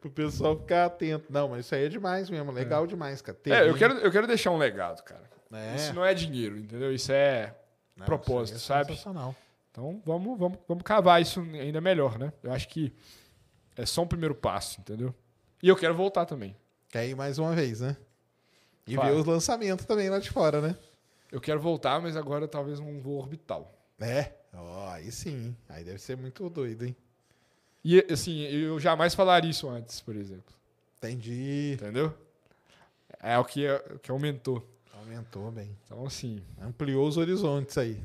Pro 0.00 0.10
pessoal 0.10 0.56
ficar 0.56 0.86
atento. 0.86 1.26
Não, 1.30 1.48
mas 1.48 1.66
isso 1.66 1.74
aí 1.74 1.86
é 1.86 1.88
demais 1.88 2.30
mesmo, 2.30 2.52
legal 2.52 2.84
é. 2.84 2.86
demais, 2.86 3.20
cara. 3.20 3.36
É, 3.46 3.68
eu 3.68 3.74
quero, 3.74 3.94
eu 3.94 4.12
quero 4.12 4.26
deixar 4.26 4.50
um 4.50 4.58
legado, 4.58 5.02
cara. 5.02 5.31
É. 5.52 5.76
Isso 5.76 5.92
não 5.94 6.04
é 6.04 6.14
dinheiro, 6.14 6.58
entendeu? 6.58 6.94
Isso 6.94 7.12
é 7.12 7.54
não, 7.96 8.06
propósito, 8.06 8.56
isso 8.56 8.72
é 8.72 8.76
sabe? 8.76 8.90
Sensacional. 8.92 9.34
Então 9.70 10.02
vamos, 10.04 10.38
vamos, 10.38 10.58
vamos 10.68 10.82
cavar 10.82 11.20
isso 11.20 11.40
ainda 11.40 11.80
melhor, 11.80 12.18
né? 12.18 12.32
Eu 12.42 12.52
acho 12.52 12.68
que 12.68 12.92
é 13.76 13.86
só 13.86 14.02
um 14.02 14.06
primeiro 14.06 14.34
passo, 14.34 14.80
entendeu? 14.80 15.14
E 15.62 15.68
eu 15.68 15.76
quero 15.76 15.94
voltar 15.94 16.26
também. 16.26 16.56
Quer 16.88 17.08
ir 17.08 17.14
mais 17.14 17.38
uma 17.38 17.54
vez, 17.54 17.80
né? 17.80 17.96
E 18.86 18.96
ver 18.96 19.12
os 19.12 19.24
lançamentos 19.24 19.86
também 19.86 20.10
lá 20.10 20.18
de 20.18 20.30
fora, 20.30 20.60
né? 20.60 20.76
Eu 21.30 21.40
quero 21.40 21.60
voltar, 21.60 22.00
mas 22.00 22.16
agora 22.16 22.46
talvez 22.46 22.78
um 22.78 23.00
voo 23.00 23.18
orbital. 23.18 23.72
É? 23.98 24.32
Ó, 24.52 24.86
oh, 24.86 24.90
aí 24.90 25.10
sim. 25.10 25.56
Aí 25.68 25.84
deve 25.84 25.98
ser 25.98 26.16
muito 26.16 26.48
doido, 26.50 26.84
hein? 26.84 26.96
E 27.84 28.04
assim, 28.10 28.40
eu 28.42 28.78
jamais 28.78 29.14
falaria 29.14 29.50
isso 29.50 29.68
antes, 29.68 30.00
por 30.00 30.14
exemplo. 30.14 30.54
Entendi. 30.98 31.72
Entendeu? 31.74 32.14
É 33.20 33.38
o 33.38 33.44
que, 33.44 33.64
é, 33.64 33.76
o 33.94 33.98
que 33.98 34.10
aumentou. 34.10 34.68
Aumentou 35.02 35.50
bem. 35.50 35.76
Então, 35.84 36.06
assim. 36.06 36.40
Ampliou 36.60 37.06
os 37.06 37.16
horizontes 37.16 37.76
aí. 37.76 38.02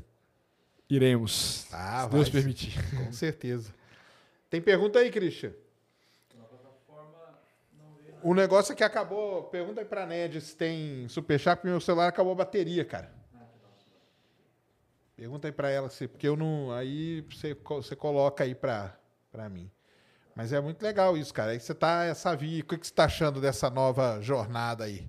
Iremos. 0.90 1.66
Ah, 1.72 2.04
se 2.04 2.10
Deus 2.10 2.28
permitir. 2.28 2.74
Com 2.96 3.12
certeza. 3.12 3.72
Tem 4.50 4.60
pergunta 4.60 4.98
aí, 4.98 5.10
Christian? 5.10 5.52
O 8.20 8.34
negócio 8.34 8.72
é 8.72 8.74
que 8.74 8.82
acabou. 8.82 9.44
Pergunta 9.44 9.80
aí 9.80 9.86
pra 9.86 10.04
Ned 10.04 10.40
se 10.40 10.56
tem 10.56 11.06
superchat, 11.08 11.56
porque 11.56 11.68
meu 11.68 11.80
celular 11.80 12.08
acabou 12.08 12.32
a 12.32 12.36
bateria, 12.36 12.84
cara. 12.84 13.12
Pergunta 15.14 15.46
aí 15.48 15.52
pra 15.52 15.70
ela, 15.70 15.88
se, 15.88 16.08
porque 16.08 16.26
eu 16.26 16.36
não. 16.36 16.72
Aí 16.72 17.20
você, 17.22 17.54
você 17.54 17.94
coloca 17.94 18.42
aí 18.42 18.54
pra, 18.54 18.96
pra 19.30 19.48
mim. 19.48 19.70
Mas 20.34 20.52
é 20.52 20.60
muito 20.60 20.82
legal 20.82 21.16
isso, 21.16 21.32
cara. 21.34 21.52
Aí 21.52 21.60
você 21.60 21.74
tá 21.74 22.04
essa 22.04 22.34
via. 22.34 22.62
O 22.62 22.64
que 22.64 22.76
você 22.76 22.92
tá 22.92 23.04
achando 23.04 23.40
dessa 23.40 23.70
nova 23.70 24.20
jornada 24.20 24.84
aí? 24.84 25.08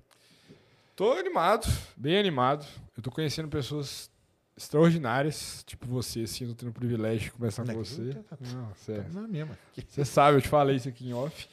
Tô 0.99 1.13
animado, 1.13 1.65
bem 1.95 2.17
animado. 2.17 2.65
Eu 2.97 3.01
tô 3.01 3.09
conhecendo 3.09 3.47
pessoas 3.47 4.11
extraordinárias, 4.57 5.63
tipo 5.65 5.87
você, 5.87 6.23
assim, 6.23 6.45
tô 6.45 6.53
tendo 6.53 6.71
o 6.71 6.73
privilégio 6.73 7.21
de 7.21 7.31
conversar 7.31 7.65
com 7.65 7.73
você. 7.73 8.15
Tá, 8.15 8.37
não, 8.53 8.75
sério. 8.75 9.05
Tá 9.05 9.21
mesma. 9.21 9.57
Você 9.87 10.03
sabe, 10.03 10.35
eu 10.35 10.41
te 10.41 10.49
falei 10.49 10.75
isso 10.75 10.89
aqui 10.89 11.07
em 11.07 11.13
off. 11.13 11.47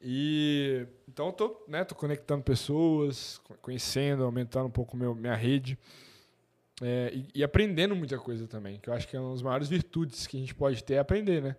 E 0.00 0.86
então 1.08 1.26
eu 1.26 1.32
tô, 1.32 1.64
né, 1.66 1.82
tô 1.82 1.96
conectando 1.96 2.44
pessoas, 2.44 3.40
conhecendo, 3.60 4.22
aumentando 4.22 4.66
um 4.66 4.70
pouco 4.70 4.96
meu, 4.96 5.16
minha 5.16 5.34
rede. 5.34 5.76
É, 6.80 7.10
e, 7.12 7.40
e, 7.40 7.42
aprendendo 7.42 7.96
muita 7.96 8.16
coisa 8.20 8.46
também, 8.46 8.78
que 8.78 8.88
eu 8.88 8.94
acho 8.94 9.08
que 9.08 9.16
é 9.16 9.20
uma 9.20 9.32
das 9.32 9.42
maiores 9.42 9.68
virtudes 9.68 10.28
que 10.28 10.36
a 10.36 10.40
gente 10.40 10.54
pode 10.54 10.84
ter 10.84 10.94
é 10.94 10.98
aprender, 11.00 11.42
né? 11.42 11.56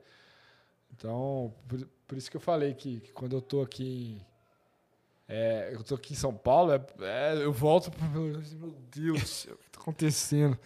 Então, 0.95 1.53
por, 1.67 1.85
por 2.07 2.17
isso 2.17 2.31
que 2.31 2.37
eu 2.37 2.41
falei 2.41 2.73
que, 2.73 3.01
que 3.01 3.11
quando 3.11 3.35
eu 3.35 3.41
tô 3.41 3.61
aqui 3.61 4.21
é, 5.27 5.71
eu 5.73 5.83
tô 5.83 5.95
aqui 5.95 6.13
em 6.13 6.15
São 6.15 6.33
Paulo, 6.33 6.71
é, 6.71 6.81
é, 7.01 7.43
eu 7.43 7.51
volto 7.51 7.91
para 7.91 8.07
meu 8.07 8.41
Deus, 8.95 9.45
o 9.45 9.57
que 9.57 9.69
tá 9.71 9.81
acontecendo? 9.81 10.57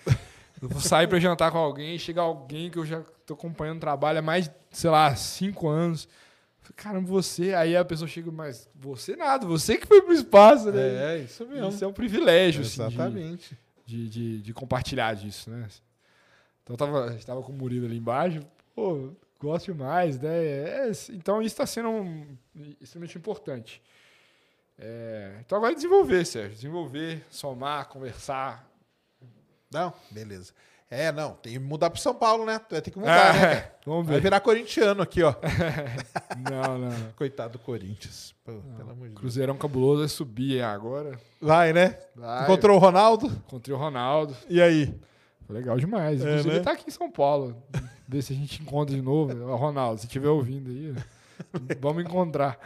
Eu 0.61 0.69
vou 0.69 0.79
sair 0.79 1.07
para 1.07 1.19
jantar 1.19 1.51
com 1.51 1.57
alguém, 1.57 1.97
chega 1.97 2.21
alguém 2.21 2.69
que 2.69 2.77
eu 2.77 2.85
já 2.85 3.01
tô 3.25 3.33
acompanhando 3.33 3.77
o 3.77 3.81
trabalho 3.81 4.19
há 4.19 4.21
mais, 4.21 4.51
sei 4.69 4.91
lá, 4.91 5.15
cinco 5.15 5.67
anos. 5.67 6.07
Caramba, 6.75 7.07
você. 7.07 7.53
Aí 7.55 7.75
a 7.75 7.83
pessoa 7.83 8.07
chega, 8.07 8.31
mas 8.31 8.69
você 8.75 9.15
nada, 9.15 9.47
você 9.47 9.77
que 9.77 9.87
foi 9.87 10.01
pro 10.03 10.13
espaço, 10.13 10.71
né? 10.71 11.15
É, 11.15 11.17
isso 11.23 11.45
mesmo. 11.47 11.69
Isso 11.69 11.83
é 11.83 11.87
um 11.87 11.93
privilégio, 11.93 12.61
assim, 12.61 12.83
Exatamente. 12.83 13.57
De, 13.85 14.07
de, 14.07 14.41
de, 14.41 14.53
compartilhar 14.53 15.15
disso, 15.15 15.49
né? 15.49 15.67
Então 16.63 16.77
tava, 16.77 17.05
a 17.05 17.11
gente 17.11 17.25
tava 17.25 17.41
com 17.41 17.51
o 17.51 17.55
Murilo 17.55 17.87
ali 17.87 17.97
embaixo, 17.97 18.41
pô, 18.75 19.09
gosto 19.39 19.73
demais, 19.73 20.19
né? 20.19 20.45
É, 20.45 20.91
então 21.09 21.41
isso 21.41 21.53
está 21.53 21.65
sendo 21.65 21.89
um, 21.89 22.37
extremamente 22.79 23.17
importante. 23.17 23.81
É, 24.83 25.35
então 25.39 25.57
agora 25.57 25.73
é 25.73 25.75
desenvolver, 25.75 26.25
Sérgio. 26.25 26.55
Desenvolver, 26.55 27.23
somar, 27.29 27.87
conversar. 27.87 28.67
Não, 29.71 29.93
beleza. 30.09 30.51
É, 30.89 31.09
não, 31.11 31.35
tem 31.35 31.53
que 31.53 31.59
mudar 31.59 31.89
para 31.89 32.01
São 32.01 32.13
Paulo, 32.13 32.45
né? 32.45 32.59
Vai 32.69 32.81
ter 32.81 32.91
que 32.91 32.99
mudar, 32.99 33.35
é, 33.35 33.41
né? 33.41 33.71
Vamos 33.85 34.07
ver. 34.07 34.13
Vai 34.13 34.21
virar 34.21 34.39
corintiano 34.41 35.01
aqui, 35.01 35.23
ó. 35.23 35.33
não, 36.51 36.79
não. 36.79 37.11
Coitado 37.15 37.53
do 37.53 37.59
Corinthians. 37.59 38.35
Pô, 38.43 38.51
pelo 38.75 38.91
amor 38.91 39.07
de 39.07 39.15
Cruzeirão 39.15 39.55
cabuloso 39.55 39.99
vai 39.99 40.09
subir 40.09 40.61
agora. 40.61 41.17
Vai, 41.39 41.71
né? 41.71 41.97
Vai. 42.13 42.43
Encontrou 42.43 42.75
o 42.75 42.79
Ronaldo? 42.79 43.27
Encontrei 43.27 43.73
o 43.73 43.79
Ronaldo. 43.79 44.35
E 44.49 44.61
aí? 44.61 44.93
Foi 45.47 45.55
legal 45.55 45.77
demais. 45.77 46.19
É, 46.19 46.23
Inclusive, 46.27 46.49
né? 46.49 46.55
ele 46.55 46.63
tá 46.63 46.71
aqui 46.71 46.85
em 46.87 46.91
São 46.91 47.09
Paulo. 47.09 47.55
ver 48.05 48.21
se 48.21 48.33
a 48.33 48.35
gente 48.35 48.61
encontra 48.61 48.93
de 48.93 49.01
novo. 49.01 49.55
Ronaldo, 49.55 50.01
se 50.01 50.07
estiver 50.07 50.27
ouvindo 50.27 50.71
aí, 50.71 50.93
vamos 51.79 52.03
encontrar. 52.03 52.59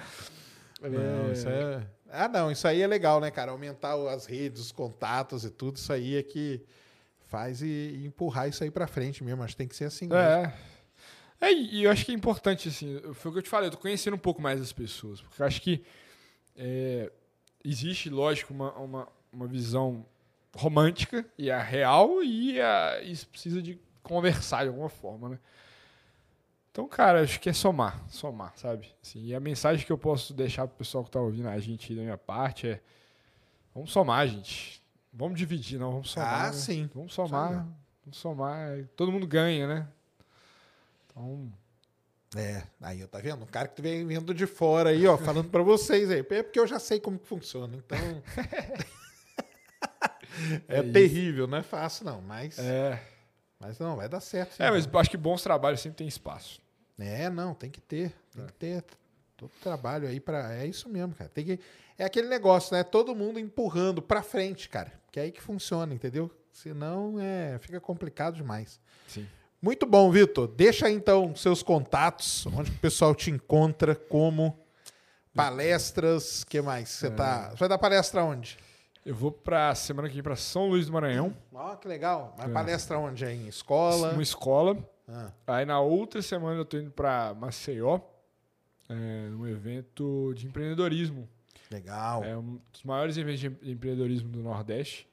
Não, 0.82 1.30
É, 1.30 1.32
isso 1.32 1.48
é... 1.48 1.84
Ah, 2.10 2.28
não, 2.28 2.52
isso 2.52 2.68
aí 2.68 2.82
é 2.82 2.88
legal, 2.88 3.20
né, 3.20 3.32
cara? 3.32 3.52
Aumentar 3.52 3.96
as 4.10 4.26
redes, 4.26 4.62
os 4.62 4.72
contatos 4.72 5.44
e 5.44 5.50
tudo, 5.50 5.78
isso 5.78 5.92
aí 5.92 6.16
é 6.16 6.24
que 6.24 6.62
faz 7.28 7.62
e, 7.62 7.66
e 7.66 8.06
empurrar 8.06 8.48
isso 8.48 8.64
aí 8.64 8.72
pra 8.72 8.88
frente 8.88 9.24
mesmo. 9.24 9.44
Acho 9.44 9.54
que 9.54 9.58
tem 9.58 9.68
que 9.68 9.76
ser 9.76 9.86
assim. 9.86 10.08
É. 10.14 10.54
É, 11.42 11.52
e 11.52 11.84
eu 11.84 11.92
acho 11.92 12.06
que 12.06 12.12
é 12.12 12.16
importante, 12.16 12.70
assim, 12.70 13.00
foi 13.14 13.30
o 13.30 13.34
que 13.34 13.40
eu 13.40 13.44
te 13.44 13.50
falei, 13.50 13.68
eu 13.68 13.72
tô 13.72 13.78
conhecendo 13.78 14.14
um 14.16 14.20
pouco 14.20 14.42
mais 14.42 14.62
as 14.62 14.72
pessoas, 14.72 15.22
porque 15.22 15.42
eu 15.42 15.46
acho 15.46 15.62
que 15.62 15.84
é, 16.56 17.12
existe, 17.64 18.10
lógico, 18.10 18.54
uma, 18.54 18.72
uma, 18.74 19.08
uma 19.32 19.46
visão 19.46 20.06
romântica 20.56 21.26
e 21.38 21.52
a 21.52 21.62
real, 21.62 22.24
e 22.24 22.60
a, 22.62 23.02
isso 23.04 23.28
precisa 23.28 23.62
de 23.62 23.78
conversar 24.02 24.64
de 24.64 24.70
alguma 24.70 24.90
forma, 24.90 25.30
né? 25.30 25.40
Então, 26.76 26.90
cara, 26.90 27.22
acho 27.22 27.40
que 27.40 27.48
é 27.48 27.54
somar, 27.54 28.04
somar, 28.10 28.52
sabe? 28.58 28.94
Assim, 29.02 29.28
e 29.28 29.34
a 29.34 29.40
mensagem 29.40 29.86
que 29.86 29.92
eu 29.94 29.98
posso 29.98 30.34
deixar 30.34 30.68
pro 30.68 30.76
pessoal 30.76 31.06
que 31.06 31.10
tá 31.10 31.22
ouvindo 31.22 31.48
a 31.48 31.58
gente 31.58 31.96
da 31.96 32.02
minha 32.02 32.18
parte 32.18 32.68
é: 32.68 32.82
vamos 33.74 33.94
somar, 33.94 34.28
gente. 34.28 34.84
Vamos 35.14 35.40
dividir, 35.40 35.80
não, 35.80 35.94
vamos 35.94 36.12
somar. 36.12 36.34
Ah, 36.34 36.48
né? 36.48 36.52
sim. 36.52 36.90
Vamos 36.94 37.14
somar, 37.14 37.48
Somar. 37.48 37.68
vamos 38.04 38.18
somar. 38.18 38.84
Todo 38.94 39.10
mundo 39.10 39.26
ganha, 39.26 39.66
né? 39.66 39.88
Então, 41.06 41.50
É, 42.36 42.64
aí, 42.82 43.02
ó, 43.02 43.08
tá 43.08 43.20
vendo? 43.20 43.44
Um 43.44 43.48
cara 43.48 43.70
que 43.70 43.82
vem 43.82 44.06
vindo 44.06 44.34
de 44.34 44.46
fora 44.46 44.90
aí, 44.90 45.08
ó, 45.08 45.16
falando 45.18 45.50
pra 45.50 45.64
vocês 45.64 46.12
aí. 46.12 46.20
É 46.30 46.44
porque 46.44 46.60
eu 46.60 46.68
já 46.68 46.78
sei 46.78 47.00
como 47.00 47.18
que 47.18 47.26
funciona, 47.26 47.74
então... 47.78 47.98
é, 50.68 50.80
É 50.80 50.84
terrível, 50.84 51.48
não 51.48 51.58
é 51.58 51.64
fácil 51.64 52.04
não, 52.04 52.22
mas... 52.22 52.60
é. 52.60 53.02
Mas 53.58 53.80
não, 53.80 53.96
vai 53.96 54.10
dar 54.10 54.20
certo. 54.20 54.56
sim. 54.56 54.62
É, 54.64 54.70
mas 54.70 54.86
acho 54.94 55.10
que 55.10 55.16
bons 55.16 55.42
trabalhos 55.42 55.80
sempre 55.80 56.00
tem 56.00 56.08
espaço. 56.08 56.65
É, 57.00 57.30
não, 57.30 57.54
tem 57.54 57.70
que 57.70 57.82
ter. 57.82 58.14
Tem 58.34 58.44
É. 58.44 58.48
que 58.48 58.54
ter 58.54 58.84
todo 59.38 59.52
trabalho 59.62 60.08
aí 60.08 60.20
para 60.20 60.54
É 60.56 60.66
isso 60.66 60.88
mesmo, 60.90 61.14
cara. 61.14 61.30
Tem 61.30 61.44
que... 61.46 61.60
É 61.98 62.04
aquele 62.06 62.28
negócio, 62.28 62.76
né? 62.76 62.84
Todo 62.84 63.16
mundo 63.16 63.40
empurrando 63.40 64.02
pra 64.02 64.22
frente, 64.22 64.68
cara. 64.70 64.92
Que 65.12 65.20
é 65.20 65.24
aí 65.24 65.32
que 65.32 65.42
funciona, 65.42 65.94
entendeu? 65.94 66.30
Senão, 66.52 67.16
é, 67.20 67.58
fica 67.60 67.80
complicado 67.80 68.36
demais. 68.36 68.80
Sim. 69.08 69.28
Muito 69.62 69.86
bom, 69.86 70.12
Vitor. 70.12 70.48
Deixa 70.48 70.86
aí, 70.88 70.94
então 70.94 71.36
seus 71.36 71.64
contatos, 71.64 72.46
onde 72.48 72.70
o 72.72 72.76
pessoal 72.80 73.16
te 73.16 73.32
encontra, 73.32 73.96
como 73.96 74.58
palestras, 75.34 76.44
que 76.44 76.62
mais? 76.62 76.90
Você 76.90 77.10
tá, 77.12 77.50
você 77.50 77.58
vai 77.58 77.70
dar 77.70 77.78
palestra 77.78 78.24
onde? 78.24 78.58
Eu 79.06 79.14
vou 79.14 79.32
pra 79.32 79.74
semana 79.76 80.08
que 80.08 80.14
vem 80.16 80.24
pra 80.24 80.36
São 80.36 80.68
Luís 80.70 80.88
do 80.88 80.94
Maranhão, 80.94 81.36
Ó, 81.54 81.76
que 81.76 81.88
legal. 81.88 82.34
Mas 82.38 82.50
É. 82.50 82.54
palestra 82.54 82.98
onde? 82.98 83.24
Aí? 83.26 83.36
Em 83.38 83.48
escola? 83.48 84.12
uma 84.14 84.24
escola. 84.24 84.78
Ah, 85.08 85.32
Aí 85.48 85.66
na 85.66 85.80
outra 85.80 86.22
semana 86.22 86.58
eu 86.60 86.66
tô 86.66 86.78
indo 86.78 86.92
pra 86.92 87.34
Maceió, 87.34 88.00
é, 88.90 89.30
num 89.30 89.48
evento 89.48 90.34
de 90.36 90.48
empreendedorismo. 90.48 91.28
legal. 91.72 92.24
É 92.24 92.38
um 92.38 92.60
dos 92.72 92.84
maiores 92.84 93.18
eventos 93.18 93.40
de 93.40 93.48
em- 93.48 93.72
empreendedorismo 93.72 94.30
do 94.30 94.40
Nordeste. 94.42 95.08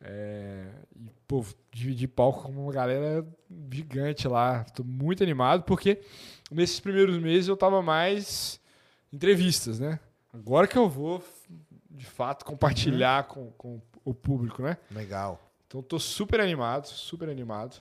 É, 0.00 0.66
e, 0.96 1.10
pô, 1.28 1.44
dividir 1.70 2.08
palco 2.08 2.42
com 2.42 2.52
uma 2.52 2.72
galera 2.72 3.24
gigante 3.70 4.26
lá. 4.26 4.64
Tô 4.64 4.82
muito 4.82 5.22
animado, 5.22 5.62
porque 5.62 6.00
nesses 6.50 6.80
primeiros 6.80 7.18
meses 7.18 7.48
eu 7.48 7.56
tava 7.56 7.80
mais 7.82 8.60
entrevistas, 9.12 9.78
né? 9.78 10.00
Agora 10.32 10.66
que 10.66 10.76
eu 10.76 10.88
vou, 10.88 11.22
de 11.90 12.04
fato, 12.06 12.44
compartilhar 12.44 13.24
com, 13.28 13.50
com 13.52 13.80
o 14.04 14.12
público, 14.14 14.62
né? 14.62 14.76
Legal. 14.90 15.40
Então 15.68 15.82
tô 15.82 15.98
super 16.00 16.40
animado, 16.40 16.86
super 16.86 17.28
animado. 17.28 17.80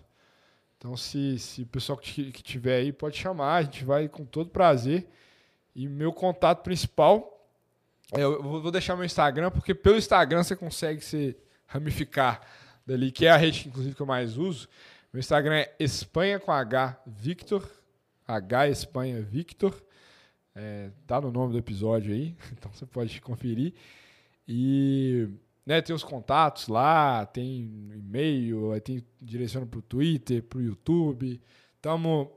Então 0.81 0.97
se, 0.97 1.37
se 1.37 1.61
o 1.61 1.67
pessoal 1.67 1.95
que, 1.95 2.31
que 2.31 2.41
tiver 2.41 2.77
aí 2.77 2.91
pode 2.91 3.15
chamar, 3.15 3.57
a 3.57 3.61
gente 3.61 3.85
vai 3.85 4.09
com 4.09 4.25
todo 4.25 4.49
prazer. 4.49 5.07
E 5.75 5.87
meu 5.87 6.11
contato 6.11 6.63
principal, 6.63 7.47
é, 8.11 8.23
eu 8.23 8.41
vou 8.41 8.59
vou 8.63 8.71
deixar 8.71 8.95
meu 8.95 9.05
Instagram, 9.05 9.51
porque 9.51 9.75
pelo 9.75 9.95
Instagram 9.95 10.41
você 10.41 10.55
consegue 10.55 10.99
se 11.01 11.37
ramificar 11.67 12.41
dali, 12.83 13.11
que 13.11 13.27
é 13.27 13.29
a 13.29 13.37
rede 13.37 13.67
inclusive 13.67 13.93
que 13.93 14.01
eu 14.01 14.07
mais 14.07 14.39
uso. 14.39 14.67
Meu 15.13 15.19
Instagram 15.19 15.53
é 15.53 15.75
Espanha 15.79 16.39
com 16.39 16.51
H 16.51 16.99
Victor, 17.05 17.69
H 18.27 18.69
Espanha 18.69 19.21
Victor. 19.21 19.79
É, 20.55 20.89
tá 21.05 21.21
no 21.21 21.31
nome 21.31 21.53
do 21.53 21.59
episódio 21.59 22.11
aí, 22.11 22.35
então 22.57 22.71
você 22.73 22.87
pode 22.87 23.21
conferir. 23.21 23.75
E 24.47 25.29
né, 25.65 25.81
tem 25.81 25.95
os 25.95 26.03
contatos 26.03 26.67
lá, 26.67 27.25
tem 27.25 27.61
e-mail, 27.95 28.79
tem 28.81 29.03
direciona 29.21 29.65
para 29.65 29.79
o 29.79 29.81
Twitter, 29.81 30.41
para 30.43 30.59
o 30.59 30.61
YouTube. 30.61 31.41
Estamos 31.75 32.29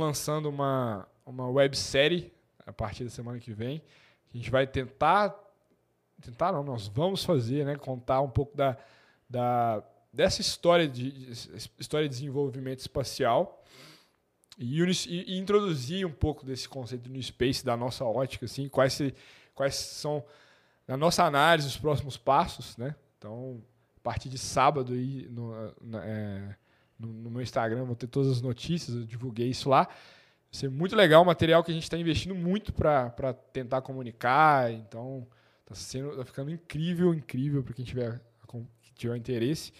lançando 0.00 0.48
uma, 0.48 1.08
uma 1.24 1.48
websérie 1.48 2.32
a 2.66 2.72
partir 2.72 3.04
da 3.04 3.10
semana 3.10 3.38
que 3.38 3.52
vem. 3.52 3.82
A 4.32 4.36
gente 4.36 4.50
vai 4.50 4.66
tentar. 4.66 5.38
Tentar 6.20 6.52
não, 6.52 6.62
nós 6.62 6.86
vamos 6.86 7.24
fazer, 7.24 7.64
né? 7.66 7.74
Contar 7.76 8.20
um 8.20 8.30
pouco 8.30 8.56
da, 8.56 8.76
da, 9.28 9.82
dessa 10.12 10.40
história 10.40 10.86
de, 10.86 11.28
história 11.78 12.08
de 12.08 12.14
desenvolvimento 12.14 12.78
espacial 12.78 13.64
e, 14.56 14.80
e- 14.80 15.24
e 15.34 15.38
introduzir 15.38 16.06
um 16.06 16.12
pouco 16.12 16.46
desse 16.46 16.68
conceito 16.68 17.02
do 17.02 17.10
New 17.10 17.22
Space, 17.22 17.64
da 17.64 17.76
nossa 17.76 18.04
ótica, 18.04 18.44
assim, 18.46 18.68
quais, 18.68 18.92
se- 18.92 19.12
quais 19.52 19.74
são 19.74 20.24
na 20.86 20.96
nossa 20.96 21.24
análise 21.24 21.68
os 21.68 21.76
próximos 21.76 22.16
passos, 22.16 22.76
né? 22.76 22.94
Então, 23.18 23.62
a 23.96 24.00
partir 24.00 24.28
de 24.28 24.38
sábado 24.38 24.92
aí 24.92 25.28
no, 25.30 25.52
na- 25.80 26.04
é, 26.04 26.56
no, 26.98 27.08
no 27.08 27.30
meu 27.30 27.40
Instagram 27.42 27.84
vou 27.84 27.94
ter 27.96 28.06
todas 28.08 28.30
as 28.30 28.40
notícias, 28.42 28.96
eu 28.96 29.04
divulguei 29.04 29.48
isso 29.48 29.68
lá. 29.68 29.84
Vai 29.84 29.94
ser 30.60 30.68
muito 30.70 30.94
legal, 30.96 31.24
material 31.24 31.62
que 31.64 31.70
a 31.70 31.74
gente 31.74 31.84
está 31.84 31.96
investindo 31.96 32.34
muito 32.34 32.72
para 32.72 33.32
tentar 33.52 33.80
comunicar. 33.82 34.70
Então, 34.72 35.26
tá 35.64 35.74
sendo, 35.74 36.16
tá 36.16 36.24
ficando 36.24 36.50
incrível, 36.50 37.14
incrível 37.14 37.62
para 37.62 37.72
quem 37.74 37.84
tiver, 37.84 38.20
que 38.82 38.92
tiver 38.94 39.16
interesse. 39.16 39.72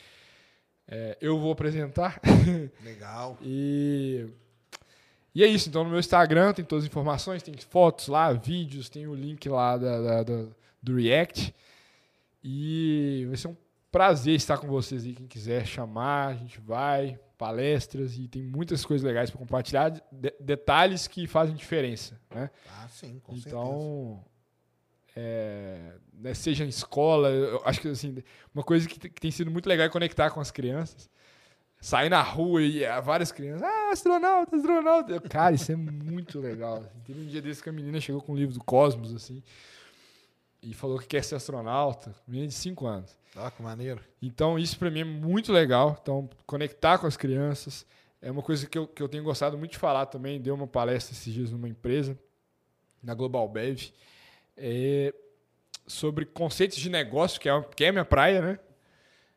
É, 0.89 1.17
eu 1.21 1.39
vou 1.39 1.53
apresentar 1.53 2.21
Legal. 2.83 3.37
e, 3.43 4.27
e 5.35 5.43
é 5.43 5.47
isso. 5.47 5.69
Então, 5.69 5.85
no 5.85 5.91
meu 5.91 5.99
Instagram 6.01 6.53
tem 6.53 6.65
todas 6.65 6.85
as 6.85 6.91
informações, 6.91 7.43
tem 7.43 7.55
fotos 7.57 8.09
lá, 8.09 8.33
vídeos, 8.33 8.89
tem 8.89 9.07
o 9.07 9.15
link 9.15 9.49
lá 9.49 9.77
da, 9.77 10.01
da- 10.01 10.23
da- 10.23 10.62
do 10.83 10.97
React. 10.97 11.55
E 12.43 13.25
vai 13.29 13.37
ser 13.37 13.49
um 13.49 13.57
prazer 13.91 14.35
estar 14.35 14.59
com 14.59 14.67
vocês 14.67 15.05
aí. 15.05 15.13
Quem 15.15 15.27
quiser 15.27 15.67
chamar, 15.67 16.29
a 16.29 16.35
gente 16.35 16.61
vai. 16.61 17.19
Palestras 17.39 18.17
e 18.17 18.29
tem 18.29 18.41
muitas 18.43 18.85
coisas 18.85 19.05
legais 19.05 19.29
para 19.31 19.39
compartilhar. 19.39 19.89
de- 19.91 20.35
detalhes 20.39 21.09
que 21.09 21.27
fazem 21.27 21.55
diferença, 21.57 22.21
né? 22.33 22.49
Ah, 22.71 22.87
sim, 22.89 23.19
com 23.21 23.33
certeza. 23.35 23.57
então, 23.57 24.25
é, 25.17 25.95
né, 26.15 26.33
seja 26.35 26.65
em 26.65 26.69
escola, 26.69 27.29
eu 27.31 27.61
acho 27.65 27.81
que 27.81 27.89
assim, 27.89 28.23
uma 28.55 28.63
coisa 28.63 28.89
que, 28.89 28.97
que 29.09 29.21
tem 29.21 29.31
sido 29.33 29.51
muito 29.51 29.69
legal 29.69 29.87
é 29.87 29.91
conectar 29.91 30.31
com 30.31 30.41
as 30.41 30.51
crianças. 30.53 31.11
Sair 31.81 32.09
na 32.09 32.23
rua 32.23 32.63
e 32.63 32.85
ah, 32.87 33.01
várias 33.01 33.33
crianças, 33.33 33.63
ah, 33.65 33.91
astronauta, 33.93 34.55
astronauta. 34.55 35.21
Cara, 35.23 35.53
isso 35.57 35.73
é 35.73 35.75
muito 35.77 36.39
legal. 36.39 36.85
Teve 37.05 37.23
um 37.23 37.27
dia 37.27 37.43
desse 37.43 37.61
que 37.61 37.69
a 37.69 37.73
menina 37.73 38.01
chegou 38.01 38.23
com 38.23 38.33
um 38.33 38.37
livro 38.37 38.55
do 38.55 38.63
Cosmos, 38.63 39.13
assim, 39.13 39.43
e 40.63 40.73
falou 40.73 40.99
que 40.99 41.07
quer 41.07 41.25
ser 41.25 41.35
astronauta. 41.35 42.15
Menina 42.27 42.49
de 42.49 42.55
5 42.55 42.87
anos. 42.87 43.17
Ah, 43.35 43.51
que 43.51 43.63
maneiro. 43.63 44.01
Então, 44.21 44.59
isso 44.59 44.79
para 44.79 44.91
mim 44.91 45.01
é 45.01 45.05
muito 45.05 45.53
legal. 45.53 45.99
Então, 46.01 46.29
conectar 46.47 46.99
com 46.99 47.07
as 47.07 47.17
crianças 47.17 47.85
é 48.21 48.31
uma 48.31 48.43
coisa 48.43 48.67
que 48.67 48.79
eu, 48.79 48.87
que 48.87 49.03
eu 49.03 49.09
tenho 49.09 49.25
gostado 49.25 49.59
muito 49.59 49.73
de 49.73 49.79
falar 49.79 50.07
também. 50.07 50.41
Dei 50.41 50.53
uma 50.53 50.67
palestra 50.67 51.15
esses 51.15 51.33
dias 51.33 51.51
numa 51.51 51.69
empresa, 51.69 52.17
na 53.03 53.15
Global 53.15 53.49
Bev, 53.49 53.91
é, 54.57 55.13
sobre 55.87 56.25
conceitos 56.25 56.79
de 56.79 56.89
negócio, 56.89 57.41
que 57.41 57.49
é, 57.49 57.63
que 57.75 57.85
é 57.85 57.89
a 57.89 57.93
minha 57.93 58.05
praia, 58.05 58.41
né? 58.41 58.59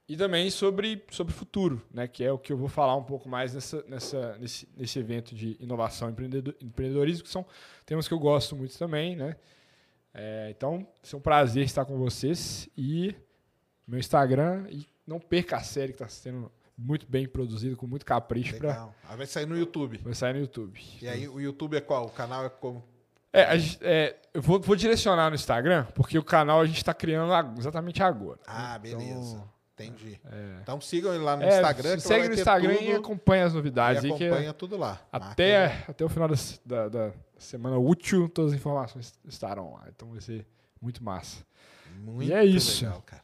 E 0.08 0.16
também 0.16 0.52
sobre, 0.52 1.04
sobre 1.10 1.34
futuro, 1.34 1.82
né? 1.92 2.08
Que 2.08 2.24
é 2.24 2.32
o 2.32 2.38
que 2.38 2.54
eu 2.54 2.58
vou 2.58 2.68
falar 2.70 2.96
um 2.96 3.04
pouco 3.04 3.28
mais 3.28 3.56
nessa, 3.56 3.84
nessa, 3.88 4.38
nesse, 4.38 4.70
nesse 4.78 5.00
evento 5.00 5.34
de 5.34 5.58
inovação 5.60 6.10
e 6.10 6.12
empreendedor- 6.12 6.56
empreendedorismo, 6.62 7.24
que 7.24 7.30
são 7.32 7.44
temas 7.88 8.08
que 8.08 8.14
eu 8.14 8.20
gosto 8.20 8.56
muito 8.56 8.78
também, 8.78 9.16
né? 9.16 9.36
É, 10.18 10.48
então, 10.50 10.88
ser 11.04 11.18
um 11.18 11.20
prazer 11.20 11.64
estar 11.66 11.84
com 11.84 11.98
vocês 11.98 12.70
e 12.78 13.14
meu 13.86 14.00
Instagram 14.00 14.66
e 14.70 14.88
não 15.06 15.20
perca 15.20 15.58
a 15.58 15.62
série 15.62 15.90
que 15.90 16.02
está 16.02 16.08
sendo 16.08 16.50
muito 16.78 17.06
bem 17.06 17.28
produzida, 17.28 17.76
com 17.76 17.86
muito 17.86 18.06
capricho 18.06 18.54
Legal. 18.54 18.94
Aí 19.10 19.18
vai 19.18 19.26
sair 19.26 19.46
no 19.46 19.58
YouTube. 19.58 19.98
vai 19.98 20.14
sair 20.14 20.34
no 20.34 20.40
YouTube. 20.40 20.82
E 21.02 21.08
aí 21.08 21.28
o 21.28 21.40
YouTube 21.40 21.76
é 21.76 21.82
qual? 21.82 22.06
O 22.06 22.10
canal 22.10 22.46
é 22.46 22.50
como? 22.50 22.84
É, 23.34 23.44
a 23.44 23.56
é, 23.82 24.16
eu 24.34 24.42
vou, 24.42 24.60
vou 24.62 24.76
direcionar 24.78 25.30
no 25.30 25.36
Instagram, 25.36 25.86
porque 25.94 26.18
o 26.18 26.24
canal 26.24 26.62
a 26.62 26.66
gente 26.66 26.78
está 26.78 26.94
criando 26.94 27.32
exatamente 27.60 28.02
agora. 28.02 28.40
Ah, 28.48 28.80
Então, 28.82 28.98
beleza. 29.00 29.44
Entendi. 29.74 30.18
é, 30.32 30.60
Então 30.62 30.80
sigam 30.80 31.14
ele 31.14 31.24
lá 31.24 31.36
no 31.36 31.44
é, 31.44 31.50
Instagram. 31.50 32.00
segue 32.00 32.30
no 32.30 32.34
Instagram 32.36 32.76
tudo, 32.78 32.86
e 32.86 32.94
acompanha 32.94 33.46
as 33.46 33.54
novidades. 33.54 34.04
e 34.04 34.08
aí 34.08 34.18
que 34.18 34.26
acompanha 34.28 34.54
tudo 34.54 34.78
lá. 34.78 35.02
Até, 35.12 35.84
até 35.88 36.06
o 36.06 36.08
final 36.10 36.30
da, 36.30 36.36
da- 36.66 36.88
da 36.90 37.12
semana 37.38 37.78
útil, 37.78 38.30
todas 38.30 38.54
as 38.54 38.60
informações 38.60 39.14
estarão 39.26 39.74
lá. 39.74 39.86
Então 39.90 40.10
vai 40.12 40.22
ser 40.22 40.46
muito 40.82 41.04
massa. 41.04 41.46
Muito 42.00 42.34
é 42.34 42.44
isso. 42.44 42.84
legal, 42.86 43.02
cara. 43.02 43.24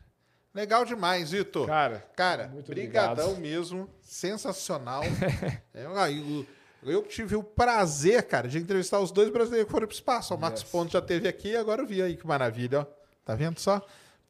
Legal 0.53 0.85
demais, 0.85 1.31
Vitor. 1.31 1.65
Cara, 1.65 2.05
Cara, 2.15 2.47
muito 2.49 2.67
brigadão 2.67 3.31
obrigado. 3.31 3.41
mesmo. 3.41 3.89
Sensacional. 4.01 5.01
é, 5.73 5.85
ah, 5.95 6.11
eu, 6.11 6.45
eu 6.83 7.03
tive 7.03 7.35
o 7.35 7.43
prazer, 7.43 8.23
cara, 8.27 8.47
de 8.49 8.57
entrevistar 8.57 8.99
os 8.99 9.11
dois 9.11 9.29
brasileiros 9.29 9.67
que 9.67 9.71
foram 9.71 9.87
pro 9.87 9.95
espaço. 9.95 10.33
O 10.33 10.37
Max 10.37 10.61
Yes. 10.61 10.69
Ponto 10.69 10.91
já 10.91 11.01
teve 11.01 11.27
aqui, 11.27 11.55
agora 11.55 11.81
eu 11.81 11.87
vi 11.87 12.01
aí 12.01 12.17
que 12.17 12.27
maravilha, 12.27 12.81
ó. 12.81 12.85
Tá 13.23 13.33
vendo 13.35 13.59
só? 13.59 13.81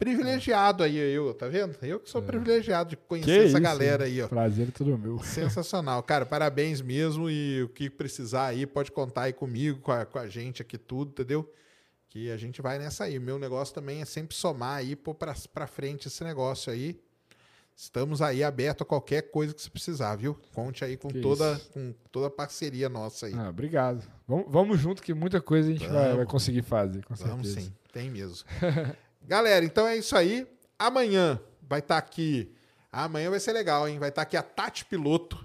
Privilegiado 0.02 0.82
aí, 0.84 0.98
eu, 0.98 1.32
tá 1.32 1.48
vendo? 1.48 1.78
Eu 1.84 2.00
que 2.00 2.10
sou 2.10 2.24
privilegiado 2.24 2.90
de 2.90 2.98
conhecer 2.98 3.26
Que 3.32 3.38
essa 3.38 3.48
isso, 3.50 3.60
galera 3.62 4.06
aí, 4.06 4.20
ó. 4.20 4.28
Prazer 4.28 4.70
é 4.70 4.72
todo 4.72 4.98
meu. 4.98 5.20
Sensacional, 5.24 6.02
cara. 6.02 6.26
Parabéns 6.26 6.82
mesmo. 6.82 7.30
E 7.30 7.62
o 7.62 7.70
que 7.70 7.88
precisar 7.88 8.48
aí, 8.48 8.66
pode 8.66 8.92
contar 8.92 9.22
aí 9.24 9.34
comigo, 9.34 9.80
com 9.80 9.92
a, 9.92 10.04
com 10.04 10.18
a 10.18 10.28
gente 10.28 10.60
aqui, 10.60 10.76
tudo, 10.76 11.12
entendeu? 11.12 11.48
Que 12.10 12.32
a 12.32 12.36
gente 12.38 12.64
vai 12.64 12.80
nessa 12.80 13.04
aí. 13.04 13.20
O 13.20 13.22
meu 13.22 13.38
negócio 13.38 13.76
também 13.76 14.02
é 14.02 14.06
sempre 14.06 14.36
somar 14.36 14.78
aí, 14.80 14.96
pôr 14.96 15.14
pra, 15.14 15.36
pra 15.54 15.68
frente 15.68 16.08
esse 16.08 16.24
negócio 16.24 16.74
aí. 16.74 17.00
Estamos 17.76 18.24
aí 18.24 18.44
aberto 18.44 18.82
a 18.82 18.86
qualquer 18.86 19.30
coisa 19.30 19.54
que 19.54 19.62
você 19.62 19.70
precisar, 19.70 20.16
viu? 20.16 20.36
Conte 20.52 20.84
aí 20.84 20.98
com, 20.98 21.10
Que 21.10 21.22
toda, 21.22 21.54
isso. 21.54 21.70
com 21.70 21.94
toda 22.12 22.26
a 22.26 22.32
parceria 22.32 22.90
nossa 22.90 23.28
aí. 23.28 23.34
Ah, 23.36 23.50
obrigado. 23.50 24.04
Vamos, 24.28 24.46
vamos 24.50 24.80
junto 24.80 25.00
que 25.04 25.14
muita 25.14 25.40
coisa 25.40 25.70
a 25.70 25.72
gente 25.72 25.86
vai, 25.88 26.04
Vamos. 26.06 26.16
vai 26.18 26.26
conseguir 26.26 26.64
fazer, 26.64 27.06
com 27.06 27.14
Vamos 27.14 27.48
certeza. 27.50 27.68
sim, 27.68 27.74
tem 27.94 28.10
mesmo. 28.10 28.44
Galera, 29.32 29.64
então 29.64 29.88
é 29.88 29.96
isso 29.96 30.14
aí. 30.14 30.46
Amanhã 30.78 31.40
vai 31.62 31.80
estar 31.80 31.98
aqui. 31.98 32.54
Amanhã 32.92 33.30
vai 33.30 33.40
ser 33.40 33.54
legal, 33.54 33.88
hein? 33.88 33.98
Vai 33.98 34.10
estar 34.10 34.24
aqui 34.24 34.36
a 34.36 34.44
Tati 34.44 34.84
Piloto, 34.84 35.40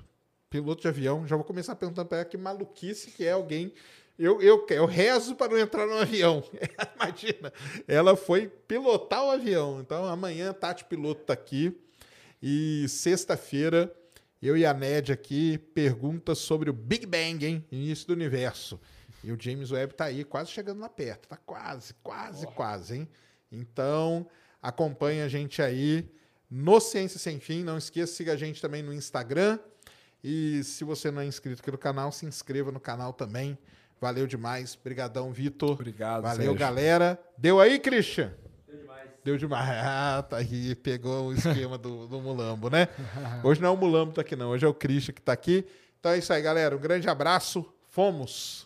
piloto 0.51 0.83
de 0.83 0.89
avião. 0.89 1.25
Já 1.25 1.37
vou 1.37 1.45
começar 1.45 1.77
perguntando 1.77 2.09
para 2.09 2.19
ela 2.19 2.25
que 2.25 2.37
maluquice 2.37 3.13
que 3.13 3.25
é 3.25 3.31
alguém. 3.31 3.73
Eu, 4.19 4.43
eu, 4.43 4.67
eu 4.71 4.87
rezo 4.87 5.37
para 5.37 5.53
não 5.53 5.59
entrar 5.61 5.87
no 5.87 5.99
avião. 5.99 6.43
Imagina. 6.99 7.53
Ela 7.87 8.17
foi 8.17 8.49
pilotar 8.49 9.25
o 9.25 9.31
avião. 9.31 9.79
Então 9.81 10.05
amanhã 10.05 10.51
a 10.51 10.55
Tati 10.55 10.85
Piloto 10.87 11.23
tá 11.23 11.35
aqui. 11.35 11.73
E 12.43 12.89
sexta-feira, 12.89 13.95
eu 14.43 14.57
e 14.57 14.67
a 14.67 14.75
Ned 14.75 15.13
aqui 15.13 15.59
pergunta 15.59 16.35
sobre 16.35 16.69
o 16.69 16.73
Big 16.73 17.07
Bang, 17.07 17.47
hein? 17.47 17.65
Início 17.71 18.09
do 18.09 18.15
universo. 18.15 18.81
E 19.23 19.31
o 19.31 19.41
James 19.41 19.71
Webb 19.71 19.95
tá 19.95 20.07
aí, 20.07 20.25
quase 20.25 20.51
chegando 20.51 20.81
lá 20.81 20.89
perto. 20.89 21.29
Tá 21.29 21.37
quase, 21.37 21.95
quase, 22.03 22.49
quase, 22.49 22.97
hein? 22.97 23.09
Então, 23.51 24.27
acompanha 24.63 25.25
a 25.25 25.29
gente 25.29 25.63
aí 25.63 26.09
no 26.51 26.81
Ciência 26.81 27.19
Sem 27.19 27.39
Fim. 27.41 27.63
Não 27.63 27.79
esqueça, 27.79 28.13
siga 28.15 28.33
a 28.33 28.37
gente 28.37 28.61
também 28.61 28.83
no 28.83 28.93
Instagram. 28.93 29.59
E 30.23 30.63
se 30.65 30.85
você 30.85 31.11
não 31.11 31.23
é 31.23 31.27
inscrito 31.27 31.61
aqui 31.63 31.71
no 31.71 31.79
canal, 31.79 32.11
se 32.11 32.27
inscreva 32.27 32.73
no 32.73 32.81
canal 32.81 33.13
também. 33.13 33.57
Valeu 34.01 34.27
demais. 34.27 34.77
Obrigadão, 34.79 35.33
Vitor. 35.33 35.73
Obrigado, 35.73 36.23
Valeu, 36.23 36.37
Sérgio. 36.39 36.55
galera. 36.55 37.19
Deu 37.39 37.61
aí, 37.61 37.79
Christian? 37.79 38.33
Deu 38.67 38.77
demais. 38.79 39.11
Deu 39.25 39.37
demais. 39.39 39.69
Ah, 39.87 40.23
tá 40.23 40.39
aí. 40.39 40.75
Pegou 40.75 41.29
o 41.29 41.33
esquema 41.33 41.79
do, 41.79 42.07
do 42.07 42.21
Mulambo, 42.21 42.69
né? 42.69 42.89
Hoje 43.43 43.61
não 43.61 43.71
é 43.71 43.73
o 43.73 43.77
Mulambo 43.77 44.11
que 44.11 44.17
tá 44.17 44.21
aqui, 44.23 44.37
não. 44.37 44.51
Hoje 44.51 44.67
é 44.67 44.69
o 44.69 44.75
Christian 44.75 45.15
que 45.15 45.23
tá 45.23 45.33
aqui. 45.33 45.65
Então 45.99 46.13
é 46.13 46.19
isso 46.19 46.33
aí, 46.33 46.43
galera. 46.43 46.77
Um 46.77 46.81
grande 46.81 47.09
abraço. 47.09 47.65
Fomos. 47.89 48.66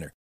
winner. 0.01 0.13